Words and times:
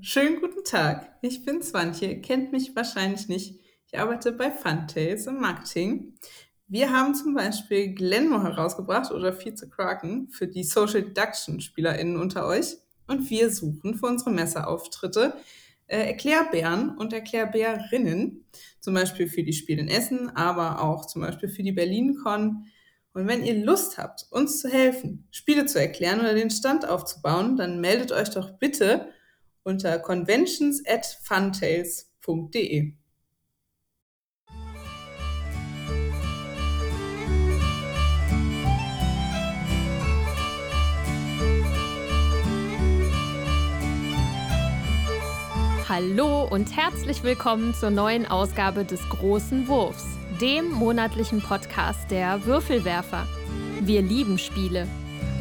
Schönen 0.00 0.40
guten 0.40 0.62
Tag. 0.62 1.18
Ich 1.22 1.44
bin 1.44 1.60
Swantje, 1.60 2.20
kennt 2.20 2.52
mich 2.52 2.76
wahrscheinlich 2.76 3.26
nicht. 3.26 3.58
Ich 3.86 3.98
arbeite 3.98 4.30
bei 4.30 4.52
Funtails 4.52 5.26
im 5.26 5.40
Marketing. 5.40 6.14
Wir 6.68 6.92
haben 6.92 7.16
zum 7.16 7.34
Beispiel 7.34 7.94
Glenmo 7.94 8.40
herausgebracht 8.40 9.10
oder 9.10 9.32
Vize 9.32 9.68
Kraken 9.68 10.28
für 10.28 10.46
die 10.46 10.62
Social 10.62 11.02
Deduction 11.02 11.60
SpielerInnen 11.60 12.16
unter 12.16 12.46
euch. 12.46 12.76
Und 13.08 13.28
wir 13.28 13.50
suchen 13.50 13.96
für 13.96 14.06
unsere 14.06 14.30
Messeauftritte 14.30 15.34
äh, 15.88 16.06
Erklärbären 16.06 16.96
und 16.96 17.12
Erklärbärinnen. 17.12 18.44
Zum 18.78 18.94
Beispiel 18.94 19.26
für 19.26 19.42
die 19.42 19.52
Spiele 19.52 19.80
in 19.80 19.88
Essen, 19.88 20.30
aber 20.36 20.80
auch 20.80 21.06
zum 21.06 21.22
Beispiel 21.22 21.48
für 21.48 21.64
die 21.64 21.72
BerlinCon. 21.72 22.66
Und 23.14 23.26
wenn 23.26 23.44
ihr 23.44 23.64
Lust 23.64 23.98
habt, 23.98 24.26
uns 24.30 24.60
zu 24.60 24.68
helfen, 24.68 25.26
Spiele 25.32 25.66
zu 25.66 25.80
erklären 25.80 26.20
oder 26.20 26.34
den 26.34 26.50
Stand 26.50 26.88
aufzubauen, 26.88 27.56
dann 27.56 27.80
meldet 27.80 28.12
euch 28.12 28.30
doch 28.30 28.58
bitte 28.58 29.08
unter 29.64 29.98
conventions 29.98 30.82
at 30.86 31.06
funtails.de. 31.22 32.92
Hallo 45.88 46.44
und 46.44 46.76
herzlich 46.76 47.22
willkommen 47.22 47.74
zur 47.74 47.90
neuen 47.90 48.26
Ausgabe 48.26 48.84
des 48.84 49.00
Großen 49.08 49.66
Wurfs, 49.68 50.04
dem 50.40 50.70
monatlichen 50.70 51.40
Podcast 51.40 52.10
der 52.10 52.44
Würfelwerfer. 52.44 53.26
Wir 53.80 54.02
lieben 54.02 54.38
Spiele 54.38 54.86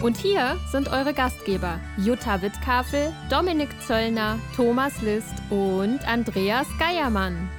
und 0.02 0.18
hier 0.18 0.58
sind 0.72 0.90
eure 0.90 1.14
Gastgeber 1.14 1.80
Jutta 1.98 2.42
Wittkafel, 2.42 3.14
Dominik 3.30 3.70
Zöllner, 3.82 4.40
Thomas 4.56 5.02
List 5.02 5.34
und 5.50 6.08
Andreas 6.08 6.68
Geiermann. 6.78 7.50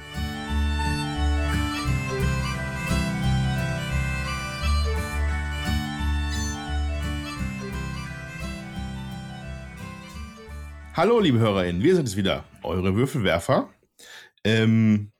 Hallo, 10.95 11.19
liebe 11.19 11.39
HörerInnen, 11.39 11.81
wir 11.81 11.95
sind 11.95 12.07
es 12.07 12.17
wieder, 12.17 12.43
eure 12.63 12.95
Würfelwerfer. 12.95 13.69
Ähm, 14.43 15.11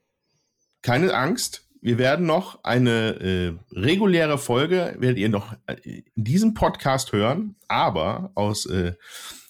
keine 0.82 1.14
Angst, 1.14 1.69
wir 1.82 1.98
werden 1.98 2.26
noch 2.26 2.64
eine 2.64 3.20
äh, 3.20 3.58
reguläre 3.72 4.38
Folge, 4.38 4.96
werdet 5.00 5.18
ihr 5.18 5.30
noch 5.30 5.54
äh, 5.66 6.04
in 6.16 6.24
diesem 6.24 6.54
Podcast 6.54 7.14
hören, 7.14 7.56
aber 7.68 8.32
aus, 8.36 8.66
äh, 8.66 8.94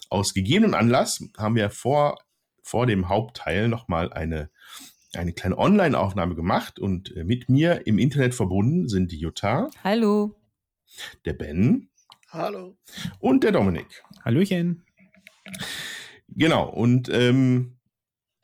aus 0.09 0.33
gegebenem 0.33 0.73
Anlass 0.73 1.23
haben 1.37 1.55
wir 1.55 1.69
vor, 1.69 2.17
vor 2.61 2.85
dem 2.85 3.09
Hauptteil 3.09 3.67
nochmal 3.67 4.13
eine, 4.13 4.49
eine 5.13 5.33
kleine 5.33 5.57
Online-Aufnahme 5.57 6.35
gemacht 6.35 6.79
und 6.79 7.15
äh, 7.15 7.23
mit 7.23 7.49
mir 7.49 7.87
im 7.87 7.97
Internet 7.97 8.35
verbunden 8.35 8.87
sind 8.87 9.11
die 9.11 9.19
Jutta. 9.19 9.69
Hallo. 9.83 10.35
Der 11.25 11.33
Ben. 11.33 11.89
Hallo. 12.29 12.77
Und 13.19 13.43
der 13.43 13.51
Dominik. 13.51 14.03
Hallöchen. 14.23 14.85
Genau, 16.27 16.69
und 16.69 17.09
ähm, 17.09 17.78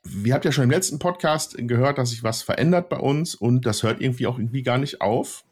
wir 0.08 0.34
habt 0.34 0.44
ja 0.44 0.52
schon 0.52 0.64
im 0.64 0.70
letzten 0.70 0.98
Podcast 0.98 1.56
gehört, 1.58 1.98
dass 1.98 2.10
sich 2.10 2.22
was 2.22 2.42
verändert 2.42 2.88
bei 2.88 2.98
uns 2.98 3.34
und 3.34 3.66
das 3.66 3.82
hört 3.82 4.00
irgendwie 4.00 4.26
auch 4.26 4.38
irgendwie 4.38 4.62
gar 4.62 4.78
nicht 4.78 5.00
auf, 5.00 5.44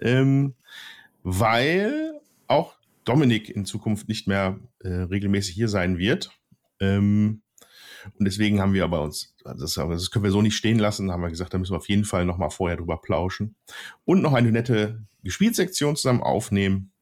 ähm, 0.00 0.54
weil 1.22 2.20
auch 2.46 2.76
Dominik 3.04 3.48
in 3.48 3.64
Zukunft 3.64 4.08
nicht 4.08 4.26
mehr 4.26 4.58
äh, 4.80 4.88
regelmäßig 4.88 5.54
hier 5.54 5.68
sein 5.68 5.98
wird. 5.98 6.30
Ähm, 6.80 7.42
und 8.18 8.24
deswegen 8.24 8.60
haben 8.60 8.72
wir 8.72 8.84
aber 8.84 9.02
uns, 9.02 9.34
das, 9.44 9.74
das, 9.74 10.10
können 10.10 10.24
wir 10.24 10.30
so 10.30 10.42
nicht 10.42 10.56
stehen 10.56 10.78
lassen, 10.78 11.12
haben 11.12 11.22
wir 11.22 11.28
gesagt, 11.28 11.52
da 11.52 11.58
müssen 11.58 11.72
wir 11.72 11.78
auf 11.78 11.88
jeden 11.88 12.04
Fall 12.04 12.24
nochmal 12.24 12.50
vorher 12.50 12.76
drüber 12.76 12.98
plauschen 12.98 13.56
und 14.04 14.22
noch 14.22 14.32
eine 14.32 14.52
nette 14.52 15.02
Gespielsektion 15.22 15.96
zusammen 15.96 16.22
aufnehmen. 16.22 16.92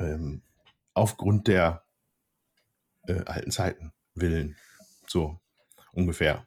Ähm, 0.00 0.42
aufgrund 0.94 1.48
der 1.48 1.84
äh, 3.06 3.24
alten 3.26 3.50
Zeiten 3.50 3.92
willen. 4.14 4.56
So 5.06 5.40
ungefähr. 5.94 6.44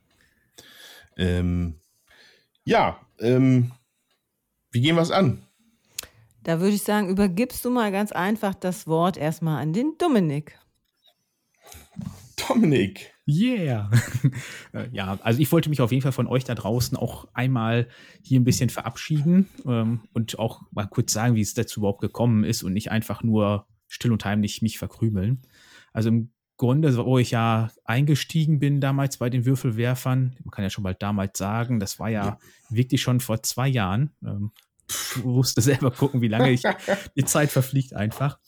Ähm, 1.17 1.79
ja, 2.63 2.99
ähm, 3.19 3.71
wie 4.71 4.81
gehen 4.81 4.95
wir 4.95 5.01
es 5.01 5.11
an? 5.11 5.43
Da 6.43 6.59
würde 6.59 6.75
ich 6.75 6.83
sagen, 6.83 7.09
übergibst 7.09 7.65
du 7.65 7.69
mal 7.69 7.91
ganz 7.91 8.11
einfach 8.11 8.53
das 8.53 8.87
Wort 8.87 9.17
erstmal 9.17 9.61
an 9.61 9.73
den 9.73 9.95
Dominik. 9.97 10.57
Dominik. 12.47 13.13
Yeah. 13.27 13.89
Äh, 14.73 14.89
ja, 14.91 15.17
also 15.21 15.39
ich 15.39 15.51
wollte 15.51 15.69
mich 15.69 15.79
auf 15.81 15.91
jeden 15.91 16.01
Fall 16.01 16.11
von 16.11 16.27
euch 16.27 16.43
da 16.43 16.53
draußen 16.53 16.97
auch 16.97 17.27
einmal 17.33 17.87
hier 18.21 18.39
ein 18.39 18.43
bisschen 18.43 18.69
verabschieden 18.69 19.47
ähm, 19.65 20.01
und 20.13 20.37
auch 20.39 20.61
mal 20.71 20.85
kurz 20.85 21.13
sagen, 21.13 21.35
wie 21.35 21.41
es 21.41 21.53
dazu 21.53 21.79
überhaupt 21.79 22.01
gekommen 22.01 22.43
ist 22.43 22.63
und 22.63 22.73
nicht 22.73 22.91
einfach 22.91 23.23
nur 23.23 23.65
still 23.87 24.11
und 24.11 24.25
heimlich 24.25 24.61
mich 24.61 24.77
verkrümeln. 24.77 25.41
Also 25.93 26.09
im 26.09 26.31
Grunde, 26.57 26.95
wo 26.97 27.19
ich 27.19 27.31
ja 27.31 27.69
eingestiegen 27.85 28.59
bin 28.59 28.81
damals 28.81 29.17
bei 29.17 29.29
den 29.29 29.45
Würfelwerfern, 29.45 30.35
man 30.43 30.51
kann 30.51 30.63
ja 30.63 30.69
schon 30.69 30.83
bald 30.83 31.01
damals 31.01 31.37
sagen, 31.37 31.79
das 31.79 31.99
war 31.99 32.09
ja, 32.09 32.25
ja. 32.25 32.39
wirklich 32.69 33.01
schon 33.01 33.19
vor 33.19 33.43
zwei 33.43 33.67
Jahren. 33.67 34.11
Ähm, 34.23 34.51
wusste 35.23 35.61
selber 35.61 35.91
gucken, 35.91 36.21
wie 36.21 36.27
lange 36.27 36.51
ich 36.51 36.63
die 37.15 37.25
Zeit 37.25 37.51
verfliegt 37.51 37.93
einfach. 37.93 38.39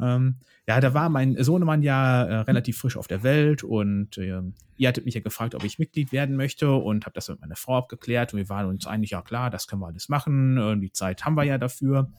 Ähm, 0.00 0.36
ja, 0.66 0.80
da 0.80 0.92
war 0.92 1.08
mein 1.08 1.42
Sohnemann 1.42 1.82
ja 1.82 2.24
äh, 2.24 2.34
relativ 2.40 2.78
frisch 2.78 2.96
auf 2.96 3.06
der 3.06 3.22
Welt 3.22 3.64
und 3.64 4.18
äh, 4.18 4.42
ihr 4.76 4.88
hattet 4.88 5.06
mich 5.06 5.14
ja 5.14 5.20
gefragt, 5.20 5.54
ob 5.54 5.64
ich 5.64 5.78
Mitglied 5.78 6.12
werden 6.12 6.36
möchte 6.36 6.70
und 6.72 7.06
habe 7.06 7.14
das 7.14 7.28
mit 7.28 7.40
meiner 7.40 7.56
Frau 7.56 7.78
abgeklärt 7.78 8.32
und 8.32 8.38
wir 8.38 8.48
waren 8.48 8.66
uns 8.66 8.86
eigentlich 8.86 9.10
ja 9.10 9.22
klar, 9.22 9.50
das 9.50 9.66
können 9.66 9.80
wir 9.80 9.86
alles 9.86 10.08
machen, 10.08 10.58
äh, 10.58 10.78
die 10.78 10.92
Zeit 10.92 11.24
haben 11.24 11.34
wir 11.34 11.44
ja 11.44 11.58
dafür. 11.58 12.12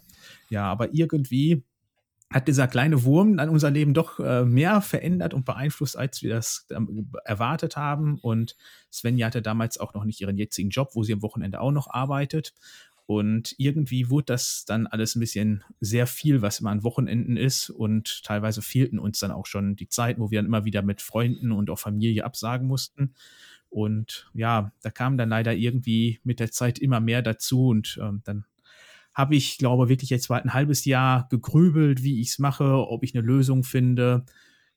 Ja, 0.50 0.66
aber 0.66 0.94
irgendwie 0.94 1.64
hat 2.32 2.48
dieser 2.48 2.68
kleine 2.68 3.04
Wurm 3.04 3.40
an 3.40 3.50
unser 3.50 3.72
Leben 3.72 3.94
doch 3.94 4.20
äh, 4.20 4.46
mehr 4.46 4.82
verändert 4.82 5.34
und 5.34 5.46
beeinflusst, 5.46 5.98
als 5.98 6.22
wir 6.22 6.30
das 6.30 6.68
ähm, 6.70 7.12
erwartet 7.26 7.76
haben. 7.76 8.20
Und 8.20 8.56
Svenja 8.92 9.28
hatte 9.28 9.42
damals 9.42 9.80
auch 9.80 9.96
noch 9.96 10.04
nicht 10.04 10.22
ihren 10.22 10.38
jetzigen 10.38 10.70
Job, 10.70 10.92
wo 10.94 11.04
sie 11.04 11.14
am 11.14 11.24
Wochenende 11.24 11.60
auch 11.60 11.72
noch 11.72 11.90
arbeitet. 11.90 12.54
Und 13.08 13.56
irgendwie 13.58 14.12
wurde 14.12 14.26
das 14.26 14.66
dann 14.66 14.86
alles 14.86 15.16
ein 15.16 15.20
bisschen 15.20 15.64
sehr 15.80 16.06
viel, 16.06 16.44
was 16.44 16.60
immer 16.60 16.70
an 16.70 16.84
Wochenenden 16.84 17.38
ist. 17.38 17.72
Und 17.72 18.24
teilweise 18.24 18.62
fehlten 18.62 19.00
uns 19.00 19.18
dann 19.18 19.32
auch 19.32 19.48
schon 19.48 19.76
die 19.76 19.90
Zeit, 19.90 20.20
wo 20.20 20.30
wir 20.30 20.38
dann 20.38 20.46
immer 20.46 20.64
wieder 20.66 20.84
mit 20.84 21.02
Freunden 21.02 21.52
und 21.52 21.72
auch 21.72 21.80
Familie 21.80 22.24
absagen 22.24 22.68
mussten. 22.68 23.16
Und 23.70 24.30
ja, 24.36 24.72
da 24.84 24.92
kam 24.92 25.18
dann 25.18 25.30
leider 25.30 25.56
irgendwie 25.56 26.20
mit 26.24 26.40
der 26.40 26.52
Zeit 26.52 26.78
immer 26.78 27.00
mehr 27.00 27.24
dazu. 27.24 27.70
Und 27.70 28.00
ähm, 28.00 28.22
dann 28.26 28.46
habe 29.20 29.36
ich, 29.36 29.58
glaube 29.58 29.90
wirklich 29.90 30.10
jetzt 30.10 30.30
bald 30.30 30.46
ein 30.46 30.54
halbes 30.54 30.86
Jahr 30.86 31.28
gegrübelt, 31.28 32.04
wie 32.04 32.22
ich 32.22 32.30
es 32.30 32.40
mache, 32.40 32.88
ob 32.88 33.04
ich 33.04 33.14
eine 33.14 33.26
Lösung 33.26 33.66
finde. 33.66 34.24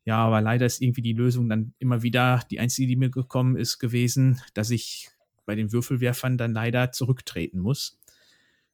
Ja, 0.05 0.17
aber 0.17 0.41
leider 0.41 0.67
ist 0.67 0.83
irgendwie 0.83 1.01
die 1.01 1.13
Lösung 1.13 1.49
dann 1.49 1.75
immer 1.79 2.03
wieder 2.03 2.43
die 2.51 2.59
einzige, 2.59 2.89
die 2.89 2.97
mir 2.97 3.11
gekommen 3.11 3.55
ist, 3.55 3.79
gewesen, 3.79 4.41
dass 4.55 4.71
ich 4.71 5.11
bei 5.47 5.55
den 5.55 5.71
Würfelwerfern 5.71 6.39
dann 6.39 6.53
leider 6.55 6.91
zurücktreten 6.91 7.61
muss. 7.61 8.01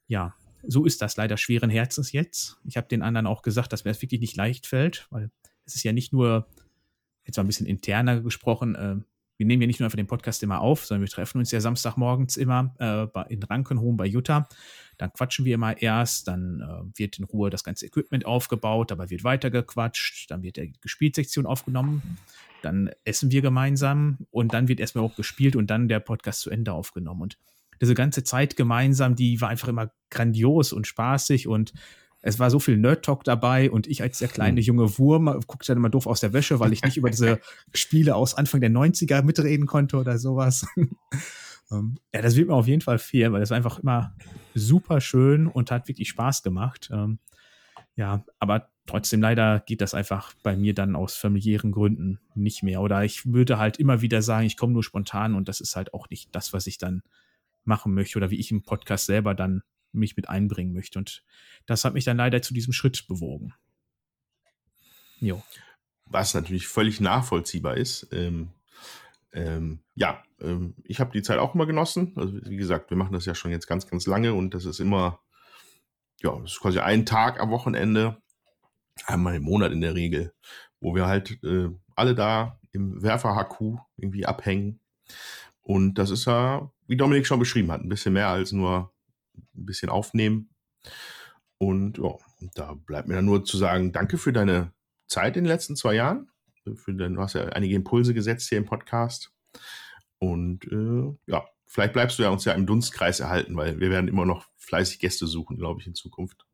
Ja, 0.07 0.35
so 0.67 0.87
ist 0.87 1.03
das 1.03 1.19
leider 1.19 1.37
schweren 1.37 1.69
Herzens 1.69 2.13
jetzt. 2.13 2.57
Ich 2.65 2.79
habe 2.79 2.89
den 2.89 3.03
anderen 3.03 3.27
auch 3.27 3.43
gesagt, 3.43 3.71
dass 3.75 3.85
mir 3.85 3.91
das 3.91 4.01
wirklich 4.01 4.23
nicht 4.23 4.37
leicht 4.37 4.67
fällt, 4.67 5.07
weil 5.11 5.31
es 5.67 5.75
ist 5.75 5.83
ja 5.83 5.93
nicht 5.93 6.15
nur, 6.15 6.49
jetzt 7.27 7.37
mal 7.37 7.45
ein 7.45 7.47
bisschen 7.47 7.67
interner 7.67 8.23
gesprochen, 8.23 8.75
äh, 8.75 8.97
wir 9.39 9.47
nehmen 9.47 9.63
ja 9.63 9.67
nicht 9.69 9.81
nur 9.81 9.87
einfach 9.87 9.97
den 9.97 10.09
Podcast 10.09 10.43
immer 10.43 10.61
auf, 10.61 10.85
sondern 10.85 11.03
wir 11.03 11.09
treffen 11.09 11.39
uns 11.39 11.53
ja 11.53 11.61
Samstagmorgens 11.61 12.37
immer 12.37 12.75
äh, 12.79 13.33
in 13.33 13.43
Rankenhohen 13.43 13.97
bei 13.97 14.05
Jutta. 14.05 14.49
Dann 14.99 15.13
quatschen 15.13 15.45
wir 15.45 15.55
immer 15.55 15.81
erst, 15.81 16.27
dann 16.27 16.61
äh, 16.61 16.99
wird 16.99 17.19
in 17.19 17.25
Ruhe 17.25 17.49
das 17.49 17.63
ganze 17.63 17.87
Equipment 17.87 18.27
aufgebaut, 18.27 18.91
dabei 18.91 19.09
wird 19.11 19.23
weitergequatscht, 19.23 20.31
dann 20.31 20.43
wird 20.43 20.57
die 20.57 20.73
Gespielsektion 20.81 21.47
aufgenommen, 21.47 22.19
dann 22.63 22.91
essen 23.05 23.31
wir 23.31 23.41
gemeinsam 23.41 24.19
und 24.31 24.53
dann 24.53 24.67
wird 24.67 24.81
erstmal 24.81 25.05
auch 25.05 25.15
gespielt 25.15 25.55
und 25.55 25.71
dann 25.71 25.87
der 25.87 26.01
Podcast 26.01 26.41
zu 26.41 26.51
Ende 26.51 26.73
aufgenommen. 26.73 27.23
Und 27.23 27.39
diese 27.81 27.95
ganze 27.95 28.25
Zeit 28.25 28.57
gemeinsam, 28.57 29.15
die 29.15 29.41
war 29.41 29.51
einfach 29.51 29.69
immer 29.69 29.93
grandios 30.11 30.73
und 30.73 30.89
spaßig 30.89 31.47
und 31.47 31.73
es 32.21 32.39
war 32.39 32.51
so 32.51 32.59
viel 32.59 32.77
Nerd-Talk 32.77 33.25
dabei 33.25 33.71
und 33.71 33.87
ich 33.87 34.03
als 34.03 34.19
der 34.19 34.29
kleine 34.29 34.61
hm. 34.61 34.67
junge 34.67 34.99
Wurm 34.99 35.27
guckte 35.47 35.69
dann 35.69 35.79
immer 35.79 35.91
doof 35.91 36.07
aus 36.07 36.21
der 36.21 36.33
Wäsche, 36.33 36.59
weil 36.61 36.73
ich 36.73 36.83
nicht 36.83 36.97
über 36.97 37.11
diese 37.11 37.41
Spiele 37.75 38.17
aus 38.17 38.35
Anfang 38.35 38.61
der 38.61 38.71
90er 38.71 39.23
mitreden 39.23 39.67
konnte 39.67 39.97
oder 39.97 40.19
sowas. 40.19 40.67
Ähm, 41.71 41.99
ja, 42.15 42.23
das 42.23 42.37
wird 42.37 42.49
mir 42.49 42.55
auf 42.55 42.67
jeden 42.67 42.81
Fall 42.81 42.99
fehlen, 42.99 43.33
weil 43.33 43.41
das 43.41 43.51
war 43.51 43.57
einfach 43.57 43.79
immer 43.79 44.15
super 44.55 45.01
schön 45.01 45.47
und 45.47 45.71
hat 45.71 45.89
wirklich 45.89 46.09
Spaß 46.09 46.43
gemacht. 46.43 46.89
Ähm, 46.91 47.19
ja, 47.95 48.25
aber 48.39 48.71
trotzdem 48.87 49.21
leider 49.21 49.61
geht 49.61 49.81
das 49.81 49.93
einfach 49.95 50.33
bei 50.43 50.57
mir 50.57 50.75
dann 50.75 50.97
aus 50.97 51.15
familiären 51.17 51.73
Gründen 51.73 52.21
nicht 52.35 52.63
mehr. 52.63 52.81
Oder 52.81 53.05
ich 53.05 53.27
würde 53.27 53.59
halt 53.59 53.79
immer 53.79 54.01
wieder 54.01 54.23
sagen, 54.23 54.47
ich 54.47 54.57
komme 54.57 54.73
nur 54.73 54.83
spontan 54.83 55.35
und 55.35 55.49
das 55.49 55.61
ist 55.61 55.77
halt 55.77 55.93
auch 55.93 56.09
nicht 56.09 56.35
das, 56.35 56.53
was 56.53 56.67
ich 56.67 56.79
dann 56.79 57.03
machen 57.65 57.93
möchte 57.93 58.19
oder 58.19 58.31
wie 58.31 58.41
ich 58.41 58.51
im 58.51 58.63
Podcast 58.63 59.07
selber 59.07 59.35
dann 59.35 59.63
mich 59.93 60.17
mit 60.17 60.29
einbringen 60.29 60.73
möchte. 60.73 60.99
Und 60.99 61.25
das 61.67 61.85
hat 61.85 61.95
mich 61.95 62.05
dann 62.05 62.17
leider 62.17 62.43
zu 62.43 62.55
diesem 62.55 62.73
Schritt 62.73 63.07
bewogen. 63.09 63.55
Jo. 65.21 65.43
was 66.07 66.33
natürlich 66.35 66.69
völlig 66.69 67.01
nachvollziehbar 67.01 67.77
ist. 67.77 68.09
Ähm, 68.13 68.51
ähm, 69.33 69.81
ja, 69.95 70.23
ähm, 70.41 70.75
ich 70.85 71.01
habe 71.01 71.13
die 71.13 71.23
Zeit 71.23 71.39
auch 71.39 71.55
immer 71.55 71.67
genossen. 71.67 72.13
Also 72.17 72.35
wie 72.45 72.57
gesagt, 72.57 72.91
wir 72.91 72.97
machen 72.97 73.13
das 73.13 73.27
ja 73.27 73.35
schon 73.35 73.51
jetzt 73.51 73.67
ganz, 73.67 73.87
ganz 73.87 74.07
lange 74.07 74.35
und 74.35 74.55
das 74.55 74.65
ist 74.65 74.81
immer, 74.81 75.21
ja, 76.23 76.39
das 76.41 76.53
ist 76.53 76.61
quasi 76.61 76.79
ein 76.79 77.05
Tag 77.05 77.41
am 77.41 77.51
Wochenende, 77.51 78.23
einmal 79.07 79.37
im 79.37 79.43
Monat 79.43 79.73
in 79.73 79.81
der 79.81 79.95
Regel, 79.95 80.33
wo 80.81 80.95
wir 80.95 81.07
halt 81.07 81.43
äh, 81.45 81.69
alle 81.95 82.15
da 82.15 82.59
im 82.73 83.03
Werfer-HQ 83.03 83.79
irgendwie 83.97 84.27
abhängen. 84.27 84.81
Und 85.61 85.95
das 85.95 86.11
ist 86.11 86.25
ja, 86.25 86.71
wie 86.87 86.97
Dominik 86.97 87.27
schon 87.27 87.39
beschrieben 87.39 87.71
hat, 87.71 87.83
ein 87.83 87.89
bisschen 87.89 88.15
mehr 88.15 88.29
als 88.29 88.53
nur 88.53 88.93
ein 89.57 89.67
bisschen 89.67 89.89
aufnehmen. 89.89 90.51
Und 91.59 91.99
ja, 91.99 92.15
da 92.55 92.75
bleibt 92.75 93.09
mir 93.09 93.15
dann 93.15 93.25
nur 93.25 93.45
zu 93.45 93.57
sagen, 93.57 93.93
danke 93.93 94.19
für 94.19 94.33
deine 94.33 94.73
Zeit 95.07 95.37
in 95.37 95.45
den 95.45 95.51
letzten 95.51 95.77
zwei 95.77 95.95
Jahren. 95.95 96.29
Für 96.75 96.93
du 96.93 97.21
hast 97.21 97.35
ja 97.35 97.45
einige 97.47 97.75
Impulse 97.75 98.15
gesetzt 98.15 98.49
hier 98.49 98.59
im 98.59 98.67
Podcast. 98.67 99.33
Und 100.19 100.65
äh, 100.71 101.17
ja, 101.27 101.47
vielleicht 101.67 101.93
bleibst 101.93 102.19
du 102.19 102.23
ja 102.23 102.31
uns 102.31 102.45
ja 102.45 102.53
im 102.53 102.67
Dunstkreis 102.67 103.21
erhalten, 103.21 103.57
weil 103.57 103.81
wir 103.81 103.91
werden 103.91 104.09
immer 104.09 104.27
noch 104.27 104.47
fleißig 104.57 104.99
Gäste 104.99 105.27
suchen, 105.27 105.57
glaube 105.57 105.81
ich, 105.81 105.87
in 105.87 105.95
Zukunft. 105.95 106.47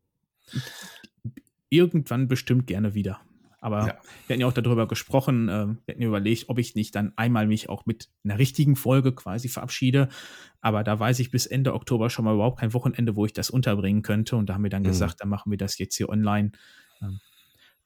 Irgendwann 1.69 2.28
bestimmt 2.28 2.66
gerne 2.66 2.94
wieder. 2.94 3.20
Aber 3.64 3.78
Ja. 3.87 3.99
wir 4.26 4.34
hatten 4.34 4.40
ja 4.43 4.46
auch 4.46 4.52
darüber 4.52 4.87
gesprochen, 4.87 5.49
äh, 5.49 5.52
wir 5.69 5.94
hatten 5.94 6.02
ja 6.02 6.08
überlegt, 6.08 6.50
ob 6.50 6.58
ich 6.58 6.75
nicht 6.75 6.94
dann 6.94 7.14
einmal 7.16 7.46
mich 7.46 7.70
auch 7.70 7.87
mit 7.87 8.11
einer 8.22 8.38
richtigen 8.38 8.76
Folge 8.76 9.14
quasi 9.14 9.49
verabschiede. 9.49 10.11
Aber 10.61 10.84
da 10.84 11.00
weiß 11.00 11.19
ich 11.20 11.31
bis 11.31 11.46
Ende 11.46 11.72
Oktober 11.72 12.11
schon 12.11 12.26
mal 12.26 12.34
überhaupt 12.34 12.61
kein 12.61 12.75
Wochenende, 12.75 13.16
wo 13.16 13.25
ich 13.25 13.32
das 13.32 13.49
unterbringen 13.49 14.02
könnte. 14.02 14.37
Und 14.37 14.50
da 14.50 14.55
haben 14.55 14.64
wir 14.64 14.70
dann 14.70 14.82
Mhm. 14.82 14.88
gesagt, 14.88 15.22
dann 15.22 15.31
machen 15.31 15.50
wir 15.50 15.56
das 15.56 15.78
jetzt 15.78 15.96
hier 15.96 16.11
online. 16.11 16.52
Ähm, 17.00 17.20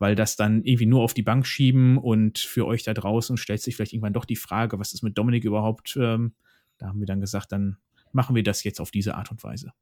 weil 0.00 0.16
das 0.16 0.34
dann 0.34 0.64
irgendwie 0.64 0.86
nur 0.86 1.02
auf 1.02 1.14
die 1.14 1.22
Bank 1.22 1.46
schieben 1.46 1.96
und 1.96 2.38
für 2.40 2.66
euch 2.66 2.82
da 2.82 2.92
draußen 2.92 3.36
stellt 3.36 3.62
sich 3.62 3.76
vielleicht 3.76 3.92
irgendwann 3.92 4.12
doch 4.12 4.24
die 4.24 4.36
Frage, 4.36 4.80
was 4.80 4.92
ist 4.92 5.02
mit 5.02 5.16
Dominik 5.16 5.44
überhaupt? 5.44 5.96
Ähm, 6.00 6.34
da 6.78 6.88
haben 6.88 6.98
wir 6.98 7.06
dann 7.06 7.20
gesagt, 7.20 7.52
dann 7.52 7.78
machen 8.12 8.34
wir 8.34 8.42
das 8.42 8.64
jetzt 8.64 8.80
auf 8.80 8.90
diese 8.90 9.14
Art 9.14 9.30
und 9.30 9.44
Weise. 9.44 9.72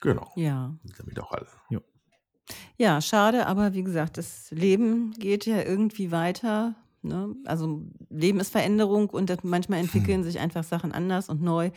Genau. 0.00 0.32
Ja. 0.36 0.74
Damit 0.98 1.20
auch 1.20 1.32
alle. 1.32 1.46
Ja, 2.76 3.00
schade, 3.00 3.46
aber 3.46 3.72
wie 3.74 3.82
gesagt, 3.82 4.18
das 4.18 4.50
Leben 4.50 5.12
geht 5.12 5.46
ja 5.46 5.62
irgendwie 5.62 6.10
weiter. 6.10 6.74
Ne? 7.02 7.34
Also 7.44 7.82
Leben 8.10 8.40
ist 8.40 8.50
Veränderung 8.50 9.10
und 9.10 9.30
das, 9.30 9.38
manchmal 9.42 9.80
entwickeln 9.80 10.24
sich 10.24 10.38
einfach 10.38 10.64
Sachen 10.64 10.92
anders 10.92 11.28
und 11.28 11.42
neu. 11.42 11.70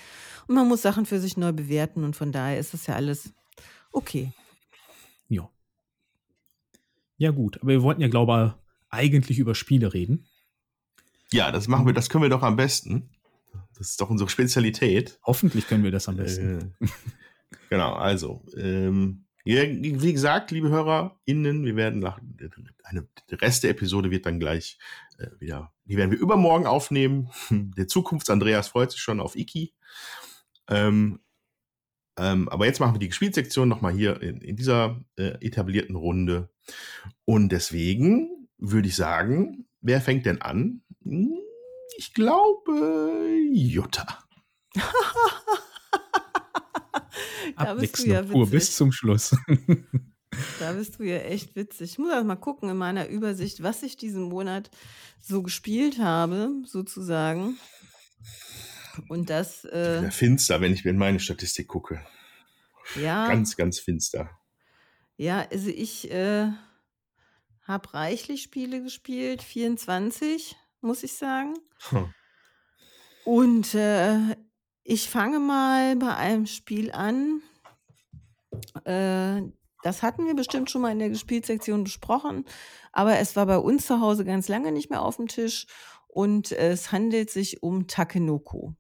Und 0.47 0.55
man 0.55 0.67
muss 0.67 0.81
Sachen 0.81 1.05
für 1.05 1.19
sich 1.19 1.37
neu 1.37 1.51
bewerten 1.51 2.03
und 2.03 2.15
von 2.15 2.31
daher 2.31 2.59
ist 2.59 2.73
das 2.73 2.87
ja 2.87 2.95
alles 2.95 3.33
okay. 3.91 4.31
Ja. 5.27 5.49
Ja, 7.17 7.31
gut. 7.31 7.57
Aber 7.61 7.71
wir 7.71 7.83
wollten 7.83 8.01
ja, 8.01 8.07
glaube 8.07 8.55
ich, 8.57 8.63
eigentlich 8.89 9.39
über 9.39 9.55
Spiele 9.55 9.93
reden. 9.93 10.27
Ja, 11.31 11.51
das 11.51 11.67
machen 11.67 11.85
wir, 11.85 11.93
das 11.93 12.09
können 12.09 12.23
wir 12.23 12.29
doch 12.29 12.43
am 12.43 12.55
besten. 12.55 13.09
Das 13.77 13.89
ist 13.89 14.01
doch 14.01 14.09
unsere 14.09 14.29
Spezialität. 14.29 15.19
Hoffentlich 15.23 15.67
können 15.67 15.83
wir 15.83 15.91
das 15.91 16.07
am 16.07 16.15
besten. 16.15 16.73
Äh, 16.79 16.87
genau, 17.69 17.93
also, 17.93 18.43
ähm, 18.55 19.26
wie 19.47 20.13
gesagt, 20.13 20.51
liebe 20.51 20.69
HörerInnen, 20.69 21.65
wir 21.65 21.75
werden 21.75 21.99
nach, 21.99 22.19
eine, 22.83 23.07
der 23.29 23.41
Rest 23.41 23.63
der 23.63 23.71
Episode 23.71 24.11
wird 24.11 24.25
dann 24.25 24.39
gleich 24.39 24.77
äh, 25.17 25.27
wieder, 25.39 25.73
die 25.85 25.97
werden 25.97 26.11
wir 26.11 26.19
übermorgen 26.19 26.65
aufnehmen. 26.65 27.29
Der 27.49 27.87
Zukunfts-Andreas 27.87 28.67
freut 28.67 28.91
sich 28.91 28.99
schon 28.99 29.19
auf 29.19 29.35
Iki. 29.35 29.73
Ähm, 30.69 31.21
ähm, 32.19 32.49
aber 32.49 32.65
jetzt 32.65 32.79
machen 32.79 32.95
wir 32.95 32.99
die 32.99 33.07
Gespielsektion 33.07 33.69
nochmal 33.69 33.93
hier 33.93 34.21
in, 34.21 34.41
in 34.41 34.55
dieser 34.55 34.99
äh, 35.15 35.37
etablierten 35.45 35.95
Runde. 35.95 36.49
Und 37.25 37.49
deswegen 37.49 38.49
würde 38.57 38.87
ich 38.87 38.95
sagen, 38.95 39.67
wer 39.81 40.01
fängt 40.01 40.25
denn 40.25 40.41
an? 40.41 40.81
Ich 41.97 42.13
glaube, 42.13 43.29
Jutta. 43.53 44.23
Da 47.57 47.73
bist 47.75 47.99
du 47.99 48.03
Abwechslung 48.03 48.09
ja 48.11 48.23
pur 48.23 48.47
witzig. 48.47 48.51
bis 48.59 48.75
zum 48.75 48.91
Schluss. 48.91 49.35
Da 50.59 50.73
bist 50.73 50.99
du 50.99 51.03
ja 51.03 51.17
echt 51.19 51.55
witzig. 51.55 51.91
Ich 51.91 51.97
muss 51.97 52.11
erst 52.11 52.25
mal 52.25 52.35
gucken 52.35 52.69
in 52.69 52.77
meiner 52.77 53.07
Übersicht, 53.07 53.63
was 53.63 53.81
ich 53.83 53.95
diesen 53.97 54.23
Monat 54.23 54.69
so 55.21 55.41
gespielt 55.41 55.99
habe, 55.99 56.51
sozusagen. 56.65 57.57
Und 59.07 59.29
das, 59.29 59.63
äh, 59.65 60.03
Ja, 60.03 60.11
finster, 60.11 60.59
wenn 60.61 60.73
ich 60.73 60.85
in 60.85 60.97
meine 60.97 61.19
Statistik 61.19 61.67
gucke. 61.67 62.05
ja, 63.01 63.27
Ganz, 63.27 63.55
ganz 63.55 63.79
finster. 63.79 64.29
ja, 65.17 65.47
also 65.51 65.69
ich 65.69 66.11
äh, 66.11 66.51
habe 67.63 67.93
reichlich 67.93 68.43
Spiele 68.43 68.81
gespielt, 68.83 69.41
24, 69.41 70.55
muss 70.81 71.03
ich 71.03 71.13
sagen. 71.13 71.53
Hm. 71.89 72.13
Und 73.23 73.73
äh, 73.75 74.35
ich 74.89 75.09
fange 75.09 75.39
mal 75.39 75.97
bei 75.97 76.15
einem 76.15 76.45
Spiel 76.45 76.93
an. 76.93 77.41
Äh, 78.85 79.41
das 79.83 80.01
hatten 80.01 80.25
wir 80.25 80.33
bestimmt 80.33 80.71
schon 80.71 80.81
mal 80.81 80.93
in 80.93 80.99
der 80.99 81.09
Gespielsektion 81.09 81.83
besprochen, 81.83 82.45
aber 82.93 83.19
es 83.19 83.35
war 83.35 83.45
bei 83.45 83.57
uns 83.57 83.85
zu 83.85 83.99
Hause 83.99 84.23
ganz 84.23 84.47
lange 84.47 84.71
nicht 84.71 84.89
mehr 84.89 85.01
auf 85.01 85.17
dem 85.17 85.27
Tisch 85.27 85.67
und 86.07 86.53
es 86.53 86.93
handelt 86.93 87.29
sich 87.29 87.61
um 87.61 87.87
Takenoko. 87.87 88.75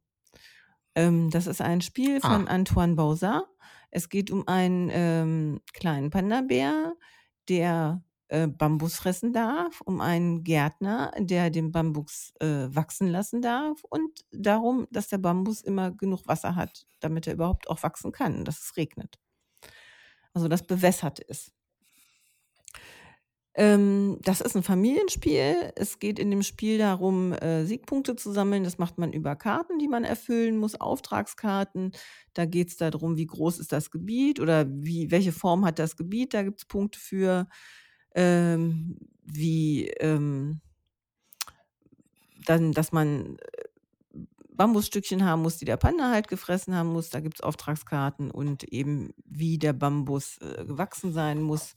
Ähm, 0.95 1.29
das 1.29 1.45
ist 1.45 1.61
ein 1.61 1.81
Spiel 1.81 2.21
von 2.21 2.47
Ah. 2.47 2.51
Antoine 2.51 2.95
Bauzat. 2.95 3.43
Es 3.91 4.07
geht 4.07 4.31
um 4.31 4.47
einen 4.47 4.89
ähm, 4.93 5.61
kleinen 5.73 6.09
Panda-Bär, 6.09 6.95
der 7.49 8.01
äh, 8.29 8.47
Bambus 8.47 8.95
fressen 8.95 9.33
darf, 9.33 9.81
um 9.81 10.01
einen 10.01 10.43
Gärtner, 10.43 11.11
der 11.17 11.49
den 11.49 11.71
Bambus 11.71 12.33
äh, 12.39 12.67
wachsen 12.69 13.07
lassen 13.07 13.41
darf 13.41 13.83
und 13.89 14.25
darum, 14.31 14.87
dass 14.91 15.07
der 15.07 15.17
Bambus 15.17 15.61
immer 15.61 15.91
genug 15.91 16.27
Wasser 16.27 16.55
hat, 16.55 16.85
damit 16.99 17.27
er 17.27 17.33
überhaupt 17.33 17.69
auch 17.69 17.83
wachsen 17.83 18.11
kann, 18.11 18.45
dass 18.45 18.59
es 18.61 18.77
regnet. 18.77 19.17
Also 20.33 20.47
das 20.47 20.63
bewässert 20.63 21.19
ist. 21.19 21.51
Ähm, 23.57 24.19
das 24.21 24.39
ist 24.39 24.55
ein 24.55 24.61
Familienspiel. 24.61 25.71
Es 25.75 25.97
geht 25.97 26.19
in 26.19 26.29
dem 26.29 26.43
Spiel 26.43 26.77
darum, 26.77 27.33
äh, 27.33 27.65
Siegpunkte 27.65 28.15
zu 28.15 28.31
sammeln. 28.31 28.63
Das 28.63 28.77
macht 28.77 28.99
man 28.99 29.11
über 29.13 29.35
Karten, 29.35 29.79
die 29.79 29.87
man 29.87 30.03
erfüllen 30.03 30.57
muss, 30.59 30.79
Auftragskarten. 30.79 31.91
Da 32.35 32.45
geht 32.45 32.67
es 32.67 32.77
darum, 32.77 33.17
wie 33.17 33.25
groß 33.25 33.57
ist 33.57 33.71
das 33.71 33.89
Gebiet 33.89 34.39
oder 34.39 34.67
wie, 34.69 35.09
welche 35.09 35.31
Form 35.31 35.65
hat 35.65 35.79
das 35.79 35.97
Gebiet. 35.97 36.35
Da 36.35 36.43
gibt 36.43 36.59
es 36.59 36.65
Punkte 36.65 36.99
für, 36.99 37.47
ähm, 38.17 38.97
wie 39.25 39.87
ähm, 39.99 40.59
dann, 42.45 42.71
dass 42.71 42.91
man 42.91 43.37
äh, 43.37 44.23
Bambusstückchen 44.49 45.23
haben 45.23 45.43
muss, 45.43 45.57
die 45.57 45.65
der 45.65 45.77
Panda 45.77 46.09
halt 46.09 46.27
gefressen 46.27 46.75
haben 46.75 46.91
muss. 46.91 47.11
Da 47.11 47.19
gibt 47.19 47.35
es 47.35 47.41
Auftragskarten 47.41 48.31
und 48.31 48.63
eben, 48.63 49.13
wie 49.23 49.59
der 49.59 49.73
Bambus 49.73 50.39
äh, 50.39 50.65
gewachsen 50.65 51.13
sein 51.13 51.43
muss. 51.43 51.75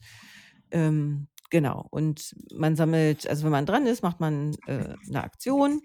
Ähm, 0.70 1.28
genau. 1.50 1.87
Und 1.90 2.35
man 2.54 2.75
sammelt, 2.75 3.28
also 3.28 3.44
wenn 3.44 3.52
man 3.52 3.66
dran 3.66 3.87
ist, 3.87 4.02
macht 4.02 4.20
man 4.20 4.56
äh, 4.66 4.94
eine 5.06 5.23
Aktion. 5.23 5.82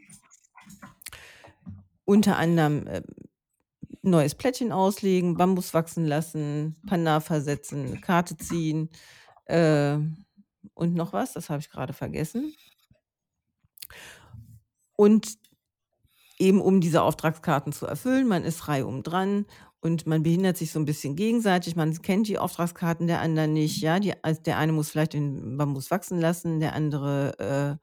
Unter 2.06 2.38
anderem 2.38 2.88
äh, 2.88 3.02
neues 4.04 4.36
Plättchen 4.36 4.72
auslegen, 4.72 5.36
Bambus 5.36 5.74
wachsen 5.74 6.06
lassen, 6.06 6.78
Panda 6.88 7.20
versetzen, 7.20 8.00
Karte 8.00 8.38
ziehen 8.38 8.90
äh, 9.48 9.98
und 10.74 10.94
noch 10.96 11.14
was, 11.14 11.34
das 11.34 11.50
habe 11.50 11.60
ich 11.60 11.70
gerade 11.70 11.94
vergessen. 11.94 12.54
Und 14.96 15.38
eben 16.40 16.62
um 16.62 16.82
diese 16.82 17.02
Auftragskarten 17.02 17.74
zu 17.74 17.86
erfüllen, 17.86 18.28
man 18.28 18.44
ist 18.44 18.68
reihum 18.68 19.04
dran 19.04 19.46
und 19.82 20.08
man 20.08 20.24
behindert 20.24 20.58
sich 20.58 20.72
so 20.72 20.80
ein 20.80 20.86
bisschen 20.86 21.16
gegenseitig. 21.16 21.76
Man 21.76 22.02
kennt 22.02 22.28
die 22.28 22.40
Auftragskarten 22.40 23.08
der 23.08 23.22
anderen 23.22 23.54
nicht. 23.54 23.82
Ja, 23.82 24.00
die, 24.00 24.14
also 24.24 24.42
der 24.42 24.58
eine 24.58 24.72
muss 24.72 24.90
vielleicht 24.90 25.14
den 25.14 25.58
Bambus 25.58 25.92
wachsen 25.92 26.20
lassen, 26.20 26.60
der 26.60 26.74
andere 26.74 27.80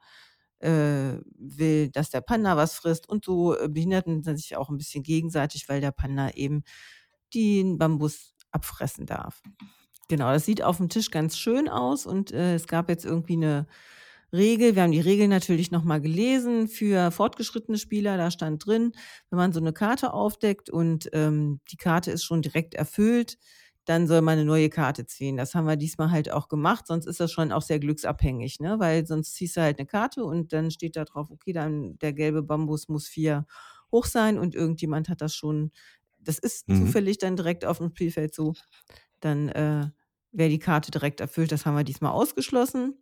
äh, 0.60 0.66
äh, 0.68 1.20
will, 1.36 1.90
dass 1.90 2.10
der 2.10 2.20
Panda 2.20 2.56
was 2.56 2.74
frisst 2.74 3.08
und 3.08 3.24
so 3.24 3.56
äh, 3.56 3.68
behinderten 3.68 4.22
sie 4.22 4.36
sich 4.36 4.56
auch 4.56 4.68
ein 4.70 4.78
bisschen 4.78 5.02
gegenseitig, 5.02 5.68
weil 5.68 5.80
der 5.80 5.92
Panda 5.92 6.30
eben 6.30 6.62
den 7.34 7.78
Bambus 7.78 8.34
abfressen 8.50 9.06
darf. 9.06 9.42
Genau, 10.08 10.32
das 10.32 10.44
sieht 10.44 10.62
auf 10.62 10.76
dem 10.78 10.88
Tisch 10.88 11.10
ganz 11.10 11.38
schön 11.38 11.68
aus 11.68 12.06
und 12.06 12.32
äh, 12.32 12.54
es 12.54 12.66
gab 12.66 12.88
jetzt 12.88 13.04
irgendwie 13.04 13.34
eine 13.34 13.66
Regel. 14.32 14.74
Wir 14.74 14.82
haben 14.82 14.92
die 14.92 15.00
Regel 15.00 15.28
natürlich 15.28 15.70
nochmal 15.70 16.00
gelesen 16.00 16.68
für 16.68 17.10
fortgeschrittene 17.10 17.78
Spieler. 17.78 18.16
Da 18.16 18.30
stand 18.30 18.66
drin, 18.66 18.92
wenn 19.30 19.38
man 19.38 19.52
so 19.52 19.60
eine 19.60 19.72
Karte 19.72 20.12
aufdeckt 20.12 20.70
und 20.70 21.08
ähm, 21.12 21.60
die 21.70 21.76
Karte 21.76 22.10
ist 22.10 22.24
schon 22.24 22.42
direkt 22.42 22.74
erfüllt, 22.74 23.38
dann 23.84 24.06
soll 24.06 24.20
man 24.22 24.34
eine 24.34 24.44
neue 24.44 24.70
Karte 24.70 25.06
ziehen. 25.06 25.36
Das 25.36 25.54
haben 25.54 25.66
wir 25.66 25.76
diesmal 25.76 26.10
halt 26.10 26.30
auch 26.30 26.48
gemacht, 26.48 26.86
sonst 26.86 27.06
ist 27.06 27.20
das 27.20 27.32
schon 27.32 27.52
auch 27.52 27.62
sehr 27.62 27.78
glücksabhängig, 27.80 28.60
ne? 28.60 28.78
Weil 28.78 29.06
sonst 29.06 29.34
ziehst 29.34 29.56
du 29.56 29.62
halt 29.62 29.78
eine 29.78 29.86
Karte 29.86 30.24
und 30.24 30.52
dann 30.52 30.70
steht 30.70 30.96
da 30.96 31.04
drauf, 31.04 31.30
okay, 31.30 31.52
dann 31.52 31.98
der 31.98 32.12
gelbe 32.12 32.42
Bambus 32.42 32.88
muss 32.88 33.08
vier 33.08 33.46
hoch 33.92 34.06
sein 34.06 34.38
und 34.38 34.54
irgendjemand 34.54 35.08
hat 35.08 35.20
das 35.20 35.34
schon, 35.34 35.72
das 36.18 36.38
ist 36.38 36.66
Mhm. 36.68 36.74
zufällig 36.74 37.18
dann 37.18 37.36
direkt 37.36 37.64
auf 37.64 37.78
dem 37.78 37.90
Spielfeld 37.90 38.34
so. 38.34 38.54
Dann 39.22 39.48
äh, 39.48 39.88
wäre 40.32 40.50
die 40.50 40.58
Karte 40.58 40.90
direkt 40.90 41.20
erfüllt. 41.20 41.52
Das 41.52 41.66
haben 41.66 41.76
wir 41.76 41.84
diesmal 41.84 42.12
ausgeschlossen. 42.12 42.94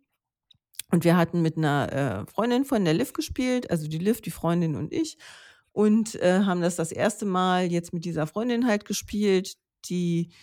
Und 0.91 1.03
wir 1.05 1.15
hatten 1.15 1.41
mit 1.41 1.57
einer 1.57 2.25
äh, 2.27 2.31
Freundin 2.31 2.65
von 2.65 2.83
der 2.83 2.93
Liv 2.93 3.13
gespielt, 3.13 3.71
also 3.71 3.87
die 3.87 3.97
Liv, 3.97 4.21
die 4.21 4.31
Freundin 4.31 4.75
und 4.75 4.93
ich. 4.93 5.17
Und 5.71 6.15
äh, 6.15 6.41
haben 6.43 6.61
das 6.61 6.75
das 6.75 6.91
erste 6.91 7.25
Mal 7.25 7.71
jetzt 7.71 7.93
mit 7.93 8.03
dieser 8.03 8.27
Freundin 8.27 8.67
halt 8.67 8.83
gespielt, 8.85 9.55
die 9.85 10.33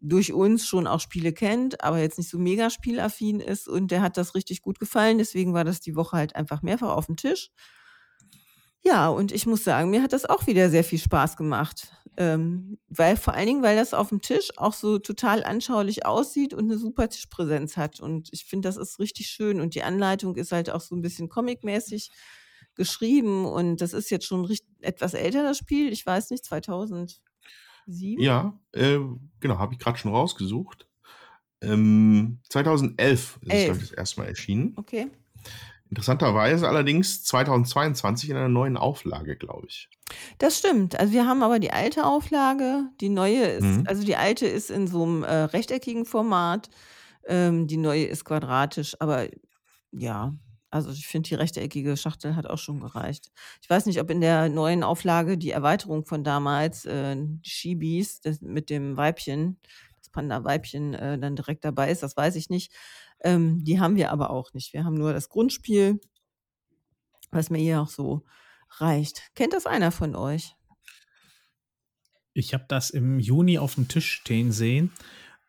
durch 0.00 0.32
uns 0.32 0.66
schon 0.66 0.86
auch 0.86 1.00
Spiele 1.00 1.32
kennt, 1.32 1.82
aber 1.82 1.98
jetzt 1.98 2.18
nicht 2.18 2.28
so 2.28 2.38
mega 2.38 2.70
spielaffin 2.70 3.40
ist. 3.40 3.68
Und 3.68 3.90
der 3.90 4.02
hat 4.02 4.16
das 4.16 4.34
richtig 4.34 4.62
gut 4.62 4.80
gefallen. 4.80 5.18
Deswegen 5.18 5.54
war 5.54 5.64
das 5.64 5.80
die 5.80 5.96
Woche 5.96 6.16
halt 6.16 6.36
einfach 6.36 6.62
mehrfach 6.62 6.90
auf 6.90 7.06
dem 7.06 7.16
Tisch. 7.16 7.50
Ja, 8.84 9.08
und 9.08 9.32
ich 9.32 9.46
muss 9.46 9.64
sagen, 9.64 9.90
mir 9.90 10.02
hat 10.02 10.12
das 10.12 10.26
auch 10.26 10.46
wieder 10.46 10.68
sehr 10.68 10.84
viel 10.84 10.98
Spaß 10.98 11.36
gemacht. 11.36 11.90
Ähm, 12.16 12.78
weil 12.88 13.16
vor 13.16 13.34
allen 13.34 13.46
Dingen, 13.46 13.62
weil 13.62 13.76
das 13.76 13.92
auf 13.92 14.10
dem 14.10 14.20
Tisch 14.20 14.50
auch 14.56 14.72
so 14.72 14.98
total 14.98 15.42
anschaulich 15.42 16.06
aussieht 16.06 16.54
und 16.54 16.66
eine 16.66 16.78
super 16.78 17.08
Tischpräsenz 17.08 17.76
hat. 17.76 17.98
Und 17.98 18.28
ich 18.32 18.44
finde, 18.44 18.68
das 18.68 18.76
ist 18.76 19.00
richtig 19.00 19.26
schön. 19.26 19.60
Und 19.60 19.74
die 19.74 19.82
Anleitung 19.82 20.36
ist 20.36 20.52
halt 20.52 20.70
auch 20.70 20.80
so 20.80 20.94
ein 20.94 21.02
bisschen 21.02 21.28
comicmäßig 21.28 22.10
geschrieben. 22.76 23.46
Und 23.46 23.80
das 23.80 23.94
ist 23.94 24.10
jetzt 24.10 24.26
schon 24.26 24.44
richtig, 24.44 24.70
etwas 24.80 25.14
älter, 25.14 25.42
das 25.42 25.58
Spiel. 25.58 25.92
Ich 25.92 26.06
weiß 26.06 26.30
nicht, 26.30 26.44
2007? 26.44 27.18
Ja, 28.20 28.60
äh, 28.72 28.98
genau, 29.40 29.58
habe 29.58 29.72
ich 29.72 29.80
gerade 29.80 29.98
schon 29.98 30.12
rausgesucht. 30.12 30.86
Ähm, 31.62 32.40
2011 32.50 33.38
ist 33.42 33.52
es, 33.52 33.64
glaube 33.64 33.78
ich, 33.78 33.88
das 33.88 33.96
erste 33.96 34.20
Mal 34.20 34.28
erschienen. 34.28 34.74
Okay. 34.76 35.10
Interessanterweise 35.90 36.68
allerdings 36.68 37.22
2022 37.24 38.30
in 38.30 38.36
einer 38.36 38.48
neuen 38.48 38.76
Auflage, 38.76 39.36
glaube 39.36 39.66
ich. 39.68 39.88
Das 40.38 40.58
stimmt. 40.58 40.98
Also 40.98 41.12
wir 41.12 41.26
haben 41.26 41.42
aber 41.42 41.58
die 41.58 41.70
alte 41.70 42.04
Auflage, 42.06 42.84
die 43.00 43.08
neue 43.08 43.44
ist, 43.44 43.62
Mhm. 43.64 43.84
also 43.86 44.04
die 44.04 44.16
alte 44.16 44.46
ist 44.46 44.70
in 44.70 44.86
so 44.86 45.02
einem 45.04 45.22
äh, 45.24 45.32
rechteckigen 45.44 46.04
Format, 46.04 46.68
ähm, 47.26 47.66
die 47.66 47.76
neue 47.76 48.04
ist 48.04 48.24
quadratisch, 48.24 48.96
aber 49.00 49.28
ja, 49.92 50.34
also 50.70 50.90
ich 50.90 51.06
finde, 51.06 51.28
die 51.28 51.34
rechteckige 51.36 51.96
Schachtel 51.96 52.34
hat 52.34 52.46
auch 52.46 52.58
schon 52.58 52.80
gereicht. 52.80 53.30
Ich 53.62 53.70
weiß 53.70 53.86
nicht, 53.86 54.00
ob 54.00 54.10
in 54.10 54.20
der 54.20 54.48
neuen 54.48 54.82
Auflage 54.82 55.38
die 55.38 55.52
Erweiterung 55.52 56.04
von 56.04 56.24
damals, 56.24 56.84
äh, 56.84 57.14
die 57.16 57.48
Shibis, 57.48 58.20
das 58.20 58.40
mit 58.40 58.70
dem 58.70 58.96
Weibchen, 58.96 59.60
das 60.00 60.08
Panda-Weibchen, 60.10 60.94
äh, 60.94 61.18
dann 61.18 61.36
direkt 61.36 61.64
dabei 61.64 61.90
ist, 61.92 62.02
das 62.02 62.16
weiß 62.16 62.34
ich 62.34 62.50
nicht. 62.50 62.72
Ähm, 63.24 63.64
die 63.64 63.80
haben 63.80 63.96
wir 63.96 64.12
aber 64.12 64.30
auch 64.30 64.52
nicht. 64.52 64.72
Wir 64.72 64.84
haben 64.84 64.94
nur 64.94 65.12
das 65.12 65.28
Grundspiel, 65.28 66.00
was 67.30 67.50
mir 67.50 67.58
hier 67.58 67.80
auch 67.80 67.88
so 67.88 68.22
reicht. 68.78 69.22
Kennt 69.34 69.52
das 69.54 69.66
einer 69.66 69.90
von 69.90 70.14
euch? 70.14 70.54
Ich 72.34 72.52
habe 72.54 72.64
das 72.68 72.90
im 72.90 73.18
Juni 73.18 73.58
auf 73.58 73.74
dem 73.76 73.88
Tisch 73.88 74.12
stehen 74.12 74.52
sehen 74.52 74.92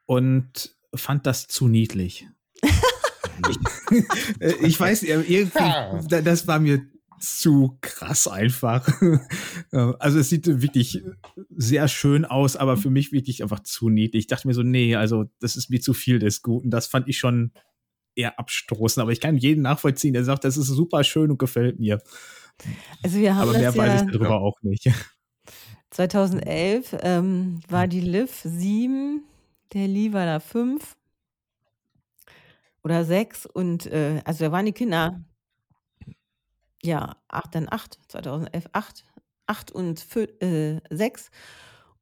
und 0.05 0.75
fand 0.95 1.25
das 1.25 1.47
zu 1.47 1.67
niedlich. 1.67 2.27
Äh, 4.39 4.53
ich 4.65 4.79
weiß, 4.79 5.03
äh, 5.03 5.21
irgendwie, 5.21 6.07
da- 6.07 6.21
das 6.21 6.47
war 6.47 6.59
mir 6.59 6.85
zu 7.19 7.77
krass 7.81 8.27
einfach. 8.27 8.87
Äh, 9.71 9.93
Also 9.99 10.19
es 10.19 10.29
sieht 10.29 10.61
wirklich 10.61 11.01
sehr 11.49 11.87
schön 11.87 12.25
aus, 12.25 12.55
aber 12.55 12.77
für 12.77 12.89
mich 12.89 13.11
wirklich 13.11 13.41
einfach 13.41 13.61
zu 13.61 13.89
niedlich. 13.89 14.21
Ich 14.21 14.27
dachte 14.27 14.47
mir 14.47 14.53
so, 14.53 14.63
nee, 14.63 14.95
also 14.95 15.25
das 15.39 15.55
ist 15.55 15.69
mir 15.69 15.81
zu 15.81 15.93
viel 15.93 16.19
des 16.19 16.41
Guten. 16.41 16.69
Das 16.69 16.87
fand 16.87 17.07
ich 17.07 17.17
schon 17.17 17.51
eher 18.15 18.39
abstoßend. 18.39 19.01
Aber 19.01 19.11
ich 19.11 19.19
kann 19.21 19.37
jeden 19.37 19.61
nachvollziehen, 19.61 20.13
der 20.13 20.23
sagt, 20.23 20.43
das 20.43 20.57
ist 20.57 20.67
super 20.67 21.03
schön 21.03 21.31
und 21.31 21.39
gefällt 21.39 21.79
mir. 21.79 22.01
Also 23.03 23.17
wir 23.17 23.35
haben 23.35 23.49
Aber 23.49 23.57
mehr 23.57 23.75
weiß 23.75 24.01
ja 24.01 24.05
ich 24.05 24.11
darüber 24.11 24.41
auch 24.41 24.61
nicht. 24.61 24.89
2011 25.91 26.97
ähm, 27.01 27.61
war 27.69 27.87
die 27.87 28.01
Liv 28.01 28.41
7, 28.43 29.23
der 29.73 29.87
Lee 29.87 30.13
war 30.13 30.25
da 30.25 30.39
5 30.39 30.95
oder 32.83 33.05
6 33.05 33.45
und 33.45 33.85
äh, 33.87 34.21
also 34.25 34.45
da 34.45 34.51
waren 34.51 34.65
die 34.65 34.73
Kinder 34.73 35.23
ja, 36.85 37.15
8, 37.27 37.55
dann 37.55 37.67
8, 37.69 37.99
2011 38.07 38.65
8, 38.71 39.05
8 39.47 39.71
und 39.71 39.99
5, 39.99 40.41
äh, 40.41 40.81
6 40.89 41.31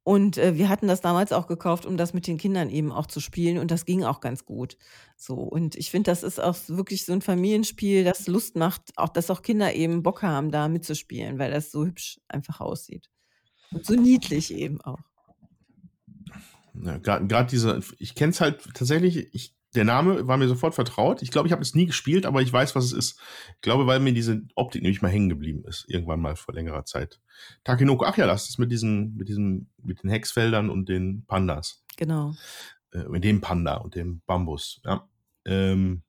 und 0.04 0.36
äh, 0.36 0.56
wir 0.56 0.68
hatten 0.68 0.86
das 0.86 1.00
damals 1.00 1.32
auch 1.32 1.46
gekauft, 1.46 1.86
um 1.86 1.96
das 1.96 2.12
mit 2.12 2.26
den 2.26 2.36
Kindern 2.36 2.68
eben 2.68 2.92
auch 2.92 3.06
zu 3.06 3.20
spielen 3.20 3.56
und 3.56 3.70
das 3.70 3.86
ging 3.86 4.04
auch 4.04 4.20
ganz 4.20 4.44
gut. 4.44 4.76
So 5.16 5.34
und 5.36 5.76
ich 5.76 5.90
finde, 5.90 6.10
das 6.10 6.22
ist 6.22 6.38
auch 6.38 6.56
wirklich 6.68 7.06
so 7.06 7.14
ein 7.14 7.22
Familienspiel, 7.22 8.04
das 8.04 8.28
Lust 8.28 8.54
macht, 8.54 8.92
auch 8.96 9.08
dass 9.08 9.30
auch 9.30 9.40
Kinder 9.40 9.72
eben 9.72 10.02
Bock 10.02 10.22
haben, 10.22 10.50
da 10.50 10.68
mitzuspielen, 10.68 11.38
weil 11.38 11.50
das 11.50 11.72
so 11.72 11.86
hübsch 11.86 12.20
einfach 12.28 12.60
aussieht. 12.60 13.08
Und 13.72 13.86
so 13.86 13.94
niedlich 13.94 14.52
eben 14.52 14.78
auch. 14.82 15.00
Ja, 16.74 16.98
Gerade 16.98 17.46
diese, 17.46 17.80
ich 17.98 18.14
kenne 18.14 18.32
es 18.32 18.42
halt 18.42 18.62
tatsächlich, 18.74 19.32
ich, 19.34 19.56
der 19.74 19.84
Name 19.84 20.26
war 20.28 20.36
mir 20.36 20.48
sofort 20.48 20.74
vertraut. 20.74 21.22
Ich 21.22 21.30
glaube, 21.30 21.48
ich 21.48 21.52
habe 21.52 21.62
es 21.62 21.74
nie 21.74 21.86
gespielt, 21.86 22.26
aber 22.26 22.42
ich 22.42 22.52
weiß, 22.52 22.74
was 22.74 22.84
es 22.84 22.92
ist. 22.92 23.20
Ich 23.56 23.60
glaube, 23.62 23.86
weil 23.86 24.00
mir 24.00 24.12
diese 24.12 24.42
Optik 24.54 24.82
nämlich 24.82 25.02
mal 25.02 25.08
hängen 25.08 25.28
geblieben 25.28 25.64
ist, 25.66 25.84
irgendwann 25.88 26.20
mal 26.20 26.36
vor 26.36 26.54
längerer 26.54 26.84
Zeit. 26.84 27.20
Takenoko, 27.64 28.04
ach 28.04 28.16
ja, 28.16 28.26
das 28.26 28.48
ist 28.48 28.58
mit 28.58 28.70
diesen, 28.70 29.16
mit 29.16 29.28
diesen, 29.28 29.70
mit 29.82 30.02
den 30.02 30.10
Hexfeldern 30.10 30.70
und 30.70 30.88
den 30.88 31.24
Pandas. 31.26 31.84
Genau. 31.96 32.34
Äh, 32.92 33.04
mit 33.08 33.24
dem 33.24 33.40
Panda 33.40 33.76
und 33.76 33.94
dem 33.94 34.22
Bambus, 34.26 34.80
ja. 34.84 35.08
Ähm, 35.44 36.02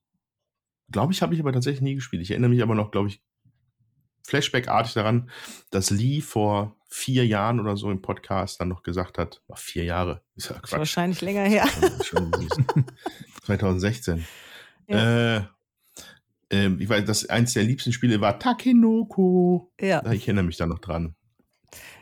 glaube 0.91 1.13
ich, 1.13 1.21
habe 1.21 1.33
ich 1.33 1.39
aber 1.39 1.51
tatsächlich 1.51 1.81
nie 1.81 1.95
gespielt. 1.95 2.21
Ich 2.21 2.31
erinnere 2.31 2.51
mich 2.51 2.61
aber 2.61 2.75
noch, 2.75 2.91
glaube 2.91 3.09
ich, 3.09 3.21
Flashback-artig 4.23 4.93
daran, 4.93 5.29
dass 5.69 5.89
Lee 5.91 6.21
vor 6.21 6.75
vier 6.87 7.27
Jahren 7.27 7.59
oder 7.59 7.77
so 7.77 7.91
im 7.91 8.01
Podcast 8.01 8.59
dann 8.59 8.69
noch 8.69 8.81
gesagt 8.81 9.17
hat, 9.17 9.41
oh, 9.47 9.55
vier 9.55 9.83
Jahre, 9.83 10.23
ist 10.35 10.49
ja 10.49 10.55
Ist 10.55 10.63
Quatsch. 10.63 10.79
wahrscheinlich 10.79 11.21
länger 11.21 11.43
her. 11.43 11.67
Schon, 12.03 12.31
schon 12.33 12.85
2016. 13.45 14.25
Ja. 14.87 15.37
Äh, 15.37 15.41
ähm, 16.49 16.79
ich 16.79 16.89
weiß, 16.89 17.05
das 17.05 17.29
eins 17.29 17.53
der 17.53 17.63
liebsten 17.63 17.91
Spiele 17.91 18.21
war 18.21 18.39
Takenoko. 18.39 19.71
Ja. 19.79 20.05
Ich 20.11 20.27
erinnere 20.27 20.45
mich 20.45 20.57
da 20.57 20.67
noch 20.67 20.79
dran. 20.79 21.15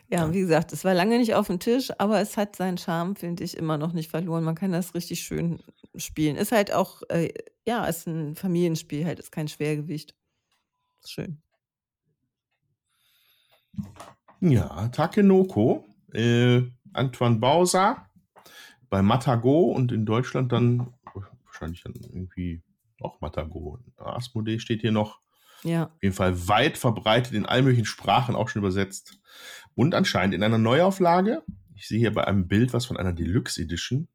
ja, 0.09 0.31
wie 0.33 0.41
gesagt, 0.41 0.73
es 0.73 0.83
war 0.83 0.93
lange 0.93 1.17
nicht 1.17 1.33
auf 1.35 1.47
dem 1.47 1.59
Tisch, 1.59 1.91
aber 1.97 2.19
es 2.19 2.37
hat 2.37 2.55
seinen 2.55 2.77
Charme, 2.77 3.15
finde 3.15 3.43
ich, 3.43 3.57
immer 3.57 3.77
noch 3.77 3.93
nicht 3.93 4.11
verloren. 4.11 4.43
Man 4.43 4.55
kann 4.55 4.71
das 4.71 4.93
richtig 4.93 5.21
schön 5.21 5.59
spielen. 5.95 6.35
Ist 6.35 6.51
halt 6.51 6.73
auch, 6.73 7.01
äh, 7.09 7.33
ja, 7.65 7.85
ist 7.85 8.07
ein 8.07 8.35
Familienspiel, 8.35 9.05
halt, 9.05 9.19
ist 9.19 9.31
kein 9.31 9.47
Schwergewicht. 9.47 10.13
Ist 11.01 11.11
schön. 11.11 11.41
Ja, 14.41 14.89
Takenoko, 14.89 15.85
äh, 16.13 16.61
Antoine 16.91 17.37
Bauser 17.37 18.05
bei 18.89 19.01
Matago 19.01 19.71
und 19.71 19.91
in 19.91 20.05
Deutschland 20.05 20.51
dann 20.51 20.93
wahrscheinlich 21.71 22.01
dann 22.01 22.11
irgendwie 22.11 22.61
auch 23.01 23.21
Matago. 23.21 23.79
Asmodee 23.97 24.59
steht 24.59 24.81
hier 24.81 24.91
noch. 24.91 25.19
Ja. 25.63 25.85
Auf 25.85 26.03
jeden 26.03 26.15
Fall 26.15 26.47
weit 26.47 26.77
verbreitet 26.77 27.33
in 27.33 27.45
allen 27.45 27.65
möglichen 27.65 27.85
Sprachen 27.85 28.35
auch 28.35 28.49
schon 28.49 28.61
übersetzt. 28.61 29.19
Und 29.75 29.95
anscheinend 29.95 30.35
in 30.35 30.43
einer 30.43 30.57
Neuauflage. 30.57 31.43
Ich 31.75 31.87
sehe 31.87 31.99
hier 31.99 32.13
bei 32.13 32.25
einem 32.25 32.47
Bild 32.47 32.73
was 32.73 32.85
von 32.85 32.97
einer 32.97 33.13
Deluxe 33.13 33.61
Edition. 33.61 34.07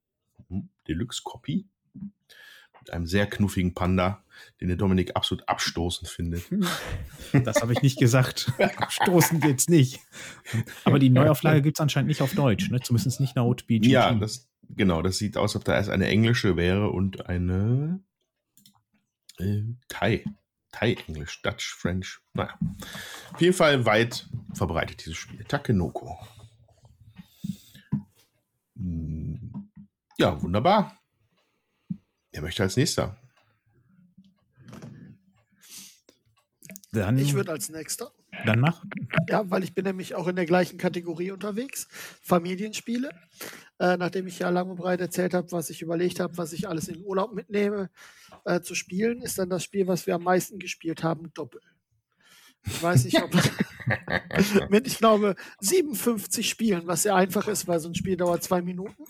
Hm, 0.49 0.69
Deluxe 0.87 1.23
Copy. 1.25 1.67
Mit 1.95 2.93
einem 2.93 3.07
sehr 3.07 3.27
knuffigen 3.27 3.75
Panda, 3.75 4.25
den 4.61 4.69
der 4.69 4.77
Dominik 4.77 5.17
absolut 5.17 5.47
abstoßend 5.49 6.09
findet. 6.09 6.45
Das 7.33 7.61
habe 7.61 7.73
ich 7.73 7.83
nicht 7.83 7.99
gesagt. 7.99 8.53
Abstoßen 8.59 9.41
geht's 9.41 9.69
nicht. 9.69 10.01
Aber 10.85 10.99
die 10.99 11.11
Neuauflage 11.11 11.61
gibt 11.61 11.79
es 11.79 11.81
anscheinend 11.81 12.09
nicht 12.09 12.23
auf 12.23 12.35
Deutsch, 12.35 12.71
ne? 12.71 12.81
Zumindest 12.81 13.21
nicht 13.21 13.35
laut 13.37 13.67
BGG. 13.67 13.91
Ja, 13.91 14.15
das, 14.15 14.49
genau, 14.77 15.03
das 15.03 15.19
sieht 15.19 15.37
aus, 15.37 15.51
als 15.55 15.57
ob 15.57 15.65
da 15.65 15.75
erst 15.75 15.91
eine 15.91 16.07
englische 16.09 16.57
wäre 16.57 16.91
und 16.91 17.27
eine 17.27 18.03
äh, 19.39 19.63
Thai. 19.89 20.25
Thai-Englisch, 20.71 21.41
Dutch, 21.43 21.75
French. 21.75 22.19
Naja. 22.35 22.59
Auf 23.33 23.41
jeden 23.41 23.55
Fall 23.55 23.87
weit 23.87 24.29
verbreitet 24.53 25.01
dieses 25.05 25.17
Spiel. 25.17 25.43
Takenoko. 25.45 26.19
Hm, 28.77 29.71
Ja, 30.19 30.41
wunderbar. 30.43 30.99
Wer 32.33 32.43
möchte 32.43 32.63
als 32.63 32.77
nächster? 32.77 33.17
Dann, 36.93 37.19
Ich 37.19 37.35
würde 37.35 37.53
als 37.53 37.69
nächster. 37.71 38.13
Dann 38.47 38.61
mach. 38.61 38.85
Ja, 39.29 39.51
weil 39.51 39.65
ich 39.65 39.75
bin 39.75 39.85
nämlich 39.85 40.15
auch 40.15 40.27
in 40.29 40.37
der 40.37 40.47
gleichen 40.47 40.79
Kategorie 40.79 41.31
unterwegs. 41.31 41.89
Familienspiele. 42.23 43.11
Äh, 43.79 43.97
nachdem 43.97 44.27
ich 44.27 44.41
ja 44.41 44.49
lang 44.51 44.71
und 44.71 44.77
breit 44.77 45.01
erzählt 45.01 45.35
habe, 45.35 45.53
was 45.53 45.71
ich 45.71 45.83
überlegt 45.83 46.21
habe, 46.21 46.37
was 46.37 46.53
ich 46.53 46.69
alles 46.69 46.89
in 46.89 46.95
den 46.95 47.05
Urlaub 47.05 47.33
mitnehme 47.33 47.91
äh, 48.45 48.61
zu 48.61 48.75
spielen, 48.75 49.23
ist 49.23 49.39
dann 49.39 49.51
das 49.51 49.63
Spiel, 49.63 49.87
was 49.87 50.07
wir 50.07 50.17
am 50.17 50.25
meisten 50.25 50.59
gespielt 50.59 51.03
haben, 51.05 51.31
Doppel. 51.35 51.61
Ich 52.67 52.83
weiß 52.83 53.05
nicht, 53.05 53.23
ob 53.23 53.33
mit, 54.69 54.87
ich 54.87 54.99
glaube, 54.99 55.37
57 55.61 56.49
Spielen, 56.49 56.87
was 56.87 57.03
sehr 57.03 57.15
einfach 57.15 57.49
ist, 57.49 57.67
weil 57.69 57.81
so 57.81 57.89
ein 57.89 57.95
Spiel 57.95 58.17
dauert 58.17 58.43
zwei 58.43 58.63
Minuten. 58.63 59.05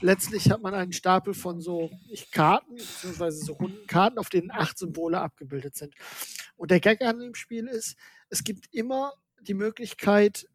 Letztlich 0.00 0.50
hat 0.50 0.62
man 0.62 0.74
einen 0.74 0.92
Stapel 0.92 1.34
von 1.34 1.60
so 1.60 1.90
ich, 2.08 2.30
Karten, 2.30 2.76
beziehungsweise 2.76 3.44
so 3.44 3.54
runden 3.54 3.86
Karten, 3.86 4.18
auf 4.18 4.28
denen 4.28 4.50
acht 4.50 4.78
Symbole 4.78 5.20
abgebildet 5.20 5.76
sind. 5.76 5.94
Und 6.56 6.70
der 6.70 6.80
Gag 6.80 7.02
an 7.02 7.18
dem 7.18 7.34
Spiel 7.34 7.66
ist, 7.66 7.96
es 8.28 8.44
gibt 8.44 8.66
immer 8.72 9.12
die 9.40 9.54
Möglichkeit, 9.54 10.46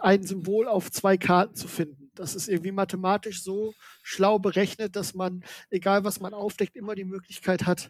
ein 0.00 0.22
Symbol 0.22 0.68
auf 0.68 0.90
zwei 0.90 1.16
Karten 1.16 1.54
zu 1.54 1.68
finden. 1.68 2.10
Das 2.14 2.34
ist 2.34 2.48
irgendwie 2.48 2.72
mathematisch 2.72 3.42
so 3.42 3.72
schlau 4.02 4.38
berechnet, 4.38 4.94
dass 4.94 5.14
man, 5.14 5.42
egal 5.70 6.04
was 6.04 6.20
man 6.20 6.34
aufdeckt, 6.34 6.76
immer 6.76 6.94
die 6.94 7.04
Möglichkeit 7.04 7.66
hat, 7.66 7.88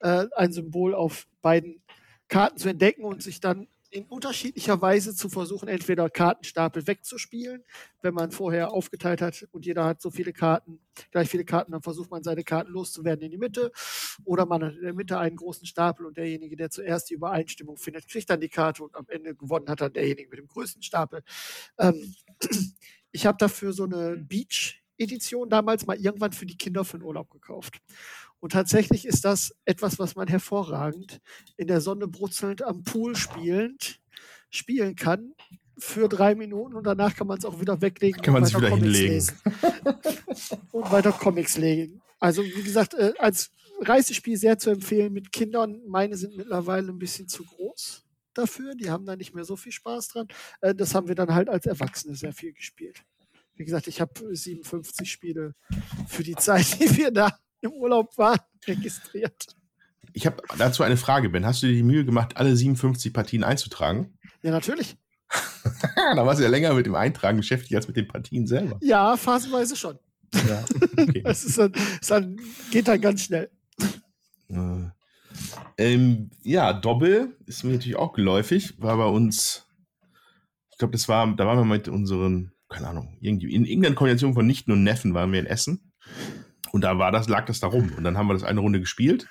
äh, 0.00 0.26
ein 0.36 0.52
Symbol 0.52 0.94
auf 0.94 1.26
beiden 1.40 1.82
Karten 2.28 2.58
zu 2.58 2.68
entdecken 2.68 3.04
und 3.04 3.22
sich 3.22 3.40
dann 3.40 3.66
in 3.92 4.06
unterschiedlicher 4.06 4.80
Weise 4.80 5.14
zu 5.14 5.28
versuchen, 5.28 5.68
entweder 5.68 6.08
Kartenstapel 6.08 6.86
wegzuspielen, 6.86 7.62
wenn 8.00 8.14
man 8.14 8.30
vorher 8.30 8.72
aufgeteilt 8.72 9.20
hat 9.20 9.46
und 9.52 9.66
jeder 9.66 9.84
hat 9.84 10.00
so 10.00 10.10
viele 10.10 10.32
Karten, 10.32 10.80
gleich 11.10 11.28
viele 11.28 11.44
Karten, 11.44 11.72
dann 11.72 11.82
versucht 11.82 12.10
man 12.10 12.22
seine 12.22 12.42
Karten 12.42 12.72
loszuwerden 12.72 13.22
in 13.22 13.30
die 13.30 13.38
Mitte, 13.38 13.70
oder 14.24 14.46
man 14.46 14.64
hat 14.64 14.74
in 14.76 14.82
der 14.82 14.94
Mitte 14.94 15.18
einen 15.18 15.36
großen 15.36 15.66
Stapel 15.66 16.06
und 16.06 16.16
derjenige, 16.16 16.56
der 16.56 16.70
zuerst 16.70 17.10
die 17.10 17.14
Übereinstimmung 17.14 17.76
findet, 17.76 18.08
kriegt 18.08 18.30
dann 18.30 18.40
die 18.40 18.48
Karte 18.48 18.82
und 18.82 18.96
am 18.96 19.04
Ende 19.08 19.34
gewonnen 19.34 19.68
hat 19.68 19.82
dann 19.82 19.92
derjenige 19.92 20.30
mit 20.30 20.38
dem 20.38 20.46
größten 20.46 20.82
Stapel. 20.82 21.22
Ähm, 21.78 22.14
ich 23.12 23.26
habe 23.26 23.36
dafür 23.38 23.74
so 23.74 23.84
eine 23.84 24.16
Beach-Edition 24.16 25.50
damals 25.50 25.86
mal 25.86 25.98
irgendwann 25.98 26.32
für 26.32 26.46
die 26.46 26.56
Kinder 26.56 26.86
für 26.86 26.98
den 26.98 27.04
Urlaub 27.04 27.30
gekauft. 27.30 27.82
Und 28.42 28.50
tatsächlich 28.50 29.06
ist 29.06 29.24
das 29.24 29.54
etwas, 29.66 30.00
was 30.00 30.16
man 30.16 30.26
hervorragend 30.26 31.20
in 31.56 31.68
der 31.68 31.80
Sonne 31.80 32.08
brutzelnd 32.08 32.62
am 32.62 32.82
Pool 32.82 33.14
spielend 33.14 34.00
spielen 34.50 34.96
kann 34.96 35.32
für 35.78 36.08
drei 36.08 36.34
Minuten 36.34 36.74
und 36.74 36.84
danach 36.84 37.14
kann 37.14 37.28
man 37.28 37.38
es 37.38 37.44
auch 37.44 37.60
wieder 37.60 37.80
weglegen. 37.80 38.20
Kann 38.20 38.34
man 38.34 38.42
weiter 38.42 38.58
wieder 38.58 38.70
Comics 38.70 38.84
hinlegen. 38.84 39.14
lesen. 39.14 39.36
und 40.72 40.90
weiter 40.90 41.12
Comics 41.12 41.56
legen. 41.56 42.02
Also 42.18 42.42
wie 42.42 42.64
gesagt, 42.64 42.94
äh, 42.94 43.12
als 43.20 43.52
Reisespiel 43.80 44.36
sehr 44.36 44.58
zu 44.58 44.70
empfehlen 44.70 45.12
mit 45.12 45.30
Kindern. 45.30 45.80
Meine 45.86 46.16
sind 46.16 46.36
mittlerweile 46.36 46.88
ein 46.88 46.98
bisschen 46.98 47.28
zu 47.28 47.44
groß 47.44 48.04
dafür. 48.34 48.74
Die 48.74 48.90
haben 48.90 49.06
da 49.06 49.14
nicht 49.14 49.36
mehr 49.36 49.44
so 49.44 49.54
viel 49.54 49.72
Spaß 49.72 50.08
dran. 50.08 50.26
Äh, 50.62 50.74
das 50.74 50.96
haben 50.96 51.06
wir 51.06 51.14
dann 51.14 51.32
halt 51.32 51.48
als 51.48 51.66
Erwachsene 51.66 52.16
sehr 52.16 52.32
viel 52.32 52.52
gespielt. 52.52 53.04
Wie 53.54 53.64
gesagt, 53.64 53.86
ich 53.86 54.00
habe 54.00 54.34
57 54.34 55.08
Spiele 55.08 55.54
für 56.08 56.24
die 56.24 56.34
Zeit, 56.34 56.66
die 56.80 56.96
wir 56.96 57.12
da 57.12 57.38
im 57.62 57.72
Urlaub 57.72 58.16
waren, 58.18 58.38
registriert. 58.66 59.46
Ich 60.12 60.26
habe 60.26 60.42
dazu 60.58 60.82
eine 60.82 60.96
Frage, 60.96 61.30
Ben. 61.30 61.46
Hast 61.46 61.62
du 61.62 61.66
dir 61.66 61.72
die 61.72 61.82
Mühe 61.82 62.04
gemacht, 62.04 62.36
alle 62.36 62.54
57 62.54 63.12
Partien 63.14 63.44
einzutragen? 63.44 64.18
Ja, 64.42 64.50
natürlich. 64.50 64.96
da 65.94 66.26
warst 66.26 66.40
du 66.40 66.44
ja 66.44 66.50
länger 66.50 66.74
mit 66.74 66.84
dem 66.84 66.94
Eintragen 66.94 67.38
beschäftigt 67.38 67.74
als 67.74 67.88
mit 67.88 67.96
den 67.96 68.08
Partien 68.08 68.46
selber. 68.46 68.78
Ja, 68.82 69.16
phasenweise 69.16 69.76
schon. 69.76 69.98
Ja, 70.34 70.64
okay. 70.98 71.22
Es 71.24 71.44
ist 71.44 71.58
dann, 71.58 71.72
es 72.00 72.08
dann, 72.08 72.36
geht 72.70 72.88
dann 72.88 73.00
ganz 73.00 73.22
schnell. 73.22 73.50
Äh, 74.48 74.90
ähm, 75.78 76.30
ja, 76.42 76.72
Doppel 76.72 77.36
ist 77.46 77.64
mir 77.64 77.72
natürlich 77.72 77.96
auch 77.96 78.12
geläufig. 78.12 78.74
War 78.78 78.96
bei 78.96 79.06
uns, 79.06 79.66
ich 80.70 80.78
glaube, 80.78 80.92
das 80.92 81.08
war, 81.08 81.34
da 81.34 81.46
waren 81.46 81.58
wir 81.58 81.64
mit 81.64 81.88
unseren, 81.88 82.52
keine 82.68 82.88
Ahnung, 82.88 83.16
irgendwie 83.20 83.54
in 83.54 83.64
irgendeiner 83.64 83.94
Kombination 83.94 84.34
von 84.34 84.46
Nichten 84.46 84.72
und 84.72 84.82
Neffen 84.82 85.14
waren 85.14 85.32
wir 85.32 85.40
in 85.40 85.46
Essen. 85.46 85.92
Und 86.72 86.82
da 86.82 86.98
war 86.98 87.12
das, 87.12 87.28
lag 87.28 87.46
das 87.46 87.60
da 87.60 87.68
rum. 87.68 87.92
Und 87.96 88.02
dann 88.02 88.18
haben 88.18 88.26
wir 88.26 88.34
das 88.34 88.42
eine 88.44 88.58
Runde 88.60 88.80
gespielt. 88.80 89.28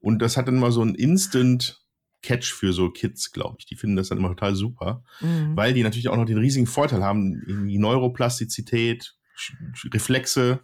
Und 0.00 0.20
das 0.20 0.36
hat 0.36 0.46
dann 0.48 0.58
mal 0.60 0.70
so 0.70 0.82
ein 0.82 0.94
Instant 0.94 1.80
Catch 2.22 2.52
für 2.54 2.72
so 2.72 2.90
Kids, 2.90 3.32
glaube 3.32 3.56
ich. 3.58 3.66
Die 3.66 3.74
finden 3.76 3.96
das 3.96 4.08
dann 4.08 4.18
immer 4.18 4.28
total 4.28 4.54
super, 4.54 5.02
Mhm. 5.20 5.56
weil 5.56 5.74
die 5.74 5.82
natürlich 5.82 6.08
auch 6.08 6.16
noch 6.16 6.24
den 6.26 6.38
riesigen 6.38 6.66
Vorteil 6.66 7.02
haben, 7.02 7.42
irgendwie 7.46 7.78
Neuroplastizität, 7.78 9.14
Reflexe. 9.92 10.60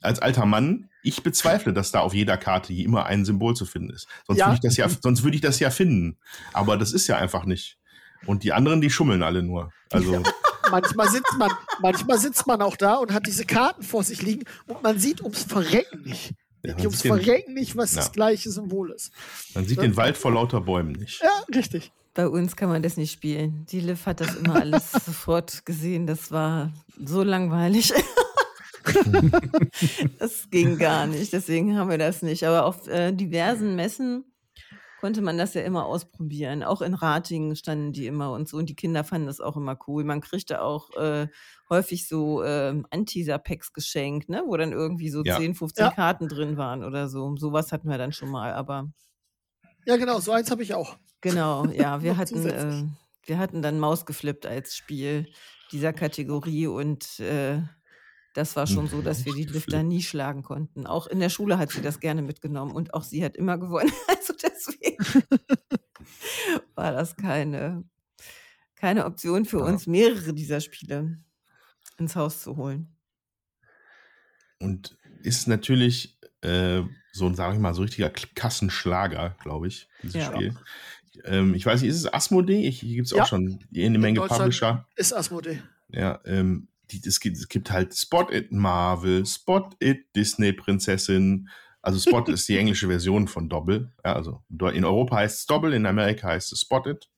Als 0.00 0.18
alter 0.18 0.44
Mann, 0.44 0.90
ich 1.02 1.22
bezweifle, 1.22 1.72
dass 1.72 1.90
da 1.90 2.00
auf 2.00 2.12
jeder 2.12 2.36
Karte 2.36 2.74
immer 2.74 3.06
ein 3.06 3.24
Symbol 3.24 3.56
zu 3.56 3.64
finden 3.64 3.90
ist. 3.90 4.06
Sonst 4.26 4.38
Ja. 4.38 4.46
würde 4.48 4.56
ich 4.56 4.60
das 4.60 4.76
ja, 4.76 4.86
sonst 5.02 5.22
würde 5.22 5.34
ich 5.36 5.40
das 5.40 5.60
ja 5.60 5.70
finden. 5.70 6.18
Aber 6.52 6.76
das 6.76 6.92
ist 6.92 7.06
ja 7.06 7.16
einfach 7.16 7.46
nicht. 7.46 7.78
Und 8.26 8.42
die 8.42 8.52
anderen, 8.52 8.80
die 8.80 8.90
schummeln 8.90 9.22
alle 9.22 9.42
nur. 9.42 9.72
Also, 9.90 10.22
Manchmal 10.70 11.08
sitzt 11.10 11.34
man, 11.38 11.50
manchmal 11.80 12.18
sitzt 12.18 12.46
man 12.46 12.62
auch 12.62 12.76
da 12.76 12.94
und 12.96 13.12
hat 13.12 13.26
diese 13.26 13.44
Karten 13.44 13.82
vor 13.82 14.02
sich 14.02 14.22
liegen 14.22 14.44
und 14.66 14.82
man 14.82 14.98
sieht 14.98 15.20
ums 15.22 15.42
Verrecken 15.44 16.02
nicht. 16.02 16.32
Ja, 16.64 16.76
ums 16.78 17.02
den- 17.02 17.12
Verrecken 17.14 17.54
nicht, 17.54 17.76
was 17.76 17.92
Ja. 17.94 17.98
das 18.00 18.12
gleiche 18.12 18.50
Symbol 18.50 18.90
ist. 18.92 19.12
man 19.54 19.66
sieht 19.66 19.80
den 19.82 19.96
Wald 19.96 20.16
vor 20.16 20.32
lauter 20.32 20.60
Bäumen 20.62 20.92
nicht. 20.92 21.22
Ja, 21.22 21.42
richtig. 21.54 21.92
Bei 22.14 22.28
uns 22.28 22.54
kann 22.56 22.68
man 22.68 22.82
das 22.82 22.96
nicht 22.96 23.12
spielen. 23.12 23.66
Die 23.70 23.80
Liv 23.80 24.06
hat 24.06 24.20
das 24.20 24.36
immer 24.36 24.54
alles 24.56 24.92
sofort 25.04 25.66
gesehen. 25.66 26.06
Das 26.06 26.30
war 26.30 26.72
so 27.04 27.22
langweilig. 27.22 27.92
das 30.18 30.48
ging 30.50 30.78
gar 30.78 31.06
nicht. 31.06 31.32
Deswegen 31.32 31.76
haben 31.76 31.90
wir 31.90 31.98
das 31.98 32.22
nicht. 32.22 32.44
Aber 32.44 32.66
auf 32.66 32.86
äh, 32.88 33.12
diversen 33.12 33.76
Messen 33.76 34.24
konnte 35.04 35.20
man 35.20 35.36
das 35.36 35.52
ja 35.52 35.60
immer 35.60 35.84
ausprobieren. 35.84 36.62
Auch 36.62 36.80
in 36.80 36.94
Ratingen 36.94 37.56
standen 37.56 37.92
die 37.92 38.06
immer 38.06 38.32
und 38.32 38.48
so. 38.48 38.56
Und 38.56 38.70
die 38.70 38.74
Kinder 38.74 39.04
fanden 39.04 39.26
das 39.26 39.38
auch 39.38 39.54
immer 39.54 39.78
cool. 39.86 40.02
Man 40.02 40.22
kriegte 40.22 40.62
auch 40.62 40.96
äh, 40.96 41.28
häufig 41.68 42.08
so 42.08 42.42
ähm, 42.42 42.86
Anteaser-Packs 42.90 43.74
geschenkt, 43.74 44.30
ne? 44.30 44.44
wo 44.46 44.56
dann 44.56 44.72
irgendwie 44.72 45.10
so 45.10 45.22
Ja. 45.22 45.36
10, 45.36 45.56
15 45.56 45.84
Ja. 45.84 45.90
Karten 45.90 46.26
drin 46.26 46.56
waren 46.56 46.82
oder 46.82 47.10
so. 47.10 47.36
Sowas 47.36 47.70
hatten 47.70 47.90
wir 47.90 47.98
dann 47.98 48.12
schon 48.12 48.30
mal. 48.30 48.54
Aber 48.54 48.88
Ja, 49.84 49.98
genau, 49.98 50.20
so 50.20 50.32
eins 50.32 50.50
habe 50.50 50.62
ich 50.62 50.72
auch. 50.72 50.96
Genau, 51.20 51.66
ja, 51.66 52.00
wir 52.02 52.16
hatten, 52.16 52.46
äh, 52.48 52.84
wir 53.26 53.36
hatten 53.36 53.60
dann 53.60 53.78
Maus 53.78 54.06
geflippt 54.06 54.46
als 54.46 54.74
Spiel 54.74 55.26
dieser 55.70 55.92
Kategorie 55.92 56.66
und 56.66 57.20
äh, 57.20 57.60
das 58.34 58.56
war 58.56 58.66
schon 58.66 58.88
so, 58.88 59.00
dass 59.00 59.24
wir 59.24 59.32
die 59.32 59.44
Lifter 59.44 59.82
nie 59.82 60.02
schlagen 60.02 60.42
konnten. 60.42 60.86
Auch 60.86 61.06
in 61.06 61.20
der 61.20 61.30
Schule 61.30 61.56
hat 61.58 61.70
sie 61.70 61.80
das 61.80 62.00
gerne 62.00 62.20
mitgenommen 62.20 62.72
und 62.72 62.92
auch 62.92 63.02
sie 63.04 63.24
hat 63.24 63.36
immer 63.36 63.58
gewonnen. 63.58 63.90
Also 64.08 64.34
deswegen 64.42 64.98
war 66.74 66.92
das 66.92 67.16
keine, 67.16 67.84
keine 68.76 69.06
Option 69.06 69.44
für 69.44 69.58
Ja. 69.58 69.64
uns, 69.64 69.86
mehrere 69.86 70.34
dieser 70.34 70.60
Spiele 70.60 71.18
ins 71.98 72.16
Haus 72.16 72.42
zu 72.42 72.56
holen. 72.56 72.96
Und 74.60 74.96
ist 75.22 75.46
natürlich 75.48 76.18
äh, 76.42 76.82
so 77.12 77.26
ein, 77.26 77.34
sage 77.34 77.54
ich 77.54 77.60
mal, 77.60 77.74
so 77.74 77.82
richtiger 77.82 78.10
Kassenschlager, 78.10 79.36
glaube 79.42 79.68
ich, 79.68 79.88
dieses 80.02 80.16
Ja. 80.16 80.32
Spiel. 80.34 80.54
Ähm, 81.24 81.54
ich 81.54 81.64
weiß 81.64 81.80
nicht, 81.82 81.90
ist 81.90 81.96
es 81.98 82.12
Asmodee? 82.12 82.66
Ich, 82.66 82.80
hier 82.80 82.96
gibt 82.96 83.06
es 83.06 83.12
Ja. 83.16 83.22
auch 83.22 83.26
schon 83.26 83.58
eine 83.74 83.98
Menge 83.98 84.20
Publisher. 84.20 84.86
Ist 84.96 85.12
Asmodee. 85.12 85.62
Ja, 85.88 86.20
ähm, 86.24 86.68
die, 86.90 87.00
es, 87.06 87.20
gibt, 87.20 87.36
es 87.36 87.48
gibt 87.48 87.70
halt 87.70 87.94
Spot 87.94 88.28
It 88.30 88.52
Marvel, 88.52 89.24
Spot 89.26 89.70
It 89.80 90.06
Disney 90.14 90.52
Prinzessin. 90.52 91.48
Also 91.82 91.98
Spot 91.98 92.24
ist 92.32 92.48
die 92.48 92.56
englische 92.58 92.86
Version 92.88 93.28
von 93.28 93.48
Doppel. 93.48 93.92
Ja, 94.04 94.14
also 94.14 94.42
in 94.72 94.84
Europa 94.84 95.16
heißt 95.16 95.40
es 95.40 95.46
Doppel, 95.46 95.72
in 95.74 95.86
Amerika 95.86 96.28
heißt 96.28 96.52
es 96.52 96.60
Spot 96.60 96.82
It. 96.88 97.08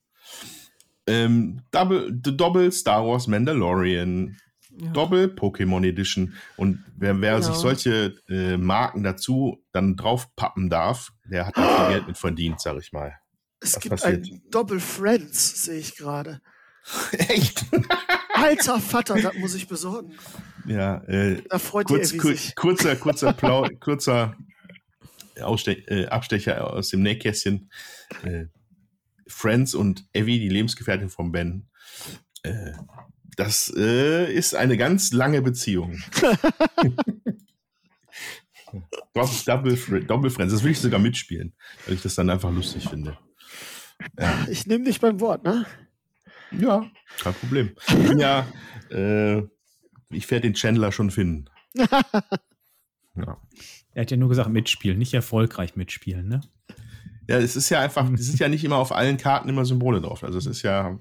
Ähm, 1.07 1.63
Double, 1.71 2.19
The 2.25 2.37
Double 2.37 2.73
Star 2.73 3.07
Wars 3.07 3.27
Mandalorian, 3.29 4.37
Ja. 4.79 4.91
Doppel 4.91 5.29
Pokémon 5.29 5.87
Edition. 5.87 6.35
Und 6.57 6.85
wer, 6.97 7.21
wer 7.21 7.39
sich 7.41 7.47
Genau. 7.53 7.61
solche 7.61 8.15
äh, 8.29 8.57
Marken 8.57 9.03
dazu 9.05 9.63
dann 9.73 9.97
draufpappen 9.97 10.69
darf, 10.69 11.13
der 11.25 11.47
hat 11.47 11.57
da 11.57 11.77
viel 11.87 11.95
Geld 11.95 12.09
mit 12.09 12.19
verdient, 12.19 12.61
sag 12.61 12.77
ich 12.79 12.93
mal. 12.93 13.15
Es 13.61 13.75
Was 13.77 13.81
gibt 13.83 13.91
passiert? 14.01 14.27
ein 14.27 14.43
Doppel 14.51 14.81
Friends, 14.81 15.63
sehe 15.65 15.79
ich 15.79 15.97
gerade. 15.97 16.41
Echt? 17.13 17.65
Alter 18.37 18.81
Vater, 18.81 19.21
das 19.21 19.35
muss 19.35 19.55
ich 19.55 19.67
besorgen. 19.69 20.13
ja, 20.67 21.03
äh, 21.05 21.43
Da 21.49 21.59
freut 21.59 21.87
kurz, 21.87 22.17
kur 22.17 22.33
sich. 22.33 22.55
kurzer, 22.55 22.97
kurzer, 22.97 23.33
Plau 23.33 23.69
kurzer 23.81 24.37
Ausste 25.41 25.73
äh, 25.89 26.07
Abstecher 26.07 26.73
aus 26.73 26.89
dem 26.89 27.03
Nähkästchen. 27.03 27.71
Äh, 28.23 28.47
Friends 29.27 29.75
und 29.75 30.05
Evie, 30.13 30.39
die 30.39 30.49
Lebensgefährtin 30.49 31.09
von 31.09 31.33
Ben. 31.33 31.67
Äh, 32.43 32.73
das 33.37 33.73
äh, 33.77 34.33
ist 34.33 34.55
eine 34.55 34.77
ganz 34.77 35.13
lange 35.13 35.43
Beziehung. 35.43 35.99
Double, 39.45 40.05
Double 40.05 40.31
Friends, 40.31 40.53
das 40.53 40.63
will 40.63 40.73
ich 40.73 40.81
sogar 40.81 41.01
mitspielen, 41.01 41.55
weil 41.87 41.95
ich 41.95 42.03
das 42.03 42.15
dann 42.15 42.29
einfach 42.31 42.51
lustig 42.53 42.89
finde. 42.89 43.17
Ja, 44.19 44.47
Ich 44.51 44.67
nehme 44.67 44.85
dich 44.85 45.01
beim 45.01 45.21
Wort, 45.21 45.45
ne? 45.45 45.65
Ja 46.53 46.91
kein 47.19 47.35
Problem. 47.35 47.77
Ich 47.89 48.09
bin 48.09 48.19
ja, 48.19 48.47
äh, 48.91 49.43
ich 50.11 50.31
werde 50.31 50.43
den 50.43 50.55
Chandler 50.55 50.93
schon 50.93 51.11
finden. 51.11 51.47
Ja. 53.17 53.41
Er 53.95 54.03
hat 54.03 54.11
ja 54.11 54.17
nur 54.17 54.29
gesagt, 54.29 54.51
mitspielen, 54.51 54.99
nicht 54.99 55.15
erfolgreich 55.15 55.75
mitspielen, 55.75 56.29
ne? 56.29 56.43
Ja, 57.29 57.39
es 57.39 57.57
ist 57.57 57.71
ja 57.71 57.81
einfach, 57.81 58.09
es 58.13 58.27
sind 58.27 58.39
ja 58.39 58.49
nicht 58.49 58.63
immer 58.63 58.77
auf 58.77 58.93
allen 58.93 59.17
Karten 59.17 59.49
immer 59.49 59.65
Symbole 59.65 60.01
drauf. 60.01 60.23
Also 60.23 60.39
es 60.39 60.47
ist 60.47 60.63
ja, 60.63 61.01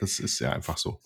das 0.00 0.18
ist 0.18 0.40
ja 0.40 0.52
einfach 0.52 0.76
so. 0.76 1.00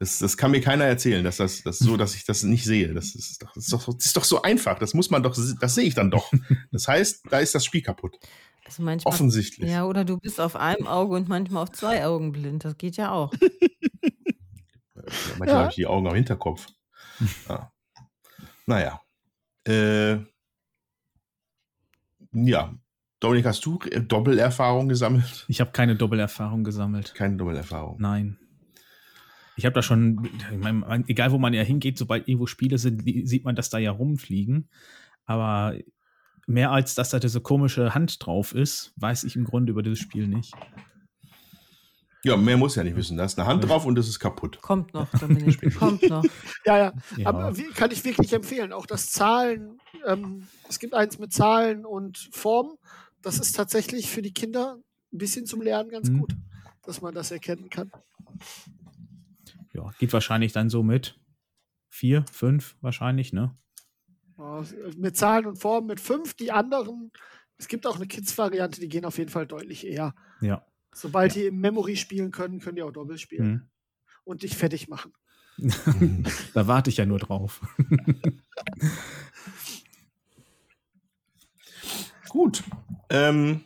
Das, 0.00 0.18
das 0.20 0.36
kann 0.36 0.52
mir 0.52 0.60
keiner 0.60 0.84
erzählen, 0.84 1.24
dass 1.24 1.38
das, 1.38 1.62
das 1.64 1.78
so, 1.80 1.96
dass 1.96 2.14
ich 2.14 2.24
das 2.24 2.44
nicht 2.44 2.64
sehe. 2.64 2.94
Das 2.94 3.14
ist 3.16 3.42
doch, 3.42 3.52
das 3.54 3.64
ist 3.64 3.72
doch, 3.72 3.84
das 3.94 4.06
ist 4.06 4.16
doch 4.16 4.24
so 4.24 4.42
einfach. 4.42 4.78
Das 4.78 4.94
muss 4.94 5.10
man 5.10 5.22
doch, 5.24 5.34
das 5.60 5.74
sehe 5.74 5.84
ich 5.84 5.94
dann 5.94 6.10
doch. 6.10 6.32
Das 6.70 6.86
heißt, 6.86 7.22
da 7.30 7.38
ist 7.40 7.54
das 7.54 7.64
Spiel 7.64 7.82
kaputt. 7.82 8.16
Also 8.64 8.82
manchmal, 8.82 9.12
Offensichtlich. 9.12 9.68
ja, 9.70 9.84
oder 9.86 10.04
du 10.04 10.18
bist 10.18 10.40
auf 10.40 10.54
einem 10.54 10.86
Auge 10.86 11.16
und 11.16 11.28
manchmal 11.28 11.62
auf 11.64 11.72
zwei 11.72 12.04
Augen 12.06 12.30
blind. 12.32 12.64
Das 12.64 12.76
geht 12.78 12.96
ja 12.96 13.10
auch. 13.12 13.32
Manchmal 15.38 15.48
Ja. 15.48 15.54
habe 15.60 15.70
ich 15.70 15.76
die 15.76 15.86
Augen 15.86 16.06
am 16.06 16.14
Hinterkopf. 16.14 16.66
Ja. 17.48 17.72
Naja. 18.66 19.00
Äh, 19.66 20.18
ja. 22.32 22.74
Dominik, 23.20 23.46
hast 23.46 23.64
du 23.64 23.78
Doppelerfahrung 23.78 24.88
gesammelt? 24.88 25.44
Ich 25.48 25.60
habe 25.60 25.72
keine 25.72 25.96
Doppelerfahrung 25.96 26.62
gesammelt. 26.62 27.14
Keine 27.14 27.36
Doppelerfahrung. 27.36 27.96
Nein. 28.00 28.38
Ich 29.58 29.64
habe 29.66 29.74
da 29.74 29.82
schon, 29.82 30.24
ich 30.52 30.56
mein, 30.58 31.04
egal 31.08 31.32
wo 31.32 31.38
man 31.38 31.52
ja 31.52 31.62
hingeht, 31.62 31.98
sobald 31.98 32.28
irgendwo 32.28 32.46
Spiele 32.46 32.78
sind, 32.78 33.02
sieht 33.28 33.44
man 33.44 33.56
das 33.56 33.70
da 33.70 33.78
ja 33.78 33.90
rumfliegen. 33.90 34.68
Aber 35.24 35.76
mehr 36.46 36.70
als 36.70 36.94
dass 36.94 37.10
da 37.10 37.18
diese 37.18 37.40
komische 37.40 37.94
Hand 37.94 38.24
drauf 38.24 38.54
ist, 38.54 38.92
weiß 38.96 39.24
ich 39.24 39.36
im 39.36 39.44
Grunde 39.44 39.72
über 39.72 39.82
dieses 39.82 39.98
Spiel 39.98 40.28
nicht. 40.28 40.54
Ja, 42.24 42.36
mehr 42.36 42.56
muss 42.56 42.74
ja 42.74 42.82
nicht 42.84 42.96
wissen. 42.96 43.16
Da 43.16 43.24
ist 43.24 43.38
eine 43.38 43.46
Hand 43.48 43.68
drauf 43.68 43.84
und 43.86 43.94
das 43.96 44.08
ist 44.08 44.18
kaputt. 44.18 44.60
Kommt 44.60 44.92
noch, 44.94 45.08
Dominik, 45.18 45.74
kommt 45.78 46.08
noch. 46.08 46.24
Ja, 46.64 46.76
ja, 46.78 46.92
Ja. 47.16 47.28
aber 47.28 47.56
wie, 47.56 47.64
kann 47.70 47.90
ich 47.90 48.04
wirklich 48.04 48.32
empfehlen. 48.32 48.72
Auch 48.72 48.86
das 48.86 49.10
Zahlen, 49.10 49.78
ähm, 50.06 50.46
es 50.68 50.78
gibt 50.78 50.94
eins 50.94 51.18
mit 51.18 51.32
Zahlen 51.32 51.84
und 51.84 52.28
Formen. 52.32 52.76
Das 53.22 53.38
ist 53.38 53.52
tatsächlich 53.56 54.10
für 54.10 54.22
die 54.22 54.32
Kinder 54.32 54.78
ein 55.12 55.18
bisschen 55.18 55.46
zum 55.46 55.62
Lernen 55.62 55.90
ganz 55.90 56.10
Mhm. 56.10 56.18
gut, 56.18 56.36
dass 56.84 57.00
man 57.00 57.14
das 57.14 57.30
erkennen 57.30 57.70
kann. 57.70 57.90
Ja, 59.78 59.92
geht 60.00 60.12
wahrscheinlich 60.12 60.52
dann 60.52 60.70
so 60.70 60.82
mit 60.82 61.20
vier, 61.88 62.24
fünf 62.32 62.76
wahrscheinlich, 62.80 63.32
ne? 63.32 63.56
Ja, 64.36 64.64
Mit 64.96 65.16
Zahlen 65.16 65.46
und 65.46 65.56
Formen 65.56 65.86
mit 65.86 66.00
fünf. 66.00 66.34
Die 66.34 66.50
anderen, 66.50 67.12
es 67.58 67.68
gibt 67.68 67.86
auch 67.86 67.94
eine 67.96 68.08
Kids-Variante, 68.08 68.80
die 68.80 68.88
gehen 68.88 69.04
auf 69.04 69.18
jeden 69.18 69.30
Fall 69.30 69.46
deutlich 69.46 69.86
eher. 69.86 70.14
Ja. 70.40 70.66
Sobald 70.92 71.36
die 71.36 71.46
im 71.46 71.60
Memory 71.60 71.96
spielen 71.96 72.32
können, 72.32 72.58
können 72.58 72.74
die 72.76 72.82
auch 72.82 72.90
Doppel 72.92 73.18
spielen 73.18 73.46
Mhm. 73.48 73.68
und 74.24 74.42
dich 74.42 74.56
fertig 74.56 74.88
machen. 74.88 75.12
da 76.54 76.66
warte 76.66 76.90
ich 76.90 76.96
ja 76.96 77.06
nur 77.06 77.18
drauf. 77.20 77.60
Gut. 82.28 82.62
Ähm, 83.10 83.64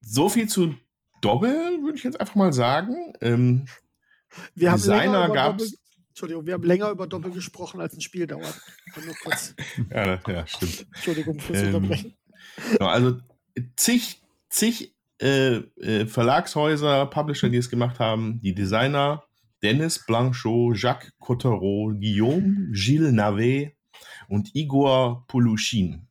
so 0.00 0.28
viel 0.28 0.48
zu 0.48 0.74
Doppel, 1.20 1.82
würde 1.82 1.96
ich 1.96 2.04
jetzt 2.04 2.20
einfach 2.20 2.34
mal 2.34 2.52
sagen. 2.52 3.14
Ähm, 3.20 3.66
Wir 4.54 4.70
haben 4.70 4.78
Designer 4.78 5.02
länger 5.04 5.24
über 5.26 5.34
gab's- 5.34 5.64
Doppel, 5.64 5.78
Entschuldigung, 6.08 6.46
wir 6.46 6.54
haben 6.54 6.62
länger 6.62 6.90
über 6.90 7.06
Doppel 7.06 7.30
gesprochen, 7.32 7.80
als 7.80 7.94
ein 7.94 8.00
Spiel 8.00 8.26
dauert. 8.26 8.60
Ja, 9.90 10.20
ja, 10.28 10.46
stimmt. 10.46 10.86
Entschuldigung 10.94 11.40
fürs 11.40 11.58
Ähm, 11.62 11.74
Unterbrechen. 11.74 12.14
Genau, 12.72 12.86
also 12.86 13.18
zig, 13.76 14.22
zig 14.48 14.94
äh, 15.20 15.56
äh, 15.56 16.06
Verlagshäuser, 16.06 17.06
Publisher, 17.06 17.48
die 17.48 17.56
es 17.56 17.68
gemacht 17.70 17.98
haben, 17.98 18.40
die 18.40 18.54
Designer 18.54 19.24
Dennis 19.62 20.04
Blanchot, 20.06 20.76
Jacques 20.76 21.12
Cottereau, 21.18 21.88
Guillaume 21.94 22.68
Gilles 22.72 23.12
Navet 23.12 23.72
und 24.28 24.54
Igor 24.54 25.24
Poluchin. 25.26 26.06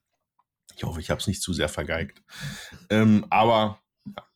Ich 0.75 0.83
hoffe, 0.83 0.99
ich 0.99 1.09
habe 1.09 1.21
es 1.21 1.27
nicht 1.27 1.41
zu 1.41 1.53
sehr 1.53 1.69
vergeigt. 1.69 2.21
Ähm, 2.89 3.25
aber 3.29 3.79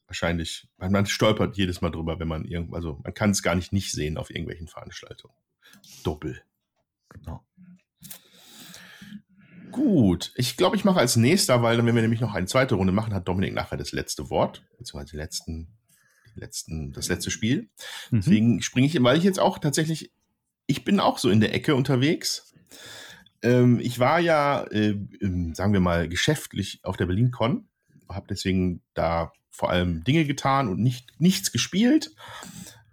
wahrscheinlich, 0.07 0.67
man, 0.77 0.91
man 0.91 1.05
stolpert 1.05 1.57
jedes 1.57 1.81
Mal 1.81 1.91
drüber, 1.91 2.19
wenn 2.19 2.27
man 2.27 2.45
irgend, 2.45 2.73
also 2.73 2.99
man 3.03 3.13
kann 3.13 3.31
es 3.31 3.43
gar 3.43 3.55
nicht 3.55 3.73
nicht 3.73 3.91
sehen 3.91 4.17
auf 4.17 4.29
irgendwelchen 4.29 4.67
Veranstaltungen. 4.67 5.35
Doppel. 6.03 6.41
Genau. 7.09 7.43
Gut, 9.71 10.31
ich 10.35 10.57
glaube, 10.57 10.75
ich 10.75 10.85
mache 10.85 10.99
als 10.99 11.17
nächster, 11.17 11.61
weil 11.61 11.77
dann, 11.77 11.85
wenn 11.85 11.95
wir 11.95 12.01
nämlich 12.01 12.21
noch 12.21 12.33
eine 12.33 12.47
zweite 12.47 12.75
Runde 12.75 12.93
machen, 12.93 13.13
hat 13.13 13.27
Dominik 13.27 13.53
nachher 13.53 13.77
das 13.77 13.91
letzte 13.91 14.29
Wort, 14.29 14.63
beziehungsweise 14.77 15.11
die 15.11 15.17
letzten, 15.17 15.67
die 16.33 16.39
letzten, 16.39 16.93
das 16.93 17.09
letzte 17.09 17.31
Spiel. 17.31 17.69
Mhm. 18.09 18.17
Deswegen 18.17 18.61
springe 18.61 18.87
ich, 18.87 19.03
weil 19.03 19.17
ich 19.17 19.23
jetzt 19.23 19.39
auch 19.39 19.59
tatsächlich, 19.59 20.11
ich 20.67 20.83
bin 20.83 20.99
auch 20.99 21.17
so 21.17 21.29
in 21.29 21.41
der 21.41 21.53
Ecke 21.53 21.75
unterwegs. 21.75 22.53
Ähm, 23.43 23.79
ich 23.79 23.99
war 23.99 24.19
ja, 24.19 24.63
äh, 24.71 24.97
ähm, 25.21 25.53
sagen 25.53 25.73
wir 25.73 25.79
mal, 25.79 26.07
geschäftlich 26.09 26.79
auf 26.83 26.97
der 26.97 27.05
BerlinCon, 27.05 27.67
habe 28.09 28.27
deswegen 28.29 28.81
da 28.93 29.31
vor 29.57 29.71
allem 29.71 30.03
Dinge 30.03 30.25
getan 30.25 30.67
und 30.67 30.79
nicht, 30.79 31.19
nichts 31.19 31.51
gespielt. 31.51 32.11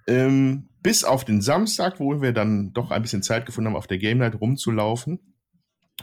Ähm, 0.06 0.70
bis 0.82 1.04
auf 1.04 1.26
den 1.26 1.42
Samstag, 1.42 2.00
wo 2.00 2.22
wir 2.22 2.32
dann 2.32 2.72
doch 2.72 2.90
ein 2.90 3.02
bisschen 3.02 3.22
Zeit 3.22 3.44
gefunden 3.44 3.68
haben, 3.68 3.76
auf 3.76 3.86
der 3.86 3.98
Game 3.98 4.18
Night 4.18 4.40
rumzulaufen. 4.40 5.34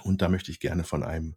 Und 0.04 0.21
da 0.21 0.30
möchte 0.30 0.52
ich 0.52 0.60
gerne 0.60 0.84
von 0.84 1.02
einem 1.02 1.36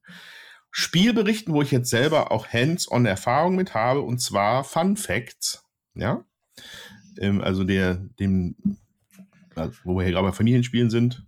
Spiel 0.71 1.15
berichten, 1.15 1.55
wo 1.55 1.63
ich 1.63 1.71
jetzt 1.71 1.89
selber 1.89 2.33
auch 2.33 2.49
hands-on 2.49 3.07
Erfahrung 3.07 3.57
mit 3.57 3.73
habe, 3.73 4.03
und 4.03 4.19
zwar 4.19 4.63
Fun 4.63 4.97
Facts. 4.99 5.65
Ja. 5.95 6.27
Ähm, 7.19 7.41
also 7.41 7.65
der, 7.65 7.95
dem, 8.21 8.57
also 9.55 9.73
wo 9.85 9.97
wir 9.97 10.05
hier 10.05 10.13
gerade 10.13 10.29
bei 10.29 10.35
Familienspielen 10.35 10.91
sind, 10.91 11.25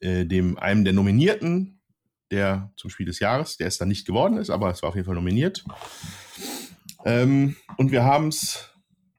äh, 0.00 0.26
dem 0.26 0.58
einem 0.58 0.82
der 0.82 0.92
Nominierten, 0.92 1.80
der 2.32 2.72
zum 2.76 2.90
Spiel 2.90 3.06
des 3.06 3.20
Jahres, 3.20 3.58
der 3.58 3.68
es 3.68 3.78
dann 3.78 3.88
nicht 3.88 4.06
geworden 4.06 4.38
ist, 4.38 4.50
aber 4.50 4.70
es 4.70 4.82
war 4.82 4.88
auf 4.88 4.96
jeden 4.96 5.06
Fall 5.06 5.14
nominiert. 5.14 5.64
Ähm, 7.04 7.56
und 7.76 7.92
wir 7.92 8.04
haben 8.04 8.28
es 8.28 8.72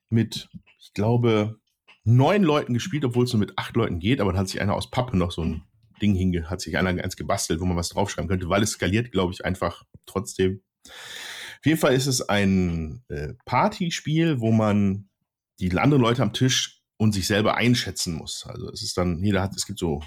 mit, 0.10 0.50
ich 0.80 0.94
glaube, 0.94 1.60
neun 2.04 2.44
Leuten 2.44 2.74
gespielt, 2.74 3.06
obwohl 3.06 3.26
es 3.26 3.34
nur 3.34 3.40
mit 3.40 3.58
acht 3.58 3.76
Leuten 3.76 4.00
geht, 4.00 4.22
aber 4.22 4.34
da 4.34 4.40
hat 4.40 4.50
sich 4.50 4.62
einer 4.62 4.76
aus 4.76 4.90
Pappe 4.90 5.18
noch 5.18 5.32
so 5.32 5.44
ein 5.44 5.64
Ding 6.02 6.16
hinge, 6.16 6.50
hat 6.50 6.62
sich 6.62 6.78
einer 6.78 6.90
eins 6.90 7.16
gebastelt, 7.16 7.60
wo 7.60 7.66
man 7.66 7.78
was 7.78 7.90
draufschreiben 7.90 8.30
könnte, 8.30 8.50
weil 8.50 8.64
es 8.64 8.72
skaliert, 8.72 9.12
glaube 9.12 9.34
ich, 9.34 9.46
einfach 9.46 9.84
trotzdem. 10.06 10.62
Auf 10.86 11.66
jeden 11.66 11.80
Fall 11.80 11.94
ist 11.94 12.08
es 12.08 12.22
ein 12.28 13.04
äh, 13.08 13.34
Partyspiel, 13.46 14.40
wo 14.40 14.52
man 14.52 15.10
die 15.60 15.72
anderen 15.78 16.04
Leute 16.04 16.22
am 16.22 16.34
Tisch 16.34 16.82
und 16.98 17.14
sich 17.14 17.28
selber 17.28 17.56
einschätzen 17.56 18.16
muss. 18.16 18.46
Also 18.46 18.70
es 18.70 18.82
ist 18.82 18.98
dann, 18.98 19.24
jeder 19.24 19.42
hat, 19.42 19.56
es 19.56 19.66
gibt 19.66 19.80
so 19.80 20.02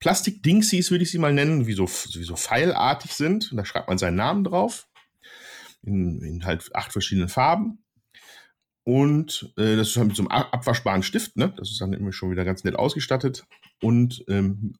Plastik-Dingsies, 0.00 0.90
würde 0.90 1.02
ich 1.02 1.10
sie 1.10 1.18
mal 1.18 1.34
nennen, 1.34 1.66
wie 1.66 1.72
so, 1.72 1.86
wie 1.88 2.24
so 2.24 2.36
pfeilartig 2.36 3.12
sind. 3.12 3.50
Und 3.50 3.56
da 3.56 3.64
schreibt 3.64 3.88
man 3.88 3.98
seinen 3.98 4.16
Namen 4.16 4.44
drauf. 4.44 4.87
In, 5.82 6.20
in 6.22 6.44
halt 6.44 6.74
acht 6.74 6.92
verschiedenen 6.92 7.28
Farben. 7.28 7.84
Und 8.84 9.52
äh, 9.56 9.76
das 9.76 9.88
ist 9.90 9.96
halt 9.96 10.08
mit 10.08 10.16
so 10.16 10.22
einem 10.22 10.30
ab- 10.30 10.48
abwaschbaren 10.52 11.02
Stift, 11.02 11.36
ne? 11.36 11.52
Das 11.56 11.70
ist 11.70 11.80
dann 11.80 11.92
immer 11.92 12.12
schon 12.12 12.30
wieder 12.30 12.44
ganz 12.44 12.64
nett 12.64 12.74
ausgestattet. 12.76 13.46
Und 13.82 14.24
ähm, 14.28 14.76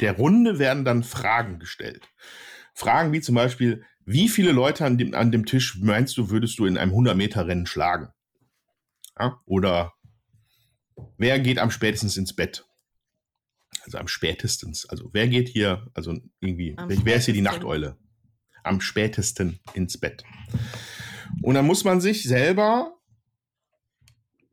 der 0.00 0.16
Runde 0.16 0.58
werden 0.58 0.84
dann 0.84 1.02
Fragen 1.02 1.58
gestellt. 1.58 2.08
Fragen 2.74 3.12
wie 3.12 3.20
zum 3.20 3.34
Beispiel, 3.34 3.84
wie 4.04 4.28
viele 4.28 4.52
Leute 4.52 4.84
an 4.84 4.98
dem, 4.98 5.14
an 5.14 5.30
dem 5.30 5.46
Tisch 5.46 5.78
meinst 5.80 6.16
du, 6.16 6.30
würdest 6.30 6.58
du 6.58 6.64
in 6.64 6.78
einem 6.78 6.92
100-Meter-Rennen 6.92 7.66
schlagen? 7.66 8.08
Ja? 9.18 9.40
Oder 9.44 9.92
wer 11.18 11.38
geht 11.40 11.58
am 11.58 11.70
spätestens 11.70 12.16
ins 12.16 12.34
Bett? 12.34 12.64
Also 13.84 13.98
am 13.98 14.08
spätestens. 14.08 14.88
Also 14.88 15.10
wer 15.12 15.28
geht 15.28 15.48
hier, 15.48 15.90
also 15.94 16.16
irgendwie, 16.40 16.74
Am 16.78 16.88
wer, 16.88 17.16
ist 17.16 17.24
hier 17.26 17.34
die. 17.34 17.42
Nachteule? 17.42 17.98
Am 18.62 18.80
spätesten 18.80 19.58
ins 19.74 19.98
Bett. 19.98 20.24
Und 21.42 21.54
dann 21.54 21.66
muss 21.66 21.84
man 21.84 22.00
sich 22.00 22.24
selber, 22.24 22.94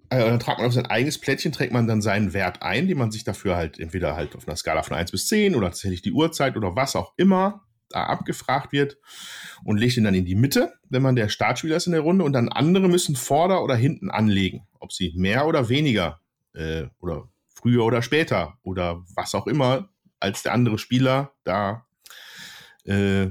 äh, 0.10 0.20
dann 0.20 0.40
tragt 0.40 0.60
man 0.60 0.68
auf 0.68 0.74
sein 0.74 0.86
eigenes 0.86 1.20
Plättchen, 1.20 1.52
trägt 1.52 1.74
man 1.74 1.88
dann 1.88 2.02
seinen 2.02 2.34
Wert 2.34 2.62
ein, 2.62 2.88
den 2.88 2.98
man 2.98 3.12
sich 3.12 3.24
dafür 3.24 3.56
halt 3.56 3.80
entweder 3.80 4.16
halt 4.16 4.36
auf 4.36 4.48
einer 4.48 4.56
Skala 4.56 4.84
von 4.84 4.98
1 4.98 5.12
bis 5.12 5.28
10 5.28 5.56
oder 5.56 5.68
tatsächlich 5.68 6.02
die 6.02 6.12
Uhrzeit 6.12 6.58
oder 6.58 6.76
was 6.76 6.96
auch 6.96 7.14
immer 7.18 7.66
da 7.90 8.04
abgefragt 8.04 8.72
wird 8.72 8.98
und 9.64 9.78
legt 9.78 9.98
ihn 9.98 10.04
dann 10.04 10.14
in 10.14 10.26
die 10.26 10.36
Mitte, 10.36 10.74
wenn 10.90 11.02
man 11.02 11.16
der 11.16 11.30
Startspieler 11.30 11.76
ist 11.76 11.88
in 11.88 11.94
der 11.94 12.02
Runde 12.02 12.24
und 12.24 12.34
dann 12.34 12.50
andere 12.50 12.88
müssen 12.88 13.16
vorder 13.16 13.64
oder 13.64 13.76
hinten 13.76 14.10
anlegen, 14.10 14.68
ob 14.80 14.94
sie 14.94 15.14
mehr 15.16 15.48
oder 15.48 15.70
weniger 15.70 16.22
äh, 16.54 16.86
oder 17.00 17.30
früher 17.48 17.84
oder 17.84 18.02
später 18.02 18.58
oder 18.64 19.04
was 19.16 19.36
auch 19.36 19.48
immer 19.48 19.90
als 20.20 20.44
der 20.44 20.54
andere 20.54 20.78
Spieler 20.78 21.34
da 21.44 21.86
äh, 22.86 23.28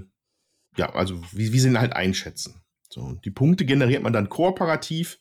ja, 0.79 0.95
also 0.95 1.21
wie, 1.33 1.53
wie 1.53 1.59
sie 1.59 1.69
ihn 1.69 1.81
halt 1.81 1.93
einschätzen. 1.93 2.62
So, 2.91 3.12
die 3.25 3.31
Punkte 3.31 3.64
generiert 3.67 4.03
man 4.03 4.12
dann 4.12 4.29
kooperativ, 4.29 5.19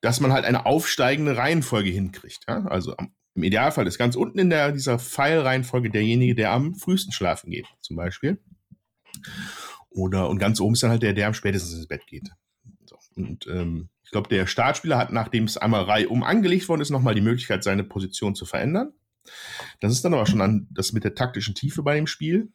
dass 0.00 0.20
man 0.20 0.32
halt 0.32 0.44
eine 0.44 0.66
aufsteigende 0.66 1.36
Reihenfolge 1.36 1.90
hinkriegt. 1.90 2.40
Ja? 2.48 2.64
Also 2.66 2.96
am, 2.96 3.14
im 3.34 3.44
Idealfall 3.44 3.86
ist 3.86 3.98
ganz 3.98 4.16
unten 4.16 4.38
in 4.38 4.50
der, 4.50 4.72
dieser 4.72 4.98
Pfeilreihenfolge 4.98 5.90
derjenige, 5.90 6.34
der 6.34 6.50
am 6.50 6.74
frühesten 6.74 7.12
schlafen 7.12 7.50
geht, 7.50 7.66
zum 7.80 7.96
Beispiel. 7.96 8.38
Oder 9.90 10.28
und 10.28 10.38
ganz 10.38 10.60
oben 10.60 10.74
ist 10.74 10.82
dann 10.82 10.90
halt 10.90 11.02
der, 11.02 11.12
der 11.12 11.28
am 11.28 11.34
spätestens 11.34 11.74
ins 11.74 11.86
Bett 11.86 12.06
geht. 12.06 12.28
So, 12.86 12.96
und 13.14 13.46
ähm, 13.46 13.90
ich 14.02 14.10
glaube, 14.10 14.28
der 14.28 14.46
Startspieler 14.46 14.98
hat, 14.98 15.12
nachdem 15.12 15.44
es 15.44 15.56
einmal 15.56 15.82
reihum 15.82 16.24
angelegt 16.24 16.68
worden 16.68 16.80
ist, 16.80 16.90
nochmal 16.90 17.14
die 17.14 17.20
Möglichkeit, 17.20 17.62
seine 17.62 17.84
Position 17.84 18.34
zu 18.34 18.44
verändern. 18.44 18.92
Das 19.80 19.92
ist 19.92 20.04
dann 20.04 20.14
aber 20.14 20.26
schon 20.26 20.40
an, 20.40 20.66
das 20.70 20.92
mit 20.92 21.04
der 21.04 21.14
taktischen 21.14 21.54
Tiefe 21.54 21.82
bei 21.82 21.94
dem 21.94 22.06
Spiel. 22.06 22.52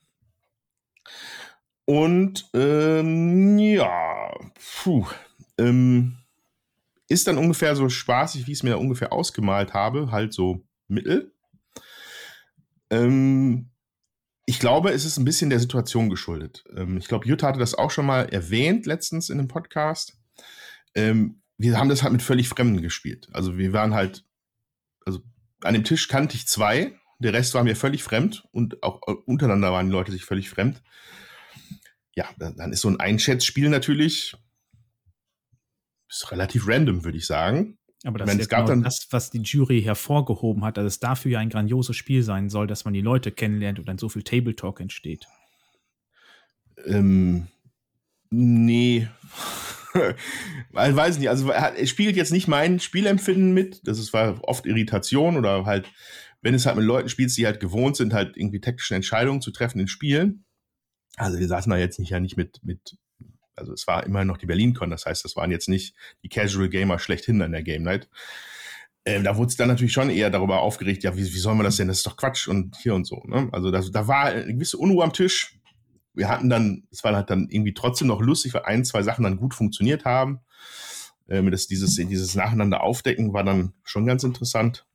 Und 1.85 2.49
ähm, 2.53 3.57
ja, 3.57 4.31
puh, 4.83 5.05
ähm, 5.57 6.17
ist 7.09 7.27
dann 7.27 7.37
ungefähr 7.37 7.75
so 7.75 7.89
spaßig, 7.89 8.47
wie 8.47 8.51
ich 8.51 8.59
es 8.59 8.63
mir 8.63 8.77
ungefähr 8.77 9.11
ausgemalt 9.11 9.73
habe, 9.73 10.11
halt 10.11 10.33
so 10.33 10.65
mittel. 10.87 11.33
Ähm, 12.89 13.69
ich 14.45 14.59
glaube, 14.59 14.91
es 14.91 15.05
ist 15.05 15.17
ein 15.17 15.25
bisschen 15.25 15.49
der 15.49 15.59
Situation 15.59 16.09
geschuldet. 16.09 16.63
Ähm, 16.75 16.97
ich 16.97 17.07
glaube, 17.07 17.27
Jutta 17.27 17.47
hatte 17.47 17.59
das 17.59 17.75
auch 17.75 17.91
schon 17.91 18.05
mal 18.05 18.29
erwähnt 18.29 18.85
letztens 18.85 19.29
in 19.29 19.39
einem 19.39 19.47
Podcast. 19.47 20.17
Ähm, 20.95 21.41
wir 21.57 21.77
haben 21.77 21.89
das 21.89 22.03
halt 22.03 22.13
mit 22.13 22.21
völlig 22.21 22.49
Fremden 22.49 22.81
gespielt. 22.81 23.29
Also 23.31 23.57
wir 23.57 23.73
waren 23.73 23.93
halt, 23.93 24.25
also 25.05 25.21
an 25.61 25.73
dem 25.73 25.83
Tisch 25.83 26.07
kannte 26.07 26.35
ich 26.35 26.47
zwei, 26.47 26.93
der 27.19 27.33
Rest 27.33 27.53
war 27.53 27.63
mir 27.63 27.75
völlig 27.75 28.03
fremd 28.03 28.45
und 28.51 28.83
auch 28.83 29.01
äh, 29.07 29.13
untereinander 29.25 29.71
waren 29.71 29.87
die 29.87 29.93
Leute 29.93 30.11
sich 30.11 30.25
völlig 30.25 30.49
fremd. 30.49 30.81
Ja, 32.15 32.29
dann, 32.37 32.71
ist 32.71 32.81
so 32.81 32.89
ein 32.89 32.99
Einschätzspiel 32.99 33.69
natürlich 33.69 34.35
ist 36.09 36.31
relativ 36.31 36.67
random, 36.67 37.03
würde 37.03 37.17
ich 37.17 37.25
sagen. 37.25 37.77
Aber 38.05 38.19
das 38.19 38.27
meine, 38.27 38.41
ist 38.41 38.47
es 38.47 38.51
ja 38.51 38.57
gab 38.57 38.65
genau 38.67 38.75
dann- 38.75 38.83
das, 38.83 39.07
was 39.11 39.29
die 39.31 39.41
Jury 39.41 39.81
hervorgehoben 39.81 40.63
hat, 40.63 40.77
dass 40.77 40.85
es 40.85 40.99
dafür 40.99 41.31
ja 41.31 41.39
ein 41.39 41.49
grandioses 41.49 41.95
Spiel 41.95 42.21
sein 42.21 42.49
soll, 42.49 42.67
dass 42.67 42.85
man 42.85 42.93
die 42.93 43.01
Leute 43.01 43.31
kennenlernt 43.31 43.79
und 43.79 43.87
dann 43.87 43.97
so 43.97 44.09
viel 44.09 44.23
Table 44.23 44.55
Talk 44.55 44.79
entsteht. 44.79 45.25
Ähm, 46.85 47.47
nee. 48.29 49.07
Weil, 50.71 50.95
weiß 50.95 51.19
nicht, 51.19 51.29
also 51.29 51.49
er 51.49 51.85
spiegelt 51.85 52.15
jetzt 52.15 52.31
nicht 52.31 52.47
mein 52.47 52.79
Spielempfinden 52.79 53.53
mit. 53.53 53.87
Das 53.87 53.99
ist 53.99 54.11
war 54.11 54.43
oft 54.43 54.65
Irritation 54.65 55.37
oder 55.37 55.65
halt, 55.65 55.91
wenn 56.41 56.55
es 56.55 56.65
halt 56.65 56.75
mit 56.75 56.85
Leuten 56.85 57.09
spielst, 57.09 57.37
die 57.37 57.45
halt 57.45 57.59
gewohnt 57.59 57.95
sind, 57.95 58.13
halt 58.13 58.35
irgendwie 58.35 58.59
taktische 58.59 58.95
Entscheidungen 58.95 59.41
zu 59.41 59.51
treffen 59.51 59.79
in 59.79 59.87
Spielen. 59.87 60.45
Also 61.17 61.39
wir 61.39 61.47
saßen 61.47 61.69
da 61.69 61.77
jetzt 61.77 61.99
nicht 61.99 62.09
ja 62.09 62.19
nicht 62.19 62.37
mit, 62.37 62.63
mit, 62.63 62.97
also 63.55 63.73
es 63.73 63.87
war 63.87 64.05
immer 64.05 64.25
noch 64.25 64.37
die 64.37 64.45
BerlinCon, 64.45 64.89
das 64.89 65.05
heißt, 65.05 65.23
das 65.23 65.35
waren 65.35 65.51
jetzt 65.51 65.69
nicht 65.69 65.95
die 66.23 66.29
Casual 66.29 66.69
Gamer 66.69 66.99
schlechthin 66.99 67.41
an 67.41 67.51
der 67.51 67.63
Game 67.63 67.83
Night. 67.83 68.09
Ähm, 69.05 69.23
da 69.23 69.35
wurde 69.35 69.49
es 69.49 69.57
dann 69.57 69.67
natürlich 69.67 69.93
schon 69.93 70.09
eher 70.09 70.29
darüber 70.29 70.61
aufgeregt, 70.61 71.03
ja, 71.03 71.15
wie, 71.15 71.25
wie 71.25 71.39
soll 71.39 71.55
man 71.55 71.65
das 71.65 71.75
denn? 71.75 71.89
Das 71.89 71.97
ist 71.97 72.07
doch 72.07 72.17
Quatsch 72.17 72.47
und 72.47 72.77
hier 72.77 72.95
und 72.95 73.05
so. 73.05 73.21
Ne? 73.25 73.49
Also 73.51 73.69
da, 73.69 73.81
da 73.81 74.07
war 74.07 74.25
eine 74.25 74.53
gewisse 74.53 74.77
Unruhe 74.77 75.03
am 75.03 75.13
Tisch 75.13 75.59
wir 76.13 76.29
hatten 76.29 76.49
dann, 76.49 76.83
es 76.91 77.03
war 77.03 77.15
halt 77.15 77.29
dann 77.29 77.47
irgendwie 77.49 77.73
trotzdem 77.73 78.07
noch 78.07 78.21
lustig, 78.21 78.53
weil 78.53 78.63
ein, 78.63 78.85
zwei 78.85 79.03
Sachen 79.03 79.23
dann 79.23 79.37
gut 79.37 79.53
funktioniert 79.53 80.05
haben. 80.05 80.39
Ähm, 81.27 81.51
das, 81.51 81.67
dieses, 81.67 81.95
dieses 81.95 82.35
Nacheinander 82.35 82.81
aufdecken 82.81 83.33
war 83.33 83.43
dann 83.43 83.73
schon 83.83 84.05
ganz 84.05 84.23
interessant. 84.23 84.85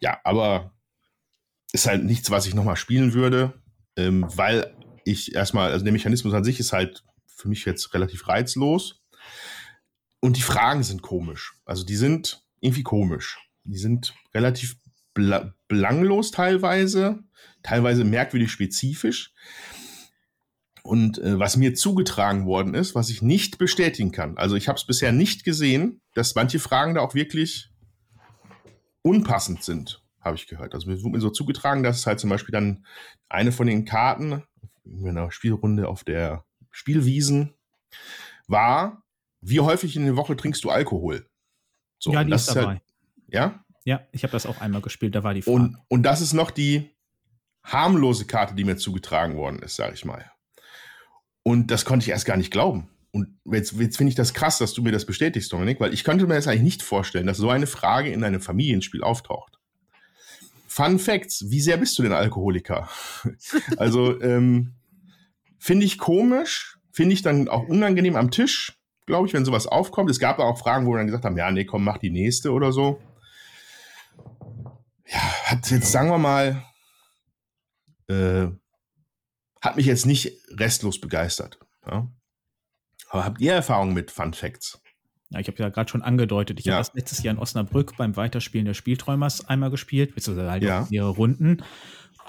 Ja, 0.00 0.20
aber 0.24 0.72
ist 1.72 1.86
halt 1.86 2.04
nichts, 2.04 2.30
was 2.30 2.46
ich 2.46 2.54
nochmal 2.54 2.76
spielen 2.76 3.14
würde, 3.14 3.54
ähm, 3.96 4.26
weil 4.36 4.74
ich 5.04 5.34
erstmal, 5.34 5.72
also 5.72 5.84
der 5.84 5.92
Mechanismus 5.92 6.34
an 6.34 6.44
sich 6.44 6.60
ist 6.60 6.72
halt 6.72 7.04
für 7.26 7.48
mich 7.48 7.64
jetzt 7.64 7.94
relativ 7.94 8.28
reizlos. 8.28 9.02
Und 10.20 10.36
die 10.36 10.42
Fragen 10.42 10.82
sind 10.82 11.02
komisch. 11.02 11.54
Also 11.64 11.84
die 11.84 11.96
sind 11.96 12.42
irgendwie 12.60 12.82
komisch. 12.82 13.38
Die 13.64 13.78
sind 13.78 14.14
relativ 14.32 14.76
belanglos 15.68 16.30
teilweise, 16.30 17.22
teilweise 17.62 18.04
merkwürdig 18.04 18.50
spezifisch. 18.50 19.32
Und 20.82 21.18
äh, 21.18 21.38
was 21.38 21.56
mir 21.56 21.74
zugetragen 21.74 22.46
worden 22.46 22.74
ist, 22.74 22.94
was 22.94 23.08
ich 23.08 23.22
nicht 23.22 23.58
bestätigen 23.58 24.12
kann. 24.12 24.36
Also 24.36 24.56
ich 24.56 24.68
habe 24.68 24.78
es 24.78 24.86
bisher 24.86 25.12
nicht 25.12 25.44
gesehen, 25.44 26.02
dass 26.14 26.34
manche 26.34 26.58
Fragen 26.58 26.94
da 26.94 27.00
auch 27.00 27.14
wirklich 27.14 27.70
unpassend 29.00 29.62
sind, 29.62 30.02
habe 30.20 30.36
ich 30.36 30.46
gehört. 30.46 30.74
Also 30.74 30.88
mir 30.88 31.02
wurde 31.02 31.16
mir 31.16 31.20
so 31.20 31.30
zugetragen, 31.30 31.82
dass 31.82 31.98
es 31.98 32.06
halt 32.06 32.20
zum 32.20 32.30
Beispiel 32.30 32.52
dann 32.52 32.84
eine 33.28 33.52
von 33.52 33.66
den 33.66 33.84
Karten 33.84 34.42
in 34.84 35.08
einer 35.08 35.30
Spielrunde 35.30 35.88
auf 35.88 36.04
der 36.04 36.44
Spielwiesen 36.70 37.54
war, 38.46 39.02
wie 39.40 39.60
häufig 39.60 39.96
in 39.96 40.04
der 40.04 40.16
Woche 40.16 40.36
trinkst 40.36 40.64
du 40.64 40.70
Alkohol? 40.70 41.28
So, 41.98 42.12
ja, 42.12 42.24
die 42.24 42.30
das 42.30 42.48
ist 42.48 42.56
dabei. 42.56 42.66
Halt, 42.66 42.82
ja, 43.28 43.64
ja, 43.84 44.00
ich 44.12 44.22
habe 44.22 44.32
das 44.32 44.46
auch 44.46 44.60
einmal 44.60 44.80
gespielt, 44.80 45.14
da 45.14 45.22
war 45.22 45.34
die 45.34 45.42
Frage. 45.42 45.56
und, 45.56 45.76
und 45.88 46.02
das 46.04 46.22
ist 46.22 46.32
noch 46.32 46.50
die 46.50 46.90
harmlose 47.62 48.26
Karte, 48.26 48.54
die 48.54 48.64
mir 48.64 48.76
zugetragen 48.76 49.36
worden 49.36 49.58
ist, 49.60 49.76
sage 49.76 49.94
ich 49.94 50.04
mal. 50.04 50.30
Und 51.42 51.70
das 51.70 51.84
konnte 51.84 52.04
ich 52.04 52.10
erst 52.10 52.24
gar 52.24 52.38
nicht 52.38 52.50
glauben. 52.50 52.88
Und 53.12 53.38
jetzt, 53.44 53.72
jetzt 53.72 53.98
finde 53.98 54.08
ich 54.08 54.16
das 54.16 54.34
krass, 54.34 54.58
dass 54.58 54.72
du 54.72 54.82
mir 54.82 54.90
das 54.90 55.04
bestätigst, 55.04 55.52
Dominik, 55.52 55.80
weil 55.80 55.92
ich 55.92 56.02
könnte 56.02 56.26
mir 56.26 56.34
das 56.34 56.48
eigentlich 56.48 56.62
nicht 56.62 56.82
vorstellen, 56.82 57.26
dass 57.26 57.36
so 57.36 57.50
eine 57.50 57.66
Frage 57.66 58.10
in 58.10 58.24
einem 58.24 58.40
Familienspiel 58.40 59.02
auftaucht. 59.02 59.53
Fun 60.74 60.98
Facts, 60.98 61.50
wie 61.50 61.60
sehr 61.60 61.76
bist 61.76 61.96
du 61.96 62.02
denn 62.02 62.12
Alkoholiker? 62.12 62.88
also 63.76 64.20
ähm, 64.20 64.74
finde 65.56 65.86
ich 65.86 65.98
komisch, 65.98 66.80
finde 66.90 67.12
ich 67.12 67.22
dann 67.22 67.48
auch 67.48 67.68
unangenehm 67.68 68.16
am 68.16 68.32
Tisch, 68.32 68.76
glaube 69.06 69.28
ich, 69.28 69.34
wenn 69.34 69.44
sowas 69.44 69.68
aufkommt. 69.68 70.10
Es 70.10 70.18
gab 70.18 70.40
auch 70.40 70.58
Fragen, 70.58 70.84
wo 70.84 70.90
wir 70.90 70.96
dann 70.96 71.06
gesagt 71.06 71.24
haben, 71.24 71.36
ja, 71.36 71.48
nee, 71.52 71.64
komm, 71.64 71.84
mach 71.84 71.98
die 71.98 72.10
nächste 72.10 72.50
oder 72.50 72.72
so. 72.72 73.00
Ja, 75.06 75.20
hat 75.44 75.70
jetzt, 75.70 75.92
sagen 75.92 76.10
wir 76.10 76.18
mal, 76.18 76.64
äh, 78.08 78.48
hat 79.60 79.76
mich 79.76 79.86
jetzt 79.86 80.06
nicht 80.06 80.32
restlos 80.58 81.00
begeistert. 81.00 81.60
Ja? 81.86 82.10
Aber 83.10 83.24
habt 83.24 83.40
ihr 83.40 83.52
Erfahrung 83.52 83.92
mit 83.92 84.10
Fun 84.10 84.34
Facts? 84.34 84.82
Ja, 85.30 85.40
ich 85.40 85.48
habe 85.48 85.58
ja 85.62 85.68
gerade 85.70 85.90
schon 85.90 86.02
angedeutet, 86.02 86.60
ich 86.60 86.66
Ja. 86.66 86.74
habe 86.74 86.80
das 86.84 86.94
letztes 86.94 87.22
Jahr 87.22 87.34
in 87.34 87.40
Osnabrück 87.40 87.96
beim 87.96 88.16
Weiterspielen 88.16 88.66
der 88.66 88.74
Spielträumers 88.74 89.48
einmal 89.48 89.70
gespielt, 89.70 90.14
beziehungsweise 90.14 90.50
halt 90.50 90.62
Ja. 90.62 90.86
mehrere 90.90 91.10
Runden. 91.10 91.62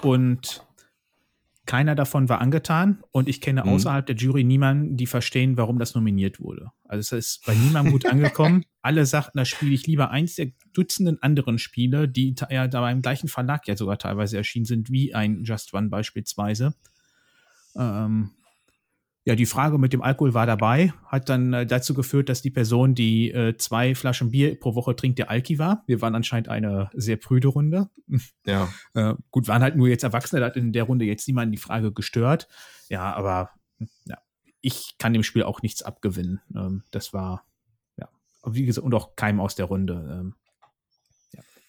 Und 0.02 0.62
keiner 1.66 1.96
davon 1.96 2.28
war 2.28 2.40
angetan 2.40 3.02
und 3.10 3.28
ich 3.28 3.40
kenne 3.40 3.64
Mhm. 3.64 3.70
außerhalb 3.70 4.06
der 4.06 4.14
Jury 4.14 4.44
niemanden, 4.44 4.96
die 4.96 5.06
verstehen, 5.06 5.56
warum 5.56 5.78
das 5.80 5.94
nominiert 5.96 6.38
wurde. 6.40 6.70
Also 6.84 7.00
es 7.00 7.26
ist 7.26 7.46
bei 7.46 7.54
niemandem 7.54 7.92
gut 7.92 8.06
angekommen. 8.10 8.64
Alle 8.82 9.04
sagten, 9.04 9.38
das 9.38 9.48
spiele 9.48 9.74
ich 9.74 9.84
lieber 9.86 10.10
eins 10.10 10.36
der 10.36 10.52
Dutzenden 10.72 11.20
anderen 11.22 11.58
Spiele, 11.58 12.08
die 12.08 12.36
ja 12.50 12.68
da 12.68 12.80
beim 12.82 13.02
gleichen 13.02 13.26
Verlag 13.28 13.66
ja 13.66 13.76
sogar 13.76 13.98
teilweise 13.98 14.36
erschienen 14.36 14.64
sind, 14.64 14.90
wie 14.92 15.12
ein 15.14 15.42
Just 15.42 15.74
One 15.74 15.88
beispielsweise. 15.88 16.74
Ähm, 17.74 18.30
ja, 19.26 19.34
die 19.34 19.44
Frage 19.44 19.76
mit 19.76 19.92
dem 19.92 20.02
Alkohol 20.02 20.34
war 20.34 20.46
dabei, 20.46 20.94
hat 21.06 21.28
dann 21.28 21.52
äh, 21.52 21.66
dazu 21.66 21.94
geführt, 21.94 22.28
dass 22.28 22.42
die 22.42 22.50
Person, 22.52 22.94
die 22.94 23.32
äh, 23.32 23.56
zwei 23.56 23.96
Flaschen 23.96 24.30
Bier 24.30 24.58
pro 24.58 24.76
Woche 24.76 24.94
trinkt, 24.94 25.18
der 25.18 25.30
Alki 25.30 25.58
war. 25.58 25.82
Wir 25.88 26.00
waren 26.00 26.14
anscheinend 26.14 26.48
eine 26.48 26.90
sehr 26.94 27.16
prüde 27.16 27.48
Runde. 27.48 27.90
Ja. 28.46 28.68
Äh, 28.94 29.14
gut, 29.30 29.46
waren 29.46 29.62
halt 29.62 29.76
nur 29.76 29.88
jetzt 29.88 30.04
Erwachsene, 30.04 30.40
da 30.40 30.46
hat 30.46 30.56
in 30.56 30.72
der 30.72 30.84
Runde 30.84 31.04
jetzt 31.04 31.26
niemand 31.26 31.52
die 31.52 31.58
Frage 31.58 31.92
gestört. 31.92 32.48
Ja, 32.88 33.12
aber 33.12 33.50
ja, 34.06 34.16
ich 34.62 34.94
kann 34.96 35.12
dem 35.12 35.22
Spiel 35.22 35.42
auch 35.42 35.60
nichts 35.60 35.82
abgewinnen. 35.82 36.40
Ähm, 36.54 36.84
das 36.92 37.12
war, 37.12 37.44
ja, 37.98 38.08
wie 38.46 38.64
gesagt, 38.64 38.86
und 38.86 38.94
auch 38.94 39.16
keinem 39.16 39.40
aus 39.40 39.54
der 39.54 39.66
Runde. 39.66 40.20
Ähm, 40.20 40.34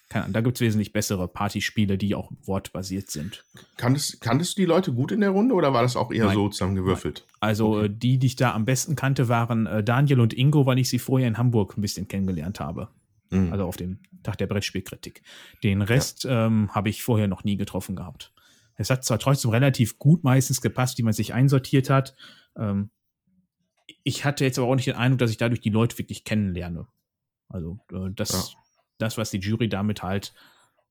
Ahnung, 0.10 0.32
da 0.34 0.42
gibt 0.42 0.58
es 0.58 0.62
wesentlich 0.62 0.94
bessere 0.94 1.28
Partyspiele, 1.28 1.98
die 1.98 2.16
auch 2.16 2.32
wortbasiert 2.44 3.12
sind. 3.12 3.44
Kanntest, 3.76 4.22
kanntest 4.22 4.58
du 4.58 4.62
die 4.62 4.66
Leute 4.66 4.94
gut 4.94 5.12
in 5.12 5.20
der 5.22 5.32
Runde 5.32 5.54
oder 5.54 5.74
war 5.74 5.82
das 5.82 5.96
auch 5.96 6.12
eher 6.12 6.26
Nein. 6.26 6.36
so 6.36 6.50
zusammengewürfelt? 6.50 7.26
Also 7.40 7.76
Okay. 7.76 7.86
äh, 7.86 7.90
die, 7.90 8.18
die 8.18 8.28
ich 8.28 8.36
da 8.38 8.54
am 8.54 8.66
besten 8.66 8.96
kannte, 8.96 9.28
waren 9.28 9.66
äh, 9.68 9.84
Daniel 9.84 10.22
und 10.22 10.34
Ingo, 10.34 10.66
weil 10.66 10.80
ich 10.80 10.90
sie 10.90 11.00
vorher 11.00 11.28
in 11.28 11.38
Hamburg 11.38 11.78
ein 11.78 11.82
bisschen 11.82 12.08
kennengelernt 12.08 12.60
habe. 12.60 12.90
Mhm. 13.30 13.52
Also 13.52 13.66
auf 13.66 13.76
dem 13.76 14.00
Tag 14.24 14.38
der 14.38 14.48
Brettspielkritik. 14.48 15.22
Den 15.64 15.82
Rest 15.82 16.26
ähm, 16.30 16.74
habe 16.74 16.90
ich 16.90 17.04
vorher 17.04 17.28
noch 17.28 17.44
nie 17.44 17.58
getroffen 17.58 17.96
gehabt. 17.96 18.34
Es 18.76 18.90
hat 18.90 19.04
zwar 19.04 19.20
trotzdem 19.20 19.52
relativ 19.52 19.98
gut 20.00 20.24
meistens 20.24 20.62
gepasst, 20.62 20.98
wie 20.98 21.04
man 21.04 21.14
sich 21.14 21.34
einsortiert 21.34 21.90
hat. 21.90 22.16
Ähm, 22.58 22.92
ich 24.04 24.24
hatte 24.24 24.46
jetzt 24.46 24.58
aber 24.58 24.68
auch 24.68 24.76
nicht 24.76 24.88
den 24.88 24.96
Eindruck, 24.96 25.20
dass 25.20 25.32
ich 25.32 25.38
dadurch 25.38 25.60
die 25.60 25.70
Leute 25.70 25.98
wirklich 25.98 26.24
kennenlerne. 26.24 26.88
Also 27.50 27.80
äh, 27.92 28.10
das, 28.14 28.56
das, 28.98 29.18
was 29.18 29.32
die 29.32 29.40
Jury 29.40 29.70
damit 29.70 30.04
halt 30.04 30.34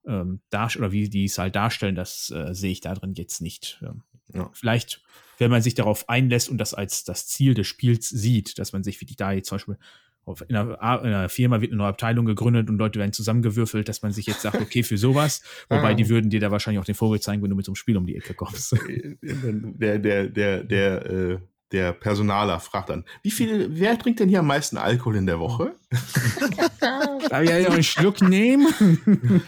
ähm, 0.05 0.39
darstellt, 0.49 0.83
oder 0.83 0.91
wie 0.91 1.09
die 1.09 1.25
es 1.25 1.37
halt 1.37 1.55
darstellen, 1.55 1.95
das 1.95 2.29
äh, 2.31 2.53
sehe 2.53 2.71
ich 2.71 2.81
da 2.81 2.93
drin 2.93 3.13
jetzt 3.15 3.41
nicht. 3.41 3.81
Ähm, 3.83 4.03
Ja. 4.33 4.49
Vielleicht, 4.53 5.01
wenn 5.37 5.51
man 5.51 5.61
sich 5.61 5.73
darauf 5.75 6.09
einlässt 6.09 6.49
und 6.49 6.57
das 6.57 6.73
als 6.73 7.03
das 7.03 7.27
Ziel 7.27 7.53
des 7.53 7.67
Spiels 7.67 8.09
sieht, 8.09 8.57
dass 8.59 8.73
man 8.73 8.83
sich 8.83 8.99
wirklich 9.01 9.17
da 9.17 9.31
jetzt 9.31 9.47
zum 9.49 9.57
Beispiel 9.57 9.77
auf, 10.25 10.41
in, 10.49 10.55
einer, 10.57 10.73
in 11.03 11.13
einer 11.13 11.29
Firma 11.29 11.61
wird 11.61 11.71
eine 11.71 11.77
neue 11.77 11.87
Abteilung 11.87 12.25
gegründet 12.25 12.69
und 12.69 12.77
Leute 12.77 12.99
werden 12.99 13.13
zusammengewürfelt, 13.13 13.87
dass 13.87 14.01
man 14.01 14.11
sich 14.11 14.25
jetzt 14.25 14.41
sagt, 14.41 14.59
okay, 14.59 14.83
für 14.83 14.97
sowas, 14.97 15.41
wobei 15.69 15.91
Ah. 15.91 15.93
die 15.93 16.09
würden 16.09 16.29
dir 16.29 16.41
da 16.41 16.51
wahrscheinlich 16.51 16.81
auch 16.81 16.85
den 16.85 16.95
Vogel 16.95 17.21
zeigen, 17.21 17.41
wenn 17.41 17.49
du 17.49 17.55
mit 17.55 17.65
so 17.65 17.71
einem 17.71 17.77
Spiel 17.77 17.95
um 17.95 18.05
die 18.05 18.17
Ecke 18.17 18.33
kommst. 18.33 18.75
Der, 19.21 19.99
der, 19.99 20.27
der, 20.27 20.63
der, 20.65 21.05
äh, 21.05 21.37
der 21.71 21.93
Personaler 21.93 22.59
fragt 22.59 22.89
dann, 22.89 23.05
wie 23.23 23.31
viel, 23.31 23.67
wer 23.71 23.97
trinkt 23.99 24.19
denn 24.19 24.29
hier 24.29 24.39
am 24.39 24.47
meisten 24.47 24.77
Alkohol 24.77 25.17
in 25.17 25.25
der 25.25 25.39
Woche? 25.39 25.75
Darf 26.79 27.43
ich 27.43 27.49
ja 27.49 27.69
einen 27.69 27.83
Schluck 27.83 28.21
nehmen? 28.21 29.43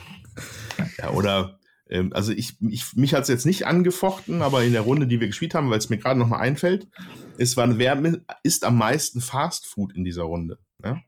Ja, 0.98 1.12
oder, 1.12 1.60
ähm, 1.90 2.12
also 2.14 2.32
ich, 2.32 2.58
ich 2.62 2.94
mich 2.96 3.14
hat 3.14 3.24
es 3.24 3.30
jetzt 3.30 3.46
nicht 3.46 3.66
angefochten, 3.66 4.42
aber 4.42 4.64
in 4.64 4.74
der 4.74 4.82
Runde, 4.82 5.08
die 5.08 5.20
wir 5.20 5.28
gespielt 5.28 5.54
haben, 5.54 5.70
weil 5.70 5.78
es 5.78 5.90
mir 5.90 5.98
gerade 5.98 6.20
noch 6.20 6.28
mal 6.28 6.40
einfällt, 6.40 6.88
es 7.38 7.56
war, 7.58 7.78
wer 7.78 8.22
isst 8.44 8.66
am 8.66 8.78
meisten 8.78 9.22
Fast 9.22 9.66
Food 9.66 9.96
in 9.96 10.04
dieser 10.04 10.24
Runde? 10.24 10.60
Ja? 10.84 11.00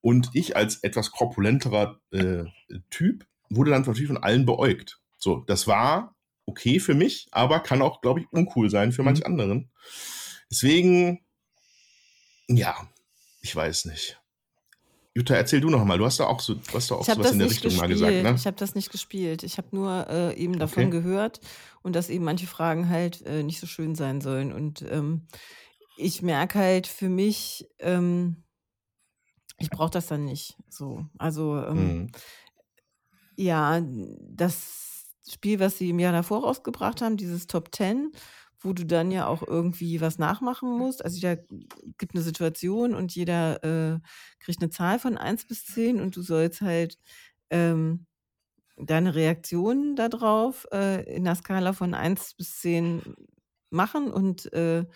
Und 0.00 0.30
ich 0.34 0.56
als 0.56 0.82
etwas 0.82 1.10
korpulenterer 1.10 1.98
äh, 2.12 2.44
Typ 2.90 3.26
wurde 3.48 3.70
dann 3.70 3.82
natürlich 3.82 4.06
von 4.06 4.22
allen 4.22 4.46
beäugt. 4.46 5.00
So, 5.18 5.44
das 5.46 5.66
war 5.66 6.14
okay 6.46 6.78
für 6.78 6.94
mich, 6.94 7.26
aber 7.32 7.60
kann 7.60 7.82
auch, 7.82 8.00
glaube 8.00 8.20
ich, 8.20 8.26
uncool 8.30 8.70
sein 8.70 8.92
für 8.92 9.02
manch 9.02 9.26
anderen. 9.26 9.70
Deswegen, 10.50 11.24
ja, 12.48 12.88
ich 13.42 13.54
weiß 13.54 13.86
nicht. 13.86 14.20
Jutta, 15.14 15.34
erzähl 15.34 15.60
du 15.62 15.70
noch 15.70 15.84
mal. 15.84 15.96
Du 15.96 16.04
hast 16.04 16.20
da 16.20 16.26
auch 16.26 16.40
so, 16.40 16.54
du 16.54 16.72
hast 16.74 16.90
da 16.90 16.96
auch 16.96 17.08
Ich 17.08 17.14
das 17.14 17.32
in 17.32 17.38
der 17.38 17.48
Richtung 17.48 17.74
mal 17.74 17.88
gespielt. 17.88 18.12
gesagt, 18.12 18.34
ne? 18.34 18.34
Ich 18.38 18.46
habe 18.46 18.56
das 18.58 18.74
nicht 18.74 18.92
gespielt. 18.92 19.42
Ich 19.44 19.56
habe 19.56 19.68
nur 19.72 20.06
äh, 20.10 20.36
eben 20.36 20.58
davon 20.58 20.84
Okay. 20.84 20.90
gehört 20.90 21.40
und 21.82 21.96
dass 21.96 22.10
eben 22.10 22.24
manche 22.24 22.46
Fragen 22.46 22.90
halt 22.90 23.22
äh, 23.22 23.42
nicht 23.42 23.58
so 23.58 23.66
schön 23.66 23.94
sein 23.94 24.20
sollen. 24.20 24.52
Und 24.52 24.82
ähm, 24.82 25.26
ich 25.96 26.20
merke 26.20 26.58
halt 26.58 26.86
für 26.86 27.08
mich, 27.08 27.66
ähm, 27.78 28.44
ich 29.58 29.70
brauche 29.70 29.90
das 29.90 30.06
dann 30.06 30.26
nicht. 30.26 30.58
So, 30.68 31.06
also 31.16 31.64
ähm, 31.64 31.76
Mhm. 31.76 32.10
ja, 33.36 33.80
das 34.20 35.04
Spiel, 35.28 35.60
was 35.60 35.78
sie 35.78 35.90
im 35.90 35.98
Jahr 35.98 36.12
davor 36.12 36.42
rausgebracht 36.42 37.00
haben, 37.00 37.16
dieses 37.16 37.46
Top 37.46 37.72
Ten, 37.72 38.12
wo 38.66 38.74
du 38.74 38.84
dann 38.86 39.10
ja 39.12 39.26
auch 39.28 39.42
irgendwie 39.46 40.00
was 40.02 40.18
nachmachen 40.18 40.70
musst. 40.78 41.04
Also 41.04 41.16
jeder 41.18 41.36
gibt 41.98 42.14
eine 42.14 42.22
Situation 42.24 42.94
und 42.94 43.14
jeder 43.14 43.62
äh, 43.64 44.00
kriegt 44.40 44.62
eine 44.62 44.70
Zahl 44.70 44.98
von 44.98 45.16
1 45.18 45.46
bis 45.46 45.64
10 45.66 46.00
und 46.00 46.16
du 46.16 46.22
sollst 46.22 46.60
halt 46.62 46.98
ähm, 47.50 48.06
deine 48.76 49.14
Reaktion 49.14 49.96
darauf 49.96 50.66
äh, 50.72 51.02
in 51.16 51.24
der 51.24 51.36
Skala 51.36 51.72
von 51.72 51.94
1 51.94 52.34
bis 52.34 52.60
10 52.60 53.02
machen 53.70 54.10
und 54.12 54.52
äh, 54.52 54.86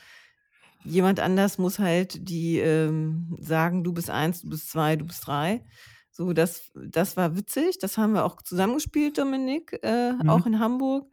jemand 0.84 1.20
anders 1.20 1.58
muss 1.58 1.78
halt 1.78 2.28
die 2.28 2.58
ähm, 2.58 3.36
sagen, 3.40 3.84
du 3.84 3.92
bist 3.92 4.10
1, 4.10 4.42
du 4.42 4.50
bist 4.50 4.70
2, 4.70 4.96
du 4.96 5.06
bist 5.06 5.26
3. 5.26 5.64
So, 6.10 6.32
das, 6.32 6.72
das 6.74 7.16
war 7.16 7.36
witzig. 7.36 7.78
Das 7.78 7.96
haben 7.98 8.12
wir 8.14 8.24
auch 8.24 8.42
zusammengespielt, 8.42 9.18
Dominik, 9.18 9.78
äh, 9.82 10.14
Mhm. 10.18 10.26
auch 10.26 10.46
in 10.46 10.58
Hamburg. 10.58 11.10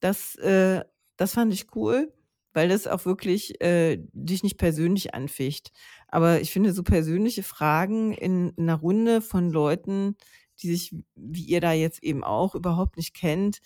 Das, 0.00 0.36
äh, 0.36 0.84
das 1.16 1.32
fand 1.34 1.52
ich 1.52 1.74
cool, 1.76 2.12
weil 2.52 2.68
das 2.68 2.86
auch 2.86 3.04
wirklich 3.04 3.60
äh, 3.60 3.98
dich 4.12 4.42
nicht 4.42 4.58
persönlich 4.58 5.14
anficht. 5.14 5.72
Aber 6.08 6.40
ich 6.40 6.52
finde, 6.52 6.72
so 6.72 6.82
persönliche 6.82 7.42
Fragen 7.42 8.12
in, 8.12 8.50
in 8.50 8.64
einer 8.68 8.78
Runde 8.78 9.20
von 9.20 9.50
Leuten, 9.50 10.16
die 10.62 10.68
sich, 10.74 10.94
wie 11.16 11.44
ihr 11.44 11.60
da 11.60 11.72
jetzt 11.72 12.02
eben 12.02 12.22
auch, 12.24 12.54
überhaupt 12.54 12.96
nicht 12.96 13.14
kennt, 13.14 13.58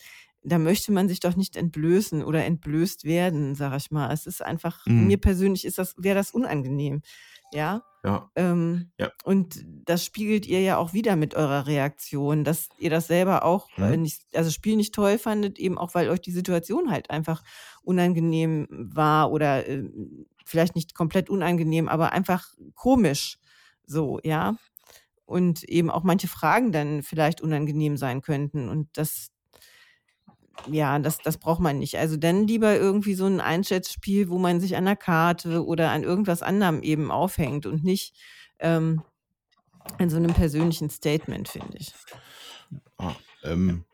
da 0.43 0.59
möchte 0.59 0.93
man 0.93 1.09
sich 1.09 1.21
doch 1.21 1.37
nicht 1.37 1.57
entblößen 1.57 2.25
oder 2.25 2.45
entblößt 2.45 3.05
werden, 3.05 3.55
sag 3.55 3.77
ich 3.77 3.91
mal. 3.91 4.13
Es 4.13 4.27
ist 4.27 4.43
einfach, 4.43 4.87
Mhm. 4.87 5.07
mir 5.09 5.19
persönlich 5.19 5.65
ist 5.65 5.79
das, 5.79 5.95
wäre 5.99 6.15
das 6.17 6.31
unangenehm. 6.31 7.03
Ja. 7.53 7.83
Ja. 8.09 8.31
Ähm, 8.37 8.91
Ja. 8.99 9.11
Und 9.25 9.65
das 9.85 10.05
spiegelt 10.05 10.47
ihr 10.47 10.61
ja 10.63 10.77
auch 10.79 10.93
wieder 10.93 11.17
mit 11.17 11.35
eurer 11.35 11.67
Reaktion, 11.67 12.43
dass 12.45 12.69
ihr 12.79 12.91
das 12.91 13.07
selber 13.07 13.45
auch 13.45 13.69
äh, 13.79 13.97
Mhm. 13.97 14.03
nicht, 14.03 14.23
also 14.35 14.49
das 14.49 14.55
Spiel 14.55 14.77
nicht 14.77 14.95
toll 14.95 15.19
fandet, 15.19 15.59
eben 15.59 15.77
auch, 15.79 15.95
weil 15.95 16.09
euch 16.09 16.21
die 16.21 16.33
Situation 16.33 16.91
halt 16.91 17.11
einfach 17.11 17.43
unangenehm 17.83 18.67
war 18.71 19.31
oder 19.31 19.67
äh, 19.69 19.85
vielleicht 20.45 20.75
nicht 20.75 20.95
komplett 20.95 21.29
unangenehm, 21.31 21.89
aber 21.89 22.13
einfach 22.13 22.49
komisch. 22.75 23.39
So, 23.87 24.19
ja. 24.25 24.57
Und 25.27 25.63
eben 25.65 25.91
auch 25.91 26.05
manche 26.05 26.29
Fragen 26.29 26.73
dann 26.73 27.03
vielleicht 27.03 27.43
unangenehm 27.43 27.99
sein 27.99 28.23
könnten. 28.23 28.69
Und 28.71 28.89
das, 28.97 29.29
ja, 30.67 30.99
das, 30.99 31.19
das 31.19 31.39
braucht 31.39 31.61
man 31.61 31.79
nicht. 31.79 31.99
Also 31.99 32.17
dann 32.17 32.47
lieber 32.47 32.77
irgendwie 32.77 33.15
so 33.15 33.27
ein 33.27 33.41
Einschätzspiel, 33.41 34.29
wo 34.29 34.39
man 34.39 34.61
sich 34.61 34.77
an 34.77 34.85
der 34.85 34.97
Karte 34.97 35.65
oder 35.65 35.91
an 35.91 36.03
irgendwas 36.03 36.43
anderem 36.43 36.83
eben 36.83 37.11
aufhängt 37.11 37.67
und 37.67 37.85
nicht 37.85 38.15
ähm, 38.59 39.03
an 39.99 40.11
so 40.11 40.17
einem 40.17 40.35
persönlichen 40.35 40.91
Statement, 40.91 41.49
finde 41.49 41.79
ich. 41.79 41.93
Ah, 42.99 43.15
ähm, 43.45 43.85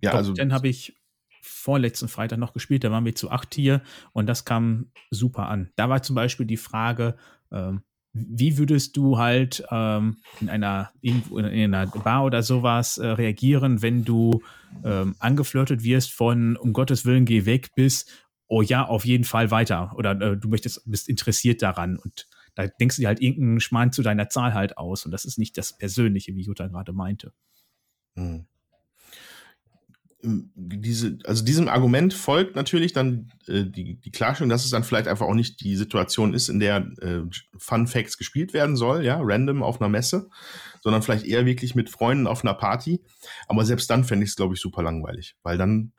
ja, 0.00 0.10
Top 0.10 0.18
also 0.18 0.34
10 0.34 0.52
habe 0.52 0.68
ich 0.68 0.94
vorletzten 1.42 2.08
Freitag 2.08 2.38
noch 2.38 2.52
gespielt, 2.52 2.84
da 2.84 2.90
waren 2.90 3.04
wir 3.04 3.14
zu 3.14 3.30
acht 3.30 3.54
hier 3.54 3.82
und 4.12 4.26
das 4.26 4.44
kam 4.44 4.90
super 5.10 5.48
an. 5.48 5.70
Da 5.76 5.88
war 5.88 6.02
zum 6.02 6.14
Beispiel 6.14 6.46
die 6.46 6.56
Frage, 6.56 7.16
ähm, 7.50 7.82
wie 8.12 8.58
würdest 8.58 8.96
du 8.96 9.18
halt 9.18 9.64
ähm, 9.70 10.18
in 10.40 10.48
einer 10.48 10.90
irgendwo 11.00 11.38
in 11.38 11.74
einer 11.74 11.86
Bar 11.86 12.24
oder 12.24 12.42
sowas 12.42 12.98
äh, 12.98 13.06
reagieren, 13.06 13.80
wenn 13.80 14.04
du 14.04 14.42
ähm, 14.84 15.14
angeflirtet 15.18 15.82
wirst 15.82 16.12
von 16.12 16.56
um 16.56 16.72
Gottes 16.72 17.06
Willen 17.06 17.24
geh 17.24 17.46
weg 17.46 17.70
bis 17.74 18.06
oh 18.48 18.60
ja 18.60 18.84
auf 18.84 19.06
jeden 19.06 19.24
Fall 19.24 19.50
weiter 19.50 19.92
oder 19.96 20.20
äh, 20.20 20.36
du 20.36 20.48
möchtest 20.48 20.82
bist 20.84 21.08
interessiert 21.08 21.62
daran 21.62 21.96
und 21.96 22.28
da 22.54 22.66
denkst 22.66 22.96
du 22.96 23.02
dir 23.02 23.08
halt 23.08 23.22
irgendeinen 23.22 23.60
Schmarrn 23.60 23.92
zu 23.92 24.02
deiner 24.02 24.28
Zahl 24.28 24.52
halt 24.52 24.76
aus 24.76 25.06
und 25.06 25.10
das 25.10 25.24
ist 25.24 25.38
nicht 25.38 25.56
das 25.56 25.76
Persönliche, 25.78 26.34
wie 26.34 26.42
Jutta 26.42 26.66
gerade 26.66 26.92
meinte. 26.92 27.32
Hm. 28.14 28.46
Diese, 30.24 31.18
also 31.24 31.44
diesem 31.44 31.68
Argument 31.68 32.14
folgt 32.14 32.54
natürlich 32.54 32.92
dann 32.92 33.28
äh, 33.48 33.64
die, 33.64 33.96
die 34.00 34.10
Klarstellung, 34.12 34.50
dass 34.50 34.64
es 34.64 34.70
dann 34.70 34.84
vielleicht 34.84 35.08
einfach 35.08 35.26
auch 35.26 35.34
nicht 35.34 35.60
die 35.60 35.74
Situation 35.74 36.32
ist, 36.32 36.48
in 36.48 36.60
der 36.60 36.86
äh, 37.00 37.22
Fun 37.58 37.88
Facts 37.88 38.18
gespielt 38.18 38.52
werden 38.52 38.76
soll, 38.76 39.04
ja, 39.04 39.18
random 39.20 39.64
auf 39.64 39.80
einer 39.80 39.88
Messe, 39.88 40.28
sondern 40.80 41.02
vielleicht 41.02 41.26
eher 41.26 41.44
wirklich 41.44 41.74
mit 41.74 41.90
Freunden 41.90 42.28
auf 42.28 42.44
einer 42.44 42.54
Party. 42.54 43.02
Aber 43.48 43.64
selbst 43.64 43.90
dann 43.90 44.04
fände 44.04 44.24
ich 44.24 44.30
es, 44.30 44.36
glaube 44.36 44.54
ich, 44.54 44.60
super 44.60 44.82
langweilig, 44.82 45.34
weil 45.42 45.58
dann, 45.58 45.92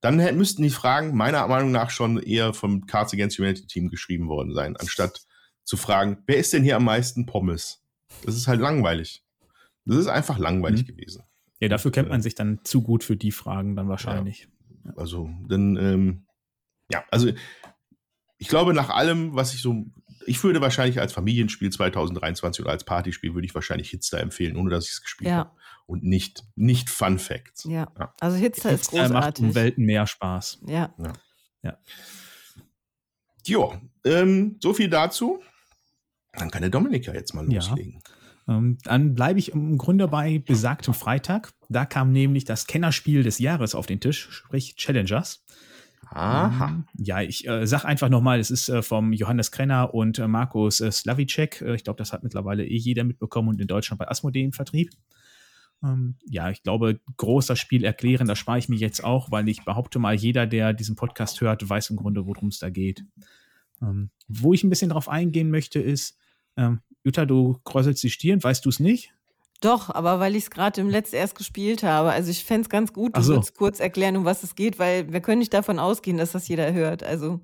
dann 0.00 0.16
müssten 0.36 0.62
die 0.62 0.70
Fragen 0.70 1.16
meiner 1.16 1.46
Meinung 1.46 1.70
nach 1.70 1.90
schon 1.90 2.20
eher 2.20 2.54
vom 2.54 2.86
Cards 2.86 3.12
Against 3.12 3.38
Humanity 3.38 3.66
Team 3.66 3.90
geschrieben 3.90 4.28
worden 4.28 4.54
sein, 4.54 4.76
anstatt 4.76 5.20
zu 5.62 5.76
fragen, 5.76 6.18
wer 6.26 6.38
ist 6.38 6.52
denn 6.52 6.64
hier 6.64 6.76
am 6.76 6.84
meisten 6.84 7.26
Pommes? 7.26 7.82
Das 8.24 8.34
ist 8.34 8.48
halt 8.48 8.60
langweilig. 8.60 9.22
Das 9.84 9.98
ist 9.98 10.08
einfach 10.08 10.38
langweilig 10.38 10.82
Mhm. 10.82 10.86
gewesen. 10.86 11.22
Ja, 11.60 11.68
dafür 11.68 11.90
kennt 11.90 12.08
äh, 12.08 12.10
man 12.10 12.22
sich 12.22 12.34
dann 12.34 12.60
zu 12.64 12.82
gut 12.82 13.02
für 13.04 13.16
die 13.16 13.32
Fragen 13.32 13.74
dann 13.76 13.88
wahrscheinlich. 13.88 14.48
Also, 14.96 15.28
dann, 15.48 15.76
ähm, 15.76 16.26
ja, 16.90 17.04
also 17.10 17.30
ich 18.38 18.48
glaube, 18.48 18.72
nach 18.74 18.88
allem, 18.90 19.34
was 19.34 19.52
ich 19.54 19.60
so, 19.60 19.86
ich 20.26 20.42
würde 20.44 20.60
wahrscheinlich 20.60 21.00
als 21.00 21.12
Familienspiel 21.12 21.70
2023 21.70 22.64
oder 22.64 22.72
als 22.72 22.84
Partyspiel 22.84 23.34
würde 23.34 23.46
ich 23.46 23.54
wahrscheinlich 23.54 23.90
Hitster 23.90 24.20
empfehlen, 24.20 24.56
ohne 24.56 24.70
dass 24.70 24.84
ich 24.86 24.92
es 24.92 25.02
gespielt 25.02 25.30
Ja. 25.30 25.36
habe. 25.38 25.50
Und 25.86 26.04
nicht, 26.04 26.44
nicht 26.54 26.90
Fun 26.90 27.18
Facts. 27.18 27.64
Ja. 27.64 27.90
Ja. 27.98 28.14
Also 28.20 28.36
Hitster 28.36 28.70
ist 28.70 28.90
Hitster 28.90 29.02
macht 29.08 29.12
großartig. 29.36 29.44
um 29.44 29.54
Welten 29.54 29.84
mehr 29.84 30.06
Spaß. 30.06 30.60
Ja. 30.66 30.94
Jo, 33.46 33.74
ähm, 34.04 34.56
so 34.60 34.74
viel 34.74 34.88
dazu. 34.90 35.42
Dann 36.34 36.50
kann 36.50 36.60
der 36.60 36.70
Dominik 36.70 37.06
ja 37.06 37.14
jetzt 37.14 37.34
mal 37.34 37.50
Ja. 37.50 37.56
loslegen. 37.60 37.94
Ähm, 37.94 38.02
dann 38.48 39.14
bleibe 39.14 39.38
ich 39.38 39.52
im 39.52 39.76
Grunde 39.76 40.08
bei 40.08 40.38
besagtem 40.38 40.94
Freitag. 40.94 41.52
Da 41.68 41.84
kam 41.84 42.12
nämlich 42.12 42.44
das 42.44 42.66
Kennerspiel 42.66 43.22
des 43.22 43.38
Jahres 43.38 43.74
auf 43.74 43.86
den 43.86 44.00
Tisch, 44.00 44.28
sprich 44.30 44.74
Challengers. 44.76 45.44
Aha. 46.10 46.68
Ähm, 46.68 46.84
Ja, 46.96 47.20
ich 47.20 47.46
äh, 47.46 47.66
sag 47.66 47.84
einfach 47.84 48.08
nochmal, 48.08 48.40
es 48.40 48.50
ist 48.50 48.70
äh, 48.70 48.80
vom 48.82 49.12
Johannes 49.12 49.50
Krenner 49.50 49.92
und 49.92 50.18
äh, 50.18 50.26
Markus 50.26 50.80
äh, 50.80 50.90
Slavicek. 50.90 51.60
Äh, 51.60 51.74
ich 51.74 51.84
glaube, 51.84 51.98
das 51.98 52.12
hat 52.14 52.22
mittlerweile 52.22 52.64
eh 52.64 52.76
jeder 52.76 53.04
mitbekommen 53.04 53.48
und 53.48 53.60
in 53.60 53.66
Deutschland 53.66 53.98
bei 53.98 54.08
Asmodee 54.08 54.44
im 54.44 54.52
Vertrieb. 54.52 54.92
Ähm, 55.82 56.16
ja, 56.26 56.50
ich 56.50 56.62
glaube, 56.62 57.00
groß 57.18 57.46
das 57.46 57.58
Spiel 57.58 57.84
erklären, 57.84 58.26
das 58.26 58.38
spare 58.38 58.58
ich 58.58 58.68
mir 58.68 58.78
jetzt 58.78 59.04
auch, 59.04 59.30
weil 59.30 59.48
ich 59.48 59.64
behaupte 59.64 59.98
mal, 59.98 60.14
jeder, 60.14 60.46
der 60.46 60.72
diesen 60.72 60.96
Podcast 60.96 61.40
hört, 61.40 61.68
weiß 61.68 61.90
im 61.90 61.96
Grunde, 61.96 62.26
worum 62.26 62.48
es 62.48 62.58
da 62.58 62.70
geht. 62.70 63.04
Ähm, 63.82 64.10
wo 64.26 64.54
ich 64.54 64.64
ein 64.64 64.70
bisschen 64.70 64.90
drauf 64.90 65.08
eingehen 65.08 65.50
möchte, 65.50 65.78
ist, 65.80 66.18
ähm, 66.58 66.80
Jutta, 67.04 67.24
du 67.24 67.58
kräuselst 67.64 68.02
die 68.02 68.10
Stirn, 68.10 68.42
weißt 68.42 68.64
du 68.64 68.68
es 68.68 68.80
nicht? 68.80 69.14
Doch, 69.60 69.90
aber 69.90 70.20
weil 70.20 70.36
ich 70.36 70.44
es 70.44 70.50
gerade 70.50 70.80
im 70.80 70.88
Letzt 70.90 71.14
erst 71.14 71.34
gespielt 71.36 71.82
habe. 71.82 72.10
Also 72.12 72.30
ich 72.30 72.44
fände 72.44 72.62
es 72.62 72.68
ganz 72.68 72.92
gut, 72.92 73.16
du 73.16 73.22
so. 73.22 73.34
würdest 73.34 73.56
kurz 73.56 73.80
erklären, 73.80 74.16
um 74.16 74.24
was 74.24 74.42
es 74.42 74.54
geht, 74.54 74.78
weil 74.78 75.12
wir 75.12 75.20
können 75.20 75.38
nicht 75.40 75.54
davon 75.54 75.78
ausgehen, 75.78 76.16
dass 76.18 76.32
das 76.32 76.46
jeder 76.48 76.72
hört, 76.74 77.02
also 77.02 77.40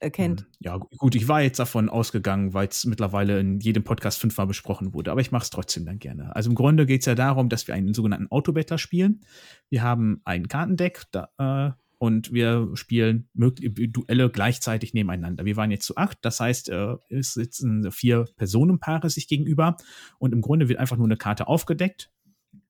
erkennt. 0.00 0.40
Hm, 0.40 0.46
Ja, 0.60 0.76
gu- 0.78 0.88
gut, 0.96 1.14
ich 1.14 1.28
war 1.28 1.42
jetzt 1.42 1.58
davon 1.58 1.88
ausgegangen, 1.88 2.54
weil 2.54 2.68
es 2.68 2.84
mittlerweile 2.86 3.38
in 3.38 3.60
jedem 3.60 3.84
Podcast 3.84 4.18
fünfmal 4.18 4.46
besprochen 4.46 4.94
wurde, 4.94 5.12
aber 5.12 5.20
ich 5.20 5.30
mache 5.30 5.44
es 5.44 5.50
trotzdem 5.50 5.84
dann 5.84 5.98
gerne. 5.98 6.34
Also 6.34 6.48
im 6.50 6.56
Grunde 6.56 6.86
geht 6.86 7.00
es 7.02 7.06
ja 7.06 7.14
darum, 7.14 7.48
dass 7.48 7.66
wir 7.68 7.74
einen 7.74 7.94
sogenannten 7.94 8.28
Autobattler 8.30 8.78
spielen. 8.78 9.20
Wir 9.68 9.82
haben 9.82 10.22
ein 10.24 10.48
Kartendeck 10.48 11.02
da, 11.12 11.28
äh, 11.38 11.79
und 12.00 12.32
wir 12.32 12.70
spielen 12.74 13.28
Duelle 13.34 14.30
gleichzeitig 14.30 14.94
nebeneinander. 14.94 15.44
Wir 15.44 15.56
waren 15.56 15.70
jetzt 15.70 15.84
zu 15.84 15.98
acht, 15.98 16.16
das 16.22 16.40
heißt, 16.40 16.70
äh, 16.70 16.96
es 17.10 17.34
sitzen 17.34 17.92
vier 17.92 18.24
Personenpaare 18.36 19.10
sich 19.10 19.28
gegenüber 19.28 19.76
und 20.18 20.32
im 20.32 20.40
Grunde 20.40 20.70
wird 20.70 20.78
einfach 20.78 20.96
nur 20.96 21.06
eine 21.06 21.18
Karte 21.18 21.46
aufgedeckt 21.46 22.10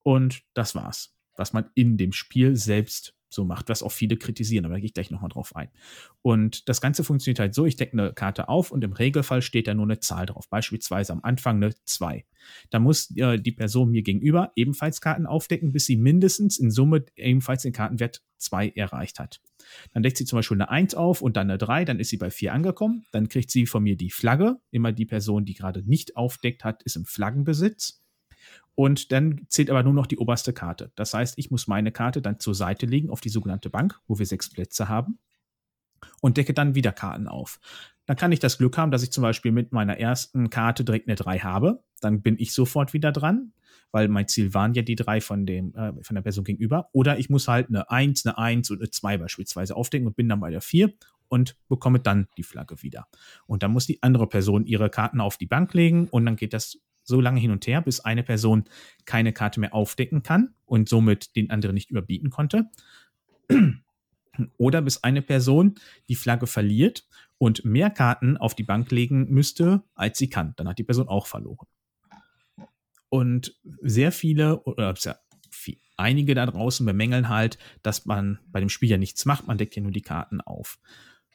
und 0.03 0.41
das 0.53 0.75
war's, 0.75 1.15
was 1.37 1.53
man 1.53 1.69
in 1.75 1.95
dem 1.95 2.11
Spiel 2.11 2.57
selbst 2.57 3.15
so 3.33 3.45
macht, 3.45 3.69
was 3.69 3.83
auch 3.83 3.91
viele 3.91 4.17
kritisieren, 4.17 4.65
aber 4.65 4.75
da 4.75 4.79
gehe 4.79 4.87
ich 4.87 4.93
gleich 4.93 5.11
nochmal 5.11 5.29
drauf 5.29 5.55
ein. 5.55 5.69
Und 6.21 6.67
das 6.69 6.81
Ganze 6.81 7.03
funktioniert 7.03 7.39
halt 7.39 7.55
so, 7.55 7.65
ich 7.65 7.75
decke 7.75 7.93
eine 7.93 8.13
Karte 8.13 8.49
auf 8.49 8.71
und 8.71 8.83
im 8.83 8.93
Regelfall 8.93 9.41
steht 9.41 9.67
da 9.67 9.73
nur 9.73 9.85
eine 9.85 9.99
Zahl 9.99 10.25
drauf, 10.25 10.49
beispielsweise 10.49 11.13
am 11.13 11.21
Anfang 11.23 11.57
eine 11.57 11.73
2. 11.85 12.25
Da 12.69 12.79
muss 12.79 13.15
äh, 13.17 13.37
die 13.39 13.51
Person 13.51 13.91
mir 13.91 14.01
gegenüber 14.01 14.51
ebenfalls 14.55 15.01
Karten 15.01 15.25
aufdecken, 15.25 15.71
bis 15.71 15.85
sie 15.85 15.97
mindestens 15.97 16.57
in 16.57 16.71
Summe 16.71 17.05
ebenfalls 17.15 17.63
den 17.63 17.73
Kartenwert 17.73 18.21
2 18.37 18.69
erreicht 18.69 19.19
hat. 19.19 19.41
Dann 19.93 20.03
deckt 20.03 20.17
sie 20.17 20.25
zum 20.25 20.37
Beispiel 20.37 20.57
eine 20.57 20.69
1 20.69 20.95
auf 20.95 21.21
und 21.21 21.37
dann 21.37 21.49
eine 21.49 21.57
3, 21.57 21.85
dann 21.85 21.99
ist 21.99 22.09
sie 22.09 22.17
bei 22.17 22.31
4 22.31 22.53
angekommen. 22.53 23.05
Dann 23.11 23.29
kriegt 23.29 23.51
sie 23.51 23.65
von 23.65 23.83
mir 23.83 23.95
die 23.95 24.09
Flagge. 24.09 24.57
Immer 24.71 24.91
die 24.91 25.05
Person, 25.05 25.45
die 25.45 25.53
gerade 25.53 25.87
nicht 25.87 26.17
aufdeckt 26.17 26.63
hat, 26.63 26.83
ist 26.83 26.95
im 26.95 27.05
Flaggenbesitz. 27.05 28.01
Und 28.75 29.11
dann 29.11 29.41
zählt 29.49 29.69
aber 29.69 29.83
nur 29.83 29.93
noch 29.93 30.07
die 30.07 30.17
oberste 30.17 30.53
Karte. 30.53 30.91
Das 30.95 31.13
heißt, 31.13 31.37
ich 31.37 31.51
muss 31.51 31.67
meine 31.67 31.91
Karte 31.91 32.21
dann 32.21 32.39
zur 32.39 32.55
Seite 32.55 32.85
legen 32.85 33.09
auf 33.09 33.21
die 33.21 33.29
sogenannte 33.29 33.69
Bank, 33.69 33.99
wo 34.07 34.17
wir 34.17 34.25
sechs 34.25 34.49
Plätze 34.49 34.87
haben 34.87 35.19
und 36.21 36.37
decke 36.37 36.53
dann 36.53 36.75
wieder 36.75 36.91
Karten 36.91 37.27
auf. 37.27 37.59
Dann 38.05 38.17
kann 38.17 38.31
ich 38.31 38.39
das 38.39 38.57
Glück 38.57 38.77
haben, 38.77 38.91
dass 38.91 39.03
ich 39.03 39.11
zum 39.11 39.21
Beispiel 39.21 39.51
mit 39.51 39.71
meiner 39.71 39.97
ersten 39.99 40.49
Karte 40.49 40.83
direkt 40.83 41.07
eine 41.07 41.15
3 41.15 41.39
habe. 41.39 41.83
Dann 41.99 42.21
bin 42.21 42.37
ich 42.39 42.53
sofort 42.53 42.93
wieder 42.93 43.11
dran, 43.11 43.53
weil 43.91 44.07
mein 44.07 44.27
Ziel 44.27 44.53
waren 44.53 44.73
ja 44.73 44.81
die 44.81 44.95
drei 44.95 45.21
von, 45.21 45.45
dem, 45.45 45.73
äh, 45.75 45.93
von 46.01 46.15
der 46.15 46.21
Person 46.21 46.43
gegenüber. 46.43 46.89
Oder 46.93 47.19
ich 47.19 47.29
muss 47.29 47.47
halt 47.47 47.69
eine 47.69 47.89
1, 47.89 48.25
eine 48.25 48.37
1 48.37 48.71
und 48.71 48.79
eine 48.79 48.89
2 48.89 49.17
beispielsweise 49.17 49.75
aufdecken 49.75 50.07
und 50.07 50.15
bin 50.15 50.27
dann 50.27 50.39
bei 50.39 50.49
der 50.49 50.61
4 50.61 50.91
und 51.27 51.55
bekomme 51.69 51.99
dann 51.99 52.27
die 52.37 52.43
Flagge 52.43 52.81
wieder. 52.81 53.07
Und 53.45 53.63
dann 53.63 53.71
muss 53.71 53.85
die 53.85 54.01
andere 54.03 54.27
Person 54.27 54.65
ihre 54.65 54.89
Karten 54.89 55.21
auf 55.21 55.37
die 55.37 55.45
Bank 55.45 55.73
legen 55.73 56.07
und 56.09 56.25
dann 56.25 56.35
geht 56.35 56.53
das 56.53 56.79
so 57.03 57.21
lange 57.21 57.39
hin 57.39 57.51
und 57.51 57.65
her, 57.67 57.81
bis 57.81 57.99
eine 57.99 58.23
Person 58.23 58.65
keine 59.05 59.33
Karte 59.33 59.59
mehr 59.59 59.73
aufdecken 59.73 60.23
kann 60.23 60.53
und 60.65 60.89
somit 60.89 61.35
den 61.35 61.49
anderen 61.49 61.73
nicht 61.73 61.91
überbieten 61.91 62.29
konnte. 62.29 62.69
Oder 64.57 64.81
bis 64.81 65.03
eine 65.03 65.21
Person 65.21 65.75
die 66.07 66.15
Flagge 66.15 66.47
verliert 66.47 67.07
und 67.37 67.65
mehr 67.65 67.89
Karten 67.89 68.37
auf 68.37 68.55
die 68.55 68.63
Bank 68.63 68.91
legen 68.91 69.29
müsste, 69.29 69.83
als 69.93 70.17
sie 70.17 70.29
kann. 70.29 70.53
Dann 70.55 70.67
hat 70.67 70.79
die 70.79 70.83
Person 70.83 71.07
auch 71.07 71.27
verloren. 71.27 71.67
Und 73.09 73.59
sehr 73.81 74.13
viele, 74.13 74.63
oder 74.63 74.93
einige 76.01 76.35
da 76.35 76.45
draußen 76.45 76.85
bemängeln 76.85 77.29
halt, 77.29 77.57
dass 77.83 78.05
man 78.05 78.39
bei 78.47 78.59
dem 78.59 78.69
Spiel 78.69 78.89
ja 78.89 78.97
nichts 78.97 79.25
macht, 79.25 79.47
man 79.47 79.57
deckt 79.57 79.75
ja 79.75 79.81
nur 79.81 79.91
die 79.91 80.01
Karten 80.01 80.41
auf. 80.41 80.79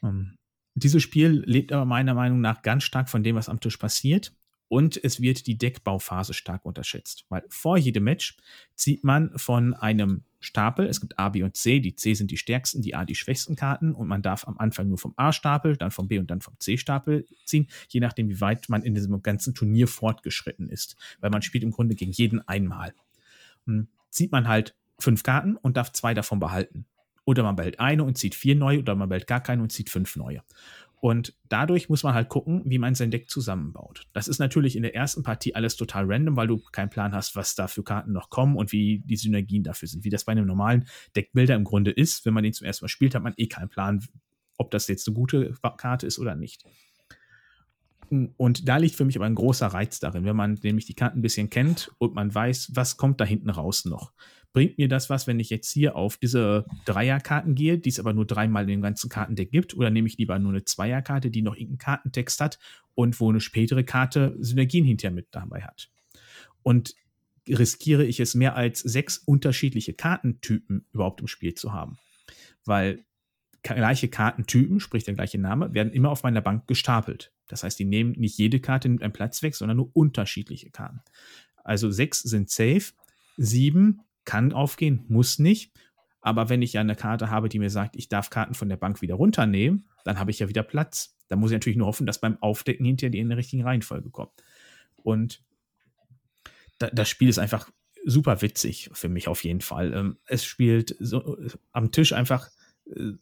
Ähm, 0.02 0.36
dieses 0.74 1.02
Spiel 1.02 1.42
lebt 1.46 1.72
aber 1.72 1.86
meiner 1.86 2.14
Meinung 2.14 2.40
nach 2.40 2.62
ganz 2.62 2.84
stark 2.84 3.08
von 3.08 3.22
dem, 3.22 3.36
was 3.36 3.48
am 3.48 3.60
Tisch 3.60 3.78
passiert. 3.78 4.35
Und 4.68 5.02
es 5.02 5.20
wird 5.20 5.46
die 5.46 5.56
Deckbauphase 5.56 6.34
stark 6.34 6.64
unterschätzt, 6.64 7.24
weil 7.28 7.44
vor 7.48 7.78
jedem 7.78 8.04
Match 8.04 8.36
zieht 8.74 9.04
man 9.04 9.30
von 9.38 9.74
einem 9.74 10.24
Stapel, 10.40 10.86
es 10.86 11.00
gibt 11.00 11.18
A, 11.18 11.28
B 11.28 11.42
und 11.42 11.56
C, 11.56 11.80
die 11.80 11.94
C 11.94 12.14
sind 12.14 12.30
die 12.30 12.36
stärksten, 12.36 12.82
die 12.82 12.94
A 12.94 13.04
die 13.04 13.14
schwächsten 13.14 13.56
Karten 13.56 13.92
und 13.92 14.08
man 14.08 14.22
darf 14.22 14.46
am 14.46 14.58
Anfang 14.58 14.88
nur 14.88 14.98
vom 14.98 15.14
A-Stapel, 15.16 15.76
dann 15.76 15.90
vom 15.90 16.08
B 16.08 16.18
und 16.18 16.30
dann 16.30 16.40
vom 16.40 16.54
C-Stapel 16.58 17.26
ziehen, 17.44 17.68
je 17.88 18.00
nachdem, 18.00 18.28
wie 18.28 18.40
weit 18.40 18.68
man 18.68 18.82
in 18.82 18.94
diesem 18.94 19.22
ganzen 19.22 19.54
Turnier 19.54 19.88
fortgeschritten 19.88 20.68
ist, 20.68 20.96
weil 21.20 21.30
man 21.30 21.42
spielt 21.42 21.64
im 21.64 21.70
Grunde 21.70 21.94
gegen 21.94 22.12
jeden 22.12 22.46
einmal. 22.46 22.94
Hm, 23.66 23.88
zieht 24.10 24.32
man 24.32 24.48
halt 24.48 24.74
fünf 24.98 25.22
Karten 25.22 25.56
und 25.56 25.76
darf 25.76 25.92
zwei 25.92 26.14
davon 26.14 26.40
behalten. 26.40 26.86
Oder 27.24 27.42
man 27.42 27.56
behält 27.56 27.80
eine 27.80 28.04
und 28.04 28.16
zieht 28.16 28.36
vier 28.36 28.54
neue 28.54 28.78
oder 28.78 28.94
man 28.94 29.08
behält 29.08 29.26
gar 29.26 29.40
keine 29.42 29.62
und 29.62 29.72
zieht 29.72 29.90
fünf 29.90 30.14
neue. 30.14 30.42
Und 31.00 31.34
dadurch 31.48 31.88
muss 31.88 32.02
man 32.02 32.14
halt 32.14 32.28
gucken, 32.28 32.62
wie 32.64 32.78
man 32.78 32.94
sein 32.94 33.10
Deck 33.10 33.28
zusammenbaut. 33.28 34.06
Das 34.14 34.28
ist 34.28 34.38
natürlich 34.38 34.76
in 34.76 34.82
der 34.82 34.94
ersten 34.94 35.22
Partie 35.22 35.54
alles 35.54 35.76
total 35.76 36.06
random, 36.06 36.36
weil 36.36 36.46
du 36.46 36.58
keinen 36.72 36.88
Plan 36.88 37.14
hast, 37.14 37.36
was 37.36 37.54
da 37.54 37.68
für 37.68 37.82
Karten 37.82 38.12
noch 38.12 38.30
kommen 38.30 38.56
und 38.56 38.72
wie 38.72 39.02
die 39.04 39.16
Synergien 39.16 39.62
dafür 39.62 39.88
sind. 39.88 40.04
Wie 40.04 40.10
das 40.10 40.24
bei 40.24 40.32
einem 40.32 40.46
normalen 40.46 40.86
Deckbilder 41.14 41.54
im 41.54 41.64
Grunde 41.64 41.90
ist. 41.90 42.24
Wenn 42.24 42.34
man 42.34 42.44
den 42.44 42.54
zum 42.54 42.66
ersten 42.66 42.84
Mal 42.84 42.88
spielt, 42.88 43.14
hat 43.14 43.22
man 43.22 43.34
eh 43.36 43.46
keinen 43.46 43.68
Plan, 43.68 44.04
ob 44.56 44.70
das 44.70 44.88
jetzt 44.88 45.06
eine 45.06 45.14
gute 45.14 45.54
Karte 45.76 46.06
ist 46.06 46.18
oder 46.18 46.34
nicht. 46.34 46.64
Und 48.36 48.68
da 48.68 48.76
liegt 48.76 48.94
für 48.94 49.04
mich 49.04 49.16
aber 49.16 49.26
ein 49.26 49.34
großer 49.34 49.66
Reiz 49.66 49.98
darin, 50.00 50.24
wenn 50.24 50.36
man 50.36 50.58
nämlich 50.62 50.86
die 50.86 50.94
Karten 50.94 51.18
ein 51.18 51.22
bisschen 51.22 51.50
kennt 51.50 51.90
und 51.98 52.14
man 52.14 52.34
weiß, 52.34 52.72
was 52.74 52.96
kommt 52.96 53.20
da 53.20 53.24
hinten 53.24 53.50
raus 53.50 53.84
noch 53.84 54.12
bringt 54.56 54.78
mir 54.78 54.88
das 54.88 55.10
was, 55.10 55.26
wenn 55.26 55.38
ich 55.38 55.50
jetzt 55.50 55.70
hier 55.70 55.96
auf 55.96 56.16
diese 56.16 56.64
Dreierkarten 56.86 57.54
gehe, 57.54 57.76
die 57.76 57.90
es 57.90 58.00
aber 58.00 58.14
nur 58.14 58.24
dreimal 58.24 58.62
in 58.62 58.70
dem 58.70 58.80
ganzen 58.80 59.10
Kartendeck 59.10 59.50
gibt, 59.50 59.76
oder 59.76 59.90
nehme 59.90 60.08
ich 60.08 60.16
lieber 60.16 60.38
nur 60.38 60.50
eine 60.50 60.64
Zweierkarte, 60.64 61.30
die 61.30 61.42
noch 61.42 61.54
irgendeinen 61.54 61.76
Kartentext 61.76 62.40
hat 62.40 62.58
und 62.94 63.20
wo 63.20 63.28
eine 63.28 63.42
spätere 63.42 63.84
Karte 63.84 64.34
Synergien 64.38 64.86
hinterher 64.86 65.14
mit 65.14 65.26
dabei 65.32 65.60
hat. 65.60 65.90
Und 66.62 66.94
riskiere 67.46 68.06
ich 68.06 68.18
es 68.18 68.34
mehr 68.34 68.56
als 68.56 68.80
sechs 68.80 69.18
unterschiedliche 69.18 69.92
Kartentypen 69.92 70.86
überhaupt 70.90 71.20
im 71.20 71.26
Spiel 71.26 71.52
zu 71.52 71.74
haben. 71.74 71.98
Weil 72.64 73.04
gleiche 73.62 74.08
Kartentypen, 74.08 74.80
sprich 74.80 75.04
der 75.04 75.12
gleiche 75.12 75.36
Name, 75.36 75.74
werden 75.74 75.92
immer 75.92 76.08
auf 76.08 76.22
meiner 76.22 76.40
Bank 76.40 76.66
gestapelt. 76.66 77.30
Das 77.48 77.62
heißt, 77.62 77.78
die 77.78 77.84
nehmen 77.84 78.12
nicht 78.12 78.38
jede 78.38 78.60
Karte 78.60 78.88
nimmt 78.88 79.02
einen 79.02 79.12
Platz 79.12 79.42
weg, 79.42 79.54
sondern 79.54 79.76
nur 79.76 79.90
unterschiedliche 79.94 80.70
Karten. 80.70 81.00
Also 81.64 81.90
sechs 81.90 82.20
sind 82.20 82.50
safe, 82.50 82.92
sieben 83.36 84.02
kann 84.24 84.52
aufgehen, 84.52 85.04
muss 85.08 85.38
nicht. 85.38 85.72
Aber 86.20 86.48
wenn 86.48 86.62
ich 86.62 86.72
ja 86.72 86.80
eine 86.80 86.96
Karte 86.96 87.30
habe, 87.30 87.48
die 87.48 87.58
mir 87.58 87.70
sagt, 87.70 87.96
ich 87.96 88.08
darf 88.08 88.30
Karten 88.30 88.54
von 88.54 88.68
der 88.68 88.76
Bank 88.76 89.00
wieder 89.00 89.14
runternehmen, 89.14 89.88
dann 90.04 90.18
habe 90.18 90.30
ich 90.30 90.40
ja 90.40 90.48
wieder 90.48 90.64
Platz. 90.64 91.16
Da 91.28 91.36
muss 91.36 91.50
ich 91.50 91.54
natürlich 91.54 91.76
nur 91.76 91.86
hoffen, 91.86 92.06
dass 92.06 92.20
beim 92.20 92.40
Aufdecken 92.42 92.84
hinterher 92.84 93.10
die 93.10 93.20
in 93.20 93.28
der 93.28 93.38
richtigen 93.38 93.62
Reihenfolge 93.62 94.10
kommen. 94.10 94.32
Und 95.02 95.44
da, 96.78 96.88
das 96.88 97.08
Spiel 97.08 97.28
ist 97.28 97.38
einfach 97.38 97.70
super 98.04 98.42
witzig 98.42 98.90
für 98.92 99.08
mich 99.08 99.28
auf 99.28 99.44
jeden 99.44 99.60
Fall. 99.60 99.92
Ähm, 99.92 100.18
es 100.26 100.44
spielt 100.44 100.96
so, 100.98 101.38
am 101.72 101.92
Tisch 101.92 102.12
einfach 102.12 102.50
äh, 102.86 103.12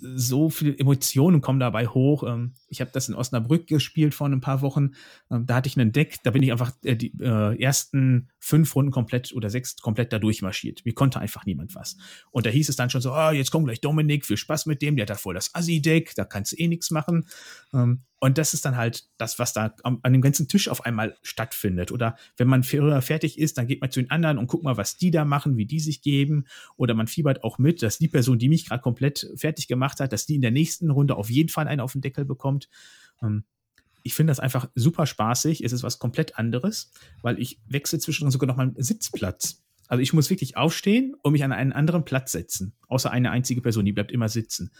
so 0.00 0.50
viele 0.50 0.78
Emotionen 0.78 1.40
kommen 1.40 1.60
dabei 1.60 1.86
hoch. 1.86 2.22
Ähm, 2.26 2.54
ich 2.68 2.80
habe 2.80 2.90
das 2.92 3.08
in 3.08 3.14
Osnabrück 3.14 3.66
gespielt 3.66 4.14
vor 4.14 4.28
ein 4.28 4.40
paar 4.40 4.62
Wochen. 4.62 4.92
Ähm, 5.30 5.46
da 5.46 5.56
hatte 5.56 5.68
ich 5.68 5.78
einen 5.78 5.92
Deck, 5.92 6.16
da 6.22 6.30
bin 6.30 6.42
ich 6.42 6.52
einfach 6.52 6.72
äh, 6.84 6.96
die 6.96 7.12
äh, 7.20 7.60
ersten 7.60 8.28
fünf 8.38 8.74
Runden 8.74 8.90
komplett 8.90 9.32
oder 9.32 9.50
sechs 9.50 9.76
komplett 9.76 10.12
da 10.12 10.18
durchmarschiert. 10.18 10.84
Mir 10.84 10.94
konnte 10.94 11.20
einfach 11.20 11.46
niemand 11.46 11.74
was. 11.74 11.96
Und 12.30 12.46
da 12.46 12.50
hieß 12.50 12.68
es 12.68 12.76
dann 12.76 12.90
schon 12.90 13.00
so, 13.00 13.12
oh, 13.12 13.30
jetzt 13.30 13.50
kommt 13.50 13.66
gleich 13.66 13.80
Dominik, 13.80 14.26
viel 14.26 14.36
Spaß 14.36 14.66
mit 14.66 14.82
dem, 14.82 14.96
der 14.96 15.04
hat 15.04 15.10
da 15.10 15.14
voll 15.14 15.34
das 15.34 15.54
Assi-Deck, 15.54 16.14
da 16.14 16.24
kannst 16.24 16.52
du 16.52 16.56
eh 16.56 16.68
nichts 16.68 16.90
machen. 16.90 17.26
Und 18.20 18.36
das 18.36 18.52
ist 18.52 18.64
dann 18.64 18.76
halt 18.76 19.08
das, 19.16 19.38
was 19.38 19.52
da 19.52 19.74
am, 19.84 20.00
an 20.02 20.12
dem 20.12 20.22
ganzen 20.22 20.48
Tisch 20.48 20.68
auf 20.68 20.84
einmal 20.84 21.16
stattfindet. 21.22 21.92
Oder 21.92 22.16
wenn 22.36 22.48
man 22.48 22.64
fertig 22.64 23.38
ist, 23.38 23.58
dann 23.58 23.66
geht 23.68 23.80
man 23.80 23.90
zu 23.90 24.00
den 24.00 24.10
anderen 24.10 24.38
und 24.38 24.48
guckt 24.48 24.64
mal, 24.64 24.76
was 24.76 24.96
die 24.96 25.10
da 25.10 25.24
machen, 25.24 25.56
wie 25.56 25.66
die 25.66 25.78
sich 25.78 26.02
geben. 26.02 26.44
Oder 26.76 26.94
man 26.94 27.06
fiebert 27.06 27.44
auch 27.44 27.58
mit, 27.58 27.82
dass 27.82 27.98
die 27.98 28.08
Person, 28.08 28.38
die 28.38 28.48
mich 28.48 28.66
gerade 28.66 28.82
komplett 28.82 29.30
fertig 29.36 29.68
gemacht 29.68 30.00
hat, 30.00 30.12
dass 30.12 30.26
die 30.26 30.34
in 30.34 30.42
der 30.42 30.50
nächsten 30.50 30.90
Runde 30.90 31.16
auf 31.16 31.30
jeden 31.30 31.48
Fall 31.48 31.68
einen 31.68 31.80
auf 31.80 31.92
den 31.92 32.00
Deckel 32.00 32.24
bekommt. 32.24 32.68
Ähm, 33.22 33.44
ich 34.02 34.14
finde 34.14 34.32
das 34.32 34.40
einfach 34.40 34.68
super 34.74 35.06
spaßig. 35.06 35.62
Es 35.62 35.72
ist 35.72 35.82
was 35.82 35.98
komplett 35.98 36.38
anderes, 36.38 36.92
weil 37.22 37.38
ich 37.38 37.60
wechsle 37.66 37.98
zwischendrin 37.98 38.32
sogar 38.32 38.48
noch 38.48 38.56
mal 38.56 38.64
einen 38.64 38.82
Sitzplatz. 38.82 39.62
Also 39.86 40.02
ich 40.02 40.12
muss 40.12 40.30
wirklich 40.30 40.56
aufstehen 40.56 41.14
und 41.22 41.32
mich 41.32 41.44
an 41.44 41.52
einen 41.52 41.72
anderen 41.72 42.04
Platz 42.04 42.32
setzen. 42.32 42.74
Außer 42.88 43.10
eine 43.10 43.30
einzige 43.30 43.60
Person, 43.60 43.84
die 43.84 43.92
bleibt 43.92 44.12
immer 44.12 44.28
sitzen. 44.28 44.70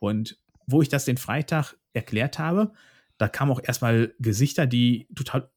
Und 0.00 0.38
wo 0.66 0.82
ich 0.82 0.88
das 0.88 1.04
den 1.04 1.16
Freitag 1.16 1.74
erklärt 1.92 2.38
habe, 2.38 2.72
da 3.18 3.28
kamen 3.28 3.52
auch 3.52 3.60
erstmal 3.62 4.14
Gesichter, 4.18 4.66
die 4.66 5.08
total 5.14 5.50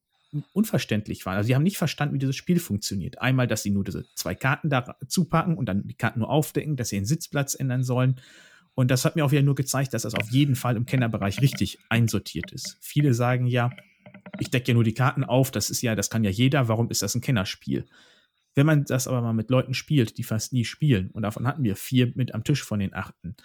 unverständlich 0.54 1.26
waren. 1.26 1.38
Also 1.38 1.48
die 1.48 1.56
haben 1.56 1.64
nicht 1.64 1.78
verstanden, 1.78 2.14
wie 2.14 2.20
dieses 2.20 2.36
Spiel 2.36 2.60
funktioniert. 2.60 3.22
Einmal, 3.22 3.48
dass 3.48 3.64
sie 3.64 3.72
nur 3.72 3.84
diese 3.84 4.06
zwei 4.16 4.36
Karten 4.36 4.70
da 4.70 4.98
zupacken 5.08 5.58
und 5.58 5.68
dann 5.68 5.88
die 5.88 5.96
Karten 5.96 6.20
nur 6.20 6.30
aufdecken, 6.30 6.76
dass 6.76 6.90
sie 6.90 6.98
den 6.98 7.06
Sitzplatz 7.06 7.56
ändern 7.56 7.84
sollen. 7.84 8.20
Und 8.76 8.92
das 8.92 9.06
hat 9.06 9.16
mir 9.16 9.26
auch 9.26 9.32
wieder 9.32 9.42
nur 9.42 9.56
gezeigt, 9.56 9.94
dass 9.94 10.04
das 10.04 10.14
auf 10.14 10.30
jeden 10.30 10.56
Fall 10.56 10.76
im 10.76 10.86
Kennerbereich 10.86 11.42
richtig 11.42 11.80
einsortiert 11.90 12.52
ist. 12.52 12.78
Viele 12.82 13.14
sagen 13.14 13.48
ja, 13.48 13.72
ich 14.40 14.52
decke 14.52 14.68
ja 14.68 14.74
nur 14.74 14.84
die 14.84 14.94
Karten 14.94 15.24
auf, 15.24 15.50
das 15.50 15.70
ist 15.70 15.82
ja, 15.82 15.96
das 15.96 16.10
kann 16.10 16.24
ja 16.24 16.30
jeder, 16.30 16.68
warum 16.68 16.90
ist 16.90 17.02
das 17.02 17.16
ein 17.16 17.22
Kennerspiel? 17.22 17.88
Wenn 18.54 18.66
man 18.66 18.86
das 18.86 19.08
aber 19.08 19.22
mal 19.22 19.34
mit 19.34 19.50
Leuten 19.50 19.74
spielt, 19.74 20.18
die 20.18 20.24
fast 20.24 20.54
nie 20.54 20.66
spielen, 20.66 21.12
und 21.12 21.24
davon 21.24 21.48
hatten 21.48 21.64
wir 21.64 21.76
vier 21.76 22.12
mit 22.16 22.34
am 22.34 22.44
Tisch 22.44 22.64
von 22.64 22.80
den 22.80 22.94
achten, 22.94 23.36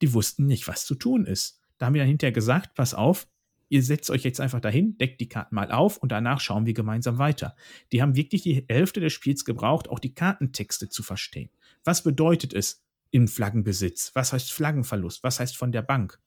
die 0.00 0.12
wussten 0.12 0.46
nicht, 0.46 0.68
was 0.68 0.84
zu 0.84 0.94
tun 0.94 1.26
ist. 1.26 1.60
Da 1.78 1.86
haben 1.86 1.94
wir 1.94 2.02
dann 2.02 2.08
hinterher 2.08 2.32
gesagt, 2.32 2.74
pass 2.74 2.94
auf, 2.94 3.26
ihr 3.68 3.82
setzt 3.82 4.10
euch 4.10 4.24
jetzt 4.24 4.40
einfach 4.40 4.60
dahin, 4.60 4.98
deckt 4.98 5.20
die 5.20 5.28
Karten 5.28 5.54
mal 5.54 5.70
auf 5.70 5.96
und 5.96 6.12
danach 6.12 6.40
schauen 6.40 6.66
wir 6.66 6.74
gemeinsam 6.74 7.18
weiter. 7.18 7.56
Die 7.92 8.02
haben 8.02 8.16
wirklich 8.16 8.42
die 8.42 8.64
Hälfte 8.68 9.00
des 9.00 9.12
Spiels 9.12 9.44
gebraucht, 9.44 9.88
auch 9.88 9.98
die 9.98 10.14
Kartentexte 10.14 10.88
zu 10.88 11.02
verstehen. 11.02 11.50
Was 11.84 12.02
bedeutet 12.02 12.52
es 12.52 12.84
im 13.10 13.28
Flaggenbesitz? 13.28 14.10
Was 14.14 14.32
heißt 14.32 14.52
Flaggenverlust? 14.52 15.22
Was 15.22 15.40
heißt 15.40 15.56
von 15.56 15.72
der 15.72 15.82
Bank? 15.82 16.20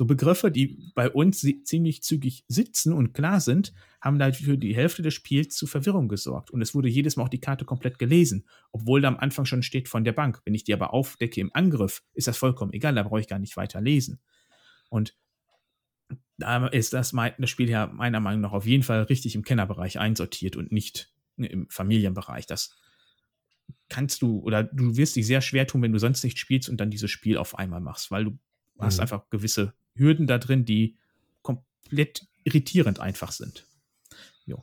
So 0.00 0.06
Begriffe, 0.06 0.50
die 0.50 0.90
bei 0.94 1.10
uns 1.10 1.46
ziemlich 1.64 2.02
zügig 2.02 2.46
sitzen 2.48 2.94
und 2.94 3.12
klar 3.12 3.38
sind, 3.38 3.74
haben 4.00 4.18
da 4.18 4.32
für 4.32 4.56
die 4.56 4.74
Hälfte 4.74 5.02
des 5.02 5.12
Spiels 5.12 5.54
zu 5.54 5.66
Verwirrung 5.66 6.08
gesorgt. 6.08 6.50
Und 6.50 6.62
es 6.62 6.74
wurde 6.74 6.88
jedes 6.88 7.16
Mal 7.16 7.24
auch 7.24 7.28
die 7.28 7.42
Karte 7.42 7.66
komplett 7.66 7.98
gelesen, 7.98 8.46
obwohl 8.72 9.02
da 9.02 9.08
am 9.08 9.18
Anfang 9.18 9.44
schon 9.44 9.62
steht 9.62 9.90
von 9.90 10.02
der 10.02 10.14
Bank. 10.14 10.40
Wenn 10.46 10.54
ich 10.54 10.64
die 10.64 10.72
aber 10.72 10.94
aufdecke 10.94 11.42
im 11.42 11.50
Angriff, 11.52 12.02
ist 12.14 12.28
das 12.28 12.38
vollkommen 12.38 12.72
egal, 12.72 12.94
da 12.94 13.02
brauche 13.02 13.20
ich 13.20 13.28
gar 13.28 13.38
nicht 13.38 13.58
weiter 13.58 13.82
lesen. 13.82 14.20
Und 14.88 15.18
da 16.38 16.66
ist 16.68 16.94
das, 16.94 17.12
das 17.12 17.50
Spiel 17.50 17.68
ja 17.68 17.86
meiner 17.88 18.20
Meinung 18.20 18.40
nach 18.40 18.52
auf 18.52 18.64
jeden 18.64 18.84
Fall 18.84 19.02
richtig 19.02 19.34
im 19.34 19.44
Kennerbereich 19.44 19.98
einsortiert 19.98 20.56
und 20.56 20.72
nicht 20.72 21.12
im 21.36 21.68
Familienbereich. 21.68 22.46
Das 22.46 22.74
kannst 23.90 24.22
du 24.22 24.38
oder 24.38 24.64
du 24.64 24.96
wirst 24.96 25.16
dich 25.16 25.26
sehr 25.26 25.42
schwer 25.42 25.66
tun, 25.66 25.82
wenn 25.82 25.92
du 25.92 25.98
sonst 25.98 26.24
nicht 26.24 26.38
spielst 26.38 26.70
und 26.70 26.78
dann 26.78 26.90
dieses 26.90 27.10
Spiel 27.10 27.36
auf 27.36 27.58
einmal 27.58 27.82
machst, 27.82 28.10
weil 28.10 28.24
du 28.24 28.30
mhm. 28.30 28.38
hast 28.78 28.98
einfach 28.98 29.28
gewisse 29.28 29.74
Hürden 29.94 30.26
da 30.26 30.38
drin, 30.38 30.64
die 30.64 30.96
komplett 31.42 32.26
irritierend 32.44 33.00
einfach 33.00 33.32
sind. 33.32 33.66
Jo. 34.46 34.62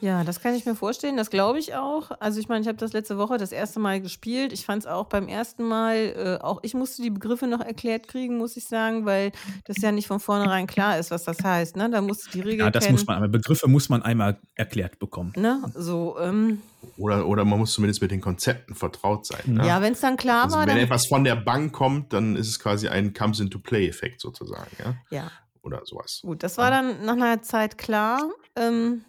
Ja, 0.00 0.24
das 0.24 0.40
kann 0.40 0.56
ich 0.56 0.66
mir 0.66 0.74
vorstellen, 0.74 1.16
das 1.16 1.30
glaube 1.30 1.60
ich 1.60 1.74
auch. 1.76 2.10
Also 2.18 2.40
ich 2.40 2.48
meine, 2.48 2.62
ich 2.62 2.66
habe 2.66 2.76
das 2.78 2.92
letzte 2.92 3.18
Woche 3.18 3.38
das 3.38 3.52
erste 3.52 3.78
Mal 3.78 4.00
gespielt. 4.00 4.52
Ich 4.52 4.64
fand 4.64 4.82
es 4.82 4.86
auch 4.88 5.06
beim 5.06 5.28
ersten 5.28 5.62
Mal, 5.62 6.38
äh, 6.40 6.42
auch 6.44 6.58
ich 6.64 6.74
musste 6.74 7.02
die 7.02 7.10
Begriffe 7.10 7.46
noch 7.46 7.60
erklärt 7.60 8.08
kriegen, 8.08 8.36
muss 8.36 8.56
ich 8.56 8.64
sagen, 8.64 9.06
weil 9.06 9.30
das 9.64 9.76
ja 9.80 9.92
nicht 9.92 10.08
von 10.08 10.18
vornherein 10.18 10.66
klar 10.66 10.98
ist, 10.98 11.12
was 11.12 11.22
das 11.22 11.44
heißt. 11.44 11.76
Ne? 11.76 11.88
Da 11.88 12.00
musst 12.00 12.26
du 12.26 12.30
die 12.32 12.40
Regeln 12.40 12.66
Ja, 12.66 12.70
das 12.72 12.84
kennen. 12.84 12.96
muss 12.96 13.06
man, 13.06 13.16
aber 13.18 13.28
Begriffe 13.28 13.68
muss 13.68 13.88
man 13.88 14.02
einmal 14.02 14.40
erklärt 14.56 14.98
bekommen. 14.98 15.32
Ne? 15.36 15.62
So, 15.76 16.18
ähm, 16.18 16.60
Oder, 16.96 17.26
oder 17.26 17.44
man 17.44 17.58
muss 17.58 17.72
zumindest 17.72 18.02
mit 18.02 18.10
den 18.10 18.20
Konzepten 18.20 18.74
vertraut 18.74 19.26
sein. 19.26 19.42
Ne? 19.46 19.66
ja, 19.66 19.80
wenn 19.80 19.92
es 19.92 20.00
dann 20.00 20.16
klar 20.16 20.44
also 20.44 20.56
war, 20.56 20.66
wenn 20.66 20.76
etwas 20.76 21.06
von 21.06 21.24
der 21.24 21.36
Bank 21.36 21.72
kommt, 21.72 22.12
dann 22.12 22.36
ist 22.36 22.48
es 22.48 22.58
quasi 22.58 22.88
ein 22.88 23.12
Comes-into-Play-Effekt 23.12 24.20
sozusagen. 24.20 24.70
Ja? 24.78 24.94
ja. 25.10 25.30
Oder 25.62 25.82
sowas. 25.84 26.20
Gut, 26.22 26.42
das 26.42 26.58
war 26.58 26.70
dann 26.70 27.04
nach 27.04 27.14
einer 27.14 27.42
Zeit 27.42 27.78
klar. 27.78 28.30
Ähm, 28.56 29.04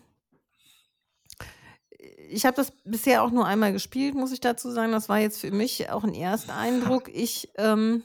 ich 2.29 2.45
habe 2.45 2.55
das 2.55 2.73
bisher 2.84 3.23
auch 3.23 3.31
nur 3.31 3.45
einmal 3.45 3.73
gespielt, 3.73 4.15
muss 4.15 4.31
ich 4.31 4.39
dazu 4.39 4.71
sagen. 4.71 4.91
Das 4.91 5.09
war 5.09 5.19
jetzt 5.19 5.41
für 5.41 5.51
mich 5.51 5.89
auch 5.89 6.03
ein 6.03 6.13
Ersteindruck. 6.13 7.09
Ich, 7.13 7.49
ähm, 7.57 8.03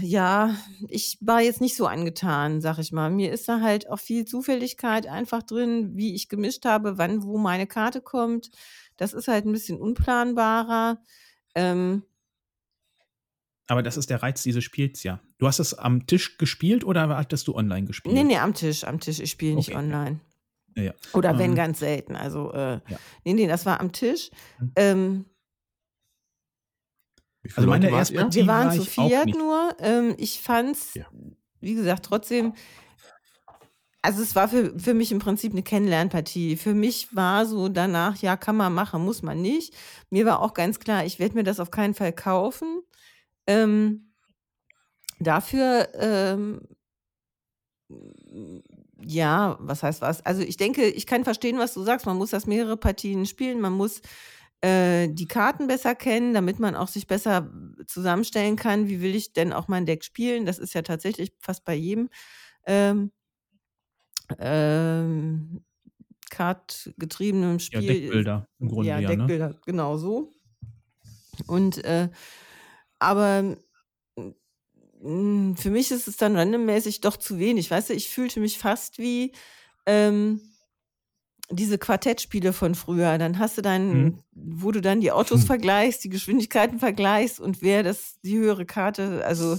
ja, 0.00 0.54
ich 0.88 1.18
war 1.20 1.40
jetzt 1.40 1.60
nicht 1.60 1.76
so 1.76 1.86
angetan, 1.86 2.60
sag 2.60 2.78
ich 2.78 2.92
mal. 2.92 3.10
Mir 3.10 3.32
ist 3.32 3.48
da 3.48 3.60
halt 3.60 3.88
auch 3.88 3.98
viel 3.98 4.24
Zufälligkeit 4.24 5.06
einfach 5.06 5.42
drin, 5.42 5.92
wie 5.96 6.14
ich 6.14 6.28
gemischt 6.28 6.64
habe, 6.64 6.98
wann 6.98 7.22
wo 7.22 7.38
meine 7.38 7.66
Karte 7.66 8.00
kommt. 8.00 8.50
Das 8.96 9.12
ist 9.12 9.28
halt 9.28 9.44
ein 9.46 9.52
bisschen 9.52 9.78
unplanbarer. 9.80 10.98
Ähm, 11.54 12.02
Aber 13.68 13.82
das 13.82 13.96
ist 13.96 14.10
der 14.10 14.22
Reiz 14.22 14.42
dieses 14.42 14.62
Spiels, 14.64 15.02
ja. 15.02 15.20
Du 15.38 15.46
hast 15.46 15.58
es 15.58 15.74
am 15.74 16.06
Tisch 16.06 16.38
gespielt 16.38 16.84
oder 16.84 17.08
hattest 17.16 17.48
du 17.48 17.54
online 17.54 17.86
gespielt? 17.86 18.14
Nee, 18.14 18.24
nee, 18.24 18.38
am 18.38 18.54
Tisch, 18.54 18.84
am 18.84 19.00
Tisch. 19.00 19.18
Ich 19.20 19.30
spiele 19.32 19.56
nicht 19.56 19.70
Okay. 19.70 19.78
online. 19.78 20.20
Ja. 20.76 20.92
Oder 21.14 21.38
wenn 21.38 21.50
Ähm, 21.50 21.56
ganz 21.56 21.78
selten. 21.80 22.16
Also, 22.16 22.52
äh, 22.52 22.80
Ja. 22.88 22.98
nee, 23.24 23.32
nee, 23.34 23.46
das 23.46 23.64
war 23.66 23.80
am 23.80 23.92
Tisch. 23.92 24.30
Mhm. 24.60 24.72
Ähm, 24.76 25.24
Also 27.54 27.68
meine 27.68 27.90
Leute 27.90 28.14
erste 28.14 28.34
wir 28.34 28.46
waren 28.46 28.68
war 28.68 28.74
zu 28.74 28.84
viert 28.84 29.34
nur. 29.36 29.76
Ähm, 29.80 30.14
ich 30.18 30.40
fand's, 30.40 30.94
Ja. 30.94 31.06
wie 31.60 31.74
gesagt, 31.74 32.04
trotzdem. 32.06 32.54
Also 34.02 34.22
es 34.22 34.36
war 34.36 34.48
für, 34.48 34.78
für 34.78 34.94
mich 34.94 35.10
im 35.10 35.18
Prinzip 35.18 35.52
eine 35.52 35.62
Kennenlernpartie. 35.62 36.56
Für 36.56 36.74
mich 36.74 37.14
war 37.14 37.44
so 37.44 37.68
danach, 37.68 38.16
ja, 38.18 38.36
kann 38.36 38.56
man 38.56 38.72
machen, 38.72 39.04
muss 39.04 39.22
man 39.22 39.42
nicht. 39.42 39.74
Mir 40.10 40.24
war 40.26 40.40
auch 40.40 40.54
ganz 40.54 40.78
klar, 40.78 41.04
ich 41.04 41.18
werde 41.18 41.34
mir 41.34 41.42
das 41.42 41.58
auf 41.58 41.72
keinen 41.72 41.94
Fall 41.94 42.12
kaufen. 42.12 42.82
Ähm, 43.48 44.12
dafür, 45.18 45.88
ähm, 45.94 46.60
ja, 49.00 49.56
was 49.60 49.82
heißt 49.82 50.00
was? 50.00 50.24
Also 50.24 50.42
ich 50.42 50.56
denke, 50.56 50.86
ich 50.86 51.06
kann 51.06 51.24
verstehen, 51.24 51.58
was 51.58 51.74
du 51.74 51.82
sagst. 51.82 52.06
Man 52.06 52.16
muss 52.16 52.30
das 52.30 52.46
mehrere 52.46 52.76
Partien 52.76 53.26
spielen. 53.26 53.60
Man 53.60 53.72
muss 53.72 54.00
äh, 54.62 55.08
die 55.08 55.26
Karten 55.26 55.66
besser 55.66 55.94
kennen, 55.94 56.34
damit 56.34 56.58
man 56.58 56.74
auch 56.74 56.88
sich 56.88 57.06
besser 57.06 57.50
zusammenstellen 57.86 58.56
kann. 58.56 58.88
Wie 58.88 59.00
will 59.00 59.14
ich 59.14 59.32
denn 59.32 59.52
auch 59.52 59.68
mein 59.68 59.86
Deck 59.86 60.04
spielen? 60.04 60.46
Das 60.46 60.58
ist 60.58 60.74
ja 60.74 60.82
tatsächlich 60.82 61.32
fast 61.40 61.64
bei 61.64 61.74
jedem 61.74 62.08
ähm, 62.66 63.12
ähm, 64.38 65.64
kartgetriebenem 66.30 67.58
Ja, 67.58 67.60
Spiel. 67.60 67.86
Deckbilder 67.86 68.48
im 68.58 68.68
Grunde, 68.68 68.88
ja, 68.88 68.98
ja, 68.98 69.08
ne? 69.10 69.16
Deckbilder, 69.16 69.60
genau 69.64 69.96
so. 69.96 70.32
Und 71.46 71.84
äh, 71.84 72.08
aber 72.98 73.56
mm, 75.00 75.54
für 75.54 75.70
mich 75.70 75.90
ist 75.90 76.08
es 76.08 76.16
dann 76.16 76.36
randommäßig 76.36 77.00
doch 77.02 77.16
zu 77.16 77.38
wenig. 77.38 77.70
Weißt 77.70 77.90
du, 77.90 77.94
ich 77.94 78.08
fühlte 78.08 78.40
mich 78.40 78.58
fast 78.58 78.98
wie 78.98 79.32
ähm, 79.84 80.40
diese 81.50 81.78
Quartettspiele 81.78 82.52
von 82.52 82.74
früher. 82.74 83.18
Dann 83.18 83.38
hast 83.38 83.56
du 83.56 83.62
dann, 83.62 83.88
Mhm. 84.02 84.18
wo 84.32 84.72
du 84.72 84.80
dann 84.80 85.00
die 85.00 85.12
Autos 85.12 85.44
vergleichst, 85.44 86.02
die 86.04 86.08
Geschwindigkeiten 86.08 86.78
vergleichst 86.80 87.38
und 87.40 87.62
wer 87.62 87.82
das 87.82 88.18
die 88.22 88.36
höhere 88.38 88.66
Karte, 88.66 89.24
also 89.24 89.56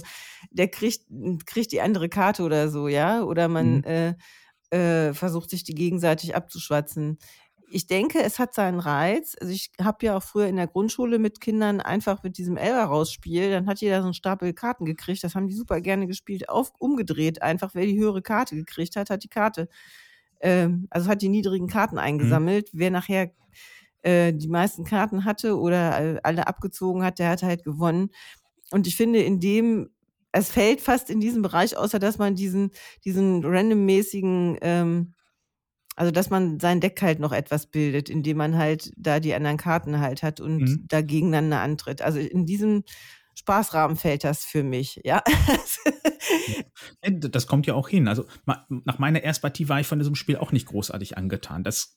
der 0.50 0.68
kriegt, 0.68 1.06
kriegt 1.46 1.72
die 1.72 1.80
andere 1.80 2.08
Karte 2.08 2.42
oder 2.42 2.68
so, 2.68 2.88
ja. 2.88 3.22
Oder 3.22 3.48
man 3.48 3.76
Mhm. 3.78 3.84
äh, 3.84 4.14
äh, 5.08 5.14
versucht 5.14 5.48
sich 5.50 5.64
die 5.64 5.74
gegenseitig 5.74 6.36
abzuschwatzen. 6.36 7.18
Ich 7.70 7.86
denke, 7.86 8.22
es 8.22 8.38
hat 8.38 8.54
seinen 8.54 8.80
Reiz. 8.80 9.34
Also 9.40 9.52
ich 9.52 9.70
habe 9.80 10.04
ja 10.06 10.16
auch 10.16 10.22
früher 10.22 10.46
in 10.46 10.56
der 10.56 10.66
Grundschule 10.66 11.18
mit 11.18 11.40
Kindern 11.40 11.80
einfach 11.80 12.22
mit 12.22 12.36
diesem 12.38 12.56
Elber-Rausspiel, 12.58 13.50
dann 13.50 13.66
hat 13.66 13.80
jeder 13.80 14.00
so 14.00 14.04
einen 14.08 14.14
Stapel 14.14 14.52
Karten 14.54 14.84
gekriegt. 14.84 15.22
Das 15.24 15.34
haben 15.34 15.48
die 15.48 15.54
super 15.54 15.80
gerne 15.80 16.06
gespielt, 16.06 16.48
auf, 16.50 16.72
umgedreht. 16.78 17.40
Einfach, 17.42 17.74
wer 17.74 17.86
die 17.86 17.98
höhere 17.98 18.20
Karte 18.22 18.56
gekriegt 18.56 18.96
hat, 18.96 19.08
hat 19.10 19.22
die 19.24 19.28
Karte, 19.28 19.68
ähm, 20.40 20.86
also 20.90 21.08
hat 21.08 21.22
die 21.22 21.28
niedrigen 21.28 21.68
Karten 21.68 21.98
eingesammelt. 21.98 22.70
Wer 22.72 22.90
nachher 22.90 23.30
äh, 24.02 24.32
die 24.32 24.48
meisten 24.48 24.84
Karten 24.84 25.24
hatte 25.24 25.58
oder 25.58 26.16
äh, 26.16 26.20
alle 26.22 26.46
abgezogen 26.46 27.02
hat, 27.04 27.18
der 27.18 27.30
hat 27.30 27.42
halt 27.42 27.64
gewonnen. 27.64 28.10
Und 28.70 28.86
ich 28.86 28.96
finde, 28.96 29.20
in 29.22 29.40
dem, 29.40 29.90
es 30.32 30.50
fällt 30.50 30.80
fast 30.80 31.10
in 31.10 31.20
diesen 31.20 31.42
Bereich, 31.42 31.76
außer 31.76 31.98
dass 31.98 32.18
man 32.18 32.34
diesen, 32.36 32.70
diesen 33.04 33.44
randommäßigen, 33.44 34.58
ähm, 34.62 35.14
also 35.96 36.12
dass 36.12 36.30
man 36.30 36.60
sein 36.60 36.80
Deck 36.80 37.02
halt 37.02 37.18
noch 37.18 37.32
etwas 37.32 37.66
bildet, 37.66 38.08
indem 38.08 38.36
man 38.36 38.56
halt 38.56 38.92
da 38.96 39.20
die 39.20 39.34
anderen 39.34 39.56
Karten 39.56 40.00
halt 40.00 40.22
hat 40.22 40.40
und 40.40 40.60
Mhm. 40.60 40.84
da 40.88 41.02
gegeneinander 41.02 41.60
antritt. 41.60 42.02
Also 42.02 42.20
in 42.20 42.46
diesem 42.46 42.84
Spaßrahmen 43.38 43.96
fällt 43.96 44.24
das 44.24 44.44
für 44.44 44.62
mich, 44.62 45.00
ja. 45.04 45.22
Äh, 47.00 47.12
Das 47.12 47.46
kommt 47.46 47.66
ja 47.66 47.74
auch 47.74 47.88
hin. 47.88 48.08
Also 48.08 48.26
nach 48.84 48.98
meiner 48.98 49.22
Erstpartie 49.22 49.68
war 49.68 49.80
ich 49.80 49.86
von 49.86 49.98
diesem 49.98 50.14
Spiel 50.14 50.36
auch 50.36 50.52
nicht 50.52 50.66
großartig 50.66 51.16
angetan. 51.16 51.64
Das 51.64 51.96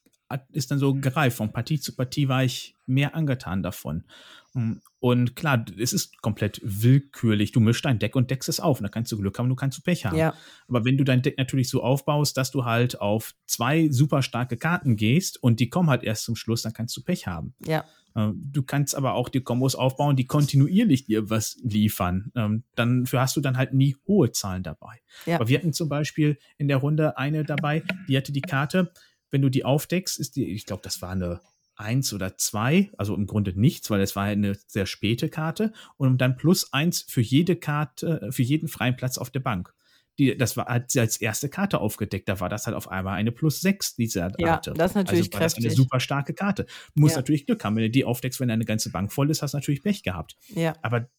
ist 0.51 0.71
dann 0.71 0.79
so 0.79 0.93
gereift. 0.93 1.37
Von 1.37 1.51
Partie 1.51 1.79
zu 1.79 1.95
Partie 1.95 2.29
war 2.29 2.43
ich 2.43 2.75
mehr 2.85 3.15
angetan 3.15 3.63
davon. 3.63 4.05
Mm, 4.53 4.75
Und 4.99 5.35
klar, 5.35 5.65
es 5.77 5.91
ist 5.91 6.21
komplett 6.21 6.61
willkürlich. 6.63 7.51
Du 7.51 7.59
mischst 7.59 7.83
dein 7.83 7.99
Deck 7.99 8.15
und 8.15 8.31
deckst 8.31 8.47
es 8.47 8.59
auf. 8.61 8.79
Und 8.79 8.83
da 8.83 8.89
kannst 8.89 9.11
du 9.11 9.17
Glück 9.17 9.37
haben, 9.39 9.49
du 9.49 9.55
kannst 9.55 9.77
du 9.79 9.81
Pech 9.81 10.05
haben. 10.05 10.17
ja, 10.17 10.33
Aber 10.69 10.85
wenn 10.85 10.97
du 10.97 11.03
dein 11.03 11.21
Deck 11.21 11.37
natürlich 11.37 11.67
so 11.69 11.83
aufbaust, 11.83 12.37
dass 12.37 12.51
du 12.51 12.63
halt 12.63 13.01
auf 13.01 13.33
zwei 13.45 13.89
super 13.91 14.21
starke 14.21 14.55
Karten 14.55 14.95
gehst 14.95 15.41
und 15.43 15.59
die 15.59 15.69
kommen 15.69 15.89
halt 15.89 16.03
erst 16.03 16.23
zum 16.23 16.35
Schluss, 16.37 16.61
dann 16.61 16.73
kannst 16.73 16.95
du 16.95 17.03
Pech 17.03 17.27
haben. 17.27 17.53
ja, 17.65 17.83
Du 18.13 18.63
kannst 18.63 18.95
aber 18.95 19.13
auch 19.13 19.29
die 19.29 19.41
Kombos 19.41 19.75
aufbauen, 19.75 20.15
die 20.15 20.27
kontinuierlich 20.27 21.05
dir 21.05 21.29
was 21.29 21.57
liefern. 21.63 22.31
Ähm, 22.35 22.63
Dann 22.75 23.05
für 23.05 23.21
hast 23.21 23.37
du 23.37 23.41
dann 23.41 23.57
halt 23.57 23.73
nie 23.73 23.95
hohe 24.07 24.31
Zahlen 24.31 24.63
dabei. 24.63 25.01
Ja. 25.25 25.35
Aber 25.35 25.47
wir 25.47 25.57
hatten 25.57 25.71
zum 25.71 25.87
Beispiel 25.87 26.37
in 26.57 26.67
der 26.67 26.77
Runde 26.77 27.17
eine 27.17 27.43
dabei, 27.43 27.83
die 28.07 28.17
hatte 28.17 28.31
die 28.31 28.41
Karte, 28.41 28.91
wenn 29.29 29.41
du 29.41 29.49
die 29.49 29.63
aufdeckst, 29.63 30.19
ist 30.19 30.35
die, 30.35 30.45
ich 30.51 30.65
glaube, 30.65 30.81
das 30.83 31.01
war 31.01 31.11
eine 31.11 31.39
eins 31.75 32.13
oder 32.13 32.37
zwei, 32.37 32.91
also 32.97 33.15
im 33.15 33.25
Grunde 33.25 33.59
nichts, 33.59 33.89
weil 33.89 34.01
es 34.01 34.15
war 34.15 34.25
eine 34.25 34.55
sehr 34.67 34.85
späte 34.85 35.29
Karte 35.29 35.73
und 35.97 36.19
dann 36.19 36.35
plus 36.35 36.73
eins 36.73 37.01
für 37.01 37.21
jede 37.21 37.55
Karte, 37.55 38.27
für 38.31 38.43
jeden 38.43 38.67
freien 38.67 38.95
Platz 38.95 39.17
auf 39.17 39.29
der 39.29 39.39
Bank. 39.39 39.73
Die, 40.19 40.37
das 40.37 40.57
war 40.57 40.65
hat 40.67 40.91
sie 40.91 40.99
als 40.99 41.17
erste 41.17 41.49
Karte 41.49 41.79
aufgedeckt, 41.79 42.27
da 42.29 42.39
war 42.39 42.49
das 42.49 42.67
halt 42.67 42.75
auf 42.75 42.89
einmal 42.89 43.15
eine 43.15 43.31
plus 43.31 43.61
sechs 43.61 43.95
dieser 43.95 44.31
Ja, 44.37 44.47
Karte. 44.49 44.73
das 44.75 44.91
ist 44.91 44.95
natürlich 44.95 45.19
also 45.33 45.39
das 45.39 45.55
eine 45.55 45.61
kräftig. 45.63 45.77
super 45.77 45.99
starke 45.99 46.33
Karte. 46.33 46.65
Du 46.95 47.01
musst 47.01 47.15
Ja. 47.15 47.19
natürlich 47.21 47.45
Glück 47.45 47.63
haben, 47.63 47.75
wenn 47.77 47.83
du 47.83 47.89
die 47.89 48.05
aufdeckst, 48.05 48.39
wenn 48.39 48.49
deine 48.49 48.65
ganze 48.65 48.91
Bank 48.91 49.11
voll 49.11 49.29
ist, 49.31 49.41
hast 49.41 49.53
du 49.53 49.57
natürlich 49.57 49.81
Pech 49.83 50.03
gehabt. 50.03 50.35
ja, 50.49 50.75
Aber 50.81 51.09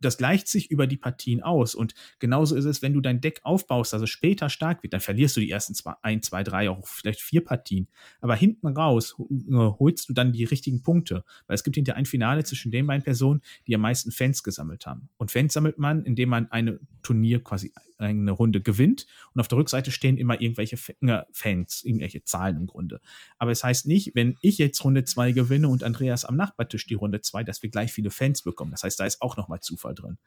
das 0.00 0.16
gleicht 0.16 0.46
sich 0.46 0.70
über 0.70 0.86
die 0.86 0.96
Partien 0.96 1.42
aus. 1.42 1.74
Und 1.74 1.92
genauso 2.20 2.54
ist 2.54 2.66
es, 2.66 2.82
wenn 2.82 2.92
du 2.92 3.00
dein 3.00 3.20
Deck 3.20 3.40
aufbaust, 3.42 3.92
dass 3.92 4.00
es 4.00 4.10
später 4.10 4.48
stark 4.48 4.84
wird, 4.84 4.92
dann 4.92 5.00
verlierst 5.00 5.36
du 5.36 5.40
die 5.40 5.50
ersten 5.50 5.74
zwei, 5.74 5.94
ein, 6.02 6.22
zwei, 6.22 6.44
drei, 6.44 6.70
auch 6.70 6.86
vielleicht 6.86 7.20
vier 7.20 7.42
Partien. 7.42 7.88
Aber 8.20 8.36
hinten 8.36 8.68
raus 8.68 9.16
äh, 9.18 9.54
holst 9.54 10.08
du 10.08 10.12
dann 10.12 10.32
die 10.32 10.44
richtigen 10.44 10.82
Punkte. 10.82 11.24
Weil 11.48 11.56
es 11.56 11.64
gibt 11.64 11.74
hinterher 11.74 11.96
ein 11.98 12.06
Finale 12.06 12.44
zwischen 12.44 12.70
den 12.70 12.86
beiden 12.86 13.02
Personen, 13.02 13.40
die 13.66 13.74
am 13.74 13.80
meisten 13.80 14.12
Fans 14.12 14.44
gesammelt 14.44 14.86
haben. 14.86 15.08
Und 15.16 15.32
Fans 15.32 15.52
sammelt 15.52 15.78
man, 15.78 16.04
indem 16.04 16.28
man 16.28 16.48
eine 16.52 16.78
Turnier 17.02 17.42
quasi 17.42 17.72
eine 17.98 18.30
Runde 18.30 18.60
gewinnt. 18.60 19.06
Und 19.34 19.40
auf 19.40 19.48
der 19.48 19.58
Rückseite 19.58 19.90
stehen 19.90 20.16
immer 20.16 20.40
irgendwelche 20.40 20.76
Fa- 20.76 21.26
Fans, 21.32 21.82
irgendwelche 21.84 22.22
Zahlen 22.24 22.56
im 22.56 22.66
Grunde. 22.66 23.00
Aber 23.38 23.50
es 23.50 23.62
heißt 23.64 23.86
nicht, 23.86 24.14
wenn 24.14 24.36
ich 24.40 24.58
jetzt 24.58 24.82
Runde 24.84 25.04
2 25.04 25.32
gewinne 25.32 25.68
und 25.68 25.82
Andreas 25.84 26.24
am 26.24 26.36
Nachbartisch 26.36 26.86
die 26.86 26.94
Runde 26.94 27.20
2, 27.20 27.44
dass 27.44 27.62
wir 27.62 27.70
gleich 27.70 27.92
viele 27.92 28.10
Fans 28.10 28.42
bekommen. 28.42 28.70
Das 28.70 28.82
heißt, 28.84 28.98
da 29.00 29.04
ist 29.04 29.20
auch 29.20 29.36
nochmal 29.36 29.60
Zufall 29.60 29.94
drin. 29.94 30.18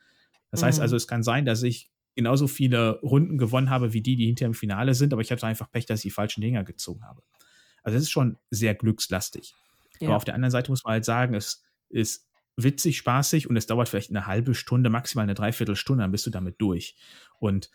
Das 0.51 0.63
heißt 0.63 0.79
Mhm. 0.79 0.83
also, 0.83 0.95
es 0.97 1.07
kann 1.07 1.23
sein, 1.23 1.45
dass 1.45 1.63
ich 1.63 1.89
genauso 2.15 2.47
viele 2.47 2.99
Runden 3.01 3.37
gewonnen 3.37 3.69
habe, 3.69 3.93
wie 3.93 4.01
die, 4.01 4.17
die 4.17 4.25
hinter 4.25 4.45
im 4.45 4.53
Finale 4.53 4.93
sind, 4.93 5.13
aber 5.13 5.21
ich 5.21 5.31
hatte 5.31 5.47
einfach 5.47 5.71
Pech, 5.71 5.85
dass 5.85 5.99
ich 6.01 6.03
die 6.03 6.09
falschen 6.11 6.41
Dinger 6.41 6.65
gezogen 6.65 7.03
habe. 7.05 7.23
Also 7.83 7.95
es 7.97 8.03
ist 8.03 8.11
schon 8.11 8.37
sehr 8.49 8.75
glückslastig. 8.75 9.55
Aber 10.01 10.09
ja. 10.09 10.15
auf 10.17 10.25
der 10.25 10.35
anderen 10.35 10.51
Seite 10.51 10.71
muss 10.71 10.83
man 10.83 10.91
halt 10.91 11.05
sagen, 11.05 11.35
es 11.35 11.63
ist 11.87 12.27
witzig, 12.57 12.97
spaßig 12.97 13.49
und 13.49 13.57
es 13.57 13.65
dauert 13.65 13.89
vielleicht 13.89 14.09
eine 14.09 14.27
halbe 14.27 14.53
Stunde, 14.53 14.89
maximal 14.89 15.23
eine 15.23 15.33
Dreiviertelstunde, 15.33 16.03
dann 16.03 16.11
bist 16.11 16.25
du 16.25 16.29
damit 16.29 16.55
durch. 16.59 16.95
Und 17.39 17.69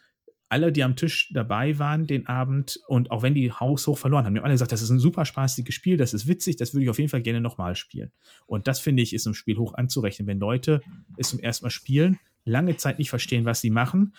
alle, 0.49 0.71
die 0.71 0.85
am 0.85 0.95
Tisch 0.95 1.31
dabei 1.33 1.79
waren 1.79 2.07
den 2.07 2.27
Abend 2.27 2.79
und 2.87 3.11
auch 3.11 3.23
wenn 3.23 3.35
die 3.35 3.51
haushoch 3.51 3.99
verloren 3.99 4.25
haben, 4.25 4.37
haben 4.37 4.45
alle 4.45 4.55
gesagt, 4.55 4.73
das 4.73 4.83
ist 4.83 4.91
ein 4.91 5.01
super 5.01 5.25
spaßiges 5.25 5.75
Spiel, 5.75 5.97
das 5.97 6.15
ist 6.15 6.29
witzig, 6.29 6.57
das 6.57 6.73
würde 6.73 6.85
ich 6.85 6.91
auf 6.91 6.99
jeden 6.99 7.11
Fall 7.11 7.23
gerne 7.23 7.41
nochmal 7.41 7.75
spielen. 7.75 8.13
Und 8.47 8.69
das 8.69 8.79
finde 8.79 9.03
ich 9.03 9.13
ist 9.13 9.27
im 9.27 9.35
Spiel 9.35 9.57
hoch 9.57 9.75
anzurechnen, 9.75 10.29
wenn 10.29 10.39
Leute 10.39 10.83
es 11.17 11.31
zum 11.31 11.41
ersten 11.41 11.65
Mal 11.65 11.71
spielen, 11.71 12.19
lange 12.45 12.77
Zeit 12.77 12.99
nicht 12.99 13.11
verstehen, 13.11 13.45
was 13.45 13.61
sie 13.61 13.71
machen, 13.71 14.15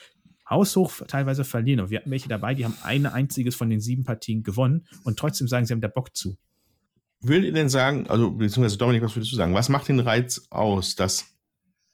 haushoch 0.49 1.01
teilweise 1.08 1.45
verlieren. 1.45 1.80
Und 1.80 1.89
wir 1.91 1.99
hatten 1.99 2.12
welche 2.12 2.30
dabei, 2.30 2.53
die 2.53 2.66
haben 2.66 2.78
ein 2.84 3.05
einziges 3.05 3.55
von 3.55 3.70
den 3.70 3.80
sieben 3.80 4.03
Partien 4.03 4.43
gewonnen 4.43 4.86
und 5.03 5.18
trotzdem 5.18 5.47
sagen, 5.47 5.66
sie 5.66 5.74
haben 5.74 5.82
da 5.82 5.88
Bock 5.88 6.16
zu. 6.16 6.38
Würdet 7.22 7.45
ihr 7.45 7.53
denn 7.53 7.70
sagen, 7.70 8.07
also 8.07 8.32
beziehungsweise 8.32 8.78
Dominik, 8.78 9.01
was 9.03 9.15
würdest 9.15 9.32
du 9.32 9.36
sagen? 9.36 9.53
Was 9.53 9.70
macht 9.70 9.88
den 9.88 9.99
Reiz 9.99 10.47
aus? 10.49 10.95
Das 10.95 11.26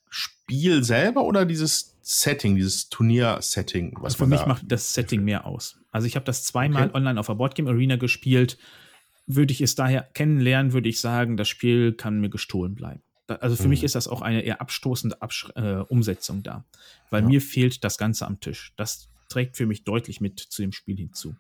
Spiel 0.09 0.83
selber 0.83 1.23
oder 1.23 1.45
dieses 1.45 1.95
Setting, 2.01 2.55
dieses 2.55 2.89
Turnier-Setting? 2.89 3.93
Was 3.97 4.13
Also 4.13 4.17
für 4.17 4.27
mich 4.27 4.41
da- 4.41 4.47
macht 4.47 4.63
das 4.67 4.93
Setting 4.93 5.23
mehr 5.23 5.45
aus. 5.45 5.79
Also 5.91 6.07
ich 6.07 6.15
habe 6.15 6.25
das 6.25 6.43
zweimal 6.43 6.87
Okay. 6.87 6.97
online 6.97 7.19
auf 7.19 7.27
der 7.27 7.35
Boardgame 7.35 7.69
Arena 7.69 7.95
gespielt. 7.95 8.57
Würde 9.25 9.53
ich 9.53 9.61
es 9.61 9.75
daher 9.75 10.01
kennenlernen, 10.13 10.73
würde 10.73 10.89
ich 10.89 10.99
sagen, 10.99 11.37
das 11.37 11.47
Spiel 11.47 11.93
kann 11.93 12.19
mir 12.19 12.29
gestohlen 12.29 12.75
bleiben. 12.75 13.01
Also 13.27 13.55
für 13.55 13.63
Mhm. 13.63 13.69
mich 13.69 13.83
ist 13.85 13.95
das 13.95 14.09
auch 14.09 14.21
eine 14.21 14.41
eher 14.41 14.59
abstoßende 14.59 15.21
Absch 15.21 15.49
äh, 15.55 15.77
Umsetzung 15.77 16.43
da. 16.43 16.65
Weil 17.09 17.21
Ja. 17.21 17.27
mir 17.29 17.41
fehlt 17.41 17.83
das 17.85 17.97
Ganze 17.97 18.27
am 18.27 18.41
Tisch. 18.41 18.73
Das 18.75 19.07
trägt 19.29 19.55
für 19.55 19.65
mich 19.65 19.85
deutlich 19.85 20.19
mit 20.19 20.39
zu 20.41 20.61
dem 20.61 20.73
Spiel 20.73 20.97
hinzu. 20.97 21.35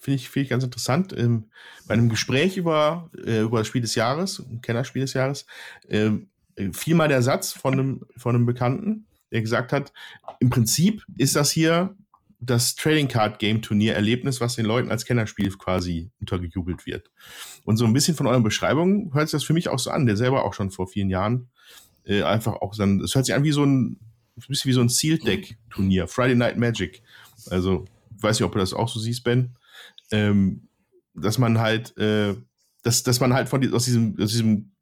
Finde 0.00 0.16
ich, 0.16 0.28
finde 0.28 0.44
ich 0.44 0.50
ganz 0.50 0.64
interessant. 0.64 1.14
Ähm, 1.16 1.44
bei 1.86 1.94
einem 1.94 2.08
Gespräch 2.08 2.56
über, 2.56 3.10
äh, 3.24 3.40
über 3.40 3.58
das 3.58 3.66
Spiel 3.66 3.80
des 3.80 3.94
Jahres, 3.94 4.40
ein 4.40 4.60
Kennerspiel 4.60 5.02
des 5.02 5.14
Jahres, 5.14 5.46
äh, 5.88 6.10
fiel 6.72 6.94
mal 6.94 7.08
der 7.08 7.22
Satz 7.22 7.52
von 7.52 7.72
einem, 7.72 8.06
von 8.16 8.34
einem 8.34 8.46
Bekannten, 8.46 9.06
der 9.30 9.42
gesagt 9.42 9.72
hat, 9.72 9.92
im 10.40 10.50
Prinzip 10.50 11.04
ist 11.16 11.36
das 11.36 11.50
hier 11.50 11.94
das 12.38 12.76
Trading 12.76 13.08
Card 13.08 13.38
Game 13.38 13.62
Turnier 13.62 13.94
Erlebnis, 13.94 14.40
was 14.40 14.56
den 14.56 14.66
Leuten 14.66 14.90
als 14.90 15.04
Kennerspiel 15.04 15.50
quasi 15.56 16.10
untergejubelt 16.20 16.86
wird. 16.86 17.10
Und 17.64 17.76
so 17.76 17.86
ein 17.86 17.92
bisschen 17.92 18.14
von 18.14 18.26
euren 18.26 18.42
Beschreibungen 18.42 19.12
hört 19.14 19.28
sich 19.28 19.38
das 19.38 19.44
für 19.44 19.54
mich 19.54 19.68
auch 19.68 19.78
so 19.78 19.90
an, 19.90 20.06
der 20.06 20.16
selber 20.16 20.44
auch 20.44 20.54
schon 20.54 20.70
vor 20.70 20.86
vielen 20.86 21.10
Jahren 21.10 21.48
äh, 22.06 22.22
einfach 22.22 22.54
auch 22.54 22.74
dann, 22.76 23.00
es 23.00 23.14
hört 23.14 23.26
sich 23.26 23.34
an 23.34 23.44
wie 23.44 23.52
so 23.52 23.64
ein, 23.64 23.98
ein 24.36 24.44
bisschen 24.48 24.68
wie 24.68 24.74
so 24.74 24.80
ein 24.80 24.88
Sealed 24.88 25.26
Deck 25.26 25.56
Turnier, 25.70 26.06
Friday 26.06 26.36
Night 26.36 26.56
Magic. 26.56 27.02
Also, 27.50 27.84
weiß 28.22 28.38
nicht, 28.38 28.46
ob 28.46 28.52
du 28.52 28.58
das 28.58 28.74
auch 28.74 28.88
so 28.88 29.00
siehst, 29.00 29.24
Ben. 29.24 29.56
Ähm, 30.10 30.68
dass 31.14 31.38
man 31.38 31.58
halt, 31.58 31.96
äh, 31.98 32.34
dass, 32.82 33.02
dass 33.02 33.20
man 33.20 33.34
halt 33.34 33.48
von 33.48 33.72
aus 33.72 33.84
diesem, 33.84 34.16
aus 34.20 34.30
diesem 34.30 34.72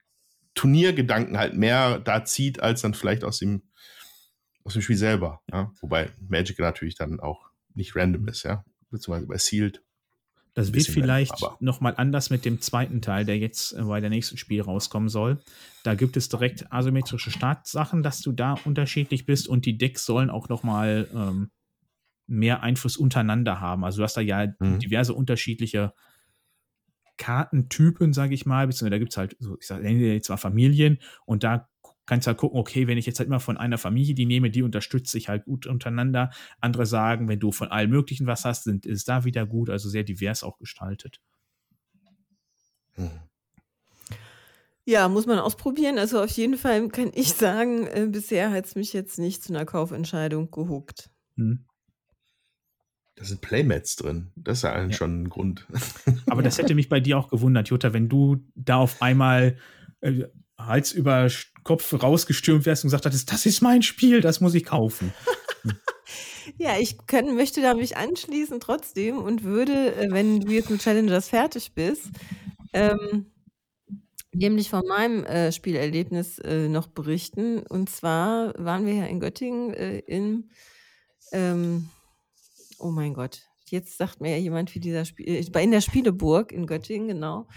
Turniergedanken 0.54 1.38
halt 1.38 1.56
mehr 1.56 1.98
da 1.98 2.24
zieht, 2.24 2.60
als 2.60 2.82
dann 2.82 2.94
vielleicht 2.94 3.24
aus 3.24 3.38
dem, 3.38 3.62
aus 4.64 4.74
dem 4.74 4.82
Spiel 4.82 4.96
selber. 4.96 5.42
Ja? 5.50 5.72
Wobei 5.80 6.10
Magic 6.28 6.58
natürlich 6.58 6.94
dann 6.94 7.20
auch 7.20 7.50
nicht 7.74 7.96
random 7.96 8.28
ist, 8.28 8.44
ja. 8.44 8.64
Beziehungsweise 8.90 9.26
bei 9.26 9.38
Sealed. 9.38 9.82
Das 10.54 10.72
wird 10.72 10.86
vielleicht 10.86 11.34
nochmal 11.58 11.94
anders 11.96 12.30
mit 12.30 12.44
dem 12.44 12.60
zweiten 12.60 13.02
Teil, 13.02 13.24
der 13.24 13.38
jetzt 13.38 13.72
äh, 13.72 13.82
bei 13.82 14.00
der 14.00 14.10
nächsten 14.10 14.36
Spiel 14.36 14.62
rauskommen 14.62 15.08
soll. 15.08 15.42
Da 15.82 15.96
gibt 15.96 16.16
es 16.16 16.28
direkt 16.28 16.72
asymmetrische 16.72 17.32
Startsachen, 17.32 18.04
dass 18.04 18.20
du 18.20 18.30
da 18.30 18.54
unterschiedlich 18.64 19.26
bist 19.26 19.48
und 19.48 19.66
die 19.66 19.76
Decks 19.76 20.06
sollen 20.06 20.30
auch 20.30 20.48
nochmal 20.48 21.08
ähm, 21.12 21.50
mehr 22.26 22.62
Einfluss 22.62 22.96
untereinander 22.96 23.60
haben. 23.60 23.84
Also 23.84 23.98
du 23.98 24.04
hast 24.04 24.16
da 24.16 24.20
ja 24.20 24.46
mhm. 24.58 24.78
diverse 24.78 25.14
unterschiedliche 25.14 25.92
Kartentypen, 27.16 28.12
sage 28.12 28.34
ich 28.34 28.46
mal, 28.46 28.66
beziehungsweise 28.66 28.90
da 28.90 28.98
gibt 28.98 29.12
es 29.12 29.16
halt, 29.16 29.36
so, 29.38 29.56
ich 29.58 29.66
sage 29.66 29.88
jetzt 29.88 30.28
mal 30.28 30.36
Familien 30.36 30.98
und 31.26 31.44
da 31.44 31.68
kannst 32.06 32.26
du 32.26 32.28
halt 32.28 32.38
gucken, 32.38 32.58
okay, 32.58 32.86
wenn 32.86 32.98
ich 32.98 33.06
jetzt 33.06 33.18
halt 33.18 33.28
immer 33.28 33.40
von 33.40 33.56
einer 33.56 33.78
Familie 33.78 34.14
die 34.14 34.26
nehme, 34.26 34.50
die 34.50 34.62
unterstützt 34.62 35.12
sich 35.12 35.28
halt 35.28 35.44
gut 35.44 35.66
untereinander. 35.66 36.30
Andere 36.60 36.86
sagen, 36.86 37.28
wenn 37.28 37.40
du 37.40 37.52
von 37.52 37.68
allem 37.68 37.90
Möglichen 37.90 38.26
was 38.26 38.44
hast, 38.44 38.64
sind, 38.64 38.84
ist 38.84 39.08
da 39.08 39.24
wieder 39.24 39.46
gut, 39.46 39.70
also 39.70 39.88
sehr 39.88 40.02
divers 40.02 40.42
auch 40.42 40.58
gestaltet. 40.58 41.20
Mhm. 42.96 43.10
Ja, 44.86 45.08
muss 45.08 45.26
man 45.26 45.38
ausprobieren. 45.38 45.98
Also 45.98 46.22
auf 46.22 46.30
jeden 46.30 46.58
Fall 46.58 46.88
kann 46.88 47.10
ich 47.14 47.32
sagen, 47.32 47.86
äh, 47.86 48.06
bisher 48.10 48.50
hat 48.50 48.66
es 48.66 48.74
mich 48.74 48.92
jetzt 48.92 49.18
nicht 49.18 49.42
zu 49.42 49.54
einer 49.54 49.64
Kaufentscheidung 49.64 50.50
gehuckt. 50.50 51.10
Hm. 51.36 51.64
Da 53.16 53.24
sind 53.24 53.40
Playmats 53.40 53.96
drin. 53.96 54.32
Das 54.34 54.58
ist 54.58 54.62
ja 54.62 54.72
eigentlich 54.72 54.92
ja. 54.92 54.98
schon 54.98 55.22
ein 55.22 55.28
Grund. 55.28 55.66
Aber 56.26 56.42
das 56.42 56.58
hätte 56.58 56.74
mich 56.74 56.88
bei 56.88 57.00
dir 57.00 57.18
auch 57.18 57.28
gewundert, 57.28 57.68
Jutta, 57.68 57.92
wenn 57.92 58.08
du 58.08 58.44
da 58.54 58.76
auf 58.76 59.00
einmal 59.02 59.56
äh, 60.00 60.24
Hals 60.58 60.92
über 60.92 61.28
Kopf 61.62 61.92
rausgestürmt 62.00 62.66
wärst 62.66 62.84
und 62.84 62.88
gesagt 62.88 63.06
hättest, 63.06 63.32
das 63.32 63.46
ist 63.46 63.62
mein 63.62 63.82
Spiel, 63.82 64.20
das 64.20 64.40
muss 64.40 64.54
ich 64.54 64.64
kaufen. 64.64 65.12
ja, 66.58 66.78
ich 66.78 67.06
können, 67.06 67.36
möchte 67.36 67.62
da 67.62 67.74
mich 67.74 67.96
anschließen 67.96 68.60
trotzdem 68.60 69.18
und 69.18 69.44
würde, 69.44 69.94
äh, 69.96 70.10
wenn 70.10 70.40
du 70.40 70.52
jetzt 70.52 70.70
mit 70.70 70.82
Challengers 70.82 71.28
fertig 71.28 71.72
bist, 71.74 72.10
ähm, 72.72 73.26
nämlich 74.32 74.68
von 74.68 74.82
meinem 74.86 75.24
äh, 75.24 75.52
Spielerlebnis 75.52 76.38
äh, 76.40 76.68
noch 76.68 76.88
berichten. 76.88 77.60
Und 77.66 77.88
zwar 77.88 78.52
waren 78.58 78.86
wir 78.86 78.94
ja 78.94 79.06
in 79.06 79.20
Göttingen 79.20 79.72
äh, 79.72 79.98
in 80.00 80.50
ähm, 81.32 81.88
Oh 82.84 82.90
mein 82.90 83.14
Gott. 83.14 83.40
Jetzt 83.70 83.96
sagt 83.96 84.20
mir 84.20 84.38
jemand, 84.38 84.74
wie 84.74 84.78
dieser 84.78 85.06
Spiel, 85.06 85.26
äh, 85.26 85.62
in 85.62 85.70
der 85.70 85.80
Spieleburg 85.80 86.52
in 86.52 86.66
Göttingen, 86.66 87.08
genau. 87.08 87.48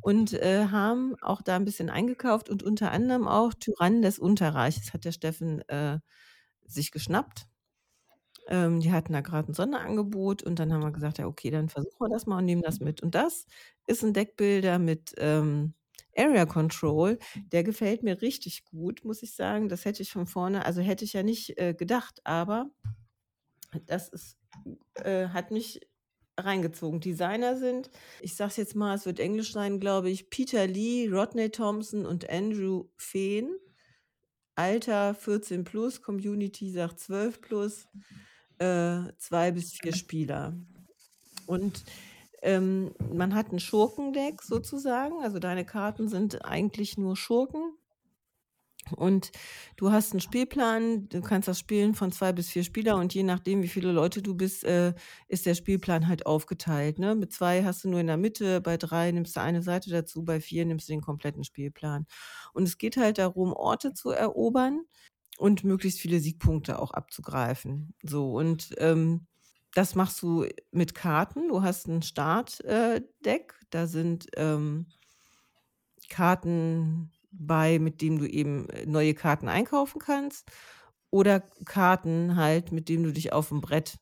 Und 0.00 0.32
äh, 0.32 0.66
haben 0.68 1.16
auch 1.22 1.42
da 1.42 1.56
ein 1.56 1.64
bisschen 1.64 1.90
eingekauft 1.90 2.48
und 2.48 2.62
unter 2.62 2.92
anderem 2.92 3.26
auch 3.26 3.52
Tyrannen 3.52 4.00
des 4.00 4.20
Unterreiches 4.20 4.92
hat 4.94 5.04
der 5.04 5.10
Steffen 5.10 5.68
äh, 5.68 5.98
sich 6.66 6.92
geschnappt. 6.92 7.48
Ähm, 8.48 8.78
die 8.78 8.92
hatten 8.92 9.12
da 9.12 9.22
gerade 9.22 9.50
ein 9.50 9.54
Sonderangebot 9.54 10.44
und 10.44 10.60
dann 10.60 10.72
haben 10.72 10.82
wir 10.84 10.92
gesagt, 10.92 11.18
ja, 11.18 11.26
okay, 11.26 11.50
dann 11.50 11.68
versuchen 11.68 11.96
wir 11.98 12.08
das 12.08 12.26
mal 12.26 12.38
und 12.38 12.44
nehmen 12.44 12.62
das 12.62 12.78
mit. 12.78 13.02
Und 13.02 13.16
das 13.16 13.46
ist 13.88 14.04
ein 14.04 14.12
Deckbilder 14.12 14.78
mit 14.78 15.14
ähm, 15.18 15.74
Area 16.16 16.46
Control. 16.46 17.18
Der 17.52 17.64
gefällt 17.64 18.04
mir 18.04 18.22
richtig 18.22 18.64
gut, 18.64 19.04
muss 19.04 19.24
ich 19.24 19.34
sagen. 19.34 19.68
Das 19.68 19.84
hätte 19.84 20.02
ich 20.04 20.12
von 20.12 20.28
vorne, 20.28 20.64
also 20.64 20.80
hätte 20.80 21.04
ich 21.04 21.12
ja 21.14 21.24
nicht 21.24 21.58
äh, 21.58 21.74
gedacht, 21.74 22.20
aber 22.24 22.70
das 23.86 24.08
ist 24.08 24.36
äh, 24.94 25.28
hat 25.28 25.50
mich 25.50 25.80
reingezogen. 26.38 27.00
Designer 27.00 27.56
sind, 27.56 27.90
ich 28.20 28.36
sag's 28.36 28.56
jetzt 28.56 28.76
mal, 28.76 28.94
es 28.94 29.06
wird 29.06 29.20
Englisch 29.20 29.52
sein, 29.52 29.80
glaube 29.80 30.10
ich, 30.10 30.30
Peter 30.30 30.66
Lee, 30.66 31.08
Rodney 31.08 31.50
Thompson 31.50 32.04
und 32.04 32.28
Andrew 32.28 32.88
Fehn. 32.96 33.50
Alter 34.54 35.14
14 35.14 35.64
plus, 35.64 36.00
Community 36.02 36.70
sagt 36.70 37.00
12 37.00 37.40
plus, 37.42 37.88
äh, 38.58 39.00
zwei 39.18 39.52
bis 39.52 39.72
vier 39.72 39.94
Spieler. 39.94 40.54
Und 41.46 41.84
ähm, 42.42 42.94
man 43.12 43.34
hat 43.34 43.52
ein 43.52 43.60
Schurkendeck 43.60 44.42
sozusagen, 44.42 45.22
also 45.22 45.38
deine 45.38 45.64
Karten 45.64 46.08
sind 46.08 46.44
eigentlich 46.44 46.96
nur 46.96 47.16
Schurken, 47.16 47.76
und 48.92 49.32
du 49.76 49.92
hast 49.92 50.12
einen 50.12 50.20
Spielplan, 50.20 51.08
du 51.08 51.20
kannst 51.20 51.48
das 51.48 51.58
spielen 51.58 51.94
von 51.94 52.12
zwei 52.12 52.32
bis 52.32 52.48
vier 52.50 52.64
Spieler 52.64 52.96
und 52.96 53.14
je 53.14 53.22
nachdem, 53.22 53.62
wie 53.62 53.68
viele 53.68 53.92
Leute 53.92 54.22
du 54.22 54.34
bist, 54.34 54.64
äh, 54.64 54.94
ist 55.28 55.46
der 55.46 55.54
Spielplan 55.54 56.08
halt 56.08 56.26
aufgeteilt. 56.26 56.98
Ne? 56.98 57.14
Mit 57.14 57.32
zwei 57.32 57.64
hast 57.64 57.84
du 57.84 57.88
nur 57.88 58.00
in 58.00 58.06
der 58.06 58.16
Mitte, 58.16 58.60
bei 58.60 58.76
drei 58.76 59.10
nimmst 59.12 59.36
du 59.36 59.40
eine 59.40 59.62
Seite 59.62 59.90
dazu, 59.90 60.24
bei 60.24 60.40
vier 60.40 60.64
nimmst 60.64 60.88
du 60.88 60.92
den 60.92 61.02
kompletten 61.02 61.44
Spielplan. 61.44 62.06
Und 62.52 62.64
es 62.64 62.78
geht 62.78 62.96
halt 62.96 63.18
darum, 63.18 63.52
Orte 63.52 63.92
zu 63.94 64.10
erobern 64.10 64.82
und 65.38 65.64
möglichst 65.64 66.00
viele 66.00 66.20
Siegpunkte 66.20 66.78
auch 66.78 66.92
abzugreifen. 66.92 67.94
So, 68.02 68.32
und 68.32 68.74
ähm, 68.78 69.26
das 69.74 69.94
machst 69.94 70.22
du 70.22 70.46
mit 70.70 70.94
Karten. 70.94 71.48
Du 71.48 71.62
hast 71.62 71.86
ein 71.86 72.02
Startdeck, 72.02 73.54
äh, 73.60 73.66
da 73.70 73.86
sind 73.86 74.26
ähm, 74.36 74.86
Karten 76.08 77.12
bei, 77.38 77.78
mit 77.78 78.00
dem 78.00 78.18
du 78.18 78.26
eben 78.26 78.68
äh, 78.70 78.86
neue 78.86 79.14
Karten 79.14 79.48
einkaufen 79.48 79.98
kannst 79.98 80.50
oder 81.10 81.40
Karten 81.64 82.36
halt, 82.36 82.72
mit 82.72 82.88
denen 82.88 83.04
du 83.04 83.12
dich 83.12 83.32
auf 83.32 83.48
dem 83.48 83.60
Brett 83.60 83.98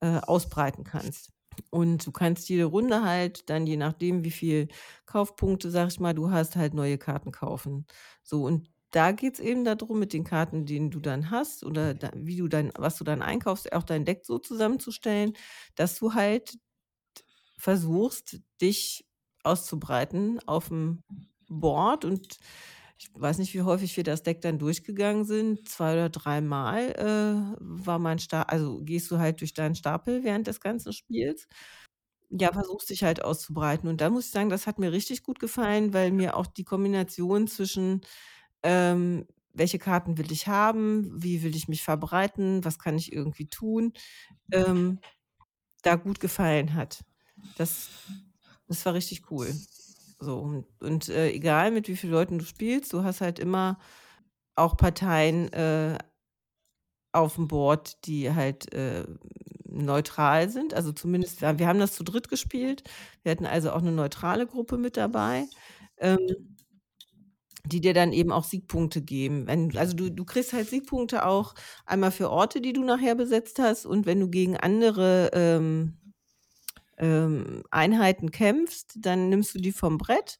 äh, 0.00 0.18
ausbreiten 0.18 0.84
kannst. 0.84 1.30
Und 1.70 2.06
du 2.06 2.12
kannst 2.12 2.48
jede 2.48 2.64
Runde 2.64 3.02
halt 3.02 3.48
dann, 3.48 3.66
je 3.66 3.76
nachdem, 3.76 4.24
wie 4.24 4.30
viel 4.30 4.68
Kaufpunkte, 5.06 5.70
sag 5.70 5.88
ich 5.88 6.00
mal, 6.00 6.14
du 6.14 6.30
hast, 6.30 6.56
halt 6.56 6.74
neue 6.74 6.98
Karten 6.98 7.32
kaufen. 7.32 7.86
So, 8.22 8.44
und 8.44 8.68
da 8.90 9.12
geht 9.12 9.34
es 9.34 9.40
eben 9.40 9.64
darum, 9.64 9.98
mit 9.98 10.12
den 10.12 10.24
Karten, 10.24 10.66
die 10.66 10.90
du 10.90 11.00
dann 11.00 11.30
hast 11.30 11.64
oder 11.64 11.94
da, 11.94 12.10
wie 12.14 12.36
du 12.36 12.48
dann, 12.48 12.72
was 12.76 12.96
du 12.96 13.04
dann 13.04 13.22
einkaufst, 13.22 13.72
auch 13.72 13.82
dein 13.82 14.04
Deck 14.04 14.24
so 14.24 14.38
zusammenzustellen, 14.38 15.34
dass 15.74 15.98
du 15.98 16.14
halt 16.14 16.58
versuchst, 17.58 18.40
dich 18.60 19.06
auszubreiten 19.42 20.40
auf 20.46 20.68
dem 20.68 21.02
Board 21.48 22.04
und 22.04 22.38
ich 22.98 23.10
weiß 23.14 23.38
nicht, 23.38 23.54
wie 23.54 23.62
häufig 23.62 23.96
wir 23.96 24.04
das 24.04 24.22
Deck 24.22 24.40
dann 24.40 24.58
durchgegangen 24.58 25.24
sind. 25.24 25.68
Zwei 25.68 25.94
oder 25.94 26.08
dreimal 26.10 26.90
äh, 26.92 27.56
war 27.60 27.98
mein 27.98 28.18
Stapel, 28.18 28.52
also 28.52 28.80
gehst 28.82 29.10
du 29.10 29.18
halt 29.18 29.40
durch 29.40 29.52
deinen 29.54 29.74
Stapel 29.74 30.24
während 30.24 30.46
des 30.46 30.60
ganzen 30.60 30.92
Spiels. 30.92 31.48
Ja, 32.30 32.52
versuchst 32.52 32.90
dich 32.90 33.04
halt 33.04 33.22
auszubreiten. 33.22 33.88
Und 33.88 34.00
da 34.00 34.10
muss 34.10 34.26
ich 34.26 34.32
sagen, 34.32 34.48
das 34.50 34.66
hat 34.66 34.78
mir 34.78 34.92
richtig 34.92 35.22
gut 35.22 35.38
gefallen, 35.40 35.92
weil 35.94 36.10
mir 36.12 36.36
auch 36.36 36.46
die 36.46 36.64
Kombination 36.64 37.46
zwischen 37.48 38.00
ähm, 38.62 39.26
welche 39.54 39.78
Karten 39.78 40.18
will 40.18 40.32
ich 40.32 40.48
haben, 40.48 41.10
wie 41.22 41.42
will 41.42 41.56
ich 41.56 41.68
mich 41.68 41.82
verbreiten, 41.84 42.64
was 42.64 42.78
kann 42.78 42.96
ich 42.98 43.12
irgendwie 43.12 43.48
tun, 43.48 43.92
ähm, 44.52 45.00
da 45.82 45.96
gut 45.96 46.20
gefallen 46.20 46.74
hat. 46.74 47.04
Das, 47.58 47.88
das 48.68 48.84
war 48.86 48.94
richtig 48.94 49.30
cool. 49.30 49.54
So, 50.24 50.38
und, 50.38 50.66
und 50.80 51.08
äh, 51.08 51.30
egal 51.30 51.70
mit 51.70 51.88
wie 51.88 51.96
vielen 51.96 52.12
Leuten 52.12 52.38
du 52.38 52.44
spielst, 52.44 52.92
du 52.92 53.04
hast 53.04 53.20
halt 53.20 53.38
immer 53.38 53.78
auch 54.56 54.76
Parteien 54.76 55.52
äh, 55.52 55.98
auf 57.12 57.36
dem 57.36 57.48
Board, 57.48 58.06
die 58.06 58.32
halt 58.32 58.72
äh, 58.72 59.04
neutral 59.66 60.48
sind. 60.48 60.74
Also 60.74 60.92
zumindest, 60.92 61.42
wir, 61.42 61.66
haben 61.66 61.78
das 61.78 61.94
zu 61.94 62.04
dritt 62.04 62.28
gespielt. 62.28 62.84
Wir 63.22 63.32
hatten 63.32 63.46
also 63.46 63.72
auch 63.72 63.82
eine 63.82 63.92
neutrale 63.92 64.46
Gruppe 64.46 64.78
mit 64.78 64.96
dabei. 64.96 65.46
Ähm, 65.98 66.54
die 67.66 67.80
dir 67.80 67.94
dann 67.94 68.12
eben 68.12 68.30
auch 68.30 68.44
Siegpunkte 68.44 69.00
geben. 69.00 69.46
Wenn, 69.46 69.76
also 69.76 69.96
du, 69.96 70.10
du 70.10 70.24
kriegst 70.24 70.52
halt 70.52 70.68
Siegpunkte 70.68 71.24
auch 71.24 71.54
einmal 71.86 72.10
für 72.10 72.30
Orte, 72.30 72.60
die 72.60 72.74
du 72.74 72.84
nachher 72.84 73.14
besetzt 73.14 73.58
hast 73.58 73.86
und 73.86 74.06
wenn 74.06 74.20
du 74.20 74.28
gegen 74.28 74.56
andere 74.56 75.30
ähm, 75.32 75.96
ähm, 77.04 77.62
Einheiten 77.70 78.30
kämpfst, 78.30 78.94
dann 78.96 79.28
nimmst 79.28 79.54
du 79.54 79.58
die 79.58 79.72
vom 79.72 79.98
Brett 79.98 80.38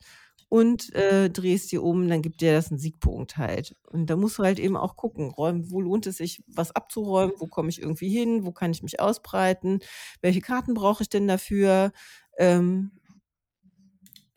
und 0.48 0.94
äh, 0.94 1.30
drehst 1.30 1.72
die 1.72 1.78
um, 1.78 2.08
dann 2.08 2.22
gibt 2.22 2.40
dir 2.40 2.54
das 2.54 2.70
einen 2.70 2.78
Siegpunkt 2.78 3.36
halt. 3.36 3.76
Und 3.90 4.08
da 4.08 4.16
musst 4.16 4.38
du 4.38 4.44
halt 4.44 4.58
eben 4.58 4.76
auch 4.76 4.96
gucken, 4.96 5.30
räumen, 5.30 5.70
wo 5.70 5.80
lohnt 5.80 6.06
es 6.06 6.18
sich, 6.18 6.42
was 6.46 6.70
abzuräumen, 6.72 7.34
wo 7.38 7.46
komme 7.46 7.68
ich 7.68 7.82
irgendwie 7.82 8.08
hin, 8.08 8.44
wo 8.46 8.52
kann 8.52 8.70
ich 8.70 8.82
mich 8.82 9.00
ausbreiten, 9.00 9.80
welche 10.22 10.40
Karten 10.40 10.74
brauche 10.74 11.02
ich 11.02 11.08
denn 11.08 11.28
dafür. 11.28 11.92
Ähm, 12.38 12.92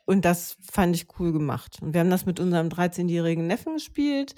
und 0.06 0.26
das 0.26 0.58
fand 0.72 0.96
ich 0.96 1.08
cool 1.20 1.32
gemacht. 1.32 1.82
Und 1.82 1.94
wir 1.94 2.02
haben 2.02 2.10
das 2.10 2.26
mit 2.26 2.40
unserem 2.40 2.70
13-jährigen 2.70 3.46
Neffen 3.46 3.74
gespielt. 3.74 4.36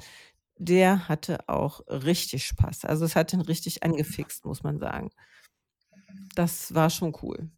Der 0.57 1.07
hatte 1.07 1.47
auch 1.47 1.81
richtig 1.87 2.45
Spaß. 2.45 2.85
Also 2.85 3.05
es 3.05 3.15
hat 3.15 3.33
ihn 3.33 3.41
richtig 3.41 3.83
angefixt, 3.83 4.45
muss 4.45 4.63
man 4.63 4.79
sagen. 4.79 5.11
Das 6.35 6.73
war 6.73 6.89
schon 6.89 7.15
cool. 7.21 7.49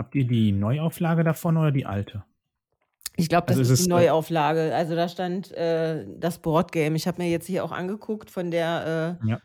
Habt 0.00 0.14
ihr 0.14 0.26
die 0.26 0.50
Neuauflage 0.52 1.24
davon 1.24 1.58
oder 1.58 1.72
die 1.72 1.84
alte? 1.84 2.24
Ich 3.18 3.28
glaube, 3.28 3.48
das 3.48 3.58
Also 3.58 3.60
ist 3.60 3.68
es 3.68 3.78
die 3.80 3.82
ist, 3.82 3.86
äh, 3.88 3.90
Neuauflage. 3.90 4.74
Also 4.74 4.94
da 4.96 5.10
stand 5.10 5.52
äh, 5.52 6.06
das 6.16 6.38
Boardgame. 6.38 6.96
Ich 6.96 7.06
habe 7.06 7.20
mir 7.20 7.28
jetzt 7.28 7.46
hier 7.46 7.62
auch 7.62 7.70
angeguckt 7.70 8.30
von 8.30 8.50
der, 8.50 9.18
Ja. 9.22 9.42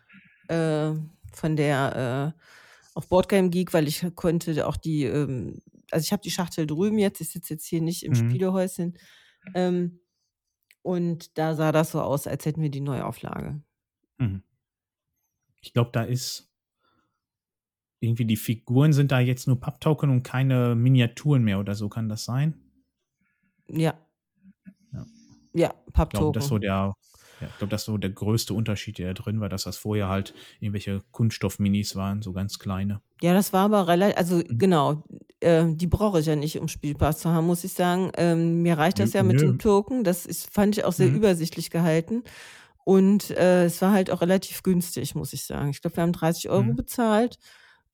äh, 0.47 0.91
äh, 0.91 0.95
von 1.33 1.57
der 1.57 2.33
äh, 2.37 2.41
auf 2.93 3.09
Boardgame 3.09 3.49
Geek, 3.49 3.73
weil 3.73 3.85
ich 3.89 4.05
konnte 4.15 4.65
auch 4.65 4.77
die, 4.77 5.03
ähm, 5.03 5.59
also 5.91 6.05
ich 6.05 6.13
habe 6.13 6.21
die 6.21 6.31
Schachtel 6.31 6.65
drüben 6.67 6.99
jetzt. 6.99 7.19
Ich 7.19 7.31
sitze 7.31 7.55
jetzt 7.55 7.65
hier 7.65 7.81
nicht 7.81 8.03
im 8.03 8.13
Mhm. 8.13 8.15
Spielehäuschen. 8.15 8.97
Ähm, 9.55 9.99
und 10.83 11.37
da 11.37 11.53
sah 11.53 11.73
das 11.73 11.91
so 11.91 11.99
aus, 12.01 12.27
als 12.27 12.45
hätten 12.45 12.61
wir 12.61 12.69
die 12.71 12.79
Neuauflage. 12.79 13.61
Mhm. 14.19 14.41
Ich 15.59 15.73
glaube, 15.73 15.89
da 15.91 16.03
ist 16.03 16.54
irgendwie 17.99 18.25
die 18.25 18.37
Figuren 18.37 18.93
sind 18.93 19.11
da 19.11 19.19
jetzt 19.19 19.47
nur 19.47 19.59
Papptoken 19.59 20.09
und 20.09 20.23
keine 20.23 20.75
Miniaturen 20.75 21.43
mehr 21.43 21.59
oder 21.59 21.75
so. 21.75 21.89
Kann 21.89 22.09
das 22.09 22.25
sein? 22.25 22.55
Ja. 23.67 23.95
Ja. 24.91 25.05
Ja, 25.53 25.73
Ich 26.03 26.09
glaube, 26.09 26.31
Papptoken. 26.31 26.33
das 26.33 26.47
so 26.47 26.57
der, 26.59 26.93
ja, 27.39 27.49
ich 27.49 27.57
glaube, 27.57 27.71
das 27.71 27.81
ist 27.81 27.85
so 27.87 27.97
der 27.97 28.11
größte 28.11 28.53
Unterschied, 28.53 28.97
der 28.97 29.13
da 29.13 29.21
drin 29.23 29.39
war, 29.41 29.49
dass 29.49 29.63
das 29.63 29.77
vorher 29.77 30.09
halt 30.09 30.33
irgendwelche 30.59 31.01
Kunststoff-Minis 31.11 31.95
waren, 31.95 32.21
so 32.21 32.33
ganz 32.33 32.59
kleine. 32.59 33.01
Ja, 33.21 33.33
das 33.33 33.53
war 33.53 33.65
aber 33.65 33.87
relativ, 33.87 34.17
also 34.17 34.43
Mhm. 34.49 34.57
genau, 34.57 35.03
äh, 35.39 35.65
die 35.69 35.87
brauche 35.87 36.19
ich 36.19 36.25
ja 36.25 36.35
nicht, 36.35 36.59
um 36.59 36.67
Spielpass 36.67 37.19
zu 37.19 37.29
haben, 37.29 37.47
muss 37.47 37.63
ich 37.63 37.73
sagen. 37.73 38.11
Ähm, 38.17 38.61
mir 38.61 38.77
reicht 38.77 38.99
das 38.99 39.13
Nö, 39.13 39.13
ja 39.13 39.23
mit 39.23 39.37
nö. 39.37 39.47
den 39.47 39.57
Token. 39.57 40.03
Das 40.03 40.25
ist, 40.25 40.51
fand 40.53 40.77
ich 40.77 40.83
auch 40.83 40.91
sehr 40.91 41.09
Mhm. 41.09 41.15
übersichtlich 41.15 41.69
gehalten. 41.69 42.23
Und 42.85 43.31
äh, 43.31 43.65
es 43.65 43.81
war 43.81 43.91
halt 43.93 44.11
auch 44.11 44.21
relativ 44.21 44.63
günstig, 44.63 45.15
muss 45.15 45.33
ich 45.33 45.45
sagen. 45.45 45.69
Ich 45.71 45.81
glaube, 45.81 45.97
wir 45.97 46.03
haben 46.03 46.13
30 46.13 46.49
Euro 46.49 46.63
Mhm. 46.63 46.75
bezahlt 46.75 47.39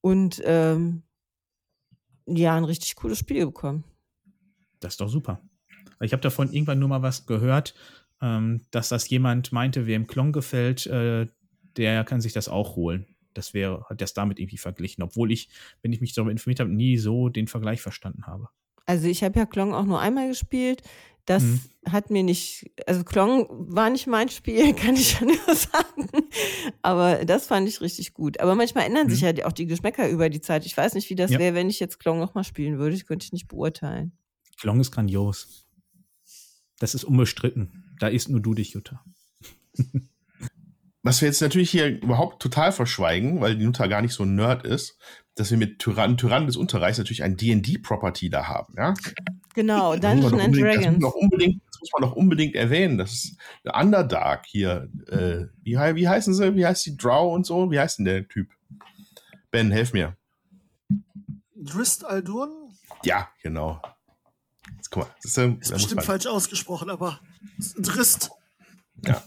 und 0.02 0.42
ähm, 0.46 1.04
ja, 2.26 2.56
ein 2.56 2.66
richtig 2.66 2.96
cooles 2.96 3.20
Spiel 3.20 3.46
bekommen. 3.46 3.84
Das 4.80 4.94
ist 4.94 5.02
doch 5.02 5.10
super. 5.10 5.42
Ich 6.02 6.14
habe 6.14 6.22
davon 6.22 6.52
irgendwann 6.52 6.80
nur 6.80 6.90
mal 6.90 7.02
was 7.02 7.26
gehört, 7.26 7.76
ähm, 8.22 8.62
dass 8.72 8.90
das 8.90 9.10
jemand 9.10 9.52
meinte, 9.52 9.86
wer 9.86 9.96
im 9.96 10.08
Klon 10.08 10.32
gefällt, 10.32 10.88
äh, 10.88 11.28
der 11.78 12.04
kann 12.04 12.22
sich 12.22 12.34
das 12.34 12.50
auch 12.50 12.76
holen. 12.76 13.06
Das 13.34 13.54
wäre, 13.54 13.86
hat 13.90 14.02
das 14.02 14.14
damit 14.14 14.40
irgendwie 14.40 14.58
verglichen, 14.58 15.04
obwohl 15.04 15.32
ich, 15.32 15.50
wenn 15.82 15.94
ich 15.94 16.02
mich 16.02 16.14
darüber 16.14 16.32
informiert 16.32 16.60
habe, 16.60 16.70
nie 16.70 16.98
so 16.98 17.30
den 17.30 17.48
Vergleich 17.48 17.82
verstanden 17.82 18.28
habe. 18.28 18.50
Also 18.86 19.08
ich 19.08 19.24
habe 19.24 19.40
ja 19.40 19.46
Klong 19.46 19.74
auch 19.74 19.86
nur 19.86 20.02
einmal 20.02 20.28
gespielt. 20.28 20.82
Das 21.26 21.44
Mhm. 21.44 21.60
hat 21.88 22.10
mir 22.10 22.24
nicht, 22.24 22.72
also 22.88 23.04
Klong 23.04 23.46
war 23.50 23.90
nicht 23.90 24.08
mein 24.08 24.30
Spiel, 24.30 24.74
kann 24.74 24.96
ich 24.96 25.20
ja 25.20 25.26
nur 25.26 25.38
sagen. 25.56 26.10
Aber 26.82 27.26
das 27.26 27.46
fand 27.48 27.68
ich 27.68 27.80
richtig 27.82 28.14
gut. 28.14 28.40
Aber 28.40 28.56
manchmal 28.56 28.86
ändern 28.86 29.10
sich 29.10 29.22
Mhm. 29.22 29.38
ja 29.38 29.46
auch 29.46 29.52
die 29.52 29.68
Geschmäcker 29.68 30.10
über 30.10 30.30
die 30.30 30.42
Zeit. 30.42 30.66
Ich 30.66 30.76
weiß 30.76 30.94
nicht, 30.96 31.10
wie 31.10 31.16
das 31.16 31.32
Ja. 31.32 31.40
wäre, 31.40 31.54
wenn 31.56 31.70
ich 31.70 31.80
jetzt 31.80 32.00
Klong 32.00 32.20
nochmal 32.20 32.44
spielen 32.44 32.78
würde. 32.80 32.96
Das 32.96 33.06
könnte 33.06 33.24
ich 33.26 33.34
nicht 33.34 33.48
beurteilen. 33.48 34.12
Klong 34.60 34.80
ist 34.80 34.92
grandios. 34.92 35.66
Das 36.80 36.96
ist 36.96 37.04
unbestritten. 37.04 37.96
Da 38.00 38.08
ist 38.08 38.30
nur 38.30 38.40
du 38.42 38.54
dich, 38.56 38.72
Jutta. 38.74 39.04
Was 41.04 41.22
wir 41.22 41.28
jetzt 41.28 41.42
natürlich 41.42 41.72
hier 41.72 41.88
überhaupt 42.02 42.42
total 42.42 42.72
verschweigen, 42.72 43.42
weil 43.42 43.56
die 43.58 43.64
Jutta 43.64 43.88
gar 43.88 44.02
nicht 44.02 44.14
so 44.14 44.24
ein 44.24 44.36
Nerd 44.36 44.66
ist, 44.66 44.98
dass 45.36 45.50
wir 45.50 45.58
mit 45.58 45.80
Tyrann, 45.80 46.18
Tyrann 46.18 46.46
des 46.46 46.58
Unterreichs 46.58 46.98
natürlich 47.00 47.24
ein 47.24 47.38
D&D-Property 47.38 48.30
da 48.30 48.48
haben, 48.48 48.76
ja? 48.78 48.94
Genau, 49.56 49.96
Das 49.96 50.16
muss 50.16 50.32
man 50.32 50.52
Dungeon 50.52 50.54
doch 50.54 50.54
and 50.54 50.54
unbedingt- 50.54 50.62
Das 50.62 50.72
muss, 50.72 50.84
Dragons. 50.84 50.92
man 50.92 51.00
doch 51.02 51.16
unbedingt, 51.16 51.62
das 51.66 51.80
muss 51.80 51.90
man 51.94 52.02
doch 52.10 52.16
unbedingt 52.16 52.56
erwähnen. 52.56 52.98
Das 52.98 53.12
ist 53.14 53.38
der 53.66 53.76
Underdark 53.76 54.46
hier. 54.46 54.90
Äh, 55.08 55.46
wie, 55.64 55.74
wie 55.96 56.08
heißen 56.08 56.34
sie? 56.34 56.56
Wie 56.56 56.66
heißt 56.66 56.86
die 56.86 56.96
Drow 56.98 57.34
und 57.34 57.46
so? 57.46 57.72
Wie 57.72 57.80
heißt 57.80 57.98
denn 57.98 58.06
der 58.06 58.28
Typ? 58.28 58.50
Ben, 59.50 59.72
helf 59.72 59.94
mir. 59.94 60.16
Drist 61.56 62.06
Aldurn 62.06 62.52
Ja, 63.04 63.30
genau. 63.42 63.82
Jetzt, 64.78 64.90
guck 64.92 65.04
mal. 65.04 65.16
Das 65.24 65.38
ist, 65.38 65.38
ist 65.62 65.74
bestimmt 65.74 66.04
falsch 66.04 66.28
ausgesprochen, 66.28 66.90
aber 66.90 67.20
Drist. 67.78 68.30
Ja, 69.06 69.24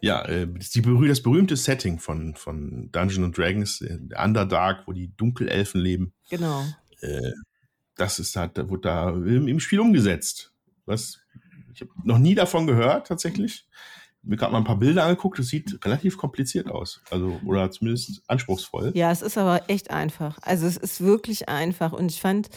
ja 0.00 0.24
äh, 0.26 0.46
das, 0.46 0.66
ist 0.66 0.74
die, 0.74 0.82
berüh- 0.82 1.08
das 1.08 1.22
berühmte 1.22 1.56
Setting 1.56 1.98
von, 1.98 2.34
von 2.34 2.90
Dungeons 2.92 3.24
and 3.24 3.36
Dragons, 3.36 3.80
äh, 3.80 3.98
der 4.00 4.24
Underdark, 4.24 4.86
wo 4.86 4.92
die 4.92 5.14
Dunkelelfen 5.16 5.80
leben. 5.80 6.12
Genau. 6.28 6.64
Äh, 7.00 7.32
das 7.96 8.18
ist 8.18 8.36
halt, 8.36 8.56
da 8.56 8.68
wurde 8.68 8.82
da 8.82 9.10
im, 9.10 9.48
im 9.48 9.60
Spiel 9.60 9.80
umgesetzt. 9.80 10.52
Was 10.86 11.20
ich 11.72 11.82
habe 11.82 11.90
noch 12.04 12.18
nie 12.18 12.34
davon 12.34 12.66
gehört, 12.66 13.06
tatsächlich. 13.06 13.66
Mir 14.22 14.36
gerade 14.36 14.52
mal 14.52 14.58
ein 14.58 14.64
paar 14.64 14.78
Bilder 14.78 15.04
angeguckt, 15.04 15.38
das 15.38 15.48
sieht 15.48 15.82
relativ 15.84 16.18
kompliziert 16.18 16.68
aus. 16.68 17.00
Also, 17.10 17.40
oder 17.44 17.70
zumindest 17.70 18.22
anspruchsvoll. 18.26 18.92
Ja, 18.94 19.10
es 19.10 19.22
ist 19.22 19.38
aber 19.38 19.70
echt 19.70 19.90
einfach. 19.90 20.38
Also 20.42 20.66
es 20.66 20.76
ist 20.76 21.00
wirklich 21.00 21.48
einfach. 21.48 21.92
Und 21.92 22.10
ich 22.10 22.20
fand 22.20 22.50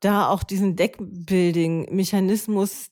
da 0.00 0.28
auch 0.28 0.44
diesen 0.44 0.76
Deckbuilding-Mechanismus 0.76 2.88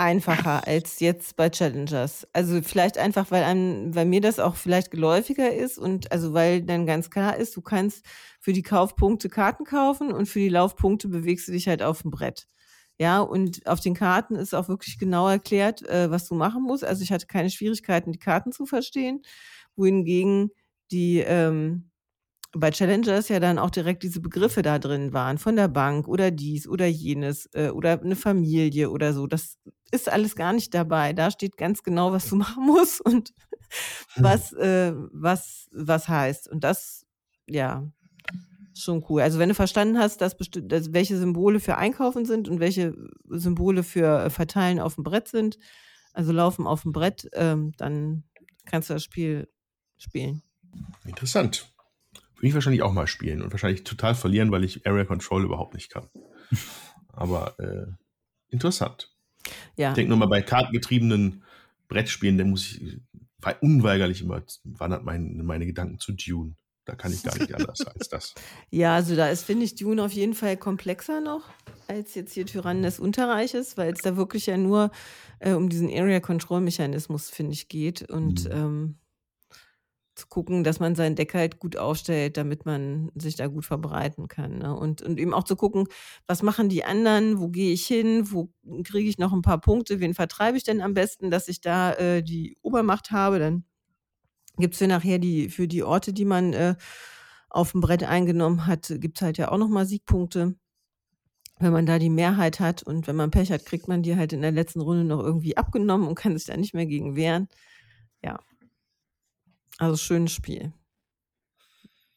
einfacher 0.00 0.66
als 0.66 1.00
jetzt 1.00 1.36
bei 1.36 1.50
Challengers. 1.50 2.26
Also 2.32 2.60
vielleicht 2.62 2.98
einfach, 2.98 3.30
weil, 3.30 3.44
einem, 3.44 3.94
weil 3.94 4.06
mir 4.06 4.20
das 4.20 4.40
auch 4.40 4.56
vielleicht 4.56 4.90
geläufiger 4.90 5.54
ist 5.54 5.78
und 5.78 6.10
also 6.12 6.32
weil 6.34 6.62
dann 6.62 6.86
ganz 6.86 7.10
klar 7.10 7.36
ist, 7.36 7.56
du 7.56 7.62
kannst 7.62 8.04
für 8.40 8.52
die 8.52 8.62
Kaufpunkte 8.62 9.28
Karten 9.28 9.64
kaufen 9.64 10.12
und 10.12 10.26
für 10.26 10.40
die 10.40 10.48
Laufpunkte 10.48 11.08
bewegst 11.08 11.48
du 11.48 11.52
dich 11.52 11.68
halt 11.68 11.82
auf 11.82 12.02
dem 12.02 12.10
Brett. 12.10 12.48
Ja, 12.98 13.20
und 13.20 13.66
auf 13.66 13.80
den 13.80 13.94
Karten 13.94 14.36
ist 14.36 14.54
auch 14.54 14.68
wirklich 14.68 14.98
genau 14.98 15.28
erklärt, 15.28 15.82
äh, 15.88 16.10
was 16.10 16.26
du 16.28 16.34
machen 16.34 16.62
musst. 16.62 16.84
Also 16.84 17.02
ich 17.02 17.12
hatte 17.12 17.26
keine 17.26 17.50
Schwierigkeiten, 17.50 18.12
die 18.12 18.18
Karten 18.18 18.52
zu 18.52 18.66
verstehen, 18.66 19.22
wohingegen 19.76 20.50
die 20.90 21.20
ähm, 21.20 21.89
bei 22.52 22.70
Challengers 22.70 23.28
ja 23.28 23.38
dann 23.38 23.58
auch 23.58 23.70
direkt 23.70 24.02
diese 24.02 24.20
Begriffe 24.20 24.62
da 24.62 24.78
drin 24.78 25.12
waren, 25.12 25.38
von 25.38 25.56
der 25.56 25.68
Bank 25.68 26.08
oder 26.08 26.30
dies 26.30 26.66
oder 26.66 26.86
jenes 26.86 27.48
äh, 27.52 27.70
oder 27.70 28.00
eine 28.00 28.16
Familie 28.16 28.90
oder 28.90 29.12
so. 29.12 29.26
Das 29.26 29.58
ist 29.92 30.08
alles 30.08 30.34
gar 30.34 30.52
nicht 30.52 30.74
dabei. 30.74 31.12
Da 31.12 31.30
steht 31.30 31.56
ganz 31.56 31.82
genau, 31.82 32.12
was 32.12 32.28
du 32.28 32.36
machen 32.36 32.66
musst 32.66 33.00
und 33.00 33.32
was, 34.16 34.52
äh, 34.52 34.92
was, 35.12 35.68
was 35.72 36.08
heißt. 36.08 36.48
Und 36.48 36.64
das, 36.64 37.06
ja, 37.46 37.84
schon 38.74 39.04
cool. 39.08 39.22
Also 39.22 39.38
wenn 39.38 39.48
du 39.48 39.54
verstanden 39.54 39.98
hast, 39.98 40.20
dass, 40.20 40.36
dass 40.36 40.92
welche 40.92 41.16
Symbole 41.16 41.60
für 41.60 41.76
Einkaufen 41.76 42.24
sind 42.24 42.48
und 42.48 42.60
welche 42.60 42.94
Symbole 43.28 43.82
für 43.82 44.24
äh, 44.24 44.30
Verteilen 44.30 44.80
auf 44.80 44.96
dem 44.96 45.04
Brett 45.04 45.28
sind, 45.28 45.58
also 46.12 46.32
Laufen 46.32 46.66
auf 46.66 46.82
dem 46.82 46.92
Brett, 46.92 47.28
ähm, 47.34 47.72
dann 47.76 48.24
kannst 48.64 48.90
du 48.90 48.94
das 48.94 49.04
Spiel 49.04 49.48
spielen. 49.98 50.42
Interessant. 51.04 51.72
Würde 52.40 52.48
ich 52.48 52.54
wahrscheinlich 52.54 52.82
auch 52.82 52.92
mal 52.92 53.06
spielen 53.06 53.42
und 53.42 53.52
wahrscheinlich 53.52 53.84
total 53.84 54.14
verlieren, 54.14 54.50
weil 54.50 54.64
ich 54.64 54.86
Area 54.86 55.04
Control 55.04 55.44
überhaupt 55.44 55.74
nicht 55.74 55.90
kann. 55.90 56.08
Aber 57.12 57.54
äh, 57.58 57.86
interessant. 58.48 59.14
Ja. 59.76 59.90
Ich 59.90 59.94
denke 59.94 60.08
nur 60.08 60.18
mal 60.18 60.26
bei 60.26 60.42
kartengetriebenen 60.42 61.44
Brettspielen, 61.88 62.38
da 62.38 62.44
muss 62.44 62.72
ich 62.72 63.00
weil 63.42 63.56
unweigerlich 63.60 64.22
immer 64.22 64.42
wandert 64.64 65.04
mein, 65.04 65.44
meine 65.44 65.66
Gedanken 65.66 65.98
zu 65.98 66.12
Dune. 66.12 66.56
Da 66.86 66.94
kann 66.94 67.12
ich 67.12 67.22
gar 67.22 67.36
nicht 67.38 67.54
anders 67.54 67.86
als 67.86 68.08
das. 68.08 68.34
Ja, 68.70 68.94
also 68.94 69.14
da 69.16 69.28
ist, 69.28 69.44
finde 69.44 69.64
ich, 69.64 69.74
Dune 69.74 70.02
auf 70.02 70.12
jeden 70.12 70.34
Fall 70.34 70.56
komplexer 70.56 71.20
noch 71.20 71.44
als 71.88 72.14
jetzt 72.14 72.32
hier 72.34 72.46
Tyrannen 72.46 72.82
des 72.82 72.98
Unterreiches, 73.00 73.76
weil 73.76 73.92
es 73.92 74.00
da 74.00 74.16
wirklich 74.16 74.46
ja 74.46 74.56
nur 74.56 74.90
äh, 75.40 75.52
um 75.52 75.68
diesen 75.68 75.88
Area-Control-Mechanismus, 75.88 77.30
finde 77.30 77.52
ich, 77.52 77.68
geht 77.68 78.08
und 78.08 78.44
Mhm. 78.44 78.50
ähm, 78.52 78.94
zu 80.20 80.26
gucken, 80.28 80.64
dass 80.64 80.80
man 80.80 80.94
sein 80.94 81.16
Deck 81.16 81.34
halt 81.34 81.58
gut 81.58 81.76
aufstellt, 81.76 82.36
damit 82.36 82.66
man 82.66 83.10
sich 83.14 83.36
da 83.36 83.46
gut 83.46 83.64
verbreiten 83.64 84.28
kann. 84.28 84.58
Ne? 84.58 84.74
Und, 84.74 85.02
und 85.02 85.18
eben 85.18 85.34
auch 85.34 85.44
zu 85.44 85.56
gucken, 85.56 85.86
was 86.26 86.42
machen 86.42 86.68
die 86.68 86.84
anderen, 86.84 87.40
wo 87.40 87.48
gehe 87.48 87.72
ich 87.72 87.86
hin, 87.86 88.30
wo 88.30 88.52
kriege 88.84 89.08
ich 89.08 89.18
noch 89.18 89.32
ein 89.32 89.42
paar 89.42 89.60
Punkte, 89.60 90.00
wen 90.00 90.14
vertreibe 90.14 90.56
ich 90.56 90.64
denn 90.64 90.80
am 90.80 90.94
besten, 90.94 91.30
dass 91.30 91.48
ich 91.48 91.60
da 91.60 91.92
äh, 91.94 92.22
die 92.22 92.56
Obermacht 92.62 93.10
habe, 93.10 93.38
dann 93.38 93.64
gibt 94.58 94.74
es 94.74 94.78
für 94.78 94.86
nachher 94.86 95.18
die, 95.18 95.48
für 95.48 95.66
die 95.66 95.82
Orte, 95.82 96.12
die 96.12 96.24
man 96.24 96.52
äh, 96.52 96.76
auf 97.48 97.72
dem 97.72 97.80
Brett 97.80 98.04
eingenommen 98.04 98.66
hat, 98.66 98.92
gibt 98.98 99.18
es 99.18 99.22
halt 99.22 99.38
ja 99.38 99.50
auch 99.50 99.58
nochmal 99.58 99.86
Siegpunkte. 99.86 100.54
Wenn 101.58 101.72
man 101.72 101.84
da 101.84 101.98
die 101.98 102.10
Mehrheit 102.10 102.58
hat 102.60 102.82
und 102.82 103.06
wenn 103.06 103.16
man 103.16 103.30
Pech 103.30 103.52
hat, 103.52 103.66
kriegt 103.66 103.86
man 103.86 104.02
die 104.02 104.16
halt 104.16 104.32
in 104.32 104.40
der 104.40 104.52
letzten 104.52 104.80
Runde 104.80 105.04
noch 105.04 105.20
irgendwie 105.20 105.56
abgenommen 105.58 106.08
und 106.08 106.14
kann 106.14 106.36
sich 106.36 106.46
da 106.46 106.56
nicht 106.56 106.74
mehr 106.74 106.86
gegen 106.86 107.16
wehren. 107.16 107.48
Ja. 108.22 108.38
Also 109.80 109.96
schönes 109.96 110.32
Spiel. 110.32 110.74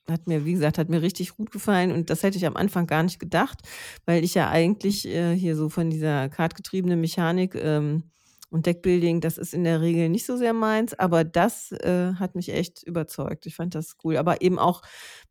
Hat 0.10 0.28
mir, 0.28 0.44
wie 0.44 0.52
gesagt, 0.52 0.78
hat 0.78 0.90
mir 0.90 1.02
richtig 1.02 1.38
gut 1.38 1.50
gefallen 1.50 1.94
und 1.94 2.10
das 2.10 2.22
hätte 2.22 2.38
ich 2.38 2.46
am 2.46 2.58
Anfang 2.58 2.88
gar 2.88 3.04
nicht 3.04 3.22
gedacht, 3.22 3.60
weil 4.06 4.22
ich 4.22 4.34
ja 4.34 4.50
eigentlich 4.50 5.08
äh, 5.08 5.34
hier 5.34 5.56
so 5.56 5.70
von 5.70 5.90
dieser 5.90 6.28
kartgetriebenen 6.28 7.00
Mechanik 7.00 7.56
ähm, 7.56 8.04
und 8.54 8.68
Deckbuilding, 8.68 9.20
das 9.20 9.40
ist 9.40 9.56
in 9.56 9.64
der 9.64 9.82
Regel 9.82 10.10
nicht 10.10 10.28
so 10.28 10.38
sehr 10.38 10.54
meins, 10.54 10.94
aber 10.94 11.24
das 11.24 11.72
äh, 11.72 12.14
hat 12.14 12.36
mich 12.36 12.54
echt 12.54 12.84
überzeugt. 12.84 13.48
Ich 13.48 13.56
fand 13.56 13.74
das 13.74 13.96
cool. 14.04 14.16
Aber 14.16 14.42
eben 14.42 14.60
auch, 14.60 14.84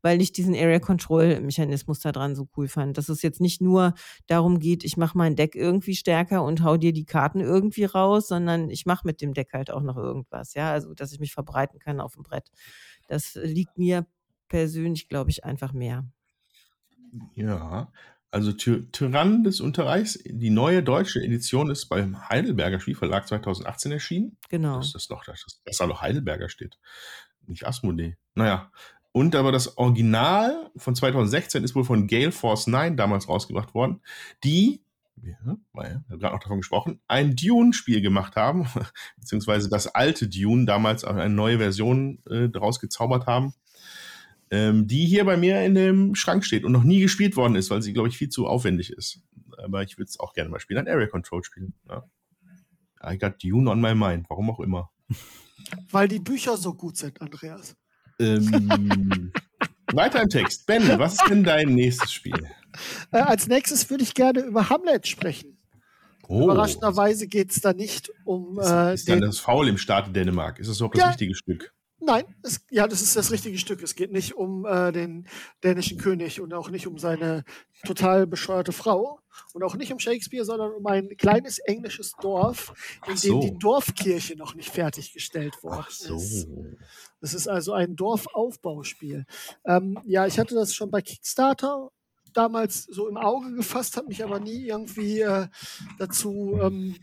weil 0.03 0.21
ich 0.21 0.33
diesen 0.33 0.57
Area 0.57 0.81
Control 0.81 1.41
Mechanismus 1.41 2.01
da 2.01 2.11
dran 2.11 2.35
so 2.35 2.49
cool 2.57 2.67
fand. 2.67 2.99
Dass 2.99 3.09
es 3.09 3.23
jetzt 3.23 3.41
nicht 3.41 3.61
nur 3.63 3.95
darum 4.27 4.59
geht, 4.59 4.83
ich 4.83 4.97
mache 4.97 5.17
mein 5.17 5.37
Deck 5.37 5.55
irgendwie 5.55 5.95
stärker 5.95 6.43
und 6.43 6.65
hau 6.65 6.77
dir 6.77 6.93
die 6.93 7.05
Karten 7.05 7.39
irgendwie 7.41 7.85
raus, 7.85 8.27
sondern 8.27 8.71
ich 8.71 8.87
mache 8.87 9.07
mit 9.07 9.21
dem 9.21 9.35
Deck 9.35 9.53
halt 9.53 9.71
auch 9.71 9.83
noch 9.83 9.97
irgendwas. 9.97 10.55
Ja, 10.55 10.73
also 10.73 10.93
dass 10.93 11.13
ich 11.13 11.21
mich 11.21 11.33
verbreiten 11.33 11.79
kann 11.79 12.01
auf 12.01 12.15
dem 12.15 12.25
Brett. 12.25 12.51
Das 13.07 13.39
liegt 13.41 13.79
mir 13.79 14.05
persönlich, 14.49 15.09
glaube 15.09 15.31
ich, 15.31 15.45
einfach 15.45 15.73
mehr. 15.73 16.05
Ja. 17.35 17.93
Also 18.33 18.53
Ty 18.53 18.91
Tyrann 18.93 19.45
des 19.45 19.61
Unterreichs, 19.61 20.19
die 20.25 20.49
neue 20.49 20.83
deutsche 20.83 21.21
Edition 21.21 21.71
ist 21.71 21.91
beim 21.91 22.31
Heidelberger 22.31 22.81
Spielverlag 22.81 23.29
2018 23.29 23.93
erschienen. 23.93 24.39
Genau. 24.49 24.79
Das 24.79 24.95
ist 24.95 25.11
doch, 25.11 25.23
das, 25.25 25.61
das 25.67 25.77
da 25.77 25.87
doch 25.87 26.01
Heidelberger 26.01 26.49
steht. 26.49 26.79
Nicht 27.47 27.67
Asmodee. 27.67 28.17
Naja. 28.35 28.73
Und 29.13 29.37
aber 29.37 29.53
das 29.53 29.77
Original 29.77 30.71
von 30.77 30.95
2016 30.95 31.63
ist 31.63 31.75
wohl 31.75 31.85
von 31.85 32.07
Gale 32.07 32.33
Force 32.33 32.67
9 32.67 32.97
damals 32.97 33.29
rausgebracht 33.29 33.75
worden, 33.75 34.01
die, 34.43 34.83
ja, 35.23 35.59
wir 35.75 35.83
haben 35.85 36.05
gerade 36.19 36.35
noch 36.35 36.43
davon 36.43 36.61
gesprochen, 36.61 37.03
ein 37.09 37.37
Dune-Spiel 37.37 38.01
gemacht 38.01 38.37
haben, 38.37 38.67
beziehungsweise 39.19 39.69
das 39.69 39.89
alte 39.89 40.27
Dune 40.29 40.65
damals 40.65 41.05
eine 41.05 41.29
neue 41.29 41.59
Version 41.59 42.23
äh, 42.31 42.49
daraus 42.49 42.81
gezaubert 42.81 43.27
haben 43.27 43.53
ähm, 44.53 44.87
die 44.87 45.07
hier 45.07 45.25
bei 45.25 45.39
mir 45.39 45.63
in 45.65 45.75
dem 45.75 46.15
Schrank 46.15 46.45
steht 46.45 46.65
und 46.65 46.73
noch 46.73 46.85
nie 46.85 47.01
gespielt 47.01 47.37
worden 47.37 47.57
ist, 47.57 47.71
weil 47.71 47.81
sie, 47.81 47.95
glaube 47.95 48.09
ich, 48.11 48.19
viel 48.19 48.29
zu 48.29 48.47
aufwendig 48.47 48.91
ist. 48.93 49.23
Aber 49.57 49.83
ich 49.83 49.97
würde 49.97 50.11
es 50.11 50.21
auch 50.21 50.35
gerne 50.35 50.51
mal 50.51 50.61
spielen, 50.61 50.87
ein 50.87 50.93
Area 50.93 51.07
Control 51.07 51.43
spielen. 51.43 51.73
Ja. 51.89 52.05
I 53.03 53.17
got 53.19 53.43
Dune 53.43 53.69
on 53.71 53.81
my 53.81 53.95
mind, 53.95 54.27
warum 54.29 54.51
auch 54.51 54.61
immer. 54.61 54.91
Weil 55.91 56.07
die 56.07 56.19
Bücher 56.19 56.59
so 56.59 56.75
gut 56.75 56.99
sind, 56.99 57.19
Andreas. 57.23 57.75
Ähm, 58.19 59.33
weiter 59.93 60.21
im 60.23 60.29
Text. 60.29 60.67
Ben, 60.67 60.99
was 60.99 61.15
ist 61.15 61.29
denn 61.31 61.45
dein 61.45 61.75
nächstes 61.75 62.13
Spiel? 62.13 62.47
Äh, 63.11 63.19
als 63.21 63.49
nächstes 63.49 63.89
würde 63.89 64.05
ich 64.05 64.13
gerne 64.13 64.41
über 64.41 64.69
Hamlet 64.69 65.09
sprechen. 65.09 65.57
Oh, 66.29 66.45
Überraschenderweise 66.45 67.27
geht 67.27 67.53
es 67.53 67.61
da 67.63 67.73
nicht 67.73 68.13
um. 68.25 68.61
ist, 68.61 68.69
Äh, 68.71 68.95
ist 68.95 69.09
dann 69.09 69.21
den, 69.21 69.27
das 69.29 69.39
Faul 69.39 69.67
im 69.69 69.79
Staate 69.79 70.11
Dänemark? 70.11 70.59
Ist 70.59 70.69
das 70.69 70.77
überhaupt 70.77 70.97
das 70.97 71.03
Ja. 71.03 71.09
richtige 71.09 71.35
Stück? 71.35 71.73
Nein, 72.05 72.25
es, 72.43 72.65
ja, 72.71 72.87
das 72.87 73.03
ist 73.03 73.17
das 73.17 73.31
richtige 73.31 73.59
Stück. 73.59 73.83
Es 73.83 73.95
geht 73.95 74.13
nicht 74.13 74.35
um 74.35 74.67
äh, 74.67 74.93
den 74.93 75.27
dänischen 75.63 75.99
König 75.99 76.41
und 76.41 76.53
auch 76.53 76.71
nicht 76.71 76.87
um 76.87 76.99
seine 76.99 77.45
total 77.85 78.27
bescheuerte 78.27 78.73
Frau 78.73 79.21
und 79.55 79.63
auch 79.63 79.75
nicht 79.75 79.93
um 79.93 79.99
Shakespeare, 79.99 80.45
sondern 80.45 80.73
um 80.73 80.87
ein 80.87 81.17
kleines 81.17 81.59
englisches 81.59 82.13
Dorf, 82.21 82.73
in 83.07 83.15
Ach 83.17 83.21
dem 83.21 83.33
so. 83.33 83.41
die 83.41 83.59
Dorfkirche 83.59 84.37
noch 84.37 84.55
nicht 84.55 84.71
fertiggestellt 84.71 85.63
worden 85.63 85.87
so. 85.89 86.17
ist. 86.17 86.49
Das 87.21 87.35
ist 87.35 87.49
also 87.49 87.73
ein 87.73 87.97
Dorfaufbauspiel. 87.97 89.25
Ähm, 89.65 89.99
ja, 90.05 90.27
ich 90.27 90.39
hatte 90.39 90.55
das 90.55 90.75
schon 90.75 90.91
bei 90.91 91.03
Kickstarter 91.03 91.91
damals 92.33 92.85
so 92.85 93.09
im 93.09 93.17
Auge 93.17 93.55
gefasst, 93.55 93.97
habe 93.97 94.09
mich 94.09 94.25
aber 94.25 94.41
nie 94.41 94.67
irgendwie 94.67 95.21
äh, 95.21 95.49
dazu 95.99 96.59
ähm, 96.63 96.97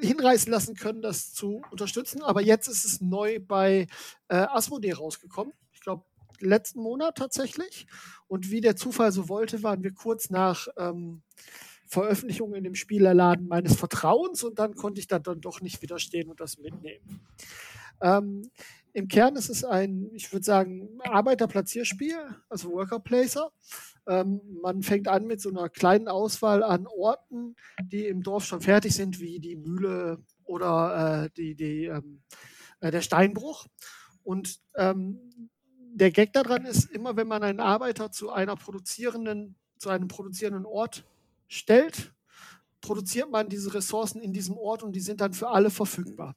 hinreißen 0.00 0.50
lassen 0.50 0.74
können, 0.74 1.02
das 1.02 1.32
zu 1.32 1.62
unterstützen. 1.70 2.22
Aber 2.22 2.40
jetzt 2.40 2.68
ist 2.68 2.84
es 2.84 3.00
neu 3.00 3.40
bei 3.40 3.86
äh, 4.28 4.36
Asmodee 4.36 4.92
rausgekommen. 4.92 5.52
Ich 5.72 5.80
glaube, 5.80 6.04
letzten 6.40 6.80
Monat 6.80 7.16
tatsächlich. 7.16 7.86
Und 8.26 8.50
wie 8.50 8.60
der 8.60 8.76
Zufall 8.76 9.12
so 9.12 9.28
wollte, 9.28 9.62
waren 9.62 9.82
wir 9.82 9.92
kurz 9.92 10.30
nach 10.30 10.68
ähm, 10.76 11.22
Veröffentlichung 11.86 12.54
in 12.54 12.64
dem 12.64 12.74
Spielerladen 12.74 13.48
meines 13.48 13.76
Vertrauens 13.76 14.44
und 14.44 14.58
dann 14.58 14.74
konnte 14.74 15.00
ich 15.00 15.06
da 15.06 15.18
dann 15.18 15.40
doch 15.40 15.60
nicht 15.60 15.80
widerstehen 15.80 16.28
und 16.28 16.40
das 16.40 16.58
mitnehmen. 16.58 17.20
Ähm, 18.00 18.50
Im 18.98 19.06
Kern 19.06 19.36
ist 19.36 19.48
es 19.48 19.62
ein, 19.62 20.10
ich 20.12 20.32
würde 20.32 20.44
sagen, 20.44 20.98
Arbeiterplatzierspiel, 21.04 22.16
also 22.48 22.72
Worker 22.72 22.98
Placer. 22.98 23.52
Ähm, 24.08 24.40
man 24.60 24.82
fängt 24.82 25.06
an 25.06 25.24
mit 25.24 25.40
so 25.40 25.50
einer 25.50 25.68
kleinen 25.68 26.08
Auswahl 26.08 26.64
an 26.64 26.88
Orten, 26.88 27.54
die 27.80 28.06
im 28.06 28.24
Dorf 28.24 28.44
schon 28.44 28.60
fertig 28.60 28.96
sind, 28.96 29.20
wie 29.20 29.38
die 29.38 29.54
Mühle 29.54 30.18
oder 30.42 31.26
äh, 31.26 31.30
die, 31.36 31.54
die, 31.54 31.84
ähm, 31.84 32.22
äh, 32.80 32.90
der 32.90 33.00
Steinbruch. 33.00 33.68
Und 34.24 34.58
ähm, 34.74 35.48
der 35.94 36.10
Gag 36.10 36.32
daran 36.32 36.64
ist, 36.64 36.90
immer 36.90 37.16
wenn 37.16 37.28
man 37.28 37.44
einen 37.44 37.60
Arbeiter 37.60 38.10
zu 38.10 38.32
einer 38.32 38.56
produzierenden, 38.56 39.54
zu 39.78 39.90
einem 39.90 40.08
produzierenden 40.08 40.66
Ort 40.66 41.04
stellt, 41.46 42.12
produziert 42.80 43.30
man 43.30 43.48
diese 43.48 43.72
Ressourcen 43.72 44.20
in 44.20 44.32
diesem 44.32 44.58
Ort 44.58 44.82
und 44.82 44.90
die 44.90 45.00
sind 45.00 45.20
dann 45.20 45.34
für 45.34 45.50
alle 45.50 45.70
verfügbar. 45.70 46.34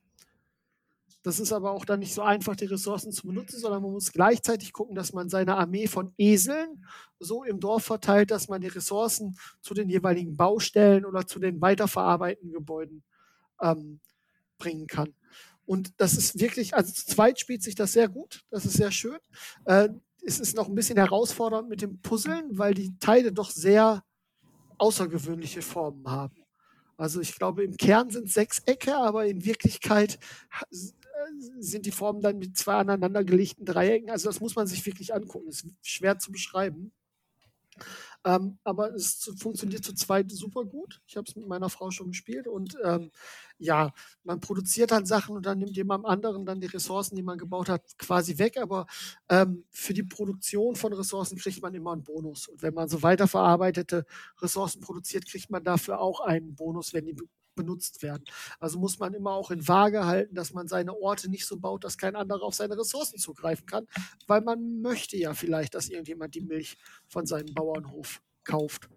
Das 1.23 1.39
ist 1.39 1.53
aber 1.53 1.71
auch 1.71 1.85
dann 1.85 1.99
nicht 1.99 2.13
so 2.13 2.23
einfach, 2.23 2.55
die 2.55 2.65
Ressourcen 2.65 3.11
zu 3.11 3.27
benutzen, 3.27 3.59
sondern 3.59 3.83
man 3.83 3.91
muss 3.91 4.11
gleichzeitig 4.11 4.73
gucken, 4.73 4.95
dass 4.95 5.13
man 5.13 5.29
seine 5.29 5.55
Armee 5.55 5.87
von 5.87 6.13
Eseln 6.17 6.83
so 7.19 7.43
im 7.43 7.59
Dorf 7.59 7.83
verteilt, 7.85 8.31
dass 8.31 8.47
man 8.47 8.61
die 8.61 8.67
Ressourcen 8.67 9.37
zu 9.61 9.73
den 9.75 9.89
jeweiligen 9.89 10.35
Baustellen 10.35 11.05
oder 11.05 11.27
zu 11.27 11.39
den 11.39 11.61
weiterverarbeitenden 11.61 12.51
Gebäuden 12.51 13.03
ähm, 13.61 13.99
bringen 14.57 14.87
kann. 14.87 15.13
Und 15.65 15.93
das 15.97 16.17
ist 16.17 16.39
wirklich, 16.39 16.73
also 16.73 16.91
zu 16.91 17.05
zweit 17.05 17.39
spielt 17.39 17.61
sich 17.61 17.75
das 17.75 17.93
sehr 17.93 18.09
gut, 18.09 18.43
das 18.49 18.65
ist 18.65 18.73
sehr 18.73 18.91
schön. 18.91 19.19
Äh, 19.65 19.89
es 20.23 20.39
ist 20.39 20.55
noch 20.55 20.67
ein 20.67 20.75
bisschen 20.75 20.97
herausfordernd 20.97 21.69
mit 21.69 21.81
dem 21.81 21.99
Puzzeln, 22.01 22.57
weil 22.57 22.73
die 22.73 22.97
Teile 22.99 23.31
doch 23.31 23.49
sehr 23.51 24.03
außergewöhnliche 24.77 25.61
Formen 25.61 26.07
haben. 26.09 26.40
Also 27.01 27.19
ich 27.19 27.33
glaube, 27.33 27.63
im 27.63 27.77
Kern 27.77 28.11
sind 28.11 28.29
Sechsecke, 28.29 28.95
aber 28.95 29.25
in 29.25 29.43
Wirklichkeit 29.43 30.19
äh, 30.71 30.75
sind 31.57 31.87
die 31.87 31.91
Formen 31.91 32.21
dann 32.21 32.37
mit 32.37 32.55
zwei 32.55 32.75
aneinandergelegten 32.75 33.65
Dreiecken. 33.65 34.11
Also 34.11 34.29
das 34.29 34.39
muss 34.39 34.55
man 34.55 34.67
sich 34.67 34.85
wirklich 34.85 35.11
angucken. 35.11 35.49
Ist 35.49 35.65
schwer 35.81 36.19
zu 36.19 36.31
beschreiben. 36.31 36.91
Ähm, 38.23 38.59
aber 38.63 38.93
es 38.93 39.31
funktioniert 39.37 39.83
zu 39.83 39.93
zweit 39.93 40.31
super 40.31 40.63
gut. 40.65 41.01
Ich 41.07 41.17
habe 41.17 41.25
es 41.27 41.35
mit 41.35 41.47
meiner 41.47 41.69
Frau 41.69 41.89
schon 41.91 42.09
gespielt 42.09 42.47
und 42.47 42.77
ähm, 42.83 43.11
ja, 43.57 43.91
man 44.23 44.39
produziert 44.39 44.91
dann 44.91 45.05
Sachen 45.05 45.35
und 45.35 45.45
dann 45.45 45.59
nimmt 45.59 45.75
jemand 45.75 46.05
anderen 46.05 46.45
dann 46.45 46.61
die 46.61 46.67
Ressourcen, 46.67 47.15
die 47.15 47.23
man 47.23 47.37
gebaut 47.37 47.69
hat, 47.69 47.83
quasi 47.97 48.37
weg. 48.37 48.57
Aber 48.57 48.85
ähm, 49.29 49.65
für 49.71 49.93
die 49.93 50.03
Produktion 50.03 50.75
von 50.75 50.93
Ressourcen 50.93 51.37
kriegt 51.37 51.61
man 51.61 51.73
immer 51.73 51.93
einen 51.93 52.03
Bonus. 52.03 52.47
Und 52.47 52.61
wenn 52.61 52.73
man 52.73 52.89
so 52.89 53.01
weiterverarbeitete 53.03 54.05
Ressourcen 54.41 54.81
produziert, 54.81 55.25
kriegt 55.27 55.49
man 55.49 55.63
dafür 55.63 55.99
auch 55.99 56.21
einen 56.21 56.55
Bonus, 56.55 56.93
wenn 56.93 57.05
die 57.05 57.15
benutzt 57.61 58.01
werden. 58.01 58.23
Also 58.59 58.79
muss 58.79 58.97
man 58.99 59.13
immer 59.13 59.31
auch 59.31 59.51
in 59.51 59.67
Waage 59.67 60.05
halten, 60.05 60.35
dass 60.35 60.53
man 60.53 60.67
seine 60.67 60.95
Orte 60.95 61.29
nicht 61.29 61.45
so 61.45 61.57
baut, 61.57 61.83
dass 61.83 61.97
kein 61.97 62.15
anderer 62.15 62.43
auf 62.43 62.55
seine 62.55 62.77
Ressourcen 62.77 63.19
zugreifen 63.19 63.65
kann, 63.65 63.87
weil 64.27 64.41
man 64.41 64.81
möchte 64.81 65.17
ja 65.17 65.33
vielleicht, 65.33 65.75
dass 65.75 65.89
irgendjemand 65.89 66.33
die 66.35 66.41
Milch 66.41 66.77
von 67.07 67.25
seinem 67.25 67.53
Bauernhof 67.53 68.21
kauft. 68.43 68.89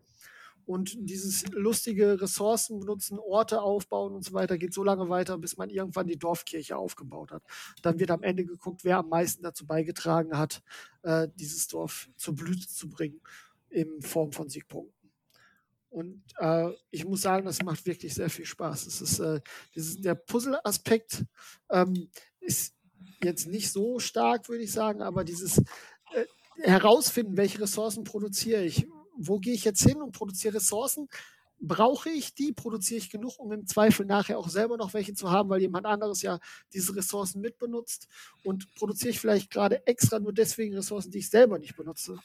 Und 0.66 0.96
dieses 0.98 1.46
lustige 1.50 2.22
Ressourcen 2.22 2.80
benutzen, 2.80 3.18
Orte 3.18 3.60
aufbauen 3.60 4.14
und 4.14 4.24
so 4.24 4.32
weiter 4.32 4.56
geht 4.56 4.72
so 4.72 4.82
lange 4.82 5.10
weiter, 5.10 5.36
bis 5.36 5.58
man 5.58 5.68
irgendwann 5.68 6.06
die 6.06 6.16
Dorfkirche 6.16 6.76
aufgebaut 6.76 7.32
hat. 7.32 7.42
Dann 7.82 7.98
wird 7.98 8.10
am 8.10 8.22
Ende 8.22 8.46
geguckt, 8.46 8.82
wer 8.82 8.98
am 8.98 9.10
meisten 9.10 9.42
dazu 9.42 9.66
beigetragen 9.66 10.38
hat, 10.38 10.62
äh, 11.02 11.28
dieses 11.34 11.68
Dorf 11.68 12.08
zur 12.16 12.34
Blüte 12.34 12.66
zu 12.66 12.88
bringen 12.88 13.20
in 13.68 14.00
Form 14.00 14.32
von 14.32 14.48
Siegpunkten. 14.48 14.93
Und 15.94 16.24
äh, 16.38 16.70
ich 16.90 17.04
muss 17.04 17.22
sagen, 17.22 17.46
das 17.46 17.62
macht 17.62 17.86
wirklich 17.86 18.14
sehr 18.14 18.28
viel 18.28 18.46
Spaß. 18.46 18.86
Es 18.86 19.00
ist, 19.00 19.20
äh, 19.20 19.40
dieses, 19.76 20.00
der 20.00 20.16
Puzzle-Aspekt 20.16 21.24
ähm, 21.70 22.10
ist 22.40 22.74
jetzt 23.22 23.46
nicht 23.46 23.70
so 23.70 24.00
stark, 24.00 24.48
würde 24.48 24.64
ich 24.64 24.72
sagen, 24.72 25.02
aber 25.02 25.22
dieses 25.22 25.58
äh, 25.58 26.24
herausfinden, 26.56 27.36
welche 27.36 27.60
Ressourcen 27.60 28.02
produziere 28.02 28.64
ich, 28.64 28.88
wo 29.16 29.38
gehe 29.38 29.54
ich 29.54 29.64
jetzt 29.64 29.84
hin 29.84 30.02
und 30.02 30.10
produziere 30.10 30.56
Ressourcen, 30.56 31.08
brauche 31.60 32.10
ich 32.10 32.34
die, 32.34 32.52
produziere 32.52 32.98
ich 32.98 33.08
genug, 33.08 33.38
um 33.38 33.52
im 33.52 33.68
Zweifel 33.68 34.04
nachher 34.04 34.40
auch 34.40 34.48
selber 34.48 34.76
noch 34.76 34.94
welche 34.94 35.14
zu 35.14 35.30
haben, 35.30 35.48
weil 35.48 35.60
jemand 35.60 35.86
anderes 35.86 36.22
ja 36.22 36.40
diese 36.72 36.96
Ressourcen 36.96 37.40
mitbenutzt? 37.40 38.08
Und 38.42 38.74
produziere 38.74 39.10
ich 39.10 39.20
vielleicht 39.20 39.48
gerade 39.52 39.86
extra 39.86 40.18
nur 40.18 40.32
deswegen 40.32 40.74
Ressourcen, 40.74 41.12
die 41.12 41.18
ich 41.18 41.30
selber 41.30 41.60
nicht 41.60 41.76
benutze, 41.76 42.18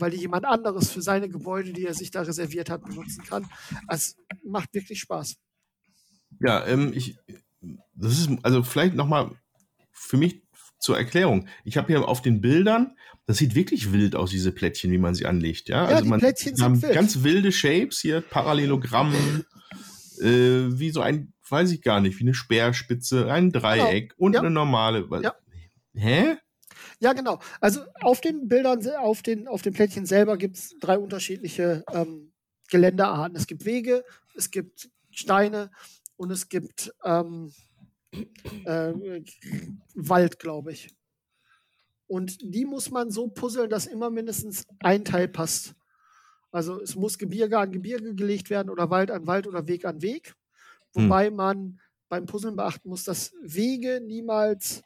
weil 0.00 0.10
die 0.10 0.18
jemand 0.18 0.44
anderes 0.44 0.90
für 0.90 1.02
seine 1.02 1.28
Gebäude, 1.28 1.72
die 1.72 1.86
er 1.86 1.94
sich 1.94 2.10
da 2.10 2.22
reserviert 2.22 2.70
hat, 2.70 2.84
benutzen 2.84 3.24
kann. 3.24 3.46
Es 3.88 4.16
macht 4.44 4.72
wirklich 4.74 5.00
Spaß. 5.00 5.36
Ja, 6.40 6.66
ähm, 6.66 6.92
ich, 6.94 7.16
das 7.94 8.18
ist, 8.18 8.30
also 8.42 8.62
vielleicht 8.62 8.94
nochmal 8.94 9.30
für 9.92 10.16
mich 10.16 10.42
zur 10.78 10.96
Erklärung. 10.96 11.46
Ich 11.64 11.76
habe 11.76 11.88
hier 11.88 12.08
auf 12.08 12.22
den 12.22 12.40
Bildern, 12.40 12.96
das 13.26 13.36
sieht 13.38 13.54
wirklich 13.54 13.92
wild 13.92 14.16
aus, 14.16 14.30
diese 14.30 14.50
Plättchen, 14.50 14.90
wie 14.90 14.98
man 14.98 15.14
sie 15.14 15.26
anlegt. 15.26 15.68
Ja, 15.68 15.88
Ja, 15.90 15.96
also 15.96 16.08
man 16.08 16.20
Plättchen 16.20 16.60
haben 16.62 16.80
wild. 16.80 16.94
ganz 16.94 17.22
wilde 17.22 17.52
Shapes 17.52 18.00
hier, 18.00 18.22
Parallelogramm, 18.22 19.12
äh, 20.20 20.24
wie 20.78 20.90
so 20.90 21.00
ein, 21.02 21.32
weiß 21.48 21.70
ich 21.72 21.82
gar 21.82 22.00
nicht, 22.00 22.18
wie 22.18 22.24
eine 22.24 22.34
Speerspitze, 22.34 23.30
ein 23.30 23.52
Dreieck 23.52 24.14
und 24.16 24.32
Genau. 24.32 24.42
Ja. 24.42 24.46
eine 24.46 24.54
normale. 24.54 25.08
Ja. 25.22 25.34
Hä? 25.94 26.36
Ja, 27.00 27.14
genau. 27.14 27.40
Also 27.60 27.80
auf 28.02 28.20
den 28.20 28.46
Bildern, 28.46 28.86
auf 28.96 29.22
den, 29.22 29.48
auf 29.48 29.62
den 29.62 29.72
Plättchen 29.72 30.04
selber 30.04 30.36
gibt 30.36 30.56
es 30.56 30.76
drei 30.80 30.98
unterschiedliche 30.98 31.82
ähm, 31.92 32.32
Geländearten. 32.68 33.36
Es 33.36 33.46
gibt 33.46 33.64
Wege, 33.64 34.04
es 34.36 34.50
gibt 34.50 34.90
Steine 35.10 35.70
und 36.16 36.30
es 36.30 36.50
gibt 36.50 36.92
ähm, 37.02 37.52
äh, 38.66 38.92
Wald, 39.94 40.38
glaube 40.38 40.72
ich. 40.72 40.94
Und 42.06 42.38
die 42.42 42.66
muss 42.66 42.90
man 42.90 43.10
so 43.10 43.28
puzzeln, 43.28 43.70
dass 43.70 43.86
immer 43.86 44.10
mindestens 44.10 44.66
ein 44.80 45.04
Teil 45.04 45.28
passt. 45.28 45.74
Also 46.50 46.82
es 46.82 46.96
muss 46.96 47.18
Gebirge 47.18 47.58
an 47.58 47.72
Gebirge 47.72 48.14
gelegt 48.14 48.50
werden 48.50 48.68
oder 48.68 48.90
Wald 48.90 49.10
an 49.10 49.26
Wald 49.26 49.46
oder 49.46 49.68
Weg 49.68 49.84
an 49.86 50.02
Weg. 50.02 50.34
Wobei 50.92 51.30
man 51.30 51.80
beim 52.08 52.26
Puzzeln 52.26 52.56
beachten 52.56 52.88
muss, 52.88 53.04
dass 53.04 53.32
Wege 53.42 54.00
niemals 54.04 54.82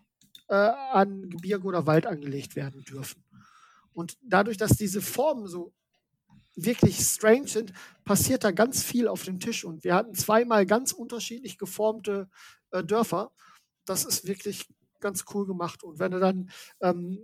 äh, 0.49 0.55
an 0.55 1.31
Gebirge 1.31 1.67
oder 1.67 1.87
Wald 1.87 2.07
angelegt 2.07 2.57
werden 2.57 2.85
dürfen. 2.85 3.23
Und 3.93 4.17
dadurch, 4.23 4.57
dass 4.57 4.77
diese 4.77 5.01
Formen 5.01 5.47
so 5.47 5.73
wirklich 6.57 6.99
strange 6.99 7.49
sind, 7.49 7.73
passiert 8.05 8.45
da 8.45 8.51
ganz 8.51 8.83
viel 8.83 9.09
auf 9.09 9.25
dem 9.25 9.41
Tisch. 9.41 9.65
Und 9.65 9.85
wir 9.85 9.95
hatten 9.95 10.15
zweimal 10.15 10.67
ganz 10.67 10.93
unterschiedlich 10.93 11.59
geformte 11.59 12.29
äh, 12.71 12.85
Dörfer. 12.85 13.33
Das 13.85 14.05
ist 14.05 14.27
wirklich 14.27 14.69
ganz 15.01 15.25
cool 15.35 15.47
gemacht. 15.47 15.83
Und 15.83 15.99
wenn 15.99 16.13
du 16.13 16.21
dann 16.21 16.51
ähm, 16.81 17.19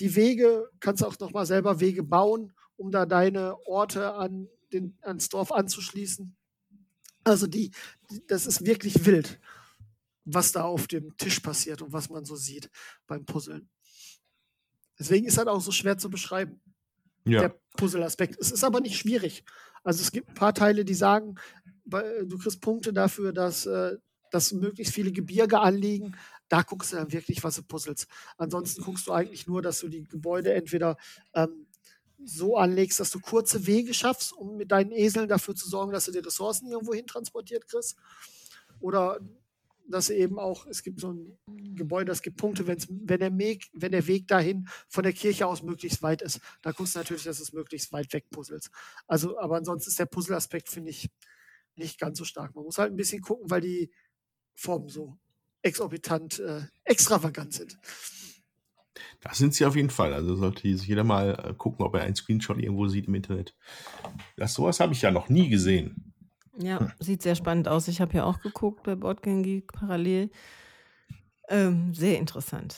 die 0.00 0.14
Wege, 0.14 0.70
kannst 0.80 1.02
du 1.02 1.06
auch 1.06 1.18
nochmal 1.18 1.46
selber 1.46 1.80
Wege 1.80 2.02
bauen, 2.02 2.52
um 2.76 2.90
da 2.90 3.06
deine 3.06 3.56
Orte 3.66 4.14
an 4.14 4.48
den, 4.72 4.96
ans 5.02 5.28
Dorf 5.28 5.52
anzuschließen. 5.52 6.36
Also 7.24 7.46
die, 7.46 7.70
die, 8.10 8.26
das 8.26 8.46
ist 8.46 8.64
wirklich 8.64 9.04
wild, 9.04 9.40
was 10.26 10.52
da 10.52 10.64
auf 10.64 10.86
dem 10.88 11.16
Tisch 11.16 11.40
passiert 11.40 11.80
und 11.82 11.92
was 11.92 12.10
man 12.10 12.24
so 12.24 12.36
sieht 12.36 12.68
beim 13.06 13.24
Puzzeln. 13.24 13.70
Deswegen 14.98 15.26
ist 15.26 15.38
das 15.38 15.46
auch 15.46 15.60
so 15.60 15.70
schwer 15.72 15.96
zu 15.98 16.10
beschreiben 16.10 16.60
Ja. 17.24 17.40
der 17.40 17.60
Puzzle-Aspekt. 17.76 18.36
Es 18.40 18.50
ist 18.50 18.64
aber 18.64 18.80
nicht 18.80 18.98
schwierig. 18.98 19.44
Also 19.84 20.02
es 20.02 20.10
gibt 20.10 20.28
ein 20.28 20.34
paar 20.34 20.52
Teile, 20.54 20.84
die 20.84 20.94
sagen, 20.94 21.36
bei- 21.84 22.22
du 22.24 22.38
kriegst 22.38 22.60
Punkte 22.60 22.92
dafür, 22.92 23.32
dass, 23.32 23.66
äh, 23.66 23.96
dass 24.32 24.52
möglichst 24.52 24.92
viele 24.94 25.12
Gebirge 25.12 25.60
anliegen. 25.60 26.16
Da 26.48 26.62
guckst 26.62 26.92
du 26.92 26.96
dann 26.96 27.12
wirklich, 27.12 27.42
was 27.44 27.56
du 27.56 27.62
puzzelst. 27.62 28.06
Ansonsten 28.36 28.82
guckst 28.82 29.06
du 29.06 29.12
eigentlich 29.12 29.46
nur, 29.46 29.62
dass 29.62 29.80
du 29.80 29.88
die 29.88 30.02
Gebäude 30.04 30.52
entweder 30.54 30.96
ähm, 31.34 31.66
so 32.24 32.56
anlegst, 32.56 32.98
dass 32.98 33.10
du 33.10 33.20
kurze 33.20 33.66
Wege 33.66 33.92
schaffst, 33.92 34.32
um 34.32 34.56
mit 34.56 34.72
deinen 34.72 34.90
Eseln 34.90 35.28
dafür 35.28 35.54
zu 35.54 35.68
sorgen, 35.68 35.92
dass 35.92 36.06
du 36.06 36.12
die 36.12 36.18
Ressourcen 36.20 36.66
irgendwo 36.70 36.94
hin 36.94 37.06
transportiert 37.06 37.68
kriegst. 37.68 37.96
Oder 38.80 39.20
dass 39.88 40.10
eben 40.10 40.38
auch, 40.38 40.66
es 40.66 40.82
gibt 40.82 41.00
so 41.00 41.12
ein 41.12 41.38
Gebäude, 41.74 42.12
es 42.12 42.22
gibt 42.22 42.36
Punkte, 42.36 42.66
wenn, 42.66 43.20
der 43.20 43.38
Weg, 43.38 43.68
wenn 43.72 43.92
der 43.92 44.06
Weg 44.06 44.28
dahin 44.28 44.68
von 44.88 45.04
der 45.04 45.12
Kirche 45.12 45.46
aus 45.46 45.62
möglichst 45.62 46.02
weit 46.02 46.22
ist. 46.22 46.40
Da 46.62 46.72
guckst 46.72 46.94
du 46.94 46.98
natürlich, 46.98 47.24
dass 47.24 47.40
es 47.40 47.52
möglichst 47.52 47.92
weit 47.92 48.12
weg 48.12 48.30
puzzelst. 48.30 48.70
Also, 49.06 49.38
aber 49.38 49.56
ansonsten 49.56 49.90
ist 49.90 49.98
der 49.98 50.06
Puzzle-Aspekt, 50.06 50.68
finde 50.68 50.90
ich, 50.90 51.08
nicht 51.76 51.98
ganz 51.98 52.18
so 52.18 52.24
stark. 52.24 52.54
Man 52.54 52.64
muss 52.64 52.78
halt 52.78 52.92
ein 52.92 52.96
bisschen 52.96 53.22
gucken, 53.22 53.50
weil 53.50 53.60
die 53.60 53.90
Formen 54.54 54.88
so 54.88 55.18
exorbitant, 55.62 56.38
äh, 56.38 56.62
extravagant 56.84 57.52
sind. 57.52 57.78
Das 59.20 59.38
sind 59.38 59.54
sie 59.54 59.66
auf 59.66 59.76
jeden 59.76 59.90
Fall. 59.90 60.14
Also 60.14 60.36
sollte 60.36 60.62
sich 60.76 60.86
jeder 60.86 61.04
mal 61.04 61.38
äh, 61.44 61.54
gucken, 61.54 61.84
ob 61.84 61.94
er 61.94 62.02
einen 62.02 62.16
Screenshot 62.16 62.58
irgendwo 62.58 62.88
sieht 62.88 63.08
im 63.08 63.14
Internet. 63.14 63.54
Das 64.36 64.54
sowas 64.54 64.80
habe 64.80 64.92
ich 64.92 65.02
ja 65.02 65.10
noch 65.10 65.28
nie 65.28 65.48
gesehen. 65.48 66.14
Ja, 66.58 66.90
sieht 66.98 67.22
sehr 67.22 67.34
spannend 67.34 67.68
aus. 67.68 67.88
Ich 67.88 68.00
habe 68.00 68.14
ja 68.14 68.24
auch 68.24 68.40
geguckt 68.40 68.82
bei 68.84 68.94
Boardgame 68.94 69.42
Geek 69.42 69.72
parallel. 69.72 70.30
Ähm, 71.48 71.94
sehr 71.94 72.18
interessant. 72.18 72.76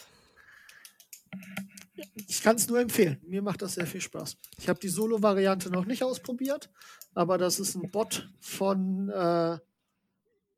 Ich 2.15 2.43
kann 2.43 2.57
es 2.57 2.69
nur 2.69 2.81
empfehlen. 2.81 3.21
Mir 3.27 3.43
macht 3.43 3.63
das 3.63 3.75
sehr 3.75 3.87
viel 3.87 4.01
Spaß. 4.01 4.37
Ich 4.59 4.69
habe 4.69 4.79
die 4.79 4.89
Solo-Variante 4.89 5.71
noch 5.71 5.85
nicht 5.85 6.03
ausprobiert, 6.03 6.71
aber 7.15 7.39
das 7.39 7.59
ist 7.59 7.75
ein 7.75 7.91
Bot 7.91 8.29
von 8.41 9.09
äh, 9.09 9.59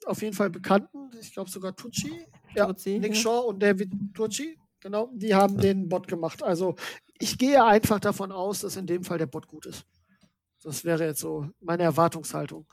auf 0.06 0.22
jeden 0.22 0.34
Fall 0.34 0.50
Bekannten. 0.50 1.10
Ich 1.20 1.32
glaube 1.32 1.50
sogar 1.50 1.74
Tucci. 1.76 2.26
Ja, 2.54 2.66
Tutsi, 2.66 2.98
Nick 2.98 3.14
ja. 3.14 3.20
Shaw 3.20 3.48
und 3.48 3.62
David 3.62 3.92
Tucci. 4.14 4.58
Genau, 4.80 5.10
die 5.12 5.34
haben 5.34 5.58
den 5.58 5.88
Bot 5.88 6.08
gemacht. 6.08 6.42
Also 6.42 6.74
ich 7.18 7.36
gehe 7.36 7.62
einfach 7.62 8.00
davon 8.00 8.32
aus, 8.32 8.60
dass 8.60 8.76
in 8.76 8.86
dem 8.86 9.04
Fall 9.04 9.18
der 9.18 9.26
Bot 9.26 9.46
gut 9.46 9.66
ist. 9.66 9.84
Das 10.62 10.84
wäre 10.84 11.06
jetzt 11.06 11.20
so 11.20 11.48
meine 11.60 11.84
Erwartungshaltung, 11.84 12.66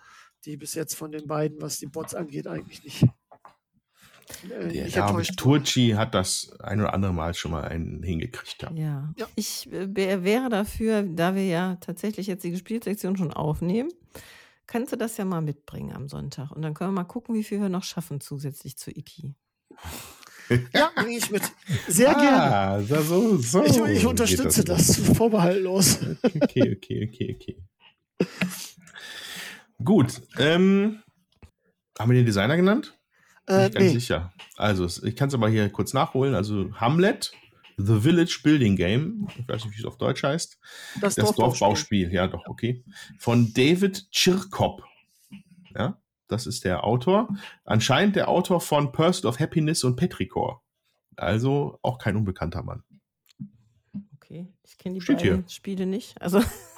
die 0.48 0.58
bis 0.58 0.74
jetzt 0.74 0.96
von 0.96 1.12
den 1.12 1.28
beiden, 1.28 1.62
was 1.62 1.78
die 1.78 1.86
Bots 1.88 2.16
angeht, 2.16 2.48
eigentlich 2.48 2.84
nicht. 2.84 3.04
Äh, 4.50 4.68
Der 4.74 4.90
David. 4.90 5.38
Turci 5.38 5.92
hat 5.96 6.14
das 6.14 6.52
ein 6.60 6.82
oder 6.82 6.94
andere 6.94 7.14
Mal 7.14 7.34
schon 7.34 7.52
mal 7.52 7.64
einen 7.66 8.04
hingekriegt. 8.04 8.62
Ja. 8.64 8.72
Ja. 8.74 9.14
Ja. 9.18 9.28
Ich 9.36 9.72
äh, 9.72 9.96
wär- 9.96 10.24
wäre 10.24 10.50
dafür, 10.50 11.04
da 11.04 11.36
wir 11.36 11.46
ja 11.46 11.76
tatsächlich 11.82 12.28
jetzt 12.28 12.44
die 12.44 12.52
Gespielsektion 12.52 13.16
schon 13.18 13.32
aufnehmen, 13.32 13.90
kannst 14.66 14.92
du 14.92 14.98
das 14.98 15.16
ja 15.18 15.24
mal 15.26 15.42
mitbringen 15.42 15.94
am 15.94 16.10
Sonntag. 16.10 16.52
Und 16.52 16.62
dann 16.62 16.74
können 16.74 16.90
wir 16.90 17.02
mal 17.02 17.06
gucken, 17.06 17.36
wie 17.36 17.44
viel 17.44 17.62
wir 17.62 17.70
noch 17.70 17.84
schaffen 17.84 18.20
zusätzlich 18.20 18.78
zu 18.78 18.92
Iki. 18.92 19.34
Ja, 20.74 20.92
bringe 20.96 21.18
ich 21.18 21.30
mit. 21.32 21.44
Sehr 21.88 22.14
gerne. 22.14 22.56
Ah, 22.56 22.82
so, 22.82 23.02
so, 23.02 23.38
so 23.38 23.64
Ich, 23.66 23.78
ich 23.98 24.06
unterstütze 24.06 24.64
das, 24.64 24.98
vorbehaltlos. 24.98 26.00
Okay, 26.24 26.76
okay, 26.78 27.10
okay, 27.10 27.38
okay. 27.40 27.58
Gut. 29.84 30.22
Ähm, 30.38 31.02
haben 31.98 32.12
wir 32.12 32.18
den 32.18 32.26
Designer 32.26 32.56
genannt? 32.56 32.98
Äh, 33.48 33.66
Nicht 33.66 33.76
ganz 33.76 33.86
nee, 33.86 33.94
sicher. 33.94 34.34
Also, 34.58 35.06
ich 35.06 35.16
kann 35.16 35.30
es 35.30 35.34
aber 35.34 35.50
hier 35.50 35.70
kurz 35.70 35.94
nachholen. 35.94 36.36
Also, 36.36 36.74
Hamlet, 36.76 37.32
The 37.78 38.02
Village 38.02 38.40
Building 38.44 38.76
Game. 38.76 39.28
Ich 39.38 39.48
weiß 39.48 39.66
nicht, 39.66 39.76
wie 39.76 39.80
es 39.80 39.86
auf 39.86 39.98
Deutsch 39.98 40.24
heißt. 40.24 40.60
das, 41.02 41.16
Das 41.16 41.34
Dorfbauspiel. 41.34 42.12
Ja, 42.12 42.28
doch, 42.28 42.44
okay. 42.48 42.84
Von 43.20 43.54
David 43.54 44.08
Chirkop. 44.12 44.84
Ja, 45.76 46.02
das 46.28 46.48
ist 46.48 46.66
der 46.66 46.84
Autor. 46.84 47.30
Anscheinend 47.64 48.16
der 48.16 48.30
Autor 48.30 48.62
von 48.62 48.92
Pursuit 48.92 49.26
of 49.26 49.40
Happiness 49.40 49.84
und 49.84 49.96
Petrichor. 49.96 50.64
Also 51.16 51.80
auch 51.84 52.00
kein 52.00 52.16
unbekannter 52.16 52.64
Mann. 52.64 52.84
Okay, 54.16 54.48
ich 54.64 54.78
kenne 54.78 54.96
die 54.96 55.02
Steht 55.02 55.22
hier. 55.22 55.32
beiden 55.36 55.50
Spiele 55.50 55.86
nicht. 55.86 56.20
Also, 56.22 56.42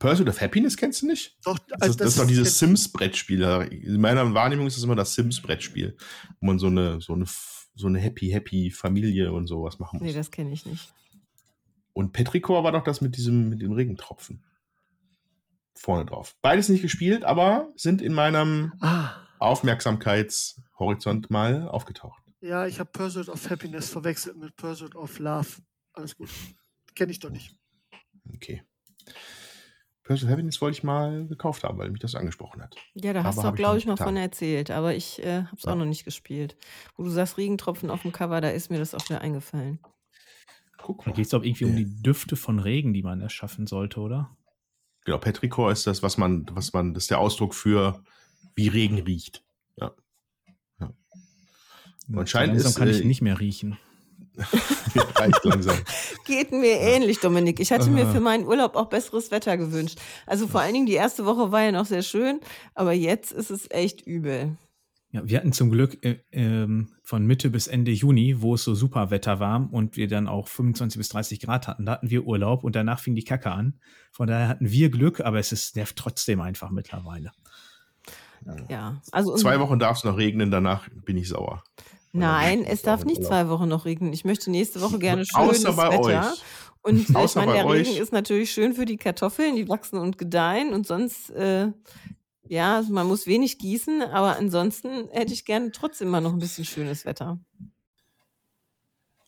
Pursuit 0.00 0.28
of 0.28 0.40
Happiness 0.40 0.76
kennst 0.76 1.02
du 1.02 1.06
nicht? 1.06 1.36
Doch, 1.44 1.58
Das, 1.60 1.80
also 1.82 1.92
ist- 1.92 2.00
das 2.00 2.08
ist 2.08 2.18
doch 2.18 2.26
dieses 2.26 2.58
Sims-Brettspiel. 2.58 3.42
In 3.70 4.00
meiner 4.00 4.34
Wahrnehmung 4.34 4.66
ist 4.66 4.76
das 4.76 4.82
immer 4.82 4.96
das 4.96 5.14
Sims-Brettspiel, 5.14 5.96
wo 6.40 6.46
man 6.46 6.58
so 6.58 6.66
eine, 6.66 7.00
so 7.00 7.12
eine, 7.12 7.26
so 7.76 7.86
eine 7.86 7.98
happy, 8.00 8.30
happy 8.30 8.70
Familie 8.72 9.32
und 9.32 9.46
sowas 9.46 9.78
machen 9.78 9.98
muss. 10.00 10.06
nee, 10.08 10.12
das 10.12 10.32
kenne 10.32 10.52
ich 10.52 10.66
nicht. 10.66 10.92
Und 11.92 12.12
Petrichor 12.12 12.64
war 12.64 12.72
doch 12.72 12.82
das 12.82 13.00
mit 13.00 13.16
diesem, 13.16 13.48
mit 13.50 13.60
dem 13.62 13.72
Regentropfen. 13.72 14.42
Vorne 15.74 16.04
drauf. 16.06 16.34
Beides 16.42 16.68
nicht 16.68 16.82
gespielt, 16.82 17.24
aber 17.24 17.70
sind 17.76 18.02
in 18.02 18.12
meinem 18.12 18.72
Ah, 18.80 19.12
Aufmerksamkeitshorizont 19.38 21.30
mal 21.30 21.68
aufgetaucht. 21.68 22.22
ja, 22.40 22.66
ich 22.66 22.78
habe 22.80 22.90
Pursuit 22.90 23.28
of 23.28 23.48
Happiness 23.50 23.90
verwechselt 23.90 24.36
mit 24.36 24.56
Pursuit 24.56 24.94
of 24.94 25.18
Love. 25.18 25.48
Alles 25.92 26.16
gut. 26.16 26.28
Kenne 26.94 27.12
ich 27.12 27.18
doch 27.18 27.30
nicht. 27.30 27.54
Okay. 28.34 28.62
Pursuit 30.10 30.24
of 30.26 30.32
Happiness 30.32 30.60
wollte 30.60 30.76
ich 30.78 30.82
mal 30.82 31.24
gekauft 31.28 31.62
haben, 31.62 31.78
weil 31.78 31.88
mich 31.90 32.00
das 32.00 32.16
angesprochen 32.16 32.60
hat. 32.60 32.74
Ja, 32.94 33.12
da 33.12 33.22
hast 33.22 33.38
Aber 33.38 33.42
du 33.42 33.48
auch, 33.48 33.52
ich 33.52 33.52
noch 33.52 33.56
glaube 33.56 33.78
ich, 33.78 33.86
mal 33.86 33.92
getan. 33.94 34.06
von 34.08 34.16
erzählt. 34.16 34.70
Aber 34.72 34.92
ich 34.92 35.22
äh, 35.24 35.42
habe 35.44 35.56
es 35.56 35.62
Ja. 35.62 35.72
auch 35.72 35.76
noch 35.76 35.84
nicht 35.84 36.04
gespielt. 36.04 36.56
Wo 36.96 37.04
du 37.04 37.10
sagst, 37.10 37.38
Regentropfen 37.38 37.90
auf 37.90 38.02
dem 38.02 38.10
Cover, 38.10 38.40
da 38.40 38.48
ist 38.48 38.70
mir 38.72 38.78
das 38.80 38.92
auch 38.92 39.04
wieder 39.08 39.20
eingefallen. 39.20 39.78
Guck 40.78 41.04
Da 41.04 41.10
mal. 41.10 41.16
geht 41.16 41.26
es 41.26 41.34
auch 41.34 41.44
irgendwie 41.44 41.64
um 41.64 41.70
Ja. 41.70 41.76
die 41.76 42.02
Düfte 42.02 42.34
von 42.34 42.58
Regen, 42.58 42.92
die 42.92 43.04
man 43.04 43.20
erschaffen 43.20 43.68
sollte, 43.68 44.00
oder? 44.00 44.36
Genau, 45.04 45.18
Petrichor 45.18 45.70
ist 45.70 45.86
das, 45.86 46.02
was 46.02 46.18
man, 46.18 46.44
was 46.50 46.72
man, 46.72 46.92
das 46.92 47.04
ist 47.04 47.10
der 47.12 47.20
Ausdruck 47.20 47.54
für, 47.54 48.02
wie 48.56 48.66
Regen 48.66 48.98
riecht. 48.98 49.44
Ja. 49.76 49.92
ja. 50.80 50.92
Anscheinend 52.16 52.54
Langsam 52.54 52.70
ist, 52.72 52.76
kann 52.78 52.88
äh, 52.88 52.90
ich 52.98 53.04
nicht 53.04 53.22
mehr 53.22 53.38
riechen. 53.38 53.78
Reicht 55.16 55.44
langsam. 55.44 55.76
Geht 56.24 56.52
mir 56.52 56.80
ähnlich, 56.80 57.20
Dominik. 57.20 57.60
Ich 57.60 57.72
hatte 57.72 57.90
mir 57.90 58.04
Aha. 58.04 58.12
für 58.12 58.20
meinen 58.20 58.46
Urlaub 58.46 58.76
auch 58.76 58.86
besseres 58.86 59.30
Wetter 59.30 59.56
gewünscht. 59.56 59.98
Also 60.26 60.46
vor 60.46 60.60
allen 60.60 60.72
Dingen 60.72 60.86
die 60.86 60.94
erste 60.94 61.26
Woche 61.26 61.52
war 61.52 61.62
ja 61.62 61.72
noch 61.72 61.86
sehr 61.86 62.02
schön, 62.02 62.40
aber 62.74 62.92
jetzt 62.92 63.32
ist 63.32 63.50
es 63.50 63.70
echt 63.70 64.06
übel. 64.06 64.56
Ja, 65.12 65.22
wir 65.24 65.38
hatten 65.38 65.52
zum 65.52 65.70
Glück 65.70 66.04
äh, 66.04 66.20
ähm, 66.30 66.90
von 67.02 67.26
Mitte 67.26 67.50
bis 67.50 67.66
Ende 67.66 67.90
Juni, 67.90 68.40
wo 68.40 68.54
es 68.54 68.62
so 68.62 68.76
super 68.76 69.10
Wetter 69.10 69.40
war 69.40 69.68
und 69.72 69.96
wir 69.96 70.06
dann 70.06 70.28
auch 70.28 70.46
25 70.46 70.98
bis 70.98 71.08
30 71.08 71.40
Grad 71.40 71.66
hatten, 71.66 71.84
da 71.84 71.92
hatten 71.92 72.10
wir 72.10 72.26
Urlaub 72.26 72.62
und 72.62 72.76
danach 72.76 73.00
fing 73.00 73.16
die 73.16 73.24
Kacke 73.24 73.50
an. 73.50 73.80
Von 74.12 74.28
daher 74.28 74.46
hatten 74.46 74.70
wir 74.70 74.88
Glück, 74.88 75.20
aber 75.20 75.40
es 75.40 75.50
ist 75.50 75.74
nervt 75.74 75.96
trotzdem 75.96 76.40
einfach 76.40 76.70
mittlerweile. 76.70 77.32
Ja, 78.68 79.02
also 79.10 79.34
Zwei 79.34 79.58
Wochen 79.60 79.78
darf 79.78 79.98
es 79.98 80.04
noch 80.04 80.16
regnen, 80.16 80.50
danach 80.50 80.88
bin 81.04 81.16
ich 81.16 81.28
sauer. 81.28 81.62
Nein, 82.12 82.64
es 82.64 82.82
darf 82.82 83.04
nicht 83.04 83.24
zwei 83.24 83.48
Wochen 83.48 83.68
noch 83.68 83.84
regnen. 83.84 84.12
Ich 84.12 84.24
möchte 84.24 84.50
nächste 84.50 84.80
Woche 84.80 84.98
gerne 85.00 85.24
schönes 85.24 85.64
Außer 85.64 85.72
bei 85.74 85.90
Wetter. 85.90 86.32
euch. 86.32 86.42
Und 86.82 86.98
äh, 86.98 87.02
ich 87.02 87.16
Außer 87.16 87.40
meine, 87.40 87.52
der 87.52 87.64
Regen 87.68 87.90
euch. 87.90 87.98
ist 87.98 88.12
natürlich 88.12 88.50
schön 88.50 88.74
für 88.74 88.84
die 88.84 88.96
Kartoffeln, 88.96 89.56
die 89.56 89.68
wachsen 89.68 89.98
und 89.98 90.18
gedeihen 90.18 90.72
und 90.72 90.86
sonst, 90.86 91.30
äh, 91.30 91.68
ja, 92.48 92.76
also 92.76 92.92
man 92.92 93.06
muss 93.06 93.26
wenig 93.26 93.58
gießen, 93.58 94.02
aber 94.02 94.36
ansonsten 94.36 95.08
hätte 95.10 95.32
ich 95.32 95.44
gerne 95.44 95.72
trotzdem 95.72 96.08
mal 96.08 96.20
noch 96.20 96.32
ein 96.32 96.38
bisschen 96.38 96.64
schönes 96.64 97.04
Wetter. 97.04 97.38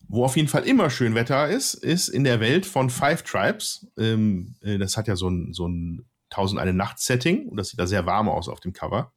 Wo 0.08 0.24
auf 0.24 0.36
jeden 0.36 0.48
Fall 0.48 0.64
immer 0.64 0.90
schön 0.90 1.14
Wetter 1.14 1.48
ist, 1.48 1.74
ist 1.74 2.08
in 2.08 2.24
der 2.24 2.40
Welt 2.40 2.66
von 2.66 2.90
Five 2.90 3.22
Tribes. 3.22 3.86
Ähm, 3.96 4.56
äh, 4.60 4.78
das 4.78 4.96
hat 4.96 5.08
ja 5.08 5.16
so 5.16 5.28
ein, 5.28 5.52
so 5.52 5.68
ein 5.68 6.04
1001 6.30 6.74
Nacht-Setting 6.76 7.48
und 7.48 7.56
das 7.56 7.68
sieht 7.68 7.78
da 7.78 7.86
sehr 7.86 8.06
warm 8.06 8.28
aus 8.28 8.48
auf 8.48 8.60
dem 8.60 8.72
Cover. 8.72 9.12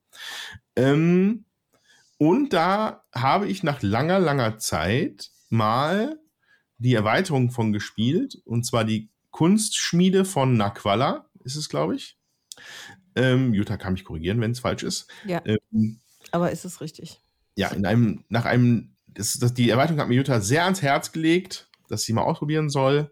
Ähm, 0.76 1.46
und 2.18 2.54
da 2.54 3.04
habe 3.14 3.48
ich 3.48 3.64
nach 3.64 3.82
langer, 3.82 4.20
langer 4.20 4.58
Zeit 4.58 5.30
mal 5.50 6.20
die 6.78 6.94
Erweiterung 6.94 7.52
von 7.52 7.74
gespielt 7.74 8.36
und 8.46 8.66
zwar 8.66 8.84
die 8.84 9.10
Kunstschmiede 9.32 10.26
von 10.26 10.56
Naquala, 10.58 11.30
ist 11.44 11.56
es, 11.56 11.70
glaube 11.70 11.96
ich. 11.96 12.18
Ähm, 13.16 13.54
Jutta 13.54 13.78
kann 13.78 13.94
mich 13.94 14.04
korrigieren, 14.06 14.42
wenn 14.42 14.52
es 14.52 14.60
falsch 14.60 14.84
ist. 14.84 15.08
Ja, 15.26 15.42
Ähm, 15.46 16.00
aber 16.32 16.52
ist 16.52 16.66
es 16.66 16.82
richtig? 16.82 17.22
ja, 17.56 17.70
in 17.70 17.86
einem, 17.86 18.26
nach 18.30 18.46
einem, 18.46 18.96
das, 19.08 19.34
das, 19.34 19.54
die 19.54 19.70
Erweiterung 19.70 20.00
hat 20.02 20.10
mir 20.10 20.16
Jutta 20.16 20.42
sehr 20.42 20.64
ans 20.66 20.82
Herz 20.82 21.12
gelegt, 21.12 21.70
dass 21.88 22.04
sie 22.04 22.14
mal 22.14 22.24
ausprobieren 22.24 22.70
soll. 22.70 23.12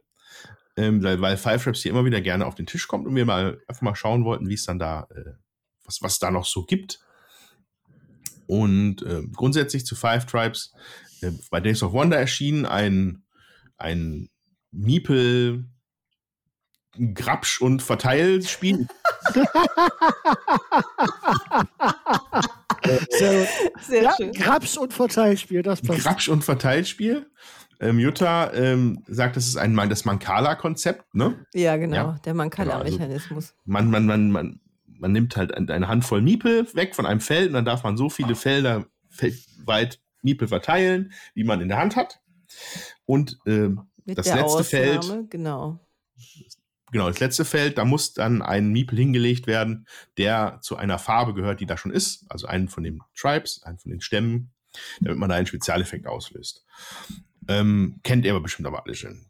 ähm, 0.76 1.04
weil, 1.04 1.22
weil 1.22 1.38
Five 1.38 1.64
Traps 1.64 1.82
hier 1.84 1.92
immer 1.92 2.06
wieder 2.06 2.20
gerne 2.22 2.46
auf 2.46 2.56
den 2.56 2.66
Tisch 2.66 2.88
kommt 2.88 3.08
und 3.08 3.16
wir 3.16 3.26
mal 3.26 3.62
einfach 3.68 3.82
mal 3.82 3.96
schauen 3.96 4.26
wollten, 4.26 4.50
wie 4.50 4.56
es 4.56 4.66
dann 4.66 4.80
da, 4.80 5.08
äh, 5.16 5.34
was, 5.86 6.02
was 6.02 6.20
da 6.20 6.32
noch 6.32 6.46
so 6.46 6.66
gibt. 6.66 7.00
Und 8.48 9.02
äh, 9.04 9.24
grundsätzlich 9.34 9.86
zu 9.86 9.96
Five 9.96 10.26
Tribes 10.26 10.74
äh, 11.22 11.32
bei 11.50 11.60
Days 11.60 11.84
of 11.84 11.94
Wonder 11.94 12.18
erschienen 12.18 12.66
ein, 12.66 13.24
ein 13.78 14.30
Miepel 14.72 15.66
Grabsch- 16.96 17.60
und 17.60 17.82
Verteilspiel. 17.82 18.88
Sehr. 23.10 23.48
Sehr 23.82 24.04
ja, 24.04 24.14
schön. 24.16 24.32
Grabsch 24.34 24.78
und 24.78 24.94
Verteilspiel, 24.94 25.64
das 25.64 25.82
passt. 25.82 26.02
Grabsch- 26.02 26.30
und 26.30 26.44
Verteilspiel. 26.44 27.26
Ähm, 27.80 28.00
Jutta 28.00 28.54
ähm, 28.54 29.04
sagt, 29.08 29.36
das 29.36 29.48
ist 29.48 29.58
ein 29.58 29.76
das 29.90 30.06
Mancala-Konzept. 30.06 31.16
Ne? 31.16 31.46
Ja, 31.54 31.76
genau. 31.78 31.96
Ja. 31.96 32.20
Der 32.24 32.34
Genau, 32.34 32.44
Mancala-Mechanismus. 32.44 33.46
also 33.50 33.56
Man, 33.66 33.90
man, 33.90 34.06
man, 34.06 34.32
man, 34.32 34.60
man 35.04 35.12
nimmt 35.12 35.36
halt 35.36 35.54
ein- 35.54 35.70
eine 35.70 35.90
Handvoll 35.90 36.22
Miepel 36.22 36.66
weg 36.76 36.96
von 36.96 37.06
einem 37.06 37.20
Feld 37.20 37.48
und 37.50 37.54
dann 37.54 37.66
darf 37.66 37.84
man 37.84 37.98
so 37.98 38.10
viele 38.10 38.36
Felder 38.36 38.86
feldweit 39.10 40.00
Miepel 40.22 40.48
verteilen, 40.48 41.12
wie 41.36 41.44
man 41.44 41.60
in 41.60 41.68
der 41.68 41.78
Hand 41.78 41.98
hat. 41.98 42.22
Und 43.06 43.38
Mit 43.46 44.18
das 44.18 44.28
letzte 44.28 44.44
Ausnahme, 44.46 44.64
Feld, 44.64 45.30
genau. 45.30 45.80
genau, 46.92 47.08
das 47.10 47.20
letzte 47.20 47.44
Feld, 47.44 47.78
da 47.78 47.84
muss 47.84 48.14
dann 48.14 48.42
ein 48.42 48.70
Miepel 48.70 48.98
hingelegt 48.98 49.46
werden, 49.46 49.86
der 50.18 50.60
zu 50.62 50.78
einer 50.78 50.98
Farbe 51.00 51.34
gehört, 51.34 51.60
die 51.60 51.66
da 51.66 51.76
schon 51.76 51.92
ist. 51.92 52.26
Also 52.30 52.48
einen 52.48 52.70
von 52.70 52.84
den 52.84 53.02
Tribes, 53.14 53.62
einen 53.64 53.80
von 53.80 53.92
den 53.92 54.00
Stämmen, 54.00 54.52
damit 55.02 55.18
man 55.20 55.30
da 55.30 55.36
einen 55.36 55.48
Spezialeffekt 55.48 56.08
auslöst. 56.08 56.66
Ähm, 57.50 58.00
kennt 58.04 58.24
ihr 58.24 58.32
aber 58.32 58.42
bestimmt 58.42 58.68
aber 58.68 58.86
alle 58.86 58.96
schon. 58.96 59.26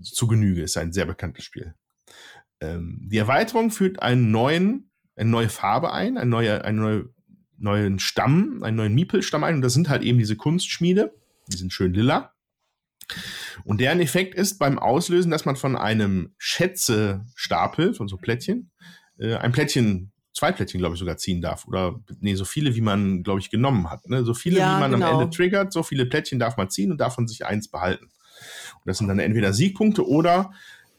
Zu 0.00 0.28
Genüge, 0.28 0.62
ist 0.62 0.76
ein 0.76 0.92
sehr 0.92 1.06
bekanntes 1.06 1.44
Spiel. 1.44 1.74
Ähm, 2.60 3.08
die 3.10 3.18
Erweiterung 3.18 3.70
führt 3.70 4.00
einen 4.02 4.30
neuen, 4.30 4.89
eine 5.16 5.30
neue 5.30 5.48
Farbe 5.48 5.92
ein, 5.92 6.18
einen, 6.18 6.30
neue, 6.30 6.64
einen 6.64 6.78
neue, 6.78 7.08
neuen 7.58 7.98
Stamm, 7.98 8.62
einen 8.62 8.76
neuen 8.76 8.94
Miepel-Stamm 8.94 9.44
ein. 9.44 9.56
Und 9.56 9.62
das 9.62 9.74
sind 9.74 9.88
halt 9.88 10.02
eben 10.02 10.18
diese 10.18 10.36
Kunstschmiede. 10.36 11.14
Die 11.48 11.56
sind 11.56 11.72
schön 11.72 11.92
lila. 11.92 12.32
Und 13.64 13.80
deren 13.80 14.00
Effekt 14.00 14.34
ist 14.34 14.58
beim 14.58 14.78
Auslösen, 14.78 15.30
dass 15.30 15.44
man 15.44 15.56
von 15.56 15.76
einem 15.76 16.34
Schätzestapel, 16.38 17.94
von 17.94 18.08
so 18.08 18.16
Plättchen, 18.16 18.70
äh, 19.18 19.34
ein 19.34 19.52
Plättchen, 19.52 20.12
zwei 20.32 20.52
Plättchen, 20.52 20.78
glaube 20.78 20.94
ich, 20.94 21.00
sogar 21.00 21.16
ziehen 21.16 21.42
darf. 21.42 21.66
Oder 21.66 22.00
nee, 22.20 22.34
so 22.34 22.44
viele, 22.44 22.74
wie 22.74 22.80
man, 22.80 23.22
glaube 23.22 23.40
ich, 23.40 23.50
genommen 23.50 23.90
hat. 23.90 24.08
Ne? 24.08 24.24
So 24.24 24.34
viele, 24.34 24.58
Ja, 24.58 24.76
wie 24.76 24.80
man 24.80 24.92
genau. 24.92 25.10
am 25.12 25.20
Ende 25.20 25.36
triggert, 25.36 25.72
so 25.72 25.82
viele 25.82 26.06
Plättchen 26.06 26.38
darf 26.38 26.56
man 26.56 26.70
ziehen 26.70 26.92
und 26.92 26.98
davon 26.98 27.26
sich 27.26 27.44
eins 27.44 27.68
behalten. 27.68 28.04
Und 28.04 28.86
das 28.86 28.98
sind 28.98 29.08
dann 29.08 29.18
entweder 29.18 29.52
Siegpunkte 29.52 30.06
oder 30.06 30.52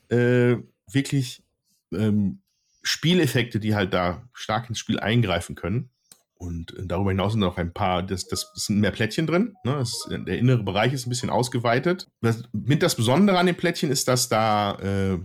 äh, 0.10 0.58
wirklich 0.92 1.44
ähm, 1.94 2.41
Spieleffekte, 2.84 3.60
die 3.60 3.76
halt 3.76 3.94
da 3.94 4.28
stark 4.34 4.70
ins 4.70 4.80
Spiel 4.80 5.00
eingreifen 5.00 5.56
können. 5.56 5.90
Und 6.36 6.76
äh, 6.76 6.88
darüber 6.88 7.12
hinaus 7.12 7.34
sind 7.34 7.42
noch 7.42 7.58
ein 7.58 7.74
paar, 7.74 8.02
das, 8.02 8.28
das 8.28 8.52
sind 8.56 8.80
mehr 8.80 8.92
Plättchen 8.92 9.28
drin. 9.28 9.56
Ne? 9.64 9.74
Das, 9.74 10.08
der 10.10 10.40
innere 10.40 10.64
Bereich 10.64 10.92
ist 10.92 11.06
ein 11.06 11.10
bisschen 11.10 11.30
ausgeweitet. 11.30 12.10
Das, 12.22 12.44
mit 12.52 12.82
das 12.82 12.96
Besondere 12.96 13.38
an 13.38 13.46
den 13.46 13.56
Plättchen 13.56 13.92
ist, 13.92 14.08
dass 14.08 14.28
da 14.28 14.76
äh, 14.80 15.20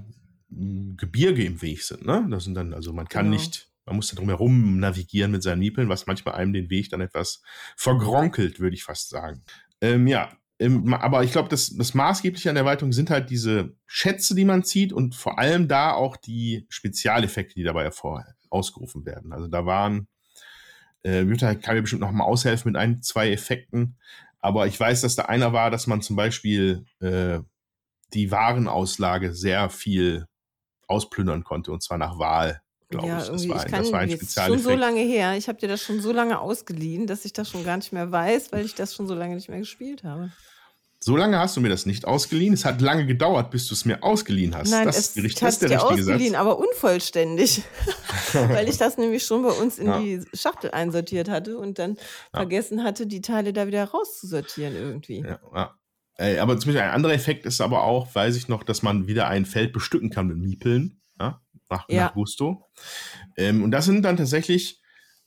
Gebirge 0.50 1.44
im 1.44 1.62
Weg 1.62 1.82
sind. 1.82 2.04
Ne? 2.04 2.26
Das 2.30 2.44
sind 2.44 2.54
dann, 2.54 2.74
also 2.74 2.92
man 2.92 3.08
kann 3.08 3.26
Genau. 3.26 3.36
nicht, 3.36 3.70
man 3.86 3.96
muss 3.96 4.08
da 4.08 4.16
drumherum 4.16 4.78
navigieren 4.78 5.30
mit 5.30 5.42
seinen 5.42 5.60
Miepeln, 5.60 5.88
was 5.88 6.06
manchmal 6.06 6.34
einem 6.34 6.52
den 6.52 6.68
Weg 6.70 6.90
dann 6.90 7.00
etwas 7.00 7.42
vergronkelt, 7.76 8.60
würde 8.60 8.74
ich 8.74 8.84
fast 8.84 9.08
sagen. 9.08 9.42
Ähm, 9.80 10.06
ja, 10.06 10.36
ähm, 10.58 10.94
aber 10.94 11.22
ich 11.22 11.32
glaube, 11.32 11.48
das, 11.48 11.76
das 11.76 11.94
Maßgebliche 11.94 12.48
an 12.48 12.54
der 12.54 12.64
Erweiterung 12.64 12.92
sind 12.92 13.10
halt 13.10 13.30
diese 13.30 13.74
Schätze, 13.86 14.34
die 14.34 14.44
man 14.44 14.64
zieht 14.64 14.92
und 14.92 15.14
vor 15.14 15.38
allem 15.38 15.68
da 15.68 15.92
auch 15.92 16.16
die 16.16 16.66
Spezialeffekte, 16.68 17.54
die 17.54 17.62
dabei 17.62 17.84
hervor 17.84 18.24
ausgerufen 18.48 19.04
werden. 19.04 19.32
Also 19.32 19.48
da 19.48 19.66
waren, 19.66 20.08
äh, 21.04 21.22
Jutta 21.22 21.54
kann 21.54 21.74
mir 21.74 21.82
bestimmt 21.82 22.00
noch 22.00 22.10
mal 22.10 22.24
aushelfen 22.24 22.72
mit 22.72 22.80
ein, 22.80 23.02
zwei 23.02 23.30
Effekten, 23.30 23.98
aber 24.38 24.66
ich 24.66 24.78
weiß, 24.78 25.02
dass 25.02 25.16
da 25.16 25.24
einer 25.24 25.52
war, 25.52 25.70
dass 25.70 25.86
man 25.86 26.00
zum 26.00 26.16
Beispiel 26.16 26.86
äh, 27.00 27.40
die 28.14 28.30
Warenauslage 28.30 29.34
sehr 29.34 29.68
viel 29.68 30.26
ausplündern 30.86 31.44
konnte 31.44 31.72
und 31.72 31.82
zwar 31.82 31.98
nach 31.98 32.18
Wahl, 32.18 32.62
glaube 32.88 33.08
ja, 33.08 33.18
ich. 33.22 33.28
Das 33.28 33.48
war, 33.48 33.56
ich 33.56 33.62
ein, 33.64 33.70
kann, 33.70 33.82
das 33.82 33.92
war 33.92 34.00
ein 34.00 34.08
jetzt 34.08 34.20
schon 34.20 34.26
Spezialeffekt. 34.28 34.64
so 34.64 34.74
lange 34.74 35.00
her. 35.00 35.36
Ich 35.36 35.48
habe 35.48 35.58
dir 35.58 35.68
das 35.68 35.82
schon 35.82 36.00
so 36.00 36.12
lange 36.12 36.38
ausgeliehen, 36.40 37.06
dass 37.06 37.24
ich 37.24 37.32
das 37.32 37.50
schon 37.50 37.64
gar 37.64 37.76
nicht 37.76 37.92
mehr 37.92 38.10
weiß, 38.12 38.52
weil 38.52 38.64
ich 38.64 38.74
das 38.74 38.94
schon 38.94 39.06
so 39.06 39.14
lange 39.14 39.34
nicht 39.34 39.48
mehr 39.48 39.58
gespielt 39.58 40.04
habe. 40.04 40.30
So 40.98 41.14
lange 41.16 41.38
hast 41.38 41.56
du 41.56 41.60
mir 41.60 41.68
das 41.68 41.84
nicht 41.84 42.06
ausgeliehen. 42.06 42.54
Es 42.54 42.64
hat 42.64 42.80
lange 42.80 43.04
gedauert, 43.06 43.50
bis 43.50 43.66
du 43.68 43.74
es 43.74 43.84
mir 43.84 44.02
ausgeliehen 44.02 44.56
hast. 44.56 44.70
Nein, 44.70 44.86
das 44.86 44.96
es 44.96 45.06
ist, 45.08 45.16
die 45.16 45.20
richt- 45.20 45.34
ich 45.36 45.40
das 45.40 45.56
ist 45.56 45.62
hatte 45.62 45.68
der 45.68 45.78
dir 45.78 45.84
ausgeliehen, 45.84 46.32
Satz. 46.32 46.40
aber 46.40 46.58
unvollständig. 46.58 47.62
weil 48.32 48.68
ich 48.68 48.78
das 48.78 48.96
nämlich 48.96 49.24
schon 49.24 49.42
bei 49.42 49.50
uns 49.50 49.78
in 49.78 49.86
Ja. 49.88 50.00
die 50.00 50.22
Schachtel 50.34 50.70
einsortiert 50.70 51.28
hatte 51.28 51.58
und 51.58 51.78
dann 51.78 51.98
vergessen 52.32 52.82
hatte, 52.82 53.06
die 53.06 53.20
Teile 53.20 53.52
da 53.52 53.66
wieder 53.66 53.84
rauszusortieren 53.84 54.74
irgendwie. 54.74 55.20
Ja, 55.20 55.38
ja. 55.54 56.42
Aber 56.42 56.58
zum 56.58 56.68
Beispiel 56.70 56.80
ein 56.80 56.90
anderer 56.90 57.12
Effekt 57.12 57.44
ist 57.44 57.60
aber 57.60 57.82
auch, 57.84 58.12
weiß 58.14 58.34
ich 58.36 58.48
noch, 58.48 58.62
dass 58.64 58.82
man 58.82 59.06
wieder 59.06 59.28
ein 59.28 59.44
Feld 59.44 59.74
bestücken 59.74 60.08
kann 60.08 60.28
mit 60.28 60.38
Miepeln. 60.38 61.02
Nach, 61.68 61.88
Ja. 61.88 62.04
nach 62.04 62.14
Gusto. 62.14 62.68
Ähm, 63.36 63.62
und 63.62 63.70
das 63.70 63.84
sind 63.86 64.02
dann 64.02 64.16
tatsächlich 64.16 64.80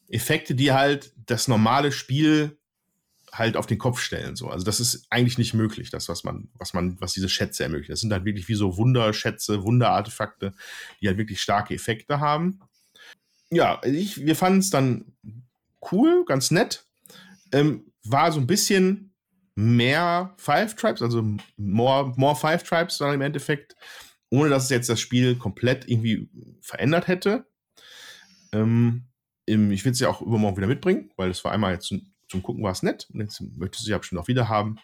Effekte, 0.08 0.56
die 0.56 0.72
halt 0.72 1.14
das 1.26 1.48
normale 1.48 1.92
Spiel 1.92 2.58
halt 3.32 3.58
auf 3.58 3.68
den 3.68 3.78
Kopf 3.78 4.00
stellen. 4.00 4.36
So. 4.36 4.48
Also 4.50 4.66
das 4.66 4.80
ist 4.80 5.06
eigentlich 5.10 5.38
nicht 5.38 5.54
möglich, 5.54 5.92
das, 5.92 6.10
was 6.10 6.24
man, 6.24 6.50
was 6.54 6.74
man, 6.74 7.00
was 7.00 7.14
diese 7.14 7.30
Schätze 7.30 7.64
ermöglicht. 7.64 7.92
Das 7.92 8.00
sind 8.00 8.12
halt 8.12 8.26
wirklich 8.26 8.48
wie 8.48 8.56
so 8.56 8.78
Wunderschätze, 8.78 9.64
Wunderartefakte, 9.64 10.54
die 11.02 11.08
halt 11.08 11.18
wirklich 11.18 11.42
starke 11.42 11.76
Effekte 11.76 12.20
haben. 12.20 12.60
Ja, 13.52 13.82
ich, 13.84 14.26
wir 14.26 14.36
fanden 14.36 14.60
es 14.60 14.70
dann 14.70 15.14
cool, 15.92 16.26
ganz 16.26 16.52
nett. 16.52 16.86
Ähm, 17.52 17.92
war 18.04 18.32
so 18.32 18.40
ein 18.40 18.48
bisschen 18.48 19.14
mehr 19.56 20.34
Five 20.38 20.76
Tribes, 20.76 21.02
also 21.02 21.24
more, 21.58 22.14
more 22.16 22.36
Five 22.36 22.64
Tribes 22.64 22.98
dann 22.98 23.14
im 23.14 23.22
Endeffekt, 23.22 23.76
ohne 24.30 24.50
dass 24.50 24.66
es 24.66 24.70
jetzt 24.70 24.90
das 24.90 25.00
Spiel 25.00 25.36
komplett 25.36 25.88
irgendwie 25.88 26.30
verändert 26.62 27.08
hätte. 27.08 27.48
Ähm, 28.52 29.06
ich 29.46 29.84
will 29.84 29.92
es 29.92 30.00
ja 30.00 30.10
auch 30.10 30.22
übermorgen 30.22 30.58
wieder 30.58 30.68
mitbringen, 30.68 31.12
weil 31.18 31.32
es 31.32 31.44
war 31.44 31.52
einmal 31.52 31.74
jetzt 31.74 31.88
zum, 31.88 32.14
zum 32.28 32.44
Gucken 32.44 32.64
war 32.64 32.72
es 32.72 32.84
nett 32.84 33.08
und 33.12 33.22
jetzt 33.22 33.42
möchtest 33.42 33.82
du 33.82 33.86
sie 33.86 33.92
ja 33.92 33.98
bestimmt 33.98 34.22
auch 34.22 34.28
wieder 34.28 34.48
haben. 34.48 34.78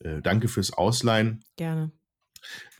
Äh, 0.00 0.20
danke 0.22 0.48
fürs 0.48 0.72
Ausleihen. 0.72 1.44
Gerne. 1.56 1.92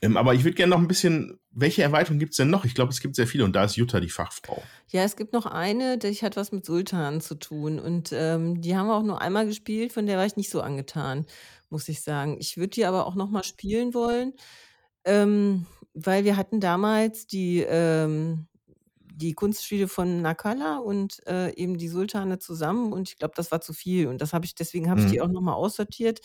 Ähm, 0.01 0.17
aber 0.17 0.33
ich 0.33 0.43
würde 0.43 0.55
gerne 0.55 0.71
noch 0.71 0.79
ein 0.79 0.87
bisschen, 0.87 1.39
welche 1.49 1.83
Erweiterungen 1.83 2.19
gibt 2.19 2.31
es 2.31 2.37
denn 2.37 2.49
noch? 2.49 2.65
Ich 2.65 2.75
glaube, 2.75 2.91
es 2.91 2.99
gibt 2.99 3.15
sehr 3.15 3.27
viele 3.27 3.45
und 3.45 3.53
da 3.55 3.63
ist 3.63 3.75
Jutta 3.75 3.99
die 3.99 4.09
Fachfrau. 4.09 4.61
Ja, 4.89 5.03
es 5.03 5.15
gibt 5.15 5.33
noch 5.33 5.45
eine, 5.45 5.97
die 5.97 6.13
hat 6.13 6.35
was 6.35 6.51
mit 6.51 6.65
Sultan 6.65 7.21
zu 7.21 7.35
tun. 7.35 7.79
Und 7.79 8.11
ähm, 8.13 8.61
die 8.61 8.75
haben 8.75 8.87
wir 8.87 8.95
auch 8.95 9.03
nur 9.03 9.21
einmal 9.21 9.47
gespielt, 9.47 9.93
von 9.93 10.05
der 10.05 10.17
war 10.17 10.25
ich 10.25 10.35
nicht 10.35 10.49
so 10.49 10.61
angetan, 10.61 11.25
muss 11.69 11.89
ich 11.89 12.01
sagen. 12.01 12.37
Ich 12.39 12.57
würde 12.57 12.69
die 12.69 12.85
aber 12.85 13.07
auch 13.07 13.15
noch 13.15 13.29
mal 13.29 13.43
spielen 13.43 13.93
wollen, 13.93 14.33
ähm, 15.05 15.65
weil 15.95 16.25
wir 16.25 16.37
hatten 16.37 16.59
damals 16.61 17.27
die, 17.27 17.61
ähm, 17.61 18.47
die 19.13 19.33
Kunstspiele 19.33 19.87
von 19.87 20.21
Nakala 20.21 20.77
und 20.79 21.25
äh, 21.27 21.53
eben 21.55 21.77
die 21.77 21.87
Sultane 21.89 22.39
zusammen. 22.39 22.93
Und 22.93 23.09
ich 23.09 23.17
glaube, 23.17 23.33
das 23.37 23.51
war 23.51 23.61
zu 23.61 23.73
viel. 23.73 24.07
Und 24.07 24.21
das 24.21 24.33
habe 24.33 24.45
ich, 24.45 24.55
deswegen 24.55 24.89
habe 24.89 24.99
ich 25.01 25.07
die 25.07 25.21
Mhm. 25.21 25.23
auch 25.23 25.29
noch 25.29 25.41
mal 25.41 25.53
aussortiert. 25.53 26.21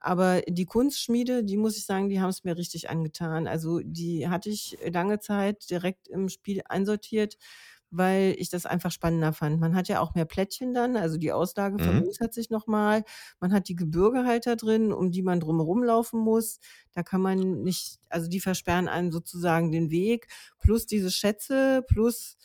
Aber 0.00 0.42
die 0.48 0.64
Kunstschmiede, 0.66 1.44
die 1.44 1.56
muss 1.56 1.76
ich 1.76 1.84
sagen, 1.86 2.08
die 2.08 2.20
haben 2.20 2.30
es 2.30 2.44
mir 2.44 2.56
richtig 2.56 2.90
angetan. 2.90 3.46
Also 3.46 3.80
die 3.84 4.28
hatte 4.28 4.50
ich 4.50 4.76
lange 4.90 5.20
Zeit 5.20 5.68
direkt 5.70 6.08
im 6.08 6.28
Spiel 6.28 6.62
einsortiert, 6.68 7.36
weil 7.92 8.34
ich 8.38 8.48
das 8.50 8.66
einfach 8.66 8.90
spannender 8.90 9.32
fand. 9.32 9.60
Man 9.60 9.74
hat 9.76 9.88
ja 9.88 10.00
auch 10.00 10.14
mehr 10.14 10.24
Plättchen 10.24 10.74
dann, 10.74 10.96
also 10.96 11.18
die 11.18 11.32
Auslage 11.32 11.78
Mhm. 11.78 11.82
vergrößert 11.82 12.34
sich 12.34 12.50
nochmal. 12.50 13.04
Man 13.40 13.52
hat 13.52 13.68
die 13.68 13.76
Gebirgehalter 13.76 14.56
drin, 14.56 14.92
um 14.92 15.12
die 15.12 15.22
man 15.22 15.40
drumherum 15.40 15.84
laufen 15.84 16.20
muss. 16.20 16.58
Da 16.92 17.02
kann 17.02 17.20
man 17.20 17.62
nicht, 17.62 17.98
also 18.08 18.28
die 18.28 18.40
versperren 18.40 18.88
einem 18.88 19.12
sozusagen 19.12 19.70
den 19.72 19.90
Weg. 19.90 20.26
Plus 20.58 20.86
diese 20.86 21.10
Schätze, 21.10 21.84
plus 21.86 22.36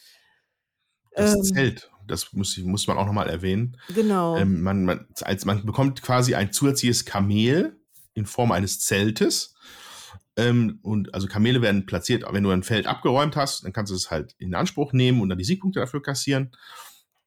Das 1.16 1.34
ähm, 1.34 1.44
Zelt, 1.44 1.92
das 2.08 2.34
muss, 2.34 2.58
muss 2.58 2.88
man 2.88 2.98
auch 2.98 3.06
nochmal 3.06 3.30
erwähnen. 3.30 3.78
genau. 3.88 4.38
Ähm, 4.38 4.62
man, 4.62 4.86
man, 4.86 5.08
als, 5.22 5.46
man 5.46 5.66
bekommt 5.66 6.02
quasi 6.02 6.36
ein 6.36 6.52
zusätzliches 6.52 7.06
Kamel 7.06 7.80
in 8.14 8.26
Form 8.26 8.52
eines 8.52 8.80
Zeltes. 8.80 9.56
Ähm, 10.38 10.80
und 10.84 11.14
also 11.14 11.28
Kamele 11.28 11.62
werden 11.62 11.86
platziert, 11.86 12.24
wenn 12.32 12.44
du 12.44 12.52
ein 12.52 12.64
Feld 12.64 12.86
abgeräumt 12.86 13.36
hast, 13.36 13.66
dann 13.66 13.74
kannst 13.74 13.92
du 13.92 13.96
es 13.96 14.12
halt 14.12 14.36
in 14.38 14.54
Anspruch 14.54 14.94
nehmen 14.94 15.20
und 15.22 15.30
dann 15.30 15.38
die 15.38 15.44
Siegpunkte 15.44 15.80
dafür 15.80 16.02
kassieren. 16.02 16.52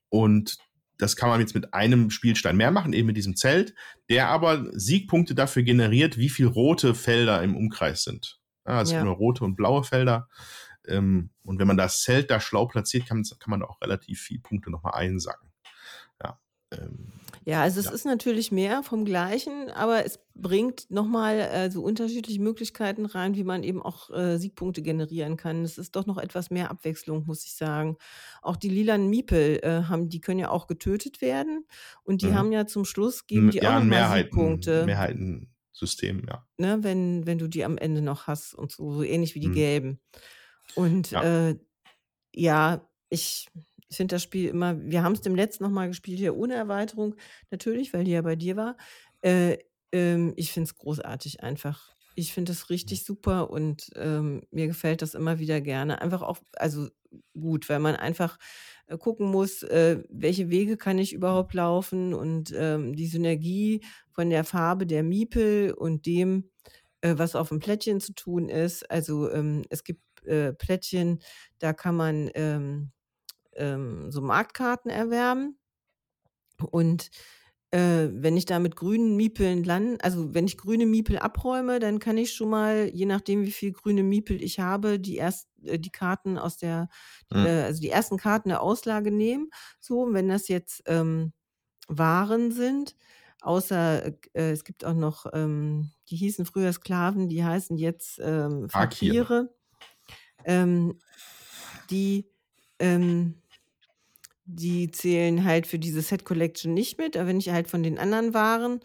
Und 0.08 0.58
das 0.96 1.16
kann 1.16 1.28
man 1.28 1.40
jetzt 1.40 1.54
mit 1.54 1.74
einem 1.74 2.10
Spielstein 2.10 2.56
mehr 2.56 2.70
machen, 2.70 2.92
eben 2.92 3.06
mit 3.06 3.16
diesem 3.16 3.34
Zelt, 3.36 3.74
der 4.08 4.28
aber 4.28 4.66
Siegpunkte 4.72 5.34
dafür 5.34 5.62
generiert, 5.62 6.18
wie 6.18 6.28
viel 6.28 6.46
rote 6.46 6.94
Felder 6.94 7.42
im 7.42 7.56
Umkreis 7.56 8.04
sind. 8.04 8.38
Also 8.64 8.92
es 8.92 8.96
Ja. 8.96 9.04
nur 9.04 9.14
rote 9.14 9.44
und 9.44 9.56
blaue 9.56 9.82
Felder. 9.82 10.28
Ähm, 10.86 11.30
und 11.42 11.58
wenn 11.58 11.66
man 11.66 11.76
das 11.76 12.02
Zelt 12.02 12.30
da 12.30 12.40
schlau 12.40 12.66
platziert, 12.66 13.06
kann, 13.06 13.24
kann 13.38 13.50
man 13.50 13.60
da 13.60 13.66
auch 13.66 13.80
relativ 13.80 14.20
viel 14.20 14.40
Punkte 14.40 14.70
nochmal 14.70 14.94
einsacken. 14.94 15.50
Ja. 16.22 16.38
Ja, 17.50 17.58
Ja, 17.58 17.62
also 17.62 17.80
es 17.80 17.86
Ja. 17.86 17.92
ist 17.92 18.04
natürlich 18.04 18.52
mehr 18.52 18.82
vom 18.82 19.04
Gleichen, 19.04 19.70
aber 19.70 20.04
es 20.04 20.20
bringt 20.34 20.90
nochmal 20.90 21.40
äh, 21.40 21.70
so 21.70 21.82
unterschiedliche 21.82 22.40
Möglichkeiten 22.40 23.06
rein, 23.06 23.34
wie 23.34 23.44
man 23.44 23.62
eben 23.64 23.82
auch 23.82 24.10
äh, 24.10 24.38
Siegpunkte 24.38 24.82
generieren 24.82 25.36
kann. 25.36 25.64
Es 25.64 25.76
ist 25.78 25.96
doch 25.96 26.06
noch 26.06 26.18
etwas 26.18 26.50
mehr 26.50 26.70
Abwechslung, 26.70 27.26
muss 27.26 27.44
ich 27.44 27.54
sagen. 27.56 27.96
Auch 28.42 28.56
die 28.56 28.68
lilanen 28.68 29.10
Miepel 29.10 29.58
äh, 29.62 29.82
haben, 29.88 30.08
die 30.08 30.20
können 30.20 30.38
ja 30.38 30.50
auch 30.50 30.66
getötet 30.68 31.20
werden 31.20 31.66
und 32.04 32.22
die 32.22 32.32
Mhm. 32.32 32.34
haben 32.34 32.52
ja 32.52 32.66
zum 32.66 32.84
Schluss 32.84 33.26
geben 33.26 33.50
die 33.50 33.62
ja, 33.62 33.70
auch 33.70 33.72
ein 33.76 33.88
nochmal 33.88 33.88
Mehrheiten, 33.88 34.04
Siegpunkte, 34.04 34.84
Mehrheitensystem, 34.84 36.26
ja. 36.28 36.46
ne, 36.58 36.78
wenn, 36.82 37.26
wenn 37.26 37.38
du 37.38 37.48
die 37.48 37.64
am 37.64 37.78
Ende 37.78 38.02
noch 38.02 38.26
hast 38.26 38.54
und 38.54 38.72
so, 38.72 38.92
so 38.92 39.02
ähnlich 39.02 39.34
wie 39.34 39.40
die 39.40 39.50
Mhm. 39.50 39.52
gelben. 39.52 40.00
Und 40.74 41.12
Ja. 41.12 41.20
äh, 41.20 41.56
ja, 42.34 42.88
ich 43.10 43.48
finde 43.96 44.14
das 44.16 44.22
Spiel 44.22 44.48
immer, 44.48 44.80
wir 44.80 45.02
haben 45.02 45.12
es 45.12 45.20
dem 45.20 45.34
letzten 45.34 45.64
nochmal 45.64 45.88
gespielt, 45.88 46.18
hier 46.18 46.36
ohne 46.36 46.54
Erweiterung, 46.54 47.16
natürlich, 47.50 47.92
weil 47.92 48.04
die 48.04 48.12
ja 48.12 48.22
bei 48.22 48.36
dir 48.36 48.56
war. 48.56 48.76
Äh, 49.22 49.58
ähm, 49.92 50.32
ich 50.36 50.52
finde 50.52 50.68
es 50.68 50.76
großartig 50.76 51.42
einfach. 51.42 51.94
Ich 52.16 52.32
finde 52.32 52.52
es 52.52 52.70
richtig 52.70 53.04
super 53.04 53.50
und 53.50 53.90
ähm, 53.96 54.42
mir 54.50 54.66
gefällt 54.66 55.02
das 55.02 55.14
immer 55.14 55.38
wieder 55.38 55.60
gerne. 55.60 56.02
Einfach 56.02 56.22
auch, 56.22 56.38
also 56.56 56.88
gut, 57.38 57.68
weil 57.68 57.78
man 57.78 57.96
einfach 57.96 58.38
äh, 58.86 58.98
gucken 58.98 59.30
muss, 59.30 59.62
äh, 59.62 60.02
welche 60.08 60.50
Wege 60.50 60.76
kann 60.76 60.98
ich 60.98 61.12
überhaupt 61.12 61.54
laufen 61.54 62.14
und 62.14 62.52
ähm, 62.56 62.94
die 62.94 63.06
Synergie 63.06 63.82
von 64.12 64.30
der 64.30 64.44
Farbe 64.44 64.86
der 64.86 65.02
Miepel 65.02 65.72
und 65.72 66.06
dem, 66.06 66.50
äh, 67.00 67.14
was 67.16 67.36
auf 67.36 67.48
dem 67.48 67.60
Plättchen 67.60 68.00
zu 68.00 68.12
tun 68.14 68.48
ist. 68.48 68.90
Also 68.90 69.30
ähm, 69.30 69.64
es 69.70 69.84
gibt 69.84 70.02
äh, 70.26 70.52
Plättchen, 70.52 71.20
da 71.58 71.72
kann 71.72 71.96
man 71.96 72.30
ähm, 73.56 74.10
so 74.10 74.20
Marktkarten 74.22 74.90
erwerben. 74.90 75.58
Und 76.70 77.10
äh, 77.70 78.08
wenn 78.12 78.36
ich 78.36 78.46
da 78.46 78.58
mit 78.58 78.76
grünen 78.76 79.16
Miepeln 79.16 79.64
lande, 79.64 80.02
also 80.02 80.34
wenn 80.34 80.46
ich 80.46 80.58
grüne 80.58 80.86
Miepel 80.86 81.18
abräume, 81.18 81.78
dann 81.78 82.00
kann 82.00 82.18
ich 82.18 82.32
schon 82.34 82.50
mal, 82.50 82.88
je 82.92 83.06
nachdem, 83.06 83.42
wie 83.46 83.52
viel 83.52 83.72
grüne 83.72 84.02
Miepel 84.02 84.42
ich 84.42 84.58
habe, 84.60 84.98
die 84.98 85.16
erst 85.16 85.48
äh, 85.64 85.78
die 85.78 85.90
Karten 85.90 86.36
aus 86.38 86.56
der, 86.58 86.88
Mhm. 87.32 87.44
äh, 87.44 87.62
also 87.62 87.80
die 87.80 87.90
ersten 87.90 88.16
Karten 88.18 88.48
der 88.50 88.62
Auslage 88.62 89.10
nehmen. 89.12 89.50
So, 89.80 90.12
wenn 90.12 90.28
das 90.28 90.48
jetzt 90.48 90.82
ähm, 90.86 91.32
Waren 91.88 92.52
sind, 92.52 92.96
außer 93.42 94.06
äh, 94.34 94.52
es 94.52 94.64
gibt 94.64 94.84
auch 94.84 94.94
noch, 94.94 95.26
ähm, 95.34 95.92
die 96.10 96.16
hießen 96.16 96.46
früher 96.46 96.72
Sklaven, 96.72 97.28
die 97.28 97.44
heißen 97.44 97.76
jetzt 97.78 98.20
ähm, 98.22 98.68
Fakire. 98.68 99.28
Fakire. 99.28 99.54
Ähm, 100.44 101.00
die, 101.90 102.29
ähm, 102.80 103.34
die 104.44 104.90
zählen 104.90 105.44
halt 105.44 105.66
für 105.66 105.78
diese 105.78 106.02
Set 106.02 106.24
Collection 106.24 106.74
nicht 106.74 106.98
mit, 106.98 107.16
aber 107.16 107.28
wenn 107.28 107.38
ich 107.38 107.50
halt 107.50 107.68
von 107.68 107.82
den 107.82 107.98
anderen 107.98 108.34
Waren 108.34 108.80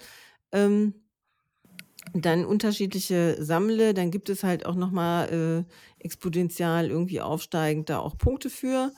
ähm, 0.51 0.93
dann 2.13 2.45
unterschiedliche 2.45 3.35
sammle, 3.39 3.93
dann 3.93 4.11
gibt 4.11 4.29
es 4.29 4.43
halt 4.43 4.65
auch 4.65 4.75
nochmal 4.75 5.65
äh, 5.67 6.03
exponentiell 6.03 6.89
irgendwie 6.89 7.21
aufsteigend 7.21 7.89
da 7.89 7.99
auch 7.99 8.17
Punkte 8.17 8.49
für. 8.49 8.93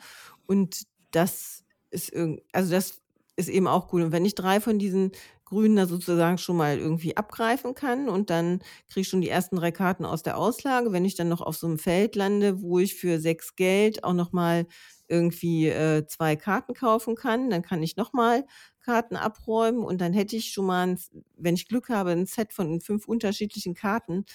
Und 0.46 0.84
das 1.12 1.64
ist 1.90 2.12
irgend, 2.12 2.42
also 2.52 2.72
das 2.72 3.02
ist 3.38 3.50
eben 3.50 3.68
auch 3.68 3.94
cool. 3.94 4.04
Und 4.04 4.12
wenn 4.12 4.26
ich 4.26 4.36
drei 4.36 4.60
von 4.60 4.78
diesen 4.78 5.12
Grünen 5.48 5.78
da 5.78 5.86
sozusagen 5.86 6.38
schon 6.38 6.58
mal 6.58 6.78
irgendwie 6.78 7.16
abgreifen 7.16 7.74
kann 7.74 8.10
und 8.10 8.30
dann 8.30 8.60
kriege 8.90 9.02
ich 9.02 9.08
schon 9.08 9.22
die 9.22 9.30
ersten 9.30 9.56
drei 9.56 9.72
Karten 9.72 10.04
aus 10.04 10.22
der 10.22 10.38
Auslage, 10.38 10.92
wenn 10.92 11.06
ich 11.06 11.16
dann 11.16 11.30
noch 11.30 11.42
auf 11.42 11.56
so 11.56 11.68
einem 11.68 11.80
Feld 11.80 12.18
lande, 12.18 12.62
wo 12.62 12.80
ich 12.80 12.96
für 12.96 13.20
sechs 13.20 13.56
Geld 13.56 14.04
auch 14.04 14.14
nochmal 14.14 14.68
irgendwie 15.08 15.68
äh, 15.70 16.06
zwei 16.08 16.36
Karten 16.36 16.74
kaufen 16.74 17.16
kann, 17.16 17.50
dann 17.50 17.62
kann 17.62 17.82
ich 17.82 17.96
nochmal 17.96 18.46
Karten 18.82 19.16
abräumen 19.16 19.84
und 19.84 20.02
dann 20.02 20.12
hätte 20.12 20.36
ich 20.36 20.52
schon 20.52 20.66
mal, 20.66 20.88
ein, 20.88 21.00
wenn 21.38 21.56
ich 21.56 21.70
Glück 21.70 21.88
habe, 21.88 22.12
ein 22.12 22.26
Set 22.26 22.52
von 22.52 22.82
fünf 22.82 23.08
unterschiedlichen 23.08 23.74
Karten 23.74 24.26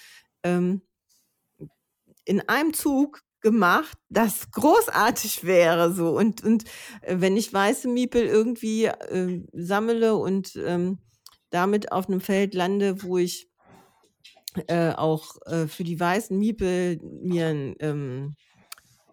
ähm, 0.42 0.80
in 2.24 2.40
einem 2.48 2.72
Zug 2.72 3.22
gemacht, 3.42 3.98
das 4.08 4.50
großartig 4.50 5.44
wäre 5.44 5.92
so 5.92 6.16
und 6.16 6.42
und 6.42 6.64
äh, 7.02 7.16
wenn 7.18 7.36
ich 7.36 7.52
weiße 7.52 7.88
Miepel 7.88 8.24
irgendwie 8.24 8.86
äh, 8.86 9.42
sammle 9.52 10.16
und 10.16 10.56
ähm, 10.56 10.98
damit 11.50 11.92
auf 11.92 12.08
einem 12.08 12.20
Feld 12.20 12.54
lande, 12.54 13.02
wo 13.02 13.18
ich 13.18 13.50
äh, 14.66 14.92
auch 14.92 15.36
äh, 15.46 15.66
für 15.66 15.84
die 15.84 15.98
weißen 15.98 16.38
Miepel 16.38 16.98
mir 17.02 17.48
ein 17.48 17.76
ähm, 17.80 18.34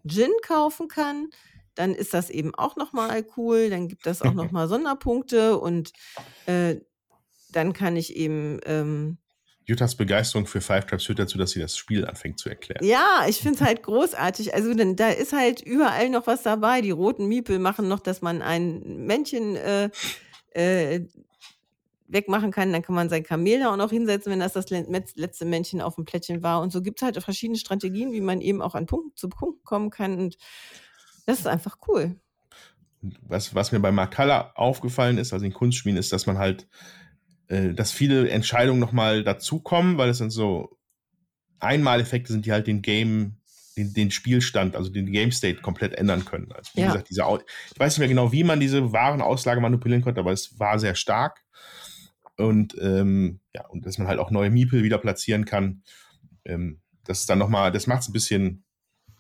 Gin 0.06 0.32
kaufen 0.42 0.88
kann, 0.88 1.30
dann 1.76 1.96
ist 1.96 2.14
das 2.14 2.30
eben 2.30 2.54
auch 2.56 2.76
nochmal 2.76 3.26
cool. 3.38 3.70
Dann 3.70 3.88
gibt 3.88 4.06
das 4.06 4.22
auch 4.22 4.34
nochmal 4.34 4.68
Sonderpunkte 4.70 5.58
und 5.58 5.94
äh, 6.46 6.78
dann 7.52 7.74
kann 7.74 7.96
ich 7.96 8.16
eben, 8.16 8.60
ähm, 8.66 9.18
Jutas 9.70 9.94
Begeisterung 9.94 10.48
für 10.48 10.62
Five 10.62 10.88
Tribes 10.88 11.06
führt 11.06 11.20
dazu, 11.20 11.38
dass 11.38 11.52
sie 11.52 11.60
das 11.60 11.78
Spiel 11.78 12.04
anfängt 12.04 12.40
zu 12.40 12.50
erklären. 12.50 12.84
ja, 12.84 13.26
ich 13.28 13.38
finde 13.38 13.60
es 13.60 13.62
halt 13.62 13.84
großartig. 13.84 14.56
Also 14.56 14.74
dann, 14.74 14.96
da 14.96 15.10
ist 15.10 15.32
halt 15.32 15.62
überall 15.62 16.10
noch 16.10 16.26
was 16.26 16.42
dabei. 16.42 16.82
Die 16.82 16.90
roten 16.90 17.28
Miepel 17.28 17.60
machen 17.60 17.88
noch, 17.88 18.00
dass 18.00 18.24
man 18.24 18.42
ein 18.42 19.06
Männchen 19.06 19.56
äh, 19.56 19.92
äh, 20.54 21.06
wegmachen 22.08 22.50
kann. 22.50 22.74
Dann 22.74 22.82
kann 22.82 22.96
man 22.96 23.10
sein 23.10 23.22
Kamel 23.22 23.60
da 23.60 23.72
auch 23.72 23.78
noch 23.78 23.92
hinsetzen, 23.92 24.32
wenn 24.32 24.40
das 24.40 24.54
das 24.54 24.72
letzte 24.72 25.46
Männchen 25.46 25.82
auf 25.82 25.94
dem 25.94 26.06
Plättchen 26.06 26.42
war. 26.42 26.62
Und 26.62 26.72
so 26.72 26.82
gibt 26.82 27.00
es 27.00 27.06
halt 27.06 27.22
verschiedene 27.22 27.60
Strategien, 27.60 28.12
wie 28.12 28.22
man 28.22 28.42
eben 28.42 28.64
auch 28.64 28.74
an 28.74 28.88
Punkten 28.88 29.16
zu 29.16 29.30
Punkten 29.30 29.64
kommen 29.64 29.92
kann. 29.92 30.18
Und 30.18 30.38
das 31.28 31.38
ist 31.38 31.48
einfach 31.48 31.78
cool. 31.88 32.16
was, 33.22 33.54
was 33.54 33.72
mir 33.72 33.80
bei 33.80 33.92
Makala 33.92 34.52
aufgefallen 34.56 35.20
ist, 35.20 35.32
also 35.32 35.46
in 35.46 35.54
Kunstspielen, 35.54 35.98
ist, 36.00 36.12
dass 36.12 36.26
man 36.26 36.40
halt, 36.40 36.68
äh, 37.50 37.74
dass 37.74 37.92
viele 37.92 38.30
Entscheidungen 38.30 38.80
nochmal 38.80 39.24
dazukommen, 39.24 39.98
weil 39.98 40.10
es 40.10 40.20
dann 40.20 40.30
so 40.30 40.78
Einmaleffekte 41.60 42.32
sind, 42.32 42.46
die 42.46 42.52
halt 42.52 42.68
den 42.68 42.82
Game, 42.82 43.38
den, 43.76 43.94
den 43.94 44.12
Spielstand, 44.12 44.76
also 44.76 44.90
den 44.90 45.12
Game 45.12 45.32
State 45.32 45.62
komplett 45.62 45.94
ändern 45.94 46.26
können. 46.26 46.52
Also 46.54 46.72
wie 46.76 46.82
Ja. 46.82 46.88
gesagt, 46.88 47.10
diese, 47.10 47.22
ich 47.74 47.80
weiß 47.80 47.94
nicht 47.94 48.00
mehr 48.00 48.08
genau, 48.08 48.32
wie 48.32 48.44
man 48.44 48.60
diese 48.60 48.94
Warenauslage 48.94 49.60
manipulieren 49.62 50.02
konnte, 50.04 50.22
aber 50.22 50.32
es 50.32 50.58
war 50.60 50.80
sehr 50.80 50.96
stark. 50.96 51.44
Und 52.38 52.78
ähm, 52.82 53.42
ja, 53.54 53.68
und 53.68 53.86
dass 53.86 53.98
man 53.98 54.08
halt 54.08 54.20
auch 54.20 54.32
neue 54.32 54.50
Miepel 54.50 54.84
wieder 54.84 54.98
platzieren 54.98 55.44
kann. 55.44 55.84
Ähm, 56.46 56.80
das 57.04 57.22
ist 57.22 57.30
dann 57.30 57.40
nochmal, 57.40 57.72
das 57.72 57.88
macht 57.88 58.04
es 58.04 58.10
ein 58.10 58.14
bisschen 58.14 58.64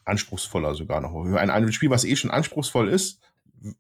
anspruchsvoller 0.06 0.74
sogar 0.76 1.02
noch. 1.02 1.14
Ein, 1.36 1.50
ein 1.50 1.72
Spiel, 1.74 1.90
was 1.90 2.06
eh 2.06 2.16
schon 2.16 2.32
anspruchsvoll 2.32 2.88
ist, 2.88 3.20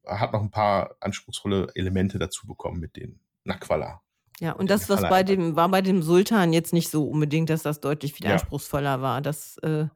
hat 0.05 0.34
noch 0.34 0.41
ein 0.41 0.51
paar 0.51 0.95
anspruchsvolle 0.99 1.67
Elemente 1.76 2.19
dazu 2.19 2.47
bekommen 2.47 2.80
mit 2.80 2.97
den 2.97 3.19
Naquala. 3.45 4.01
Ja, 4.40 4.53
und 4.53 4.70
das, 4.70 4.88
was 4.90 5.02
bei 5.02 5.24
dem, 5.24 5.56
war 5.56 5.68
bei 5.70 5.82
dem 5.82 6.02
Sultan 6.02 6.53
jetzt 6.53 6.72
nicht 6.72 6.90
so 6.90 7.07
unbedingt, 7.07 7.49
dass 7.49 7.64
das 7.64 7.82
deutlich 7.82 8.14
viel 8.14 8.26
Ja. 8.26 8.34
anspruchsvoller 8.34 9.02
war. 9.02 9.22
Das, 9.22 9.57
äh, 9.60 9.88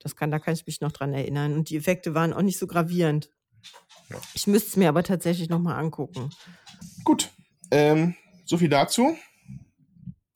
das 0.00 0.16
kann, 0.16 0.30
da 0.30 0.38
kann 0.38 0.54
ich 0.54 0.66
mich 0.66 0.80
noch 0.80 0.90
dran 0.92 1.12
erinnern. 1.12 1.54
Und 1.54 1.70
die 1.70 1.76
Effekte 1.76 2.14
waren 2.14 2.32
auch 2.32 2.42
nicht 2.42 2.58
so 2.58 2.66
gravierend. 2.66 3.30
Ja. 4.10 4.16
Ich 4.34 4.46
müsste 4.46 4.68
es 4.70 4.76
mir 4.76 4.88
aber 4.88 5.02
tatsächlich 5.04 5.48
nochmal 5.48 5.78
angucken. 5.78 6.30
Gut, 7.04 7.30
ähm, 7.70 8.14
so 8.44 8.58
viel 8.58 8.68
dazu. 8.68 9.16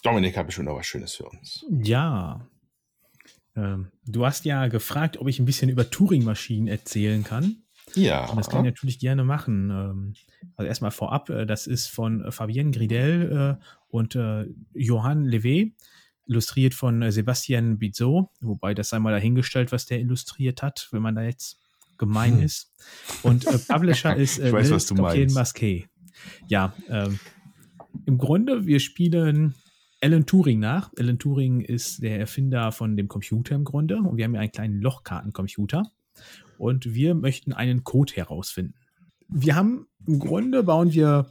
Dominik 0.03 0.37
hat 0.37 0.47
bestimmt 0.47 0.69
noch 0.69 0.77
was 0.77 0.87
Schönes 0.87 1.15
für 1.15 1.25
uns. 1.27 1.67
Ja. 1.69 2.47
Ähm, 3.57 3.91
du 4.07 4.25
hast 4.25 4.45
ja 4.45 4.69
gefragt, 4.69 5.17
ob 5.19 5.27
ich 5.29 5.41
ein 5.41 5.45
bisschen 5.45 5.69
über 5.69 5.91
Turing-Maschinen 5.91 6.69
erzählen 6.69 7.25
kann. 7.25 7.65
Ja, 7.99 8.27
Und 8.27 8.39
das 8.39 8.49
kann 8.49 8.65
ich 8.65 8.73
natürlich 8.73 8.99
gerne 8.99 9.25
machen. 9.25 9.71
Ähm, 9.71 10.15
also 10.57 10.69
erstmal 10.69 10.91
vorab, 10.91 11.31
äh, 11.31 11.47
das 11.47 11.67
ist 11.67 11.89
von 11.89 12.25
äh, 12.25 12.31
Fabienne 12.31 12.71
Gridel 12.71 13.59
äh, 13.61 13.65
und 13.91 14.19
Johann 14.75 15.27
Levé, 15.27 15.73
illustriert 16.27 16.75
von 16.75 17.11
Sebastian 17.11 17.79
Bizot, 17.79 18.29
wobei 18.41 18.75
das 18.75 18.93
einmal 18.93 19.15
dahingestellt, 19.15 19.73
was 19.73 19.87
der 19.87 19.99
illustriert 20.01 20.63
hat, 20.63 20.89
wenn 20.93 21.01
man 21.01 21.15
da 21.15 21.23
jetzt 21.23 21.59
gemein 21.97 22.37
Hm. 22.37 22.43
ist. 22.43 22.73
Und 23.23 23.47
äh, 23.47 23.59
Publisher 23.59 24.15
ist 24.17 24.39
äh, 24.39 24.53
weiß. 24.53 24.93
Masquet. 25.33 25.89
Ja, 26.49 26.75
ähm, 26.89 27.19
im 28.07 28.19
Grunde, 28.19 28.67
wir 28.67 28.81
spielen 28.81 29.55
Alan 30.01 30.27
Turing 30.27 30.61
nach. 30.61 30.91
Alan 30.99 31.19
Turing 31.19 31.61
ist 31.61 32.03
der 32.03 32.19
Erfinder 32.19 32.73
von 32.73 32.97
dem 32.97 33.09
Computer 33.09 33.55
im 33.55 33.65
Grunde 33.65 33.99
und 33.99 34.17
wir 34.17 34.25
haben 34.25 34.35
ja 34.35 34.41
einen 34.41 34.53
kleinen 34.53 34.81
Lochkartencomputer 34.81 35.91
und 36.59 36.95
wir 36.95 37.15
möchten 37.15 37.53
einen 37.53 37.85
Code 37.85 38.13
herausfinden. 38.15 38.75
Wir 39.29 39.57
haben 39.57 39.87
im 40.07 40.19
Grunde 40.19 40.63
bauen 40.63 40.93
wir 40.93 41.31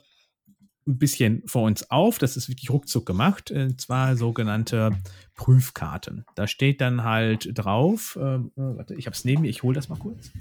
ein 0.87 0.97
bisschen 0.97 1.43
vor 1.47 1.63
uns 1.63 1.91
auf, 1.91 2.17
das 2.17 2.37
ist 2.37 2.49
wirklich 2.49 2.69
ruckzuck 2.69 3.05
gemacht, 3.05 3.51
und 3.51 3.79
zwar 3.81 4.15
sogenannte 4.15 4.91
Prüfkarten. 5.35 6.25
Da 6.35 6.47
steht 6.47 6.79
dann 6.81 7.03
halt 7.03 7.49
drauf, 7.53 8.17
ähm, 8.19 8.51
äh, 8.55 8.61
warte, 8.61 8.95
ich 8.95 9.05
habe 9.05 9.15
es 9.15 9.25
neben 9.25 9.41
mir, 9.41 9.49
ich 9.49 9.63
hole 9.63 9.75
das 9.75 9.89
mal 9.89 9.99
kurz. 9.99 10.31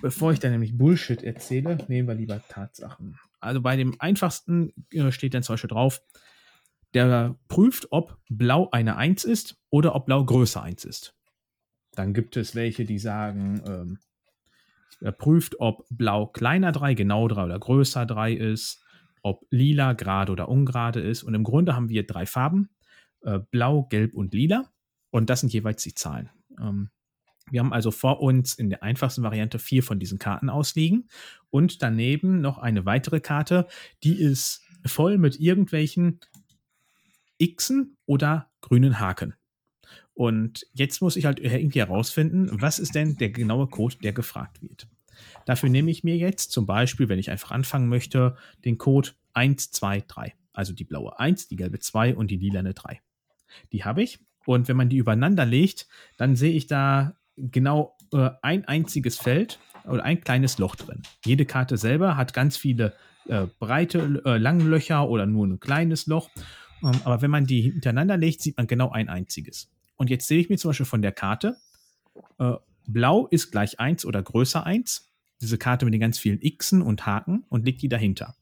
Bevor 0.00 0.32
ich 0.32 0.40
dann 0.40 0.52
nämlich 0.52 0.76
Bullshit 0.76 1.22
erzähle, 1.22 1.78
nehmen 1.88 2.08
wir 2.08 2.14
lieber 2.14 2.42
Tatsachen. 2.48 3.18
Also 3.40 3.60
bei 3.60 3.76
dem 3.76 3.94
einfachsten 4.00 4.72
äh, 4.92 5.12
steht 5.12 5.34
dann 5.34 5.42
zum 5.42 5.54
Beispiel 5.54 5.70
drauf, 5.70 6.00
der 6.94 7.36
prüft, 7.48 7.88
ob 7.90 8.18
blau 8.28 8.68
eine 8.70 8.96
1 8.96 9.24
ist 9.24 9.56
oder 9.70 9.94
ob 9.94 10.06
blau 10.06 10.24
größer 10.24 10.62
1 10.62 10.84
ist. 10.84 11.14
Dann 11.94 12.14
gibt 12.14 12.36
es 12.36 12.54
welche, 12.54 12.84
die 12.84 12.98
sagen, 12.98 13.62
ähm, 13.66 13.98
er 15.00 15.12
prüft, 15.12 15.60
ob 15.60 15.84
blau 15.90 16.26
kleiner 16.26 16.72
3, 16.72 16.94
genau 16.94 17.28
3 17.28 17.44
oder 17.44 17.58
größer 17.58 18.06
3 18.06 18.32
ist. 18.32 18.78
ob 19.24 19.46
lila 19.50 19.92
gerade 19.92 20.32
oder 20.32 20.48
ungerade 20.48 21.00
ist. 21.00 21.22
Und 21.22 21.34
im 21.34 21.44
Grunde 21.44 21.76
haben 21.76 21.88
wir 21.88 22.04
drei 22.04 22.26
Farben, 22.26 22.70
äh, 23.22 23.38
blau, 23.38 23.84
gelb 23.84 24.14
und 24.14 24.34
lila. 24.34 24.68
Und 25.10 25.30
das 25.30 25.40
sind 25.40 25.52
jeweils 25.52 25.84
die 25.84 25.94
Zahlen. 25.94 26.28
Ähm, 26.60 26.90
wir 27.50 27.60
haben 27.60 27.72
also 27.72 27.90
vor 27.90 28.20
uns 28.20 28.54
in 28.54 28.70
der 28.70 28.82
einfachsten 28.82 29.22
Variante 29.22 29.58
vier 29.58 29.82
von 29.82 30.00
diesen 30.00 30.18
Karten 30.18 30.48
ausliegen 30.48 31.08
und 31.50 31.82
daneben 31.82 32.40
noch 32.40 32.58
eine 32.58 32.86
weitere 32.86 33.20
Karte, 33.20 33.68
die 34.02 34.20
ist 34.20 34.64
voll 34.86 35.18
mit 35.18 35.38
irgendwelchen 35.38 36.20
Xen 37.40 37.96
oder 38.06 38.50
grünen 38.60 38.98
Haken. 39.00 39.34
Und 40.14 40.66
jetzt 40.74 41.00
muss 41.00 41.16
ich 41.16 41.24
halt 41.24 41.40
irgendwie 41.40 41.80
herausfinden, 41.80 42.48
was 42.52 42.78
ist 42.78 42.94
denn 42.94 43.16
der 43.16 43.30
genaue 43.30 43.66
Code, 43.66 43.96
der 44.02 44.12
gefragt 44.12 44.62
wird. 44.62 44.86
Dafür 45.46 45.70
nehme 45.70 45.90
ich 45.90 46.04
mir 46.04 46.16
jetzt 46.16 46.52
zum 46.52 46.66
Beispiel, 46.66 47.08
wenn 47.08 47.18
ich 47.18 47.30
einfach 47.30 47.50
anfangen 47.50 47.88
möchte, 47.88 48.36
den 48.64 48.78
Code 48.78 49.10
123. 49.34 50.34
Also 50.52 50.74
die 50.74 50.84
blaue 50.84 51.18
1, 51.18 51.48
die 51.48 51.56
gelbe 51.56 51.78
2 51.78 52.14
und 52.14 52.30
die 52.30 52.36
lilane 52.36 52.74
3. 52.74 53.00
Die 53.72 53.84
habe 53.84 54.02
ich. 54.02 54.18
Und 54.44 54.68
wenn 54.68 54.76
man 54.76 54.88
die 54.88 54.96
übereinander 54.96 55.46
legt, 55.46 55.86
dann 56.18 56.36
sehe 56.36 56.52
ich 56.52 56.66
da 56.66 57.16
genau 57.36 57.96
äh, 58.12 58.30
ein 58.42 58.66
einziges 58.66 59.18
Feld 59.18 59.58
oder 59.84 60.04
ein 60.04 60.20
kleines 60.20 60.58
Loch 60.58 60.76
drin. 60.76 61.02
Jede 61.24 61.46
Karte 61.46 61.76
selber 61.76 62.16
hat 62.16 62.34
ganz 62.34 62.56
viele 62.56 62.94
äh, 63.28 63.46
breite, 63.58 64.22
äh, 64.24 64.36
lange 64.36 64.64
Löcher 64.64 65.08
oder 65.08 65.26
nur 65.26 65.46
ein 65.46 65.60
kleines 65.60 66.06
Loch. 66.06 66.28
Ähm, 66.82 67.00
aber 67.04 67.22
wenn 67.22 67.30
man 67.30 67.46
die 67.46 67.62
hintereinander 67.62 68.16
legt, 68.16 68.42
sieht 68.42 68.56
man 68.56 68.66
genau 68.66 68.90
ein 68.90 69.08
einziges. 69.08 69.70
Und 70.02 70.10
jetzt 70.10 70.26
sehe 70.26 70.40
ich 70.40 70.48
mir 70.48 70.58
zum 70.58 70.70
Beispiel 70.70 70.84
von 70.84 71.00
der 71.00 71.12
Karte, 71.12 71.58
äh, 72.40 72.54
blau 72.88 73.28
ist 73.28 73.52
gleich 73.52 73.78
1 73.78 74.04
oder 74.04 74.20
größer 74.20 74.66
1. 74.66 75.12
Diese 75.40 75.58
Karte 75.58 75.84
mit 75.84 75.94
den 75.94 76.00
ganz 76.00 76.18
vielen 76.18 76.40
Xen 76.40 76.82
und 76.82 77.06
Haken 77.06 77.44
und 77.48 77.64
legt 77.64 77.82
die 77.82 77.88
dahinter. 77.88 78.34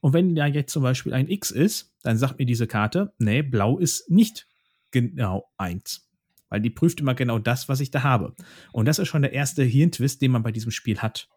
Und 0.00 0.14
wenn 0.14 0.34
da 0.34 0.46
jetzt 0.46 0.72
zum 0.72 0.82
Beispiel 0.82 1.12
ein 1.12 1.28
X 1.28 1.50
ist, 1.50 1.92
dann 2.04 2.16
sagt 2.16 2.38
mir 2.38 2.46
diese 2.46 2.66
Karte, 2.66 3.12
nee, 3.18 3.42
blau 3.42 3.76
ist 3.76 4.10
nicht 4.10 4.48
genau 4.92 5.52
1 5.58 6.08
weil 6.48 6.60
die 6.62 6.70
prüft 6.70 7.00
immer 7.00 7.14
genau 7.14 7.38
das, 7.38 7.68
was 7.68 7.80
ich 7.80 7.90
da 7.90 8.02
habe. 8.02 8.34
Und 8.72 8.86
das 8.86 8.98
ist 8.98 9.08
schon 9.08 9.22
der 9.22 9.32
erste 9.32 9.62
Hirntwist, 9.62 10.22
den 10.22 10.30
man 10.30 10.42
bei 10.42 10.52
diesem 10.52 10.70
Spiel 10.70 11.00
hat. 11.00 11.28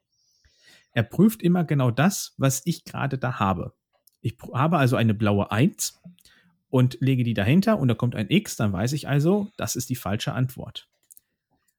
Er 0.94 1.04
prüft 1.04 1.42
immer 1.42 1.66
genau 1.66 1.92
das, 1.92 2.36
was 2.38 2.62
ich 2.64 2.86
gerade 2.86 3.18
da 3.18 3.38
habe. 3.40 3.74
Ich 4.22 4.38
habe 4.54 4.78
also 4.78 4.96
eine 4.96 5.14
blaue 5.14 5.52
1 5.52 6.00
und 6.70 6.98
lege 7.00 7.24
die 7.24 7.34
dahinter 7.34 7.80
und 7.80 7.88
da 7.88 7.94
kommt 7.94 8.16
ein 8.16 8.30
X, 8.30 8.56
dann 8.56 8.74
weiß 8.74 8.94
ich 8.94 9.08
also, 9.08 9.52
das 9.58 9.76
ist 9.76 9.90
die 9.90 9.96
falsche 9.96 10.34
Antwort. 10.34 10.88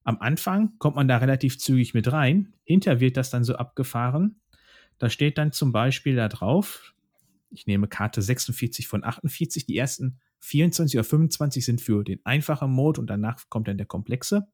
Am 0.04 0.18
Anfang 0.20 0.78
kommt 0.78 0.96
man 0.96 1.08
da 1.08 1.18
relativ 1.18 1.58
zügig 1.58 1.92
mit 1.94 2.10
rein, 2.10 2.54
hinter 2.64 3.00
wird 3.00 3.16
das 3.16 3.30
dann 3.30 3.44
so 3.44 3.56
abgefahren. 3.56 4.40
Da 4.98 5.10
steht 5.10 5.38
dann 5.38 5.52
zum 5.52 5.70
Beispiel 5.70 6.16
da 6.16 6.28
drauf, 6.28 6.94
ich 7.50 7.66
nehme 7.66 7.88
Karte 7.88 8.22
46 8.22 8.88
von 8.88 9.04
48, 9.04 9.66
die 9.66 9.76
ersten 9.76 10.18
24 10.40 10.98
oder 10.98 11.04
25 11.04 11.64
sind 11.64 11.80
für 11.80 12.04
den 12.04 12.24
einfachen 12.24 12.70
Mode 12.70 13.00
und 13.00 13.08
danach 13.08 13.48
kommt 13.48 13.68
dann 13.68 13.78
der 13.78 13.86
komplexe. 13.86 14.48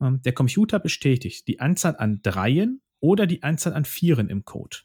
Ähm, 0.00 0.20
der 0.22 0.32
Computer 0.32 0.78
bestätigt 0.78 1.48
die 1.48 1.60
Anzahl 1.60 1.96
an 1.96 2.20
Dreien 2.22 2.82
oder 3.00 3.26
die 3.26 3.42
Anzahl 3.42 3.74
an 3.74 3.84
Vieren 3.84 4.28
im 4.28 4.44
Code. 4.44 4.78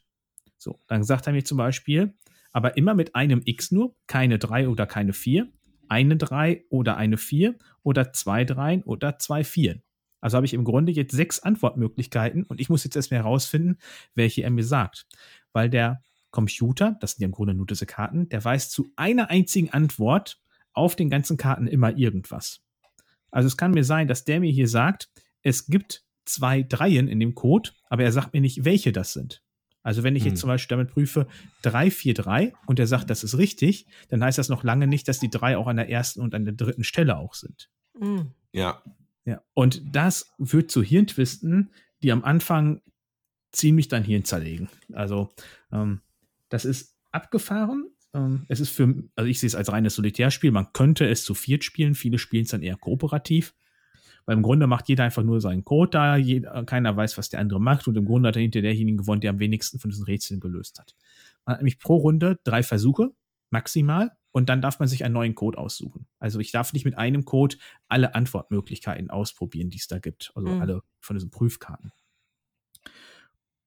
So, 0.56 0.80
dann 0.88 1.04
sagt 1.04 1.26
er 1.26 1.32
mir 1.32 1.44
zum 1.44 1.58
Beispiel, 1.58 2.14
aber 2.52 2.76
immer 2.76 2.94
mit 2.94 3.14
einem 3.14 3.42
X 3.44 3.70
nur, 3.70 3.94
keine 4.06 4.38
3 4.38 4.68
oder 4.68 4.86
keine 4.86 5.12
4, 5.12 5.48
eine 5.88 6.16
3 6.16 6.64
oder 6.70 6.96
eine 6.96 7.16
4 7.16 7.56
oder 7.82 8.12
zwei 8.12 8.44
3 8.44 8.84
oder 8.84 9.18
zwei 9.18 9.44
4. 9.44 9.80
Also 10.20 10.36
habe 10.36 10.46
ich 10.46 10.54
im 10.54 10.64
Grunde 10.64 10.92
jetzt 10.92 11.12
sechs 11.12 11.40
Antwortmöglichkeiten 11.40 12.44
und 12.44 12.60
ich 12.60 12.68
muss 12.68 12.84
jetzt 12.84 12.96
erstmal 12.96 13.20
herausfinden, 13.20 13.78
welche 14.14 14.42
er 14.42 14.50
mir 14.50 14.64
sagt. 14.64 15.06
Weil 15.52 15.70
der 15.70 16.02
Computer, 16.30 16.96
das 17.00 17.12
sind 17.12 17.22
ja 17.22 17.26
im 17.26 17.32
Grunde 17.32 17.54
nur 17.54 17.66
diese 17.66 17.86
Karten, 17.86 18.28
der 18.28 18.44
weiß 18.44 18.70
zu 18.70 18.90
einer 18.96 19.30
einzigen 19.30 19.70
Antwort 19.70 20.40
auf 20.72 20.96
den 20.96 21.10
ganzen 21.10 21.36
Karten 21.36 21.66
immer 21.66 21.96
irgendwas. 21.96 22.62
Also 23.30 23.46
es 23.46 23.56
kann 23.56 23.72
mir 23.72 23.84
sein, 23.84 24.08
dass 24.08 24.24
der 24.24 24.40
mir 24.40 24.50
hier 24.50 24.68
sagt, 24.68 25.08
es 25.42 25.66
gibt 25.66 26.04
zwei 26.24 26.62
Dreien 26.62 27.08
in 27.08 27.20
dem 27.20 27.34
Code, 27.34 27.70
aber 27.88 28.02
er 28.02 28.12
sagt 28.12 28.34
mir 28.34 28.40
nicht, 28.40 28.64
welche 28.64 28.92
das 28.92 29.12
sind. 29.12 29.42
Also 29.88 30.02
wenn 30.02 30.16
ich 30.16 30.24
jetzt 30.24 30.34
hm. 30.34 30.40
zum 30.40 30.48
Beispiel 30.48 30.76
damit 30.76 30.92
prüfe 30.92 31.26
343 31.62 32.52
und 32.66 32.78
er 32.78 32.86
sagt, 32.86 33.08
das 33.08 33.24
ist 33.24 33.38
richtig, 33.38 33.86
dann 34.10 34.22
heißt 34.22 34.36
das 34.36 34.50
noch 34.50 34.62
lange 34.62 34.86
nicht, 34.86 35.08
dass 35.08 35.18
die 35.18 35.30
drei 35.30 35.56
auch 35.56 35.66
an 35.66 35.76
der 35.76 35.88
ersten 35.88 36.20
und 36.20 36.34
an 36.34 36.44
der 36.44 36.52
dritten 36.52 36.84
Stelle 36.84 37.16
auch 37.16 37.32
sind. 37.32 37.70
Mhm. 37.98 38.32
Ja. 38.52 38.82
Ja. 39.24 39.40
Und 39.54 39.80
das 39.90 40.30
führt 40.44 40.70
zu 40.70 40.82
Hirntwisten, 40.82 41.70
die 42.02 42.12
am 42.12 42.22
Anfang 42.22 42.82
ziemlich 43.50 43.88
dein 43.88 44.04
Hirn 44.04 44.26
zerlegen. 44.26 44.68
Also 44.92 45.30
ähm, 45.72 46.02
das 46.50 46.66
ist 46.66 46.94
abgefahren. 47.10 47.88
Ähm, 48.12 48.44
es 48.48 48.60
ist 48.60 48.68
für, 48.68 48.94
also 49.16 49.26
ich 49.26 49.40
sehe 49.40 49.46
es 49.46 49.54
als 49.54 49.72
reines 49.72 49.94
Solitärspiel. 49.94 50.50
Man 50.50 50.70
könnte 50.74 51.08
es 51.08 51.24
zu 51.24 51.32
viert 51.32 51.64
spielen. 51.64 51.94
Viele 51.94 52.18
spielen 52.18 52.44
es 52.44 52.50
dann 52.50 52.62
eher 52.62 52.76
kooperativ. 52.76 53.54
Weil 54.26 54.36
im 54.36 54.42
Grunde 54.42 54.66
macht 54.66 54.88
jeder 54.88 55.04
einfach 55.04 55.22
nur 55.22 55.40
seinen 55.40 55.64
Code 55.64 55.90
da. 55.90 56.16
Jeder, 56.16 56.64
keiner 56.64 56.96
weiß, 56.96 57.18
was 57.18 57.28
der 57.28 57.40
andere 57.40 57.60
macht. 57.60 57.88
Und 57.88 57.96
im 57.96 58.04
Grunde 58.04 58.28
hat 58.28 58.36
er 58.36 58.42
hinter 58.42 58.60
derjenigen 58.60 58.98
gewonnen, 58.98 59.20
der 59.20 59.30
am 59.30 59.38
wenigsten 59.38 59.78
von 59.78 59.90
diesen 59.90 60.04
Rätseln 60.04 60.40
gelöst 60.40 60.78
hat. 60.78 60.94
Man 61.44 61.54
hat 61.54 61.60
nämlich 61.60 61.78
pro 61.78 61.96
Runde 61.96 62.38
drei 62.44 62.62
Versuche, 62.62 63.10
maximal. 63.50 64.12
Und 64.30 64.48
dann 64.48 64.60
darf 64.60 64.78
man 64.78 64.88
sich 64.88 65.04
einen 65.04 65.14
neuen 65.14 65.34
Code 65.34 65.58
aussuchen. 65.58 66.06
Also 66.18 66.38
ich 66.38 66.52
darf 66.52 66.72
nicht 66.72 66.84
mit 66.84 66.98
einem 66.98 67.24
Code 67.24 67.56
alle 67.88 68.14
Antwortmöglichkeiten 68.14 69.10
ausprobieren, 69.10 69.70
die 69.70 69.78
es 69.78 69.88
da 69.88 69.98
gibt. 69.98 70.32
Also 70.34 70.48
mhm. 70.48 70.60
alle 70.60 70.82
von 71.00 71.16
diesen 71.16 71.30
Prüfkarten. 71.30 71.92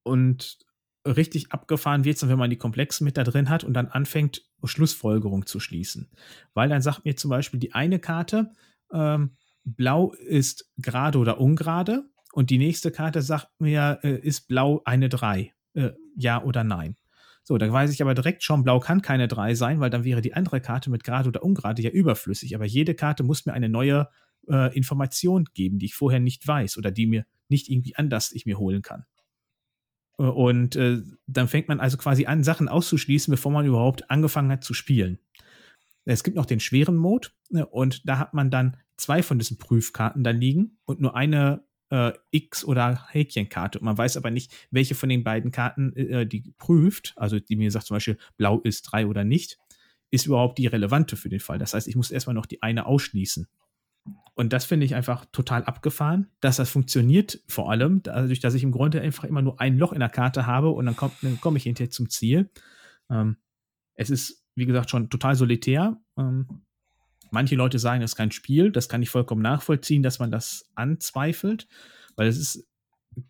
Und 0.04 0.60
richtig 1.06 1.52
abgefahren 1.52 2.06
wird, 2.06 2.28
wenn 2.28 2.38
man 2.38 2.50
die 2.50 2.58
Komplexen 2.58 3.06
mit 3.06 3.18
da 3.18 3.24
drin 3.24 3.50
hat 3.50 3.64
und 3.64 3.74
dann 3.74 3.88
anfängt, 3.88 4.44
Schlussfolgerung 4.64 5.46
zu 5.46 5.60
schließen. 5.60 6.10
Weil 6.54 6.70
dann 6.70 6.82
sagt 6.82 7.06
mir 7.06 7.16
zum 7.16 7.30
Beispiel 7.30 7.60
die 7.60 7.74
eine 7.74 8.00
Karte, 8.00 8.52
ähm, 8.94 9.32
blau 9.64 10.14
ist 10.14 10.72
gerade 10.78 11.18
oder 11.18 11.40
ungerade 11.40 12.04
und 12.34 12.50
die 12.50 12.58
nächste 12.58 12.92
Karte 12.92 13.22
sagt 13.22 13.50
mir, 13.60 14.00
äh, 14.04 14.20
ist 14.20 14.48
blau 14.48 14.82
eine 14.86 15.10
3, 15.10 15.54
äh, 15.74 15.92
ja 16.16 16.44
oder 16.44 16.64
nein. 16.64 16.96
So, 17.44 17.58
da 17.58 17.72
weiß 17.72 17.92
ich 17.92 18.02
aber 18.02 18.14
direkt 18.14 18.44
schon, 18.44 18.64
blau 18.64 18.80
kann 18.80 19.02
keine 19.02 19.28
3 19.28 19.56
sein, 19.56 19.80
weil 19.80 19.90
dann 19.90 20.04
wäre 20.04 20.22
die 20.22 20.34
andere 20.34 20.62
Karte 20.62 20.90
mit 20.90 21.04
gerade 21.04 21.30
oder 21.30 21.44
ungerade 21.44 21.82
ja 21.82 21.90
überflüssig. 21.90 22.56
Aber 22.56 22.66
jede 22.66 22.94
Karte 22.94 23.24
muss 23.24 23.46
mir 23.46 23.54
eine 23.54 23.68
neue 23.68 24.08
äh, 24.48 24.76
Information 24.76 25.46
geben, 25.54 25.80
die 25.80 25.88
ich 25.88 25.96
vorher 25.96 26.20
nicht 26.20 26.48
weiß 26.48 26.78
oder 26.78 26.92
die 26.92 27.08
mir 27.08 27.26
nicht 27.50 27.68
irgendwie 27.70 27.96
anders 27.96 28.32
ich 28.32 28.46
mir 28.46 28.58
holen 28.60 28.82
kann. 28.82 29.06
Und 30.18 30.76
äh, 30.76 31.02
dann 31.26 31.48
fängt 31.48 31.68
man 31.68 31.80
also 31.80 31.98
quasi 31.98 32.28
an, 32.28 32.44
Sachen 32.44 32.68
auszuschließen, 32.68 33.32
bevor 33.32 33.52
man 33.52 33.66
überhaupt 33.66 34.12
angefangen 34.12 34.52
hat 34.52 34.64
zu 34.64 34.76
spielen. 34.76 35.18
Es 36.06 36.24
gibt 36.24 36.36
noch 36.36 36.46
den 36.46 36.60
schweren 36.60 36.96
Mode 36.96 37.30
ne, 37.50 37.66
und 37.66 38.08
da 38.08 38.18
hat 38.18 38.34
man 38.34 38.50
dann 38.50 38.78
zwei 38.98 39.24
von 39.24 39.40
diesen 39.40 39.58
Prüfkarten 39.58 40.24
da 40.24 40.32
liegen 40.32 40.78
und 40.86 41.00
nur 41.00 41.16
eine 41.16 41.64
äh, 41.90 42.14
X- 42.32 42.66
oder 42.66 43.08
Häkchenkarte. 43.10 43.80
Und 43.80 43.86
man 43.86 43.98
weiß 43.98 44.18
aber 44.18 44.32
nicht, 44.32 44.54
welche 44.72 44.96
von 44.96 45.10
den 45.10 45.24
beiden 45.24 45.52
Karten 45.52 45.96
äh, 45.96 46.26
die 46.26 46.54
prüft, 46.58 47.14
also 47.18 47.40
die 47.40 47.56
mir 47.56 47.72
sagt 47.72 47.86
zum 47.88 47.96
Beispiel, 47.96 48.18
blau 48.38 48.60
ist 48.62 48.84
drei 48.84 49.06
oder 49.06 49.24
nicht, 49.24 49.60
ist 50.10 50.26
überhaupt 50.26 50.58
die 50.58 50.68
relevante 50.68 51.16
für 51.16 51.30
den 51.30 51.40
Fall. 51.40 51.58
Das 51.58 51.74
heißt, 51.74 51.88
ich 51.88 51.96
muss 51.96 52.12
erstmal 52.12 52.34
noch 52.34 52.46
die 52.46 52.62
eine 52.62 52.86
ausschließen. 52.86 53.48
Und 54.34 54.54
das 54.54 54.66
finde 54.66 54.86
ich 54.86 54.96
einfach 54.96 55.26
total 55.32 55.64
abgefahren, 55.64 56.28
dass 56.40 56.56
das 56.56 56.70
funktioniert, 56.70 57.42
vor 57.48 57.70
allem 57.70 58.02
dadurch, 58.02 58.40
dass 58.40 58.56
ich 58.56 58.64
im 58.64 58.72
Grunde 58.72 59.02
einfach 59.02 59.26
immer 59.26 59.42
nur 59.42 59.60
ein 59.60 59.78
Loch 59.78 59.94
in 59.94 60.00
der 60.00 60.10
Karte 60.10 60.48
habe 60.48 60.70
und 60.70 60.86
dann, 60.86 60.96
komme 60.96 61.58
ich 61.58 61.64
hinterher 61.64 61.92
zum 61.92 62.10
Ziel. 62.10 62.50
Ähm, 63.10 63.38
es 63.94 64.10
ist, 64.10 64.41
wie 64.56 64.66
gesagt, 64.66 64.90
schon 64.90 65.10
total 65.10 65.36
solitär. 65.36 65.98
Ähm, 66.18 66.64
manche 67.32 67.56
Leute 67.56 67.80
sagen, 67.80 68.02
es 68.02 68.12
ist 68.12 68.18
kein 68.18 68.32
Spiel. 68.32 68.72
Das 68.72 68.90
kann 68.90 69.02
ich 69.02 69.10
vollkommen 69.10 69.42
nachvollziehen, 69.42 70.04
dass 70.04 70.20
man 70.20 70.32
das 70.32 70.70
anzweifelt, 70.76 71.68
weil 72.16 72.28
es 72.28 72.38
ist, 72.38 72.68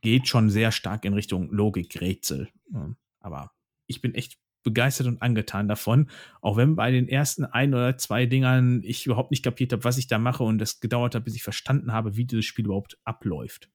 geht 0.02 0.28
schon 0.28 0.50
sehr 0.50 0.72
stark 0.72 1.06
in 1.06 1.14
Richtung 1.14 1.52
Logik-Rätsel. 1.52 2.50
Ähm, 2.74 2.96
aber 3.20 3.52
ich 3.88 4.02
bin 4.02 4.14
echt 4.14 4.40
begeistert 4.64 5.08
und 5.08 5.22
angetan 5.22 5.68
davon. 5.68 6.10
Auch 6.42 6.58
wenn 6.58 6.76
bei 6.76 6.92
den 6.92 7.08
ersten 7.08 7.46
ein 7.46 7.74
oder 7.74 7.98
zwei 7.98 8.26
Dingern 8.26 8.82
ich 8.84 9.06
überhaupt 9.06 9.32
nicht 9.32 9.44
kapiert 9.44 9.74
habe, 9.74 9.84
was 9.84 9.98
ich 9.98 10.08
da 10.08 10.20
mache 10.20 10.44
und 10.44 10.62
es 10.62 10.80
gedauert 10.80 11.16
hat, 11.16 11.24
bis 11.24 11.36
ich 11.36 11.44
verstanden 11.44 11.92
habe, 11.92 12.16
wie 12.16 12.26
dieses 12.26 12.46
Spiel 12.46 12.66
überhaupt 12.66 13.00
abläuft. 13.04 13.70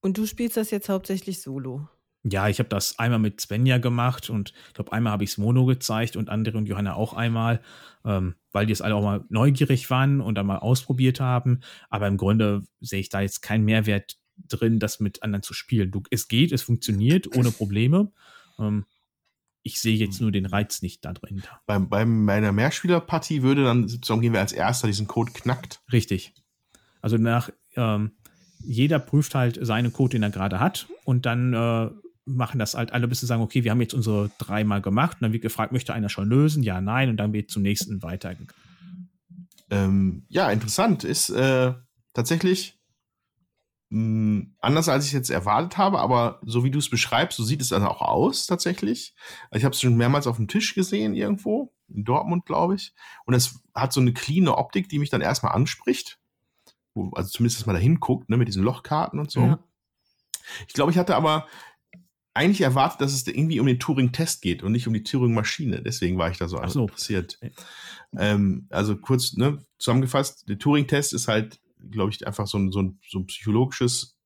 Und 0.00 0.18
du 0.18 0.26
spielst 0.26 0.56
das 0.56 0.70
jetzt 0.70 0.88
hauptsächlich 0.88 1.40
solo? 1.40 1.88
Ja, 2.24 2.48
ich 2.48 2.60
habe 2.60 2.68
das 2.68 2.98
einmal 2.98 3.18
mit 3.18 3.40
Svenja 3.40 3.78
gemacht 3.78 4.30
und 4.30 4.52
ich 4.68 4.74
glaube, 4.74 4.92
einmal 4.92 5.12
habe 5.12 5.24
ich 5.24 5.30
es 5.30 5.38
Mono 5.38 5.66
gezeigt 5.66 6.16
und 6.16 6.28
andere 6.28 6.56
und 6.56 6.66
Johanna 6.66 6.94
auch 6.94 7.14
einmal, 7.14 7.60
ähm, 8.04 8.36
weil 8.52 8.66
die 8.66 8.72
es 8.72 8.80
alle 8.80 8.94
auch 8.94 9.02
mal 9.02 9.24
neugierig 9.28 9.90
waren 9.90 10.20
und 10.20 10.36
dann 10.36 10.46
mal 10.46 10.58
ausprobiert 10.58 11.18
haben. 11.18 11.60
Aber 11.90 12.06
im 12.06 12.16
Grunde 12.16 12.62
sehe 12.80 13.00
ich 13.00 13.08
da 13.08 13.20
jetzt 13.20 13.42
keinen 13.42 13.64
Mehrwert 13.64 14.18
drin, 14.48 14.78
das 14.78 15.00
mit 15.00 15.22
anderen 15.22 15.42
zu 15.42 15.52
spielen. 15.52 15.90
Du, 15.90 16.02
es 16.10 16.28
geht, 16.28 16.52
es 16.52 16.62
funktioniert 16.62 17.36
ohne 17.36 17.50
Probleme. 17.50 18.12
Ähm, 18.58 18.86
ich 19.64 19.80
sehe 19.80 19.96
jetzt 19.96 20.20
nur 20.20 20.32
den 20.32 20.46
Reiz 20.46 20.82
nicht 20.82 21.04
da 21.04 21.12
drin. 21.12 21.42
Bei, 21.66 21.78
bei 21.78 22.04
meiner 22.04 22.52
Mehrspielerpartie 22.52 23.42
würde 23.42 23.64
dann 23.64 23.88
sozusagen 23.88 24.20
gehen 24.20 24.32
wir 24.32 24.40
als 24.40 24.52
erster 24.52 24.86
diesen 24.86 25.06
Code 25.06 25.32
knackt. 25.32 25.80
Richtig. 25.92 26.34
Also 27.00 27.16
nach 27.16 27.50
ähm, 27.76 28.12
jeder 28.64 28.98
prüft 28.98 29.34
halt 29.34 29.58
seinen 29.64 29.92
Code, 29.92 30.12
den 30.12 30.22
er 30.22 30.30
gerade 30.30 30.60
hat, 30.60 30.88
und 31.04 31.26
dann 31.26 31.52
äh, 31.52 31.90
machen 32.24 32.58
das 32.58 32.74
halt 32.74 32.92
alle, 32.92 33.08
bis 33.08 33.20
sie 33.20 33.26
sagen, 33.26 33.42
okay, 33.42 33.64
wir 33.64 33.70
haben 33.70 33.80
jetzt 33.80 33.94
unsere 33.94 34.30
dreimal 34.38 34.80
gemacht 34.80 35.18
und 35.18 35.22
dann 35.22 35.32
wird 35.32 35.42
gefragt, 35.42 35.72
möchte 35.72 35.94
einer 35.94 36.08
schon 36.08 36.28
lösen? 36.28 36.62
Ja, 36.62 36.80
nein, 36.80 37.08
und 37.08 37.16
dann 37.16 37.32
wird 37.32 37.50
zum 37.50 37.62
nächsten 37.62 38.02
weitergegangen. 38.02 38.52
Ähm, 39.70 40.24
ja, 40.28 40.50
interessant 40.50 41.02
ist 41.02 41.30
äh, 41.30 41.72
tatsächlich 42.12 42.78
mh, 43.92 43.98
hm, 43.98 44.54
anders, 44.60 44.88
als 44.88 45.06
ich 45.06 45.12
jetzt 45.12 45.30
erwartet 45.30 45.78
habe, 45.78 45.98
aber 46.00 46.40
so 46.44 46.64
wie 46.64 46.70
du 46.70 46.78
es 46.78 46.90
beschreibst, 46.90 47.36
so 47.36 47.44
sieht 47.44 47.60
es 47.60 47.68
dann 47.68 47.84
auch 47.84 48.02
aus 48.02 48.46
tatsächlich. 48.46 49.14
Ich 49.52 49.64
habe 49.64 49.74
es 49.74 49.80
schon 49.80 49.96
mehrmals 49.96 50.26
auf 50.26 50.36
dem 50.36 50.48
Tisch 50.48 50.74
gesehen 50.74 51.14
irgendwo, 51.14 51.72
in 51.88 52.04
Dortmund, 52.04 52.46
glaube 52.46 52.74
ich. 52.74 52.94
Und 53.24 53.34
es 53.34 53.60
hat 53.74 53.92
so 53.92 54.00
eine 54.00 54.12
cleane 54.12 54.56
Optik, 54.56 54.88
die 54.88 54.98
mich 54.98 55.10
dann 55.10 55.20
erstmal 55.20 55.52
anspricht. 55.52 56.18
Wo, 56.94 57.10
also 57.10 57.30
zumindest, 57.30 57.60
dass 57.60 57.66
man 57.66 57.74
da 57.74 57.80
hinguckt, 57.80 58.28
ne, 58.28 58.36
mit 58.36 58.48
diesen 58.48 58.62
Lochkarten 58.62 59.18
und 59.18 59.30
so. 59.30 59.40
Ja. 59.40 59.58
Ich 60.66 60.74
glaube, 60.74 60.90
ich 60.90 60.98
hatte 60.98 61.16
aber 61.16 61.46
eigentlich 62.34 62.62
erwartet, 62.62 63.00
dass 63.00 63.12
es 63.12 63.26
irgendwie 63.26 63.60
um 63.60 63.66
den 63.66 63.78
Turing-Test 63.78 64.42
geht 64.42 64.62
und 64.62 64.72
nicht 64.72 64.86
um 64.86 64.94
die 64.94 65.02
Turing-Maschine. 65.02 65.82
Deswegen 65.82 66.18
war 66.18 66.30
ich 66.30 66.38
da 66.38 66.48
so, 66.48 66.60
so. 66.66 66.82
interessiert. 66.82 67.38
Ähm, 68.16 68.66
also 68.70 68.96
kurz 68.96 69.34
ne, 69.34 69.64
zusammengefasst, 69.78 70.48
der 70.48 70.58
Turing-Test 70.58 71.12
ist 71.12 71.28
halt, 71.28 71.60
glaube 71.90 72.10
ich, 72.10 72.26
einfach 72.26 72.46
so 72.46 72.58
ein, 72.58 72.72
so 72.72 72.80
ein, 72.80 72.98
so 73.06 73.18
ein 73.18 73.26
psychologisches 73.26 74.18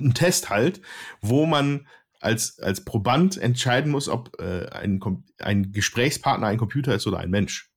ein 0.00 0.14
Test 0.14 0.50
halt, 0.50 0.80
wo 1.20 1.46
man 1.46 1.86
als, 2.20 2.58
als 2.58 2.84
Proband 2.84 3.36
entscheiden 3.36 3.90
muss, 3.90 4.08
ob 4.08 4.38
äh, 4.40 4.68
ein, 4.70 5.00
ein 5.38 5.72
Gesprächspartner 5.72 6.46
ein 6.46 6.58
Computer 6.58 6.94
ist 6.94 7.06
oder 7.06 7.18
ein 7.18 7.30
Mensch. 7.30 7.70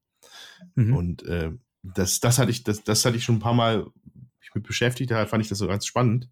Mhm. 0.75 0.95
Und 0.95 1.23
äh, 1.23 1.51
das, 1.81 2.19
das 2.19 2.39
hatte 2.39 2.51
ich, 2.51 2.63
das, 2.63 2.83
das 2.83 3.03
hatte 3.05 3.17
ich 3.17 3.23
schon 3.23 3.35
ein 3.35 3.41
paar 3.41 3.53
Mal 3.53 3.87
mich 4.39 4.53
mit 4.53 4.65
beschäftigt, 4.65 5.11
da 5.11 5.25
fand 5.25 5.43
ich 5.43 5.49
das 5.49 5.57
so 5.57 5.67
ganz 5.67 5.85
spannend. 5.85 6.29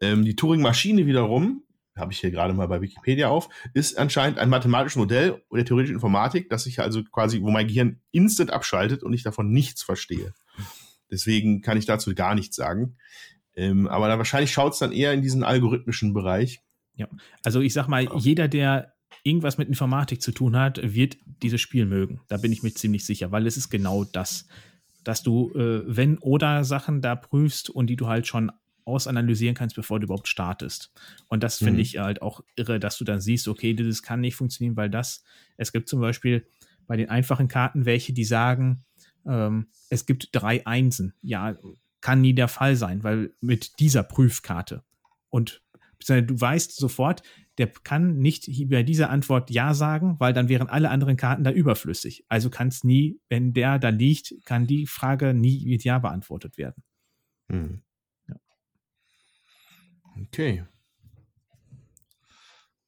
Ähm, 0.00 0.24
die 0.24 0.36
Turing-Maschine 0.36 1.06
wiederum 1.06 1.62
habe 1.96 2.12
ich 2.12 2.20
hier 2.20 2.30
gerade 2.30 2.54
mal 2.54 2.66
bei 2.66 2.80
Wikipedia 2.80 3.28
auf, 3.28 3.48
ist 3.72 3.98
anscheinend 3.98 4.38
ein 4.38 4.48
mathematisches 4.48 4.96
Modell 4.96 5.42
der 5.52 5.64
theoretischen 5.64 5.96
Informatik, 5.96 6.50
das 6.50 6.64
sich 6.64 6.80
also 6.80 7.02
quasi, 7.04 7.42
wo 7.42 7.50
mein 7.50 7.68
Gehirn 7.68 8.00
instant 8.10 8.50
abschaltet 8.50 9.02
und 9.02 9.12
ich 9.12 9.22
davon 9.22 9.50
nichts 9.50 9.82
verstehe. 9.82 10.34
Deswegen 11.10 11.60
kann 11.62 11.78
ich 11.78 11.86
dazu 11.86 12.14
gar 12.14 12.34
nichts 12.34 12.56
sagen. 12.56 12.96
Ähm, 13.56 13.86
aber 13.86 14.08
dann 14.08 14.18
wahrscheinlich 14.18 14.52
schaut 14.52 14.72
es 14.72 14.80
dann 14.80 14.92
eher 14.92 15.12
in 15.12 15.22
diesen 15.22 15.44
algorithmischen 15.44 16.12
Bereich. 16.12 16.60
Ja, 16.96 17.08
also 17.44 17.60
ich 17.60 17.72
sag 17.72 17.88
mal, 17.88 18.08
jeder, 18.16 18.48
der 18.48 18.94
irgendwas 19.22 19.58
mit 19.58 19.68
Informatik 19.68 20.20
zu 20.20 20.32
tun 20.32 20.56
hat, 20.56 20.80
wird 20.82 21.16
dieses 21.42 21.60
Spiel 21.60 21.86
mögen. 21.86 22.20
Da 22.28 22.36
bin 22.36 22.52
ich 22.52 22.62
mir 22.62 22.72
ziemlich 22.72 23.04
sicher, 23.04 23.32
weil 23.32 23.46
es 23.46 23.56
ist 23.56 23.70
genau 23.70 24.04
das, 24.04 24.46
dass 25.04 25.22
du, 25.22 25.52
äh, 25.54 25.82
wenn 25.86 26.18
oder 26.18 26.64
Sachen 26.64 27.00
da 27.00 27.14
prüfst 27.14 27.70
und 27.70 27.88
die 27.88 27.96
du 27.96 28.08
halt 28.08 28.26
schon 28.26 28.50
ausanalysieren 28.84 29.54
kannst, 29.54 29.76
bevor 29.76 30.00
du 30.00 30.04
überhaupt 30.04 30.28
startest. 30.28 30.92
Und 31.28 31.42
das 31.42 31.58
finde 31.58 31.74
mhm. 31.74 31.80
ich 31.80 31.98
halt 31.98 32.22
auch 32.22 32.42
irre, 32.56 32.78
dass 32.78 32.98
du 32.98 33.04
dann 33.04 33.20
siehst, 33.20 33.48
okay, 33.48 33.74
das 33.74 34.02
kann 34.02 34.20
nicht 34.20 34.36
funktionieren, 34.36 34.76
weil 34.76 34.90
das, 34.90 35.24
es 35.56 35.72
gibt 35.72 35.88
zum 35.88 36.00
Beispiel 36.00 36.46
bei 36.86 36.96
den 36.96 37.08
einfachen 37.08 37.48
Karten 37.48 37.86
welche, 37.86 38.12
die 38.12 38.24
sagen, 38.24 38.84
ähm, 39.26 39.68
es 39.88 40.06
gibt 40.06 40.28
drei 40.32 40.66
Einsen. 40.66 41.14
Ja, 41.22 41.56
kann 42.00 42.20
nie 42.20 42.34
der 42.34 42.48
Fall 42.48 42.76
sein, 42.76 43.02
weil 43.02 43.32
mit 43.40 43.78
dieser 43.80 44.02
Prüfkarte 44.02 44.84
und 45.30 45.62
du 46.06 46.38
weißt 46.38 46.76
sofort, 46.76 47.22
der 47.58 47.68
kann 47.68 48.18
nicht 48.18 48.50
bei 48.68 48.82
dieser 48.82 49.10
Antwort 49.10 49.50
Ja 49.50 49.74
sagen, 49.74 50.16
weil 50.18 50.32
dann 50.32 50.48
wären 50.48 50.68
alle 50.68 50.90
anderen 50.90 51.16
Karten 51.16 51.44
da 51.44 51.50
überflüssig. 51.50 52.24
Also 52.28 52.50
kann 52.50 52.68
es 52.68 52.84
nie, 52.84 53.20
wenn 53.28 53.52
der 53.52 53.78
da 53.78 53.90
liegt, 53.90 54.34
kann 54.44 54.66
die 54.66 54.86
Frage 54.86 55.34
nie 55.34 55.64
mit 55.66 55.84
Ja 55.84 55.98
beantwortet 55.98 56.58
werden. 56.58 56.82
Mhm. 57.48 57.82
Okay. 60.20 60.64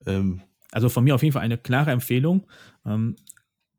Ähm. 0.06 0.42
Also 0.72 0.88
von 0.88 1.04
mir 1.04 1.14
auf 1.14 1.22
jeden 1.22 1.32
Fall 1.32 1.42
eine 1.42 1.58
klare 1.58 1.92
Empfehlung. 1.92 2.46
Ähm, 2.84 3.16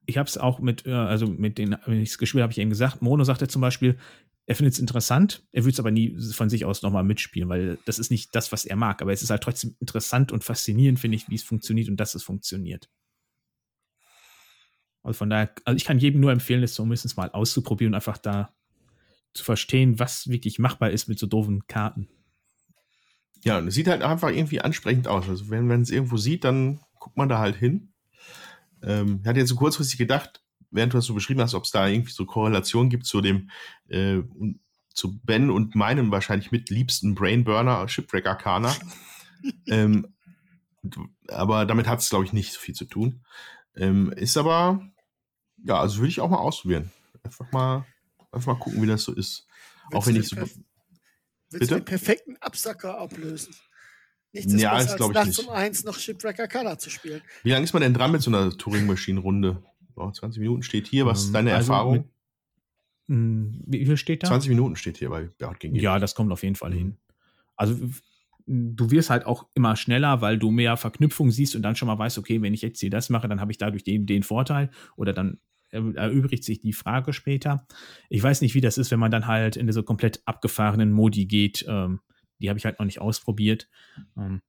ich 0.05 0.17
habe 0.17 0.27
es 0.27 0.37
auch 0.37 0.59
mit, 0.59 0.85
äh, 0.85 0.93
also 0.93 1.27
mit 1.27 1.57
den, 1.57 1.75
wenn 1.85 2.01
ich 2.01 2.09
es 2.09 2.17
gespielt 2.17 2.41
habe, 2.41 2.51
ich 2.51 2.57
eben 2.57 2.69
gesagt, 2.69 3.01
Mono 3.01 3.23
sagte 3.23 3.47
zum 3.47 3.61
Beispiel, 3.61 3.97
er 4.45 4.55
findet 4.55 4.73
es 4.73 4.79
interessant, 4.79 5.45
er 5.51 5.63
würde 5.63 5.73
es 5.73 5.79
aber 5.79 5.91
nie 5.91 6.17
von 6.31 6.49
sich 6.49 6.63
aus 6.63 6.81
nochmal 6.81 7.03
mitspielen, 7.03 7.49
weil 7.49 7.77
das 7.85 7.99
ist 7.99 8.09
nicht 8.09 8.33
das, 8.33 8.53
was 8.53 8.63
er 8.63 8.77
mag. 8.77 9.01
Aber 9.01 9.11
es 9.11 9.21
ist 9.21 9.29
halt 9.29 9.43
trotzdem 9.43 9.75
interessant 9.79 10.31
und 10.31 10.45
faszinierend, 10.45 10.99
finde 10.99 11.17
ich, 11.17 11.27
wie 11.29 11.35
es 11.35 11.43
funktioniert 11.43 11.89
und 11.89 11.97
dass 11.97 12.15
es 12.15 12.23
funktioniert. 12.23 12.89
Also 15.03 15.17
von 15.17 15.29
daher, 15.29 15.51
also 15.65 15.75
ich 15.75 15.83
kann 15.83 15.99
jedem 15.99 16.21
nur 16.21 16.31
empfehlen, 16.31 16.63
es 16.63 16.73
zumindest 16.73 17.17
mal 17.17 17.29
auszuprobieren 17.31 17.93
einfach 17.93 18.17
da 18.17 18.53
zu 19.33 19.43
verstehen, 19.43 19.99
was 19.99 20.29
wirklich 20.29 20.59
machbar 20.59 20.91
ist 20.91 21.09
mit 21.09 21.19
so 21.19 21.27
doofen 21.27 21.67
Karten. 21.67 22.07
Ja, 23.43 23.57
und 23.59 23.67
es 23.67 23.75
sieht 23.75 23.87
halt 23.87 24.01
einfach 24.01 24.29
irgendwie 24.29 24.61
ansprechend 24.61 25.07
aus. 25.07 25.29
Also 25.29 25.49
wenn 25.49 25.67
man 25.67 25.81
es 25.81 25.89
irgendwo 25.89 26.17
sieht, 26.17 26.43
dann 26.43 26.79
guckt 26.99 27.17
man 27.17 27.29
da 27.29 27.39
halt 27.39 27.55
hin. 27.55 27.93
Ähm, 28.83 29.19
ich 29.21 29.27
hatte 29.27 29.39
jetzt 29.39 29.49
so 29.49 29.55
kurzfristig 29.55 29.97
gedacht, 29.97 30.41
während 30.71 30.93
du 30.93 30.97
das 30.97 31.05
so 31.05 31.13
beschrieben 31.13 31.41
hast, 31.41 31.53
ob 31.53 31.63
es 31.63 31.71
da 31.71 31.87
irgendwie 31.87 32.11
so 32.11 32.25
Korrelation 32.25 32.89
gibt 32.89 33.05
zu 33.05 33.21
dem, 33.21 33.49
äh, 33.89 34.19
zu 34.93 35.19
Ben 35.19 35.49
und 35.49 35.75
meinem 35.75 36.11
wahrscheinlich 36.11 36.51
mit 36.51 36.69
liebsten 36.69 37.15
Brainburner, 37.15 37.87
Shipwreck 37.87 38.25
Arcana. 38.25 38.75
ähm, 39.67 40.13
aber 41.27 41.65
damit 41.65 41.87
hat 41.87 41.99
es, 41.99 42.09
glaube 42.09 42.25
ich, 42.25 42.33
nicht 42.33 42.53
so 42.53 42.59
viel 42.59 42.75
zu 42.75 42.85
tun. 42.85 43.23
Ähm, 43.75 44.11
ist 44.11 44.37
aber, 44.37 44.81
ja, 45.63 45.79
also 45.79 45.97
würde 45.99 46.09
ich 46.09 46.21
auch 46.21 46.29
mal 46.29 46.37
ausprobieren. 46.37 46.91
Einfach 47.23 47.51
mal, 47.51 47.85
einfach 48.31 48.53
mal 48.53 48.59
gucken, 48.59 48.81
wie 48.81 48.87
das 48.87 49.03
so 49.03 49.13
ist. 49.13 49.47
Willst 49.89 49.95
auch 49.95 50.07
wenn 50.07 50.15
ich 50.15 50.27
so. 50.27 50.37
Willst 51.51 51.71
du 51.71 51.75
den 51.75 51.85
perfekten 51.85 52.35
Absacker 52.41 52.99
ablösen? 52.99 53.55
Nichts 54.33 54.53
ist 54.53 54.61
ja, 54.61 54.75
besser, 54.75 55.01
als 55.01 55.13
nachts 55.13 55.39
um 55.39 55.49
eins 55.49 55.83
noch 55.83 55.97
Shipwrecker 55.97 56.47
Color 56.47 56.77
zu 56.77 56.89
spielen. 56.89 57.21
Wie 57.43 57.51
lange 57.51 57.63
ist 57.63 57.73
man 57.73 57.81
denn 57.81 57.93
dran 57.93 58.11
mit 58.11 58.21
so 58.21 58.29
einer 58.29 58.51
Turing-Maschinen-Runde? 58.51 59.63
Oh, 59.95 60.11
20 60.11 60.41
Minuten 60.41 60.63
steht 60.63 60.87
hier. 60.87 61.05
Was 61.05 61.21
ist 61.21 61.27
ähm, 61.27 61.33
deine 61.33 61.55
also 61.55 61.71
Erfahrung? 61.71 61.93
Mit, 61.93 62.05
hm, 63.07 63.61
wie 63.65 63.85
viel 63.85 63.97
steht 63.97 64.23
da? 64.23 64.27
20 64.27 64.49
Minuten 64.49 64.75
steht 64.75 64.97
hier 64.97 65.09
bei 65.09 65.29
Beat 65.37 65.59
gegen 65.59 65.75
Ja, 65.75 65.97
das 65.97 66.13
kommt 66.13 66.31
auf 66.31 66.43
jeden 66.43 66.55
Fall 66.55 66.71
mhm. 66.71 66.77
hin. 66.77 66.97
Also 67.55 67.79
du 68.45 68.91
wirst 68.91 69.09
halt 69.09 69.25
auch 69.25 69.47
immer 69.55 69.75
schneller, 69.75 70.21
weil 70.21 70.37
du 70.37 70.51
mehr 70.51 70.77
Verknüpfung 70.77 71.31
siehst 71.31 71.55
und 71.55 71.61
dann 71.63 71.75
schon 71.75 71.87
mal 71.87 71.97
weißt, 71.97 72.17
okay, 72.17 72.41
wenn 72.41 72.53
ich 72.53 72.61
jetzt 72.61 72.79
hier 72.79 72.89
das 72.89 73.09
mache, 73.09 73.27
dann 73.27 73.41
habe 73.41 73.51
ich 73.51 73.57
dadurch 73.57 73.83
den, 73.83 74.05
den 74.05 74.23
Vorteil 74.23 74.69
oder 74.95 75.13
dann 75.13 75.39
erübrigt 75.71 76.43
sich 76.43 76.61
die 76.61 76.73
Frage 76.73 77.13
später. 77.13 77.67
Ich 78.09 78.23
weiß 78.23 78.41
nicht, 78.41 78.55
wie 78.55 78.61
das 78.61 78.77
ist, 78.77 78.91
wenn 78.91 78.99
man 78.99 79.11
dann 79.11 79.27
halt 79.27 79.57
in 79.57 79.67
diese 79.67 79.83
komplett 79.83 80.21
abgefahrenen 80.25 80.91
Modi 80.91 81.25
geht. 81.25 81.65
Ähm, 81.67 81.99
die 82.39 82.49
habe 82.49 82.59
ich 82.59 82.65
halt 82.65 82.79
noch 82.79 82.85
nicht 82.85 83.01
ausprobiert. 83.01 83.67
Ähm, 84.17 84.41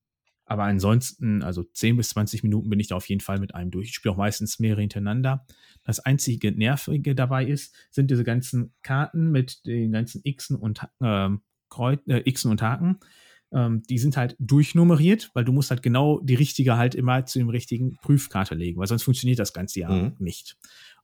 aber 0.48 0.64
ansonsten, 0.64 1.42
also 1.42 1.62
10 1.62 1.98
bis 1.98 2.10
20 2.10 2.42
Minuten 2.42 2.70
bin 2.70 2.80
ich 2.80 2.88
da 2.88 2.96
auf 2.96 3.08
jeden 3.08 3.20
Fall 3.20 3.38
mit 3.38 3.54
einem 3.54 3.70
durch. 3.70 3.88
Ich 3.88 3.94
spiele 3.94 4.14
auch 4.14 4.18
meistens 4.18 4.58
mehrere 4.58 4.80
hintereinander. 4.80 5.44
Das 5.84 6.00
einzige 6.00 6.52
Nervige 6.52 7.14
dabei 7.14 7.44
ist, 7.44 7.74
sind 7.90 8.10
diese 8.10 8.24
ganzen 8.24 8.72
Karten 8.82 9.30
mit 9.30 9.66
den 9.66 9.92
ganzen 9.92 10.22
Xen 10.24 10.56
und 10.56 10.80
ähm, 11.02 11.42
Kreuz, 11.68 12.00
äh, 12.06 12.22
Xen 12.30 12.50
und 12.50 12.62
Haken. 12.62 12.98
Ähm, 13.52 13.82
die 13.90 13.98
sind 13.98 14.16
halt 14.16 14.36
durchnummeriert, 14.38 15.30
weil 15.34 15.44
du 15.44 15.52
musst 15.52 15.70
halt 15.70 15.82
genau 15.82 16.20
die 16.20 16.34
richtige 16.34 16.78
halt 16.78 16.94
immer 16.94 17.26
zu 17.26 17.38
dem 17.38 17.50
richtigen 17.50 17.96
Prüfkarte 18.00 18.54
legen, 18.54 18.78
weil 18.78 18.86
sonst 18.86 19.02
funktioniert 19.02 19.38
das 19.38 19.52
ganze 19.52 19.80
Jahr 19.80 19.92
mhm. 19.92 20.16
nicht. 20.18 20.56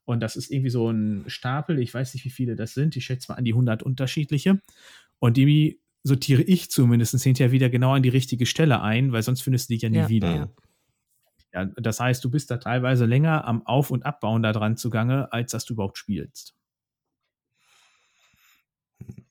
Und 0.05 0.21
das 0.21 0.37
ist 0.37 0.51
irgendwie 0.51 0.71
so 0.71 0.91
ein 0.91 1.25
Stapel, 1.29 1.79
ich 1.79 1.93
weiß 1.93 2.15
nicht, 2.15 2.25
wie 2.25 2.31
viele 2.31 2.57
das 2.57 2.75
sind, 2.75 2.97
ich 2.97 3.05
schätze 3.05 3.33
mal 3.33 3.39
an 3.39 3.45
die 3.45 3.53
100 3.53 3.83
unterschiedliche. 3.83 4.61
Und 5.19 5.37
die 5.37 5.81
sortiere 6.03 6.43
ich 6.43 6.71
zumindest 6.71 7.21
hinterher 7.23 7.53
wieder 7.53 7.71
genau 7.71 7.95
an 7.95 8.03
die 8.03 8.11
richtige 8.11 8.45
Stelle 8.45 8.83
ein, 8.83 9.13
weil 9.13 9.23
sonst 9.23 9.41
findest 9.41 9.71
du 9.71 9.75
die 9.75 9.81
ja 9.81 9.89
nie 9.89 9.97
ja, 9.97 10.09
wieder. 10.11 10.35
Ja. 11.55 11.63
ja. 11.63 11.65
das 11.77 12.01
heißt, 12.01 12.23
du 12.23 12.31
bist 12.31 12.51
da 12.51 12.59
teilweise 12.59 13.07
länger 13.07 13.47
am 13.47 13.67
Auf- 13.67 13.91
und 13.91 14.05
Abbauen 14.05 14.43
da 14.43 14.53
dran 14.53 14.77
zugange, 14.77 15.33
als 15.33 15.53
dass 15.53 15.65
du 15.65 15.73
überhaupt 15.73 15.97
spielst. 15.97 16.55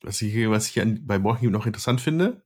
Was 0.01 0.21
ich, 0.21 0.49
was 0.49 0.69
ich 0.69 0.81
an, 0.81 1.05
bei 1.05 1.23
Walking 1.23 1.51
noch 1.51 1.67
interessant 1.67 2.01
finde, 2.01 2.43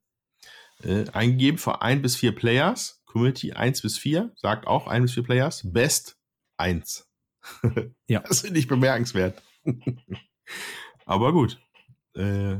äh, 0.83 1.05
eingegeben 1.11 1.57
für 1.57 1.81
ein 1.81 2.01
bis 2.01 2.17
vier 2.17 2.35
Players, 2.35 3.01
Community 3.05 3.53
1 3.53 3.81
bis 3.81 3.97
4, 3.97 4.33
sagt 4.35 4.67
auch 4.67 4.87
ein 4.87 5.03
bis 5.03 5.13
vier 5.13 5.23
Players, 5.23 5.61
Best 5.71 6.19
1 6.57 7.06
ja. 8.07 8.19
Das 8.21 8.41
finde 8.41 8.59
ich 8.59 8.67
bemerkenswert. 8.67 9.41
Aber 11.05 11.31
gut. 11.31 11.59
Äh. 12.15 12.57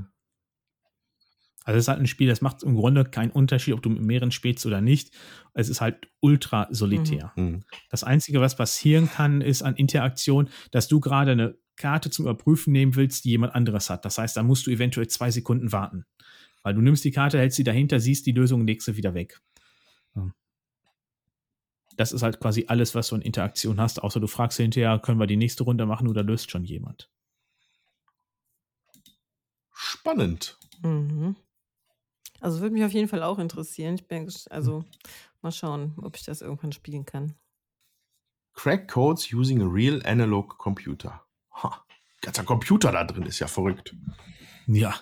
Also 1.63 1.79
es 1.79 1.83
ist 1.83 1.87
halt 1.89 1.99
ein 1.99 2.07
Spiel, 2.07 2.29
das 2.29 2.39
macht 2.39 2.63
im 2.63 2.75
Grunde 2.75 3.03
keinen 3.03 3.31
Unterschied, 3.31 3.73
ob 3.73 3.81
du 3.81 3.89
mit 3.89 4.01
mehreren 4.01 4.31
spielst 4.31 4.65
oder 4.65 4.79
nicht. 4.79 5.13
Es 5.53 5.67
ist 5.67 5.81
halt 5.81 6.07
ultra 6.21 6.67
solitär. 6.71 7.33
Mhm. 7.35 7.43
mhm. 7.43 7.63
Das 7.89 8.03
Einzige, 8.03 8.39
was 8.39 8.55
passieren 8.55 9.09
kann, 9.09 9.41
ist 9.41 9.63
an 9.63 9.75
Interaktion, 9.75 10.49
dass 10.71 10.87
du 10.87 11.01
gerade 11.01 11.31
eine 11.31 11.57
Karte 11.75 12.09
zum 12.09 12.25
Überprüfen 12.25 12.71
nehmen 12.71 12.95
willst, 12.95 13.25
die 13.25 13.31
jemand 13.31 13.53
anderes 13.53 13.89
hat. 13.89 14.05
Das 14.05 14.17
heißt, 14.17 14.37
da 14.37 14.43
musst 14.43 14.65
du 14.65 14.71
eventuell 14.71 15.07
zwei 15.07 15.29
Sekunden 15.29 15.71
warten. 15.71 16.05
Weil 16.63 16.73
du 16.73 16.81
nimmst 16.81 17.03
die 17.03 17.11
Karte, 17.11 17.37
hältst 17.37 17.57
sie 17.57 17.63
dahinter, 17.63 17.99
siehst 17.99 18.25
die 18.25 18.31
Lösung 18.31 18.61
und 18.61 18.67
legst 18.67 18.85
sie 18.85 18.95
wieder 18.95 19.13
weg 19.13 19.39
das 21.97 22.11
ist 22.13 22.21
halt 22.21 22.39
quasi 22.39 22.65
alles, 22.67 22.95
was 22.95 23.09
du 23.09 23.15
in 23.15 23.21
Interaktion 23.21 23.79
hast, 23.81 24.01
außer 24.01 24.19
du 24.19 24.27
fragst 24.27 24.57
hinterher, 24.57 24.99
können 24.99 25.19
wir 25.19 25.27
die 25.27 25.37
nächste 25.37 25.63
Runde 25.63 25.85
machen 25.85 26.07
oder 26.07 26.23
löst 26.23 26.49
schon 26.49 26.63
jemand. 26.63 27.09
Spannend. 29.73 30.57
Mhm. 30.81 31.35
Also 32.39 32.61
würde 32.61 32.73
mich 32.73 32.85
auf 32.85 32.93
jeden 32.93 33.07
Fall 33.07 33.23
auch 33.23 33.39
interessieren. 33.39 33.95
Ich 33.95 34.07
bin, 34.07 34.31
also 34.49 34.85
Mal 35.41 35.51
schauen, 35.51 35.93
ob 36.01 36.15
ich 36.15 36.23
das 36.23 36.41
irgendwann 36.41 36.71
spielen 36.71 37.05
kann. 37.05 37.35
Crack 38.53 38.87
Codes 38.89 39.31
using 39.31 39.61
a 39.61 39.67
real 39.67 40.01
analog 40.05 40.57
computer. 40.57 41.23
Ha, 41.51 41.85
ganzer 42.21 42.43
Computer 42.43 42.91
da 42.91 43.03
drin 43.03 43.23
ist 43.23 43.39
ja 43.39 43.47
verrückt. 43.47 43.95
Ja. 44.65 44.95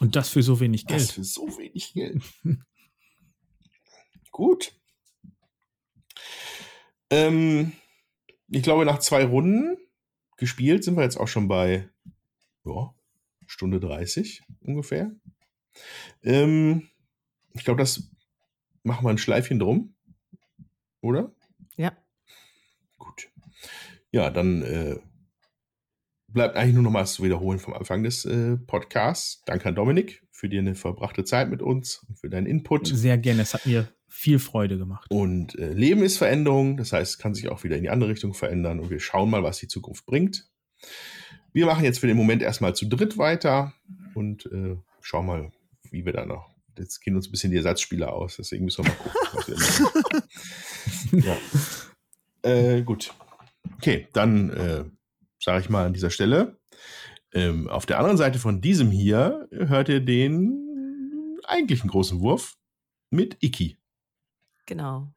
Und 0.00 0.16
das 0.16 0.28
für 0.28 0.42
so 0.42 0.60
wenig 0.60 0.84
Das 0.86 0.96
Geld. 0.96 1.12
für 1.12 1.24
so 1.24 1.46
wenig 1.58 1.92
Geld. 1.94 2.22
Gut. 4.30 4.72
Ähm, 7.10 7.72
ich 8.48 8.62
glaube, 8.62 8.84
nach 8.84 8.98
zwei 8.98 9.24
Runden 9.24 9.76
gespielt 10.36 10.84
sind 10.84 10.96
wir 10.96 11.02
jetzt 11.02 11.18
auch 11.18 11.28
schon 11.28 11.48
bei 11.48 11.88
ja, 12.64 12.94
Stunde 13.46 13.80
30 13.80 14.42
ungefähr. 14.60 15.10
Ähm, 16.22 16.88
ich 17.54 17.64
glaube, 17.64 17.80
das 17.80 18.10
machen 18.82 19.04
wir 19.04 19.10
ein 19.10 19.18
Schleifchen 19.18 19.58
drum. 19.58 19.94
Oder? 21.00 21.32
Ja. 21.76 21.96
Gut. 22.98 23.30
Ja, 24.10 24.30
dann 24.30 24.62
äh, 24.62 24.98
bleibt 26.28 26.56
eigentlich 26.56 26.74
nur 26.74 26.82
noch 26.82 26.90
mal 26.90 27.06
zu 27.06 27.22
wiederholen 27.22 27.58
vom 27.58 27.74
Anfang 27.74 28.02
des 28.02 28.24
äh, 28.24 28.56
Podcasts. 28.56 29.42
Danke 29.44 29.68
an 29.68 29.74
Dominik 29.74 30.26
für 30.30 30.48
deine 30.48 30.74
verbrachte 30.74 31.24
Zeit 31.24 31.50
mit 31.50 31.62
uns 31.62 32.04
und 32.08 32.18
für 32.18 32.30
deinen 32.30 32.46
Input. 32.46 32.86
Sehr 32.86 33.18
gerne. 33.18 33.42
Es 33.42 33.54
hat 33.54 33.66
mir 33.66 33.88
viel 34.08 34.38
Freude 34.38 34.78
gemacht. 34.78 35.06
Und 35.10 35.58
äh, 35.58 35.72
Leben 35.72 36.02
ist 36.02 36.18
Veränderung, 36.18 36.76
das 36.76 36.92
heißt, 36.92 37.12
es 37.12 37.18
kann 37.18 37.34
sich 37.34 37.48
auch 37.48 37.62
wieder 37.64 37.76
in 37.76 37.82
die 37.82 37.90
andere 37.90 38.10
Richtung 38.10 38.34
verändern 38.34 38.80
und 38.80 38.90
wir 38.90 39.00
schauen 39.00 39.30
mal, 39.30 39.42
was 39.42 39.58
die 39.58 39.68
Zukunft 39.68 40.06
bringt. 40.06 40.48
Wir 41.52 41.66
machen 41.66 41.84
jetzt 41.84 41.98
für 41.98 42.06
den 42.06 42.16
Moment 42.16 42.42
erstmal 42.42 42.74
zu 42.74 42.86
dritt 42.86 43.18
weiter 43.18 43.74
und 44.14 44.46
äh, 44.46 44.76
schauen 45.00 45.26
mal, 45.26 45.52
wie 45.90 46.04
wir 46.04 46.12
da 46.12 46.26
noch. 46.26 46.50
Jetzt 46.76 47.00
gehen 47.00 47.16
uns 47.16 47.28
ein 47.28 47.32
bisschen 47.32 47.50
die 47.50 47.56
Ersatzspieler 47.56 48.12
aus, 48.12 48.36
deswegen 48.36 48.64
müssen 48.64 48.84
wir 48.84 48.90
mal 48.90 48.96
gucken, 48.96 49.20
was 49.32 49.48
wir 49.48 49.56
machen. 51.12 51.34
ja. 52.42 52.50
Äh, 52.50 52.82
gut. 52.82 53.12
Okay, 53.76 54.08
dann 54.12 54.50
äh, 54.50 54.84
sage 55.40 55.60
ich 55.60 55.68
mal 55.68 55.86
an 55.86 55.92
dieser 55.92 56.10
Stelle. 56.10 56.58
Ähm, 57.32 57.68
auf 57.68 57.86
der 57.86 57.98
anderen 57.98 58.16
Seite 58.16 58.38
von 58.38 58.60
diesem 58.60 58.90
hier 58.90 59.48
hört 59.50 59.88
ihr 59.88 60.00
den 60.00 61.38
eigentlichen 61.44 61.90
großen 61.90 62.20
Wurf 62.20 62.56
mit 63.10 63.36
Iki. 63.42 63.77
Genau. 64.68 65.14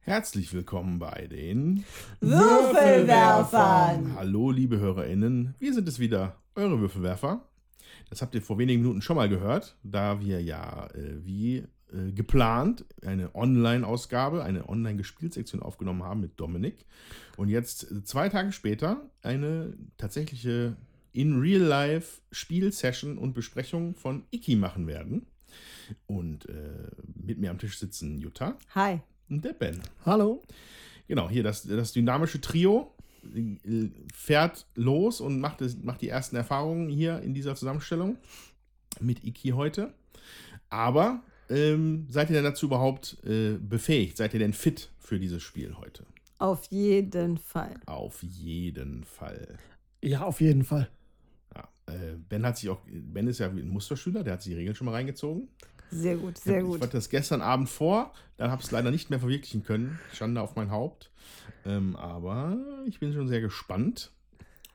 Herzlich 0.00 0.52
willkommen 0.52 0.98
bei 0.98 1.26
den 1.26 1.86
Würfelwerfern! 2.20 4.14
Hallo, 4.14 4.50
liebe 4.50 4.78
HörerInnen. 4.78 5.54
Wir 5.58 5.72
sind 5.72 5.88
es 5.88 5.98
wieder, 5.98 6.36
eure 6.54 6.78
Würfelwerfer. 6.80 7.48
Das 8.10 8.20
habt 8.20 8.34
ihr 8.34 8.42
vor 8.42 8.58
wenigen 8.58 8.82
Minuten 8.82 9.00
schon 9.00 9.16
mal 9.16 9.30
gehört, 9.30 9.78
da 9.82 10.20
wir 10.20 10.42
ja 10.42 10.88
äh, 10.88 11.24
wie 11.24 11.64
äh, 11.92 12.12
geplant 12.12 12.84
eine 13.04 13.34
Online-Ausgabe, 13.34 14.44
eine 14.44 14.68
Online-Gespielsektion 14.68 15.62
aufgenommen 15.62 16.02
haben 16.02 16.20
mit 16.20 16.38
Dominik. 16.38 16.84
Und 17.36 17.48
jetzt 17.48 17.90
äh, 17.90 18.04
zwei 18.04 18.28
Tage 18.28 18.52
später 18.52 19.08
eine 19.22 19.72
tatsächliche 19.96 20.76
In-Real-Life-Spielsession 21.12 23.18
und 23.18 23.34
Besprechung 23.34 23.94
von 23.94 24.24
Iki 24.30 24.56
machen 24.56 24.86
werden. 24.86 25.26
Und 26.06 26.48
äh, 26.48 26.90
mit 27.14 27.38
mir 27.38 27.50
am 27.50 27.58
Tisch 27.58 27.78
sitzen 27.78 28.18
Jutta 28.18 28.56
Hi. 28.74 29.00
und 29.28 29.44
der 29.44 29.54
Ben. 29.54 29.80
Hallo. 30.06 30.42
Genau, 31.08 31.28
hier 31.28 31.42
das, 31.42 31.64
das 31.64 31.92
dynamische 31.92 32.40
Trio 32.40 32.94
äh, 33.34 33.88
fährt 34.14 34.66
los 34.76 35.20
und 35.20 35.40
macht, 35.40 35.60
es, 35.60 35.76
macht 35.82 36.02
die 36.02 36.08
ersten 36.08 36.36
Erfahrungen 36.36 36.88
hier 36.88 37.20
in 37.20 37.34
dieser 37.34 37.56
Zusammenstellung 37.56 38.16
mit 39.00 39.24
Iki 39.24 39.50
heute. 39.50 39.92
Aber 40.68 41.24
ähm, 41.50 42.06
seid 42.08 42.30
ihr 42.30 42.36
denn 42.36 42.44
dazu 42.44 42.66
überhaupt 42.66 43.18
äh, 43.24 43.58
befähigt? 43.58 44.16
Seid 44.16 44.32
ihr 44.34 44.40
denn 44.40 44.52
fit 44.52 44.90
für 44.98 45.18
dieses 45.18 45.42
Spiel 45.42 45.76
heute? 45.76 46.06
Auf 46.38 46.64
jeden 46.70 47.36
Fall. 47.36 47.74
Auf 47.86 48.22
jeden 48.22 49.04
Fall. 49.04 49.58
Ja, 50.02 50.22
auf 50.22 50.40
jeden 50.40 50.64
Fall. 50.64 50.88
Ja, 51.54 51.68
äh, 51.86 52.16
ben 52.28 52.46
hat 52.46 52.56
sich 52.56 52.70
auch, 52.70 52.80
Ben 52.86 53.26
ist 53.26 53.38
ja 53.38 53.48
ein 53.48 53.68
Musterschüler, 53.68 54.24
der 54.24 54.34
hat 54.34 54.42
sich 54.42 54.52
die 54.52 54.58
Regeln 54.58 54.74
schon 54.74 54.86
mal 54.86 54.92
reingezogen. 54.92 55.48
Sehr 55.90 56.16
gut, 56.16 56.38
sehr 56.38 56.60
ich 56.60 56.64
gut. 56.64 56.80
hatte 56.80 56.92
das 56.92 57.10
gestern 57.10 57.42
Abend 57.42 57.68
vor, 57.68 58.14
dann 58.36 58.50
habe 58.50 58.60
ich 58.60 58.66
es 58.66 58.70
leider 58.70 58.90
nicht 58.92 59.10
mehr 59.10 59.18
verwirklichen 59.18 59.64
können. 59.64 59.98
Schande 60.14 60.40
auf 60.40 60.54
mein 60.54 60.70
Haupt. 60.70 61.10
Ähm, 61.66 61.96
aber 61.96 62.56
ich 62.86 63.00
bin 63.00 63.12
schon 63.12 63.28
sehr 63.28 63.40
gespannt. 63.40 64.12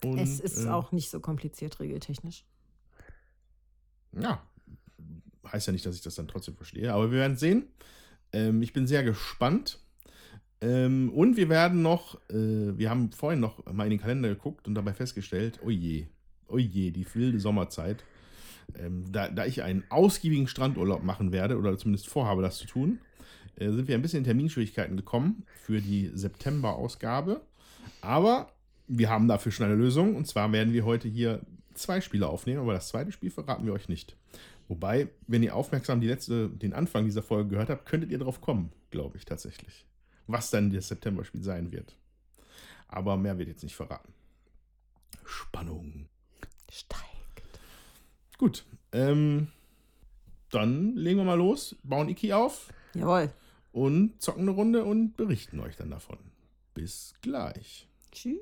Und, 0.04 0.20
Es 0.20 0.40
ist 0.42 0.66
äh, 0.66 0.70
auch 0.70 0.92
nicht 0.92 1.10
so 1.10 1.20
kompliziert 1.22 1.80
regeltechnisch. 1.80 2.44
Ja, 4.12 4.44
heißt 5.52 5.68
ja 5.68 5.74
nicht, 5.74 5.86
dass 5.86 5.96
ich 5.96 6.02
das 6.02 6.16
dann 6.16 6.28
trotzdem 6.28 6.56
verstehe, 6.56 6.94
aber 6.94 7.12
wir 7.12 7.20
werden 7.20 7.38
sehen. 7.38 7.66
Ähm, 8.34 8.62
ich 8.62 8.74
bin 8.74 8.88
sehr 8.88 9.04
gespannt. 9.04 9.80
Ähm, 10.62 11.12
und 11.14 11.38
wir 11.38 11.50
werden 11.50 11.82
noch, 11.82 12.16
äh, 12.30 12.78
wir 12.78 12.90
haben 12.90 13.12
vorhin 13.12 13.40
noch 13.40 13.66
mal 13.72 13.84
in 13.84 13.92
den 13.92 14.00
Kalender 14.00 14.30
geguckt 14.30 14.68
und 14.68 14.76
dabei 14.76 14.94
festgestellt, 14.94 15.60
oh 15.64 15.70
je, 15.70 16.08
oh 16.48 16.58
je, 16.58 16.92
die 16.92 17.06
wilde 17.14 17.40
Sommerzeit. 17.40 18.04
Ähm, 18.80 19.12
da, 19.12 19.30
da 19.30 19.46
ich 19.46 19.62
einen 19.64 19.84
ausgiebigen 19.90 20.48
Strandurlaub 20.48 21.04
machen 21.04 21.32
werde, 21.32 21.58
oder 21.58 21.78
zumindest 21.78 22.08
vorhabe, 22.08 22.42
das 22.42 22.58
zu 22.58 22.68
tun, 22.68 23.00
äh, 23.58 23.70
sind 23.72 23.88
wir 23.88 23.96
ein 23.96 24.02
bisschen 24.02 24.20
in 24.20 24.24
Terminschwierigkeiten 24.24 24.98
gekommen 24.98 25.44
für 25.64 25.82
die 25.82 26.10
September-Ausgabe. 26.14 27.42
Aber 28.02 28.52
wir 28.88 29.10
haben 29.10 29.28
dafür 29.28 29.52
schon 29.52 29.66
eine 29.66 29.76
Lösung. 29.76 30.16
Und 30.16 30.26
zwar 30.26 30.52
werden 30.52 30.74
wir 30.74 30.86
heute 30.86 31.08
hier 31.08 31.42
zwei 31.74 32.02
Spiele 32.02 32.28
aufnehmen, 32.28 32.62
aber 32.62 32.74
das 32.74 32.88
zweite 32.88 33.12
Spiel 33.12 33.32
verraten 33.32 33.66
wir 33.66 33.74
euch 33.74 33.90
nicht. 33.90 34.16
Wobei, 34.68 35.10
wenn 35.28 35.44
ihr 35.44 35.56
aufmerksam 35.56 36.02
die 36.02 36.08
letzte, 36.08 36.50
den 36.50 36.74
Anfang 36.74 37.06
dieser 37.06 37.22
Folge 37.22 37.50
gehört 37.52 37.70
habt, 37.70 37.86
könntet 37.86 38.12
ihr 38.12 38.18
drauf 38.18 38.42
kommen, 38.42 38.72
glaube 38.90 39.18
ich 39.18 39.26
tatsächlich. 39.26 39.86
Was 40.28 40.50
dann 40.50 40.72
das 40.72 40.88
September-Spiel 40.88 41.44
sein 41.44 41.72
wird. 41.72 41.96
Aber 42.88 43.16
mehr 43.18 43.38
wird 43.38 43.50
jetzt 43.50 43.64
nicht 43.64 43.76
verraten. 43.76 44.14
Spannung. 45.24 46.08
Steigt. 46.72 47.60
Gut. 48.38 48.66
Ähm, 48.92 49.50
dann 50.50 50.96
legen 50.96 51.20
wir 51.20 51.26
mal 51.26 51.38
los, 51.38 51.76
bauen 51.84 52.10
Iki 52.10 52.34
auf 52.34 52.74
Jawohl. 52.94 53.32
und 53.72 54.22
zocken 54.22 54.44
eine 54.44 54.52
Runde 54.52 54.86
und 54.86 55.16
berichten 55.18 55.60
euch 55.60 55.76
dann 55.76 55.92
davon. 55.92 56.18
Bis 56.74 57.14
gleich. 57.22 57.88
Tschüss. 58.12 58.40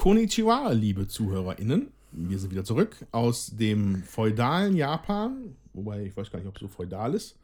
Konnichiwa, 0.00 0.72
liebe 0.72 1.08
ZuhörerInnen. 1.08 1.88
Wir 2.12 2.38
sind 2.38 2.50
wieder 2.52 2.64
zurück 2.64 2.96
aus 3.12 3.48
dem 3.54 4.02
feudalen 4.02 4.74
Japan. 4.74 5.54
Wobei, 5.74 6.06
ich 6.06 6.16
weiß 6.16 6.30
gar 6.30 6.38
nicht, 6.38 6.48
ob 6.48 6.54
es 6.54 6.62
so 6.62 6.68
feudal 6.68 7.12
ist. 7.12 7.36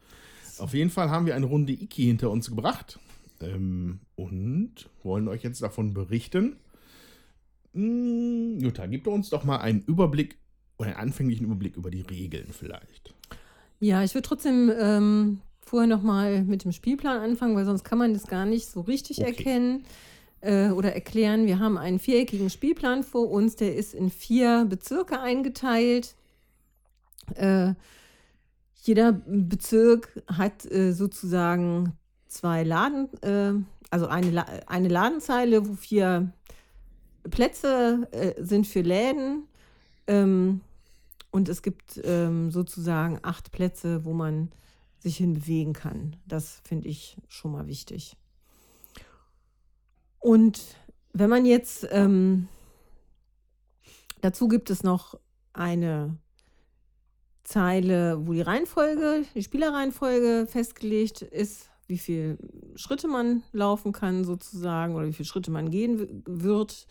Auf 0.56 0.72
jeden 0.72 0.88
Fall 0.88 1.10
haben 1.10 1.26
wir 1.26 1.34
eine 1.36 1.44
Runde 1.44 1.74
Iki 1.74 2.04
hinter 2.04 2.30
uns 2.30 2.48
gebracht. 2.48 2.98
Ähm, 3.42 4.00
und 4.14 4.72
wollen 5.02 5.28
euch 5.28 5.42
jetzt 5.42 5.60
davon 5.60 5.92
berichten. 5.92 6.56
Hm, 7.74 8.58
Jutta, 8.58 8.86
gib 8.86 9.06
uns 9.06 9.28
doch 9.28 9.44
mal 9.44 9.58
einen 9.58 9.82
Überblick 9.82 10.38
oder 10.78 10.88
einen 10.88 10.98
anfänglichen 10.98 11.44
Überblick 11.44 11.76
über 11.76 11.90
die 11.90 12.00
Regeln 12.00 12.46
vielleicht. 12.52 13.12
Ja, 13.80 14.02
ich 14.02 14.14
würde 14.14 14.26
trotzdem 14.26 14.72
ähm, 14.80 15.40
vorher 15.60 15.88
nochmal 15.88 16.42
mit 16.42 16.64
dem 16.64 16.72
Spielplan 16.72 17.20
anfangen, 17.20 17.54
weil 17.54 17.66
sonst 17.66 17.84
kann 17.84 17.98
man 17.98 18.14
das 18.14 18.26
gar 18.26 18.46
nicht 18.46 18.66
so 18.66 18.80
richtig 18.80 19.18
Okay. 19.18 19.28
erkennen 19.28 19.84
äh, 20.40 20.70
oder 20.70 20.94
erklären. 20.94 21.46
Wir 21.46 21.58
haben 21.58 21.78
einen 21.78 21.98
viereckigen 21.98 22.50
Spielplan 22.50 23.02
vor 23.02 23.30
uns, 23.30 23.56
der 23.56 23.74
ist 23.74 23.94
in 23.94 24.10
vier 24.10 24.66
Bezirke 24.68 25.20
eingeteilt. 25.20 26.14
Äh, 27.34 27.74
jeder 28.82 29.12
Bezirk 29.12 30.22
hat 30.28 30.70
äh, 30.70 30.92
sozusagen 30.92 31.94
zwei 32.28 32.62
Laden, 32.62 33.08
äh, 33.22 33.52
also 33.90 34.06
eine, 34.06 34.68
eine 34.68 34.88
Ladenzeile, 34.88 35.68
wo 35.68 35.74
vier 35.74 36.32
Plätze 37.30 38.08
äh, 38.12 38.42
sind 38.42 38.66
für 38.66 38.82
Läden. 38.82 39.44
Ähm, 40.06 40.60
und 41.30 41.48
es 41.48 41.62
gibt 41.62 42.00
ähm, 42.04 42.50
sozusagen 42.50 43.18
acht 43.22 43.52
Plätze, 43.52 44.04
wo 44.04 44.12
man 44.12 44.50
sich 44.98 45.16
hinbewegen 45.18 45.72
kann. 45.72 46.16
Das 46.26 46.60
finde 46.64 46.88
ich 46.88 47.16
schon 47.28 47.52
mal 47.52 47.66
wichtig. 47.66 48.16
Und 50.26 50.60
wenn 51.12 51.30
man 51.30 51.46
jetzt, 51.46 51.86
ähm, 51.92 52.48
dazu 54.22 54.48
gibt 54.48 54.70
es 54.70 54.82
noch 54.82 55.16
eine 55.52 56.18
Zeile, 57.44 58.26
wo 58.26 58.32
die 58.32 58.40
Reihenfolge, 58.40 59.22
die 59.36 59.44
Spielerreihenfolge 59.44 60.48
festgelegt 60.48 61.22
ist, 61.22 61.70
wie 61.86 61.98
viele 61.98 62.38
Schritte 62.74 63.06
man 63.06 63.44
laufen 63.52 63.92
kann 63.92 64.24
sozusagen 64.24 64.96
oder 64.96 65.06
wie 65.06 65.12
viele 65.12 65.28
Schritte 65.28 65.52
man 65.52 65.70
gehen 65.70 66.24
wird. 66.26 66.88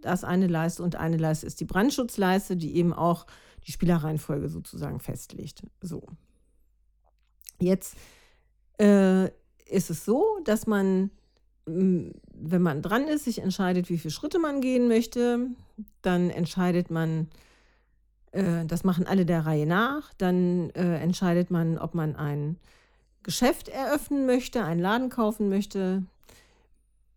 Das 0.00 0.22
eine 0.22 0.46
Leiste 0.46 0.84
und 0.84 0.94
eine 0.94 1.16
Leiste 1.16 1.46
ist 1.46 1.58
die 1.58 1.64
Brandschutzleiste, 1.64 2.56
die 2.56 2.76
eben 2.76 2.92
auch 2.92 3.26
die 3.66 3.72
Spielerreihenfolge 3.72 4.48
sozusagen 4.48 5.00
festlegt. 5.00 5.64
So. 5.80 6.06
Jetzt 7.58 7.96
äh, 8.78 9.24
ist 9.66 9.90
es 9.90 10.04
so, 10.04 10.38
dass 10.44 10.68
man, 10.68 11.10
wenn 11.64 12.62
man 12.62 12.82
dran 12.82 13.06
ist, 13.06 13.24
sich 13.24 13.40
entscheidet, 13.40 13.88
wie 13.88 13.98
viele 13.98 14.10
Schritte 14.10 14.38
man 14.38 14.60
gehen 14.60 14.88
möchte. 14.88 15.46
Dann 16.02 16.30
entscheidet 16.30 16.90
man, 16.90 17.28
äh, 18.32 18.64
das 18.66 18.84
machen 18.84 19.06
alle 19.06 19.24
der 19.24 19.46
Reihe 19.46 19.66
nach. 19.66 20.12
Dann 20.14 20.70
äh, 20.70 20.96
entscheidet 20.98 21.50
man, 21.50 21.78
ob 21.78 21.94
man 21.94 22.16
ein 22.16 22.56
Geschäft 23.22 23.68
eröffnen 23.68 24.26
möchte, 24.26 24.64
einen 24.64 24.80
Laden 24.80 25.08
kaufen 25.08 25.48
möchte. 25.48 26.02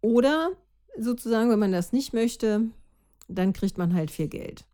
Oder 0.01 0.51
sozusagen, 0.97 1.49
wenn 1.49 1.59
man 1.59 1.71
das 1.71 1.91
nicht 1.91 2.13
möchte, 2.13 2.61
dann 3.27 3.53
kriegt 3.53 3.77
man 3.77 3.93
halt 3.95 4.11
viel 4.11 4.27
Geld. 4.27 4.65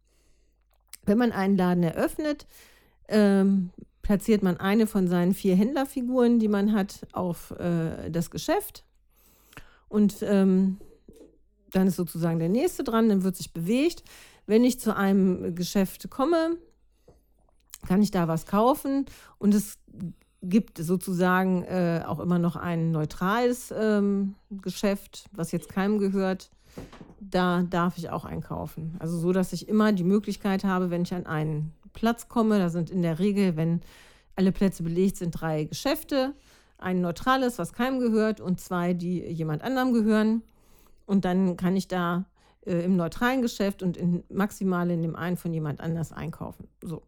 Wenn 1.06 1.18
man 1.18 1.31
einen 1.31 1.57
Laden 1.57 1.84
eröffnet, 1.84 2.45
ähm, 3.07 3.72
platziert 4.02 4.43
man 4.43 4.57
eine 4.57 4.88
von 4.88 5.07
seinen 5.07 5.34
vier 5.34 5.56
Händlerfiguren, 5.56 6.39
die 6.39 6.48
man 6.49 6.73
hat, 6.73 7.07
auf 7.14 7.52
äh, 7.52 8.10
das 8.10 8.30
Geschäft. 8.30 8.84
Und 9.91 10.22
ähm, 10.22 10.77
dann 11.72 11.88
ist 11.88 11.97
sozusagen 11.97 12.39
der 12.39 12.47
nächste 12.47 12.85
dran, 12.85 13.09
dann 13.09 13.23
wird 13.23 13.35
sich 13.35 13.51
bewegt. 13.51 14.03
Wenn 14.45 14.63
ich 14.63 14.80
zu 14.80 14.95
einem 14.95 15.53
Geschäft 15.53 16.09
komme, 16.09 16.57
kann 17.88 18.01
ich 18.01 18.09
da 18.09 18.30
was 18.30 18.45
kaufen 18.45 19.05
und 19.38 19.53
es 19.53 19.77
gibt 20.41 20.77
sozusagen 20.77 21.63
äh, 21.63 22.03
auch 22.07 22.19
immer 22.19 22.39
noch 22.39 22.55
ein 22.55 22.91
neutrales 22.91 23.73
ähm, 23.77 24.35
Geschäft, 24.49 25.26
was 25.34 25.51
jetzt 25.51 25.68
keinem 25.68 25.99
gehört. 25.99 26.51
Da 27.19 27.63
darf 27.63 27.97
ich 27.97 28.09
auch 28.09 28.23
einkaufen. 28.23 28.95
Also 28.99 29.18
so, 29.18 29.34
dass 29.34 29.51
ich 29.51 29.68
immer 29.68 29.91
die 29.91 30.05
Möglichkeit 30.05 30.63
habe, 30.63 30.89
wenn 30.89 31.01
ich 31.01 31.13
an 31.13 31.26
einen 31.26 31.73
Platz 31.91 32.30
komme, 32.30 32.59
da 32.59 32.69
sind 32.69 32.89
in 32.89 33.01
der 33.01 33.19
Regel, 33.19 33.57
wenn 33.57 33.81
alle 34.38 34.53
Plätze 34.53 34.84
belegt 34.84 35.18
sind, 35.18 35.31
drei 35.31 35.65
Geschäfte, 35.65 36.34
ein 36.81 37.01
neutrales, 37.01 37.57
was 37.59 37.73
keinem 37.73 37.99
gehört 37.99 38.41
und 38.41 38.59
zwei, 38.59 38.93
die 38.93 39.21
jemand 39.21 39.63
anderem 39.63 39.93
gehören. 39.93 40.41
Und 41.05 41.25
dann 41.25 41.57
kann 41.57 41.75
ich 41.75 41.87
da 41.87 42.25
äh, 42.65 42.83
im 42.85 42.95
neutralen 42.95 43.41
Geschäft 43.41 43.83
und 43.83 43.97
in, 43.97 44.23
maximal 44.29 44.89
in 44.91 45.01
dem 45.01 45.15
einen 45.15 45.37
von 45.37 45.53
jemand 45.53 45.81
anders 45.81 46.11
einkaufen. 46.11 46.67
So. 46.81 47.03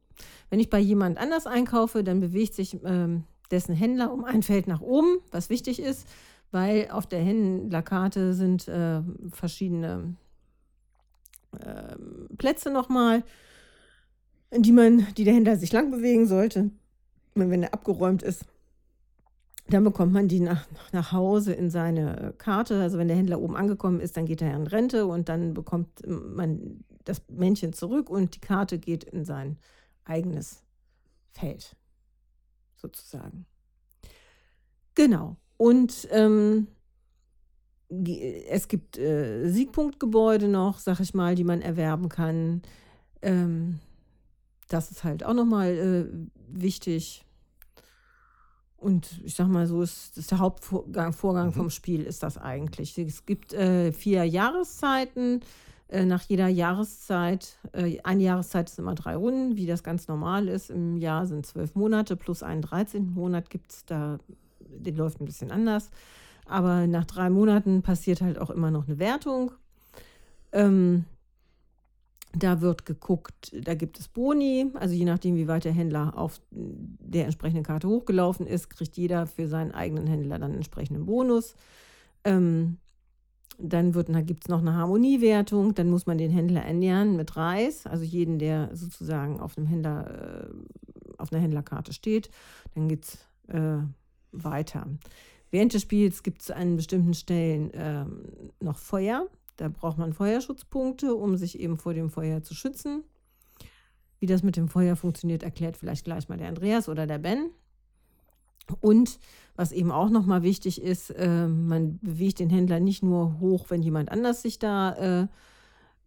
Wenn 0.50 0.60
ich 0.60 0.70
bei 0.70 0.80
jemand 0.80 1.18
anders 1.18 1.48
einkaufe, 1.48 2.04
dann 2.04 2.20
bewegt 2.20 2.54
sich 2.54 2.80
ähm, 2.84 3.24
dessen 3.52 3.76
Händler 3.76 4.12
um 4.12 4.24
ein 4.24 4.44
Feld 4.44 4.68
nach 4.68 4.82
oben, 4.82 5.18
was 5.32 5.50
wichtig 5.50 5.80
ist, 5.80 6.08
weil 6.52 6.90
auf 6.92 7.08
der 7.08 7.20
Händlerkarte 7.20 8.34
sind 8.34 8.68
äh, 8.68 9.02
verschiedene 9.32 10.16
äh, 11.60 11.96
Plätze 12.38 12.72
nochmal, 12.72 13.24
die 14.56 14.72
man, 14.72 15.08
die 15.18 15.24
der 15.24 15.34
Händler 15.34 15.58
sich 15.58 15.72
lang 15.72 15.92
bewegen 15.92 16.28
sollte. 16.28 16.70
Wenn 17.36 17.64
er 17.64 17.74
abgeräumt 17.74 18.22
ist, 18.22 18.46
dann 19.68 19.84
bekommt 19.84 20.14
man 20.14 20.28
die 20.28 20.40
nach, 20.40 20.68
nach 20.92 21.12
Hause 21.12 21.54
in 21.54 21.70
seine 21.70 22.34
Karte. 22.38 22.82
Also 22.82 22.98
wenn 22.98 23.08
der 23.08 23.18
Händler 23.18 23.40
oben 23.40 23.56
angekommen 23.56 24.00
ist, 24.00 24.18
dann 24.18 24.26
geht 24.26 24.42
er 24.42 24.56
in 24.56 24.68
Rente 24.68 25.06
und 25.06 25.30
dann 25.30 25.54
bekommt 25.54 26.06
man 26.06 26.84
das 27.06 27.22
Männchen 27.30 27.74
zurück 27.74 28.10
und 28.10 28.36
die 28.36 28.42
Karte 28.42 28.78
geht 28.78 29.04
in 29.04 29.26
sein 29.26 29.58
eigenes 30.06 30.64
Feld, 31.32 31.76
sozusagen. 32.76 33.46
Genau. 34.96 35.38
Und 35.58 36.08
ähm, 36.12 36.68
es 38.50 38.68
gibt 38.68 38.98
äh, 38.98 39.50
Siegpunktgebäude 39.50 40.48
noch, 40.48 40.80
sag 40.80 41.00
ich 41.00 41.14
mal, 41.14 41.36
die 41.36 41.44
man 41.44 41.62
erwerben 41.62 42.10
kann. 42.10 42.62
Ähm, 43.22 43.80
das 44.68 44.92
ist 44.92 45.04
halt 45.04 45.24
auch 45.24 45.34
nochmal 45.34 45.70
äh, 45.72 46.06
wichtig. 46.48 47.23
Und 48.84 49.22
ich 49.24 49.36
sag 49.36 49.48
mal 49.48 49.66
so, 49.66 49.82
ist, 49.82 50.18
ist 50.18 50.32
der 50.32 50.40
Hauptvorgang 50.40 51.14
Vorgang 51.14 51.48
mhm. 51.48 51.54
vom 51.54 51.70
Spiel 51.70 52.04
ist 52.04 52.22
das 52.22 52.38
eigentlich. 52.38 52.98
Es 52.98 53.26
gibt 53.26 53.54
äh, 53.54 53.92
vier 53.92 54.26
Jahreszeiten. 54.26 55.42
Äh, 55.88 56.06
nach 56.06 56.24
jeder 56.24 56.48
Jahreszeit, 56.48 57.60
äh, 57.72 58.00
eine 58.04 58.24
Jahreszeit 58.24 58.70
ist 58.70 58.80
immer 58.80 58.96
drei 58.96 59.16
Runden, 59.16 59.58
wie 59.58 59.68
das 59.68 59.84
ganz 59.84 60.08
normal 60.08 60.48
ist. 60.48 60.70
Im 60.70 60.98
Jahr 60.98 61.28
sind 61.28 61.46
zwölf 61.46 61.76
Monate 61.76 62.16
plus 62.16 62.44
einen 62.44 62.62
13. 62.62 63.14
Monat 63.14 63.50
gibt 63.50 63.72
es 63.72 63.86
da, 63.86 64.18
den 64.60 64.96
läuft 64.98 65.22
ein 65.22 65.26
bisschen 65.26 65.52
anders. 65.52 65.90
Aber 66.46 66.88
nach 66.88 67.06
drei 67.06 67.30
Monaten 67.30 67.84
passiert 67.84 68.22
halt 68.22 68.40
auch 68.40 68.50
immer 68.50 68.72
noch 68.72 68.88
eine 68.88 69.00
Wertung. 69.00 69.52
Ähm, 70.52 71.06
da 72.36 72.62
wird 72.62 72.86
geguckt, 72.86 73.52
da 73.54 73.76
gibt 73.76 74.00
es 74.00 74.08
Boni, 74.08 74.72
also 74.74 74.96
je 74.96 75.06
nachdem, 75.06 75.36
wie 75.36 75.48
weit 75.48 75.66
der 75.66 75.72
Händler 75.72 76.18
auf 76.18 76.42
der 76.50 77.26
entsprechenden 77.26 77.64
Karte 77.64 77.88
hochgelaufen 77.88 78.48
ist, 78.48 78.70
kriegt 78.70 78.98
jeder 78.98 79.28
für 79.28 79.48
seinen 79.48 79.72
eigenen 79.72 80.08
Händler 80.08 80.40
dann 80.40 80.52
einen 80.52 80.56
entsprechenden 80.56 81.06
Bonus. 81.06 81.56
Ähm, 82.24 82.78
dann 83.60 83.92
dann 83.92 84.26
gibt 84.26 84.46
es 84.46 84.50
noch 84.50 84.62
eine 84.62 84.74
Harmoniewertung, 84.74 85.76
dann 85.76 85.90
muss 85.90 86.08
man 86.08 86.18
den 86.18 86.32
Händler 86.32 86.64
ernähren 86.64 87.16
mit 87.16 87.38
Reis, 87.38 87.86
also 87.86 88.04
jeden, 88.04 88.40
der 88.40 88.76
sozusagen 88.76 89.40
auf 89.40 89.58
einem 89.58 89.68
Händler, 89.68 90.50
äh, 90.50 91.22
auf 91.22 91.32
einer 91.32 91.42
Händlerkarte 91.42 91.94
steht, 91.94 92.32
dann 92.74 92.88
geht 92.88 93.06
es 93.06 93.28
äh, 93.48 93.78
weiter. 94.32 94.88
Während 95.52 95.74
des 95.74 95.84
Spiels 95.84 96.24
gibt 96.24 96.42
es 96.42 96.50
an 96.50 96.78
bestimmten 96.78 97.14
Stellen 97.14 97.72
äh, 97.76 98.06
noch 98.60 98.80
Feuer. 98.80 99.28
Da 99.58 99.70
braucht 99.70 99.98
man 99.98 100.14
Feuerschutzpunkte, 100.14 101.16
um 101.16 101.38
sich 101.38 101.60
eben 101.60 101.78
vor 101.78 101.94
dem 101.94 102.10
Feuer 102.10 102.42
zu 102.42 102.56
schützen. 102.56 103.04
Wie 104.20 104.26
das 104.26 104.44
mit 104.44 104.56
dem 104.56 104.70
Feuer 104.70 104.96
funktioniert, 104.96 105.44
erklärt 105.44 105.78
vielleicht 105.78 106.06
gleich 106.06 106.30
mal 106.30 106.38
der 106.38 106.48
Andreas 106.48 106.90
oder 106.90 107.06
der 107.06 107.20
Ben. 107.20 107.50
Und 108.80 109.20
was 109.56 109.72
eben 109.72 109.92
auch 109.92 110.10
nochmal 110.10 110.44
wichtig 110.44 110.82
ist, 110.82 111.10
äh, 111.12 111.48
man 111.48 112.00
bewegt 112.00 112.40
den 112.40 112.50
Händler 112.50 112.80
nicht 112.80 113.04
nur 113.04 113.40
hoch, 113.40 113.66
wenn 113.70 113.84
jemand 113.84 114.12
anders 114.12 114.42
sich 114.42 114.58
da 114.58 114.94
äh, 114.94 115.28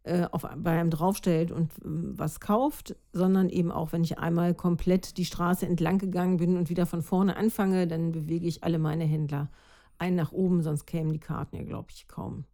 äh 0.04 0.26
auf, 0.32 0.46
bei 0.56 0.80
einem 0.80 0.90
draufstellt 0.90 1.52
und 1.52 1.72
äh, 1.72 1.84
was 1.84 2.40
kauft, 2.40 2.96
sondern 3.12 3.50
eben 3.50 3.70
auch, 3.70 3.92
wenn 3.92 4.02
ich 4.02 4.18
einmal 4.18 4.54
komplett 4.54 5.18
die 5.18 5.26
Straße 5.26 5.66
entlang 5.66 5.98
gegangen 5.98 6.38
bin 6.38 6.56
und 6.56 6.70
wieder 6.70 6.86
von 6.86 7.02
vorne 7.02 7.36
anfange, 7.36 7.86
dann 7.86 8.12
bewege 8.12 8.48
ich 8.48 8.64
alle 8.64 8.78
meine 8.78 9.04
Händler 9.04 9.50
ein 9.98 10.14
nach 10.14 10.32
oben, 10.32 10.62
sonst 10.62 10.86
kämen 10.86 11.12
die 11.12 11.20
Karten 11.20 11.56
ja, 11.56 11.62
glaube 11.62 11.88
ich, 11.90 12.08
kaum 12.08 12.44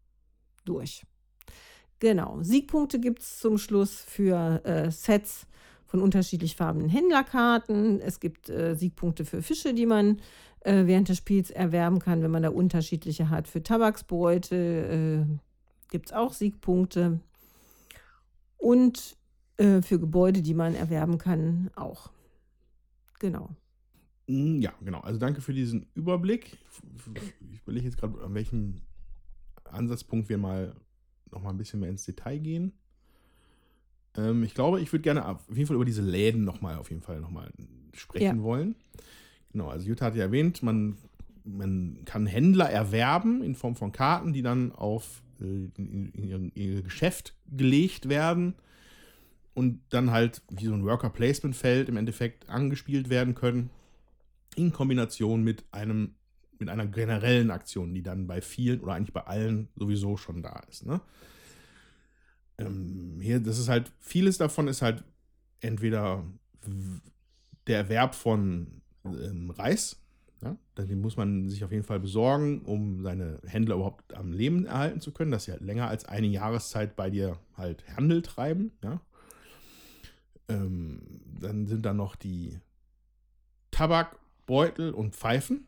durch. 0.65 1.05
Genau, 1.99 2.43
Siegpunkte 2.43 2.99
gibt 2.99 3.21
es 3.21 3.39
zum 3.39 3.59
Schluss 3.59 4.01
für 4.01 4.65
äh, 4.65 4.91
Sets 4.91 5.47
von 5.87 6.01
unterschiedlich 6.01 6.57
farbenen 6.57 6.89
Händlerkarten. 6.89 8.01
Es 8.01 8.19
gibt 8.19 8.49
äh, 8.49 8.75
Siegpunkte 8.75 9.25
für 9.25 9.43
Fische, 9.43 9.75
die 9.75 9.87
man 9.87 10.21
äh, 10.61 10.87
während 10.87 11.09
des 11.09 11.19
Spiels 11.19 11.51
erwerben 11.51 11.99
kann, 11.99 12.23
wenn 12.23 12.31
man 12.31 12.43
da 12.43 12.51
unterschiedliche 12.51 13.31
hat. 13.31 13.47
Für 13.47 13.63
Tabaksbeutel 13.63 15.27
äh, 15.29 15.91
gibt 15.91 16.07
es 16.07 16.13
auch 16.13 16.33
Siegpunkte. 16.33 17.21
Und 18.57 19.17
äh, 19.59 19.83
für 19.83 19.99
Gebäude, 20.01 20.43
die 20.43 20.55
man 20.55 20.75
erwerben 20.75 21.19
kann, 21.19 21.71
auch. 21.77 22.11
Genau. 23.19 23.51
Hm, 24.29 24.61
ja, 24.61 24.73
genau. 24.81 25.01
Also 25.01 25.19
danke 25.19 25.41
für 25.41 25.53
diesen 25.53 25.87
Überblick. 25.95 26.59
Ich 27.53 27.61
überlege 27.63 27.87
jetzt 27.87 27.99
gerade, 27.99 28.21
an 28.25 28.35
welchem 28.35 28.83
Ansatzpunkt 29.73 30.29
wir 30.29 30.39
mal 30.39 30.75
noch 31.31 31.43
mal 31.43 31.51
ein 31.51 31.59
bisschen 31.59 31.81
mehr 31.81 31.89
ins 31.89 32.05
Detail 32.05 32.39
gehen. 32.39 32.73
Ähm, 34.17 34.45
ich 34.45 34.55
glaube, 34.55 34.81
ich 34.81 34.93
würde 34.93 35.03
gerne 35.03 35.27
auf 35.27 35.41
jeden 35.49 35.67
Fall 35.67 35.77
über 35.77 35.85
diese 35.85 36.03
Läden 36.03 36.45
noch 36.45 36.61
mal 36.61 36.77
auf 36.77 36.91
jeden 36.91 37.03
Fall 37.03 37.21
noch 37.21 37.31
mal 37.31 37.51
sprechen 37.95 38.39
ja. 38.39 38.43
wollen. 38.43 38.75
Genau, 39.53 39.69
also 39.69 39.87
Jutta 39.87 40.07
hat 40.07 40.17
ja 40.17 40.23
erwähnt, 40.23 40.63
man, 40.63 40.97
man 41.45 41.99
kann 42.05 42.27
Händler 42.27 42.71
erwerben 42.71 43.43
in 43.43 43.55
Form 43.55 43.77
von 43.77 43.93
Karten, 43.93 44.33
die 44.33 44.43
dann 44.43 44.73
auf 44.73 45.23
äh, 45.41 45.45
in, 45.77 46.13
in, 46.13 46.31
in 46.31 46.53
ihr 46.55 46.83
Geschäft 46.83 47.35
gelegt 47.51 48.09
werden 48.09 48.55
und 49.55 49.81
dann 49.91 50.11
halt 50.11 50.43
wie 50.51 50.67
so 50.67 50.75
ein 50.75 50.85
Worker-Placement-Feld 50.85 51.89
im 51.89 51.97
Endeffekt 51.97 52.49
angespielt 52.49 53.11
werden 53.11 53.35
können 53.35 53.71
in 54.57 54.73
Kombination 54.73 55.43
mit 55.43 55.65
einem 55.73 56.15
mit 56.63 56.71
einer 56.71 56.87
generellen 56.87 57.51
Aktion, 57.51 57.93
die 57.93 58.05
dann 58.05 58.29
bei 58.29 58.41
vielen 58.41 58.81
oder 58.81 58.93
eigentlich 58.93 59.13
bei 59.13 59.25
allen 59.25 59.69
sowieso 59.75 60.17
schon 60.17 60.43
da 60.43 60.63
ist. 60.71 60.87
Ne? 60.87 61.01
Ähm, 62.59 63.19
hier, 63.21 63.41
das 63.41 63.59
ist 63.59 63.69
halt, 63.69 63.91
vieles 63.99 64.39
davon 64.39 64.69
ist 64.69 64.81
halt 64.81 65.03
entweder 65.61 66.25
der 67.67 67.79
Erwerb 67.79 68.15
von 68.15 68.81
ähm, 69.05 69.51
Reis, 69.51 69.97
ja? 70.41 70.57
den 70.79 71.01
muss 71.01 71.17
man 71.17 71.49
sich 71.49 71.65
auf 71.65 71.73
jeden 71.73 71.83
Fall 71.83 71.99
besorgen, 71.99 72.63
um 72.63 73.03
seine 73.03 73.41
Händler 73.45 73.75
überhaupt 73.75 74.15
am 74.15 74.33
Leben 74.33 74.65
erhalten 74.65 75.01
zu 75.01 75.11
können, 75.11 75.33
dass 75.33 75.45
sie 75.45 75.53
halt 75.53 75.63
länger 75.63 75.89
als 75.89 76.05
eine 76.05 76.29
Jahreszeit 76.29 76.95
bei 76.95 77.11
dir 77.11 77.41
halt 77.57 77.85
Handel 77.97 78.23
treiben. 78.23 78.71
Ja? 78.85 79.01
Ähm, 80.49 81.01
dann 81.41 81.67
sind 81.67 81.85
da 81.85 81.93
noch 81.93 82.15
die 82.15 82.61
Tabakbeutel 83.73 84.93
und 84.93 85.17
Pfeifen. 85.17 85.67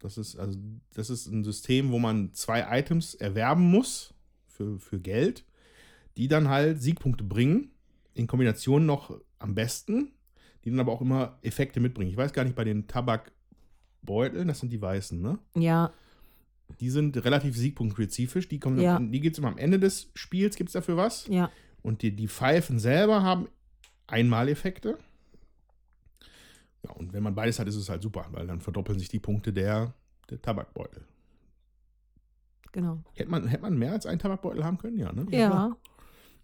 Das 0.00 0.18
ist, 0.18 0.36
also, 0.36 0.58
das 0.94 1.08
ist 1.10 1.26
ein 1.28 1.44
System, 1.44 1.92
wo 1.92 1.98
man 1.98 2.32
zwei 2.34 2.78
Items 2.78 3.14
erwerben 3.14 3.70
muss 3.70 4.12
für, 4.48 4.78
für 4.78 4.98
Geld, 4.98 5.44
die 6.16 6.26
dann 6.26 6.48
halt 6.48 6.82
Siegpunkte 6.82 7.22
bringen. 7.24 7.70
In 8.14 8.26
Kombination 8.26 8.86
noch 8.86 9.18
am 9.38 9.54
besten, 9.54 10.10
die 10.64 10.70
dann 10.70 10.80
aber 10.80 10.92
auch 10.92 11.00
immer 11.00 11.38
Effekte 11.42 11.78
mitbringen. 11.80 12.10
Ich 12.10 12.16
weiß 12.16 12.32
gar 12.32 12.44
nicht 12.44 12.56
bei 12.56 12.64
den 12.64 12.86
Tabak 12.88 13.32
Tabakbeutel, 14.00 14.44
das 14.46 14.60
sind 14.60 14.72
die 14.72 14.80
weißen, 14.80 15.20
ne? 15.20 15.38
Ja, 15.54 15.92
Die 16.80 16.90
sind 16.90 17.16
relativ 17.24 17.56
siegpunktspezifisch. 17.56 18.48
Die, 18.48 18.60
kommen 18.60 18.80
Ja. 18.80 18.98
die 18.98 19.20
gibt 19.20 19.34
es 19.34 19.38
immer 19.38 19.48
am 19.48 19.58
Ende 19.58 19.78
des 19.80 20.10
Spiels, 20.14 20.56
gibt 20.56 20.68
es 20.68 20.74
dafür 20.74 20.96
was. 20.96 21.26
ja. 21.28 21.50
Und 21.82 22.02
die, 22.02 22.14
die 22.14 22.28
Pfeifen 22.28 22.78
selber 22.78 23.22
haben 23.22 23.48
Einmaleffekte. 24.06 24.98
Ja, 26.84 26.92
und 26.92 27.12
wenn 27.12 27.22
man 27.22 27.34
beides 27.34 27.58
hat, 27.58 27.68
ist 27.68 27.76
es 27.76 27.88
halt 27.88 28.02
super, 28.02 28.26
weil 28.30 28.46
dann 28.46 28.60
verdoppeln 28.60 28.98
sich 28.98 29.08
die 29.08 29.18
Punkte 29.18 29.52
der, 29.52 29.94
der 30.30 30.40
Tabakbeutel. 30.40 31.04
Genau. 32.72 33.02
Hätte 33.14 33.30
man, 33.30 33.46
hätte 33.46 33.62
man 33.62 33.78
mehr 33.78 33.92
als 33.92 34.06
einen 34.06 34.18
Tabakbeutel 34.18 34.64
haben 34.64 34.78
können? 34.78 34.98
Ja, 34.98 35.12
ne? 35.12 35.26
Ja. 35.30 35.76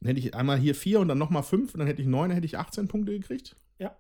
Dann 0.01 0.09
hätte 0.09 0.21
ich 0.21 0.35
einmal 0.35 0.59
hier 0.59 0.75
vier 0.75 1.01
und 1.01 1.09
dann 1.09 1.19
nochmal 1.19 1.43
fünf 1.43 1.73
und 1.73 1.79
dann 1.79 1.87
hätte 1.87 2.03
ich 2.03 2.09
neun, 2.09 2.29
dann 2.29 2.35
hätte 2.35 2.47
ich 2.47 2.59
18 2.59 2.89
Punkte 2.89 3.13
gekriegt. 3.13 3.57
Ja. 3.79 3.97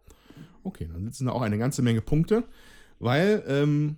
Okay, 0.62 0.88
dann 0.92 1.04
sitzen 1.04 1.26
da 1.26 1.32
auch 1.32 1.42
eine 1.42 1.58
ganze 1.58 1.82
Menge 1.82 2.02
Punkte, 2.02 2.44
weil 2.98 3.44
ähm, 3.46 3.96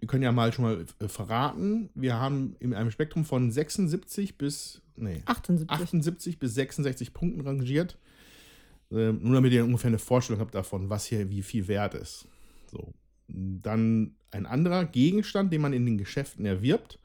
wir 0.00 0.08
können 0.08 0.22
ja 0.22 0.32
mal 0.32 0.52
schon 0.52 0.64
mal 0.64 0.84
äh, 0.98 1.08
verraten, 1.08 1.90
wir 1.94 2.18
haben 2.18 2.56
in 2.58 2.74
einem 2.74 2.90
Spektrum 2.90 3.24
von 3.24 3.50
76 3.50 4.36
bis, 4.36 4.82
nee, 4.96 5.22
78. 5.26 5.70
78 5.70 6.38
bis 6.38 6.54
66 6.54 7.12
Punkten 7.14 7.42
rangiert. 7.42 7.98
Ähm, 8.92 9.20
nur 9.22 9.34
damit 9.34 9.52
ihr 9.52 9.64
ungefähr 9.64 9.88
eine 9.88 9.98
Vorstellung 9.98 10.40
habt 10.40 10.54
davon, 10.54 10.90
was 10.90 11.06
hier 11.06 11.30
wie 11.30 11.42
viel 11.42 11.68
wert 11.68 11.94
ist. 11.94 12.26
So. 12.70 12.92
Dann 13.28 14.16
ein 14.30 14.46
anderer 14.46 14.84
Gegenstand, 14.84 15.52
den 15.52 15.60
man 15.60 15.72
in 15.72 15.86
den 15.86 15.98
Geschäften 15.98 16.44
erwirbt, 16.44 16.98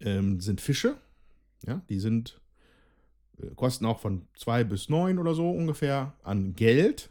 ähm, 0.00 0.40
sind 0.40 0.60
Fische. 0.60 0.96
Ja, 1.66 1.82
die 1.88 1.98
sind, 1.98 2.40
äh, 3.40 3.54
kosten 3.54 3.86
auch 3.86 4.00
von 4.00 4.26
2 4.34 4.64
bis 4.64 4.88
9 4.88 5.18
oder 5.18 5.34
so 5.34 5.50
ungefähr 5.50 6.14
an 6.22 6.54
Geld, 6.54 7.10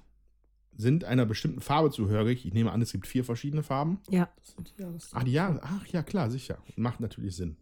sind 0.77 1.03
einer 1.03 1.25
bestimmten 1.25 1.61
Farbe 1.61 1.91
zuhörig. 1.91 2.45
Ich 2.45 2.53
nehme 2.53 2.71
an, 2.71 2.81
es 2.81 2.91
gibt 2.91 3.07
vier 3.07 3.23
verschiedene 3.23 3.63
Farben. 3.63 3.99
Ja. 4.09 4.29
Das 4.37 4.55
sind 4.55 4.73
die 4.77 4.81
Jahreszeiten. 4.81 5.17
Ach, 5.17 5.23
die 5.23 5.31
Jahre, 5.31 5.59
ach 5.63 5.87
ja, 5.87 6.03
klar, 6.03 6.29
sicher. 6.29 6.59
Macht 6.75 6.99
natürlich 6.99 7.35
Sinn. 7.35 7.57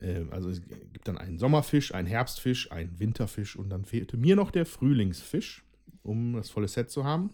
Ähm, 0.00 0.32
also 0.32 0.50
es 0.50 0.62
gibt 0.62 1.08
dann 1.08 1.18
einen 1.18 1.38
Sommerfisch, 1.38 1.94
einen 1.94 2.08
Herbstfisch, 2.08 2.70
einen 2.72 2.98
Winterfisch 2.98 3.56
und 3.56 3.70
dann 3.70 3.84
fehlte 3.84 4.16
mir 4.16 4.36
noch 4.36 4.50
der 4.50 4.66
Frühlingsfisch, 4.66 5.64
um 6.02 6.34
das 6.34 6.50
volle 6.50 6.68
Set 6.68 6.90
zu 6.90 7.04
haben. 7.04 7.30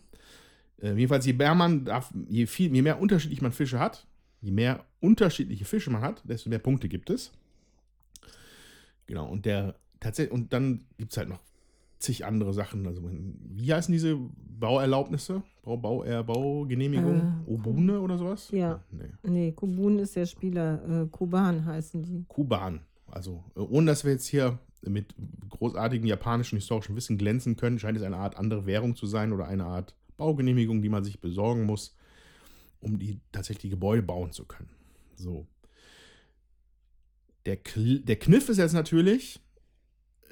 Äh, 0.81 0.95
jedenfalls, 0.95 1.27
je 1.27 1.33
mehr 1.33 1.55
man 1.55 1.85
darf, 1.85 2.13
je, 2.29 2.47
viel, 2.47 2.75
je 2.75 2.83
mehr 2.83 3.01
unterschiedlich 3.01 3.43
man 3.43 3.53
Fische 3.53 3.79
hat, 3.79 4.07
je 4.41 4.51
mehr 4.51 4.85
unterschiedliche 5.01 5.65
Fische 5.65 5.91
man 5.91 6.03
hat, 6.03 6.23
desto 6.25 6.51
mehr 6.51 6.59
Punkte 6.59 6.89
gibt 6.89 7.11
es. 7.11 7.33
Genau, 9.07 9.29
und 9.29 9.45
der 9.45 9.77
tatsächlich, 10.01 10.33
und 10.33 10.53
dann 10.53 10.85
gibt 10.99 11.13
es 11.13 11.19
halt 11.19 11.29
noch 11.29 11.41
zig 12.05 12.25
andere 12.25 12.53
Sachen. 12.53 12.87
Also, 12.87 13.03
wie 13.03 13.73
heißen 13.73 13.93
diese 13.93 14.17
Bauerlaubnisse? 14.17 15.43
Bau, 15.63 15.77
Bau, 15.77 16.05
äh, 16.05 16.23
Baugenehmigung? 16.23 17.45
Äh, 17.47 17.51
Obune 17.51 18.01
oder 18.01 18.19
sowas? 18.19 18.51
Ja. 18.51 18.85
Nee. 18.91 19.11
Nee, 19.23 19.53
Kubun 19.53 19.99
ist 19.99 20.15
der 20.15 20.27
Spieler. 20.27 21.03
Äh, 21.03 21.07
Kuban 21.09 21.65
heißen 21.65 22.03
die. 22.03 22.25
Kuban. 22.29 22.81
Also, 23.07 23.43
äh, 23.57 23.61
ohne 23.61 23.87
dass 23.87 24.05
wir 24.05 24.13
jetzt 24.13 24.27
hier 24.27 24.59
mit 24.87 25.15
großartigem 25.49 26.07
japanischen 26.07 26.57
historischen 26.57 26.95
Wissen 26.97 27.17
glänzen 27.17 27.57
können, 27.57 27.79
scheint 27.79 27.97
es 27.97 28.03
eine 28.03 28.19
Art 28.19 28.37
andere 28.37 28.67
Währung 28.67 28.97
zu 28.97 29.07
sein 29.07 29.33
oder 29.33 29.47
eine 29.47 29.65
Art 29.65 29.95
Baugenehmigung, 30.17 30.83
die 30.83 30.89
man 30.89 31.05
sich 31.05 31.21
besorgen 31.21 31.65
muss, 31.65 31.97
um 32.81 32.99
die 32.99 33.21
tatsächlich 33.33 33.71
Gebäude 33.71 34.03
bauen 34.03 34.33
zu 34.33 34.45
können. 34.45 34.69
So. 35.17 35.47
Der, 37.47 37.57
Kl 37.57 38.01
der 38.01 38.17
Kniff 38.17 38.49
ist 38.49 38.59
jetzt 38.59 38.73
natürlich, 38.73 39.41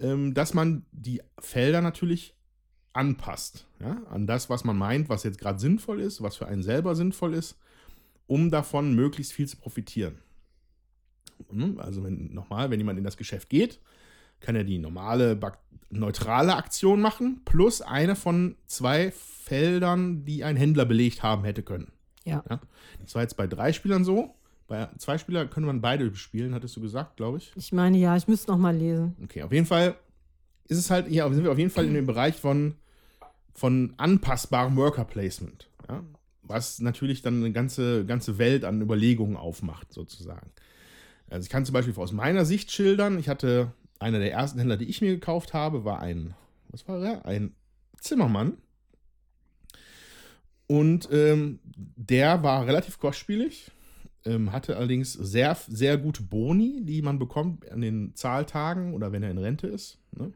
ähm, 0.00 0.34
dass 0.34 0.54
man 0.54 0.84
die 0.92 1.22
Felder 1.38 1.80
natürlich 1.80 2.34
anpasst. 2.92 3.66
Ja, 3.80 4.02
an 4.10 4.26
das, 4.26 4.50
was 4.50 4.64
man 4.64 4.76
meint, 4.76 5.08
was 5.08 5.24
jetzt 5.24 5.38
gerade 5.38 5.58
sinnvoll 5.58 6.00
ist, 6.00 6.22
was 6.22 6.36
für 6.36 6.46
einen 6.46 6.62
selber 6.62 6.94
sinnvoll 6.94 7.34
ist, 7.34 7.58
um 8.26 8.50
davon 8.50 8.94
möglichst 8.94 9.32
viel 9.32 9.48
zu 9.48 9.56
profitieren. 9.56 10.18
Mhm, 11.50 11.78
Also 11.78 12.04
wenn 12.04 12.32
nochmal, 12.32 12.70
wenn 12.70 12.80
jemand 12.80 12.98
in 12.98 13.04
das 13.04 13.16
Geschäft 13.16 13.48
geht, 13.48 13.80
kann 14.40 14.56
er 14.56 14.64
die 14.64 14.78
normale 14.78 15.38
neutrale 15.90 16.56
Aktion 16.56 17.00
machen, 17.00 17.42
plus 17.44 17.80
eine 17.80 18.16
von 18.16 18.56
zwei 18.66 19.10
Feldern, 19.12 20.24
die 20.24 20.44
ein 20.44 20.56
Händler 20.56 20.84
belegt 20.84 21.22
haben 21.22 21.44
hätte 21.44 21.62
können. 21.62 21.92
Ja. 22.24 22.42
Das 23.00 23.14
war 23.14 23.22
jetzt 23.22 23.36
bei 23.36 23.46
drei 23.46 23.72
Spielern 23.72 24.04
so. 24.04 24.34
Bei 24.68 24.88
zwei 24.98 25.18
Spielern 25.18 25.50
könnte 25.50 25.66
man 25.66 25.80
beide 25.80 26.14
spielen, 26.14 26.54
hattest 26.54 26.76
du 26.76 26.80
gesagt, 26.80 27.16
glaube 27.16 27.38
ich. 27.38 27.52
Ich 27.56 27.72
meine, 27.72 27.98
ja, 27.98 28.16
ich 28.16 28.28
müsste 28.28 28.50
noch 28.50 28.58
mal 28.58 28.76
lesen. 28.76 29.16
Okay, 29.22 29.42
auf 29.42 29.52
jeden 29.52 29.66
Fall 29.66 29.96
ist 30.68 30.78
es 30.78 30.90
halt, 30.90 31.08
ja, 31.08 31.28
sind 31.30 31.44
wir 31.44 31.52
auf 31.52 31.58
jeden 31.58 31.70
Fall 31.70 31.86
in 31.86 31.94
dem 31.94 32.06
Bereich 32.06 32.36
von, 32.36 32.74
von 33.54 33.94
anpassbarem 33.96 34.76
Worker 34.76 35.04
Placement. 35.04 35.68
Ja? 35.88 36.02
Was 36.42 36.80
natürlich 36.80 37.22
dann 37.22 37.36
eine 37.36 37.52
ganze, 37.52 38.06
ganze 38.06 38.38
Welt 38.38 38.64
an 38.64 38.80
Überlegungen 38.80 39.36
aufmacht, 39.36 39.92
sozusagen. 39.92 40.50
Also 41.28 41.44
ich 41.44 41.50
kann 41.50 41.64
zum 41.64 41.72
Beispiel 41.72 41.94
aus 41.96 42.12
meiner 42.12 42.44
Sicht 42.44 42.72
schildern, 42.72 43.18
ich 43.18 43.28
hatte, 43.28 43.72
einer 43.98 44.18
der 44.18 44.32
ersten 44.32 44.58
Händler, 44.58 44.76
die 44.76 44.88
ich 44.88 45.00
mir 45.00 45.12
gekauft 45.12 45.54
habe, 45.54 45.84
war 45.84 46.00
ein, 46.00 46.34
was 46.68 46.86
war 46.88 47.02
er? 47.02 47.24
Ein 47.24 47.54
Zimmermann. 47.98 48.58
Und 50.66 51.08
ähm, 51.12 51.60
der 51.64 52.42
war 52.42 52.66
relativ 52.66 52.98
kostspielig, 52.98 53.70
ähm, 54.24 54.52
hatte 54.52 54.76
allerdings 54.76 55.12
sehr, 55.12 55.56
sehr 55.68 55.98
gute 55.98 56.22
Boni, 56.22 56.82
die 56.84 57.02
man 57.02 57.18
bekommt 57.18 57.70
an 57.70 57.80
den 57.80 58.14
Zahltagen 58.14 58.94
oder 58.94 59.12
wenn 59.12 59.22
er 59.22 59.30
in 59.30 59.38
Rente 59.38 59.66
ist. 59.66 59.98
Ne? 60.12 60.32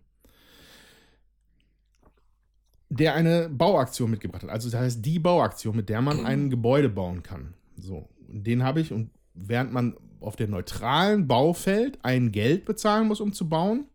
Der 2.88 3.14
eine 3.14 3.48
Bauaktion 3.48 4.10
mitgebracht 4.10 4.42
hat. 4.42 4.50
Also 4.50 4.70
das 4.70 4.80
heißt 4.80 5.04
die 5.04 5.18
Bauaktion, 5.18 5.76
mit 5.76 5.88
der 5.88 6.00
man 6.00 6.24
ein 6.24 6.50
Gebäude 6.50 6.88
bauen 6.88 7.22
kann. 7.22 7.54
So, 7.76 8.08
den 8.28 8.62
habe 8.62 8.80
ich 8.80 8.92
und 8.92 9.10
während 9.34 9.72
man 9.72 9.96
auf 10.20 10.36
dem 10.36 10.50
neutralen 10.50 11.26
Baufeld 11.26 11.98
ein 12.02 12.32
Geld 12.32 12.64
bezahlen 12.64 13.08
muss, 13.08 13.20
um 13.20 13.32
zu 13.32 13.48
bauen, 13.48 13.86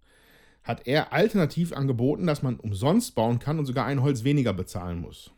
hat 0.63 0.87
er 0.87 1.11
alternativ 1.11 1.73
angeboten, 1.73 2.27
dass 2.27 2.43
man 2.43 2.59
umsonst 2.59 3.15
bauen 3.15 3.39
kann 3.39 3.57
und 3.57 3.65
sogar 3.65 3.85
ein 3.85 4.01
Holz 4.01 4.23
weniger 4.23 4.53
bezahlen 4.53 5.01
muss. 5.01 5.31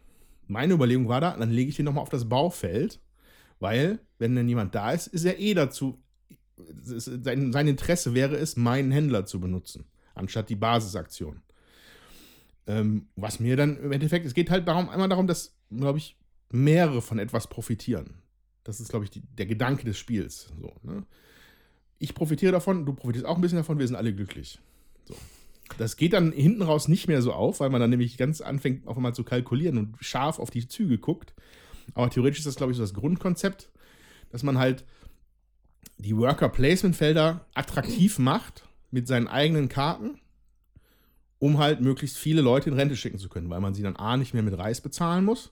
Meine 0.47 0.73
Überlegung 0.73 1.07
war 1.07 1.21
da, 1.21 1.37
dann 1.37 1.51
lege 1.51 1.69
ich 1.69 1.77
den 1.77 1.85
nochmal 1.85 2.01
auf 2.01 2.09
das 2.09 2.27
Baufeld, 2.27 2.99
weil, 3.63 3.99
wenn 4.19 4.35
dann 4.35 4.47
jemand 4.47 4.75
da 4.75 4.91
ist, 4.91 5.07
ist 5.07 5.23
er 5.23 5.39
eh 5.39 5.53
dazu, 5.53 5.97
sein, 6.57 7.51
sein 7.53 7.67
Interesse 7.67 8.13
wäre 8.13 8.35
es, 8.35 8.57
meinen 8.57 8.91
Händler 8.91 9.25
zu 9.25 9.39
benutzen, 9.39 9.85
anstatt 10.13 10.49
die 10.49 10.55
Basisaktion. 10.55 11.41
Ähm, 12.67 13.07
was 13.15 13.39
mir 13.39 13.55
dann 13.55 13.77
im 13.77 13.91
Endeffekt, 13.91 14.25
es 14.25 14.33
geht 14.33 14.49
halt 14.49 14.67
darum, 14.67 14.89
einmal 14.89 15.09
darum, 15.09 15.27
dass, 15.27 15.55
glaube 15.71 15.97
ich, 15.97 16.17
mehrere 16.51 17.01
von 17.01 17.19
etwas 17.19 17.47
profitieren. 17.47 18.15
Das 18.65 18.79
ist, 18.79 18.89
glaube 18.89 19.05
ich, 19.05 19.11
die, 19.11 19.21
der 19.21 19.45
Gedanke 19.45 19.85
des 19.85 19.97
Spiels. 19.97 20.51
So, 20.61 20.73
ne? 20.83 21.05
Ich 21.99 22.13
profitiere 22.13 22.51
davon, 22.51 22.85
du 22.85 22.93
profitierst 22.93 23.25
auch 23.25 23.35
ein 23.35 23.41
bisschen 23.41 23.57
davon, 23.57 23.79
wir 23.79 23.87
sind 23.87 23.95
alle 23.95 24.13
glücklich. 24.13 24.59
So. 25.05 25.15
Das 25.77 25.95
geht 25.95 26.13
dann 26.13 26.33
hinten 26.33 26.61
raus 26.61 26.89
nicht 26.89 27.07
mehr 27.07 27.21
so 27.21 27.31
auf, 27.31 27.61
weil 27.61 27.69
man 27.69 27.79
dann 27.79 27.89
nämlich 27.89 28.17
ganz 28.17 28.41
anfängt, 28.41 28.87
auf 28.87 28.97
einmal 28.97 29.15
zu 29.15 29.23
kalkulieren 29.23 29.77
und 29.77 29.95
scharf 30.01 30.39
auf 30.39 30.49
die 30.49 30.67
Züge 30.67 30.97
guckt. 30.97 31.33
Aber 31.93 32.09
theoretisch 32.09 32.39
ist 32.39 32.47
das, 32.47 32.55
glaube 32.55 32.71
ich, 32.71 32.77
so 32.77 32.83
das 32.83 32.93
Grundkonzept, 32.93 33.69
dass 34.31 34.43
man 34.43 34.57
halt 34.57 34.83
die 35.97 36.17
Worker-Placement-Felder 36.17 37.45
attraktiv 37.53 38.19
macht 38.19 38.67
mit 38.91 39.07
seinen 39.07 39.27
eigenen 39.27 39.69
Karten, 39.69 40.19
um 41.39 41.57
halt 41.57 41.81
möglichst 41.81 42.17
viele 42.17 42.41
Leute 42.41 42.69
in 42.69 42.75
Rente 42.75 42.95
schicken 42.95 43.19
zu 43.19 43.29
können, 43.29 43.49
weil 43.49 43.61
man 43.61 43.73
sie 43.73 43.83
dann 43.83 43.95
A 43.95 44.17
nicht 44.17 44.33
mehr 44.33 44.43
mit 44.43 44.57
Reis 44.57 44.81
bezahlen 44.81 45.25
muss 45.25 45.51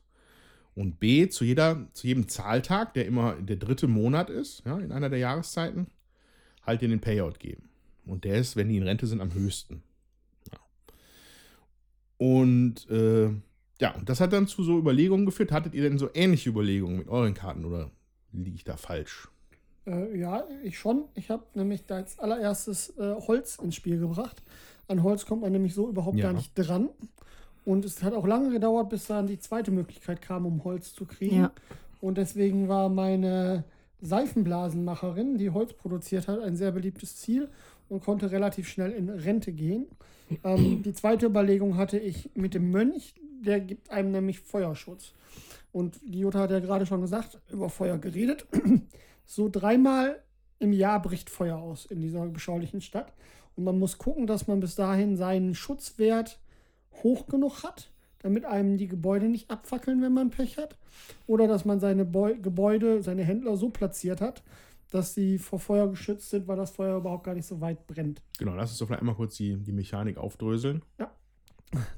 und 0.75 0.99
B 0.99 1.27
zu, 1.27 1.43
jeder, 1.43 1.87
zu 1.93 2.07
jedem 2.07 2.27
Zahltag, 2.27 2.93
der 2.93 3.05
immer 3.05 3.35
der 3.35 3.57
dritte 3.57 3.87
Monat 3.87 4.29
ist, 4.29 4.63
ja, 4.65 4.79
in 4.79 4.91
einer 4.91 5.09
der 5.09 5.19
Jahreszeiten, 5.19 5.87
halt 6.65 6.81
den 6.81 7.01
Payout 7.01 7.39
geben. 7.39 7.69
Und 8.05 8.23
der 8.23 8.37
ist, 8.37 8.55
wenn 8.55 8.69
die 8.69 8.77
in 8.77 8.83
Rente 8.83 9.07
sind, 9.07 9.21
am 9.21 9.33
höchsten. 9.33 9.83
Ja. 10.51 10.59
Und 12.17 12.89
äh, 12.89 13.29
ja, 13.81 13.95
und 13.95 14.07
das 14.07 14.19
hat 14.21 14.31
dann 14.31 14.47
zu 14.47 14.63
so 14.63 14.77
Überlegungen 14.77 15.25
geführt. 15.25 15.51
Hattet 15.51 15.73
ihr 15.73 15.81
denn 15.81 15.97
so 15.97 16.09
ähnliche 16.13 16.49
Überlegungen 16.49 16.97
mit 16.97 17.09
euren 17.09 17.33
Karten 17.33 17.65
oder 17.65 17.89
liege 18.31 18.55
ich 18.55 18.63
da 18.63 18.77
falsch? 18.77 19.27
Äh, 19.87 20.17
ja, 20.17 20.43
ich 20.63 20.77
schon. 20.77 21.05
Ich 21.15 21.29
habe 21.31 21.43
nämlich 21.55 21.85
da 21.87 21.95
als 21.95 22.19
allererstes 22.19 22.97
äh, 22.97 23.15
Holz 23.27 23.57
ins 23.61 23.75
Spiel 23.75 23.99
gebracht. 23.99 24.41
An 24.87 25.01
Holz 25.03 25.25
kommt 25.25 25.41
man 25.41 25.51
nämlich 25.51 25.73
so 25.73 25.89
überhaupt 25.89 26.17
Ja. 26.17 26.27
gar 26.27 26.33
nicht 26.33 26.53
dran. 26.55 26.89
Und 27.65 27.83
es 27.85 28.01
hat 28.03 28.13
auch 28.13 28.25
lange 28.27 28.51
gedauert, 28.51 28.89
bis 28.89 29.07
dann 29.07 29.27
die 29.27 29.39
zweite 29.39 29.71
Möglichkeit 29.71 30.21
kam, 30.21 30.45
um 30.45 30.63
Holz 30.63 30.93
zu 30.93 31.05
kriegen. 31.05 31.37
Ja. 31.41 31.51
Und 31.99 32.17
deswegen 32.17 32.67
war 32.67 32.89
meine 32.89 33.63
Seifenblasenmacherin, 34.01 35.37
die 35.37 35.49
Holz 35.51 35.73
produziert 35.73 36.27
hat, 36.27 36.39
ein 36.39 36.55
sehr 36.55 36.71
beliebtes 36.71 37.17
Ziel 37.17 37.49
und 37.89 38.03
konnte 38.03 38.31
relativ 38.31 38.67
schnell 38.67 38.91
in 38.91 39.09
Rente 39.09 39.51
gehen. 39.51 39.85
Ähm, 40.43 40.81
die 40.83 40.93
zweite 40.93 41.25
Überlegung 41.25 41.77
hatte 41.77 41.99
ich 41.99 42.29
mit 42.35 42.53
dem 42.53 42.71
Mönch, 42.71 43.13
der 43.41 43.59
gibt 43.59 43.89
einem 43.89 44.11
nämlich 44.11 44.39
Feuerschutz. 44.39 45.13
Und 45.72 45.99
die 46.03 46.19
Jutta 46.19 46.39
hat 46.39 46.51
ja 46.51 46.59
gerade 46.59 46.85
schon 46.85 47.01
gesagt, 47.01 47.39
über 47.49 47.69
Feuer 47.69 47.97
geredet. 47.97 48.45
So 49.23 49.47
dreimal 49.47 50.22
im 50.59 50.73
Jahr 50.73 51.01
bricht 51.01 51.30
Feuer 51.30 51.57
aus 51.57 51.85
in 51.85 52.01
dieser 52.01 52.26
beschaulichen 52.27 52.81
Stadt. 52.81 53.13
Und 53.55 53.63
man 53.63 53.80
muss 53.80 53.97
gucken, 53.97 54.27
dass 54.27 54.47
man 54.47 54.59
bis 54.59 54.76
dahin 54.76 55.15
seinen 55.15 55.55
Schutzwert 55.55 56.38
hoch 57.01 57.27
genug 57.27 57.63
hat, 57.63 57.91
damit 58.19 58.43
einem 58.43 58.77
die 58.77 58.89
Gebäude 58.89 59.30
nicht 59.30 59.49
abfackeln, 59.49 60.01
wenn 60.01 60.13
man 60.13 60.31
Pech 60.31 60.57
hat. 60.57 60.76
Oder 61.27 61.47
dass 61.47 61.63
man 61.63 61.80
seine 61.80 62.03
Beu 62.03 62.35
Gebäude, 62.35 63.01
seine 63.03 63.23
Händler 63.23 63.55
so 63.55 63.69
platziert 63.69 64.19
hat, 64.19 64.43
dass 64.89 65.13
sie 65.13 65.38
vor 65.38 65.59
Feuer 65.59 65.89
geschützt 65.89 66.30
sind, 66.30 66.47
weil 66.49 66.57
das 66.57 66.72
Feuer 66.72 66.97
überhaupt 66.97 67.23
gar 67.23 67.34
nicht 67.34 67.47
so 67.47 67.61
weit 67.61 67.88
brennt. 67.88 68.22
Genau, 68.38 68.53
lass 68.53 68.72
uns 68.72 68.80
doch 68.80 68.88
vielleicht 68.88 69.01
einmal 69.01 69.15
kurz 69.15 69.38
die, 69.38 69.55
die 69.55 69.72
Mechanik 69.72 70.18
aufdröseln. 70.18 70.84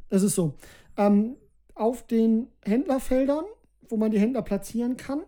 Es 0.10 0.24
ist 0.24 0.36
so. 0.36 0.54
Ähm, 0.98 1.36
auf 1.76 2.06
den 2.06 2.48
Händlerfeldern, 2.64 3.46
wo 3.90 3.98
man 3.98 4.12
die 4.12 4.20
Händler 4.20 4.42
platzieren 4.42 4.98
kann, 4.98 5.22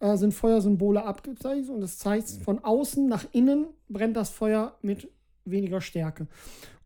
äh, 0.00 0.16
sind 0.16 0.32
Feuersymbole 0.32 1.04
abgezeichnet 1.04 1.70
und 1.70 1.82
es 1.82 1.98
zeigt, 1.98 2.28
von 2.28 2.62
außen 2.62 3.08
nach 3.08 3.26
innen 3.32 3.66
brennt 3.88 4.16
das 4.16 4.30
Feuer 4.30 4.76
mit 4.82 5.08
weniger 5.44 5.80
Stärke. 5.80 6.26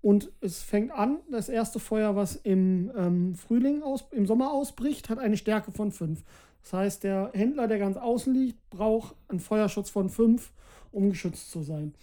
Und 0.00 0.30
es 0.40 0.62
fängt 0.62 0.92
an, 0.92 1.18
das 1.30 1.48
erste 1.48 1.78
Feuer, 1.78 2.14
was 2.14 2.36
im 2.36 2.92
ähm, 2.94 3.34
Frühling, 3.34 3.82
aus, 3.82 4.04
im 4.10 4.26
Sommer 4.26 4.52
ausbricht, 4.52 5.08
hat 5.08 5.18
eine 5.18 5.38
Stärke 5.38 5.72
von 5.72 5.92
5. 5.92 6.22
Das 6.62 6.72
heißt, 6.72 7.04
der 7.04 7.30
Händler, 7.32 7.68
der 7.68 7.78
ganz 7.78 7.96
außen 7.96 8.34
liegt, 8.34 8.58
braucht 8.70 9.14
einen 9.28 9.40
Feuerschutz 9.40 9.90
von 9.90 10.10
5, 10.10 10.52
um 10.94 11.10
geschützt 11.10 11.50
zu 11.50 11.62
sein. 11.62 11.94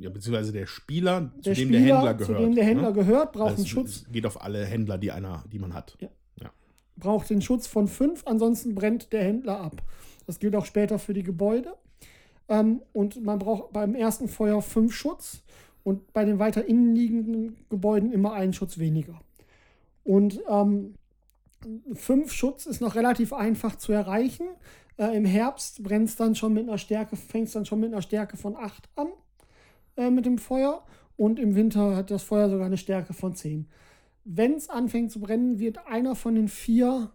Ja, 0.00 0.10
beziehungsweise 0.10 0.52
der 0.52 0.66
Spieler, 0.66 1.32
Der 1.44 1.54
zu 1.54 1.60
dem 1.60 1.68
Spieler, 1.68 1.80
der 1.80 1.94
Händler 1.96 2.14
gehört. 2.14 2.38
zu 2.38 2.44
dem 2.44 2.54
der 2.54 2.64
Händler 2.64 2.88
ne? 2.88 2.94
gehört, 2.94 3.32
braucht 3.32 3.50
Also 3.50 3.62
einen 3.62 3.66
Schutz, 3.66 4.04
geht 4.10 4.26
auf 4.26 4.42
alle 4.42 4.64
Händler, 4.64 4.98
die, 4.98 5.10
einer, 5.12 5.44
die 5.50 5.58
man 5.58 5.74
hat. 5.74 5.96
Ja. 6.00 6.08
braucht 6.96 7.30
den 7.30 7.40
Schutz 7.42 7.66
von 7.66 7.88
5, 7.88 8.22
ansonsten 8.26 8.74
brennt 8.74 9.12
der 9.12 9.24
Händler 9.24 9.60
ab. 9.60 9.82
Das 10.26 10.38
gilt 10.38 10.54
auch 10.54 10.66
später 10.66 10.98
für 10.98 11.14
die 11.14 11.22
Gebäude. 11.22 11.74
Ähm, 12.48 12.82
und 12.92 13.22
man 13.24 13.38
braucht 13.38 13.72
beim 13.72 13.94
ersten 13.94 14.28
Feuer 14.28 14.60
5 14.62 14.94
Schutz 14.94 15.42
und 15.84 16.12
bei 16.12 16.24
den 16.24 16.38
weiter 16.38 16.64
innen 16.66 16.94
liegenden 16.94 17.56
Gebäuden 17.70 18.12
immer 18.12 18.32
einen 18.34 18.52
Schutz 18.52 18.78
weniger. 18.78 19.20
Und 20.04 20.40
ähm, 20.48 20.94
5 21.94 22.32
Schutz 22.32 22.66
ist 22.66 22.80
noch 22.80 22.94
relativ 22.94 23.32
einfach 23.32 23.76
zu 23.76 23.92
erreichen. 23.92 24.46
Äh, 24.96 25.16
Im 25.16 25.24
Herbst 25.24 25.82
brennt 25.82 26.08
es 26.08 26.16
dann 26.16 26.34
schon 26.34 26.52
mit 26.52 26.68
einer 26.68 26.78
Stärke, 26.78 27.16
fängt 27.16 27.48
es 27.48 27.52
dann 27.52 27.66
schon 27.66 27.80
mit 27.80 27.92
einer 27.92 28.02
Stärke 28.02 28.36
von 28.36 28.56
8 28.56 28.88
an 28.96 29.08
äh, 29.96 30.10
mit 30.10 30.26
dem 30.26 30.38
Feuer. 30.38 30.84
Und 31.16 31.38
im 31.38 31.54
Winter 31.54 31.94
hat 31.94 32.10
das 32.10 32.22
Feuer 32.22 32.48
sogar 32.48 32.66
eine 32.66 32.78
Stärke 32.78 33.12
von 33.12 33.34
10 33.34 33.68
wenn 34.24 34.54
es 34.54 34.68
anfängt 34.68 35.10
zu 35.10 35.20
brennen, 35.20 35.58
wird 35.58 35.86
einer 35.86 36.14
von 36.14 36.34
den 36.34 36.48
vier 36.48 37.10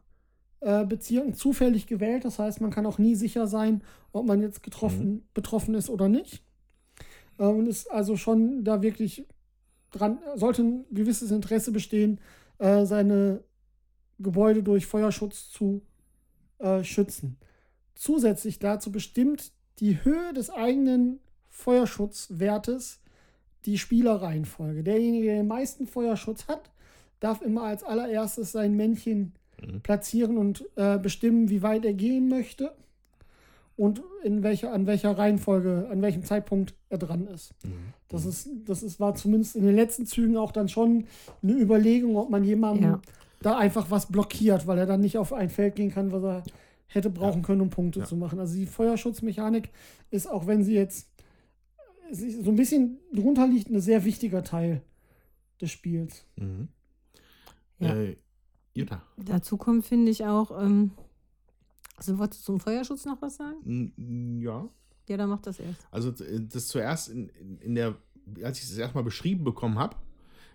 äh, 0.59 0.85
Bezirken 0.85 1.33
zufällig 1.33 1.87
gewählt. 1.87 2.25
Das 2.25 2.39
heißt, 2.39 2.61
man 2.61 2.71
kann 2.71 2.85
auch 2.85 2.97
nie 2.97 3.15
sicher 3.15 3.47
sein, 3.47 3.81
ob 4.11 4.25
man 4.25 4.41
jetzt 4.41 4.63
getroffen, 4.63 5.27
betroffen 5.33 5.75
ist 5.75 5.89
oder 5.89 6.09
nicht. 6.09 6.43
Äh, 7.37 7.45
und 7.45 7.67
ist 7.67 7.89
also 7.91 8.17
schon 8.17 8.63
da 8.63 8.81
wirklich 8.81 9.25
dran, 9.91 10.19
sollte 10.35 10.63
ein 10.63 10.85
gewisses 10.91 11.31
Interesse 11.31 11.71
bestehen, 11.71 12.19
äh, 12.57 12.85
seine 12.85 13.43
Gebäude 14.19 14.63
durch 14.63 14.85
Feuerschutz 14.85 15.49
zu 15.49 15.81
äh, 16.59 16.83
schützen. 16.83 17.37
Zusätzlich 17.97 18.59
dazu 18.59 18.91
bestimmt 18.91 19.51
die 19.79 20.03
Höhe 20.03 20.33
des 20.33 20.49
eigenen 20.49 21.19
Feuerschutzwertes 21.49 22.99
die 23.65 23.77
Spielerreihenfolge. 23.77 24.83
Derjenige, 24.83 25.25
der 25.27 25.37
den 25.37 25.47
meisten 25.47 25.87
Feuerschutz 25.87 26.47
hat, 26.47 26.69
darf 27.19 27.41
immer 27.41 27.63
als 27.63 27.83
allererstes 27.83 28.51
sein 28.51 28.75
Männchen 28.75 29.33
Mhm. 29.59 29.81
platzieren 29.81 30.37
und 30.37 30.63
äh, 30.75 30.99
bestimmen, 30.99 31.49
wie 31.49 31.63
weit 31.63 31.83
er 31.83 31.95
gehen 31.95 32.29
möchte 32.29 32.75
und 33.75 34.03
in 34.23 34.43
welcher, 34.43 34.71
an 34.71 34.85
welcher 34.85 35.17
Reihenfolge, 35.17 35.87
an 35.91 35.99
welchem 36.03 36.23
Zeitpunkt 36.23 36.75
er 36.89 36.99
dran 36.99 37.25
ist. 37.25 37.55
Mhm. 37.65 37.71
Das 38.07 38.25
ist, 38.25 38.49
das 38.65 38.83
ist, 38.83 38.99
war 38.99 39.15
zumindest 39.15 39.55
in 39.55 39.65
den 39.65 39.75
letzten 39.75 40.05
Zügen 40.05 40.37
auch 40.37 40.51
dann 40.51 40.69
schon 40.69 41.07
eine 41.41 41.53
Überlegung, 41.53 42.17
ob 42.17 42.29
man 42.29 42.43
jemandem 42.43 42.83
Ja. 42.83 43.01
da 43.41 43.57
einfach 43.57 43.89
was 43.89 44.05
blockiert, 44.11 44.67
weil 44.67 44.77
er 44.77 44.85
dann 44.85 45.01
nicht 45.01 45.17
auf 45.17 45.33
ein 45.33 45.49
Feld 45.49 45.73
gehen 45.75 45.89
kann, 45.91 46.11
was 46.11 46.21
er 46.23 46.43
hätte 46.87 47.09
brauchen 47.09 47.41
können, 47.43 47.61
um 47.61 47.69
Punkte 47.69 47.99
Ja. 48.01 48.05
zu 48.05 48.15
machen. 48.15 48.39
Also 48.39 48.55
die 48.55 48.65
Feuerschutzmechanik 48.65 49.69
ist, 50.09 50.27
auch 50.27 50.47
wenn 50.47 50.63
sie 50.63 50.73
jetzt 50.73 51.09
sie 52.11 52.31
so 52.41 52.49
ein 52.51 52.55
bisschen 52.55 52.99
drunter 53.13 53.47
liegt, 53.47 53.69
ein 53.69 53.81
sehr 53.81 54.05
wichtiger 54.05 54.43
Teil 54.43 54.81
des 55.59 55.71
Spiels. 55.71 56.25
Mhm. 56.37 56.69
Ja. 57.79 57.95
Äh, 57.95 58.17
Jutta. 58.73 59.01
Dazu 59.17 59.57
kommt, 59.57 59.85
finde 59.85 60.11
ich 60.11 60.23
auch, 60.25 60.51
ähm, 60.61 60.91
also 61.97 62.17
wolltest 62.19 62.41
du 62.41 62.45
zum 62.53 62.59
Feuerschutz 62.59 63.05
noch 63.05 63.21
was 63.21 63.35
sagen? 63.37 64.39
Ja. 64.41 64.69
Ja, 65.09 65.17
dann 65.17 65.29
mach 65.29 65.41
das 65.41 65.59
erst. 65.59 65.87
Also 65.91 66.09
äh, 66.23 66.39
das 66.41 66.67
zuerst 66.67 67.09
in, 67.09 67.29
in, 67.61 67.75
der, 67.75 67.95
als 68.43 68.59
ich 68.61 68.67
das 68.69 68.77
erstmal 68.77 69.03
beschrieben 69.03 69.43
bekommen 69.43 69.79
habe, 69.79 69.95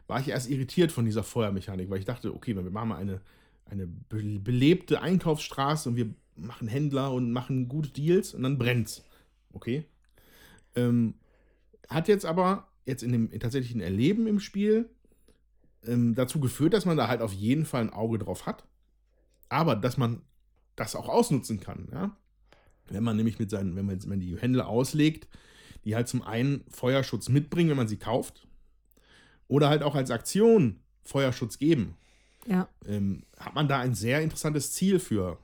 war 0.07 0.21
ich 0.21 0.29
erst 0.29 0.49
irritiert 0.51 0.93
von 0.93 1.05
dieser 1.05 1.23
Feuermechanik, 1.23 1.91
weil 1.91 1.99
ich 1.99 2.05
dachte, 2.05 2.35
okay, 2.35 2.55
wir 2.55 2.63
machen 2.71 2.89
mal 2.91 2.97
eine, 2.97 3.21
eine 3.67 3.87
be 3.87 4.39
belebte 4.39 5.01
Einkaufsstraße 5.01 5.89
und 5.89 5.97
wir 5.97 6.15
machen 6.37 6.69
Händler 6.69 7.13
und 7.13 7.33
machen 7.33 7.69
gute 7.69 7.91
Deals 7.91 8.35
und 8.35 8.43
dann 8.43 8.59
brennt's. 8.59 9.05
Okay. 9.53 9.85
Ähm, 10.75 11.15
hat 11.89 12.09
jetzt 12.09 12.25
aber 12.25 12.69
jetzt 12.85 13.03
in 13.03 13.13
dem 13.13 13.31
tatsächlichen 13.39 13.81
Erleben 13.81 14.27
im 14.27 14.41
Spiel 14.41 14.89
ähm, 15.87 16.15
dazu 16.15 16.41
geführt, 16.41 16.73
dass 16.73 16.87
man 16.87 16.97
da 16.97 17.09
halt 17.09 17.21
auf 17.21 17.33
jeden 17.33 17.65
Fall 17.65 17.83
ein 17.83 17.93
Auge 17.93 18.19
drauf 18.19 18.47
hat. 18.47 18.65
Aber 19.49 19.77
dass 19.77 19.97
man 19.97 20.23
das 20.77 20.97
auch 20.97 21.09
ausnutzen 21.09 21.61
kann, 21.61 21.89
ja. 21.93 22.17
Wenn 22.89 23.05
man 23.05 23.17
nämlich 23.17 23.39
mit 23.39 23.49
seinen, 23.51 23.77
wenn 23.77 23.87
man, 23.87 24.03
wenn 24.03 24.09
man 24.09 24.21
die 24.21 24.37
Händler 24.37 24.67
auslegt, 24.67 25.29
die 25.85 25.95
halt 25.95 26.09
zum 26.09 26.23
einen 26.23 26.65
Feuerschutz 26.69 27.29
mitbringen, 27.29 27.71
wenn 27.71 27.77
man 27.77 27.89
sie 27.89 27.97
kauft, 27.97 28.47
oder 29.49 29.69
halt 29.69 29.83
auch 29.83 29.95
als 29.95 30.11
Aktion 30.11 30.81
Feuerschutz 31.03 31.59
geben, 31.59 31.97
Ja, 32.47 32.69
ähm, 32.87 33.25
hat 33.39 33.55
man 33.55 33.69
da 33.69 33.79
ein 33.81 33.95
sehr 33.95 34.21
interessantes 34.23 34.73
Ziel 34.73 34.99
für, 34.99 35.39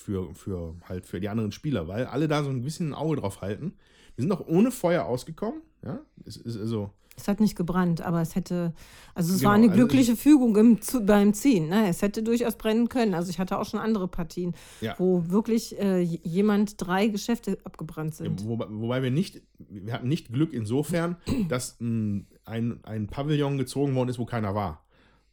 für, 0.00 0.34
für 0.34 0.74
halt 0.88 1.06
für 1.06 1.20
die 1.20 1.28
anderen 1.28 1.52
Spieler, 1.52 1.86
weil 1.88 2.06
alle 2.06 2.26
da 2.28 2.42
so 2.42 2.50
ein 2.50 2.62
bisschen 2.62 2.90
ein 2.90 2.94
Auge 2.94 3.16
drauf 3.16 3.40
halten. 3.42 3.74
Wir 4.16 4.22
sind 4.22 4.32
auch 4.32 4.46
ohne 4.46 4.70
Feuer 4.70 5.04
ausgekommen, 5.04 5.60
ja. 5.84 6.00
Es 6.24 6.36
ist 6.36 6.56
also, 6.58 6.90
es 7.16 7.28
hat 7.28 7.38
nicht 7.40 7.54
gebrannt, 7.54 8.00
aber 8.00 8.22
es 8.22 8.34
hätte, 8.34 8.72
also 9.14 9.32
es 9.34 9.40
Genau, 9.40 9.50
war 9.50 9.56
eine 9.56 9.66
also 9.66 9.76
glückliche 9.76 10.16
Fügung 10.16 10.56
im, 10.56 10.80
zu, 10.80 11.04
beim 11.04 11.34
Ziehen. 11.34 11.68
Ne? 11.68 11.88
Es 11.88 12.00
hätte 12.00 12.22
durchaus 12.22 12.56
brennen 12.56 12.88
können. 12.88 13.12
Also 13.12 13.28
ich 13.28 13.38
hatte 13.38 13.58
auch 13.58 13.66
schon 13.66 13.78
andere 13.78 14.08
Partien, 14.08 14.54
Ja. 14.80 14.94
wo 14.98 15.28
wirklich 15.28 15.78
äh, 15.78 16.00
jemand 16.00 16.74
drei 16.80 17.08
Geschäfte 17.08 17.58
abgebrannt 17.64 18.14
sind. 18.14 18.46
wobei, 18.46 18.66
wobei 18.70 19.02
wir 19.02 19.10
nicht, 19.10 19.42
wir 19.58 19.92
hatten 19.92 20.08
nicht 20.08 20.32
Glück 20.32 20.54
insofern, 20.54 21.16
dass 21.48 21.76
mh, 21.78 22.22
ein, 22.46 22.80
ein 22.84 23.06
Pavillon 23.08 23.58
gezogen 23.58 23.94
worden 23.94 24.08
ist, 24.08 24.18
wo 24.18 24.24
keiner 24.24 24.54
war. 24.54 24.82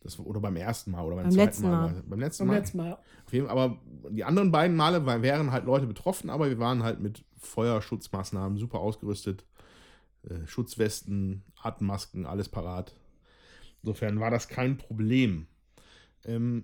Das, 0.08 0.18
oder 0.20 0.40
beim 0.40 0.56
ersten 0.56 0.92
Mal 0.92 1.04
oder 1.04 1.18
beim, 1.18 1.26
Beim 1.26 1.34
zweiten 1.34 1.48
letzten 1.48 1.64
Mal. 1.70 1.92
Mal. 1.92 2.04
Beim 2.08 2.20
letzten 2.22 2.44
Beim 2.44 2.48
Mal. 2.48 2.60
letzten 2.60 2.78
Mal. 2.78 2.94
Auf 3.26 3.34
jeden, 3.34 3.48
aber 3.48 3.78
die 4.10 4.24
anderen 4.24 4.54
beiden 4.54 4.78
Male 4.78 5.06
war, 5.06 5.22
wären 5.22 5.52
halt 5.52 5.66
Leute 5.66 5.86
betroffen, 5.86 6.30
aber 6.30 6.48
wir 6.50 6.60
waren 6.60 6.82
halt 6.82 7.02
mit 7.02 7.26
Feuerschutzmaßnahmen 7.40 8.58
super 8.58 8.80
ausgerüstet. 8.80 9.44
Äh, 10.24 10.48
Schutzwesten, 10.48 11.44
Atemmasken, 11.62 12.26
alles 12.26 12.48
parat. 12.48 12.96
Insofern 13.84 14.22
war 14.22 14.32
das 14.32 14.48
kein 14.48 14.78
Problem. 14.78 15.48
Ähm, 16.24 16.64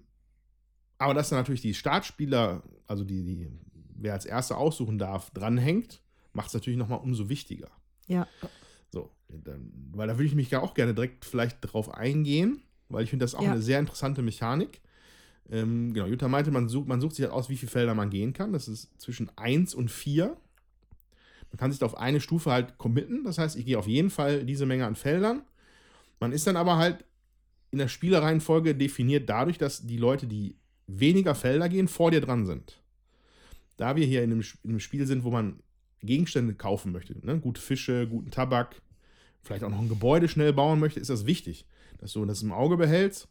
aber 0.97 1.13
dass 1.13 1.27
dann 1.27 1.39
natürlich 1.39 1.59
die 1.59 1.73
Startspieler, 1.73 2.63
also 2.87 3.03
die, 3.03 3.25
die, 3.25 3.51
wer 3.73 4.13
als 4.13 4.25
Erster 4.25 4.57
aussuchen 4.57 4.97
darf, 4.97 5.31
dranhängt, 5.31 6.01
macht 6.31 6.47
es 6.47 6.53
natürlich 6.53 6.79
nochmal 6.79 6.99
umso 6.99 7.27
wichtiger. 7.27 7.69
Ja. 8.07 8.25
So, 8.89 9.11
dann, 9.27 9.69
weil 9.91 10.07
da 10.07 10.13
würde 10.13 10.27
ich 10.27 10.35
mich 10.35 10.49
ja 10.49 10.61
auch 10.61 10.75
gerne 10.75 10.93
direkt 10.93 11.25
vielleicht 11.25 11.57
drauf 11.61 11.93
eingehen, 11.93 12.61
weil 12.93 13.03
ich 13.03 13.09
finde 13.09 13.23
das 13.23 13.35
auch 13.35 13.41
Ja. 13.43 13.51
eine 13.51 13.61
sehr 13.61 13.79
interessante 13.79 14.21
Mechanik. 14.21 14.81
Ähm, 15.51 15.93
genau, 15.93 16.05
Jutta 16.07 16.27
meinte, 16.27 16.51
man 16.51 16.69
sucht, 16.69 16.87
man 16.87 17.01
sucht 17.01 17.15
sich 17.15 17.23
halt 17.25 17.33
aus, 17.33 17.49
wie 17.49 17.57
viele 17.57 17.71
Felder 17.71 17.93
man 17.95 18.09
gehen 18.09 18.33
kann. 18.33 18.53
Das 18.53 18.67
ist 18.67 18.89
zwischen 19.01 19.29
1 19.37 19.75
und 19.75 19.91
4. 19.91 20.27
Man 21.51 21.57
kann 21.57 21.71
sich 21.71 21.79
da 21.79 21.85
auf 21.85 21.97
eine 21.97 22.21
Stufe 22.21 22.51
halt 22.51 22.77
committen. 22.77 23.23
Das 23.25 23.37
heißt, 23.37 23.57
ich 23.57 23.65
gehe 23.65 23.77
auf 23.77 23.87
jeden 23.87 24.09
Fall 24.09 24.45
diese 24.45 24.65
Menge 24.65 24.85
an 24.85 24.95
Feldern. 24.95 25.41
Man 26.19 26.31
ist 26.31 26.47
dann 26.47 26.55
aber 26.55 26.77
halt 26.77 27.03
in 27.71 27.79
der 27.79 27.87
Spielereihenfolge 27.89 28.73
definiert 28.75 29.29
dadurch, 29.29 29.57
dass 29.57 29.85
die 29.85 29.97
Leute, 29.97 30.27
die 30.27 30.55
weniger 30.87 31.35
Felder 31.35 31.69
gehen, 31.69 31.87
vor 31.87 32.11
dir 32.11 32.21
dran 32.21 32.45
sind. 32.45 32.79
Da 33.77 33.95
wir 33.95 34.05
hier 34.05 34.23
in 34.23 34.31
einem, 34.31 34.43
in 34.63 34.69
einem 34.69 34.79
Spiel 34.79 35.05
sind, 35.07 35.23
wo 35.23 35.31
man 35.31 35.59
Gegenstände 36.01 36.53
kaufen 36.53 36.91
möchte, 36.91 37.15
ne? 37.25 37.39
gute 37.39 37.59
Fische, 37.61 38.07
guten 38.07 38.29
Tabak, 38.29 38.81
vielleicht 39.41 39.63
auch 39.63 39.69
noch 39.69 39.79
ein 39.79 39.89
Gebäude 39.89 40.27
schnell 40.27 40.53
bauen 40.53 40.79
möchte, 40.79 40.99
ist 40.99 41.09
das 41.09 41.25
wichtig, 41.25 41.65
dass 41.99 42.13
du 42.13 42.25
das 42.25 42.41
im 42.41 42.51
Auge 42.51 42.77
behältst, 42.77 43.27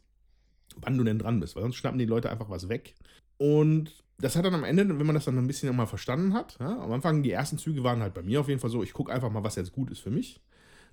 wann 0.77 0.97
du 0.97 1.03
denn 1.03 1.19
dran 1.19 1.39
bist, 1.39 1.55
weil 1.55 1.63
sonst 1.63 1.75
schnappen 1.75 1.99
die 1.99 2.05
Leute 2.05 2.29
einfach 2.29 2.49
was 2.49 2.69
weg. 2.69 2.95
Und 3.37 4.03
das 4.19 4.35
hat 4.35 4.45
dann 4.45 4.53
am 4.53 4.63
Ende, 4.63 4.87
wenn 4.87 5.05
man 5.05 5.15
das 5.15 5.25
dann 5.25 5.37
ein 5.37 5.47
bisschen 5.47 5.75
mal 5.75 5.85
verstanden 5.85 6.33
hat, 6.33 6.57
ja, 6.59 6.81
am 6.81 6.91
Anfang 6.91 7.23
die 7.23 7.31
ersten 7.31 7.57
Züge 7.57 7.83
waren 7.83 8.01
halt 8.01 8.13
bei 8.13 8.21
mir 8.21 8.39
auf 8.39 8.47
jeden 8.47 8.59
Fall 8.59 8.69
so, 8.69 8.83
ich 8.83 8.93
gucke 8.93 9.11
einfach 9.11 9.31
mal, 9.31 9.43
was 9.43 9.55
jetzt 9.55 9.73
gut 9.73 9.91
ist 9.91 9.99
für 9.99 10.11
mich. 10.11 10.41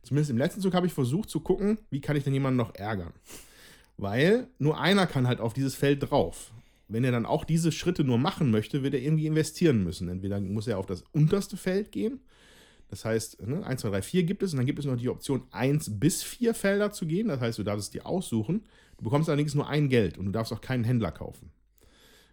Zumindest 0.02 0.30
im 0.30 0.38
letzten 0.38 0.60
Zug 0.60 0.74
habe 0.74 0.86
ich 0.86 0.92
versucht 0.92 1.28
zu 1.28 1.40
gucken, 1.40 1.78
wie 1.90 2.00
kann 2.00 2.16
ich 2.16 2.24
denn 2.24 2.32
jemanden 2.32 2.56
noch 2.56 2.74
ärgern. 2.74 3.12
Weil 3.98 4.48
nur 4.58 4.80
einer 4.80 5.06
kann 5.06 5.28
halt 5.28 5.40
auf 5.40 5.52
dieses 5.52 5.74
Feld 5.74 6.10
drauf. 6.10 6.52
Wenn 6.88 7.04
er 7.04 7.12
dann 7.12 7.26
auch 7.26 7.44
diese 7.44 7.70
Schritte 7.70 8.02
nur 8.02 8.18
machen 8.18 8.50
möchte, 8.50 8.82
wird 8.82 8.94
er 8.94 9.02
irgendwie 9.02 9.26
investieren 9.26 9.84
müssen. 9.84 10.08
Entweder 10.08 10.40
muss 10.40 10.66
er 10.66 10.78
auf 10.78 10.86
das 10.86 11.04
unterste 11.12 11.56
Feld 11.56 11.92
gehen. 11.92 12.20
Das 12.90 13.04
heißt, 13.04 13.46
ne, 13.46 13.64
1, 13.64 13.80
2, 13.80 13.90
3, 13.90 14.02
4 14.02 14.22
gibt 14.24 14.42
es. 14.42 14.52
Und 14.52 14.58
dann 14.58 14.66
gibt 14.66 14.78
es 14.80 14.84
noch 14.84 14.96
die 14.96 15.08
Option, 15.08 15.44
1 15.52 16.00
bis 16.00 16.22
4 16.22 16.54
Felder 16.54 16.90
zu 16.90 17.06
gehen. 17.06 17.28
Das 17.28 17.40
heißt, 17.40 17.58
du 17.58 17.62
darfst 17.62 17.84
es 17.84 17.90
dir 17.90 18.04
aussuchen. 18.04 18.64
Du 18.98 19.04
bekommst 19.04 19.28
allerdings 19.28 19.54
nur 19.54 19.68
ein 19.68 19.88
Geld 19.88 20.18
und 20.18 20.26
du 20.26 20.32
darfst 20.32 20.52
auch 20.52 20.60
keinen 20.60 20.84
Händler 20.84 21.12
kaufen. 21.12 21.50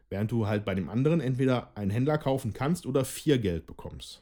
Während 0.09 0.31
du 0.31 0.47
halt 0.47 0.65
bei 0.65 0.73
dem 0.73 0.89
anderen 0.89 1.21
entweder 1.21 1.71
einen 1.75 1.91
Händler 1.91 2.17
kaufen 2.17 2.53
kannst 2.53 2.85
oder 2.85 3.05
vier 3.05 3.37
Geld 3.37 3.67
bekommst. 3.67 4.21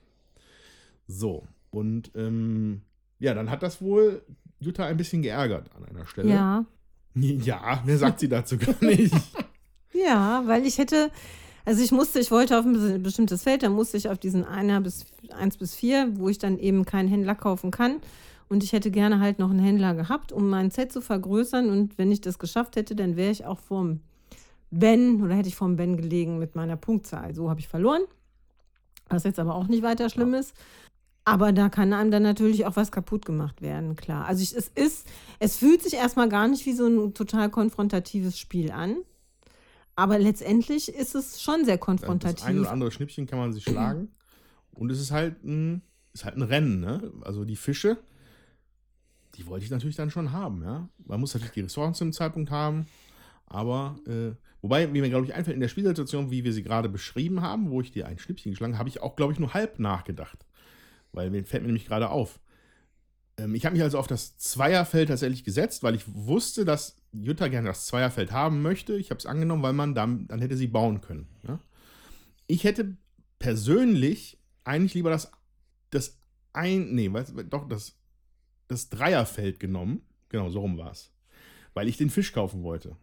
So, 1.08 1.48
und 1.72 2.12
ähm, 2.16 2.82
ja, 3.20 3.34
dann 3.34 3.50
hat 3.50 3.64
das 3.64 3.82
wohl 3.82 4.24
Jutta 4.60 4.86
ein 4.86 4.98
bisschen 4.98 5.22
geärgert 5.22 5.70
an 5.76 5.86
einer 5.86 6.06
Stelle. 6.06 6.30
Ja. 6.30 6.66
Ja, 7.18 7.82
mehr 7.86 7.98
sagt 7.98 8.20
sie 8.20 8.28
dazu 8.28 8.58
gar 8.58 8.76
nicht. 8.84 9.16
Ja, 9.94 10.44
weil 10.46 10.66
ich 10.66 10.78
hätte, 10.78 11.10
also 11.66 11.84
ich 11.84 11.92
musste, 11.92 12.20
ich 12.20 12.32
wollte 12.32 12.58
auf 12.58 12.66
ein 12.66 13.02
bestimmtes 13.02 13.44
Feld, 13.44 13.64
dann 13.64 13.74
musste 13.74 13.98
ich 13.98 14.10
auf 14.10 14.20
diesen 14.20 14.46
einer 14.46 14.82
bis 14.82 15.06
eins 15.32 15.58
bis 15.58 15.74
vier, 15.74 16.12
wo 16.14 16.30
ich 16.30 16.38
dann 16.38 16.60
eben 16.60 16.86
keinen 16.86 17.10
Händler 17.10 17.36
kaufen 17.36 17.72
kann. 17.72 17.98
Und 18.48 18.64
ich 18.64 18.74
hätte 18.74 18.92
gerne 18.92 19.20
halt 19.20 19.40
noch 19.40 19.50
einen 19.50 19.60
Händler 19.60 19.96
gehabt, 19.96 20.32
um 20.32 20.50
mein 20.50 20.70
Set 20.70 20.92
zu 20.92 21.02
vergrößern. 21.02 21.70
Und 21.70 21.98
wenn 21.98 22.12
ich 22.12 22.22
das 22.22 22.38
geschafft 22.38 22.76
hätte, 22.76 22.96
dann 22.96 23.16
wäre 23.16 23.32
ich 23.32 23.46
auch 23.46 23.60
vorm 23.60 24.02
Ben 24.70 25.24
oder 25.24 25.34
hätte 25.34 25.50
ich 25.50 25.56
vorm 25.56 25.78
Ben 25.78 25.98
gelegen 25.98 26.38
mit 26.38 26.56
meiner 26.56 26.78
Punktzahl. 26.78 27.34
So 27.34 27.50
habe 27.50 27.60
ich 27.60 27.68
verloren. 27.68 28.04
Was 29.10 29.24
jetzt 29.24 29.40
aber 29.40 29.56
auch 29.56 29.68
nicht 29.68 29.84
weiter 29.84 30.10
schlimm 30.10 30.36
ist. 30.36 30.54
Aber 31.24 31.52
da 31.52 31.70
kann 31.70 31.92
einem 31.92 32.12
dann 32.12 32.22
natürlich 32.22 32.68
auch 32.68 32.76
was 32.76 32.92
kaputt 32.92 33.26
gemacht 33.26 33.64
werden, 33.64 33.96
klar. 33.96 34.26
Also 34.26 34.44
ich, 34.44 34.56
es 34.56 34.68
ist, 34.76 35.08
es 35.40 35.58
fühlt 35.58 35.82
sich 35.82 35.96
erstmal 35.96 36.30
gar 36.30 36.48
nicht 36.48 36.68
wie 36.68 36.74
so 36.74 36.86
ein 36.86 37.16
total 37.16 37.50
konfrontatives 37.50 38.38
Spiel 38.38 38.72
an. 38.72 38.98
Aber 39.96 40.20
letztendlich 40.20 40.90
ist 40.90 41.16
es 41.16 41.42
schon 41.42 41.64
sehr 41.66 41.78
konfrontativ. 41.78 42.40
Das 42.40 42.46
ein 42.46 42.60
oder 42.60 42.72
andere 42.72 42.92
Schnippchen 42.92 43.28
kann 43.28 43.40
man 43.40 43.54
sich 43.54 43.64
schlagen. 43.64 44.10
Und 44.72 44.92
es 44.92 45.00
ist 45.00 45.12
halt 45.12 45.44
ein, 45.44 45.82
ist 46.14 46.26
halt 46.26 46.36
ein 46.36 46.42
Rennen, 46.42 46.82
ne? 46.82 47.14
Also 47.22 47.46
die 47.46 47.56
Fische, 47.56 47.98
die 49.36 49.46
wollte 49.48 49.66
ich 49.66 49.72
natürlich 49.72 49.96
dann 49.96 50.12
schon 50.12 50.32
haben, 50.32 50.64
ja. 50.64 50.90
Man 51.06 51.20
muss 51.20 51.34
natürlich 51.34 51.54
die 51.54 51.62
Ressourcen 51.62 51.94
zum 51.94 52.12
Zeitpunkt 52.12 52.52
haben. 52.52 52.88
Aber, 53.46 54.00
äh, 54.08 54.36
wobei, 54.62 54.94
wie 54.94 55.02
mir, 55.02 55.10
glaube 55.10 55.26
ich, 55.26 55.34
einfällt, 55.34 55.56
in 55.56 55.62
der 55.62 55.68
Spielsituation, 55.68 56.32
wie 56.32 56.44
wir 56.44 56.52
sie 56.52 56.64
gerade 56.64 56.90
beschrieben 56.90 57.42
haben, 57.42 57.70
wo 57.70 57.80
ich 57.80 57.92
dir 57.92 58.08
ein 58.08 58.18
Schnippchen 58.18 58.52
geschlagen 58.52 58.74
habe, 58.74 58.80
habe 58.80 58.90
ich 58.90 59.02
auch, 59.02 59.16
glaube 59.16 59.34
ich, 59.34 59.40
nur 59.40 59.54
halb 59.54 59.80
nachgedacht. 59.80 60.46
Weil 61.14 61.30
mir 61.30 61.46
fällt 61.46 61.64
mir 61.64 61.68
nämlich 61.68 61.86
gerade 61.86 62.10
auf. 62.10 62.40
Ähm, 63.38 63.56
ich 63.56 63.66
habe 63.66 63.76
mich 63.76 63.84
also 63.84 64.00
auf 64.00 64.08
das 64.08 64.38
Zweierfeld 64.38 65.10
tatsächlich 65.10 65.44
gesetzt, 65.44 65.84
weil 65.84 65.96
ich 65.96 66.04
wusste, 66.08 66.66
dass 66.66 66.98
Jutta 67.22 67.48
gerne 67.48 67.68
das 67.68 67.86
Zweierfeld 67.86 68.32
haben 68.32 68.62
möchte. 68.62 68.96
Ich 68.96 69.10
habe 69.10 69.20
es 69.20 69.26
angenommen, 69.26 69.64
weil 69.64 69.74
man 69.74 69.96
dann, 69.96 70.28
dann 70.28 70.42
hätte 70.42 70.58
sie 70.58 70.68
bauen 70.68 71.02
können. 71.02 71.28
Ja? 71.48 71.60
Ich 72.48 72.64
hätte 72.64 72.98
persönlich 73.40 74.40
eigentlich 74.64 74.94
lieber 74.94 75.10
das, 75.10 75.32
das 75.90 76.18
ein, 76.54 76.94
nee, 76.94 77.12
was, 77.12 77.34
doch, 77.50 77.68
das, 77.68 77.98
das 78.68 78.90
Dreierfeld 78.90 79.60
genommen. 79.60 80.02
Genau, 80.30 80.50
so 80.50 80.60
rum 80.62 80.78
war 80.78 80.92
es. 80.92 81.12
Weil 81.74 81.88
ich 81.88 81.98
den 81.98 82.10
Fisch 82.10 82.34
kaufen 82.34 82.64
wollte. 82.64 82.96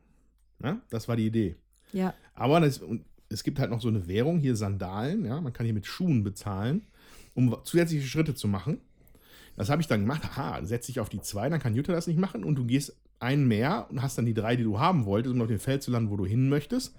Ja? 0.63 0.81
Das 0.91 1.09
war 1.09 1.17
die 1.17 1.27
Idee. 1.27 1.57
Ja. 1.93 2.15
Aber 2.35 2.61
das, 2.61 2.79
und 2.79 3.05
es 3.29 3.43
gibt 3.43 3.59
halt 3.59 3.71
noch 3.71 3.81
so 3.81 3.89
eine 3.89 4.09
Währung, 4.09 4.39
hier 4.39 4.57
Sandalen, 4.57 5.25
ja, 5.25 5.41
man 5.41 5.53
kann 5.53 5.65
hier 5.65 5.75
mit 5.75 5.87
Schuhen 5.87 6.23
bezahlen 6.23 6.87
um 7.35 7.57
zusätzliche 7.65 8.07
Schritte 8.07 8.35
zu 8.35 8.49
machen. 8.49 8.81
Das 9.57 9.69
habe 9.69 9.83
ich 9.83 9.89
dann 9.89 10.01
gemacht. 10.01 10.25
Aha, 10.25 10.65
setze 10.65 10.91
ich 10.91 11.01
auf 11.01 11.09
die 11.09 11.21
zwei, 11.21 11.49
dann 11.49 11.61
kann 11.61 11.75
Jutta 11.75 11.93
das 11.93 12.07
nicht 12.07 12.19
machen 12.19 12.45
und 12.45 12.57
du 12.57 12.65
gehst 12.65 12.97
einen 13.23 13.47
mehr 13.49 13.87
und 13.91 14.03
hast 14.03 14.19
dann 14.19 14.27
die 14.27 14.35
drei, 14.35 14.57
die 14.57 14.65
du 14.65 14.79
haben 14.81 15.05
wolltest, 15.07 15.35
um 15.35 15.41
auf 15.41 15.49
dem 15.49 15.59
Feld 15.61 15.83
zu 15.83 15.91
landen, 15.91 16.11
wo 16.11 16.17
du 16.17 16.27
hin 16.27 16.49
möchtest. 16.49 16.95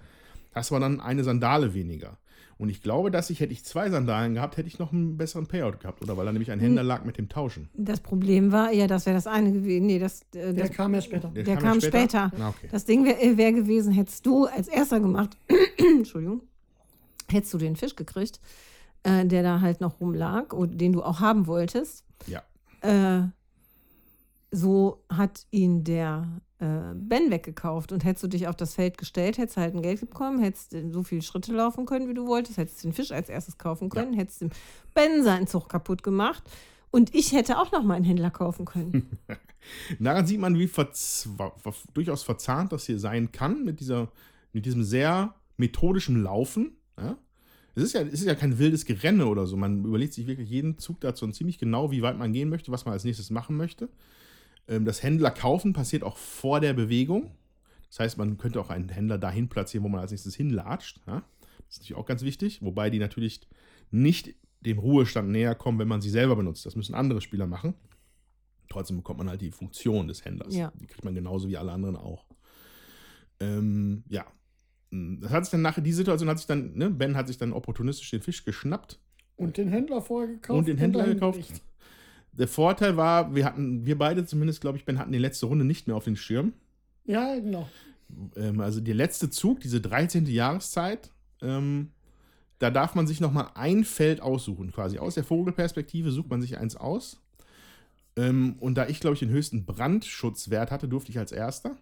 Hast 0.54 0.70
aber 0.72 0.80
dann 0.80 1.00
eine 1.00 1.24
Sandale 1.24 1.74
weniger. 1.74 2.18
Und 2.56 2.68
ich 2.68 2.82
glaube, 2.82 3.10
dass 3.10 3.30
ich, 3.30 3.40
hätte 3.40 3.52
ich 3.52 3.64
zwei 3.64 3.90
Sandalen 3.90 4.34
gehabt, 4.34 4.56
hätte 4.56 4.68
ich 4.68 4.78
noch 4.78 4.92
einen 4.92 5.16
besseren 5.16 5.48
Payout 5.48 5.80
gehabt. 5.80 6.00
Oder 6.02 6.16
weil 6.16 6.24
da 6.24 6.32
nämlich 6.32 6.52
ein 6.52 6.60
Händler 6.60 6.82
Hm. 6.82 6.88
lag 6.88 7.04
mit 7.04 7.18
dem 7.18 7.28
Tauschen. 7.28 7.68
Das 7.74 7.98
Problem 8.00 8.52
war, 8.52 8.72
ja, 8.72 8.86
das 8.86 9.06
wäre 9.06 9.16
das 9.16 9.26
eine 9.26 9.50
gewesen. 9.52 9.86
Nee, 9.86 9.98
das, 9.98 10.22
äh, 10.36 10.52
Der 10.54 10.68
das, 10.68 10.70
kam 10.70 10.94
ja 10.94 11.00
später. 11.00 11.28
der 11.30 11.56
kam 11.56 11.80
später. 11.80 12.30
Ah, 12.38 12.50
okay. 12.50 12.68
Das 12.70 12.84
Ding 12.84 13.04
wäre 13.04 13.36
wär 13.36 13.52
gewesen, 13.52 13.92
hättest 13.92 14.24
du 14.24 14.46
als 14.46 14.68
erster 14.68 15.00
gemacht, 15.00 15.36
Entschuldigung, 15.78 16.42
hättest 17.28 17.52
du 17.54 17.58
den 17.58 17.74
Fisch 17.74 17.96
gekriegt, 17.96 18.38
äh, 19.02 19.26
der 19.26 19.42
da 19.42 19.60
halt 19.60 19.80
noch 19.80 20.00
rumlag 20.00 20.52
und 20.52 20.80
den 20.80 20.92
du 20.92 21.02
auch 21.02 21.18
haben 21.18 21.48
wolltest. 21.48 22.04
Ja. 22.28 22.42
Äh, 22.82 23.28
so 24.54 25.04
hat 25.08 25.46
ihn 25.50 25.82
der 25.84 26.40
äh, 26.58 26.94
Ben 26.94 27.30
weggekauft 27.30 27.90
und 27.90 28.04
hättest 28.04 28.22
du 28.22 28.28
dich 28.28 28.46
auf 28.46 28.56
das 28.56 28.74
Feld 28.74 28.98
gestellt, 28.98 29.36
hättest 29.36 29.56
halt 29.56 29.74
ein 29.74 29.82
Geld 29.82 30.00
bekommen, 30.00 30.38
hättest 30.40 30.74
äh, 30.74 30.88
so 30.90 31.02
viele 31.02 31.22
Schritte 31.22 31.52
laufen 31.52 31.86
können, 31.86 32.08
wie 32.08 32.14
du 32.14 32.26
wolltest, 32.26 32.58
hättest 32.58 32.84
den 32.84 32.92
Fisch 32.92 33.10
als 33.10 33.28
erstes 33.28 33.58
kaufen 33.58 33.88
können, 33.88 34.14
hättest 34.14 34.42
dem 34.42 34.50
Ben 34.94 35.24
seinen 35.24 35.46
Zug 35.46 35.68
kaputt 35.68 36.02
gemacht 36.02 36.44
und 36.90 37.14
ich 37.14 37.32
hätte 37.32 37.58
auch 37.58 37.72
noch 37.72 37.82
mal 37.82 37.94
einen 37.94 38.04
Händler 38.04 38.30
kaufen 38.30 38.64
können. 38.64 39.18
Daran 39.98 40.26
sieht 40.26 40.38
man, 40.40 40.58
wie 40.58 40.68
verzwa- 40.68 41.52
ver 41.58 41.74
durchaus 41.92 42.22
verzahnt 42.22 42.72
das 42.72 42.86
hier 42.86 42.98
sein 42.98 43.32
kann 43.32 43.64
mit, 43.64 43.80
dieser, 43.80 44.12
mit 44.52 44.66
diesem 44.66 44.84
sehr 44.84 45.34
methodischen 45.56 46.22
Laufen. 46.22 46.76
Ja? 46.96 47.16
Es, 47.74 47.82
ist 47.82 47.94
ja, 47.94 48.02
es 48.02 48.20
ist 48.20 48.26
ja 48.26 48.34
kein 48.36 48.58
wildes 48.58 48.84
Gerenne 48.84 49.26
oder 49.26 49.46
so. 49.46 49.56
Man 49.56 49.84
überlegt 49.84 50.12
sich 50.12 50.26
wirklich 50.26 50.48
jeden 50.48 50.78
Zug 50.78 51.00
dazu 51.00 51.24
und 51.24 51.34
ziemlich 51.34 51.58
genau, 51.58 51.90
wie 51.90 52.02
weit 52.02 52.18
man 52.18 52.32
gehen 52.32 52.48
möchte, 52.48 52.70
was 52.70 52.84
man 52.84 52.92
als 52.92 53.04
nächstes 53.04 53.30
machen 53.30 53.56
möchte. 53.56 53.88
Ähm, 54.68 54.84
das 54.84 55.02
Händler 55.02 55.30
kaufen 55.30 55.72
passiert 55.72 56.02
auch 56.02 56.16
vor 56.16 56.60
der 56.60 56.72
Bewegung. 56.72 57.30
Das 57.88 58.00
heißt, 58.00 58.18
man 58.18 58.38
könnte 58.38 58.60
auch 58.60 58.70
einen 58.70 58.88
Händler 58.88 59.18
dahin 59.18 59.48
platzieren, 59.48 59.84
wo 59.84 59.88
man 59.88 60.00
als 60.00 60.10
nächstes 60.10 60.34
hinlatscht. 60.34 61.00
Ja? 61.06 61.22
Das 61.58 61.76
ist 61.76 61.78
natürlich 61.78 61.96
auch 61.96 62.06
ganz 62.06 62.22
wichtig, 62.22 62.60
wobei 62.62 62.90
die 62.90 62.98
natürlich 62.98 63.40
nicht 63.90 64.34
dem 64.60 64.78
Ruhestand 64.78 65.30
näher 65.30 65.54
kommen, 65.54 65.78
wenn 65.78 65.88
man 65.88 66.00
sie 66.00 66.10
selber 66.10 66.36
benutzt. 66.36 66.66
Das 66.66 66.74
müssen 66.74 66.94
andere 66.94 67.20
Spieler 67.20 67.46
machen. 67.46 67.74
Trotzdem 68.68 68.96
bekommt 68.96 69.18
man 69.18 69.28
halt 69.28 69.42
die 69.42 69.50
Funktion 69.50 70.08
des 70.08 70.24
Händlers. 70.24 70.54
Ja. 70.54 70.72
Die 70.80 70.86
kriegt 70.86 71.04
man 71.04 71.14
genauso 71.14 71.48
wie 71.48 71.56
alle 71.56 71.70
anderen 71.70 71.96
auch. 71.96 72.24
Ähm, 73.40 74.04
ja. 74.08 74.26
Das 74.90 75.30
hat 75.30 75.44
sich 75.44 75.52
dann 75.52 75.62
nachher, 75.62 75.82
die 75.82 75.92
Situation 75.92 76.28
hat 76.28 76.38
sich 76.38 76.46
dann, 76.46 76.74
ne, 76.74 76.90
Ben 76.90 77.16
hat 77.16 77.28
sich 77.28 77.36
dann 77.36 77.52
opportunistisch 77.52 78.10
den 78.10 78.22
Fisch 78.22 78.44
geschnappt 78.44 78.98
Und 79.36 79.56
den 79.56 79.68
Händler 79.68 80.00
vorher 80.00 80.32
gekauft. 80.34 80.58
und 80.58 80.68
den 80.68 80.78
Händler 80.78 81.04
gekauft. 81.06 81.40
gelegt. 81.40 81.62
Der 82.36 82.48
Vorteil 82.48 82.96
war, 82.96 83.34
wir 83.34 83.44
hatten, 83.44 83.86
wir 83.86 83.96
beide 83.96 84.26
zumindest, 84.26 84.60
glaube 84.60 84.76
ich, 84.76 84.84
Ben 84.84 84.98
hatten 84.98 85.12
die 85.12 85.18
letzte 85.18 85.46
Runde 85.46 85.64
nicht 85.64 85.86
mehr 85.86 85.96
auf 85.96 86.04
den 86.04 86.16
Schirm. 86.16 86.52
Ja, 87.04 87.34
genau. 87.34 87.68
Ähm, 88.36 88.60
also 88.60 88.80
der 88.80 88.94
letzte 88.94 89.30
Zug, 89.30 89.60
diese 89.60 89.80
13. 89.80 90.26
Jahreszeit, 90.26 91.10
ähm, 91.42 91.90
da 92.58 92.70
darf 92.70 92.94
man 92.94 93.06
sich 93.06 93.20
nochmal 93.20 93.48
ein 93.54 93.84
Feld 93.84 94.20
aussuchen, 94.20 94.72
quasi. 94.72 94.98
Aus 94.98 95.14
der 95.14 95.24
Vogelperspektive 95.24 96.10
sucht 96.10 96.30
man 96.30 96.40
sich 96.40 96.58
eins 96.58 96.76
aus. 96.76 97.20
Ähm, 98.16 98.56
und 98.60 98.76
da 98.76 98.86
ich, 98.88 99.00
glaube 99.00 99.14
ich, 99.14 99.20
den 99.20 99.30
höchsten 99.30 99.64
Brandschutzwert 99.64 100.70
hatte, 100.70 100.88
durfte 100.88 101.10
ich 101.10 101.18
als 101.18 101.32
erster. 101.32 101.76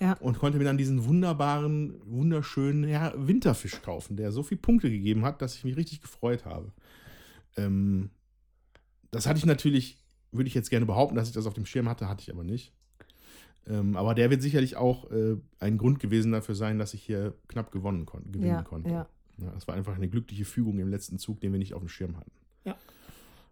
Ja. 0.00 0.12
Und 0.20 0.38
konnte 0.38 0.58
mir 0.58 0.64
dann 0.64 0.78
diesen 0.78 1.06
wunderbaren, 1.06 1.94
wunderschönen 2.04 2.88
ja, 2.88 3.12
Winterfisch 3.16 3.82
kaufen, 3.82 4.16
der 4.16 4.30
so 4.30 4.42
viele 4.42 4.60
Punkte 4.60 4.90
gegeben 4.90 5.24
hat, 5.24 5.42
dass 5.42 5.56
ich 5.56 5.64
mich 5.64 5.76
richtig 5.76 6.02
gefreut 6.02 6.44
habe. 6.44 6.72
Ähm, 7.56 8.10
das 9.10 9.26
hatte 9.26 9.38
ich 9.38 9.46
natürlich, 9.46 9.98
würde 10.32 10.48
ich 10.48 10.54
jetzt 10.54 10.70
gerne 10.70 10.86
behaupten, 10.86 11.16
dass 11.16 11.28
ich 11.28 11.34
das 11.34 11.46
auf 11.46 11.54
dem 11.54 11.66
Schirm 11.66 11.88
hatte, 11.88 12.08
hatte 12.08 12.22
ich 12.22 12.32
aber 12.32 12.44
nicht. 12.44 12.72
Ähm, 13.66 13.96
aber 13.96 14.14
der 14.14 14.30
wird 14.30 14.42
sicherlich 14.42 14.76
auch 14.76 15.10
äh, 15.10 15.36
ein 15.60 15.78
Grund 15.78 16.00
gewesen 16.00 16.32
dafür 16.32 16.54
sein, 16.54 16.78
dass 16.78 16.94
ich 16.94 17.02
hier 17.02 17.34
knapp 17.48 17.70
gewonnen 17.70 18.06
kon 18.06 18.24
gewinnen 18.32 18.46
ja, 18.46 18.62
konnte. 18.62 18.90
ja. 18.90 19.08
Ja, 19.40 19.52
es 19.56 19.68
war 19.68 19.76
einfach 19.76 19.94
eine 19.94 20.08
glückliche 20.08 20.44
Fügung 20.44 20.78
im 20.80 20.88
letzten 20.88 21.18
Zug, 21.18 21.40
den 21.40 21.52
wir 21.52 21.58
nicht 21.58 21.74
auf 21.74 21.80
dem 21.80 21.88
Schirm 21.88 22.16
hatten. 22.16 22.32
Ja. 22.64 22.76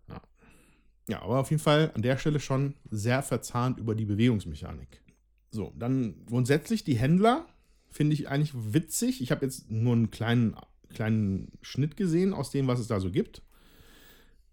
Ja, 0.09 0.21
ja 1.09 1.23
aber 1.23 1.39
auf 1.39 1.51
jeden 1.51 1.63
Fall 1.63 1.93
an 1.95 2.03
der 2.03 2.17
Stelle 2.19 2.41
schon 2.41 2.75
sehr 2.91 3.23
verzahnt 3.23 3.79
über 3.79 3.95
die 3.95 4.05
Bewegungsmechanik. 4.05 5.01
So, 5.51 5.73
dann 5.79 6.27
grundsätzlich 6.27 6.83
die 6.83 6.97
Händler 6.97 7.47
finde 7.89 8.15
ich 8.15 8.29
eigentlich 8.29 8.53
witzig. 8.55 9.23
Ich 9.23 9.31
habe 9.31 9.45
jetzt 9.47 9.71
nur 9.71 9.93
einen 9.93 10.11
kleinen, 10.11 10.57
kleinen 10.93 11.53
Schnitt 11.63 11.97
gesehen 11.97 12.35
aus 12.35 12.51
dem, 12.51 12.67
was 12.67 12.81
es 12.81 12.89
da 12.89 12.99
so 12.99 13.11
gibt. 13.11 13.43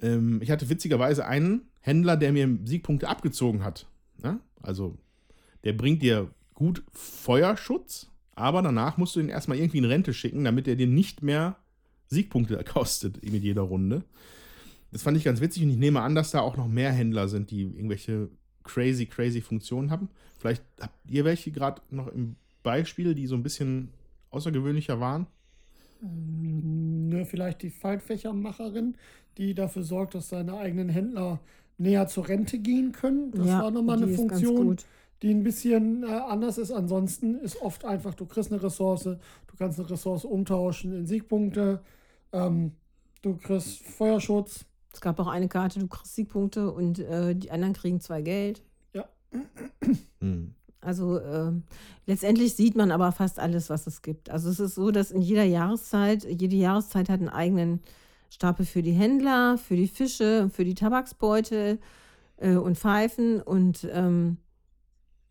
Ähm, 0.04 0.40
ich 0.44 0.52
hatte 0.52 0.70
witzigerweise 0.70 1.26
einen 1.26 1.64
Händler, 1.80 2.18
der 2.18 2.32
mir 2.32 2.60
Siegpunkte 2.66 3.08
abgezogen 3.08 3.64
hat. 3.64 3.88
Ja? 4.24 4.40
Also, 4.62 4.98
der 5.64 5.74
bringt 5.74 6.04
dir 6.04 6.30
gut 6.54 6.84
Feuerschutz, 6.92 8.12
aber 8.36 8.62
danach 8.62 8.98
musst 8.98 9.16
du 9.16 9.20
ihn 9.20 9.30
erstmal 9.30 9.58
irgendwie 9.58 9.80
in 9.80 9.86
Rente 9.86 10.14
schicken, 10.14 10.44
damit 10.44 10.68
er 10.68 10.76
dir 10.76 10.88
nicht 10.88 11.24
mehr 11.24 11.56
Siegpunkte 12.08 12.64
kostet 12.72 13.24
mit 13.24 13.44
jeder 13.44 13.64
Runde. 13.64 14.04
Das 14.92 15.02
fand 15.02 15.18
ich 15.18 15.24
ganz 15.24 15.42
witzig 15.42 15.64
und 15.64 15.72
ich 15.72 15.78
nehme 15.78 16.02
an, 16.02 16.14
dass 16.14 16.32
da 16.32 16.42
auch 16.42 16.56
noch 16.56 16.68
mehr 16.68 16.92
Händler 16.92 17.28
sind, 17.28 17.50
die 17.50 17.64
irgendwelche 17.64 18.30
crazy, 18.64 19.08
crazy 19.08 19.42
Funktionen 19.42 19.90
haben. 19.90 20.10
Vielleicht 20.38 20.64
habt 20.80 20.94
ihr 21.10 21.26
welche 21.26 21.52
gerade 21.52 21.82
noch 21.90 22.08
im 22.08 22.36
Beispiel, 22.62 23.16
die 23.16 23.28
so 23.28 23.36
ein 23.36 23.44
bisschen 23.44 23.90
außergewöhnlicher 24.30 25.00
waren? 25.00 25.28
Ne, 26.04 27.26
vielleicht 27.26 27.62
die 27.62 27.70
Feindfächermacherin, 27.70 28.96
die 29.38 29.54
dafür 29.54 29.84
sorgt, 29.84 30.16
dass 30.16 30.30
seine 30.30 30.58
eigenen 30.58 30.90
Händler 30.90 31.40
näher 31.78 32.08
zur 32.08 32.28
Rente 32.28 32.60
gehen 32.60 32.92
können. 32.92 33.32
Das 33.32 33.48
ja, 33.48 33.64
war 33.64 33.72
nochmal 33.72 34.02
eine 34.02 34.10
Funktion, 34.10 34.78
die 35.22 35.34
ein 35.34 35.44
bisschen 35.44 36.04
äh, 36.04 36.08
anders 36.08 36.58
ist. 36.58 36.72
Ansonsten 36.72 37.36
ist 37.36 37.62
oft 37.62 37.86
einfach, 37.86 38.14
du 38.16 38.26
kriegst 38.26 38.52
eine 38.52 38.62
Ressource, 38.62 39.04
du 39.04 39.56
kannst 39.58 39.80
eine 39.80 39.90
Ressource 39.90 40.26
umtauschen 40.26 40.94
in 40.94 41.06
Siegpunkte, 41.06 41.82
ähm, 42.34 42.74
du 43.22 43.38
kriegst 43.38 43.84
Feuerschutz. 43.84 44.66
Es 44.92 45.02
gab 45.02 45.20
auch 45.20 45.28
eine 45.28 45.48
Karte, 45.48 45.80
du 45.80 45.88
kriegst 45.88 46.16
Siegpunkte 46.16 46.72
und 46.72 47.00
äh, 47.00 47.36
die 47.36 47.50
anderen 47.50 47.74
kriegen 47.74 48.00
zwei 48.00 48.22
Geld. 48.22 48.62
Hm. 50.20 50.54
Also 50.84 51.18
äh, 51.18 51.51
letztendlich 52.05 52.55
sieht 52.55 52.76
man 52.76 52.91
aber 52.91 53.11
fast 53.11 53.39
alles, 53.39 53.69
was 53.69 53.88
es 53.88 54.01
gibt. 54.01 54.30
Also 54.30 54.49
es 54.49 54.60
ist 54.60 54.76
so, 54.76 54.91
dass 54.91 55.11
in 55.11 55.22
jeder 55.22 55.43
Jahreszeit, 55.43 56.26
jede 56.26 56.55
Jahreszeit 56.55 57.10
hat 57.10 57.19
einen 57.19 57.30
eigenen 57.30 57.81
Stapel 58.30 58.65
für 58.65 58.81
die 58.81 58.91
Händler, 58.91 59.57
für 59.57 59.76
die 59.76 59.88
Fische, 59.88 60.49
für 60.51 60.65
die 60.65 60.73
Tabaksbeutel 60.73 61.80
äh, 62.38 62.55
und 62.55 62.77
Pfeifen. 62.77 63.41
Und 63.41 63.88
ähm, 63.91 64.38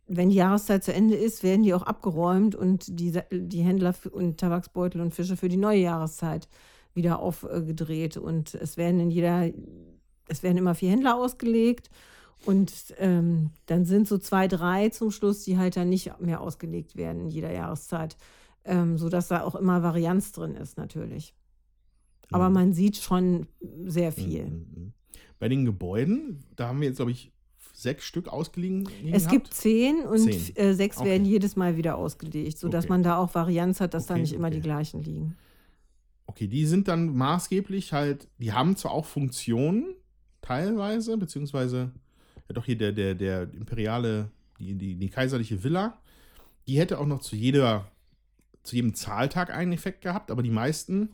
wenn 0.06 0.30
die 0.30 0.36
Jahreszeit 0.36 0.84
zu 0.84 0.92
Ende 0.92 1.16
ist, 1.16 1.42
werden 1.42 1.62
die 1.62 1.74
auch 1.74 1.82
abgeräumt 1.82 2.54
und 2.54 2.84
die, 2.88 3.18
die 3.30 3.62
Händler 3.62 3.94
und 4.10 4.38
Tabaksbeutel 4.38 5.00
und 5.00 5.14
Fische 5.14 5.36
für 5.36 5.48
die 5.48 5.56
neue 5.56 5.80
Jahreszeit 5.80 6.48
wieder 6.94 7.20
aufgedreht. 7.20 8.16
Und 8.16 8.54
es 8.54 8.76
werden 8.76 9.00
in 9.00 9.10
jeder, 9.10 9.50
es 10.28 10.42
werden 10.42 10.58
immer 10.58 10.74
vier 10.74 10.90
Händler 10.90 11.16
ausgelegt. 11.16 11.90
Und 12.44 12.72
ähm, 12.98 13.50
dann 13.66 13.84
sind 13.84 14.08
so 14.08 14.18
zwei, 14.18 14.48
drei 14.48 14.88
zum 14.88 15.10
Schluss, 15.10 15.44
die 15.44 15.58
halt 15.58 15.76
dann 15.76 15.88
nicht 15.88 16.20
mehr 16.20 16.40
ausgelegt 16.40 16.96
werden 16.96 17.22
in 17.22 17.30
jeder 17.30 17.52
Jahreszeit. 17.52 18.16
Ähm, 18.64 18.96
sodass 18.96 19.28
da 19.28 19.42
auch 19.42 19.56
immer 19.56 19.82
Varianz 19.82 20.32
drin 20.32 20.54
ist, 20.54 20.76
natürlich. 20.76 21.34
Aber 22.30 22.48
Mhm. 22.48 22.54
man 22.54 22.72
sieht 22.72 22.96
schon 22.96 23.46
sehr 23.84 24.12
viel. 24.12 24.46
Mhm, 24.46 24.66
mhm. 24.74 24.92
Bei 25.38 25.48
den 25.48 25.64
Gebäuden, 25.64 26.44
da 26.54 26.68
haben 26.68 26.80
wir 26.80 26.86
jetzt, 26.88 26.96
glaube 26.96 27.10
ich, 27.10 27.32
sechs 27.72 28.04
Stück 28.04 28.28
ausgeliehen. 28.28 28.88
Es 29.12 29.28
gibt 29.28 29.52
zehn 29.52 30.04
und 30.06 30.18
Zehn. 30.32 30.56
Äh, 30.56 30.74
sechs 30.74 30.98
Okay. 30.98 31.10
werden 31.10 31.24
jedes 31.24 31.56
Mal 31.56 31.76
wieder 31.76 31.96
ausgelegt, 31.96 32.58
sodass 32.58 32.84
Okay. 32.84 32.92
man 32.92 33.02
da 33.02 33.16
auch 33.16 33.34
Varianz 33.34 33.80
hat, 33.80 33.94
dass 33.94 34.06
da 34.06 34.14
Okay, 34.14 34.22
nicht 34.22 34.32
immer 34.34 34.50
die 34.50 34.60
gleichen 34.60 35.02
liegen. 35.02 35.36
Okay, 36.26 36.46
die 36.46 36.66
sind 36.66 36.86
dann 36.88 37.14
maßgeblich 37.14 37.92
halt, 37.92 38.28
die 38.38 38.52
haben 38.52 38.76
zwar 38.76 38.92
auch 38.92 39.06
Funktionen, 39.06 39.94
teilweise, 40.40 41.18
beziehungsweise, 41.18 41.90
ja 42.52 42.54
doch 42.54 42.66
hier 42.66 42.76
der, 42.76 42.92
der, 42.92 43.14
der 43.14 43.42
imperiale, 43.54 44.30
die, 44.58 44.74
die, 44.74 44.94
die 44.94 45.08
kaiserliche 45.08 45.64
Villa, 45.64 45.98
die 46.66 46.78
hätte 46.78 46.98
auch 46.98 47.06
noch 47.06 47.20
zu 47.20 47.34
jeder, 47.34 47.90
zu 48.62 48.76
jedem 48.76 48.94
Zahltag 48.94 49.50
einen 49.50 49.72
Effekt 49.72 50.02
gehabt, 50.02 50.30
aber 50.30 50.42
die 50.42 50.50
meisten, 50.50 51.10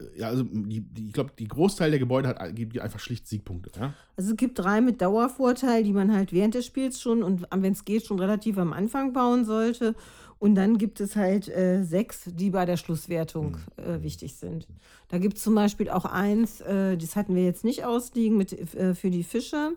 äh, 0.00 0.20
ja, 0.20 0.28
also 0.28 0.42
die, 0.42 0.80
die, 0.80 1.06
ich 1.06 1.12
glaube, 1.12 1.32
die 1.38 1.48
Großteil 1.48 1.90
der 1.90 2.00
Gebäude 2.00 2.28
hat, 2.28 2.56
gibt 2.56 2.78
einfach 2.78 3.00
schlicht 3.00 3.28
Siegpunkte, 3.28 3.70
ja. 3.78 3.94
Also 4.16 4.32
es 4.32 4.36
gibt 4.36 4.58
drei 4.58 4.80
mit 4.80 5.00
Dauervorteil, 5.00 5.84
die 5.84 5.92
man 5.92 6.12
halt 6.12 6.32
während 6.32 6.54
des 6.54 6.66
Spiels 6.66 7.00
schon 7.00 7.22
und 7.22 7.46
wenn 7.50 7.72
es 7.72 7.84
geht, 7.84 8.06
schon 8.06 8.18
relativ 8.18 8.58
am 8.58 8.72
Anfang 8.72 9.12
bauen 9.12 9.44
sollte. 9.44 9.94
Und 10.40 10.56
dann 10.56 10.76
gibt 10.76 11.00
es 11.00 11.16
halt 11.16 11.48
äh, 11.48 11.84
sechs, 11.84 12.24
die 12.26 12.50
bei 12.50 12.66
der 12.66 12.76
Schlusswertung 12.76 13.56
äh, 13.76 14.02
wichtig 14.02 14.34
sind. 14.34 14.66
Da 15.08 15.16
gibt 15.16 15.38
es 15.38 15.42
zum 15.42 15.54
Beispiel 15.54 15.88
auch 15.88 16.04
eins, 16.04 16.60
äh, 16.60 16.98
das 16.98 17.16
hatten 17.16 17.34
wir 17.34 17.44
jetzt 17.44 17.64
nicht 17.64 17.84
ausliegen, 17.84 18.36
mit, 18.36 18.52
äh, 18.74 18.94
für 18.94 19.10
die 19.10 19.22
Fische, 19.22 19.72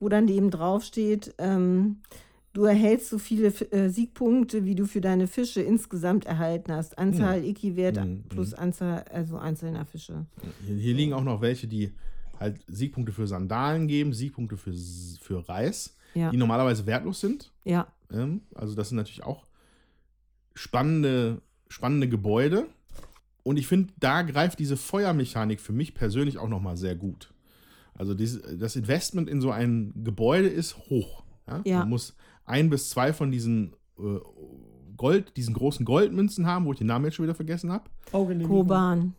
wo 0.00 0.08
dann 0.08 0.26
eben 0.28 0.50
draufsteht, 0.50 1.34
ähm, 1.38 1.98
du 2.52 2.64
erhältst 2.64 3.10
so 3.10 3.18
viele 3.18 3.48
äh, 3.70 3.88
Siegpunkte, 3.90 4.64
wie 4.64 4.74
du 4.74 4.86
für 4.86 5.00
deine 5.00 5.26
Fische 5.28 5.60
insgesamt 5.62 6.24
erhalten 6.26 6.72
hast. 6.72 6.98
Anzahl 6.98 7.44
Iki-Wert 7.44 7.96
Mhm, 7.96 8.24
plus 8.28 8.54
Anzahl 8.54 9.04
also 9.12 9.36
einzelner 9.38 9.84
Fische. 9.86 10.26
Hier, 10.66 10.76
hier 10.76 10.94
liegen 10.94 11.12
auch 11.12 11.22
noch 11.22 11.40
welche, 11.42 11.68
die 11.68 11.92
halt 12.38 12.58
Siegpunkte 12.66 13.12
für 13.12 13.26
Sandalen 13.26 13.86
geben, 13.86 14.12
Siegpunkte 14.14 14.56
für, 14.56 14.72
für 15.20 15.46
Reis, 15.48 15.96
Ja, 16.14 16.30
die 16.30 16.36
normalerweise 16.38 16.86
wertlos 16.86 17.20
sind. 17.20 17.52
ja. 17.64 17.86
Ähm, 18.12 18.40
also 18.54 18.74
das 18.74 18.88
sind 18.88 18.96
natürlich 18.96 19.22
auch 19.22 19.46
spannende, 20.54 21.40
spannende 21.68 22.08
Gebäude. 22.08 22.66
Und 23.42 23.56
ich 23.56 23.66
finde, 23.66 23.92
da 24.00 24.22
greift 24.22 24.58
diese 24.58 24.76
Feuermechanik 24.76 25.60
für 25.60 25.72
mich 25.72 25.94
persönlich 25.94 26.38
auch 26.38 26.48
nochmal 26.48 26.76
sehr 26.76 26.94
gut. 26.94 27.32
Also 28.00 28.14
dieses, 28.14 28.40
das 28.58 28.76
Investment 28.76 29.28
in 29.28 29.42
so 29.42 29.50
ein 29.50 29.92
Gebäude 29.94 30.48
ist 30.48 30.74
hoch. 30.88 31.22
Ja? 31.46 31.60
Ja. 31.66 31.78
Man 31.80 31.90
muss 31.90 32.16
ein 32.46 32.70
bis 32.70 32.88
zwei 32.88 33.12
von 33.12 33.30
diesen 33.30 33.74
äh, 33.98 34.18
Gold, 34.96 35.36
diesen 35.36 35.52
großen 35.52 35.84
Goldmünzen 35.84 36.46
haben, 36.46 36.64
wo 36.64 36.72
ich 36.72 36.78
den 36.78 36.86
Namen 36.86 37.04
jetzt 37.04 37.16
schon 37.16 37.24
wieder 37.24 37.34
vergessen 37.34 37.70
habe. 37.70 37.90
Koban. 38.48 39.14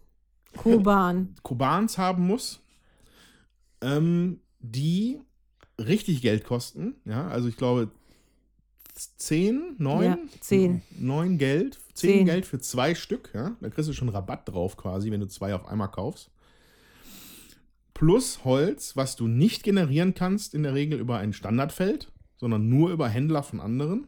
Koban. 0.58 1.36
Kubans 1.44 2.00
haben 2.00 2.26
muss, 2.26 2.60
ähm, 3.82 4.40
die 4.60 5.20
richtig 5.78 6.24
Geld 6.24 6.44
kosten. 6.44 6.96
Ja, 7.06 7.28
also 7.28 7.50
ich 7.50 7.58
glaube 7.58 7.92
10, 8.96 9.76
9, 9.78 10.04
Ja, 10.04 10.18
10. 10.40 10.82
9 10.98 11.38
Geld, 11.38 11.80
10 11.94 12.10
Zehn. 12.10 12.26
Geld 12.26 12.48
für 12.48 12.58
zwei 12.58 12.96
Stück. 12.96 13.30
Ja, 13.36 13.56
da 13.62 13.70
kriegst 13.70 13.92
du 13.92 13.94
schon 13.94 14.10
Rabatt 14.10 14.50
drauf 14.50 14.76
quasi, 14.76 15.12
wenn 15.12 15.20
du 15.20 15.28
zwei 15.28 15.54
auf 15.54 15.68
einmal 15.68 15.92
kaufst. 15.92 16.32
Plus 18.02 18.44
Holz, 18.46 18.96
was 18.96 19.16
du 19.16 19.28
nicht 19.28 19.62
generieren 19.62 20.16
kannst 20.16 20.56
in 20.56 20.64
der 20.64 20.74
Regel 20.74 21.00
über 21.00 21.20
ein 21.20 21.34
Standardfeld, 21.34 22.12
sondern 22.36 22.68
nur 22.68 22.90
über 22.90 23.08
Händler 23.08 23.44
von 23.44 23.60
anderen. 23.60 24.08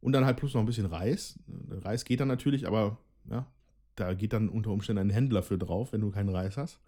Und 0.00 0.14
dann 0.14 0.24
halt 0.24 0.36
plus 0.36 0.52
noch 0.52 0.60
ein 0.60 0.66
bisschen 0.66 0.86
Reis. 0.86 1.38
Reis 1.70 2.04
geht 2.04 2.18
dann 2.18 2.26
natürlich, 2.26 2.66
aber 2.66 2.98
ja, 3.30 3.46
da 3.94 4.14
geht 4.14 4.32
dann 4.32 4.48
unter 4.48 4.70
Umständen 4.70 4.98
ein 4.98 5.10
Händler 5.10 5.44
für 5.44 5.58
drauf, 5.58 5.92
wenn 5.92 6.00
du 6.00 6.10
keinen 6.10 6.30
Reis 6.30 6.56
hast. 6.56 6.80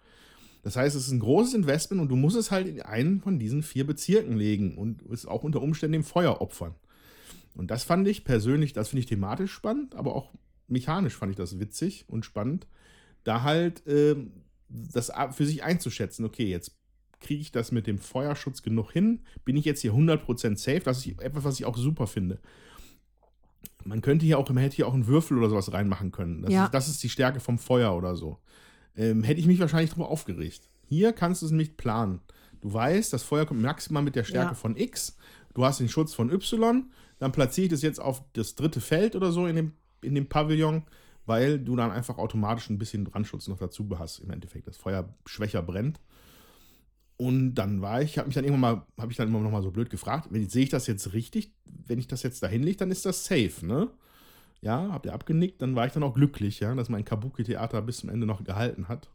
Das 0.65 0.75
heißt, 0.75 0.97
es 0.97 1.07
ist 1.07 1.13
ein 1.13 1.21
großes 1.21 1.55
Investment 1.55 2.03
und 2.03 2.09
du 2.09 2.17
musst 2.17 2.37
es 2.37 2.51
halt 2.51 2.67
in 2.67 2.83
einen 2.83 3.21
von 3.21 3.39
diesen 3.39 3.63
vier 3.63 3.87
Bezirken 3.87 4.37
legen 4.37 4.77
und 4.77 5.03
es 5.03 5.27
auch 5.27 5.45
unter 5.45 5.63
Umständen 5.63 5.93
dem 5.93 6.03
Feuer 6.03 6.41
opfern. 6.41 6.75
Und 7.55 7.71
das 7.71 7.85
fand 7.85 8.09
ich 8.09 8.25
persönlich, 8.25 8.73
das 8.73 8.89
finde 8.89 9.03
ich 9.03 9.07
thematisch 9.07 9.53
spannend, 9.53 9.95
aber 9.95 10.17
auch 10.17 10.33
mechanisch 10.67 11.15
fand 11.15 11.31
ich 11.31 11.37
das 11.37 11.61
witzig 11.61 12.05
und 12.09 12.25
spannend, 12.25 12.67
da 13.23 13.45
halt 13.45 13.85
ähm, 13.87 14.33
das 14.69 15.13
für 15.33 15.47
sich 15.47 15.63
einzuschätzen. 15.63 16.25
Okay, 16.25 16.47
jetzt 16.49 16.73
kriege 17.21 17.41
ich 17.41 17.51
das 17.53 17.73
mit 17.73 17.87
dem 17.87 17.99
Feuerschutz 17.99 18.63
genug 18.63 18.93
hin? 18.93 19.21
Bin 19.45 19.57
ich 19.57 19.65
jetzt 19.65 19.81
hier 19.81 19.93
100% 19.93 20.57
safe? 20.57 20.81
Das 20.81 20.99
ist 21.07 21.21
etwas, 21.21 21.45
was 21.45 21.59
ich 21.59 21.65
auch 21.65 21.77
super 21.77 22.07
finde. 22.07 22.41
Man 23.85 24.01
könnte 24.01 24.27
hier 24.27 24.39
auch, 24.39 24.49
man 24.49 24.59
hätte 24.63 24.77
hier 24.77 24.89
auch 24.89 24.95
einen 24.95 25.07
Würfel 25.07 25.39
oder 25.39 25.49
sowas 25.49 25.73
reinmachen 25.73 26.11
können. 26.11 26.43
Das, 26.43 26.53
Ja. 26.53 26.65
ist, 26.67 26.75
das 26.75 26.89
ist 26.89 27.03
die 27.03 27.09
Stärke 27.09 27.41
vom 27.41 27.59
Feuer 27.59 27.95
oder 27.97 28.17
so. 28.17 28.39
Ähm, 28.97 29.23
hätte 29.23 29.41
ich 29.41 29.47
mich 29.47 29.61
wahrscheinlich 29.61 29.91
drüber 29.91 30.09
aufgeregt. 30.09 30.69
Hier 30.89 31.13
kannst 31.13 31.43
du 31.43 31.47
es 31.47 31.53
nicht 31.53 31.77
planen. 31.77 32.21
Du 32.61 32.73
weißt, 32.73 33.13
das 33.13 33.23
Feuer 33.23 33.47
kommt 33.47 33.63
maximal 33.63 34.03
mit 34.03 34.17
der 34.17 34.25
Stärke 34.25 34.51
Ja. 34.53 34.55
von 34.55 34.77
X. 34.77 35.17
Du 35.55 35.65
hast 35.65 35.81
den 35.81 35.89
Schutz 35.89 36.15
von 36.15 36.31
Y. 36.33 36.91
Dann 37.19 37.33
platziere 37.33 37.67
ich 37.67 37.71
das 37.71 37.83
jetzt 37.83 38.01
auf 38.01 38.23
das 38.33 38.55
dritte 38.55 38.81
Feld 38.81 39.15
oder 39.15 39.31
so 39.33 39.47
in 39.47 39.57
dem, 39.57 39.73
in 40.03 40.15
dem 40.15 40.29
Pavillon, 40.29 40.83
weil 41.27 41.59
du 41.59 41.77
dann 41.77 41.91
einfach 41.91 42.19
automatisch 42.19 42.71
ein 42.71 42.79
bisschen 42.79 43.05
Brandschutz 43.05 43.49
noch 43.49 43.59
dazu 43.59 43.89
hast. 43.99 44.21
Im 44.21 44.31
Endeffekt, 44.31 44.67
das 44.67 44.77
Feuer 44.77 45.09
schwächer 45.27 45.63
brennt. 45.63 46.01
Und 47.19 47.55
dann 47.55 47.81
war 47.81 48.03
ich, 48.03 48.19
habe 48.19 48.29
mich 48.29 48.35
dann 48.35 48.45
irgendwann 48.45 48.77
mal, 48.77 48.87
habe 48.99 49.11
ich 49.11 49.17
dann 49.17 49.29
immer 49.29 49.41
noch 49.41 49.51
mal 49.51 49.63
so 49.63 49.71
blöd 49.71 49.91
gefragt, 49.91 50.29
sehe 50.31 50.63
ich 50.63 50.69
das 50.69 50.87
jetzt 50.87 51.13
richtig, 51.15 51.53
wenn 51.65 51.99
ich 51.99 52.09
das 52.09 52.23
jetzt 52.23 52.43
dahin 52.43 52.63
lege, 52.63 52.77
dann 52.77 52.91
ist 52.91 53.07
das 53.07 53.25
safe, 53.25 53.65
ne? 53.67 53.91
Ja, 54.61 54.91
habt 54.91 55.07
ihr 55.07 55.15
abgenickt, 55.15 55.63
dann 55.63 55.77
war 55.77 55.87
ich 55.87 55.93
dann 55.93 56.03
auch 56.03 56.15
glücklich, 56.15 56.61
ja, 56.61 56.75
dass 56.75 56.89
mein 56.89 57.05
Kabuki-Theater 57.05 57.81
bis 57.83 57.99
zum 57.99 58.11
Ende 58.11 58.27
noch 58.27 58.45
gehalten 58.45 58.89
hat. 58.89 59.09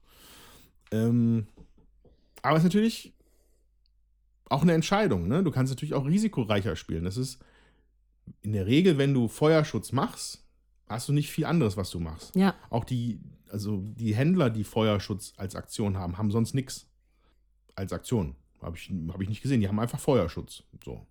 Ähm, 0.92 1.48
aber 2.42 2.58
es 2.58 2.64
ist 2.64 2.70
natürlich 2.70 3.14
auch 4.50 4.64
eine 4.64 4.74
Entscheidung, 4.74 5.28
ne? 5.28 5.44
Du 5.44 5.52
kannst 5.52 5.72
natürlich 5.72 5.94
auch 5.94 6.06
risikoreicher 6.06 6.76
spielen. 6.76 7.04
Das 7.04 7.18
ist 7.18 7.40
in 8.42 8.54
der 8.54 8.66
Regel, 8.66 8.98
wenn 8.98 9.14
du 9.14 9.28
Feuerschutz 9.28 9.92
machst, 9.92 10.44
hast 10.92 11.10
du 11.10 11.14
nicht 11.14 11.30
viel 11.32 11.46
anderes, 11.46 11.78
was 11.78 11.90
du 11.90 12.00
machst. 12.00 12.36
Ja, 12.36 12.54
Auch 12.70 12.84
die, 12.84 13.20
also 13.50 13.82
die 13.84 14.16
Händler, 14.16 14.50
die 14.50 14.64
Feuerschutz 14.64 15.34
als 15.38 15.56
Aktion 15.56 15.98
haben, 15.98 16.18
haben 16.18 16.32
sonst 16.32 16.54
nichts 16.54 16.88
als 17.76 17.92
Aktion. 17.94 18.36
Habe 18.62 18.78
ich, 18.78 18.92
hab 19.12 19.22
ich 19.22 19.30
nicht 19.30 19.42
gesehen. 19.42 19.60
Die 19.62 19.68
haben 19.68 19.80
einfach 19.80 20.00
Feuerschutz. 20.00 20.64
So. 20.86 21.06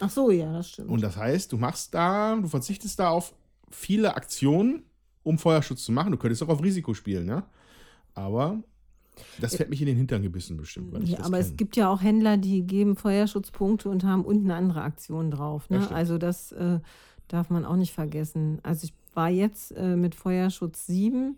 ach 0.00 0.10
so, 0.10 0.30
ja, 0.30 0.52
das 0.52 0.70
stimmt. 0.70 0.88
Und 0.90 1.02
das 1.02 1.16
heißt, 1.16 1.52
du 1.52 1.56
machst 1.58 1.94
da, 1.94 2.36
du 2.36 2.48
verzichtest 2.48 2.98
da 2.98 3.10
auf 3.10 3.34
viele 3.70 4.16
Aktionen, 4.16 4.82
um 5.22 5.38
Feuerschutz 5.38 5.84
zu 5.84 5.92
machen. 5.92 6.12
Du 6.12 6.18
könntest 6.18 6.42
auch 6.42 6.48
auf 6.48 6.62
Risiko 6.62 6.94
spielen, 6.94 7.28
ja. 7.28 7.46
Aber 8.14 8.62
das 9.40 9.56
fährt 9.56 9.70
mich 9.70 9.80
in 9.80 9.86
den 9.86 9.96
Hintern 9.96 10.22
gebissen, 10.22 10.56
bestimmt. 10.56 10.92
Weil 10.92 11.02
ich 11.04 11.10
Ja, 11.10 11.18
das 11.18 11.26
aber 11.26 11.38
es 11.38 11.48
kenn. 11.48 11.56
gibt 11.56 11.76
ja 11.76 11.88
auch 11.90 12.02
Händler, 12.02 12.36
die 12.36 12.62
geben 12.62 12.96
Feuerschutzpunkte 12.96 13.88
und 13.88 14.04
haben 14.04 14.24
unten 14.24 14.50
andere 14.50 14.82
Aktion 14.82 15.30
drauf. 15.30 15.66
Ja, 15.70 15.76
Ne? 15.76 15.82
stimmt. 15.84 15.96
also 15.96 16.18
das 16.18 16.52
äh, 16.52 16.80
darf 17.28 17.50
man 17.50 17.64
auch 17.64 17.76
nicht 17.76 17.92
vergessen. 17.92 18.58
Also 18.62 18.84
ich 18.84 18.94
war 19.16 19.30
jetzt 19.30 19.72
äh, 19.72 19.96
mit 19.96 20.14
Feuerschutz 20.14 20.86
7 20.86 21.36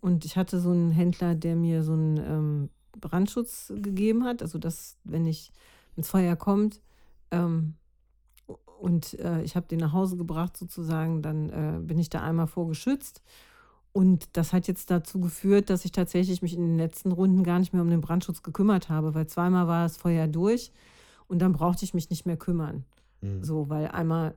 und 0.00 0.24
ich 0.24 0.36
hatte 0.36 0.60
so 0.60 0.70
einen 0.70 0.90
Händler, 0.90 1.34
der 1.34 1.56
mir 1.56 1.82
so 1.82 1.92
einen 1.92 2.18
ähm, 2.18 2.70
Brandschutz 3.00 3.72
gegeben 3.74 4.24
hat. 4.24 4.42
Also 4.42 4.58
dass, 4.58 4.96
wenn 5.04 5.26
ich 5.26 5.52
ins 5.96 6.08
Feuer 6.08 6.36
kommt 6.36 6.80
ähm, 7.30 7.74
und 8.78 9.18
äh, 9.18 9.42
ich 9.42 9.56
habe 9.56 9.66
den 9.66 9.80
nach 9.80 9.92
Hause 9.92 10.16
gebracht 10.16 10.56
sozusagen, 10.56 11.22
dann 11.22 11.48
äh, 11.48 11.80
bin 11.80 11.98
ich 11.98 12.10
da 12.10 12.22
einmal 12.22 12.46
vorgeschützt. 12.46 13.22
Und 13.92 14.28
das 14.36 14.52
hat 14.52 14.68
jetzt 14.68 14.90
dazu 14.90 15.20
geführt, 15.20 15.70
dass 15.70 15.86
ich 15.86 15.92
tatsächlich 15.92 16.42
mich 16.42 16.54
in 16.54 16.60
den 16.60 16.76
letzten 16.76 17.12
Runden 17.12 17.42
gar 17.44 17.58
nicht 17.58 17.72
mehr 17.72 17.80
um 17.80 17.88
den 17.88 18.02
Brandschutz 18.02 18.42
gekümmert 18.42 18.90
habe, 18.90 19.14
weil 19.14 19.26
zweimal 19.26 19.66
war 19.68 19.84
das 19.84 19.96
Feuer 19.96 20.28
durch 20.28 20.70
und 21.28 21.38
dann 21.38 21.54
brauchte 21.54 21.86
ich 21.86 21.94
mich 21.94 22.10
nicht 22.10 22.26
mehr 22.26 22.36
kümmern. 22.36 22.84
Mhm. 23.22 23.42
So, 23.42 23.70
weil 23.70 23.88
einmal 23.88 24.34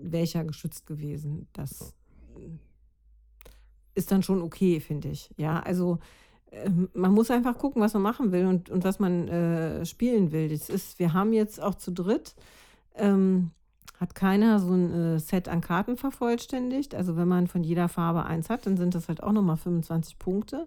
wäre 0.00 0.22
ich 0.22 0.34
ja 0.34 0.44
geschützt 0.44 0.86
gewesen. 0.86 1.48
Das 1.52 1.92
ist 3.94 4.12
dann 4.12 4.22
schon 4.22 4.42
okay, 4.42 4.80
finde 4.80 5.08
ich. 5.08 5.30
Ja, 5.36 5.60
also 5.60 5.98
ähm, 6.52 6.88
man 6.94 7.12
muss 7.12 7.30
einfach 7.30 7.58
gucken, 7.58 7.82
was 7.82 7.94
man 7.94 8.02
machen 8.02 8.32
will 8.32 8.46
und, 8.46 8.70
und 8.70 8.84
was 8.84 8.98
man 8.98 9.28
äh, 9.28 9.86
spielen 9.86 10.32
will. 10.32 10.48
Das 10.48 10.68
ist, 10.68 10.98
wir 10.98 11.12
haben 11.12 11.32
jetzt 11.32 11.62
auch 11.62 11.74
zu 11.74 11.92
dritt 11.92 12.34
ähm, 12.94 13.50
hat 13.98 14.14
keiner 14.14 14.58
so 14.60 14.72
ein 14.72 14.92
äh, 14.92 15.18
Set 15.18 15.48
an 15.48 15.60
Karten 15.60 15.96
vervollständigt. 15.96 16.94
Also 16.94 17.16
wenn 17.16 17.28
man 17.28 17.48
von 17.48 17.62
jeder 17.62 17.88
Farbe 17.88 18.24
eins 18.24 18.48
hat, 18.48 18.66
dann 18.66 18.76
sind 18.76 18.94
das 18.94 19.08
halt 19.08 19.22
auch 19.22 19.32
nochmal 19.32 19.56
25 19.56 20.18
Punkte. 20.18 20.66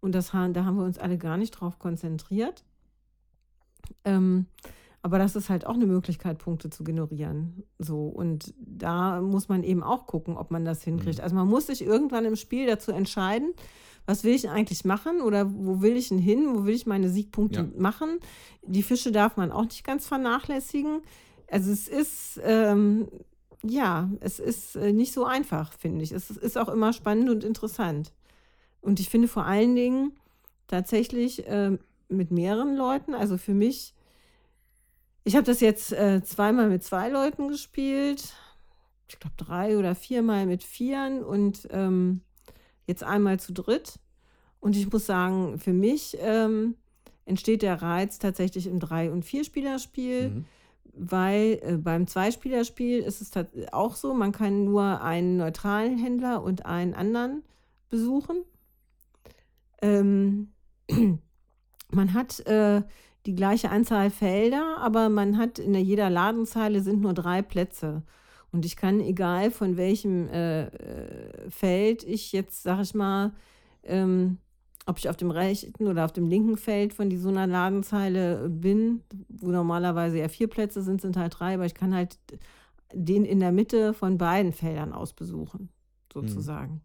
Und 0.00 0.14
das, 0.14 0.32
da 0.32 0.64
haben 0.64 0.76
wir 0.76 0.84
uns 0.84 0.98
alle 0.98 1.16
gar 1.18 1.36
nicht 1.36 1.52
drauf 1.52 1.78
konzentriert. 1.78 2.64
Ähm, 4.04 4.46
aber 5.04 5.18
das 5.18 5.36
ist 5.36 5.50
halt 5.50 5.66
auch 5.66 5.74
eine 5.74 5.84
Möglichkeit, 5.84 6.38
Punkte 6.38 6.70
zu 6.70 6.82
generieren. 6.82 7.62
So, 7.78 8.06
und 8.06 8.54
da 8.56 9.20
muss 9.20 9.50
man 9.50 9.62
eben 9.62 9.82
auch 9.82 10.06
gucken, 10.06 10.34
ob 10.38 10.50
man 10.50 10.64
das 10.64 10.82
hinkriegt. 10.82 11.20
Also 11.20 11.36
man 11.36 11.46
muss 11.46 11.66
sich 11.66 11.82
irgendwann 11.84 12.24
im 12.24 12.36
Spiel 12.36 12.66
dazu 12.66 12.90
entscheiden, 12.90 13.52
was 14.06 14.24
will 14.24 14.32
ich 14.32 14.48
eigentlich 14.48 14.86
machen 14.86 15.20
oder 15.20 15.52
wo 15.54 15.82
will 15.82 15.94
ich 15.98 16.08
denn 16.08 16.16
hin, 16.18 16.46
wo 16.54 16.64
will 16.64 16.72
ich 16.74 16.86
meine 16.86 17.10
Siegpunkte 17.10 17.60
Ja. 17.60 17.68
machen. 17.80 18.18
Die 18.62 18.82
Fische 18.82 19.12
darf 19.12 19.36
man 19.36 19.52
auch 19.52 19.64
nicht 19.64 19.84
ganz 19.84 20.06
vernachlässigen. 20.06 21.02
Also 21.50 21.70
es 21.70 21.86
ist, 21.86 22.40
ähm, 22.42 23.06
ja, 23.62 24.08
es 24.20 24.38
ist 24.38 24.74
äh, 24.74 24.94
nicht 24.94 25.12
so 25.12 25.26
einfach, 25.26 25.74
finde 25.74 26.02
ich. 26.02 26.12
Es 26.12 26.30
ist 26.30 26.56
auch 26.56 26.70
immer 26.70 26.94
spannend 26.94 27.28
und 27.28 27.44
interessant. 27.44 28.10
Und 28.80 29.00
ich 29.00 29.10
finde 29.10 29.28
vor 29.28 29.44
allen 29.44 29.74
Dingen 29.74 30.12
tatsächlich 30.66 31.44
ähm, 31.46 31.78
mit 32.08 32.30
mehreren 32.30 32.74
Leuten, 32.74 33.12
also 33.14 33.36
für 33.36 33.52
mich, 33.52 33.93
ich 35.24 35.36
habe 35.36 35.44
das 35.44 35.60
jetzt 35.60 35.92
äh, 35.92 36.22
zweimal 36.22 36.68
mit 36.68 36.84
zwei 36.84 37.08
Leuten 37.08 37.48
gespielt, 37.48 38.34
ich 39.08 39.18
glaube 39.18 39.36
drei 39.36 39.78
oder 39.78 39.94
viermal 39.94 40.46
mit 40.46 40.62
vieren 40.62 41.22
und 41.22 41.66
ähm, 41.70 42.20
jetzt 42.86 43.02
einmal 43.02 43.40
zu 43.40 43.52
dritt. 43.52 43.98
Und 44.60 44.76
ich 44.76 44.90
muss 44.90 45.04
sagen, 45.06 45.58
für 45.58 45.74
mich 45.74 46.16
ähm, 46.20 46.76
entsteht 47.26 47.62
der 47.62 47.82
Reiz 47.82 48.18
tatsächlich 48.18 48.66
im 48.66 48.80
Drei- 48.80 49.10
und 49.10 49.24
Vierspielerspiel 49.24 50.30
Mhm. 50.30 50.44
weil 50.96 51.60
äh, 51.62 51.76
beim 51.76 52.06
Zweispielerspiel 52.06 53.00
ist 53.00 53.20
es 53.20 53.30
auch 53.72 53.96
so, 53.96 54.14
man 54.14 54.32
kann 54.32 54.64
nur 54.64 55.02
einen 55.02 55.36
neutralen 55.36 55.98
Händler 55.98 56.42
und 56.42 56.66
einen 56.66 56.94
anderen 56.94 57.42
besuchen. 57.90 58.44
Ähm, 59.82 60.52
man 61.90 62.14
hat 62.14 62.40
äh, 62.46 62.82
die 63.26 63.34
gleiche 63.34 63.70
Anzahl 63.70 64.10
Felder, 64.10 64.76
aber 64.78 65.08
man 65.08 65.38
hat 65.38 65.58
in 65.58 65.72
der, 65.72 65.82
jeder 65.82 66.10
Ladenzeile 66.10 66.80
sind 66.80 67.00
nur 67.00 67.14
drei 67.14 67.42
Plätze. 67.42 68.02
Und 68.52 68.64
ich 68.64 68.76
kann, 68.76 69.00
egal 69.00 69.50
von 69.50 69.76
welchem 69.76 70.28
äh, 70.28 70.66
äh, 70.66 71.50
Feld 71.50 72.04
ich 72.04 72.32
jetzt, 72.32 72.62
sag 72.62 72.82
ich 72.82 72.94
mal, 72.94 73.32
ähm, 73.82 74.38
ob 74.86 74.98
ich 74.98 75.08
auf 75.08 75.16
dem 75.16 75.30
rechten 75.30 75.86
oder 75.86 76.04
auf 76.04 76.12
dem 76.12 76.28
linken 76.28 76.56
Feld 76.56 76.92
von 76.92 77.10
so 77.16 77.30
einer 77.30 77.46
Ladenzeile 77.46 78.48
bin, 78.50 79.02
wo 79.28 79.48
normalerweise 79.48 80.18
ja 80.18 80.28
vier 80.28 80.48
Plätze 80.48 80.82
sind, 80.82 81.00
sind 81.00 81.16
halt 81.16 81.38
drei, 81.38 81.54
aber 81.54 81.66
ich 81.66 81.74
kann 81.74 81.94
halt 81.94 82.18
den 82.92 83.24
in 83.24 83.40
der 83.40 83.50
Mitte 83.50 83.94
von 83.94 84.18
beiden 84.18 84.52
Feldern 84.52 84.92
aus 84.92 85.14
besuchen, 85.14 85.70
sozusagen. 86.12 86.82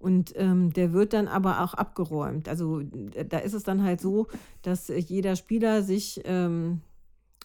Und 0.00 0.32
ähm, 0.36 0.72
der 0.72 0.92
wird 0.92 1.12
dann 1.12 1.28
aber 1.28 1.62
auch 1.62 1.74
abgeräumt. 1.74 2.48
Also 2.48 2.80
äh, 2.80 3.24
da 3.24 3.38
ist 3.38 3.52
es 3.52 3.62
dann 3.62 3.84
halt 3.84 4.00
so, 4.00 4.26
dass 4.62 4.90
äh, 4.90 4.96
jeder 4.96 5.36
Spieler 5.36 5.82
sich 5.82 6.22
ähm, 6.24 6.80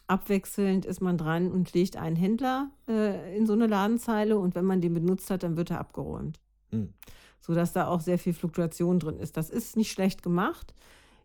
abwechselnd 0.06 0.84
ist 0.86 1.00
man 1.00 1.18
dran 1.18 1.52
und 1.52 1.74
legt 1.74 1.96
einen 1.96 2.16
Händler 2.16 2.70
äh, 2.88 3.36
in 3.36 3.46
so 3.46 3.52
eine 3.52 3.66
Ladenzeile 3.66 4.38
und 4.38 4.54
wenn 4.54 4.64
man 4.64 4.80
den 4.80 4.94
benutzt 4.94 5.30
hat, 5.30 5.42
dann 5.42 5.56
wird 5.56 5.70
er 5.70 5.80
abgeräumt 5.80 6.40
Mhm. 6.72 6.92
sodass 7.40 7.72
da 7.72 7.86
auch 7.86 8.00
sehr 8.00 8.18
viel 8.18 8.32
Fluktuation 8.32 8.98
drin 8.98 9.18
ist. 9.18 9.36
Das 9.36 9.50
ist 9.50 9.76
nicht 9.76 9.92
schlecht 9.92 10.22
gemacht. 10.22 10.74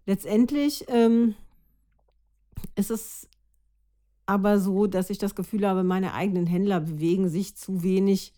Letztendlich 0.05 0.85
ähm, 0.87 1.33
ist 2.75 2.91
es 2.91 3.27
aber 4.27 4.59
so, 4.59 4.85
dass 4.87 5.09
ich 5.09 5.17
das 5.17 5.33
Gefühl 5.33 5.67
habe, 5.67 5.83
meine 5.83 6.13
eigenen 6.13 6.45
Händler 6.45 6.79
bewegen 6.79 7.27
sich 7.27 7.55
zu 7.55 7.81
wenig 7.81 8.33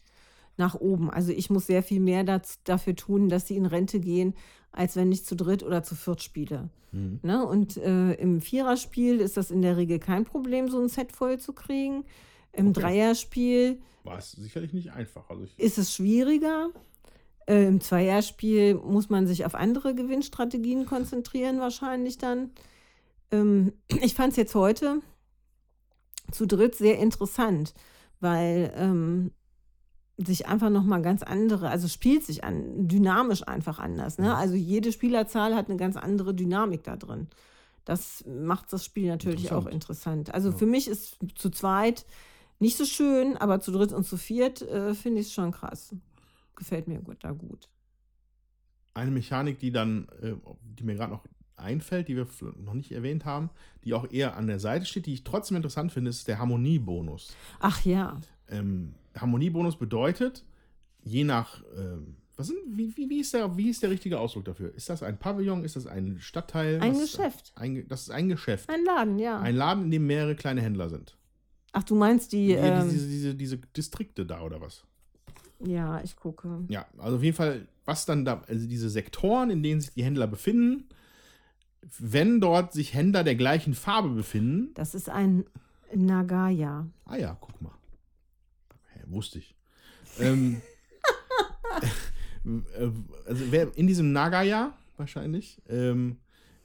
nach 0.57 0.75
oben. 0.75 1.09
Also 1.09 1.31
ich 1.31 1.49
muss 1.49 1.67
sehr 1.67 1.83
viel 1.83 1.99
mehr 1.99 2.23
daz- 2.23 2.59
dafür 2.63 2.95
tun, 2.95 3.29
dass 3.29 3.47
sie 3.47 3.55
in 3.55 3.65
Rente 3.65 3.99
gehen, 3.99 4.33
als 4.71 4.95
wenn 4.95 5.11
ich 5.11 5.25
zu 5.25 5.35
dritt 5.35 5.63
oder 5.63 5.83
zu 5.83 5.95
viert 5.95 6.21
spiele. 6.21 6.69
Mhm. 6.91 7.19
Ne? 7.23 7.45
Und 7.45 7.77
äh, 7.77 8.13
im 8.13 8.41
Viererspiel 8.41 9.19
ist 9.19 9.37
das 9.37 9.51
in 9.51 9.61
der 9.61 9.77
Regel 9.77 9.99
kein 9.99 10.25
Problem, 10.25 10.69
so 10.69 10.79
ein 10.79 10.89
Set 10.89 11.11
voll 11.11 11.39
zu 11.39 11.53
kriegen. 11.53 12.05
Im 12.51 12.67
Okay. 12.69 12.81
Dreierspiel 12.81 13.81
War 14.03 14.17
es 14.19 14.31
sicherlich 14.31 14.73
nicht 14.73 14.91
einfach. 14.91 15.29
Also 15.29 15.45
ist 15.57 15.77
es 15.77 15.93
schwieriger. 15.93 16.69
Äh, 17.47 17.65
Im 17.67 17.81
Zweierspiel 17.81 18.75
muss 18.75 19.09
man 19.09 19.27
sich 19.27 19.45
auf 19.45 19.55
andere 19.55 19.95
Gewinnstrategien 19.95 20.85
konzentrieren, 20.85 21.59
wahrscheinlich 21.59 22.17
dann. 22.17 22.51
Ähm, 23.31 23.73
ich 24.01 24.13
fand 24.13 24.31
es 24.31 24.37
jetzt 24.37 24.55
heute 24.55 25.01
zu 26.31 26.45
dritt 26.45 26.75
sehr 26.75 26.99
interessant, 26.99 27.73
weil 28.19 28.71
ähm, 28.77 29.31
sich 30.17 30.47
einfach 30.47 30.69
nochmal 30.69 31.01
ganz 31.01 31.23
andere, 31.23 31.69
also 31.69 31.87
spielt 31.87 32.23
sich 32.23 32.43
an, 32.43 32.87
dynamisch 32.87 33.47
einfach 33.47 33.79
anders. 33.79 34.19
Ne? 34.19 34.35
Also 34.35 34.53
jede 34.55 34.91
Spielerzahl 34.91 35.55
hat 35.55 35.69
eine 35.69 35.77
ganz 35.77 35.97
andere 35.97 36.33
Dynamik 36.35 36.83
da 36.83 36.95
drin. 36.95 37.27
Das 37.85 38.23
macht 38.27 38.71
das 38.71 38.85
Spiel 38.85 39.07
natürlich 39.07 39.51
auch 39.51 39.65
Interessant. 39.65 39.73
interessant. 39.73 40.33
Also 40.33 40.49
Ja. 40.51 40.55
für 40.57 40.65
mich 40.67 40.87
ist 40.87 41.17
zu 41.35 41.49
zweit 41.49 42.05
nicht 42.59 42.77
so 42.77 42.85
schön, 42.85 43.35
aber 43.37 43.59
zu 43.59 43.71
dritt 43.71 43.91
und 43.91 44.05
zu 44.05 44.17
viert 44.17 44.61
äh, 44.61 44.93
finde 44.93 45.19
ich 45.21 45.27
es 45.27 45.33
schon 45.33 45.51
krass. 45.51 45.93
Gefällt 46.55 46.87
mir 46.87 46.99
gut, 47.01 47.17
da 47.23 47.31
gut. 47.31 47.67
eine 48.93 49.09
Mechanik, 49.11 49.57
die 49.59 49.71
dann, 49.71 50.07
äh, 50.21 50.33
die 50.61 50.83
mir 50.83 50.93
gerade 50.95 51.11
noch 51.11 51.25
einfällt, 51.55 52.07
die 52.07 52.15
wir 52.15 52.27
noch 52.63 52.73
nicht 52.75 52.91
erwähnt 52.91 53.25
haben, 53.25 53.49
die 53.83 53.93
auch 53.93 54.09
eher 54.11 54.37
an 54.37 54.47
der 54.47 54.59
Seite 54.59 54.85
steht, 54.85 55.07
die 55.07 55.13
ich 55.13 55.23
trotzdem 55.23 55.57
interessant 55.57 55.91
finde, 55.91 56.09
ist 56.09 56.27
der 56.27 56.37
Harmoniebonus. 56.39 57.33
Ach 57.59 57.83
ja, 57.85 58.19
Ähm, 58.53 58.93
Harmoniebonus 59.17 59.77
bedeutet, 59.77 60.43
je 61.03 61.23
nach, 61.23 61.61
ähm, 61.77 62.15
was 62.35 62.47
sind, 62.47 62.57
wie, 62.67 62.95
wie, 62.97 63.09
wie, 63.09 63.19
ist 63.19 63.33
der, 63.33 63.55
wie 63.57 63.69
ist 63.69 63.83
der 63.83 63.89
richtige 63.91 64.19
Ausdruck 64.19 64.45
dafür? 64.45 64.73
Ist 64.73 64.89
das 64.89 65.03
ein 65.03 65.17
Pavillon? 65.19 65.63
Ist 65.63 65.75
das 65.75 65.85
ein 65.87 66.17
Stadtteil? 66.19 66.79
Ein 66.81 66.93
Was- 66.95 67.01
Geschäft. 67.01 67.51
Ein, 67.55 67.85
das 67.87 68.03
ist 68.03 68.09
ein 68.11 68.27
Geschäft. 68.29 68.69
ein 68.69 68.83
Laden, 68.85 69.19
ja. 69.19 69.39
Ein 69.39 69.55
Laden, 69.55 69.83
in 69.85 69.91
dem 69.91 70.07
mehrere 70.07 70.35
kleine 70.35 70.61
Händler 70.61 70.89
sind. 70.89 71.15
Ach, 71.73 71.83
du 71.83 71.95
meinst 71.95 72.31
die, 72.33 72.47
Die, 72.47 72.53
ähm, 72.53 72.89
diese, 72.89 73.07
diese, 73.07 73.35
diese 73.35 73.57
Distrikte 73.57 74.25
da 74.25 74.41
oder 74.41 74.61
was? 74.61 74.83
ja, 75.65 76.01
ich 76.03 76.15
gucke. 76.17 76.65
Ja, 76.67 76.85
also 76.97 77.15
auf 77.17 77.23
jeden 77.23 77.35
Fall, 77.37 77.67
was 77.85 78.05
dann 78.05 78.25
da, 78.25 78.41
also 78.47 78.67
diese 78.67 78.89
Sektoren, 78.89 79.49
in 79.49 79.63
denen 79.63 79.79
sich 79.79 79.93
die 79.93 80.03
Händler 80.03 80.27
befinden, 80.27 80.85
wenn 81.99 82.41
dort 82.41 82.73
sich 82.73 82.93
Händler 82.93 83.23
der 83.23 83.35
gleichen 83.35 83.73
Farbe 83.73 84.09
befinden, 84.09 84.73
Das 84.73 84.93
ist 84.95 85.09
ein 85.09 85.45
Nagaya. 85.93 86.87
ah 87.05 87.15
ja, 87.15 87.37
guck 87.39 87.61
mal. 87.61 87.71
Wusste 89.07 89.39
ich. 89.39 89.55
ähm, 90.19 90.61
äh, 92.45 92.89
also 93.25 93.51
wer 93.51 93.75
in 93.77 93.87
diesem 93.87 94.11
Nagaya 94.11 94.73
wahrscheinlich, 94.97 95.61
ähm, 95.69 96.17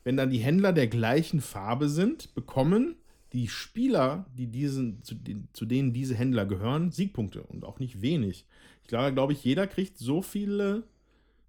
wenn 0.05 0.17
dann 0.17 0.31
die 0.31 0.39
Händler 0.39 0.73
der 0.73 0.87
gleichen 0.89 1.41
Farbe 1.41 1.89
sind, 1.89 2.35
bekommen 2.35 2.97
die 3.33 3.49
Spieler, 3.49 4.27
die 4.37 4.47
diesen, 4.47 5.03
zu, 5.03 5.15
den, 5.15 5.49
zu 5.53 5.67
denen 5.67 5.93
diese 5.93 6.15
Händler 6.15 6.47
gehören, 6.47 6.91
Siegpunkte 6.93 7.43
und 7.43 7.65
auch 7.65 7.79
nicht 7.79 8.01
wenig. 8.01 8.47
Ich 8.83 8.89
glaube, 8.89 9.13
glaube 9.13 9.35
ich, 9.35 9.45
jeder 9.45 9.67
kriegt 9.67 9.99
so 9.99 10.23
viele 10.23 10.85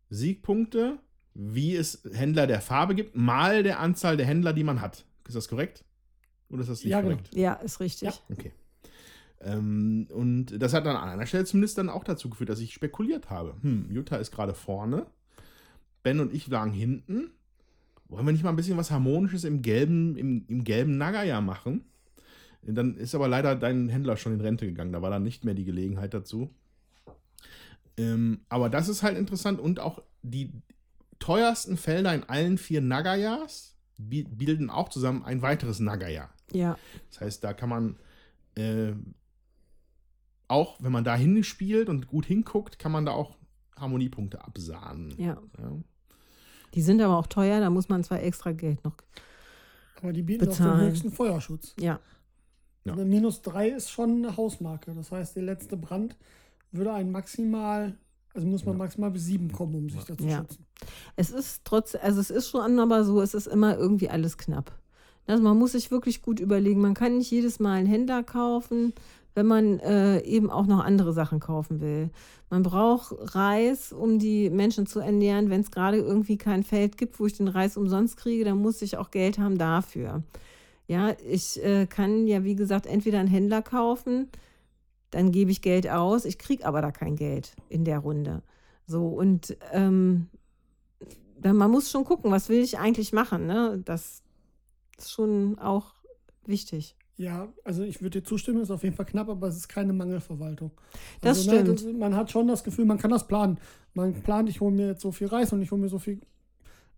Siegpunkte, 0.09 0.99
wie 1.33 1.75
es 1.75 2.01
Händler 2.11 2.47
der 2.47 2.59
Farbe 2.59 2.95
gibt, 2.95 3.15
mal 3.15 3.63
der 3.63 3.79
Anzahl 3.79 4.17
der 4.17 4.25
Händler, 4.25 4.51
die 4.51 4.63
man 4.65 4.81
hat. 4.81 5.05
Ist 5.27 5.35
das 5.35 5.47
korrekt? 5.47 5.85
Oder 6.49 6.61
ist 6.61 6.69
das 6.69 6.83
nicht 6.83 6.91
Ja, 6.91 6.99
genau. 7.01 7.15
korrekt? 7.15 7.33
Ja, 7.35 7.53
ist 7.53 7.79
richtig. 7.79 8.09
Ja. 8.09 8.13
Okay. 8.29 8.51
Ähm, 9.41 10.07
und 10.11 10.61
das 10.61 10.73
hat 10.73 10.85
dann 10.85 10.95
an 10.97 11.09
einer 11.09 11.25
Stelle 11.25 11.45
zumindest 11.45 11.77
dann 11.77 11.89
auch 11.89 12.03
dazu 12.03 12.29
geführt, 12.29 12.49
dass 12.49 12.59
ich 12.59 12.73
spekuliert 12.73 13.29
habe. 13.29 13.55
Hm, 13.61 13.89
Jutta 13.91 14.17
ist 14.17 14.31
gerade 14.31 14.53
vorne. 14.53 15.05
Ben 16.03 16.19
und 16.19 16.33
ich 16.33 16.47
lagen 16.47 16.71
hinten. 16.71 17.31
Wollen 18.07 18.25
wir 18.25 18.31
nicht 18.31 18.43
mal 18.43 18.49
ein 18.49 18.55
bisschen 18.55 18.77
was 18.77 18.91
Harmonisches 18.91 19.43
im 19.43 19.61
gelben, 19.61 20.17
im, 20.17 20.45
im 20.47 20.63
gelben 20.63 20.97
Nagaya 20.97 21.41
machen? 21.41 21.85
Dann 22.63 22.95
ist 22.97 23.15
aber 23.15 23.27
leider 23.27 23.55
dein 23.55 23.87
Händler 23.87 24.17
schon 24.17 24.33
in 24.33 24.41
Rente 24.41 24.65
gegangen. 24.65 24.91
Da 24.91 25.01
war 25.01 25.09
dann 25.09 25.23
nicht 25.23 25.45
mehr 25.45 25.53
die 25.53 25.63
Gelegenheit 25.65 26.13
dazu. 26.13 26.49
Ähm, 27.97 28.41
aber 28.49 28.69
das 28.69 28.87
ist 28.89 29.03
halt 29.03 29.17
interessant. 29.17 29.59
Und 29.59 29.79
auch 29.79 30.01
die 30.21 30.51
teuersten 31.19 31.77
Felder 31.77 32.13
in 32.13 32.23
allen 32.23 32.57
vier 32.57 32.81
Nagayas 32.81 33.75
bi- 33.97 34.23
bilden 34.29 34.69
auch 34.69 34.89
zusammen 34.89 35.23
ein 35.23 35.41
weiteres 35.41 35.79
Nagaya. 35.79 36.29
Ja, 36.51 36.77
Das 37.11 37.21
heißt, 37.21 37.43
da 37.43 37.53
kann 37.53 37.69
man 37.69 37.95
äh, 38.55 38.93
auch, 40.49 40.77
wenn 40.81 40.91
man 40.91 41.03
da 41.03 41.15
hinspielt 41.15 41.89
und 41.89 42.07
gut 42.07 42.26
hinguckt, 42.26 42.80
kann 42.80 42.91
man 42.91 43.05
da 43.05 43.11
auch 43.13 43.38
Harmoniepunkte 43.77 44.43
absahnen. 44.43 45.13
ja. 45.17 45.38
Ja. 45.57 45.71
Die 46.76 46.81
sind 46.84 47.01
aber 47.01 47.17
auch 47.17 47.26
teuer, 47.26 47.59
da 47.61 47.71
muss 47.71 47.89
man 47.89 48.03
zwar 48.03 48.21
extra 48.21 48.51
Geld 48.51 48.84
noch. 48.84 48.93
Aber 50.01 50.13
die 50.13 50.21
bieten 50.21 50.43
auch 50.45 50.49
Bezahlen. 50.49 50.80
den 50.81 50.89
höchsten 50.91 51.11
Feuerschutz. 51.11 51.73
Ja, 51.80 51.99
Ja. 52.85 52.93
Eine 52.93 53.05
minus 53.05 53.41
3 53.41 53.69
ist 53.69 53.89
schon 53.89 54.17
eine 54.23 54.38
Hausmarke. 54.38 54.93
Das 54.93 55.11
heißt, 55.11 55.35
der 55.35 55.43
letzte 55.43 55.77
Brand 55.77 56.15
würde 56.71 56.93
einen 56.93 57.11
maximal, 57.11 57.97
also 58.35 58.45
muss 58.45 58.65
man 58.65 58.77
maximal 58.77 59.09
bis 59.09 59.26
7 59.26 59.51
kommen, 59.51 59.73
um 59.76 59.89
sich 59.89 60.03
dazu 60.03 60.23
Ja. 60.26 60.38
schützen. 60.41 60.65
es 61.15 61.31
ist 61.31 61.61
trotz, 61.65 61.95
also 61.95 62.21
es 62.21 62.30
ist 62.30 62.49
schon 62.49 62.80
aber 62.80 63.03
so, 63.03 63.19
es 63.21 63.34
ist 63.34 63.47
immer 63.47 63.76
irgendwie 63.76 64.09
alles 64.09 64.38
knapp. 64.38 64.71
Also 65.26 65.41
man 65.43 65.57
muss 65.57 65.71
sich 65.73 65.89
wirklich 65.91 66.21
gut 66.21 66.39
überlegen, 66.39 66.81
man 66.81 66.93
kann 66.93 67.17
nicht 67.17 67.31
jedes 67.31 67.59
Mal 67.59 67.73
einen 67.80 67.88
Händler 67.88 68.23
kaufen. 68.23 68.93
Wenn 69.39 69.45
man 69.45 69.79
äh, 69.79 70.19
eben 70.23 70.49
auch 70.49 70.65
noch 70.65 70.83
andere 70.83 71.13
Sachen 71.13 71.39
kaufen 71.39 71.79
will. 71.79 72.09
Man 72.49 72.61
braucht 72.61 73.15
Reis, 73.33 73.93
um 73.93 74.19
die 74.19 74.49
Menschen 74.49 74.85
zu 74.85 74.99
ernähren. 74.99 75.49
Wenn 75.49 75.61
es 75.61 75.71
gerade 75.71 75.95
irgendwie 75.95 76.37
kein 76.37 76.63
Feld 76.63 76.97
gibt, 76.97 77.21
wo 77.21 77.25
ich 77.25 77.37
den 77.37 77.47
Reis 77.47 77.77
umsonst 77.77 78.17
kriege, 78.17 78.43
dann 78.43 78.57
muss 78.57 78.81
ich 78.81 78.97
auch 78.97 79.11
Geld 79.11 79.39
haben 79.39 79.57
dafür. 79.57 80.23
Ja, 80.87 81.15
ich 81.25 81.63
äh, 81.63 81.85
kann 81.85 82.27
ja, 82.27 82.43
wie 82.43 82.55
gesagt, 82.55 82.85
entweder 82.85 83.19
einen 83.19 83.29
Händler 83.29 83.61
kaufen, 83.61 84.27
dann 85.09 85.31
gebe 85.31 85.51
ich 85.51 85.61
Geld 85.61 85.87
aus, 85.89 86.25
ich 86.25 86.37
kriege 86.37 86.65
aber 86.65 86.81
da 86.81 86.91
kein 86.91 87.15
Geld 87.15 87.55
in 87.69 87.85
der 87.85 87.99
Runde. 87.99 88.41
So, 88.87 89.07
und 89.07 89.55
ähm, 89.71 90.27
dann, 91.39 91.55
man 91.55 91.71
muss 91.71 91.89
schon 91.89 92.03
gucken, 92.03 92.29
was 92.29 92.49
will 92.49 92.59
ich 92.59 92.77
eigentlich 92.77 93.13
machen. 93.13 93.47
Ne? 93.47 93.81
Das 93.85 94.21
ist 94.97 95.11
schon 95.11 95.57
auch 95.59 95.93
wichtig. 96.45 96.97
Ja, 97.19 97.49
also 97.65 97.83
ich 97.83 98.01
würde 98.01 98.21
dir 98.21 98.25
zustimmen, 98.25 98.61
ist 98.61 98.71
auf 98.71 98.81
jeden 98.83 98.95
Fall 98.95 99.05
knapp, 99.05 99.27
aber 99.27 99.47
es 99.49 99.57
ist 99.57 99.67
keine 99.67 99.91
Mangelverwaltung. 99.91 100.71
Das 101.19 101.39
also, 101.39 101.51
ne, 101.51 101.59
stimmt. 101.59 101.79
das, 101.81 101.93
man 101.93 102.15
hat 102.15 102.31
schon 102.31 102.47
das 102.47 102.63
Gefühl, 102.63 102.85
man 102.85 102.97
kann 102.97 103.11
das 103.11 103.27
planen. 103.27 103.57
Man 103.93 104.13
plant, 104.13 104.47
ich 104.47 104.61
hole 104.61 104.71
mir 104.73 104.87
jetzt 104.87 105.01
so 105.01 105.11
viel 105.11 105.27
Reis 105.27 105.51
und 105.51 105.61
ich 105.61 105.69
hole 105.69 105.81
mir 105.81 105.89
so 105.89 105.99
viel 105.99 106.21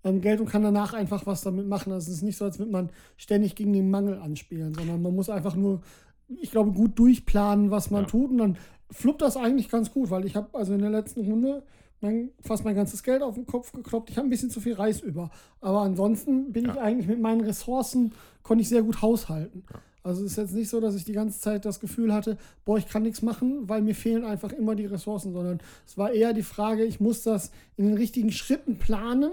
ähm, 0.03 0.21
Geld 0.21 0.39
und 0.39 0.47
kann 0.47 0.61
danach 0.61 0.93
einfach 0.93 1.25
was 1.25 1.41
damit 1.41 1.67
machen. 1.67 1.91
Also 1.91 2.11
es 2.11 2.17
ist 2.17 2.23
nicht 2.23 2.37
so, 2.37 2.45
als 2.45 2.59
würde 2.59 2.71
man 2.71 2.91
ständig 3.17 3.55
gegen 3.55 3.73
den 3.73 3.89
Mangel 3.89 4.19
anspielen, 4.19 4.75
sondern 4.75 5.01
man 5.01 5.15
muss 5.15 5.27
einfach 5.29 5.55
nur, 5.55 5.81
ich 6.27 6.51
glaube, 6.51 6.71
gut 6.71 6.99
durchplanen, 6.99 7.71
was 7.71 7.89
man 7.89 8.03
Ja. 8.03 8.07
tut 8.09 8.29
und 8.29 8.37
dann 8.37 8.57
fluppt 8.91 9.23
das 9.23 9.37
eigentlich 9.37 9.69
ganz 9.69 9.91
gut, 9.91 10.11
weil 10.11 10.25
ich 10.25 10.35
habe 10.35 10.49
also 10.55 10.73
in 10.73 10.81
der 10.81 10.91
letzten 10.91 11.21
Runde 11.21 11.63
mein, 11.99 12.29
fast 12.41 12.63
mein 12.63 12.75
ganzes 12.75 13.01
Geld 13.01 13.23
auf 13.23 13.33
den 13.35 13.47
Kopf 13.47 13.71
gekloppt. 13.71 14.11
Ich 14.11 14.17
habe 14.17 14.27
ein 14.27 14.29
bisschen 14.29 14.51
zu 14.51 14.59
viel 14.61 14.73
Reis 14.73 15.01
über. 15.01 15.31
Aber 15.61 15.81
ansonsten 15.81 16.51
bin 16.51 16.65
Ja. 16.65 16.73
ich 16.73 16.79
eigentlich 16.79 17.07
mit 17.07 17.19
meinen 17.19 17.41
Ressourcen, 17.41 18.13
konnte 18.43 18.61
ich 18.61 18.69
sehr 18.69 18.83
gut 18.83 19.01
haushalten. 19.01 19.63
Also 20.03 20.23
es 20.25 20.31
ist 20.31 20.37
jetzt 20.37 20.55
nicht 20.55 20.69
so, 20.69 20.79
dass 20.79 20.95
ich 20.95 21.05
die 21.05 21.13
ganze 21.13 21.39
Zeit 21.39 21.65
das 21.65 21.79
Gefühl 21.79 22.13
hatte, 22.13 22.37
boah, 22.65 22.77
ich 22.77 22.87
kann 22.87 23.03
nichts 23.03 23.21
machen, 23.21 23.69
weil 23.69 23.81
mir 23.81 23.95
fehlen 23.95 24.25
einfach 24.25 24.51
immer 24.51 24.75
die 24.75 24.85
Ressourcen, 24.85 25.33
sondern 25.33 25.59
es 25.85 25.97
war 25.97 26.11
eher 26.11 26.33
die 26.33 26.43
Frage, 26.43 26.83
ich 26.83 26.99
muss 26.99 27.23
das 27.23 27.51
in 27.77 27.85
den 27.85 27.97
richtigen 27.97 28.31
Schritten 28.31 28.77
planen 28.77 29.31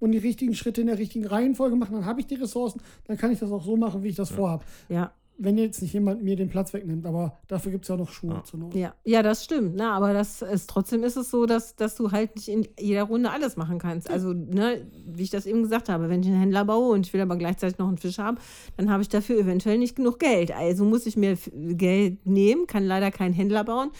und 0.00 0.12
die 0.12 0.18
richtigen 0.18 0.54
Schritte 0.54 0.80
in 0.80 0.88
der 0.88 0.98
richtigen 0.98 1.26
Reihenfolge 1.26 1.76
machen. 1.76 1.94
Dann 1.94 2.06
habe 2.06 2.20
ich 2.20 2.26
die 2.26 2.34
Ressourcen, 2.34 2.80
dann 3.06 3.16
kann 3.16 3.30
ich 3.30 3.38
das 3.38 3.52
auch 3.52 3.64
so 3.64 3.76
machen, 3.76 4.02
wie 4.02 4.08
ich 4.08 4.16
das 4.16 4.30
vorhabe. 4.30 4.64
Ja, 4.88 5.12
Wenn 5.40 5.56
jetzt 5.56 5.80
nicht 5.82 5.92
jemand 5.94 6.24
mir 6.24 6.34
den 6.34 6.48
Platz 6.48 6.72
wegnimmt, 6.72 7.06
aber 7.06 7.38
dafür 7.46 7.70
gibt 7.70 7.84
es 7.84 7.88
ja 7.88 7.96
noch 7.96 8.10
Schuhe 8.10 8.32
Ja. 8.34 8.42
zur 8.44 8.58
Not. 8.58 8.74
ja, 8.74 8.92
ja, 9.04 9.22
das 9.22 9.44
stimmt. 9.44 9.76
Na, 9.76 9.92
aber 9.92 10.12
das 10.12 10.42
ist, 10.42 10.68
trotzdem 10.68 11.04
ist 11.04 11.16
es 11.16 11.30
so, 11.30 11.46
dass, 11.46 11.76
dass 11.76 11.94
du 11.94 12.10
halt 12.10 12.34
nicht 12.34 12.48
in 12.48 12.66
jeder 12.78 13.04
Runde 13.04 13.30
alles 13.30 13.56
machen 13.56 13.78
kannst. 13.78 14.10
Also, 14.10 14.32
ne, 14.32 14.84
wie 15.06 15.22
ich 15.22 15.30
das 15.30 15.46
eben 15.46 15.62
gesagt 15.62 15.88
habe, 15.88 16.08
wenn 16.08 16.22
ich 16.22 16.26
einen 16.26 16.40
Händler 16.40 16.64
baue 16.64 16.92
und 16.92 17.06
ich 17.06 17.12
will 17.12 17.20
aber 17.20 17.36
gleichzeitig 17.36 17.78
noch 17.78 17.86
einen 17.86 17.98
Fisch 17.98 18.18
haben, 18.18 18.36
dann 18.76 18.90
habe 18.90 19.00
ich 19.02 19.08
dafür 19.08 19.38
eventuell 19.38 19.78
nicht 19.78 19.94
genug 19.94 20.18
Geld. 20.18 20.50
Also 20.50 20.84
muss 20.84 21.06
ich 21.06 21.16
mir 21.16 21.36
Geld 21.54 22.26
nehmen, 22.26 22.66
kann 22.66 22.84
leider 22.84 23.12
keinen 23.12 23.32
Händler 23.32 23.62
bauen. 23.62 23.90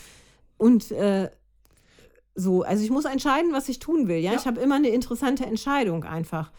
Und 0.56 0.90
äh, 0.90 1.30
so, 2.34 2.62
also 2.62 2.82
ich 2.82 2.90
muss 2.90 3.04
entscheiden, 3.04 3.52
was 3.52 3.68
ich 3.68 3.78
tun 3.78 4.08
will. 4.08 4.18
Ja, 4.18 4.32
Ja. 4.32 4.38
ich 4.38 4.46
habe 4.48 4.60
immer 4.60 4.74
eine 4.76 4.88
interessante 4.88 5.46
Entscheidung 5.46 6.02
einfach. 6.04 6.50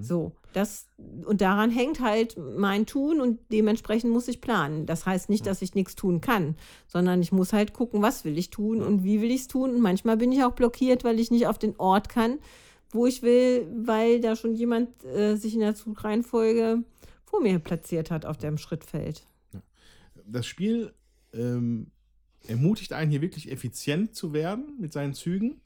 So, 0.00 0.32
das 0.56 0.88
und 0.96 1.42
daran 1.42 1.70
hängt 1.70 2.00
halt 2.00 2.38
mein 2.38 2.86
Tun 2.86 3.20
und 3.20 3.38
dementsprechend 3.52 4.10
muss 4.10 4.26
ich 4.26 4.40
planen. 4.40 4.86
Das 4.86 5.04
heißt 5.04 5.28
nicht, 5.28 5.44
dass 5.44 5.60
ich 5.60 5.74
nichts 5.74 5.96
tun 5.96 6.22
kann, 6.22 6.56
sondern 6.86 7.20
ich 7.20 7.30
muss 7.30 7.52
halt 7.52 7.74
gucken, 7.74 8.00
was 8.00 8.24
will 8.24 8.38
ich 8.38 8.48
tun 8.48 8.82
und 8.82 9.04
wie 9.04 9.20
will 9.20 9.30
ich 9.30 9.42
es 9.42 9.48
tun. 9.48 9.74
Und 9.74 9.80
manchmal 9.80 10.16
bin 10.16 10.32
ich 10.32 10.44
auch 10.44 10.54
blockiert, 10.54 11.04
weil 11.04 11.20
ich 11.20 11.30
nicht 11.30 11.46
auf 11.46 11.58
den 11.58 11.76
Ort 11.76 12.08
kann, 12.08 12.38
wo 12.88 13.06
ich 13.06 13.20
will, 13.20 13.66
weil 13.76 14.22
da 14.22 14.34
schon 14.34 14.54
jemand 14.54 15.04
äh, 15.04 15.36
sich 15.36 15.52
in 15.52 15.60
der 15.60 15.74
Zugreihenfolge 15.74 16.82
vor 17.26 17.42
mir 17.42 17.58
platziert 17.58 18.10
hat 18.10 18.24
auf 18.24 18.38
dem 18.38 18.56
Schrittfeld. 18.56 19.26
das 20.24 20.46
Spiel 20.46 20.94
ähm, 21.34 21.90
ermutigt 22.46 22.94
einen 22.94 23.10
hier 23.10 23.20
wirklich 23.20 23.52
effizient 23.52 24.14
zu 24.14 24.32
werden 24.32 24.76
mit 24.80 24.94
seinen 24.94 25.12
Zügen. 25.12 25.60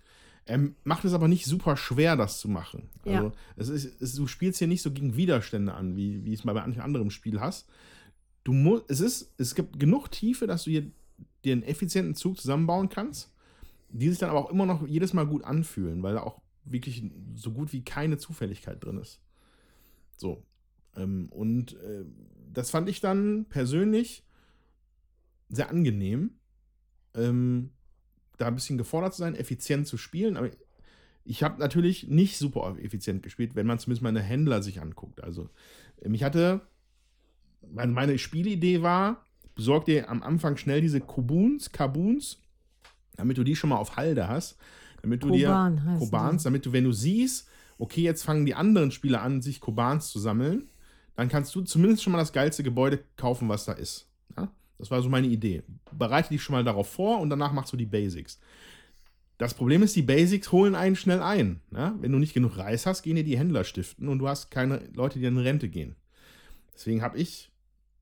Er 0.51 0.69
macht 0.83 1.05
es 1.05 1.13
aber 1.13 1.29
nicht 1.29 1.47
super 1.47 1.77
schwer, 1.77 2.17
das 2.17 2.41
zu 2.41 2.49
machen. 2.49 2.89
Ja. 3.05 3.33
Also 3.57 3.73
es 3.73 3.85
ist, 3.85 4.03
es, 4.03 4.15
du 4.17 4.27
spielst 4.27 4.59
hier 4.59 4.67
nicht 4.67 4.83
so 4.83 4.91
gegen 4.91 5.15
Widerstände 5.15 5.75
an, 5.75 5.95
wie, 5.95 6.25
wie 6.25 6.33
es 6.33 6.43
mal 6.43 6.55
bei 6.55 6.63
manchen 6.63 6.83
anderen 6.83 7.13
Spiel 7.13 7.41
hast. 7.41 7.69
Du 8.43 8.53
musst, 8.53 8.91
es 8.91 9.01
ist, 9.01 9.33
es 9.39 9.55
gibt 9.55 9.79
genug 9.79 10.11
Tiefe, 10.11 10.49
dass 10.49 10.65
du 10.65 10.71
hier 10.71 10.91
dir 11.45 11.53
einen 11.53 11.63
effizienten 11.63 12.17
Zug 12.17 12.41
zusammenbauen 12.41 12.89
kannst, 12.89 13.33
die 13.91 14.09
sich 14.09 14.19
dann 14.19 14.31
aber 14.31 14.41
auch 14.41 14.51
immer 14.51 14.67
noch 14.67 14.85
jedes 14.89 15.13
Mal 15.13 15.25
gut 15.25 15.45
anfühlen, 15.45 16.03
weil 16.03 16.15
da 16.15 16.23
auch 16.23 16.41
wirklich 16.65 17.05
so 17.37 17.53
gut 17.53 17.73
wie 17.73 17.85
keine 17.85 18.19
Zufälligkeit 18.19 18.85
drin 18.85 18.99
ist. 18.99 19.21
So. 20.17 20.43
Ähm, 20.97 21.29
und 21.31 21.75
äh, 21.75 22.05
das 22.53 22.71
fand 22.71 22.89
ich 22.89 23.01
dann 23.01 23.47
persönlich 23.49 24.25
sehr 25.49 25.71
angenehm, 25.71 26.33
ähm, 27.15 27.71
da 28.41 28.47
ein 28.47 28.55
bisschen 28.55 28.79
gefordert 28.79 29.15
zu 29.15 29.21
sein, 29.21 29.35
effizient 29.35 29.87
zu 29.87 29.97
spielen. 29.97 30.37
Aber 30.37 30.51
ich 31.25 31.43
habe 31.43 31.61
natürlich 31.61 32.09
nicht 32.09 32.39
super 32.39 32.77
effizient 32.81 33.23
gespielt, 33.23 33.55
wenn 33.55 33.67
man 33.67 33.79
zumindest 33.79 34.03
meine 34.03 34.21
Händler 34.21 34.63
sich 34.63 34.81
anguckt. 34.81 35.23
Also 35.23 35.49
ähm, 36.03 36.15
ich 36.15 36.25
hatte, 36.25 36.63
meine, 37.73 38.19
Spielidee 38.19 38.83
war, 38.83 39.25
besorg 39.55 39.85
dir 39.85 40.09
am 40.09 40.23
Anfang 40.23 40.57
schnell 40.57 40.81
diese 40.81 41.01
Kobuns, 41.01 41.73
Kabuns, 41.73 42.41
damit 43.17 43.39
du 43.39 43.45
die 43.45 43.57
schon 43.57 43.71
mal 43.71 43.77
auf 43.77 43.97
Halde 43.97 44.29
hast. 44.29 44.57
Damit 45.03 45.23
du 45.23 45.29
Koban 45.29 45.77
dir 45.77 45.99
Kobans, 45.99 46.43
damit 46.43 46.67
du, 46.67 46.73
wenn 46.73 46.85
du 46.85 46.93
siehst, 46.93 47.49
okay, 47.79 48.03
jetzt 48.03 48.23
fangen 48.23 48.45
die 48.45 48.55
anderen 48.55 48.91
Spieler 48.91 49.23
an, 49.23 49.41
sich 49.41 49.61
Kobans 49.61 50.11
zu 50.11 50.19
sammeln, 50.19 50.69
dann 51.17 51.29
kannst 51.29 51.55
du 51.55 51.63
zumindest 51.63 52.03
schon 52.03 52.13
mal 52.13 52.19
das 52.19 52.33
geilste 52.33 52.63
Gebäude 52.63 53.03
kaufen, 53.17 53.49
was 53.49 53.65
da 53.65 53.73
ist. 53.73 54.10
Das 54.81 54.91
war 54.91 55.01
so 55.03 55.09
meine 55.09 55.27
Idee. 55.27 55.63
Bereite 55.93 56.31
dich 56.31 56.43
schon 56.43 56.55
mal 56.55 56.65
darauf 56.65 56.89
vor 56.91 57.21
und 57.21 57.31
danach 57.31 57.53
machst 57.53 57.73
du 57.73 57.77
die 57.77 57.87
Basics. 57.87 58.41
Das 59.39 59.55
Problem 59.55 59.83
ist, 59.83 59.95
die 59.97 60.03
Basics 60.03 60.53
holen 60.53 60.75
einen 60.75 60.97
schnell 60.97 61.23
ein. 61.23 61.61
Ja? 61.71 61.95
Wenn 62.01 62.13
du 62.13 62.19
nicht 62.19 62.35
genug 62.35 62.59
Reis 62.59 62.87
hast, 62.87 63.03
gehen 63.03 63.17
dir 63.17 63.25
die 63.25 63.39
Händler 63.39 63.65
stiften 63.65 64.09
und 64.09 64.19
du 64.19 64.29
hast 64.29 64.51
keine 64.51 64.81
Leute, 64.95 65.19
die 65.19 65.25
in 65.27 65.39
Rente 65.39 65.69
gehen. 65.69 65.97
Deswegen 66.75 67.03
habe 67.03 67.19
ich, 67.19 67.51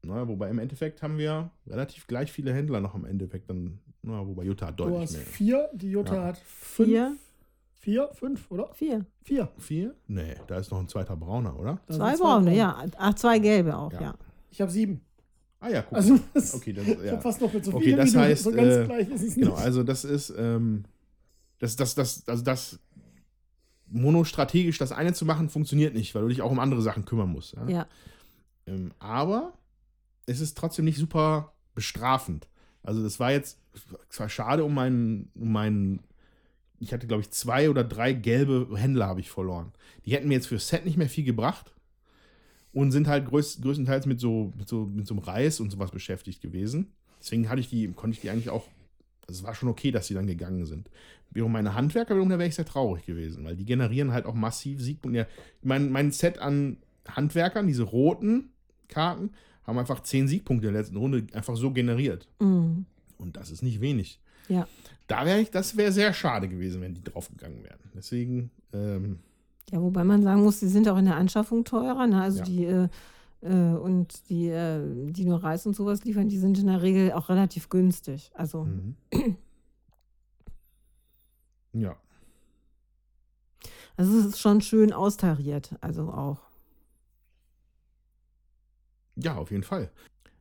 na, 0.02 0.26
wobei 0.28 0.48
im 0.50 0.58
Endeffekt 0.58 1.02
haben 1.02 1.18
wir 1.18 1.50
relativ 1.66 2.06
gleich 2.06 2.32
viele 2.32 2.52
Händler 2.54 2.80
noch 2.80 2.94
im 2.94 3.04
Endeffekt 3.04 3.50
dann, 3.50 3.78
na, 4.02 4.26
wobei 4.26 4.44
Jutta 4.44 4.66
hat 4.68 4.78
Du 4.80 4.84
deutlich 4.84 5.02
hast 5.02 5.12
mehr. 5.16 5.26
vier, 5.26 5.68
die 5.74 5.90
Jutta 5.90 6.14
Ja. 6.14 6.24
hat 6.24 6.38
fünf. 6.38 6.88
Vier, 6.88 7.16
Vier, 7.80 8.08
fünf, 8.12 8.50
oder? 8.50 8.74
vier. 8.74 9.06
Vier. 9.22 9.48
Vier? 9.58 9.94
Nee, 10.08 10.34
da 10.48 10.58
ist 10.58 10.70
noch 10.72 10.80
ein 10.80 10.88
zweiter 10.88 11.16
Brauner, 11.16 11.58
oder? 11.58 11.80
Da 11.86 11.94
Zwei 11.94 12.16
braune. 12.16 12.54
ja. 12.54 12.84
Ach, 12.98 13.14
zwei 13.14 13.38
gelbe 13.38 13.76
auch, 13.76 13.92
Ja. 13.92 14.00
ja. 14.00 14.14
Ich 14.50 14.60
habe 14.60 14.70
sieben. 14.72 15.00
Ah 15.60 15.68
ja, 15.70 15.82
guck. 15.82 15.94
Also, 15.94 16.18
das, 16.34 16.54
okay, 16.54 16.72
dann, 16.72 16.86
ich 16.86 16.98
ja. 17.04 17.12
habe 17.12 17.22
fast 17.22 17.40
noch 17.40 17.52
mit 17.52 17.64
so 17.64 17.74
Okay, 17.74 17.96
das 17.96 18.14
heißt, 18.14 18.44
so 18.44 18.52
ganz 18.52 18.74
äh, 18.74 18.84
gleich 18.84 19.08
ist 19.08 19.22
es 19.22 19.34
Genau, 19.34 19.50
nicht. 19.50 19.58
also 19.58 19.82
das 19.82 20.04
ist, 20.04 20.32
ähm, 20.36 20.84
das, 21.58 21.74
das, 21.76 21.94
das, 21.94 22.28
also 22.28 22.44
das 22.44 22.78
monostrategisch 23.90 24.78
das 24.78 24.92
eine 24.92 25.14
zu 25.14 25.24
machen, 25.24 25.48
funktioniert 25.48 25.94
nicht, 25.94 26.14
weil 26.14 26.22
du 26.22 26.28
dich 26.28 26.42
auch 26.42 26.50
um 26.50 26.58
andere 26.58 26.82
Sachen 26.82 27.04
kümmern 27.04 27.30
musst. 27.30 27.54
Ja? 27.54 27.68
Ja. 27.68 27.86
Ähm, 28.66 28.92
aber 28.98 29.54
es 30.26 30.40
ist 30.40 30.56
trotzdem 30.56 30.84
nicht 30.84 30.98
super 30.98 31.54
bestrafend. 31.74 32.48
Also 32.82 33.02
das 33.02 33.18
war 33.18 33.32
jetzt 33.32 33.58
zwar 34.10 34.28
schade 34.28 34.64
um 34.64 34.74
meinen, 34.74 35.30
um 35.34 35.52
meinen, 35.52 36.00
ich 36.78 36.92
hatte 36.92 37.06
glaube 37.06 37.22
ich 37.22 37.30
zwei 37.30 37.70
oder 37.70 37.82
drei 37.82 38.12
gelbe 38.12 38.68
Händler 38.76 39.06
habe 39.06 39.20
ich 39.20 39.30
verloren. 39.30 39.72
Die 40.04 40.12
hätten 40.12 40.28
mir 40.28 40.34
jetzt 40.34 40.48
für 40.48 40.58
Set 40.58 40.84
nicht 40.84 40.96
mehr 40.96 41.08
viel 41.08 41.24
gebracht 41.24 41.74
und 42.72 42.90
sind 42.90 43.08
halt 43.08 43.26
größ, 43.26 43.60
größtenteils 43.60 44.06
mit 44.06 44.20
so, 44.20 44.52
mit 44.56 44.68
so 44.68 44.86
mit 44.86 45.06
so 45.06 45.14
einem 45.14 45.22
Reis 45.22 45.60
und 45.60 45.70
sowas 45.70 45.90
beschäftigt 45.90 46.40
gewesen. 46.40 46.92
Deswegen 47.20 47.48
hatte 47.48 47.60
ich 47.60 47.68
die, 47.68 47.88
konnte 47.88 48.14
ich 48.14 48.20
die 48.20 48.30
eigentlich 48.30 48.50
auch, 48.50 48.66
also 49.26 49.40
es 49.40 49.42
war 49.42 49.54
schon 49.54 49.68
okay, 49.68 49.90
dass 49.90 50.06
sie 50.06 50.14
dann 50.14 50.26
gegangen 50.26 50.66
sind. 50.66 50.88
Während 51.30 51.52
meine 51.52 51.74
Handwerker 51.74 52.14
da 52.14 52.28
wäre 52.28 52.46
ich 52.46 52.54
sehr 52.54 52.64
traurig 52.64 53.04
gewesen, 53.04 53.44
weil 53.44 53.56
die 53.56 53.64
generieren 53.64 54.12
halt 54.12 54.24
auch 54.24 54.34
massiv 54.34 54.80
Siegpunkte. 54.80 55.26
Mein, 55.62 55.90
mein 55.90 56.10
Set 56.10 56.38
an 56.38 56.78
Handwerkern, 57.06 57.66
diese 57.66 57.82
roten 57.82 58.50
Karten, 58.88 59.30
haben 59.64 59.78
einfach 59.78 60.02
zehn 60.02 60.28
Siegpunkte 60.28 60.68
in 60.68 60.72
der 60.72 60.82
letzten 60.82 60.96
Runde 60.96 61.26
einfach 61.34 61.56
so 61.56 61.70
generiert. 61.72 62.26
Mhm. 62.40 62.86
Und 63.18 63.36
das 63.36 63.50
ist 63.50 63.62
nicht 63.62 63.80
wenig. 63.80 64.20
Ja. 64.48 64.66
Da 65.06 65.26
wäre 65.26 65.40
ich, 65.40 65.50
das 65.50 65.76
wäre 65.76 65.92
sehr 65.92 66.12
schade 66.14 66.48
gewesen, 66.48 66.80
wenn 66.80 66.94
die 66.94 67.04
draufgegangen 67.04 67.62
wären. 67.62 67.78
Deswegen, 67.94 68.50
ähm, 68.72 69.18
Ja, 69.70 69.80
wobei 69.82 70.04
man 70.04 70.22
sagen 70.22 70.42
muss, 70.42 70.60
die 70.60 70.68
sind 70.68 70.88
auch 70.88 70.96
in 70.96 71.04
der 71.04 71.16
Anschaffung 71.16 71.64
teurer. 71.64 72.06
Ne? 72.06 72.20
Also 72.22 72.38
Ja. 72.38 72.44
die 72.44 72.64
äh, 72.64 72.88
äh, 73.40 73.74
und 73.74 74.28
die, 74.30 74.48
äh, 74.48 75.10
die 75.10 75.24
nur 75.24 75.42
Reis 75.42 75.66
und 75.66 75.76
sowas 75.76 76.04
liefern, 76.04 76.28
die 76.28 76.38
sind 76.38 76.58
in 76.58 76.66
der 76.66 76.82
Regel 76.82 77.12
auch 77.12 77.28
relativ 77.28 77.68
günstig. 77.68 78.32
Also 78.34 78.64
mhm. 78.64 78.96
ja. 81.72 81.96
Also 83.96 84.18
es 84.18 84.26
ist 84.26 84.40
schon 84.40 84.60
schön 84.60 84.92
austariert, 84.92 85.74
also 85.80 86.10
auch. 86.12 86.38
Ja, 89.16 89.36
auf 89.36 89.50
jeden 89.50 89.64
Fall. 89.64 89.90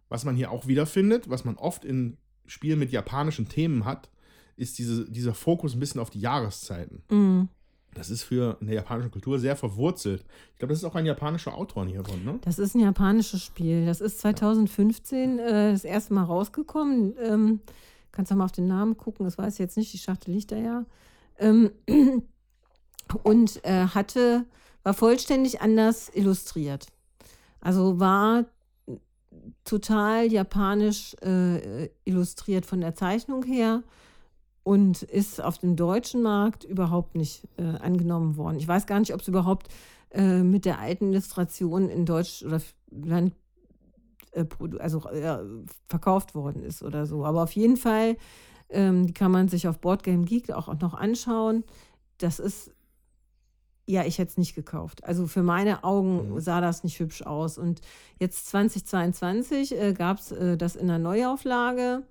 Was 0.09 0.23
man 0.23 0.35
hier 0.35 0.51
auch 0.51 0.67
wiederfindet, 0.67 1.29
was 1.29 1.43
man 1.43 1.55
oft 1.55 1.83
in 1.83 2.17
Spielen 2.45 2.79
mit 2.79 2.91
japanischen 2.91 3.49
Themen 3.49 3.83
hat, 3.83 4.09
ist 4.55 4.77
diese, 4.77 5.09
dieser 5.09 5.33
Fokus 5.33 5.73
ein 5.73 5.79
bisschen 5.79 5.99
auf 5.99 6.09
die 6.11 6.19
Jahreszeiten. 6.19 7.03
Mhm. 7.09 7.49
Das 7.97 8.09
ist 8.09 8.23
für 8.23 8.57
eine 8.61 8.75
japanische 8.75 9.09
Kultur 9.09 9.39
sehr 9.39 9.55
verwurzelt. 9.55 10.23
Ich 10.53 10.59
glaube, 10.59 10.71
das 10.71 10.79
ist 10.79 10.85
auch 10.85 10.95
ein 10.95 11.05
japanischer 11.05 11.55
Autor 11.55 11.85
hiervon, 11.87 12.23
ne? 12.23 12.39
Das 12.41 12.59
ist 12.59 12.75
ein 12.75 12.79
japanisches 12.79 13.43
Spiel. 13.43 13.85
Das 13.85 14.01
ist 14.01 14.19
2015 14.19 15.39
äh, 15.39 15.71
das 15.71 15.83
erste 15.83 16.13
Mal 16.13 16.23
rausgekommen. 16.23 17.15
Ähm, 17.19 17.59
kannst 18.11 18.31
du 18.31 18.35
mal 18.35 18.45
auf 18.45 18.51
den 18.51 18.67
Namen 18.67 18.97
gucken, 18.97 19.25
das 19.25 19.37
weiß 19.37 19.53
ich 19.53 19.59
jetzt 19.59 19.77
nicht, 19.77 19.91
die 19.93 19.97
Schachtel 19.97 20.33
liegt 20.33 20.51
da 20.51 20.57
ja. 20.57 20.85
Ähm, 21.39 21.71
und 23.23 23.65
äh, 23.65 23.87
hatte, 23.87 24.45
war 24.83 24.93
vollständig 24.93 25.61
anders 25.61 26.11
illustriert. 26.13 26.87
Also 27.61 27.99
war 27.99 28.45
total 29.63 30.31
japanisch 30.31 31.15
äh, 31.21 31.89
illustriert 32.05 32.65
von 32.65 32.81
der 32.81 32.95
Zeichnung 32.95 33.43
her 33.43 33.83
und 34.67 35.01
ist 35.01 35.41
auf 35.41 35.57
dem 35.59 35.77
deutschen 35.77 36.21
Markt 36.21 36.65
überhaupt 36.65 37.15
nicht 37.15 37.47
äh, 37.55 37.63
angenommen 37.63 38.35
worden. 38.35 38.57
Ich 38.57 38.67
weiß 38.67 38.85
gar 38.85 38.99
nicht, 38.99 39.13
ob 39.13 39.21
es 39.21 39.27
überhaupt 39.29 39.69
äh, 40.11 40.43
mit 40.43 40.65
der 40.65 40.79
alten 40.79 41.13
Illustration 41.13 41.87
in 41.87 42.05
Deutsch 42.05 42.43
oder 42.43 42.61
Land 42.91 43.33
äh, 44.33 44.43
also 44.79 45.03
verkauft 45.87 46.35
worden 46.35 46.63
ist 46.63 46.83
oder 46.83 47.05
so. 47.05 47.23
Aber 47.23 47.43
auf 47.43 47.53
jeden 47.53 47.77
Fall, 47.77 48.17
ähm, 48.67 49.07
die 49.07 49.13
kann 49.13 49.31
man 49.31 49.47
sich 49.47 49.69
auf 49.69 49.79
Boardgame 49.79 50.25
Geek 50.25 50.51
auch 50.51 50.67
noch 50.81 50.95
anschauen. 50.95 51.63
Das 52.17 52.39
ist 52.39 52.71
ja, 53.85 54.03
ich 54.03 54.17
hätte 54.17 54.31
es 54.31 54.37
nicht 54.37 54.53
gekauft. 54.53 55.05
Also 55.05 55.27
für 55.27 55.43
meine 55.43 55.85
Augen 55.85 56.33
mhm. 56.33 56.41
sah 56.41 56.59
das 56.59 56.83
nicht 56.83 56.99
hübsch 56.99 57.21
aus. 57.21 57.57
Und 57.57 57.79
jetzt 58.19 58.47
2022 58.47 59.79
äh, 59.79 59.93
gab 59.93 60.19
es 60.19 60.33
äh, 60.33 60.57
das 60.57 60.75
in 60.75 60.87
der 60.87 60.99
Neuauflage. 60.99 62.03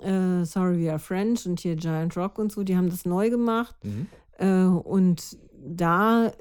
Äh, 0.00 0.44
Sorry, 0.44 0.84
We 0.84 0.90
Are 0.90 0.98
French 0.98 1.46
und 1.46 1.60
hier 1.60 1.76
Giant 1.76 2.16
Rock 2.16 2.38
und 2.38 2.52
so, 2.52 2.62
die 2.62 2.76
haben 2.76 2.90
das 2.90 3.04
neu 3.04 3.30
gemacht. 3.30 3.76
Mhm. 3.82 4.06
Äh, 4.38 4.64
und 4.64 5.38
da 5.52 6.28
äh, 6.28 6.32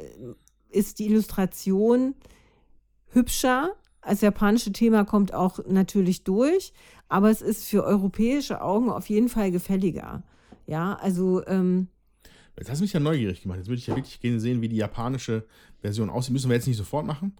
ist 0.69 0.99
die 0.99 1.07
Illustration 1.07 2.15
hübscher. 3.07 3.71
Das 4.01 4.21
japanische 4.21 4.71
Thema 4.71 5.03
kommt 5.03 5.33
auch 5.33 5.59
natürlich 5.67 6.23
durch, 6.23 6.71
aber 7.09 7.29
es 7.29 7.41
ist 7.41 7.65
für 7.65 7.83
europäische 7.83 8.61
Augen 8.61 8.89
auf 8.89 9.09
jeden 9.09 9.27
Fall 9.27 9.51
gefälliger. 9.51 10.23
Ja, 10.65 10.95
also 10.95 11.45
ähm, 11.45 11.87
Jetzt 12.57 12.69
hast 12.71 12.79
du 12.79 12.83
mich 12.83 12.93
ja 12.93 12.99
neugierig 12.99 13.41
gemacht. 13.41 13.59
Jetzt 13.59 13.67
würde 13.67 13.79
ich 13.79 13.87
ja 13.87 13.95
wirklich 13.95 14.19
gerne 14.19 14.39
sehen, 14.39 14.61
wie 14.61 14.69
die 14.69 14.77
japanische 14.77 15.45
Version 15.81 16.09
aussieht. 16.09 16.33
Müssen 16.33 16.49
wir 16.49 16.55
jetzt 16.55 16.67
nicht 16.67 16.77
sofort 16.77 17.05
machen. 17.05 17.35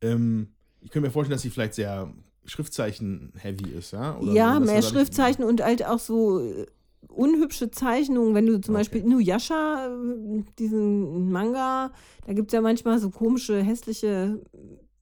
Ähm, 0.00 0.48
ich 0.80 0.90
könnte 0.90 1.06
mir 1.06 1.12
vorstellen, 1.12 1.34
dass 1.34 1.42
sie 1.42 1.50
vielleicht 1.50 1.74
sehr 1.74 2.12
Schriftzeichen-heavy 2.46 3.70
ist, 3.70 3.92
ja? 3.92 4.18
Oder 4.18 4.32
ja, 4.32 4.60
mehr 4.60 4.82
Schriftzeichen 4.82 5.44
und 5.44 5.62
halt 5.62 5.84
auch 5.84 5.98
so 5.98 6.40
äh, 6.40 6.66
unhübsche 7.08 7.70
Zeichnungen. 7.70 8.34
Wenn 8.34 8.46
du 8.46 8.60
zum 8.60 8.74
okay. 8.74 8.80
Beispiel 8.80 9.00
Inuyasha, 9.02 9.86
äh, 9.86 10.42
diesen 10.58 11.30
Manga, 11.30 11.92
da 12.26 12.32
gibt 12.32 12.48
es 12.48 12.52
ja 12.54 12.60
manchmal 12.60 12.98
so 12.98 13.10
komische, 13.10 13.62
hässliche 13.62 14.40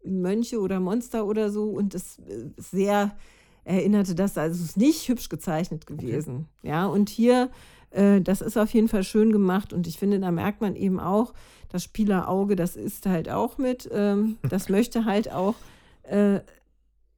Mönche 0.04 0.60
oder 0.60 0.80
Monster 0.80 1.26
oder 1.26 1.50
so 1.50 1.64
und 1.64 1.94
das 1.94 2.18
äh, 2.20 2.50
sehr 2.56 3.16
erinnerte 3.64 4.16
das, 4.16 4.36
also 4.36 4.60
es 4.60 4.70
ist 4.70 4.76
nicht 4.76 5.08
hübsch 5.08 5.28
gezeichnet 5.28 5.86
gewesen. 5.86 6.48
Okay. 6.58 6.68
Ja, 6.68 6.86
und 6.86 7.08
hier 7.08 7.50
äh, 7.92 8.20
das 8.20 8.40
ist 8.40 8.56
auf 8.56 8.72
jeden 8.72 8.88
Fall 8.88 9.04
schön 9.04 9.32
gemacht 9.32 9.72
und 9.72 9.86
ich 9.86 9.98
finde, 9.98 10.18
da 10.20 10.30
merkt 10.30 10.60
man 10.60 10.76
eben 10.76 10.98
auch, 11.00 11.32
das 11.68 11.84
Spielerauge, 11.84 12.56
das 12.56 12.76
ist 12.76 13.06
halt 13.06 13.30
auch 13.30 13.58
mit, 13.58 13.88
ähm, 13.92 14.36
das 14.48 14.68
möchte 14.68 15.04
halt 15.04 15.30
auch, 15.30 15.54
äh, 16.02 16.40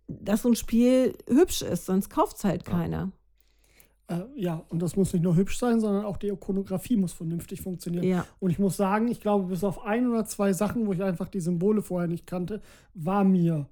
dass 0.09 0.43
so 0.43 0.51
ein 0.51 0.57
Spiel 0.57 1.17
hübsch 1.29 1.63
ist, 1.63 1.87
sonst 1.87 2.11
kauft 2.11 2.37
es 2.37 2.45
halt 2.45 2.65
keiner. 2.65 3.13
Äh, 4.07 4.21
ja, 4.37 4.63
und 4.69 4.83
das 4.83 4.97
muss 4.97 5.13
nicht 5.13 5.23
nur 5.23 5.37
hübsch 5.37 5.59
sein, 5.59 5.81
sondern 5.81 6.05
auch 6.05 6.19
die 6.19 6.29
Ikonografie 6.29 6.97
muss 6.97 7.13
vernünftig 7.13 7.63
funktionieren. 7.63 8.05
Ja. 8.05 8.27
Und 8.39 8.51
ich 8.51 8.59
muss 8.59 8.77
sagen, 8.77 9.09
ich 9.09 9.21
glaube, 9.21 9.47
bis 9.47 9.65
auf 9.65 9.85
ein 9.85 10.09
oder 10.09 10.27
zwei 10.27 10.53
Sachen, 10.53 10.87
wo 10.87 10.93
ich 10.93 11.03
einfach 11.03 11.29
die 11.29 11.41
Symbole 11.41 11.81
vorher 11.81 12.09
nicht 12.09 12.27
kannte, 12.27 12.61
war 12.93 13.25
mir 13.25 13.67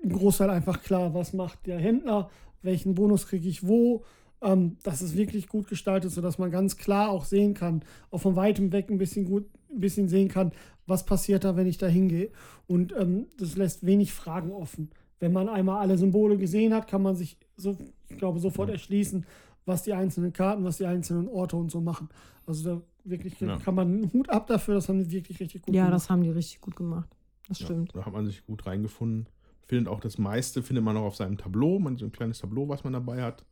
im 0.00 0.12
Großteil 0.12 0.50
einfach 0.50 0.82
klar, 0.82 1.14
was 1.14 1.32
macht 1.32 1.66
der 1.66 1.78
Händler, 1.78 2.30
welchen 2.62 2.94
Bonus 2.94 3.26
kriege 3.26 3.48
ich 3.48 3.66
wo, 3.66 4.04
ähm, 4.40 4.78
dass 4.82 5.00
es 5.00 5.16
wirklich 5.16 5.48
gut 5.48 5.68
gestaltet, 5.68 6.10
sodass 6.10 6.38
man 6.38 6.50
ganz 6.50 6.76
klar 6.76 7.10
auch 7.10 7.24
sehen 7.24 7.54
kann, 7.54 7.82
auch 8.10 8.20
von 8.20 8.36
weitem 8.36 8.72
weg 8.72 8.90
ein 8.90 8.98
bisschen 8.98 9.24
gut, 9.24 9.46
ein 9.70 9.80
bisschen 9.80 10.08
sehen 10.08 10.28
kann, 10.28 10.52
was 10.86 11.04
passiert 11.04 11.44
da, 11.44 11.56
wenn 11.56 11.66
ich 11.66 11.78
da 11.78 11.86
hingehe. 11.86 12.30
Und 12.66 12.94
ähm, 12.98 13.26
das 13.38 13.56
lässt 13.56 13.86
wenig 13.86 14.12
Fragen 14.12 14.50
offen. 14.50 14.90
Wenn 15.20 15.32
man 15.32 15.48
einmal 15.48 15.80
alle 15.80 15.98
Symbole 15.98 16.36
gesehen 16.36 16.72
hat, 16.74 16.86
kann 16.86 17.02
man 17.02 17.16
sich, 17.16 17.36
so, 17.56 17.76
ich 18.08 18.18
glaube, 18.18 18.38
sofort 18.40 18.70
erschließen, 18.70 19.26
was 19.64 19.82
die 19.82 19.92
einzelnen 19.92 20.32
Karten, 20.32 20.64
was 20.64 20.78
die 20.78 20.86
einzelnen 20.86 21.28
Orte 21.28 21.56
und 21.56 21.70
so 21.70 21.80
machen. 21.80 22.08
Also 22.46 22.76
da 22.76 22.82
wirklich 23.04 23.38
ja. 23.40 23.56
kann 23.58 23.74
man 23.74 23.88
einen 23.88 24.12
Hut 24.12 24.30
ab 24.30 24.46
dafür, 24.46 24.74
das 24.74 24.88
haben 24.88 24.98
die 24.98 25.10
wirklich 25.10 25.40
richtig 25.40 25.62
gut 25.62 25.74
ja, 25.74 25.82
gemacht. 25.82 25.90
Ja, 25.90 25.96
das 25.96 26.10
haben 26.10 26.22
die 26.22 26.30
richtig 26.30 26.60
gut 26.60 26.76
gemacht. 26.76 27.08
Das 27.48 27.60
stimmt. 27.60 27.92
Ja, 27.94 28.00
da 28.00 28.06
hat 28.06 28.12
man 28.12 28.26
sich 28.26 28.44
gut 28.44 28.66
reingefunden. 28.66 29.26
Findet 29.62 29.88
auch 29.88 30.00
das 30.00 30.18
meiste, 30.18 30.62
findet 30.62 30.84
man 30.84 30.96
auch 30.96 31.04
auf 31.04 31.16
seinem 31.16 31.36
Tableau, 31.36 31.78
man 31.78 31.96
so 31.96 32.06
ein 32.06 32.12
kleines 32.12 32.38
Tableau, 32.38 32.68
was 32.68 32.84
man 32.84 32.94
dabei 32.94 33.22
hat. 33.22 33.44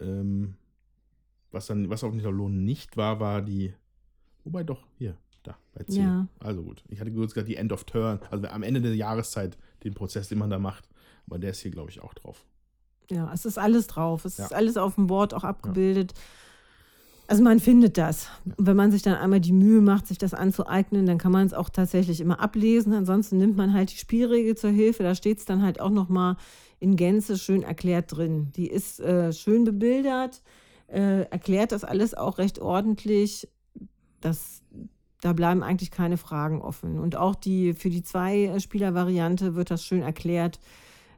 Ähm, 0.00 0.54
was 1.50 1.66
dann, 1.66 1.88
was 1.90 2.04
auf 2.04 2.12
dem 2.12 2.20
Lohn 2.20 2.64
nicht 2.64 2.96
war, 2.96 3.20
war 3.20 3.42
die. 3.42 3.72
Wobei 4.44 4.64
doch, 4.64 4.86
hier, 4.96 5.16
da, 5.42 5.56
bei 5.74 5.84
C. 5.84 6.00
Ja. 6.00 6.26
Also 6.40 6.62
gut. 6.62 6.82
Ich 6.88 7.00
hatte 7.00 7.12
kurz 7.12 7.34
gesagt, 7.34 7.48
die 7.48 7.56
End 7.56 7.72
of 7.72 7.84
Turn, 7.84 8.20
also 8.30 8.46
am 8.48 8.62
Ende 8.62 8.80
der 8.80 8.94
Jahreszeit, 8.94 9.56
den 9.84 9.94
Prozess, 9.94 10.28
den 10.28 10.38
man 10.38 10.50
da 10.50 10.58
macht. 10.58 10.88
Aber 11.26 11.38
der 11.38 11.50
ist 11.50 11.60
hier, 11.60 11.70
glaube 11.70 11.90
ich, 11.90 12.02
auch 12.02 12.14
drauf. 12.14 12.44
Ja, 13.10 13.30
es 13.32 13.44
ist 13.44 13.58
alles 13.58 13.86
drauf. 13.86 14.24
Es 14.24 14.38
ja. 14.38 14.44
ist 14.44 14.52
alles 14.52 14.76
auf 14.76 14.94
dem 14.96 15.06
Board 15.06 15.34
auch 15.34 15.44
abgebildet. 15.44 16.12
Ja. 16.14 16.22
Also 17.28 17.42
man 17.42 17.60
findet 17.60 17.98
das. 17.98 18.28
Und 18.44 18.54
wenn 18.66 18.76
man 18.76 18.90
sich 18.90 19.02
dann 19.02 19.14
einmal 19.14 19.40
die 19.40 19.52
Mühe 19.52 19.82
macht, 19.82 20.06
sich 20.06 20.16
das 20.16 20.32
anzueignen, 20.32 21.04
dann 21.04 21.18
kann 21.18 21.30
man 21.30 21.46
es 21.46 21.52
auch 21.52 21.68
tatsächlich 21.68 22.20
immer 22.20 22.40
ablesen. 22.40 22.94
Ansonsten 22.94 23.36
nimmt 23.36 23.56
man 23.56 23.74
halt 23.74 23.92
die 23.92 23.98
Spielregel 23.98 24.56
zur 24.56 24.70
Hilfe. 24.70 25.02
Da 25.02 25.14
steht 25.14 25.38
es 25.38 25.44
dann 25.44 25.62
halt 25.62 25.78
auch 25.78 25.90
nochmal 25.90 26.36
in 26.80 26.96
Gänze 26.96 27.36
schön 27.36 27.62
erklärt 27.62 28.16
drin. 28.16 28.50
Die 28.56 28.68
ist 28.68 29.00
äh, 29.00 29.32
schön 29.34 29.64
bebildert, 29.64 30.42
äh, 30.86 31.22
erklärt 31.30 31.72
das 31.72 31.84
alles 31.84 32.14
auch 32.14 32.38
recht 32.38 32.60
ordentlich. 32.60 33.48
Das, 34.20 34.62
da 35.20 35.32
bleiben 35.32 35.62
eigentlich 35.62 35.90
keine 35.90 36.16
Fragen 36.16 36.60
offen. 36.60 36.98
Und 36.98 37.16
auch 37.16 37.34
die, 37.34 37.74
für 37.74 37.90
die 37.90 38.02
Zwei-Spieler-Variante 38.02 39.54
wird 39.54 39.70
das 39.70 39.84
schön 39.84 40.02
erklärt. 40.02 40.60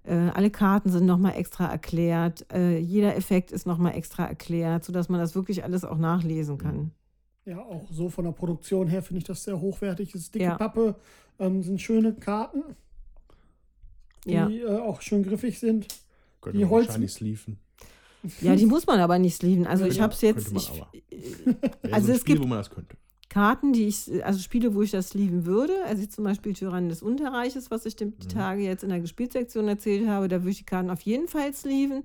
Äh, 0.05 0.31
alle 0.35 0.51
Karten 0.51 0.91
sind 0.91 1.07
nochmal 1.07 1.37
extra 1.37 1.67
erklärt. 1.67 2.47
Äh, 2.53 2.79
jeder 2.79 3.17
Effekt 3.17 3.53
ist 3.53 3.67
nochmal 3.67 3.95
extra 3.95 4.25
erklärt, 4.25 4.85
sodass 4.85 5.09
man 5.09 5.21
das 5.21 5.35
wirklich 5.35 5.65
alles 5.65 5.85
auch 5.85 5.99
nachlesen 5.99 6.57
kann. 6.57 6.93
Ja, 7.45 7.59
auch 7.59 7.87
so 7.91 8.09
von 8.09 8.25
der 8.25 8.33
Produktion 8.33 8.89
her 8.89 9.03
finde 9.03 9.19
ich 9.19 9.25
das 9.25 9.45
sehr 9.45 9.61
hochwertig. 9.61 10.15
Es 10.15 10.23
ist 10.23 10.35
dicke 10.35 10.45
ja. 10.45 10.57
Pappe, 10.57 10.95
ähm, 11.39 11.63
sind 11.63 11.81
schöne 11.81 12.15
Karten 12.15 12.63
die 14.25 14.33
ja. 14.33 14.49
äh, 14.49 14.79
auch 14.79 15.01
schön 15.01 15.23
griffig 15.23 15.59
sind. 15.59 15.89
Könnte 16.41 16.59
die 16.59 16.65
man 16.65 16.71
Holz 16.71 16.87
wahrscheinlich 16.89 17.13
sleeven. 17.13 17.59
Ja, 18.43 18.55
die 18.55 18.67
muss 18.67 18.87
man 18.87 19.01
aber 19.01 19.19
nicht 19.19 19.37
sleeven. 19.37 19.67
Also 19.67 19.85
ja, 19.85 19.91
ich 19.91 20.01
habe 20.01 20.13
es 20.13 20.21
jetzt. 20.21 20.53
Ich, 20.53 20.71
also 21.91 22.07
so 22.07 22.13
es 22.13 22.21
Spiel, 22.21 22.39
gibt 22.39 22.47
Karten, 23.31 23.73
die 23.73 23.87
ich, 23.87 24.25
also 24.25 24.41
Spiele, 24.41 24.75
wo 24.75 24.83
ich 24.83 24.91
das 24.91 25.11
sleeven 25.11 25.47
würde. 25.47 25.73
Also 25.87 26.05
zum 26.07 26.25
Beispiel 26.25 26.53
Tyrannen 26.53 26.89
des 26.89 27.01
Unterreiches, 27.01 27.71
was 27.71 27.87
ich 27.87 27.97
die 27.97 28.07
mhm. 28.07 28.19
Tage 28.29 28.63
jetzt 28.63 28.83
in 28.83 28.91
der 28.91 29.01
Gespielsektion 29.01 29.69
erzählt 29.69 30.09
habe, 30.09 30.29
da 30.29 30.41
würde 30.41 30.51
ich 30.51 30.59
die 30.59 30.65
Karten 30.65 30.91
auf 30.91 31.01
jeden 31.03 31.29
Fall 31.29 31.55
sleeven. 31.55 32.03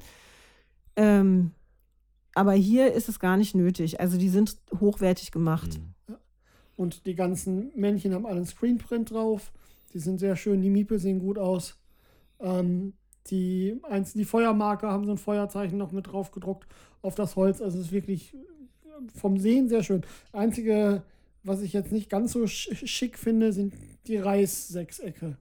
Ähm, 0.95 1.51
aber 2.35 2.53
hier 2.53 2.93
ist 2.93 3.09
es 3.09 3.19
gar 3.19 3.37
nicht 3.37 3.55
nötig. 3.55 3.99
Also 3.99 4.17
die 4.17 4.29
sind 4.29 4.57
hochwertig 4.79 5.31
gemacht. 5.31 5.79
Mhm. 6.07 6.15
Und 6.77 7.05
die 7.05 7.15
ganzen 7.15 7.71
Männchen 7.75 8.13
haben 8.13 8.25
alle 8.25 8.37
einen 8.37 8.45
Screenprint 8.45 9.11
drauf. 9.11 9.51
Die 9.93 9.99
sind 9.99 10.19
sehr 10.19 10.35
schön, 10.35 10.61
die 10.61 10.69
Miepel 10.69 10.99
sehen 10.99 11.19
gut 11.19 11.39
aus. 11.39 11.79
Ähm, 12.39 12.93
die, 13.27 13.79
eins, 13.83 14.13
die 14.13 14.25
Feuermarke 14.25 14.87
haben 14.87 15.05
so 15.05 15.11
ein 15.11 15.17
Feuerzeichen 15.17 15.77
noch 15.79 15.91
mit 15.91 16.07
drauf 16.07 16.31
gedruckt 16.31 16.67
auf 17.01 17.15
das 17.15 17.35
Holz. 17.35 17.61
Also 17.61 17.79
es 17.79 17.85
ist 17.85 17.91
wirklich 17.91 18.35
vom 19.15 19.39
Sehen 19.39 19.69
sehr 19.69 19.81
schön. 19.81 20.03
Einzige, 20.31 21.03
was 21.45 21.61
ich 21.61 21.73
jetzt 21.73 21.91
nicht 21.91 22.09
ganz 22.09 22.33
so 22.33 22.47
schick 22.47 23.17
finde, 23.17 23.53
sind 23.53 23.73
die 24.07 24.17
Reissechsecke. 24.17 25.37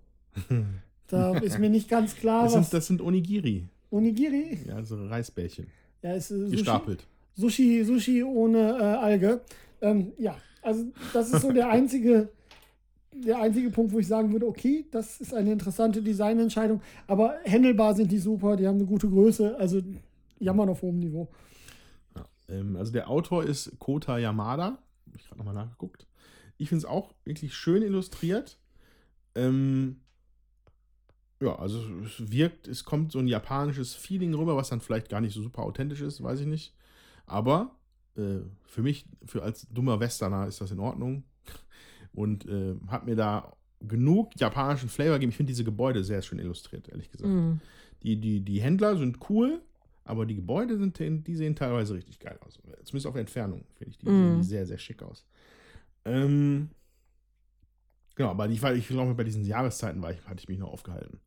da 1.08 1.36
ist 1.38 1.58
mir 1.58 1.70
nicht 1.70 1.88
ganz 1.88 2.14
klar, 2.14 2.44
das 2.44 2.52
sind, 2.52 2.62
was. 2.62 2.70
Das 2.70 2.86
sind 2.86 3.00
Onigiri. 3.00 3.64
Onigiri? 3.90 4.58
Ja, 4.66 4.82
so 4.84 5.06
Reisbällchen. 5.06 5.66
Ja, 6.02 6.12
ist 6.12 6.30
äh, 6.30 6.48
Gestapelt. 6.50 7.06
Sushi, 7.36 7.84
Sushi 7.84 8.22
ohne 8.22 8.78
äh, 8.78 8.82
Alge. 8.82 9.40
Ähm, 9.80 10.12
ja, 10.18 10.36
also 10.62 10.84
das 11.12 11.32
ist 11.32 11.42
so 11.42 11.52
der 11.52 11.68
einzige 11.68 12.28
der 13.14 13.40
einzige 13.40 13.70
Punkt, 13.70 13.92
wo 13.92 13.98
ich 13.98 14.08
sagen 14.08 14.32
würde, 14.32 14.46
okay, 14.46 14.86
das 14.90 15.20
ist 15.20 15.34
eine 15.34 15.52
interessante 15.52 16.02
Designentscheidung, 16.02 16.80
aber 17.06 17.36
händelbar 17.44 17.94
sind 17.94 18.10
die 18.10 18.18
super, 18.18 18.56
die 18.56 18.66
haben 18.66 18.76
eine 18.76 18.86
gute 18.86 19.08
Größe, 19.08 19.56
also 19.56 19.80
jammern 20.38 20.68
auf 20.68 20.82
hohem 20.82 20.98
Niveau. 20.98 21.28
Ja, 22.16 22.24
ähm, 22.48 22.76
also 22.76 22.92
der 22.92 23.08
Autor 23.08 23.44
ist 23.44 23.78
Kota 23.78 24.18
Yamada, 24.18 24.78
habe 25.14 25.22
ich 25.22 25.28
gerade 25.28 25.38
nochmal 25.38 25.54
nachgeguckt. 25.54 26.06
Ich 26.56 26.68
finde 26.68 26.80
es 26.80 26.84
auch 26.84 27.14
wirklich 27.24 27.54
schön 27.54 27.82
illustriert. 27.82 28.58
Ähm, 29.34 30.00
ja, 31.40 31.56
also 31.56 31.82
es 32.04 32.30
wirkt, 32.30 32.68
es 32.68 32.84
kommt 32.84 33.12
so 33.12 33.18
ein 33.18 33.28
japanisches 33.28 33.94
Feeling 33.94 34.34
rüber, 34.34 34.56
was 34.56 34.68
dann 34.68 34.80
vielleicht 34.80 35.08
gar 35.08 35.20
nicht 35.20 35.34
so 35.34 35.42
super 35.42 35.62
authentisch 35.62 36.00
ist, 36.00 36.22
weiß 36.22 36.40
ich 36.40 36.46
nicht. 36.46 36.74
Aber 37.26 37.76
äh, 38.16 38.40
für 38.66 38.82
mich, 38.82 39.06
für 39.24 39.42
als 39.42 39.66
dummer 39.70 40.00
Westerner 40.00 40.46
ist 40.46 40.60
das 40.60 40.70
in 40.70 40.78
Ordnung 40.78 41.24
und 42.12 42.46
äh, 42.46 42.74
habe 42.88 43.06
mir 43.06 43.16
da 43.16 43.56
genug 43.80 44.38
japanischen 44.38 44.88
Flavor 44.88 45.14
gegeben. 45.14 45.30
Ich 45.30 45.36
finde 45.36 45.50
diese 45.50 45.64
Gebäude 45.64 46.04
sehr 46.04 46.22
schön 46.22 46.38
illustriert, 46.38 46.88
ehrlich 46.88 47.10
gesagt. 47.10 47.30
Mhm. 47.30 47.60
Die, 48.02 48.20
die, 48.20 48.40
die 48.40 48.60
Händler 48.60 48.96
sind 48.96 49.18
cool, 49.28 49.60
aber 50.04 50.26
die 50.26 50.36
Gebäude 50.36 50.76
sind, 50.76 50.98
die 50.98 51.36
sehen 51.36 51.56
teilweise 51.56 51.94
richtig 51.94 52.18
geil 52.18 52.38
aus. 52.44 52.58
Zumindest 52.84 53.06
auf 53.06 53.16
Entfernung, 53.16 53.64
finde 53.74 53.90
ich. 53.90 53.98
Die 53.98 54.06
Mhm. 54.08 54.16
sehen 54.18 54.42
sehr, 54.42 54.66
sehr 54.66 54.78
schick 54.78 55.02
aus. 55.02 55.24
Ähm, 56.04 56.70
genau, 58.14 58.30
aber 58.30 58.48
ich, 58.48 58.62
war- 58.62 58.74
ich 58.74 58.88
glaube, 58.88 59.14
bei 59.14 59.24
diesen 59.24 59.44
Jahreszeiten 59.44 60.02
war 60.02 60.12
ich, 60.12 60.24
hatte 60.26 60.40
ich 60.40 60.48
mich 60.48 60.58
noch 60.58 60.72
aufgehalten. 60.72 61.20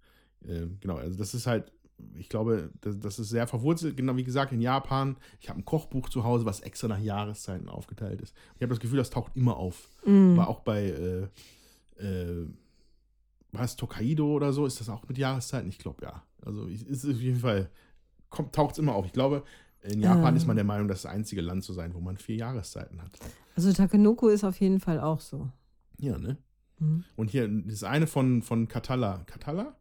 Ähm, 0.48 0.78
genau, 0.80 0.95
also 0.98 1.18
das 1.18 1.34
ist 1.34 1.48
halt, 1.48 1.72
ich 2.16 2.30
glaube, 2.30 2.72
das, 2.82 2.99
das 2.99 3.18
ist 3.18 3.30
sehr 3.30 3.48
verwurzelt. 3.48 3.98
Genau 3.98 4.16
wie 4.16 4.24
gesagt, 4.24 4.52
in 4.52 4.62
Japan, 4.62 5.18
ich 5.40 5.49
habe 5.49 5.60
ein 5.60 5.66
Kochbuch 5.66 6.10
zu 6.10 6.24
Hause, 6.24 6.45
was 6.45 6.60
extra 6.60 6.88
nach 6.88 6.99
Jahreszeiten 6.99 7.70
aufgeteilt 7.70 8.22
ist. 8.22 8.36
Ich 8.56 8.62
habe 8.62 8.70
das 8.70 8.80
Gefühl, 8.80 8.98
das 8.99 9.10
taucht 9.10 9.36
immer 9.36 9.58
auf. 9.58 9.90
Mhm. 10.06 10.38
War 10.38 10.48
auch 10.48 10.60
bei, 10.60 10.86
äh, 10.86 12.04
äh, 12.04 12.48
was, 13.52 13.76
Tokaido 13.76 14.32
oder 14.34 14.54
so, 14.54 14.66
ist 14.66 14.80
das 14.80 14.90
auch 14.90 15.08
mit 15.08 15.18
Jahreszeiten? 15.18 15.70
Ich 15.70 15.80
glaube, 15.80 16.04
ja. 16.04 16.24
Also 16.45 16.66
ist 16.68 17.06
auf 17.06 17.20
jeden 17.20 17.40
Fall, 17.40 17.70
taucht 18.30 18.74
es 18.74 18.78
immer 18.78 18.95
auf. 18.95 19.06
Ich 19.06 19.14
glaube, 19.14 19.44
in 19.82 20.02
Japan 20.02 20.34
Ähm. 20.34 20.38
ist 20.38 20.48
man 20.48 20.56
der 20.56 20.66
Meinung, 20.66 20.88
das, 20.88 21.04
das 21.04 21.12
einzige 21.12 21.41
Land 21.41 21.64
zu 21.64 21.74
sein, 21.74 21.94
wo 21.94 21.99
man 21.99 22.18
vier 22.18 22.36
Jahreszeiten 22.36 23.02
hat. 23.02 23.12
Also 23.56 23.72
Takenoko 23.72 24.28
ist 24.28 24.44
auf 24.44 24.60
jeden 24.60 24.80
Fall 24.80 24.99
auch 24.99 25.20
so. 25.22 25.49
Ja, 25.99 26.18
ne? 26.18 26.38
Mhm. 26.80 27.04
Und 27.16 27.30
hier, 27.32 27.48
das 27.48 27.84
eine 27.84 28.08
von, 28.08 28.41
von 28.41 28.68
Katala. 28.68 29.24
Katala? 29.26 29.76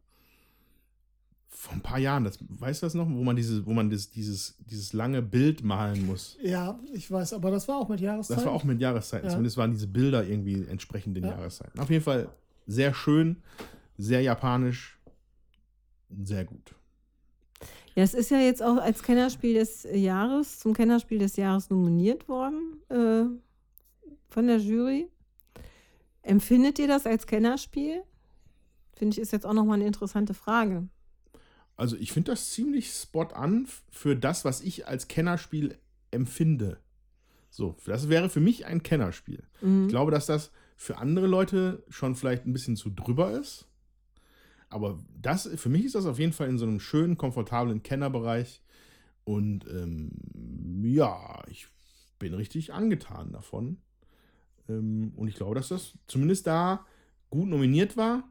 Vor 1.49 1.73
ein 1.73 1.81
paar 1.81 1.97
Jahren, 1.99 2.23
das, 2.23 2.37
weißt 2.47 2.81
du 2.81 2.85
das 2.85 2.93
noch? 2.93 3.07
Wo 3.07 3.23
man, 3.23 3.35
diese, 3.35 3.65
wo 3.65 3.73
man 3.73 3.89
das, 3.89 4.11
dieses, 4.11 4.57
dieses 4.59 4.93
lange 4.93 5.21
Bild 5.23 5.63
malen 5.63 6.05
muss. 6.05 6.37
Ja, 6.43 6.79
ich 6.93 7.09
weiß, 7.09 7.33
aber 7.33 7.49
das 7.51 7.67
war 7.67 7.77
auch 7.77 7.89
mit 7.89 7.99
Jahreszeit. 7.99 8.37
Das 8.37 8.45
war 8.45 8.53
auch 8.53 8.63
mit 8.63 8.79
Jahreszeiten. 8.79 9.25
Ja. 9.25 9.31
Zumindest 9.31 9.57
waren 9.57 9.71
diese 9.71 9.87
Bilder 9.87 10.25
irgendwie 10.25 10.65
entsprechend 10.67 11.17
den 11.17 11.23
Ja. 11.23 11.31
Jahreszeiten. 11.31 11.79
Auf 11.79 11.89
jeden 11.89 12.03
Fall 12.03 12.29
sehr 12.67 12.93
schön, 12.93 13.37
sehr 13.97 14.21
japanisch, 14.21 14.99
sehr 16.23 16.45
gut. 16.45 16.75
Ja, 17.97 18.03
es 18.03 18.13
ist 18.13 18.29
ja 18.29 18.37
jetzt 18.37 18.61
auch 18.61 18.77
als 18.77 19.01
Kennerspiel 19.01 19.55
des 19.55 19.87
Jahres, 19.91 20.59
zum 20.59 20.75
Kennerspiel 20.75 21.17
des 21.17 21.35
Jahres 21.35 21.71
nominiert 21.71 22.29
worden 22.29 22.79
äh, 22.89 23.23
von 24.29 24.45
der 24.45 24.59
Jury. 24.59 25.07
Empfindet 26.21 26.77
ihr 26.77 26.87
das 26.87 27.07
als 27.07 27.25
Kennerspiel? 27.25 28.03
Finde 28.93 29.15
ich, 29.15 29.19
ist 29.19 29.31
jetzt 29.31 29.47
auch 29.47 29.53
nochmal 29.53 29.77
eine 29.77 29.87
interessante 29.87 30.35
Frage. 30.35 30.87
Also 31.75 31.95
ich 31.95 32.11
finde 32.11 32.33
das 32.33 32.51
ziemlich 32.51 32.91
spot 32.91 33.29
an 33.33 33.67
für 33.89 34.15
das, 34.15 34.45
was 34.45 34.61
ich 34.61 34.87
als 34.87 35.07
Kennerspiel 35.07 35.75
empfinde. 36.11 36.77
So, 37.49 37.77
das 37.87 38.09
wäre 38.09 38.29
für 38.29 38.41
mich 38.41 38.67
ein 38.67 38.83
Kennerspiel. 38.83 39.41
Mhm. 39.61 39.85
Ich 39.85 39.89
glaube, 39.89 40.11
dass 40.11 40.27
das 40.27 40.51
für 40.75 40.99
andere 40.99 41.25
Leute 41.25 41.83
schon 41.89 42.15
vielleicht 42.15 42.45
ein 42.45 42.53
bisschen 42.53 42.75
zu 42.75 42.91
drüber 42.91 43.31
ist. 43.31 43.67
Aber 44.69 44.99
das, 45.21 45.47
für 45.55 45.69
mich 45.69 45.85
ist 45.85 45.95
das 45.95 46.05
auf 46.05 46.19
jeden 46.19 46.33
Fall 46.33 46.49
in 46.49 46.57
so 46.57 46.65
einem 46.65 46.79
schönen, 46.79 47.17
komfortablen 47.17 47.83
Kennerbereich. 47.83 48.61
Und 49.23 49.65
ähm, 49.69 50.11
ja, 50.83 51.41
ich 51.49 51.67
bin 52.19 52.33
richtig 52.33 52.73
angetan 52.73 53.31
davon. 53.31 53.77
Ähm, 54.69 55.13
und 55.15 55.27
ich 55.27 55.35
glaube, 55.35 55.55
dass 55.55 55.69
das 55.69 55.93
zumindest 56.07 56.47
da 56.47 56.85
gut 57.29 57.47
nominiert 57.47 57.95
war. 57.97 58.23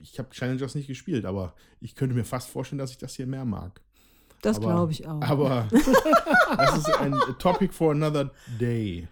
Ich 0.00 0.18
habe 0.18 0.30
Challengers 0.30 0.74
nicht 0.74 0.86
gespielt, 0.86 1.24
aber 1.24 1.54
ich 1.80 1.94
könnte 1.94 2.14
mir 2.14 2.24
fast 2.24 2.48
vorstellen, 2.48 2.78
dass 2.78 2.90
ich 2.92 2.98
das 2.98 3.14
hier 3.14 3.26
mehr 3.26 3.44
mag. 3.44 3.80
Das 4.42 4.60
glaube 4.60 4.92
ich 4.92 5.06
auch. 5.08 5.20
Aber 5.22 5.66
das 6.56 6.78
ist 6.78 6.88
ein 7.00 7.14
Topic 7.38 7.72
for 7.72 7.90
another 7.90 8.30
day. 8.60 9.08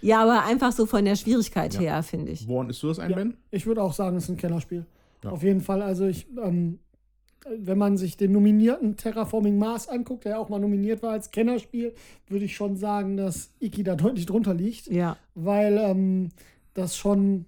ja, 0.00 0.22
aber 0.22 0.44
einfach 0.44 0.72
so 0.72 0.86
von 0.86 1.04
der 1.04 1.16
Schwierigkeit 1.16 1.74
Ja. 1.74 1.80
her, 1.80 2.02
finde 2.02 2.32
ich. 2.32 2.48
Woran 2.48 2.70
ist 2.70 2.82
du 2.82 2.88
das 2.88 2.98
ein, 2.98 3.10
Ja. 3.10 3.16
Ben? 3.16 3.36
Ich 3.50 3.66
würde 3.66 3.82
auch 3.82 3.92
sagen, 3.92 4.16
es 4.16 4.24
ist 4.24 4.30
ein 4.30 4.36
Kellerspiel. 4.38 4.86
Ja. 5.24 5.30
Auf 5.30 5.42
jeden 5.42 5.60
Fall. 5.60 5.82
Also 5.82 6.06
ich, 6.06 6.26
ähm, 6.42 6.78
wenn 7.48 7.78
man 7.78 7.96
sich 7.96 8.16
den 8.16 8.32
nominierten 8.32 8.96
Terraforming 8.96 9.58
Mars 9.58 9.88
anguckt, 9.88 10.24
der 10.24 10.38
auch 10.38 10.48
mal 10.48 10.58
nominiert 10.58 11.02
war 11.02 11.12
als 11.12 11.30
Kennerspiel, 11.30 11.94
würde 12.28 12.44
ich 12.44 12.54
schon 12.54 12.76
sagen, 12.76 13.16
dass 13.16 13.50
Iki 13.60 13.82
da 13.82 13.96
deutlich 13.96 14.26
drunter 14.26 14.54
liegt, 14.54 14.86
Ja, 14.88 15.16
weil 15.34 15.78
ähm, 15.78 16.28
das 16.74 16.96
schon, 16.96 17.46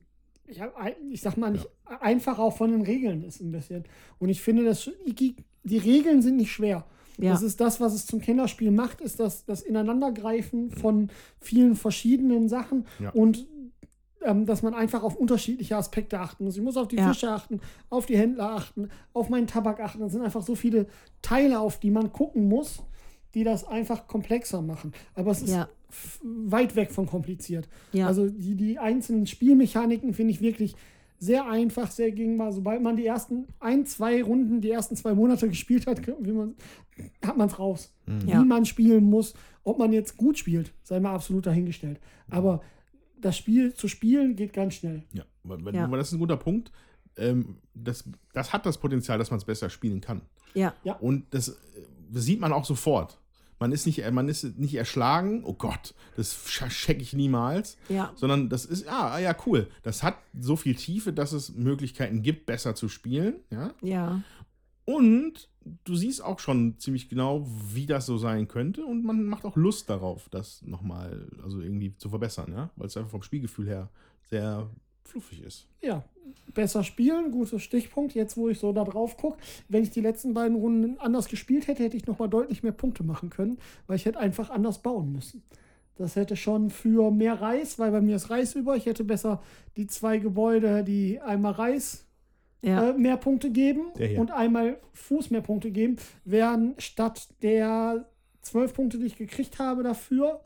ja, 0.50 0.74
ein- 0.76 0.94
ich 1.10 1.20
sag 1.20 1.36
mal 1.36 1.50
nicht, 1.52 1.68
einfach 2.00 2.38
auch 2.38 2.56
von 2.56 2.72
den 2.72 2.82
Regeln 2.82 3.22
ist 3.22 3.40
ein 3.40 3.52
bisschen. 3.52 3.84
Und 4.18 4.28
ich 4.30 4.40
finde, 4.40 4.64
dass 4.64 4.90
Iki, 5.06 5.36
die 5.64 5.78
Regeln 5.78 6.22
sind 6.22 6.36
nicht 6.38 6.52
schwer. 6.52 6.86
ja. 7.18 7.30
Das 7.32 7.42
ist 7.42 7.60
das, 7.60 7.78
was 7.80 7.92
es 7.92 8.06
zum 8.06 8.20
Kennerspiel 8.20 8.70
macht, 8.70 9.02
ist 9.02 9.20
das, 9.20 9.44
das 9.44 9.60
Ineinandergreifen 9.62 10.70
von 10.70 11.08
vielen 11.38 11.76
verschiedenen 11.76 12.48
Sachen 12.48 12.86
Ja. 12.98 13.10
und 13.10 13.46
ähm, 14.24 14.46
dass 14.46 14.62
man 14.62 14.74
einfach 14.74 15.02
auf 15.02 15.16
unterschiedliche 15.16 15.76
Aspekte 15.76 16.18
achten 16.20 16.44
muss. 16.44 16.56
Ich 16.56 16.62
muss 16.62 16.76
auf 16.76 16.88
die 16.88 16.96
Ja. 16.96 17.08
Fische 17.12 17.30
achten, 17.30 17.60
auf 17.90 18.06
die 18.06 18.16
Händler 18.16 18.50
achten, 18.52 18.88
auf 19.12 19.28
meinen 19.28 19.46
Tabak 19.46 19.80
achten. 19.80 20.00
Das 20.00 20.12
sind 20.12 20.22
einfach 20.22 20.42
so 20.42 20.54
viele 20.54 20.86
Teile, 21.22 21.60
auf 21.60 21.78
die 21.80 21.90
man 21.90 22.12
gucken 22.12 22.48
muss, 22.48 22.82
die 23.34 23.44
das 23.44 23.66
einfach 23.66 24.06
komplexer 24.06 24.62
machen. 24.62 24.92
Aber 25.14 25.30
es 25.30 25.42
ist 25.42 25.54
Ja. 25.54 25.68
weit 26.22 26.76
weg 26.76 26.90
von 26.92 27.06
kompliziert. 27.06 27.68
Ja. 27.92 28.06
Also 28.06 28.28
die, 28.28 28.54
die 28.54 28.78
einzelnen 28.78 29.26
Spielmechaniken 29.26 30.12
finde 30.14 30.32
ich 30.32 30.40
wirklich 30.40 30.74
sehr 31.18 31.46
einfach, 31.46 31.90
sehr 31.90 32.10
gangbar. 32.12 32.52
Sobald 32.52 32.82
man 32.82 32.96
die 32.96 33.06
ersten 33.06 33.46
ein, 33.60 33.86
zwei 33.86 34.22
Runden, 34.22 34.60
die 34.60 34.70
ersten 34.70 34.96
zwei 34.96 35.14
Monate 35.14 35.48
gespielt 35.48 35.86
hat, 35.86 36.00
wie 36.06 36.32
man, 36.32 36.54
hat 37.24 37.36
man 37.36 37.48
es 37.48 37.58
raus. 37.58 37.92
Ja. 38.26 38.40
Wie 38.42 38.44
man 38.46 38.64
spielen 38.66 39.04
muss, 39.04 39.34
ob 39.64 39.78
man 39.78 39.92
jetzt 39.92 40.16
gut 40.16 40.36
spielt, 40.38 40.72
sei 40.82 40.98
mal 40.98 41.14
absolut 41.14 41.46
dahingestellt. 41.46 42.00
Aber 42.30 42.60
das 43.22 43.36
Spiel 43.36 43.72
zu 43.74 43.88
spielen 43.88 44.36
geht 44.36 44.52
ganz 44.52 44.74
schnell. 44.74 45.02
Ja, 45.12 45.24
weil, 45.44 45.74
Ja. 45.74 45.86
das 45.86 46.08
ist 46.08 46.12
ein 46.14 46.18
guter 46.18 46.36
Punkt. 46.36 46.70
Ähm, 47.16 47.56
das, 47.74 48.04
das 48.32 48.52
hat 48.52 48.64
das 48.66 48.78
Potenzial, 48.78 49.18
dass 49.18 49.30
man 49.30 49.38
es 49.38 49.44
besser 49.44 49.70
spielen 49.70 50.00
kann. 50.00 50.22
ja. 50.54 50.74
Und 51.00 51.32
das, 51.34 51.48
äh, 51.48 51.52
das 52.10 52.24
sieht 52.24 52.40
man 52.40 52.52
auch 52.52 52.64
sofort. 52.64 53.18
Man 53.58 53.70
ist 53.70 53.86
nicht, 53.86 54.02
man 54.10 54.28
ist 54.28 54.58
nicht 54.58 54.74
erschlagen, 54.74 55.44
oh 55.44 55.52
Gott, 55.54 55.94
das 56.16 56.44
checke 56.46 57.00
ich 57.00 57.12
niemals, 57.12 57.76
Ja. 57.88 58.12
sondern 58.16 58.48
das 58.48 58.64
ist, 58.64 58.88
ah, 58.88 59.12
ah, 59.12 59.18
ja, 59.20 59.36
cool. 59.46 59.68
Das 59.84 60.02
hat 60.02 60.16
so 60.38 60.56
viel 60.56 60.74
Tiefe, 60.74 61.12
dass 61.12 61.32
es 61.32 61.54
Möglichkeiten 61.54 62.22
gibt, 62.22 62.44
besser 62.46 62.74
zu 62.74 62.88
spielen. 62.88 63.36
Ja? 63.50 63.72
Ja. 63.80 64.22
Und 64.84 65.48
du 65.84 65.94
siehst 65.94 66.22
auch 66.22 66.38
schon 66.38 66.78
ziemlich 66.78 67.08
genau, 67.08 67.46
wie 67.72 67.86
das 67.86 68.06
so 68.06 68.18
sein 68.18 68.48
könnte. 68.48 68.84
Und 68.84 69.04
man 69.04 69.24
macht 69.24 69.44
auch 69.44 69.56
Lust 69.56 69.90
darauf, 69.90 70.28
das 70.28 70.62
nochmal, 70.62 71.28
also 71.42 71.60
irgendwie 71.60 71.96
zu 71.96 72.08
verbessern, 72.08 72.52
ja, 72.52 72.70
weil 72.76 72.86
es 72.86 72.96
einfach 72.96 73.10
vom 73.10 73.22
Spielgefühl 73.22 73.68
her 73.68 73.88
sehr 74.28 74.68
fluffig 75.04 75.42
ist. 75.42 75.66
Ja, 75.80 76.04
besser 76.54 76.84
spielen, 76.84 77.32
guter 77.32 77.58
Stichpunkt. 77.58 78.14
Jetzt, 78.14 78.36
wo 78.36 78.48
ich 78.48 78.58
so 78.58 78.72
da 78.72 78.84
drauf 78.84 79.16
gucke, 79.16 79.38
wenn 79.68 79.82
ich 79.82 79.90
die 79.90 80.00
letzten 80.00 80.34
beiden 80.34 80.56
Runden 80.56 80.98
anders 80.98 81.28
gespielt 81.28 81.66
hätte, 81.66 81.82
hätte 81.82 81.96
ich 81.96 82.06
noch 82.06 82.18
mal 82.18 82.28
deutlich 82.28 82.62
mehr 82.62 82.72
Punkte 82.72 83.04
machen 83.04 83.30
können, 83.30 83.58
weil 83.86 83.96
ich 83.96 84.06
hätte 84.06 84.18
einfach 84.18 84.50
anders 84.50 84.80
bauen 84.80 85.12
müssen. 85.12 85.42
Das 85.96 86.16
hätte 86.16 86.36
schon 86.36 86.70
für 86.70 87.10
mehr 87.10 87.40
Reis, 87.40 87.78
weil 87.78 87.90
bei 87.90 88.00
mir 88.00 88.16
ist 88.16 88.30
Reis 88.30 88.54
über. 88.54 88.76
Ich 88.76 88.86
hätte 88.86 89.04
besser 89.04 89.42
die 89.76 89.86
zwei 89.86 90.18
Gebäude, 90.18 90.84
die 90.84 91.20
einmal 91.20 91.52
Reis 91.52 92.06
Ja. 92.62 92.90
äh, 92.90 92.92
mehr 92.92 93.16
Punkte 93.16 93.50
geben 93.50 93.92
und 94.20 94.30
einmal 94.30 94.78
Fuß 94.92 95.30
mehr 95.30 95.40
Punkte 95.40 95.70
geben, 95.70 95.96
wären 96.24 96.74
statt 96.78 97.28
der 97.42 98.08
zwölf 98.40 98.72
Punkte, 98.74 98.98
die 98.98 99.06
ich 99.06 99.16
gekriegt 99.16 99.58
habe 99.58 99.82
dafür, 99.82 100.40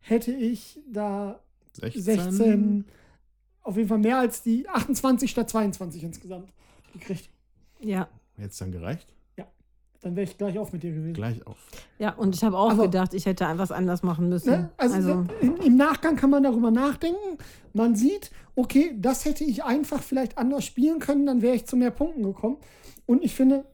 hätte 0.00 0.32
ich 0.32 0.80
da 0.90 1.40
16. 1.74 2.02
16, 2.02 2.84
auf 3.62 3.76
jeden 3.76 3.88
Fall 3.88 3.98
mehr 3.98 4.18
als 4.18 4.42
die 4.42 4.68
28 4.68 5.30
statt 5.30 5.48
22 5.50 6.02
insgesamt 6.02 6.52
gekriegt. 6.92 7.30
ja. 7.80 8.08
Hätte 8.36 8.48
es 8.48 8.58
dann 8.58 8.72
gereicht? 8.72 9.14
Dann 10.02 10.16
wäre 10.16 10.24
ich 10.24 10.36
gleich 10.36 10.58
auf 10.58 10.72
mit 10.72 10.82
dir 10.82 10.92
gewesen. 10.92 11.14
Gleich 11.14 11.46
auf. 11.46 11.56
Ja, 11.98 12.12
und 12.14 12.34
ich 12.34 12.42
habe 12.42 12.58
auch 12.58 12.72
Aber- 12.72 12.84
gedacht, 12.84 13.14
ich 13.14 13.24
hätte 13.26 13.46
einfach 13.46 13.62
was 13.62 13.72
anders 13.72 14.02
machen 14.02 14.28
müssen. 14.28 14.50
Ne? 14.50 14.70
Also, 14.76 15.24
in, 15.40 15.56
im 15.58 15.76
Nachgang 15.76 16.16
kann 16.16 16.30
man 16.30 16.42
darüber 16.42 16.70
nachdenken. 16.72 17.38
Man 17.72 17.94
sieht, 17.94 18.32
okay, 18.56 18.96
das 18.98 19.24
hätte 19.24 19.44
ich 19.44 19.62
einfach 19.64 20.02
vielleicht 20.02 20.38
anders 20.38 20.64
spielen 20.64 20.98
können, 20.98 21.24
dann 21.26 21.40
wäre 21.40 21.54
ich 21.54 21.66
zu 21.66 21.76
mehr 21.76 21.92
Punkten 21.92 22.24
gekommen. 22.24 22.56
Und 23.06 23.22
ich 23.22 23.34
finde, 23.34 23.64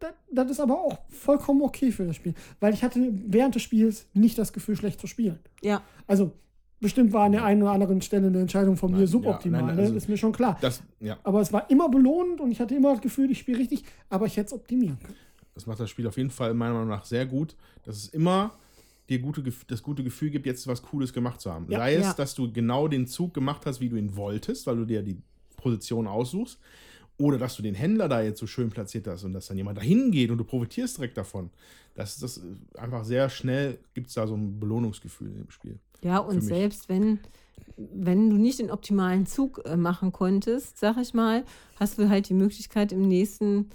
das, 0.00 0.12
das 0.32 0.50
ist 0.52 0.60
aber 0.60 0.80
auch 0.80 0.98
vollkommen 1.10 1.60
okay 1.62 1.92
für 1.92 2.06
das 2.06 2.16
Spiel. 2.16 2.34
Weil 2.58 2.72
ich 2.72 2.82
hatte 2.82 3.12
während 3.26 3.54
des 3.54 3.62
Spiels 3.62 4.06
nicht 4.14 4.38
das 4.38 4.52
Gefühl, 4.54 4.76
schlecht 4.76 5.00
zu 5.00 5.06
spielen. 5.06 5.38
ja, 5.62 5.82
Also, 6.06 6.32
bestimmt 6.80 7.12
war 7.12 7.24
an 7.26 7.32
der 7.32 7.44
einen 7.44 7.62
oder 7.62 7.72
anderen 7.72 8.00
Stelle 8.00 8.26
eine 8.26 8.40
Entscheidung 8.40 8.76
von 8.76 8.90
Nein, 8.90 9.00
mir 9.00 9.04
ja, 9.04 9.10
suboptimal. 9.10 9.62
nein, 9.62 9.76
ne? 9.76 9.82
also- 9.82 9.94
ist 9.94 10.08
mir 10.08 10.16
schon 10.16 10.32
klar. 10.32 10.56
Das, 10.62 10.82
ja, 10.98 11.16
Aber 11.22 11.40
es 11.42 11.52
war 11.52 11.68
immer 11.70 11.88
belohnend 11.90 12.40
und 12.40 12.50
ich 12.50 12.58
hatte 12.60 12.74
immer 12.74 12.92
das 12.92 13.02
Gefühl, 13.02 13.30
ich 13.30 13.38
spiele 13.38 13.58
richtig, 13.58 13.84
aber 14.08 14.24
ich 14.26 14.36
hätte 14.38 14.46
es 14.46 14.52
optimieren 14.54 14.98
können. 14.98 15.14
Das 15.54 15.66
macht 15.66 15.80
das 15.80 15.90
Spiel 15.90 16.06
auf 16.06 16.16
jeden 16.16 16.30
Fall 16.30 16.54
meiner 16.54 16.74
Meinung 16.74 16.88
nach 16.88 17.04
sehr 17.04 17.26
gut, 17.26 17.56
dass 17.84 17.96
es 17.96 18.08
immer 18.08 18.52
dir 19.08 19.18
gute, 19.18 19.42
das 19.66 19.82
gute 19.82 20.04
Gefühl 20.04 20.30
gibt, 20.30 20.46
jetzt 20.46 20.66
was 20.66 20.82
Cooles 20.82 21.12
gemacht 21.12 21.40
zu 21.40 21.52
haben. 21.52 21.66
Ja. 21.68 21.78
Sei 21.78 21.94
es, 21.96 22.06
Ja. 22.06 22.14
dass 22.14 22.34
du 22.34 22.50
genau 22.52 22.88
den 22.88 23.06
Zug 23.06 23.34
gemacht 23.34 23.66
hast, 23.66 23.80
wie 23.80 23.88
du 23.88 23.96
ihn 23.96 24.16
wolltest, 24.16 24.66
weil 24.66 24.76
du 24.76 24.84
dir 24.84 25.02
die 25.02 25.18
Position 25.56 26.06
aussuchst, 26.06 26.58
oder 27.18 27.38
dass 27.38 27.56
du 27.56 27.62
den 27.62 27.74
Händler 27.74 28.08
da 28.08 28.22
jetzt 28.22 28.40
so 28.40 28.46
schön 28.46 28.70
platziert 28.70 29.06
hast 29.06 29.24
und 29.24 29.32
dass 29.32 29.46
dann 29.46 29.56
jemand 29.56 29.78
dahin 29.78 30.10
geht 30.10 30.30
und 30.30 30.38
du 30.38 30.44
profitierst 30.44 30.96
direkt 30.98 31.16
davon. 31.16 31.50
Das 31.94 32.14
ist 32.14 32.22
das 32.22 32.40
einfach 32.78 33.04
sehr 33.04 33.28
schnell, 33.28 33.78
gibt 33.94 34.08
es 34.08 34.14
da 34.14 34.26
so 34.26 34.34
ein 34.34 34.58
Belohnungsgefühl 34.58 35.30
dem 35.30 35.50
Spiel. 35.50 35.78
Ja, 36.02 36.18
und 36.18 36.40
selbst 36.40 36.88
wenn, 36.88 37.20
wenn 37.76 38.30
du 38.30 38.36
nicht 38.36 38.58
den 38.60 38.70
optimalen 38.70 39.26
Zug 39.26 39.60
äh, 39.66 39.76
machen 39.76 40.10
konntest, 40.10 40.78
sag 40.78 40.96
ich 40.96 41.12
mal, 41.12 41.44
hast 41.78 41.98
du 41.98 42.08
halt 42.08 42.28
die 42.28 42.34
Möglichkeit 42.34 42.92
im 42.92 43.02
nächsten 43.06 43.68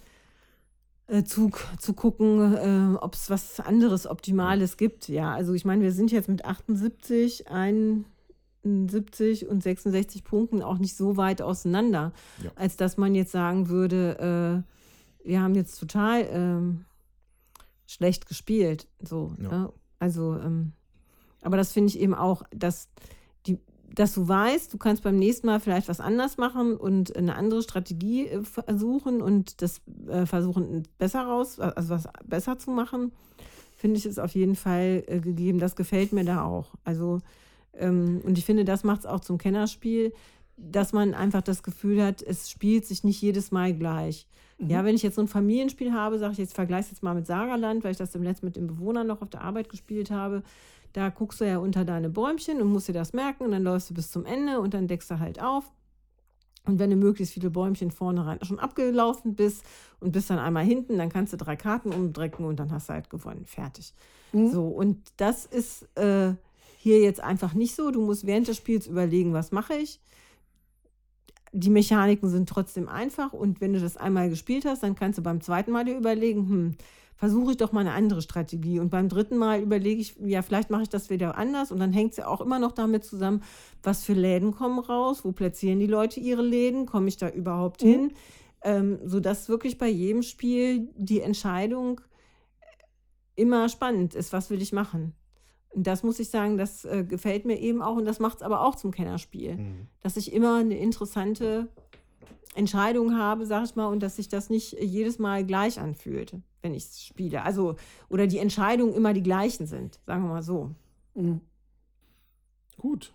Zug 1.25 1.65
zu 1.79 1.93
gucken, 1.93 2.55
äh, 2.55 2.97
ob 2.97 3.13
es 3.13 3.29
was 3.29 3.59
anderes 3.61 4.05
Optimales 4.07 4.75
gibt. 4.77 5.07
Ja, 5.07 5.33
also 5.33 5.53
ich 5.53 5.63
meine, 5.63 5.83
wir 5.83 5.91
sind 5.93 6.11
jetzt 6.11 6.27
mit 6.27 6.43
78, 6.43 7.47
71 8.63 9.47
und 9.47 9.63
66 9.63 10.23
Punkten 10.23 10.61
auch 10.61 10.77
nicht 10.79 10.95
so 10.97 11.15
weit 11.17 11.41
auseinander, 11.41 12.11
Ja. 12.43 12.51
als 12.55 12.75
dass 12.75 12.97
man 12.97 13.15
jetzt 13.15 13.31
sagen 13.31 13.69
würde, 13.69 14.63
äh, 15.23 15.27
wir 15.27 15.41
haben 15.41 15.55
jetzt 15.55 15.79
total 15.79 16.27
ähm, 16.29 16.85
schlecht 17.85 18.27
gespielt. 18.27 18.87
So, 19.01 19.33
Ja. 19.41 19.49
ne? 19.49 19.73
Also, 19.99 20.35
ähm, 20.37 20.73
aber 21.41 21.57
das 21.57 21.71
finde 21.71 21.89
ich 21.89 21.99
eben 21.99 22.13
auch, 22.15 22.43
dass, 22.51 22.89
die, 23.45 23.57
dass 23.93 24.13
du 24.13 24.27
weißt, 24.27 24.73
du 24.73 24.77
kannst 24.77 25.03
beim 25.03 25.17
nächsten 25.17 25.47
Mal 25.47 25.59
vielleicht 25.59 25.87
was 25.87 25.99
anders 25.99 26.37
machen 26.37 26.75
und 26.75 27.15
eine 27.15 27.35
andere 27.35 27.61
Strategie 27.61 28.27
äh, 28.27 28.43
versuchen 28.43 29.21
und 29.21 29.61
das 29.61 29.81
äh, 30.07 30.25
versuchen 30.25 30.83
besser 30.97 31.23
raus, 31.23 31.59
also 31.59 31.89
was 31.89 32.07
besser 32.25 32.57
zu 32.57 32.71
machen, 32.71 33.11
finde 33.75 33.97
ich 33.97 34.05
ist 34.05 34.19
auf 34.19 34.31
jeden 34.35 34.55
Fall 34.55 35.03
äh, 35.07 35.19
gegeben. 35.19 35.59
Das 35.59 35.75
gefällt 35.75 36.11
mir 36.11 36.25
da 36.25 36.43
auch. 36.43 36.73
Also, 36.83 37.19
ähm, 37.73 38.21
und 38.23 38.37
ich 38.37 38.45
finde, 38.45 38.65
das 38.65 38.83
macht 38.83 39.01
es 39.01 39.05
auch 39.05 39.19
zum 39.19 39.37
Kennerspiel, 39.37 40.13
dass 40.57 40.91
man 40.91 41.13
einfach 41.13 41.41
das 41.41 41.63
Gefühl 41.63 42.03
hat, 42.03 42.21
es 42.21 42.49
spielt 42.49 42.85
sich 42.85 43.03
nicht 43.03 43.21
jedes 43.21 43.51
Mal 43.51 43.73
gleich. 43.73 44.27
Ja, 44.59 44.83
wenn 44.83 44.95
ich 44.95 45.03
jetzt 45.03 45.15
so 45.15 45.21
ein 45.21 45.27
Familienspiel 45.27 45.93
habe, 45.93 46.17
sage 46.17 46.31
ich 46.31 46.39
jetzt, 46.39 46.55
vergleiche 46.55 46.85
es 46.85 46.91
jetzt 46.91 47.03
mal 47.03 47.13
mit 47.13 47.27
Sagerland, 47.27 47.83
weil 47.83 47.91
ich 47.91 47.97
das 47.97 48.15
im 48.15 48.23
letzten 48.23 48.47
mit 48.47 48.55
den 48.55 48.65
Bewohnern 48.65 49.05
noch 49.05 49.21
auf 49.21 49.29
der 49.29 49.41
Arbeit 49.41 49.69
gespielt 49.69 50.09
habe. 50.09 50.41
Da 50.93 51.09
guckst 51.09 51.39
du 51.41 51.45
ja 51.45 51.59
unter 51.59 51.85
deine 51.85 52.09
Bäumchen 52.09 52.59
und 52.59 52.71
musst 52.71 52.87
dir 52.87 52.93
das 52.93 53.13
merken 53.13 53.43
und 53.43 53.51
dann 53.51 53.61
läufst 53.61 53.91
du 53.91 53.93
bis 53.93 54.09
zum 54.09 54.25
Ende 54.25 54.59
und 54.59 54.73
dann 54.73 54.87
deckst 54.87 55.11
du 55.11 55.19
halt 55.19 55.39
auf. 55.39 55.71
Und 56.65 56.79
wenn 56.79 56.89
du 56.89 56.95
möglichst 56.95 57.35
viele 57.35 57.51
Bäumchen 57.51 57.91
vorne 57.91 58.25
rein 58.25 58.39
schon 58.41 58.59
abgelaufen 58.59 59.35
bist 59.35 59.63
und 59.99 60.11
bist 60.11 60.29
dann 60.31 60.39
einmal 60.39 60.65
hinten, 60.65 60.97
dann 60.97 61.09
kannst 61.09 61.33
du 61.33 61.37
drei 61.37 61.55
Karten 61.55 61.93
umdrecken 61.93 62.43
und 62.43 62.59
dann 62.59 62.71
hast 62.71 62.89
du 62.89 62.93
halt 62.93 63.11
gewonnen. 63.11 63.45
Fertig. 63.45 63.93
Mhm. 64.33 64.51
So, 64.51 64.67
und 64.67 64.97
das 65.17 65.45
ist 65.45 65.87
äh, 65.95 66.33
hier 66.77 66.99
jetzt 66.99 67.21
einfach 67.21 67.53
nicht 67.53 67.75
so. 67.75 67.91
Du 67.91 68.01
musst 68.01 68.25
während 68.25 68.47
des 68.47 68.57
Spiels 68.57 68.87
überlegen, 68.87 69.33
was 69.33 69.51
mache 69.51 69.75
ich. 69.75 69.99
Die 71.53 71.69
Mechaniken 71.69 72.29
sind 72.29 72.49
trotzdem 72.49 72.89
einfach 72.89 73.33
und 73.33 73.61
wenn 73.61 73.73
du 73.73 73.79
das 73.79 73.97
einmal 73.97 74.29
gespielt 74.29 74.65
hast, 74.65 74.83
dann 74.83 74.95
kannst 74.95 75.17
du 75.17 75.23
beim 75.23 75.41
zweiten 75.41 75.71
Mal 75.71 75.85
dir 75.85 75.97
überlegen, 75.97 76.49
hm, 76.49 76.75
versuche 77.15 77.51
ich 77.51 77.57
doch 77.57 77.71
mal 77.71 77.81
eine 77.81 77.93
andere 77.93 78.21
Strategie. 78.21 78.79
Und 78.79 78.89
beim 78.89 79.09
dritten 79.09 79.37
Mal 79.37 79.59
überlege 79.61 79.99
ich, 79.99 80.15
ja, 80.23 80.41
vielleicht 80.43 80.69
mache 80.69 80.83
ich 80.83 80.89
das 80.89 81.09
wieder 81.09 81.35
anders. 81.37 81.71
Und 81.71 81.79
dann 81.79 81.91
hängt 81.91 82.11
es 82.11 82.17
ja 82.17 82.27
auch 82.27 82.41
immer 82.41 82.59
noch 82.59 82.73
damit 82.73 83.03
zusammen, 83.03 83.41
was 83.81 84.03
für 84.03 84.13
Läden 84.13 84.51
kommen 84.51 84.77
raus, 84.79 85.25
wo 85.25 85.31
platzieren 85.31 85.79
die 85.79 85.87
Leute 85.87 86.19
ihre 86.19 86.43
Läden, 86.43 86.85
komme 86.85 87.07
ich 87.07 87.17
da 87.17 87.29
überhaupt 87.29 87.83
Mhm. 87.83 87.87
hin? 87.89 88.13
Ähm, 88.63 88.99
sodass 89.03 89.49
wirklich 89.49 89.77
bei 89.77 89.87
jedem 89.87 90.21
Spiel 90.21 90.89
die 90.95 91.21
Entscheidung 91.21 92.01
immer 93.35 93.69
spannend 93.69 94.13
ist, 94.15 94.33
was 94.33 94.49
will 94.49 94.61
ich 94.61 94.73
machen. 94.73 95.13
Das 95.75 96.03
muss 96.03 96.19
ich 96.19 96.29
sagen, 96.29 96.57
das 96.57 96.85
äh, 96.85 97.03
gefällt 97.03 97.45
mir 97.45 97.59
eben 97.59 97.81
auch 97.81 97.95
und 97.97 98.05
das 98.05 98.19
macht 98.19 98.37
es 98.37 98.41
aber 98.41 98.61
auch 98.61 98.75
zum 98.75 98.91
Kennerspiel. 98.91 99.57
Mhm. 99.57 99.87
Dass 100.01 100.17
ich 100.17 100.33
immer 100.33 100.57
eine 100.57 100.77
interessante 100.77 101.67
Entscheidung 102.55 103.15
habe, 103.15 103.45
sag 103.45 103.65
ich 103.65 103.75
mal, 103.75 103.87
und 103.87 104.01
dass 104.01 104.15
sich 104.15 104.29
das 104.29 104.49
nicht 104.49 104.73
jedes 104.81 105.19
Mal 105.19 105.45
gleich 105.45 105.79
anfühlt, 105.79 106.35
wenn 106.61 106.73
ich 106.73 106.85
es 106.85 107.03
spiele. 107.03 107.43
Also, 107.43 107.75
oder 108.09 108.25
die 108.25 108.39
Entscheidungen 108.39 108.93
immer 108.93 109.13
die 109.13 109.23
gleichen 109.23 109.67
sind, 109.67 109.99
sagen 110.05 110.23
wir 110.23 110.29
mal 110.29 110.43
so. 110.43 110.71
Mhm. 111.13 111.41
Gut. 112.77 113.13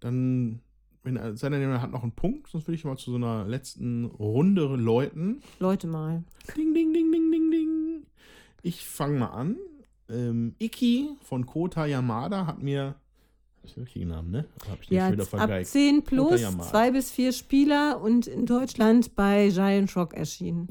Dann, 0.00 0.60
wenn 1.02 1.16
äh, 1.16 1.36
sei 1.36 1.50
denn, 1.50 1.60
jemand 1.60 1.82
hat 1.82 1.90
noch 1.90 2.02
einen 2.02 2.12
Punkt, 2.12 2.48
sonst 2.48 2.66
würde 2.66 2.76
ich 2.76 2.84
mal 2.84 2.96
zu 2.96 3.10
so 3.10 3.16
einer 3.16 3.44
letzten 3.44 4.06
Runde 4.06 4.64
läuten. 4.76 5.42
Leute 5.58 5.86
mal. 5.86 6.24
Ding, 6.56 6.74
ding, 6.74 6.92
ding, 6.92 7.12
ding, 7.12 7.30
ding, 7.30 7.50
ding. 7.50 8.02
Ich 8.62 8.86
fange 8.86 9.18
mal 9.18 9.28
an. 9.28 9.56
Ähm, 10.12 10.54
Iki 10.58 11.16
von 11.22 11.46
Kota 11.46 11.86
Yamada 11.86 12.46
hat 12.46 12.62
mir. 12.62 12.94
Das 13.62 13.70
ist 13.70 13.76
der 13.76 13.84
richtige 13.84 14.06
Name, 14.06 14.28
ne? 14.28 14.44
Hab 14.68 14.82
ich 14.82 14.88
den 14.88 14.96
Ja, 14.98 15.08
ab 15.08 15.22
vergeigt. 15.22 15.68
10 15.68 16.04
Kota 16.04 16.08
plus, 16.08 16.68
zwei 16.68 16.90
bis 16.90 17.10
vier 17.10 17.32
Spieler 17.32 18.00
und 18.00 18.26
in 18.26 18.44
Deutschland 18.44 19.14
bei 19.14 19.48
Giant 19.50 19.94
Rock 19.96 20.14
erschienen. 20.14 20.68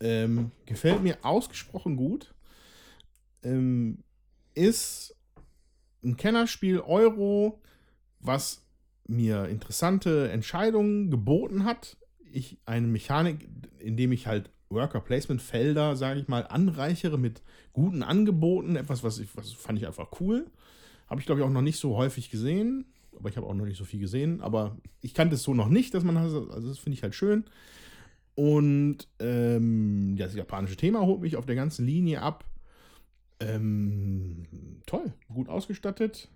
Ähm, 0.00 0.50
gefällt 0.66 1.02
mir 1.02 1.18
ausgesprochen 1.22 1.96
gut. 1.96 2.34
Ähm, 3.42 3.98
ist 4.54 5.14
ein 6.02 6.16
Kennerspiel 6.16 6.80
Euro, 6.80 7.62
was 8.20 8.62
mir 9.06 9.46
interessante 9.46 10.30
Entscheidungen 10.30 11.10
geboten 11.10 11.64
hat. 11.64 11.96
Ich 12.32 12.58
eine 12.64 12.86
Mechanik, 12.86 13.48
indem 13.78 14.12
ich 14.12 14.26
halt 14.26 14.50
Worker 14.74 15.00
Placement 15.00 15.40
Felder, 15.40 15.96
sage 15.96 16.20
ich 16.20 16.28
mal, 16.28 16.46
anreichere 16.46 17.18
mit 17.18 17.42
guten 17.72 18.02
Angeboten. 18.02 18.76
Etwas, 18.76 19.02
was 19.02 19.18
ich, 19.18 19.34
was 19.36 19.52
fand 19.52 19.78
ich 19.78 19.86
einfach 19.86 20.08
cool. 20.20 20.46
Habe 21.08 21.20
ich 21.20 21.26
glaube 21.26 21.40
ich 21.40 21.46
auch 21.46 21.50
noch 21.50 21.62
nicht 21.62 21.78
so 21.78 21.96
häufig 21.96 22.30
gesehen. 22.30 22.86
Aber 23.16 23.28
ich 23.28 23.36
habe 23.36 23.46
auch 23.46 23.54
noch 23.54 23.64
nicht 23.64 23.78
so 23.78 23.84
viel 23.84 24.00
gesehen. 24.00 24.40
Aber 24.40 24.76
ich 25.00 25.14
kannte 25.14 25.36
es 25.36 25.42
so 25.42 25.54
noch 25.54 25.68
nicht, 25.68 25.94
dass 25.94 26.04
man 26.04 26.16
also 26.16 26.46
das 26.46 26.78
finde 26.78 26.96
ich 26.96 27.02
halt 27.02 27.14
schön. 27.14 27.44
Und 28.34 29.08
ähm, 29.20 30.16
das 30.18 30.34
japanische 30.34 30.76
Thema 30.76 31.00
holt 31.02 31.20
mich 31.20 31.36
auf 31.36 31.46
der 31.46 31.54
ganzen 31.54 31.86
Linie 31.86 32.20
ab. 32.20 32.44
Ähm, 33.40 34.44
toll, 34.86 35.12
gut 35.32 35.48
ausgestattet. 35.48 36.28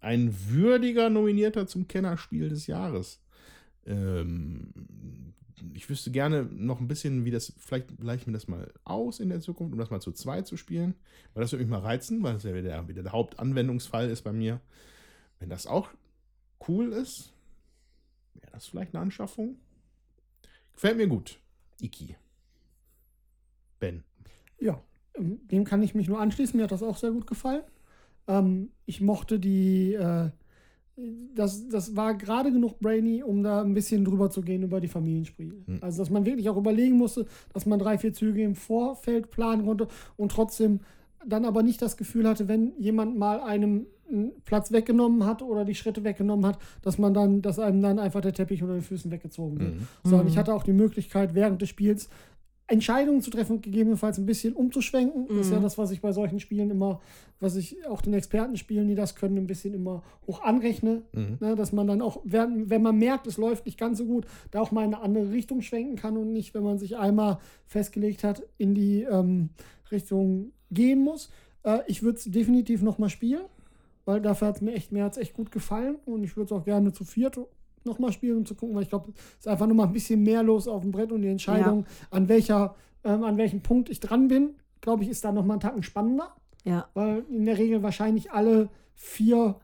Ein 0.00 0.34
würdiger 0.48 1.10
Nominierter 1.10 1.66
zum 1.66 1.86
Kennerspiel 1.86 2.48
des 2.48 2.66
Jahres. 2.66 3.20
Ähm, 3.86 4.72
ich 5.74 5.88
wüsste 5.88 6.10
gerne 6.10 6.44
noch 6.44 6.80
ein 6.80 6.88
bisschen, 6.88 7.24
wie 7.24 7.30
das, 7.30 7.52
vielleicht 7.58 7.96
gleiche 7.98 8.22
ich 8.22 8.26
mir 8.26 8.32
das 8.32 8.48
mal 8.48 8.72
aus 8.84 9.20
in 9.20 9.28
der 9.28 9.40
Zukunft, 9.40 9.72
um 9.72 9.78
das 9.78 9.90
mal 9.90 10.00
zu 10.00 10.12
zweit 10.12 10.46
zu 10.46 10.56
spielen. 10.56 10.94
Weil 11.34 11.42
das 11.42 11.52
würde 11.52 11.64
mich 11.64 11.70
mal 11.70 11.80
reizen, 11.80 12.22
weil 12.22 12.34
das 12.34 12.42
ja 12.44 12.54
wieder, 12.54 12.88
wieder 12.88 13.02
der 13.02 13.12
Hauptanwendungsfall 13.12 14.10
ist 14.10 14.22
bei 14.22 14.32
mir. 14.32 14.60
Wenn 15.38 15.48
das 15.48 15.66
auch 15.66 15.90
cool 16.68 16.92
ist, 16.92 17.32
wäre 18.34 18.52
das 18.52 18.66
vielleicht 18.66 18.94
eine 18.94 19.02
Anschaffung. 19.02 19.56
Gefällt 20.72 20.96
mir 20.96 21.08
gut. 21.08 21.38
Iki. 21.80 22.16
Ben. 23.78 24.04
Ja, 24.58 24.82
ähm, 25.14 25.40
dem 25.48 25.64
kann 25.64 25.82
ich 25.82 25.94
mich 25.94 26.08
nur 26.08 26.20
anschließen. 26.20 26.56
Mir 26.56 26.64
hat 26.64 26.72
das 26.72 26.82
auch 26.82 26.96
sehr 26.96 27.10
gut 27.10 27.26
gefallen. 27.26 27.62
Ähm, 28.26 28.70
ich 28.86 29.00
mochte 29.00 29.38
die. 29.38 29.94
Äh, 29.94 30.30
das, 31.34 31.68
das 31.68 31.96
war 31.96 32.14
gerade 32.14 32.52
genug 32.52 32.78
brainy, 32.78 33.22
um 33.22 33.42
da 33.42 33.62
ein 33.62 33.74
bisschen 33.74 34.04
drüber 34.04 34.30
zu 34.30 34.42
gehen 34.42 34.62
über 34.62 34.80
die 34.80 34.88
Familienspiele. 34.88 35.54
Hm. 35.66 35.78
Also, 35.80 36.02
dass 36.02 36.10
man 36.10 36.26
wirklich 36.26 36.48
auch 36.48 36.56
überlegen 36.56 36.96
musste, 36.96 37.26
dass 37.52 37.66
man 37.66 37.78
drei, 37.78 37.98
vier 37.98 38.12
Züge 38.12 38.42
im 38.42 38.54
Vorfeld 38.54 39.30
planen 39.30 39.64
konnte 39.64 39.88
und 40.16 40.32
trotzdem 40.32 40.80
dann 41.26 41.44
aber 41.44 41.62
nicht 41.62 41.80
das 41.80 41.96
Gefühl 41.96 42.28
hatte, 42.28 42.48
wenn 42.48 42.72
jemand 42.78 43.16
mal 43.16 43.40
einem 43.40 43.86
einen 44.10 44.32
Platz 44.44 44.72
weggenommen 44.72 45.24
hat 45.24 45.42
oder 45.42 45.64
die 45.64 45.74
Schritte 45.74 46.04
weggenommen 46.04 46.44
hat, 46.46 46.58
dass 46.82 46.98
man 46.98 47.14
dann, 47.14 47.40
dass 47.40 47.58
einem 47.58 47.80
dann 47.80 47.98
einfach 47.98 48.20
der 48.20 48.34
Teppich 48.34 48.62
unter 48.62 48.74
den 48.74 48.82
Füßen 48.82 49.10
weggezogen 49.10 49.58
wird. 49.58 49.74
Mhm. 49.74 49.88
Sondern 50.04 50.26
Mhm. 50.26 50.32
ich 50.32 50.38
hatte 50.38 50.54
auch 50.54 50.64
die 50.64 50.72
Möglichkeit, 50.72 51.34
während 51.34 51.62
des 51.62 51.70
Spiels 51.70 52.10
Entscheidungen 52.72 53.20
zu 53.20 53.30
treffen, 53.30 53.60
gegebenenfalls 53.60 54.18
ein 54.18 54.26
bisschen 54.26 54.54
umzuschwenken. 54.54 55.28
Das 55.28 55.46
ist 55.46 55.52
ja 55.52 55.58
Mhm. 55.58 55.62
das, 55.62 55.76
was 55.78 55.90
ich 55.90 56.00
bei 56.00 56.12
solchen 56.12 56.40
Spielen 56.40 56.70
immer, 56.70 57.00
was 57.38 57.54
ich 57.56 57.86
auch 57.86 58.00
den 58.00 58.14
Experten 58.14 58.56
spielen, 58.56 58.88
die 58.88 58.94
das 58.94 59.14
können, 59.14 59.36
ein 59.36 59.46
bisschen 59.46 59.74
immer 59.74 60.02
hoch 60.26 60.42
anrechne. 60.42 61.02
Mhm. 61.12 61.36
Ne, 61.40 61.54
dass 61.54 61.72
man 61.72 61.86
dann 61.86 62.00
auch, 62.00 62.20
während, 62.24 62.70
wenn 62.70 62.82
man 62.82 62.96
merkt, 62.98 63.26
es 63.26 63.36
läuft 63.36 63.66
nicht 63.66 63.78
ganz 63.78 63.98
so 63.98 64.06
gut, 64.06 64.26
da 64.50 64.60
auch 64.60 64.72
mal 64.72 64.84
in 64.84 64.94
eine 64.94 65.02
andere 65.04 65.30
Richtung 65.30 65.60
schwenken 65.60 65.96
kann 65.96 66.16
und 66.16 66.32
nicht, 66.32 66.54
wenn 66.54 66.62
man 66.64 66.78
sich 66.78 66.96
einmal 66.96 67.38
festgelegt 67.66 68.24
hat, 68.24 68.42
in 68.58 68.74
die 68.74 69.02
ähm, 69.02 69.50
Richtung 69.90 70.52
gehen 70.70 71.00
muss. 71.00 71.30
Äh, 71.64 71.80
ich 71.86 72.02
würde 72.02 72.18
es 72.18 72.24
definitiv 72.24 72.80
nochmal 72.82 73.10
spielen, 73.10 73.42
weil 74.06 74.20
dafür 74.22 74.48
hat 74.48 74.56
es 74.56 74.62
mir 74.62 74.72
echt, 74.72 74.92
mir 74.92 75.04
hat's 75.04 75.18
echt 75.18 75.34
gut 75.34 75.52
gefallen 75.52 75.96
und 76.06 76.24
ich 76.24 76.36
würde 76.36 76.46
es 76.54 76.60
auch 76.60 76.64
gerne 76.64 76.92
zu 76.92 77.04
viert 77.04 77.38
nochmal 77.86 78.12
spielen, 78.12 78.38
um 78.38 78.46
zu 78.46 78.54
gucken, 78.54 78.74
weil 78.74 78.82
ich 78.82 78.88
glaube, 78.88 79.12
es 79.16 79.40
ist 79.40 79.48
einfach 79.48 79.66
nochmal 79.66 79.86
ein 79.86 79.92
bisschen 79.92 80.22
mehr 80.22 80.42
los 80.42 80.68
auf 80.68 80.82
dem 80.82 80.92
Brett 80.92 81.12
und 81.12 81.22
die 81.22 81.28
Entscheidung, 81.28 81.86
an 82.10 82.28
welcher, 82.28 82.74
ähm, 83.04 83.24
an 83.24 83.36
welchem 83.36 83.60
Punkt 83.60 83.88
ich 83.88 84.00
dran 84.00 84.28
bin, 84.28 84.54
glaube 84.80 85.04
ich, 85.04 85.08
ist 85.08 85.24
da 85.24 85.32
nochmal 85.32 85.54
einen 85.54 85.60
Tacken 85.60 85.82
spannender 85.82 86.34
Ja, 86.64 86.88
weil 86.94 87.24
in 87.30 87.46
der 87.46 87.58
Regel 87.58 87.82
wahrscheinlich 87.82 88.32
alle 88.32 88.68
vier 88.94 89.56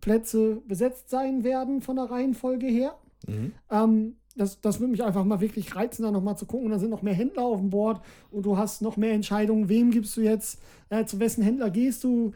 Plätze 0.00 0.62
besetzt 0.66 1.10
sein 1.10 1.44
werden 1.44 1.80
von 1.80 1.96
der 1.96 2.10
Reihenfolge 2.10 2.66
her. 2.66 2.94
Mhm. 3.26 3.52
Ähm, 3.70 4.16
das, 4.36 4.60
das 4.60 4.78
würde 4.78 4.92
mich 4.92 5.02
einfach 5.02 5.24
mal 5.24 5.40
wirklich 5.40 5.74
reizen, 5.74 6.04
da 6.04 6.10
nochmal 6.10 6.38
zu 6.38 6.46
gucken. 6.46 6.70
Da 6.70 6.78
sind 6.78 6.90
noch 6.90 7.02
mehr 7.02 7.14
Händler 7.14 7.42
auf 7.42 7.58
dem 7.58 7.70
Board 7.70 8.00
und 8.30 8.46
du 8.46 8.56
hast 8.56 8.82
noch 8.82 8.96
mehr 8.96 9.12
Entscheidungen, 9.12 9.68
wem 9.68 9.90
gibst 9.90 10.16
du 10.16 10.20
jetzt, 10.20 10.60
äh, 10.90 11.04
zu 11.04 11.18
wessen 11.18 11.42
Händler 11.42 11.70
gehst 11.70 12.04
du, 12.04 12.32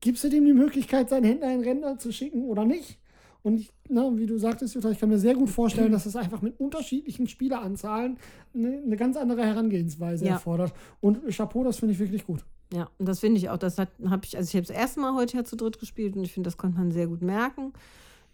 gibst 0.00 0.22
du 0.24 0.28
dem 0.28 0.44
die 0.44 0.52
Möglichkeit, 0.52 1.08
seinen 1.08 1.24
Händler 1.24 1.52
in 1.52 1.60
Rentner 1.60 1.98
zu 1.98 2.12
schicken 2.12 2.44
oder 2.44 2.64
nicht? 2.64 2.98
Und 3.42 3.56
ich, 3.56 3.72
na, 3.88 4.16
wie 4.16 4.26
du 4.26 4.38
sagtest, 4.38 4.74
Jutta, 4.74 4.90
ich 4.90 5.00
kann 5.00 5.08
mir 5.08 5.18
sehr 5.18 5.34
gut 5.34 5.50
vorstellen, 5.50 5.90
dass 5.90 6.06
es 6.06 6.14
einfach 6.14 6.42
mit 6.42 6.60
unterschiedlichen 6.60 7.26
Spieleranzahlen 7.26 8.18
eine, 8.54 8.82
eine 8.84 8.96
ganz 8.96 9.16
andere 9.16 9.44
Herangehensweise 9.44 10.24
Ja. 10.26 10.34
erfordert. 10.34 10.72
Und 11.00 11.20
Chapeau, 11.34 11.64
das 11.64 11.78
finde 11.78 11.94
ich 11.94 11.98
wirklich 11.98 12.24
gut. 12.24 12.44
Ja, 12.72 12.88
und 12.98 13.06
das 13.06 13.18
finde 13.20 13.38
ich 13.38 13.50
auch, 13.50 13.58
das 13.58 13.78
habe 13.78 13.90
ich, 14.24 14.36
also 14.36 14.48
ich 14.48 14.54
habe 14.54 14.66
das 14.66 14.74
erste 14.76 15.00
Mal 15.00 15.14
heute 15.14 15.36
ja 15.36 15.44
zu 15.44 15.56
dritt 15.56 15.78
gespielt 15.78 16.16
und 16.16 16.22
ich 16.24 16.32
finde, 16.32 16.46
das 16.46 16.56
konnte 16.56 16.78
man 16.78 16.90
sehr 16.92 17.06
gut 17.08 17.20
merken. 17.20 17.72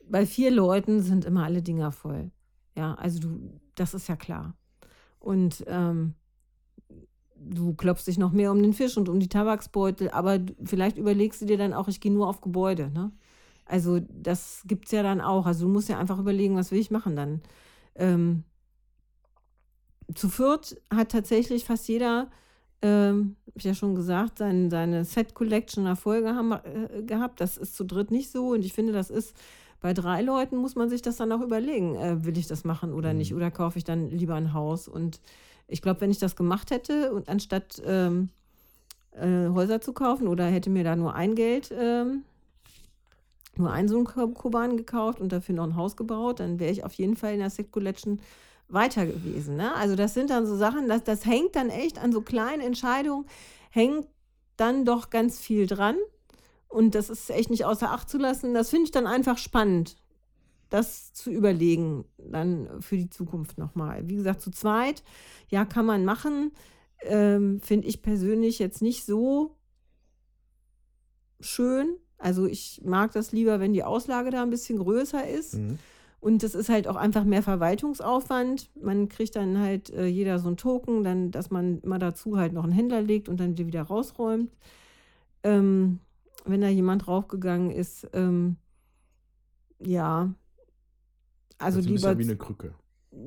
Bei 0.08 0.26
vier 0.26 0.50
Leuten 0.50 1.00
sind 1.00 1.24
immer 1.24 1.44
alle 1.44 1.62
Dinger 1.62 1.90
voll. 1.90 2.30
Ja, 2.76 2.94
also 2.94 3.18
du, 3.18 3.38
das 3.74 3.94
ist 3.94 4.08
ja 4.08 4.16
klar. 4.16 4.54
Und 5.18 5.64
ähm, 5.66 6.14
du 7.34 7.74
klopfst 7.74 8.06
dich 8.06 8.18
noch 8.18 8.32
mehr 8.32 8.52
um 8.52 8.62
den 8.62 8.72
Fisch 8.74 8.96
und 8.96 9.08
um 9.08 9.18
die 9.20 9.28
Tabaksbeutel, 9.28 10.10
aber 10.10 10.38
vielleicht 10.64 10.98
überlegst 10.98 11.40
du 11.40 11.46
dir 11.46 11.56
dann 11.58 11.72
auch, 11.72 11.88
ich 11.88 12.00
gehe 12.00 12.12
nur 12.12 12.28
auf 12.28 12.40
Gebäude, 12.40 12.90
ne? 12.90 13.10
Also 13.68 14.00
das 14.00 14.62
gibt 14.66 14.86
es 14.86 14.92
ja 14.92 15.02
dann 15.02 15.20
auch. 15.20 15.46
Also 15.46 15.66
du 15.66 15.72
musst 15.72 15.88
ja 15.88 15.98
einfach 15.98 16.18
überlegen, 16.18 16.56
was 16.56 16.70
will 16.72 16.80
ich 16.80 16.90
machen 16.90 17.14
dann. 17.14 17.42
Ähm, 17.94 18.44
zu 20.14 20.28
viert 20.28 20.80
hat 20.92 21.12
tatsächlich 21.12 21.64
fast 21.64 21.86
jeder, 21.88 22.30
ähm, 22.80 23.36
habe 23.46 23.58
ich 23.58 23.64
ja 23.64 23.74
schon 23.74 23.94
gesagt, 23.94 24.38
sein, 24.38 24.70
seine 24.70 25.04
Set 25.04 25.34
Collection 25.34 25.86
Erfolge 25.86 26.34
haben, 26.34 26.52
äh, 26.52 27.02
gehabt. 27.02 27.40
Das 27.40 27.56
ist 27.56 27.76
zu 27.76 27.84
dritt 27.84 28.10
nicht 28.10 28.30
so. 28.30 28.48
Und 28.48 28.64
ich 28.64 28.72
finde, 28.72 28.92
das 28.92 29.10
ist 29.10 29.36
bei 29.80 29.92
drei 29.94 30.22
Leuten 30.22 30.56
muss 30.56 30.74
man 30.74 30.88
sich 30.88 31.02
das 31.02 31.16
dann 31.16 31.30
auch 31.30 31.40
überlegen, 31.40 31.94
äh, 31.96 32.24
will 32.24 32.36
ich 32.38 32.46
das 32.46 32.64
machen 32.64 32.92
oder 32.92 33.12
mhm. 33.12 33.18
nicht? 33.18 33.34
Oder 33.34 33.50
kaufe 33.50 33.78
ich 33.78 33.84
dann 33.84 34.08
lieber 34.08 34.34
ein 34.34 34.52
Haus? 34.54 34.88
Und 34.88 35.20
ich 35.68 35.82
glaube, 35.82 36.00
wenn 36.00 36.10
ich 36.10 36.18
das 36.18 36.36
gemacht 36.36 36.70
hätte 36.70 37.12
und 37.12 37.28
anstatt 37.28 37.82
ähm, 37.84 38.30
äh, 39.12 39.48
Häuser 39.48 39.80
zu 39.80 39.92
kaufen 39.92 40.26
oder 40.26 40.46
hätte 40.46 40.70
mir 40.70 40.84
da 40.84 40.96
nur 40.96 41.14
ein 41.14 41.34
Geld 41.34 41.72
ähm, 41.76 42.24
nur 43.58 43.72
einen 43.72 43.88
so 43.88 43.96
einen 43.96 44.34
Kuban 44.34 44.76
gekauft 44.76 45.20
und 45.20 45.32
dafür 45.32 45.54
noch 45.54 45.64
ein 45.64 45.76
Haus 45.76 45.96
gebaut, 45.96 46.40
dann 46.40 46.58
wäre 46.58 46.72
ich 46.72 46.84
auf 46.84 46.94
jeden 46.94 47.16
Fall 47.16 47.34
in 47.34 47.40
der 47.40 47.50
Sect 47.50 47.72
Collection 47.72 48.20
weiter 48.68 49.06
gewesen. 49.06 49.56
Ne? 49.56 49.74
Also 49.74 49.96
das 49.96 50.14
sind 50.14 50.30
dann 50.30 50.46
so 50.46 50.56
Sachen, 50.56 50.88
das, 50.88 51.04
das 51.04 51.24
hängt 51.24 51.56
dann 51.56 51.70
echt 51.70 51.98
an 51.98 52.12
so 52.12 52.20
kleinen 52.20 52.60
Entscheidungen, 52.62 53.26
hängt 53.70 54.06
dann 54.56 54.84
doch 54.84 55.10
ganz 55.10 55.38
viel 55.38 55.66
dran. 55.66 55.96
Und 56.68 56.94
das 56.94 57.08
ist 57.08 57.30
echt 57.30 57.48
nicht 57.50 57.64
außer 57.64 57.90
Acht 57.90 58.10
zu 58.10 58.18
lassen. 58.18 58.52
Das 58.52 58.68
finde 58.70 58.84
ich 58.84 58.90
dann 58.90 59.06
einfach 59.06 59.38
spannend, 59.38 59.96
das 60.68 61.14
zu 61.14 61.30
überlegen, 61.30 62.04
dann 62.18 62.82
für 62.82 62.98
die 62.98 63.08
Zukunft 63.08 63.56
nochmal. 63.56 64.06
Wie 64.06 64.16
gesagt, 64.16 64.42
zu 64.42 64.50
zweit, 64.50 65.02
ja, 65.48 65.64
kann 65.64 65.86
man 65.86 66.04
machen. 66.04 66.52
Ähm, 67.00 67.60
finde 67.60 67.88
ich 67.88 68.02
persönlich 68.02 68.58
jetzt 68.58 68.82
nicht 68.82 69.04
so 69.06 69.56
schön. 71.40 71.96
Also 72.18 72.46
ich 72.46 72.80
mag 72.84 73.12
das 73.12 73.32
lieber, 73.32 73.60
wenn 73.60 73.72
die 73.72 73.84
Auslage 73.84 74.30
da 74.30 74.42
ein 74.42 74.50
bisschen 74.50 74.78
größer 74.78 75.28
ist. 75.28 75.54
Mhm. 75.54 75.78
Und 76.20 76.42
das 76.42 76.56
ist 76.56 76.68
halt 76.68 76.88
auch 76.88 76.96
einfach 76.96 77.22
mehr 77.24 77.44
Verwaltungsaufwand. 77.44 78.70
Man 78.82 79.08
kriegt 79.08 79.36
dann 79.36 79.58
halt 79.58 79.90
äh, 79.90 80.06
jeder 80.06 80.40
so 80.40 80.48
einen 80.48 80.56
Token, 80.56 81.04
dann, 81.04 81.30
dass 81.30 81.50
man 81.50 81.78
immer 81.80 82.00
dazu 82.00 82.36
halt 82.36 82.52
noch 82.52 82.64
einen 82.64 82.72
Händler 82.72 83.02
legt 83.02 83.28
und 83.28 83.38
dann 83.38 83.56
wieder 83.56 83.82
rausräumt. 83.82 84.50
Ähm, 85.44 86.00
wenn 86.44 86.60
da 86.60 86.68
jemand 86.68 87.06
draufgegangen 87.06 87.70
ist, 87.70 88.08
ähm, 88.14 88.56
ja. 89.78 90.34
Also 91.58 91.78
das 91.78 91.86
lieber. 91.86 91.98
Ist 91.98 92.04
ja 92.04 92.18
wie 92.18 92.24
eine 92.24 92.36
Krücke. 92.36 92.74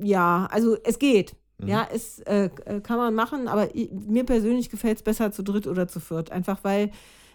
Ja, 0.02 0.48
also 0.50 0.76
es 0.84 0.98
geht. 0.98 1.34
Mhm. 1.58 1.68
Ja, 1.68 1.88
es 1.90 2.18
äh 2.20 2.50
kann 2.82 2.98
man 2.98 3.14
machen, 3.14 3.48
aber 3.48 3.74
ich, 3.74 3.90
mir 3.90 4.24
persönlich 4.24 4.68
gefällt 4.68 4.98
es 4.98 5.02
besser 5.02 5.32
zu 5.32 5.42
dritt 5.42 5.66
oder 5.66 5.88
zu 5.88 5.98
viert. 5.98 6.30
Einfach 6.30 6.62
weil 6.62 6.90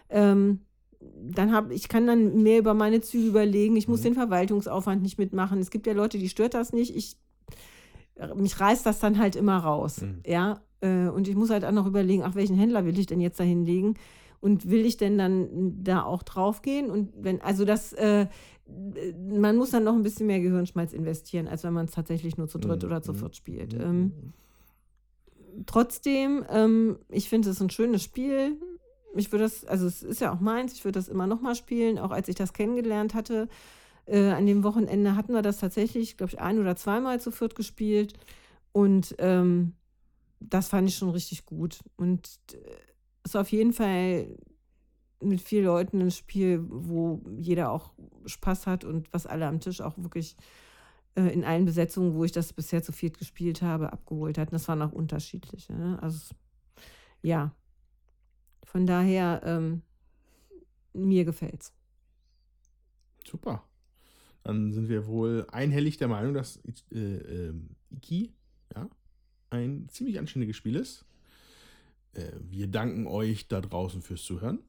ähm, 0.10 0.61
dann 1.00 1.53
habe 1.53 1.74
ich 1.74 1.90
kann 1.90 2.08
dann 2.08 2.42
mehr 2.43 2.59
über 2.59 2.74
meine 2.74 3.01
Züge 3.01 3.27
überlegen. 3.27 3.76
Ich 3.76 3.88
muss 3.88 4.00
mhm. 4.00 4.06
den 4.06 4.14
Verwaltungsaufwand 4.16 5.01
nicht 5.01 5.17
mitmachen. 5.17 5.59
Es 5.59 5.72
gibt 5.72 5.88
ja 5.88 5.93
Leute, 5.93 6.17
die 6.17 6.30
stört 6.30 6.53
das 6.53 6.74
nicht. 6.74 6.95
Ich 6.95 7.17
mich 8.35 8.59
reißt 8.59 8.85
das 8.85 9.00
dann 9.00 9.19
halt 9.19 9.35
immer 9.35 9.58
raus. 9.58 10.01
Mhm. 10.01 10.22
Ja, 10.26 10.61
äh, 10.82 11.08
und 11.08 11.27
ich 11.27 11.35
muss 11.35 11.50
halt 11.50 11.66
auch 11.66 11.72
noch 11.72 11.85
überlegen, 11.85 12.24
ach, 12.24 12.35
welchen 12.35 12.56
Händler 12.56 12.85
will 12.85 12.98
ich 12.98 13.06
denn 13.06 13.22
jetzt 13.22 13.40
da 13.40 13.43
hinlegen? 13.43 13.95
Und 14.40 14.69
will 14.69 14.85
ich 14.85 14.98
denn 14.98 15.17
dann 15.17 15.84
da 15.84 16.03
auch 16.03 16.24
draufgehen? 16.24 16.90
Und 16.90 17.11
wenn, 17.17 17.42
also 17.42 17.66
das, 17.66 17.93
äh, 17.93 18.27
man 19.30 19.56
muss 19.56 19.72
dann 19.72 19.84
noch 19.84 19.93
ein 19.93 20.03
bisschen 20.03 20.27
mehr 20.27 20.40
Gehirnschmalz 20.40 20.93
investieren, 20.93 21.48
als 21.48 21.64
wenn 21.64 21.74
man 21.74 21.85
es 21.85 21.92
tatsächlich 21.92 22.38
nur 22.38 22.48
zu 22.48 22.59
dritt 22.59 22.84
mhm. 22.84 22.90
oder 22.90 23.01
zu 23.01 23.14
viert 23.14 23.35
spielt. 23.35 23.74
Mhm. 23.74 23.82
Ähm, 23.82 24.11
trotzdem, 25.66 26.45
ähm, 26.50 26.98
ich 27.09 27.30
finde 27.30 27.50
es 27.50 27.61
ein 27.61 27.69
schönes 27.69 28.03
Spiel 28.03 28.58
ich 29.16 29.32
würde 29.32 29.45
das, 29.45 29.66
also 29.66 29.88
es 29.88 30.03
ist 30.03 30.22
ja 30.22 30.34
auch 30.34 30.40
meins, 30.40 30.74
ich 30.74 30.84
würde 30.84 31.00
das 31.00 31.08
immer 31.08 31.27
noch 31.27 31.42
mal 31.42 31.56
spielen, 31.56 32.00
auch 32.00 32.11
als 32.11 32.27
ich 32.27 32.36
das 32.36 32.53
kennengelernt 32.53 33.14
hatte. 33.14 33.48
Äh, 34.06 34.30
an 34.32 34.45
dem 34.45 34.64
Wochenende 34.64 35.16
hatten 35.16 35.34
wir 35.34 35.42
das 35.42 35.60
tatsächlich, 35.60 36.18
glaube 36.18 36.34
ich, 36.34 36.40
ein 36.40 36.60
oder 36.60 36.76
zweimal 36.76 37.19
zu 37.19 37.32
viert 37.32 37.56
gespielt. 37.56 38.14
Und 38.72 39.16
ähm, 39.19 39.74
das 40.40 40.69
fand 40.69 40.88
ich 40.88 40.95
schon 40.95 41.10
richtig 41.10 41.45
gut. 41.45 41.80
Und 41.95 42.27
es 42.27 42.53
äh, 42.53 42.60
ist 43.26 43.36
auf 43.36 43.52
jeden 43.52 43.74
Fall 43.74 44.38
mit 45.22 45.42
vielen 45.42 45.66
Leuten 45.66 46.02
ein 46.02 46.11
Spiel, 46.11 46.64
wo 46.68 47.22
jeder 47.38 47.72
auch 47.72 47.92
Spaß 48.26 48.68
hat 48.68 48.84
und 48.84 49.11
was 49.11 49.26
alle 49.26 49.48
am 49.48 49.60
Tisch 49.60 49.82
auch 49.82 49.98
wirklich 49.98 50.36
äh, 51.16 51.34
in 51.34 51.44
allen 51.44 51.66
Besetzungen, 51.66 52.14
wo 52.14 52.24
ich 52.24 52.32
das 52.32 52.53
bisher 52.53 52.84
zu 52.84 52.92
viert 52.92 53.18
gespielt 53.18 53.61
habe, 53.61 53.92
abgeholt 53.92 54.38
hat. 54.38 54.50
Und 54.50 54.53
das 54.53 54.68
waren 54.68 54.82
auch 54.82 54.94
unterschiedliche. 54.94 55.74
Ne? 55.74 55.98
Also 56.02 56.36
ja, 57.24 57.52
von 58.68 58.86
daher, 58.86 59.42
ähm, 59.46 59.82
mir 60.94 61.24
gefällt's. 61.24 61.74
Super. 63.26 63.64
Dann 64.44 64.74
sind 64.74 64.90
wir 64.90 65.08
wohl 65.08 65.48
einhellig 65.52 65.98
der 65.98 66.10
Meinung, 66.10 66.34
dass 66.34 66.60
äh, 66.92 66.98
äh, 66.98 67.54
Iki 67.92 68.34
ja, 68.76 68.90
ein 69.52 69.88
ziemlich 69.88 70.20
anständiges 70.20 70.58
Spiel 70.58 70.76
ist. 70.76 71.06
Äh, 72.12 72.32
wir 72.42 72.68
danken 72.68 73.08
euch 73.08 73.48
da 73.48 73.62
draußen 73.62 74.02
fürs 74.02 74.24
Zuhören. 74.24 74.60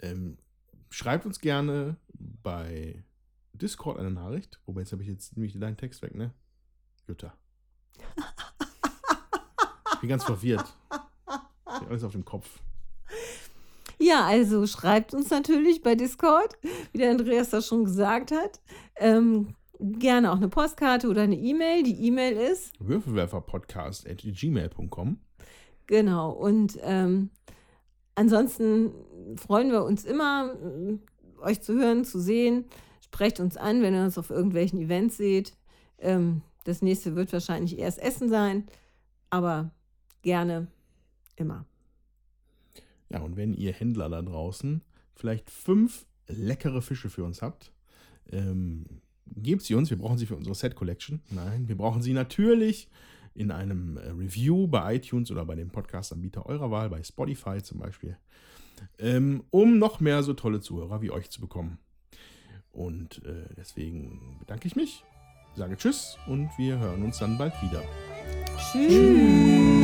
Ähm, 0.00 0.36
schreibt 0.90 1.24
uns 1.24 1.38
gerne 1.38 1.96
bei 2.14 3.04
Discord 3.52 3.98
eine 3.98 4.10
Nachricht. 4.10 4.60
Wobei 4.66 4.80
jetzt 4.80 4.92
habe 4.92 5.02
ich 5.02 5.08
jetzt 5.08 5.36
nämlich 5.36 5.56
deinen 5.56 5.76
Text 5.76 6.02
weg, 6.02 6.16
ne? 6.16 6.32
Jutta. 7.06 7.32
Ich 9.94 10.00
bin 10.00 10.08
ganz 10.08 10.24
verwirrt. 10.24 10.76
Ich 11.66 11.88
alles 11.88 12.04
auf 12.04 12.12
dem 12.12 12.24
Kopf. 12.24 12.60
Ja, 14.08 14.24
also 14.24 14.66
schreibt 14.66 15.12
uns 15.12 15.28
natürlich 15.28 15.82
bei 15.82 15.94
Discord, 15.94 16.56
wie 16.92 16.98
der 16.98 17.10
Andreas 17.10 17.50
das 17.50 17.66
schon 17.66 17.84
gesagt 17.84 18.32
hat. 18.32 18.62
Ähm, 18.96 19.54
gerne 19.78 20.32
auch 20.32 20.36
eine 20.36 20.48
Postkarte 20.48 21.08
oder 21.08 21.20
eine 21.22 21.36
E-Mail. 21.36 21.82
Die 21.82 22.06
E-Mail 22.06 22.34
ist 22.34 22.72
würfelwerferpodcast.gmail.com. 22.80 25.18
Genau. 25.86 26.30
Und 26.30 26.78
ähm, 26.82 27.28
ansonsten 28.14 28.94
freuen 29.36 29.72
wir 29.72 29.84
uns 29.84 30.06
immer, 30.06 30.56
euch 31.42 31.60
zu 31.60 31.74
hören, 31.74 32.06
zu 32.06 32.18
sehen. 32.18 32.64
Sprecht 33.04 33.40
uns 33.40 33.58
an, 33.58 33.82
wenn 33.82 33.92
ihr 33.92 34.04
uns 34.04 34.16
auf 34.16 34.30
irgendwelchen 34.30 34.80
Events 34.80 35.18
seht. 35.18 35.52
Ähm, 35.98 36.40
das 36.64 36.80
nächste 36.80 37.14
wird 37.14 37.30
wahrscheinlich 37.34 37.78
erst 37.78 37.98
Essen 37.98 38.30
sein, 38.30 38.64
aber 39.28 39.70
gerne 40.22 40.68
immer. 41.36 41.66
Ja, 43.10 43.20
und 43.20 43.36
wenn 43.36 43.54
ihr 43.54 43.72
Händler 43.72 44.08
da 44.08 44.22
draußen 44.22 44.82
vielleicht 45.14 45.50
fünf 45.50 46.06
leckere 46.26 46.82
Fische 46.82 47.10
für 47.10 47.24
uns 47.24 47.42
habt, 47.42 47.72
ähm, 48.30 48.84
gebt 49.36 49.62
sie 49.62 49.74
uns. 49.74 49.90
Wir 49.90 49.98
brauchen 49.98 50.18
sie 50.18 50.26
für 50.26 50.36
unsere 50.36 50.54
Set 50.54 50.74
Collection. 50.74 51.20
Nein, 51.30 51.68
wir 51.68 51.76
brauchen 51.76 52.02
sie 52.02 52.12
natürlich 52.12 52.88
in 53.34 53.50
einem 53.50 53.96
äh, 53.96 54.10
Review 54.10 54.66
bei 54.66 54.96
iTunes 54.96 55.30
oder 55.30 55.44
bei 55.44 55.54
dem 55.54 55.70
Podcast-Anbieter 55.70 56.46
eurer 56.46 56.70
Wahl, 56.70 56.90
bei 56.90 57.02
Spotify 57.02 57.62
zum 57.62 57.78
Beispiel, 57.78 58.16
ähm, 58.98 59.44
um 59.50 59.78
noch 59.78 60.00
mehr 60.00 60.22
so 60.22 60.34
tolle 60.34 60.60
Zuhörer 60.60 61.02
wie 61.02 61.10
euch 61.10 61.30
zu 61.30 61.40
bekommen. 61.40 61.78
Und 62.72 63.24
äh, 63.24 63.54
deswegen 63.56 64.36
bedanke 64.40 64.66
ich 64.66 64.76
mich, 64.76 65.04
sage 65.56 65.76
Tschüss 65.76 66.16
und 66.26 66.50
wir 66.58 66.78
hören 66.78 67.02
uns 67.02 67.18
dann 67.18 67.38
bald 67.38 67.54
wieder. 67.62 67.82
Tschüss. 68.72 69.77